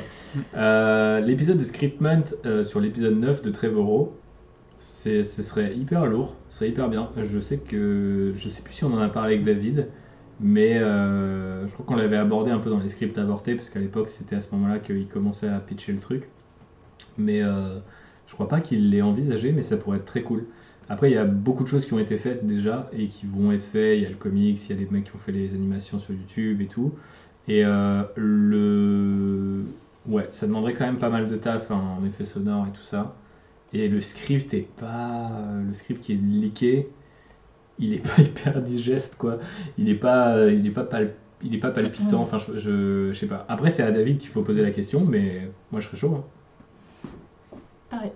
Euh, 0.55 1.21
l'épisode 1.21 1.59
de 1.59 1.65
Scriptment 1.65 2.25
euh, 2.47 2.65
sur 2.65 2.81
l'épisode 2.81 3.19
9 3.19 3.43
de 3.43 3.51
Trevorrow, 3.51 4.15
ce 4.79 5.23
serait 5.23 5.77
hyper 5.77 6.07
lourd, 6.07 6.37
ce 6.49 6.59
serait 6.59 6.71
hyper 6.71 6.89
bien. 6.89 7.11
Je 7.17 7.39
sais 7.39 7.59
que. 7.59 8.33
Je 8.37 8.49
sais 8.49 8.63
plus 8.63 8.75
si 8.75 8.85
on 8.85 8.95
en 8.95 9.01
a 9.01 9.09
parlé 9.09 9.35
avec 9.35 9.45
David, 9.45 9.89
mais 10.41 10.79
euh, 10.79 11.67
je 11.67 11.73
crois 11.73 11.85
qu'on 11.85 11.97
l'avait 11.97 12.17
abordé 12.17 12.51
un 12.51 12.59
peu 12.59 12.71
dans 12.71 12.79
les 12.79 12.89
scripts 12.89 13.19
avortés, 13.19 13.55
parce 13.55 13.71
qu'à 13.71 13.81
l'époque, 13.81 14.09
c'était 14.09 14.37
à 14.37 14.41
ce 14.41 14.55
moment-là 14.55 14.79
qu'il 14.79 15.07
commençait 15.09 15.49
à 15.49 15.59
pitcher 15.59 15.93
le 15.93 16.01
truc. 16.01 16.29
Mais 17.19 17.41
je 17.41 18.35
crois 18.35 18.49
pas 18.49 18.61
qu'il 18.61 18.91
l'ait 18.91 19.03
envisagé, 19.03 19.53
mais 19.53 19.63
ça 19.63 19.77
pourrait 19.77 19.99
être 19.99 20.05
très 20.05 20.23
cool. 20.23 20.47
Après, 20.89 21.11
il 21.11 21.15
y 21.15 21.19
a 21.19 21.25
beaucoup 21.25 21.63
de 21.63 21.69
choses 21.69 21.87
qui 21.87 21.93
ont 21.93 21.99
été 21.99 22.19
faites 22.19 22.47
déjà 22.47 22.91
et 22.93 23.07
qui 23.07 23.27
vont 23.27 23.53
être 23.53 23.63
faites. 23.63 23.99
Il 23.99 24.03
y 24.03 24.07
a 24.07 24.09
le 24.09 24.17
comics, 24.17 24.59
il 24.69 24.71
y 24.71 24.79
a 24.79 24.81
les 24.81 24.89
mecs 24.91 25.05
qui 25.05 25.15
ont 25.15 25.19
fait 25.19 25.33
les 25.33 25.55
animations 25.55 25.99
sur 25.99 26.15
YouTube 26.15 26.61
et 26.63 26.67
tout. 26.67 26.93
Et 27.49 27.65
le. 27.65 29.65
Ouais, 30.09 30.29
ça 30.33 30.47
demanderait 30.47 30.75
quand 30.75 30.87
même 30.87 30.99
pas 30.99 31.11
mal 31.11 31.29
de 31.29 31.37
taf 31.37 31.71
hein, 31.71 31.81
en 32.01 32.05
effet 32.07 32.25
sonore 32.25 32.67
et 32.67 32.71
tout 32.71 32.83
ça. 32.83 33.15
Et 33.73 33.89
le 33.89 34.01
script 34.01 34.53
est 34.55 34.67
pas. 34.79 35.31
Le 35.67 35.73
script 35.73 36.03
qui 36.03 36.13
est 36.13 36.17
leaké, 36.17 36.89
il 37.79 37.93
est 37.95 37.99
pas 38.17 38.23
hyper 38.23 38.63
digeste 38.63 39.17
quoi. 39.17 39.39
Il 39.79 39.89
est 39.89 39.95
pas, 39.95 40.47
il 40.49 40.67
est 40.67 40.71
pas, 40.71 40.85
pal- 40.85 41.15
il 41.43 41.55
est 41.55 41.59
pas 41.59 41.71
palpitant. 41.71 42.21
Enfin, 42.23 42.39
je, 42.39 42.59
je, 42.59 43.13
je 43.13 43.19
sais 43.19 43.27
pas. 43.27 43.45
Après, 43.49 43.71
c'est 43.71 43.83
à 43.83 43.91
David 43.93 44.19
qu'il 44.19 44.31
faut 44.31 44.43
poser 44.43 44.63
la 44.63 44.71
question, 44.71 45.05
mais 45.05 45.51
moi 45.71 45.81
je 45.81 45.87
serais 45.87 45.97
chaud. 45.99 46.15
hein. 46.17 46.25
Pareil. 47.91 48.13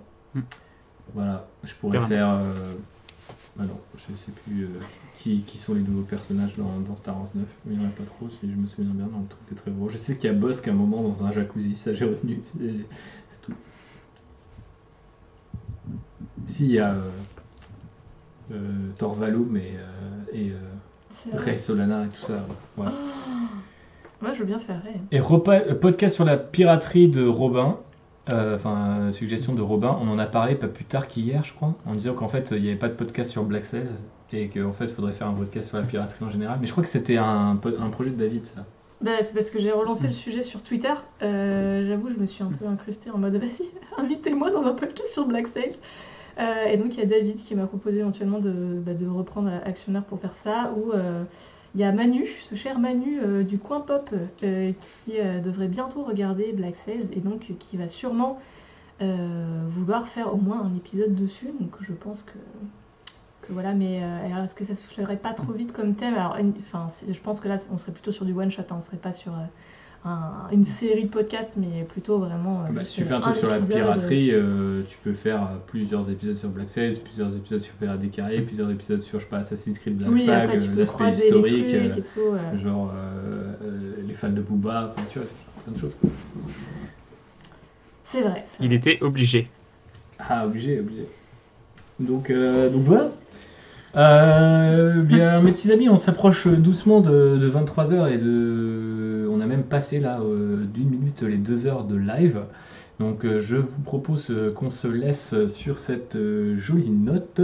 Voilà, 1.14 1.46
je 1.64 1.74
pourrais 1.74 1.98
faire. 2.08 2.30
euh, 2.30 2.72
Ah 3.60 3.64
non, 3.64 3.78
je 3.96 4.14
sais 4.16 4.32
plus 4.44 4.64
euh, 4.64 4.68
qui, 5.24 5.40
qui 5.40 5.56
sont 5.56 5.72
les 5.72 5.80
nouveaux 5.80 6.02
personnages 6.02 6.54
dans, 6.58 6.80
dans 6.86 6.96
Star 6.96 7.16
Wars 7.16 7.30
9, 7.34 7.46
mais 7.64 7.74
il 7.74 7.78
n'y 7.78 7.84
en 7.84 7.88
a 7.88 7.92
pas 7.92 8.04
trop 8.04 8.28
si 8.28 8.40
je 8.42 8.54
me 8.54 8.66
souviens 8.66 8.92
bien 8.92 9.06
dans 9.06 9.20
le 9.20 9.26
truc 9.26 9.40
de 9.50 9.54
Trevor. 9.54 9.88
Je 9.88 9.96
sais 9.96 10.16
qu'il 10.16 10.30
y 10.30 10.34
a 10.34 10.36
Bosk 10.36 10.68
à 10.68 10.70
un 10.70 10.74
moment 10.74 11.02
dans 11.02 11.24
un 11.24 11.32
jacuzzi, 11.32 11.74
ça 11.74 11.94
j'ai 11.94 12.04
retenu, 12.04 12.42
et 12.62 12.84
c'est 13.30 13.40
tout. 13.40 13.54
Si, 16.46 16.66
il 16.66 16.72
y 16.72 16.78
a 16.78 16.92
euh, 16.92 17.10
euh, 18.52 18.90
et, 19.00 19.76
euh, 19.78 20.34
et 20.34 20.50
euh. 20.50 21.38
Rey 21.38 21.56
Solana 21.56 22.04
et 22.04 22.08
tout 22.08 22.26
ça. 22.26 22.46
Voilà. 22.76 22.92
Moi, 24.20 24.32
je 24.34 24.40
veux 24.40 24.44
bien 24.44 24.58
faire 24.58 24.82
Ray. 24.82 25.00
Et 25.10 25.20
euh, 25.20 25.74
podcast 25.74 26.14
sur 26.14 26.26
la 26.26 26.36
piraterie 26.36 27.08
de 27.08 27.26
Robin, 27.26 27.78
enfin 28.30 28.98
euh, 29.00 29.12
suggestion 29.12 29.54
de 29.54 29.62
Robin, 29.62 29.96
on 30.02 30.08
en 30.10 30.18
a 30.18 30.26
parlé 30.26 30.54
pas 30.54 30.68
plus 30.68 30.84
tard 30.84 31.08
qu'hier 31.08 31.44
je 31.44 31.54
crois, 31.54 31.74
en 31.86 31.94
disant 31.94 32.12
qu'en 32.12 32.28
fait 32.28 32.50
il 32.54 32.60
n'y 32.60 32.68
avait 32.68 32.78
pas 32.78 32.88
de 32.88 32.94
podcast 32.94 33.30
sur 33.30 33.44
Black 33.44 33.64
Sails 33.64 33.88
et 34.34 34.48
qu'en 34.48 34.72
fait 34.72 34.86
il 34.86 34.94
faudrait 34.94 35.12
faire 35.12 35.28
un 35.28 35.34
podcast 35.34 35.68
sur 35.68 35.78
la 35.78 35.84
piraterie 35.84 36.24
en 36.24 36.30
général, 36.30 36.58
mais 36.60 36.66
je 36.66 36.72
crois 36.72 36.84
que 36.84 36.90
c'était 36.90 37.16
un, 37.16 37.58
un 37.78 37.90
projet 37.90 38.10
de 38.10 38.16
David 38.16 38.46
ça. 38.46 38.64
Bah, 39.04 39.22
c'est 39.22 39.34
parce 39.34 39.50
que 39.50 39.58
j'ai 39.58 39.70
relancé 39.70 40.06
le 40.06 40.14
sujet 40.14 40.42
sur 40.42 40.62
Twitter. 40.62 40.94
Euh, 41.22 41.86
J'avoue, 41.86 42.08
je 42.08 42.18
me 42.18 42.24
suis 42.24 42.42
un 42.42 42.50
peu 42.50 42.66
incrustée 42.66 43.10
en 43.10 43.18
mode 43.18 43.36
vas-y, 43.40 43.68
invitez-moi 43.98 44.50
dans 44.50 44.66
un 44.66 44.72
podcast 44.72 45.08
sur 45.08 45.26
Black 45.26 45.46
Sails. 45.46 45.76
Euh, 46.38 46.64
et 46.64 46.78
donc, 46.78 46.94
il 46.94 47.00
y 47.00 47.02
a 47.02 47.06
David 47.06 47.36
qui 47.36 47.54
m'a 47.54 47.66
proposé 47.66 47.98
éventuellement 47.98 48.38
de, 48.38 48.80
bah, 48.80 48.94
de 48.94 49.06
reprendre 49.06 49.50
Actionnaire 49.66 50.04
pour 50.04 50.20
faire 50.20 50.32
ça. 50.32 50.72
Ou 50.78 50.92
euh, 50.92 51.22
il 51.74 51.82
y 51.82 51.84
a 51.84 51.92
Manu, 51.92 52.26
ce 52.48 52.54
cher 52.54 52.78
Manu 52.78 53.44
du 53.44 53.58
coin 53.58 53.80
pop, 53.80 54.08
qui 54.38 55.12
devrait 55.44 55.68
bientôt 55.68 56.02
regarder 56.02 56.52
Black 56.52 56.76
Sails 56.76 57.10
et 57.12 57.20
donc 57.20 57.52
qui 57.58 57.76
va 57.76 57.88
sûrement 57.88 58.38
vouloir 59.00 60.08
faire 60.08 60.32
au 60.32 60.38
moins 60.38 60.62
un 60.62 60.74
épisode 60.76 61.14
dessus. 61.14 61.50
Donc, 61.60 61.74
je 61.82 61.92
pense 61.92 62.22
que. 62.22 62.38
Que 63.46 63.52
voilà, 63.52 63.72
mais 63.74 64.02
euh, 64.02 64.26
alors, 64.26 64.44
est-ce 64.44 64.54
que 64.54 64.64
ça 64.64 64.74
se 64.74 64.82
ferait 64.82 65.16
pas 65.16 65.32
trop 65.32 65.52
vite 65.52 65.72
comme 65.72 65.94
thème? 65.94 66.14
Alors, 66.14 66.36
enfin, 66.58 66.88
je 67.08 67.18
pense 67.20 67.40
que 67.40 67.48
là, 67.48 67.56
on 67.72 67.78
serait 67.78 67.92
plutôt 67.92 68.12
sur 68.12 68.24
du 68.24 68.32
one 68.32 68.50
shot, 68.50 68.62
hein, 68.70 68.76
on 68.76 68.80
serait 68.80 68.96
pas 68.96 69.12
sur 69.12 69.32
euh, 69.32 69.44
un- 70.06 70.48
une 70.52 70.64
série 70.64 71.04
de 71.04 71.08
podcasts, 71.10 71.56
mais 71.56 71.84
plutôt 71.84 72.18
vraiment. 72.18 72.60
euh, 72.64 72.68
Bah, 72.70 72.80
juste, 72.80 72.92
si 72.92 73.00
tu 73.02 73.04
fais 73.06 73.14
un 73.14 73.20
truc 73.20 73.36
sur 73.36 73.48
la 73.48 73.58
piraterie, 73.58 74.30
euh, 74.32 74.82
tu 74.88 74.98
peux 74.98 75.14
faire 75.14 75.48
plusieurs 75.66 76.10
épisodes 76.10 76.36
sur 76.36 76.48
Black 76.50 76.68
Sails, 76.70 77.00
plusieurs 77.04 77.34
épisodes 77.36 77.60
sur 77.60 77.74
Pirates 77.74 78.00
des 78.00 78.08
Caraïbes, 78.08 78.44
plusieurs 78.46 78.70
épisodes 78.70 79.02
sur 79.02 79.18
je 79.20 79.24
sais 79.24 79.30
pas, 79.30 79.38
Assassin's 79.38 79.78
Creed 79.78 79.96
Black 79.98 80.10
Oui, 80.12 80.24
Flag, 80.24 80.50
l'aspect 80.76 81.04
les 81.04 81.10
historique, 81.10 81.68
trucs 81.68 81.98
et 81.98 82.02
tout. 82.02 82.20
euh. 82.32 82.58
genre 82.58 82.92
euh, 82.94 83.52
euh, 83.62 83.94
les 84.06 84.14
fans 84.14 84.30
de 84.30 84.40
Booba, 84.40 84.94
enfin 84.96 85.06
tu 85.10 85.18
vois, 85.18 85.28
plein 85.64 85.72
de 85.74 85.78
choses. 85.78 85.94
C'est 88.04 88.22
vrai. 88.22 88.44
Il 88.60 88.72
était 88.72 88.98
obligé. 89.02 89.50
Ah, 90.18 90.46
obligé, 90.46 90.78
obligé. 90.80 91.06
Donc, 91.98 92.30
euh, 92.30 92.68
donc 92.70 92.82
voilà. 92.84 93.10
Euh, 93.96 95.02
bien, 95.02 95.40
mes 95.40 95.52
petits 95.52 95.70
amis, 95.72 95.88
on 95.88 95.96
s'approche 95.96 96.48
doucement 96.48 97.00
de, 97.00 97.38
de 97.38 97.50
23h 97.50 98.12
et 98.12 98.18
de. 98.18 99.28
On 99.30 99.40
a 99.40 99.46
même 99.46 99.64
passé 99.64 100.00
là 100.00 100.20
euh, 100.20 100.64
d'une 100.64 100.90
minute 100.90 101.22
les 101.22 101.36
deux 101.36 101.66
heures 101.66 101.84
de 101.84 101.96
live. 101.96 102.40
Donc, 103.00 103.24
euh, 103.24 103.40
je 103.40 103.56
vous 103.56 103.82
propose 103.82 104.32
qu'on 104.54 104.70
se 104.70 104.88
laisse 104.88 105.34
sur 105.48 105.78
cette 105.78 106.16
jolie 106.54 106.90
note. 106.90 107.40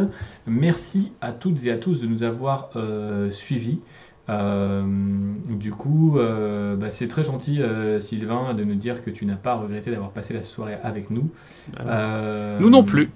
Merci 0.46 1.12
à 1.20 1.32
toutes 1.32 1.66
et 1.66 1.72
à 1.72 1.76
tous 1.76 2.00
de 2.00 2.06
nous 2.06 2.22
avoir 2.22 2.70
suivis. 3.30 3.80
Du 4.28 5.72
coup, 5.72 6.16
bah, 6.16 6.90
c'est 6.90 7.08
très 7.08 7.24
gentil, 7.24 7.60
Sylvain, 7.98 8.54
de 8.54 8.62
nous 8.62 8.76
dire 8.76 9.04
que 9.04 9.10
tu 9.10 9.26
n'as 9.26 9.34
pas 9.34 9.54
regretté 9.54 9.90
d'avoir 9.90 10.10
passé 10.10 10.34
la 10.34 10.44
soirée 10.44 10.76
avec 10.84 11.10
nous. 11.10 11.30
Nous 11.80 12.70
non 12.70 12.84
plus. 12.84 13.10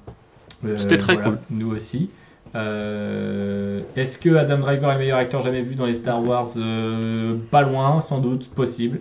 C'était 0.76 0.98
très 0.98 1.14
voilà, 1.14 1.30
cool. 1.30 1.38
Nous 1.50 1.70
aussi. 1.70 2.10
Euh, 2.54 3.80
Est-ce 3.96 4.18
que 4.18 4.34
Adam 4.36 4.58
Driver 4.58 4.90
est 4.90 4.94
le 4.94 4.98
meilleur 5.00 5.18
acteur 5.18 5.42
jamais 5.42 5.62
vu 5.62 5.74
dans 5.74 5.86
les 5.86 5.94
Star 5.94 6.22
Wars? 6.24 6.46
Euh, 6.56 7.36
Pas 7.50 7.62
loin, 7.62 8.00
sans 8.00 8.18
doute, 8.18 8.48
possible. 8.50 9.00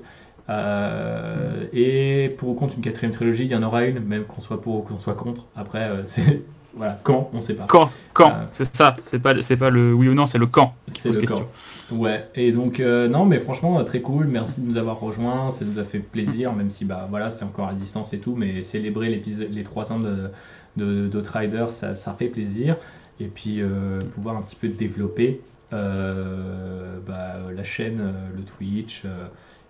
Euh, 0.50 1.66
et 1.72 2.34
pour 2.38 2.50
ou 2.50 2.54
contre 2.54 2.76
une 2.76 2.82
quatrième 2.82 3.14
trilogie, 3.14 3.46
il 3.46 3.52
y 3.52 3.56
en 3.56 3.64
aura 3.64 3.86
une, 3.86 4.00
même 4.00 4.24
qu'on 4.24 4.42
soit 4.42 4.62
pour 4.62 4.78
ou 4.78 4.82
qu'on 4.82 5.00
soit 5.00 5.14
contre. 5.14 5.46
Après, 5.56 5.90
c'est 6.06 6.42
voilà, 6.76 7.00
quand, 7.04 7.30
on 7.34 7.40
sait 7.42 7.54
pas. 7.54 7.66
Quand 7.68 7.90
Quand 8.14 8.34
C'est 8.52 8.76
ça. 8.76 8.94
C'est 9.02 9.20
pas, 9.20 9.42
c'est 9.42 9.58
pas 9.58 9.70
le 9.70 9.94
oui 9.94 10.10
ou 10.10 10.14
non, 10.14 10.26
c'est 10.26 10.40
le 10.40 10.48
quand 10.48 10.74
qui 10.92 11.02
C'est 11.02 11.10
pose 11.10 11.16
le 11.18 11.22
question. 11.22 11.40
camp. 11.40 11.96
Ouais, 11.96 12.28
et 12.36 12.52
donc 12.52 12.80
non, 12.80 13.26
mais 13.26 13.40
franchement 13.40 13.82
très 13.84 14.02
cool. 14.02 14.26
Merci 14.26 14.62
de 14.62 14.68
nous 14.68 14.78
avoir 14.78 15.00
rejoints, 15.00 15.52
ça 15.52 15.64
nous 15.64 15.80
a 15.80 15.84
fait 15.84 16.00
plaisir, 16.00 16.52
même 16.54 16.72
si 16.72 16.86
bah 16.86 17.08
voilà 17.10 17.30
c'était 17.32 17.44
encore 17.44 17.68
à 17.70 17.74
distance 17.74 18.14
et 18.14 18.20
tout, 18.20 18.36
mais 18.36 18.64
célébrer 18.64 19.10
l'épisode, 19.10 19.48
les 19.52 19.64
trois 19.64 19.94
ans 19.94 20.00
de 20.00 20.32
de 20.76 21.24
ça, 21.70 21.96
ça 21.96 22.14
fait 22.14 22.28
plaisir. 22.28 22.78
Et 23.20 23.28
puis 23.28 23.62
euh, 23.62 24.00
pouvoir 24.16 24.38
un 24.38 24.42
petit 24.42 24.56
peu 24.56 24.68
développer 24.70 25.42
euh, 25.72 27.00
bah, 27.06 27.36
la 27.54 27.64
chaîne, 27.64 28.00
euh, 28.02 28.12
le 28.36 28.44
Twitch. 28.44 29.04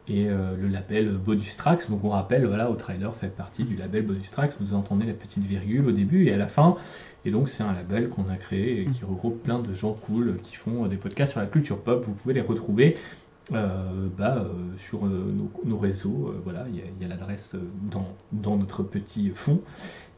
et 0.10 0.26
le 0.26 0.68
label 0.68 1.11
Bonus 1.11 1.56
Tracks. 1.56 1.90
Donc 1.90 2.03
on 2.03 2.10
rappelle, 2.10 2.45
voilà, 2.45 2.70
Outrider 2.70 3.10
fait 3.20 3.34
partie 3.34 3.64
du 3.64 3.78
label 3.78 4.06
Bonus 4.06 4.32
Tracks. 4.32 4.53
Vous 4.60 4.74
entendez 4.74 5.06
la 5.06 5.14
petite 5.14 5.45
virgule 5.45 5.88
au 5.88 5.91
début 5.91 6.26
et 6.28 6.34
à 6.34 6.38
la 6.38 6.48
fin. 6.48 6.76
Et 7.24 7.32
donc 7.32 7.48
c'est 7.48 7.64
un 7.64 7.72
label 7.72 8.10
qu'on 8.10 8.28
a 8.28 8.36
créé 8.36 8.82
et 8.82 8.86
qui 8.86 9.06
regroupe 9.06 9.41
plein 9.44 9.60
de 9.60 9.74
gens 9.74 9.94
cool 9.94 10.40
qui 10.44 10.57
font 10.57 10.88
des 10.88 10.98
podcasts 10.98 11.32
sur 11.32 11.40
la 11.40 11.48
culture 11.48 11.80
pop. 11.80 12.03
Vous 12.06 12.14
pouvez 12.14 12.34
les 12.34 12.41
retrouver 12.41 12.95
bah, 13.49 14.45
sur 14.76 15.06
nos, 15.06 15.49
nos 15.64 15.78
réseaux. 15.78 16.34
Voilà, 16.44 16.65
il 16.70 16.76
y 16.76 17.06
a, 17.06 17.07
l'adresse 17.07 17.56
dans, 17.90 18.14
dans 18.34 18.57
notre 18.57 18.84
petit 18.84 19.30
fond. 19.30 19.61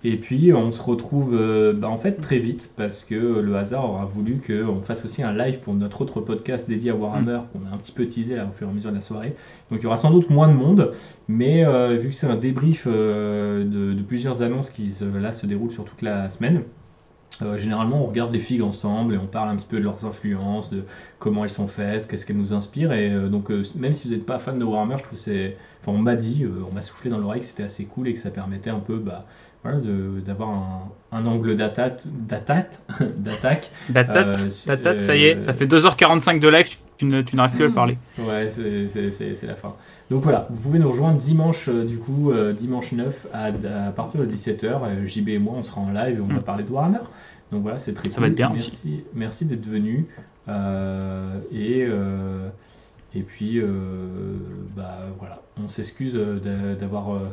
Et 0.08 0.18
puis 0.18 0.54
on 0.54 0.72
se 0.72 0.84
retrouve 0.84 1.34
euh, 1.34 1.74
bah, 1.74 1.90
en 1.90 1.98
fait 1.98 2.22
très 2.22 2.38
vite 2.38 2.72
parce 2.78 3.04
que 3.04 3.16
le 3.16 3.56
hasard 3.56 3.90
aura 3.90 4.06
voulu 4.06 4.40
qu'on 4.40 4.80
fasse 4.80 5.04
aussi 5.04 5.24
un 5.24 5.34
live 5.34 5.62
pour 5.62 5.74
notre 5.74 6.00
autre 6.02 6.22
podcast 6.22 6.70
dédié 6.70 6.92
à 6.92 6.96
Warhammer 6.96 7.40
qu'on 7.52 7.66
a 7.66 7.74
un 7.74 7.78
petit 7.78 7.92
peu 7.92 8.06
teasé 8.06 8.36
là, 8.36 8.46
au 8.46 8.52
fur 8.52 8.68
et 8.68 8.70
à 8.70 8.74
mesure 8.74 8.92
de 8.92 8.98
la 8.98 9.02
soirée. 9.02 9.34
Donc 9.72 9.80
il 9.80 9.84
y 9.84 9.88
aura 9.88 9.98
sans 9.98 10.12
doute 10.12 10.30
moins 10.30 10.48
de 10.48 10.54
monde, 10.54 10.92
mais 11.28 11.66
euh, 11.66 11.96
vu 11.96 12.10
que 12.10 12.16
c'est 12.16 12.28
un 12.28 12.36
débrief 12.36 12.84
euh, 12.86 13.64
de, 13.64 13.96
de 13.96 14.02
plusieurs 14.04 14.44
annonces 14.44 14.70
qui 14.70 14.92
se, 14.92 15.06
là 15.06 15.32
se 15.32 15.48
déroulent 15.48 15.72
sur 15.72 15.86
toute 15.86 16.04
la 16.04 16.30
semaine, 16.30 16.62
euh, 17.42 17.58
généralement, 17.58 18.04
on 18.04 18.08
regarde 18.08 18.32
les 18.32 18.40
figues 18.40 18.62
ensemble 18.62 19.14
et 19.14 19.18
on 19.18 19.28
parle 19.28 19.50
un 19.50 19.56
petit 19.58 19.68
peu 19.68 19.78
de 19.78 19.84
leurs 19.84 20.06
influences, 20.06 20.70
de 20.70 20.84
comment 21.20 21.44
elles 21.44 21.50
sont 21.50 21.68
faites, 21.68 22.08
qu'est-ce 22.08 22.26
qu'elles 22.26 22.38
nous 22.38 22.54
inspirent. 22.54 22.94
Et 22.94 23.12
euh, 23.12 23.28
donc, 23.28 23.52
euh, 23.52 23.62
même 23.76 23.94
si 23.94 24.08
vous 24.08 24.14
n'êtes 24.14 24.26
pas 24.26 24.40
fan 24.40 24.58
de 24.58 24.64
Warhammer, 24.64 24.98
je 24.98 25.04
trouve 25.04 25.20
c'est. 25.20 25.58
Enfin, 25.82 25.92
on 25.92 26.02
m'a 26.02 26.16
dit, 26.16 26.46
on 26.70 26.74
m'a 26.74 26.82
soufflé 26.82 27.10
dans 27.10 27.18
l'oreille 27.18 27.42
que 27.42 27.48
c'était 27.48 27.64
assez 27.64 27.86
cool 27.86 28.08
et 28.08 28.14
que 28.14 28.20
ça 28.20 28.32
permettait 28.32 28.72
un 28.72 28.80
peu 28.80 28.98
bah, 28.98 29.26
voilà, 29.66 29.80
d'avoir 30.26 30.50
un, 30.50 30.90
un 31.12 31.26
angle 31.26 31.56
d'attaque, 31.56 32.02
d'attaque, 32.06 32.78
d'attaque. 33.20 33.70
Euh, 33.96 34.98
ça 35.00 35.16
y 35.16 35.26
est, 35.26 35.38
euh, 35.38 35.40
ça 35.42 35.54
fait 35.54 35.66
2h45 35.66 36.40
de 36.40 36.48
live, 36.48 36.68
tu, 36.98 37.24
tu 37.26 37.36
n'arrives 37.36 37.56
plus 37.56 37.64
à 37.64 37.68
le 37.68 37.74
parler. 37.74 37.98
Ouais, 38.20 38.50
c'est- 38.50 39.48
la 39.48 39.56
fin. 39.56 39.74
Donc 40.10 40.24
voilà, 40.24 40.48
vous 40.50 40.58
pouvez 40.58 40.80
nous 40.80 40.90
rejoindre 40.90 41.18
dimanche, 41.18 41.68
euh, 41.68 41.84
du 41.84 41.98
coup, 41.98 42.32
euh, 42.32 42.54
dimanche 42.54 42.92
9 42.92 43.28
à, 43.34 43.46
à 43.88 43.92
partir 43.92 44.22
de 44.22 44.26
17h. 44.28 45.06
JB 45.08 45.30
et 45.30 45.40
moi, 45.40 45.56
on 45.58 45.64
sera 45.64 45.82
en 45.82 45.92
live 45.92 46.18
et 46.18 46.22
on 46.22 46.28
va 46.28 46.36
Mm. 46.36 46.44
parler 46.44 46.64
de 46.64 46.72
Warhammer. 46.72 47.00
Donc 47.52 47.62
voilà, 47.64 47.78
c'est 47.78 47.94
très 47.94 48.10
Ça 48.10 48.16
cool. 48.16 48.22
va 48.22 48.28
être 48.28 48.36
bien 48.36 48.50
merci, 48.50 48.68
aussi. 48.70 49.04
Merci 49.14 49.46
d'être 49.46 49.66
venu. 49.68 50.06
Euh, 50.48 51.38
et, 51.52 51.86
euh, 51.88 52.48
et 53.16 53.22
puis, 53.22 53.60
euh, 53.60 53.68
bah 54.76 55.00
voilà, 55.20 55.42
on 55.64 55.68
s'excuse 55.68 56.16
euh, 56.16 56.40
d'a- 56.40 56.76
d'avoir 56.76 57.14
euh, 57.16 57.30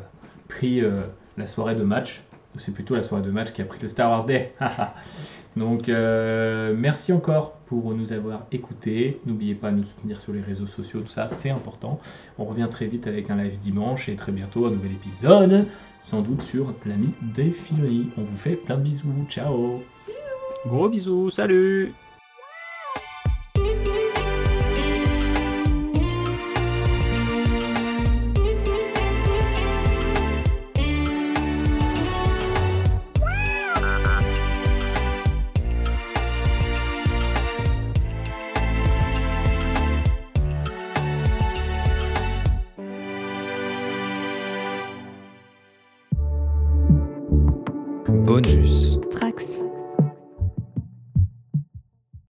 pris 0.48 0.80
euh, 0.82 0.92
la 1.36 1.46
soirée 1.46 1.74
de 1.74 1.82
match. 1.82 2.22
Ou 2.54 2.58
C'est 2.58 2.72
plutôt 2.72 2.94
la 2.94 3.02
soirée 3.02 3.24
de 3.24 3.30
match 3.30 3.52
qui 3.52 3.62
a 3.62 3.64
pris 3.64 3.78
le 3.80 3.88
Star 3.88 4.10
Wars 4.10 4.26
Day. 4.26 4.52
Donc, 5.56 5.88
euh, 5.88 6.74
merci 6.76 7.12
encore 7.12 7.52
pour 7.66 7.94
nous 7.94 8.12
avoir 8.12 8.46
écoutés. 8.52 9.20
N'oubliez 9.26 9.54
pas 9.54 9.70
de 9.70 9.76
nous 9.76 9.84
soutenir 9.84 10.20
sur 10.20 10.32
les 10.32 10.40
réseaux 10.40 10.66
sociaux, 10.66 11.00
tout 11.00 11.06
ça, 11.08 11.28
c'est 11.28 11.50
important. 11.50 12.00
On 12.38 12.44
revient 12.44 12.68
très 12.70 12.86
vite 12.86 13.06
avec 13.06 13.30
un 13.30 13.36
live 13.36 13.58
dimanche 13.58 14.08
et 14.08 14.16
très 14.16 14.32
bientôt 14.32 14.66
un 14.66 14.70
nouvel 14.70 14.92
épisode, 14.92 15.66
sans 16.02 16.22
doute 16.22 16.42
sur 16.42 16.72
l'ami 16.86 17.12
des 17.34 17.50
Filoni. 17.50 18.08
On 18.16 18.22
vous 18.22 18.36
fait 18.36 18.56
plein 18.56 18.76
de 18.76 18.82
bisous. 18.82 19.08
Ciao 19.28 19.82
Gros 20.66 20.88
bisous, 20.88 21.30
salut 21.30 21.92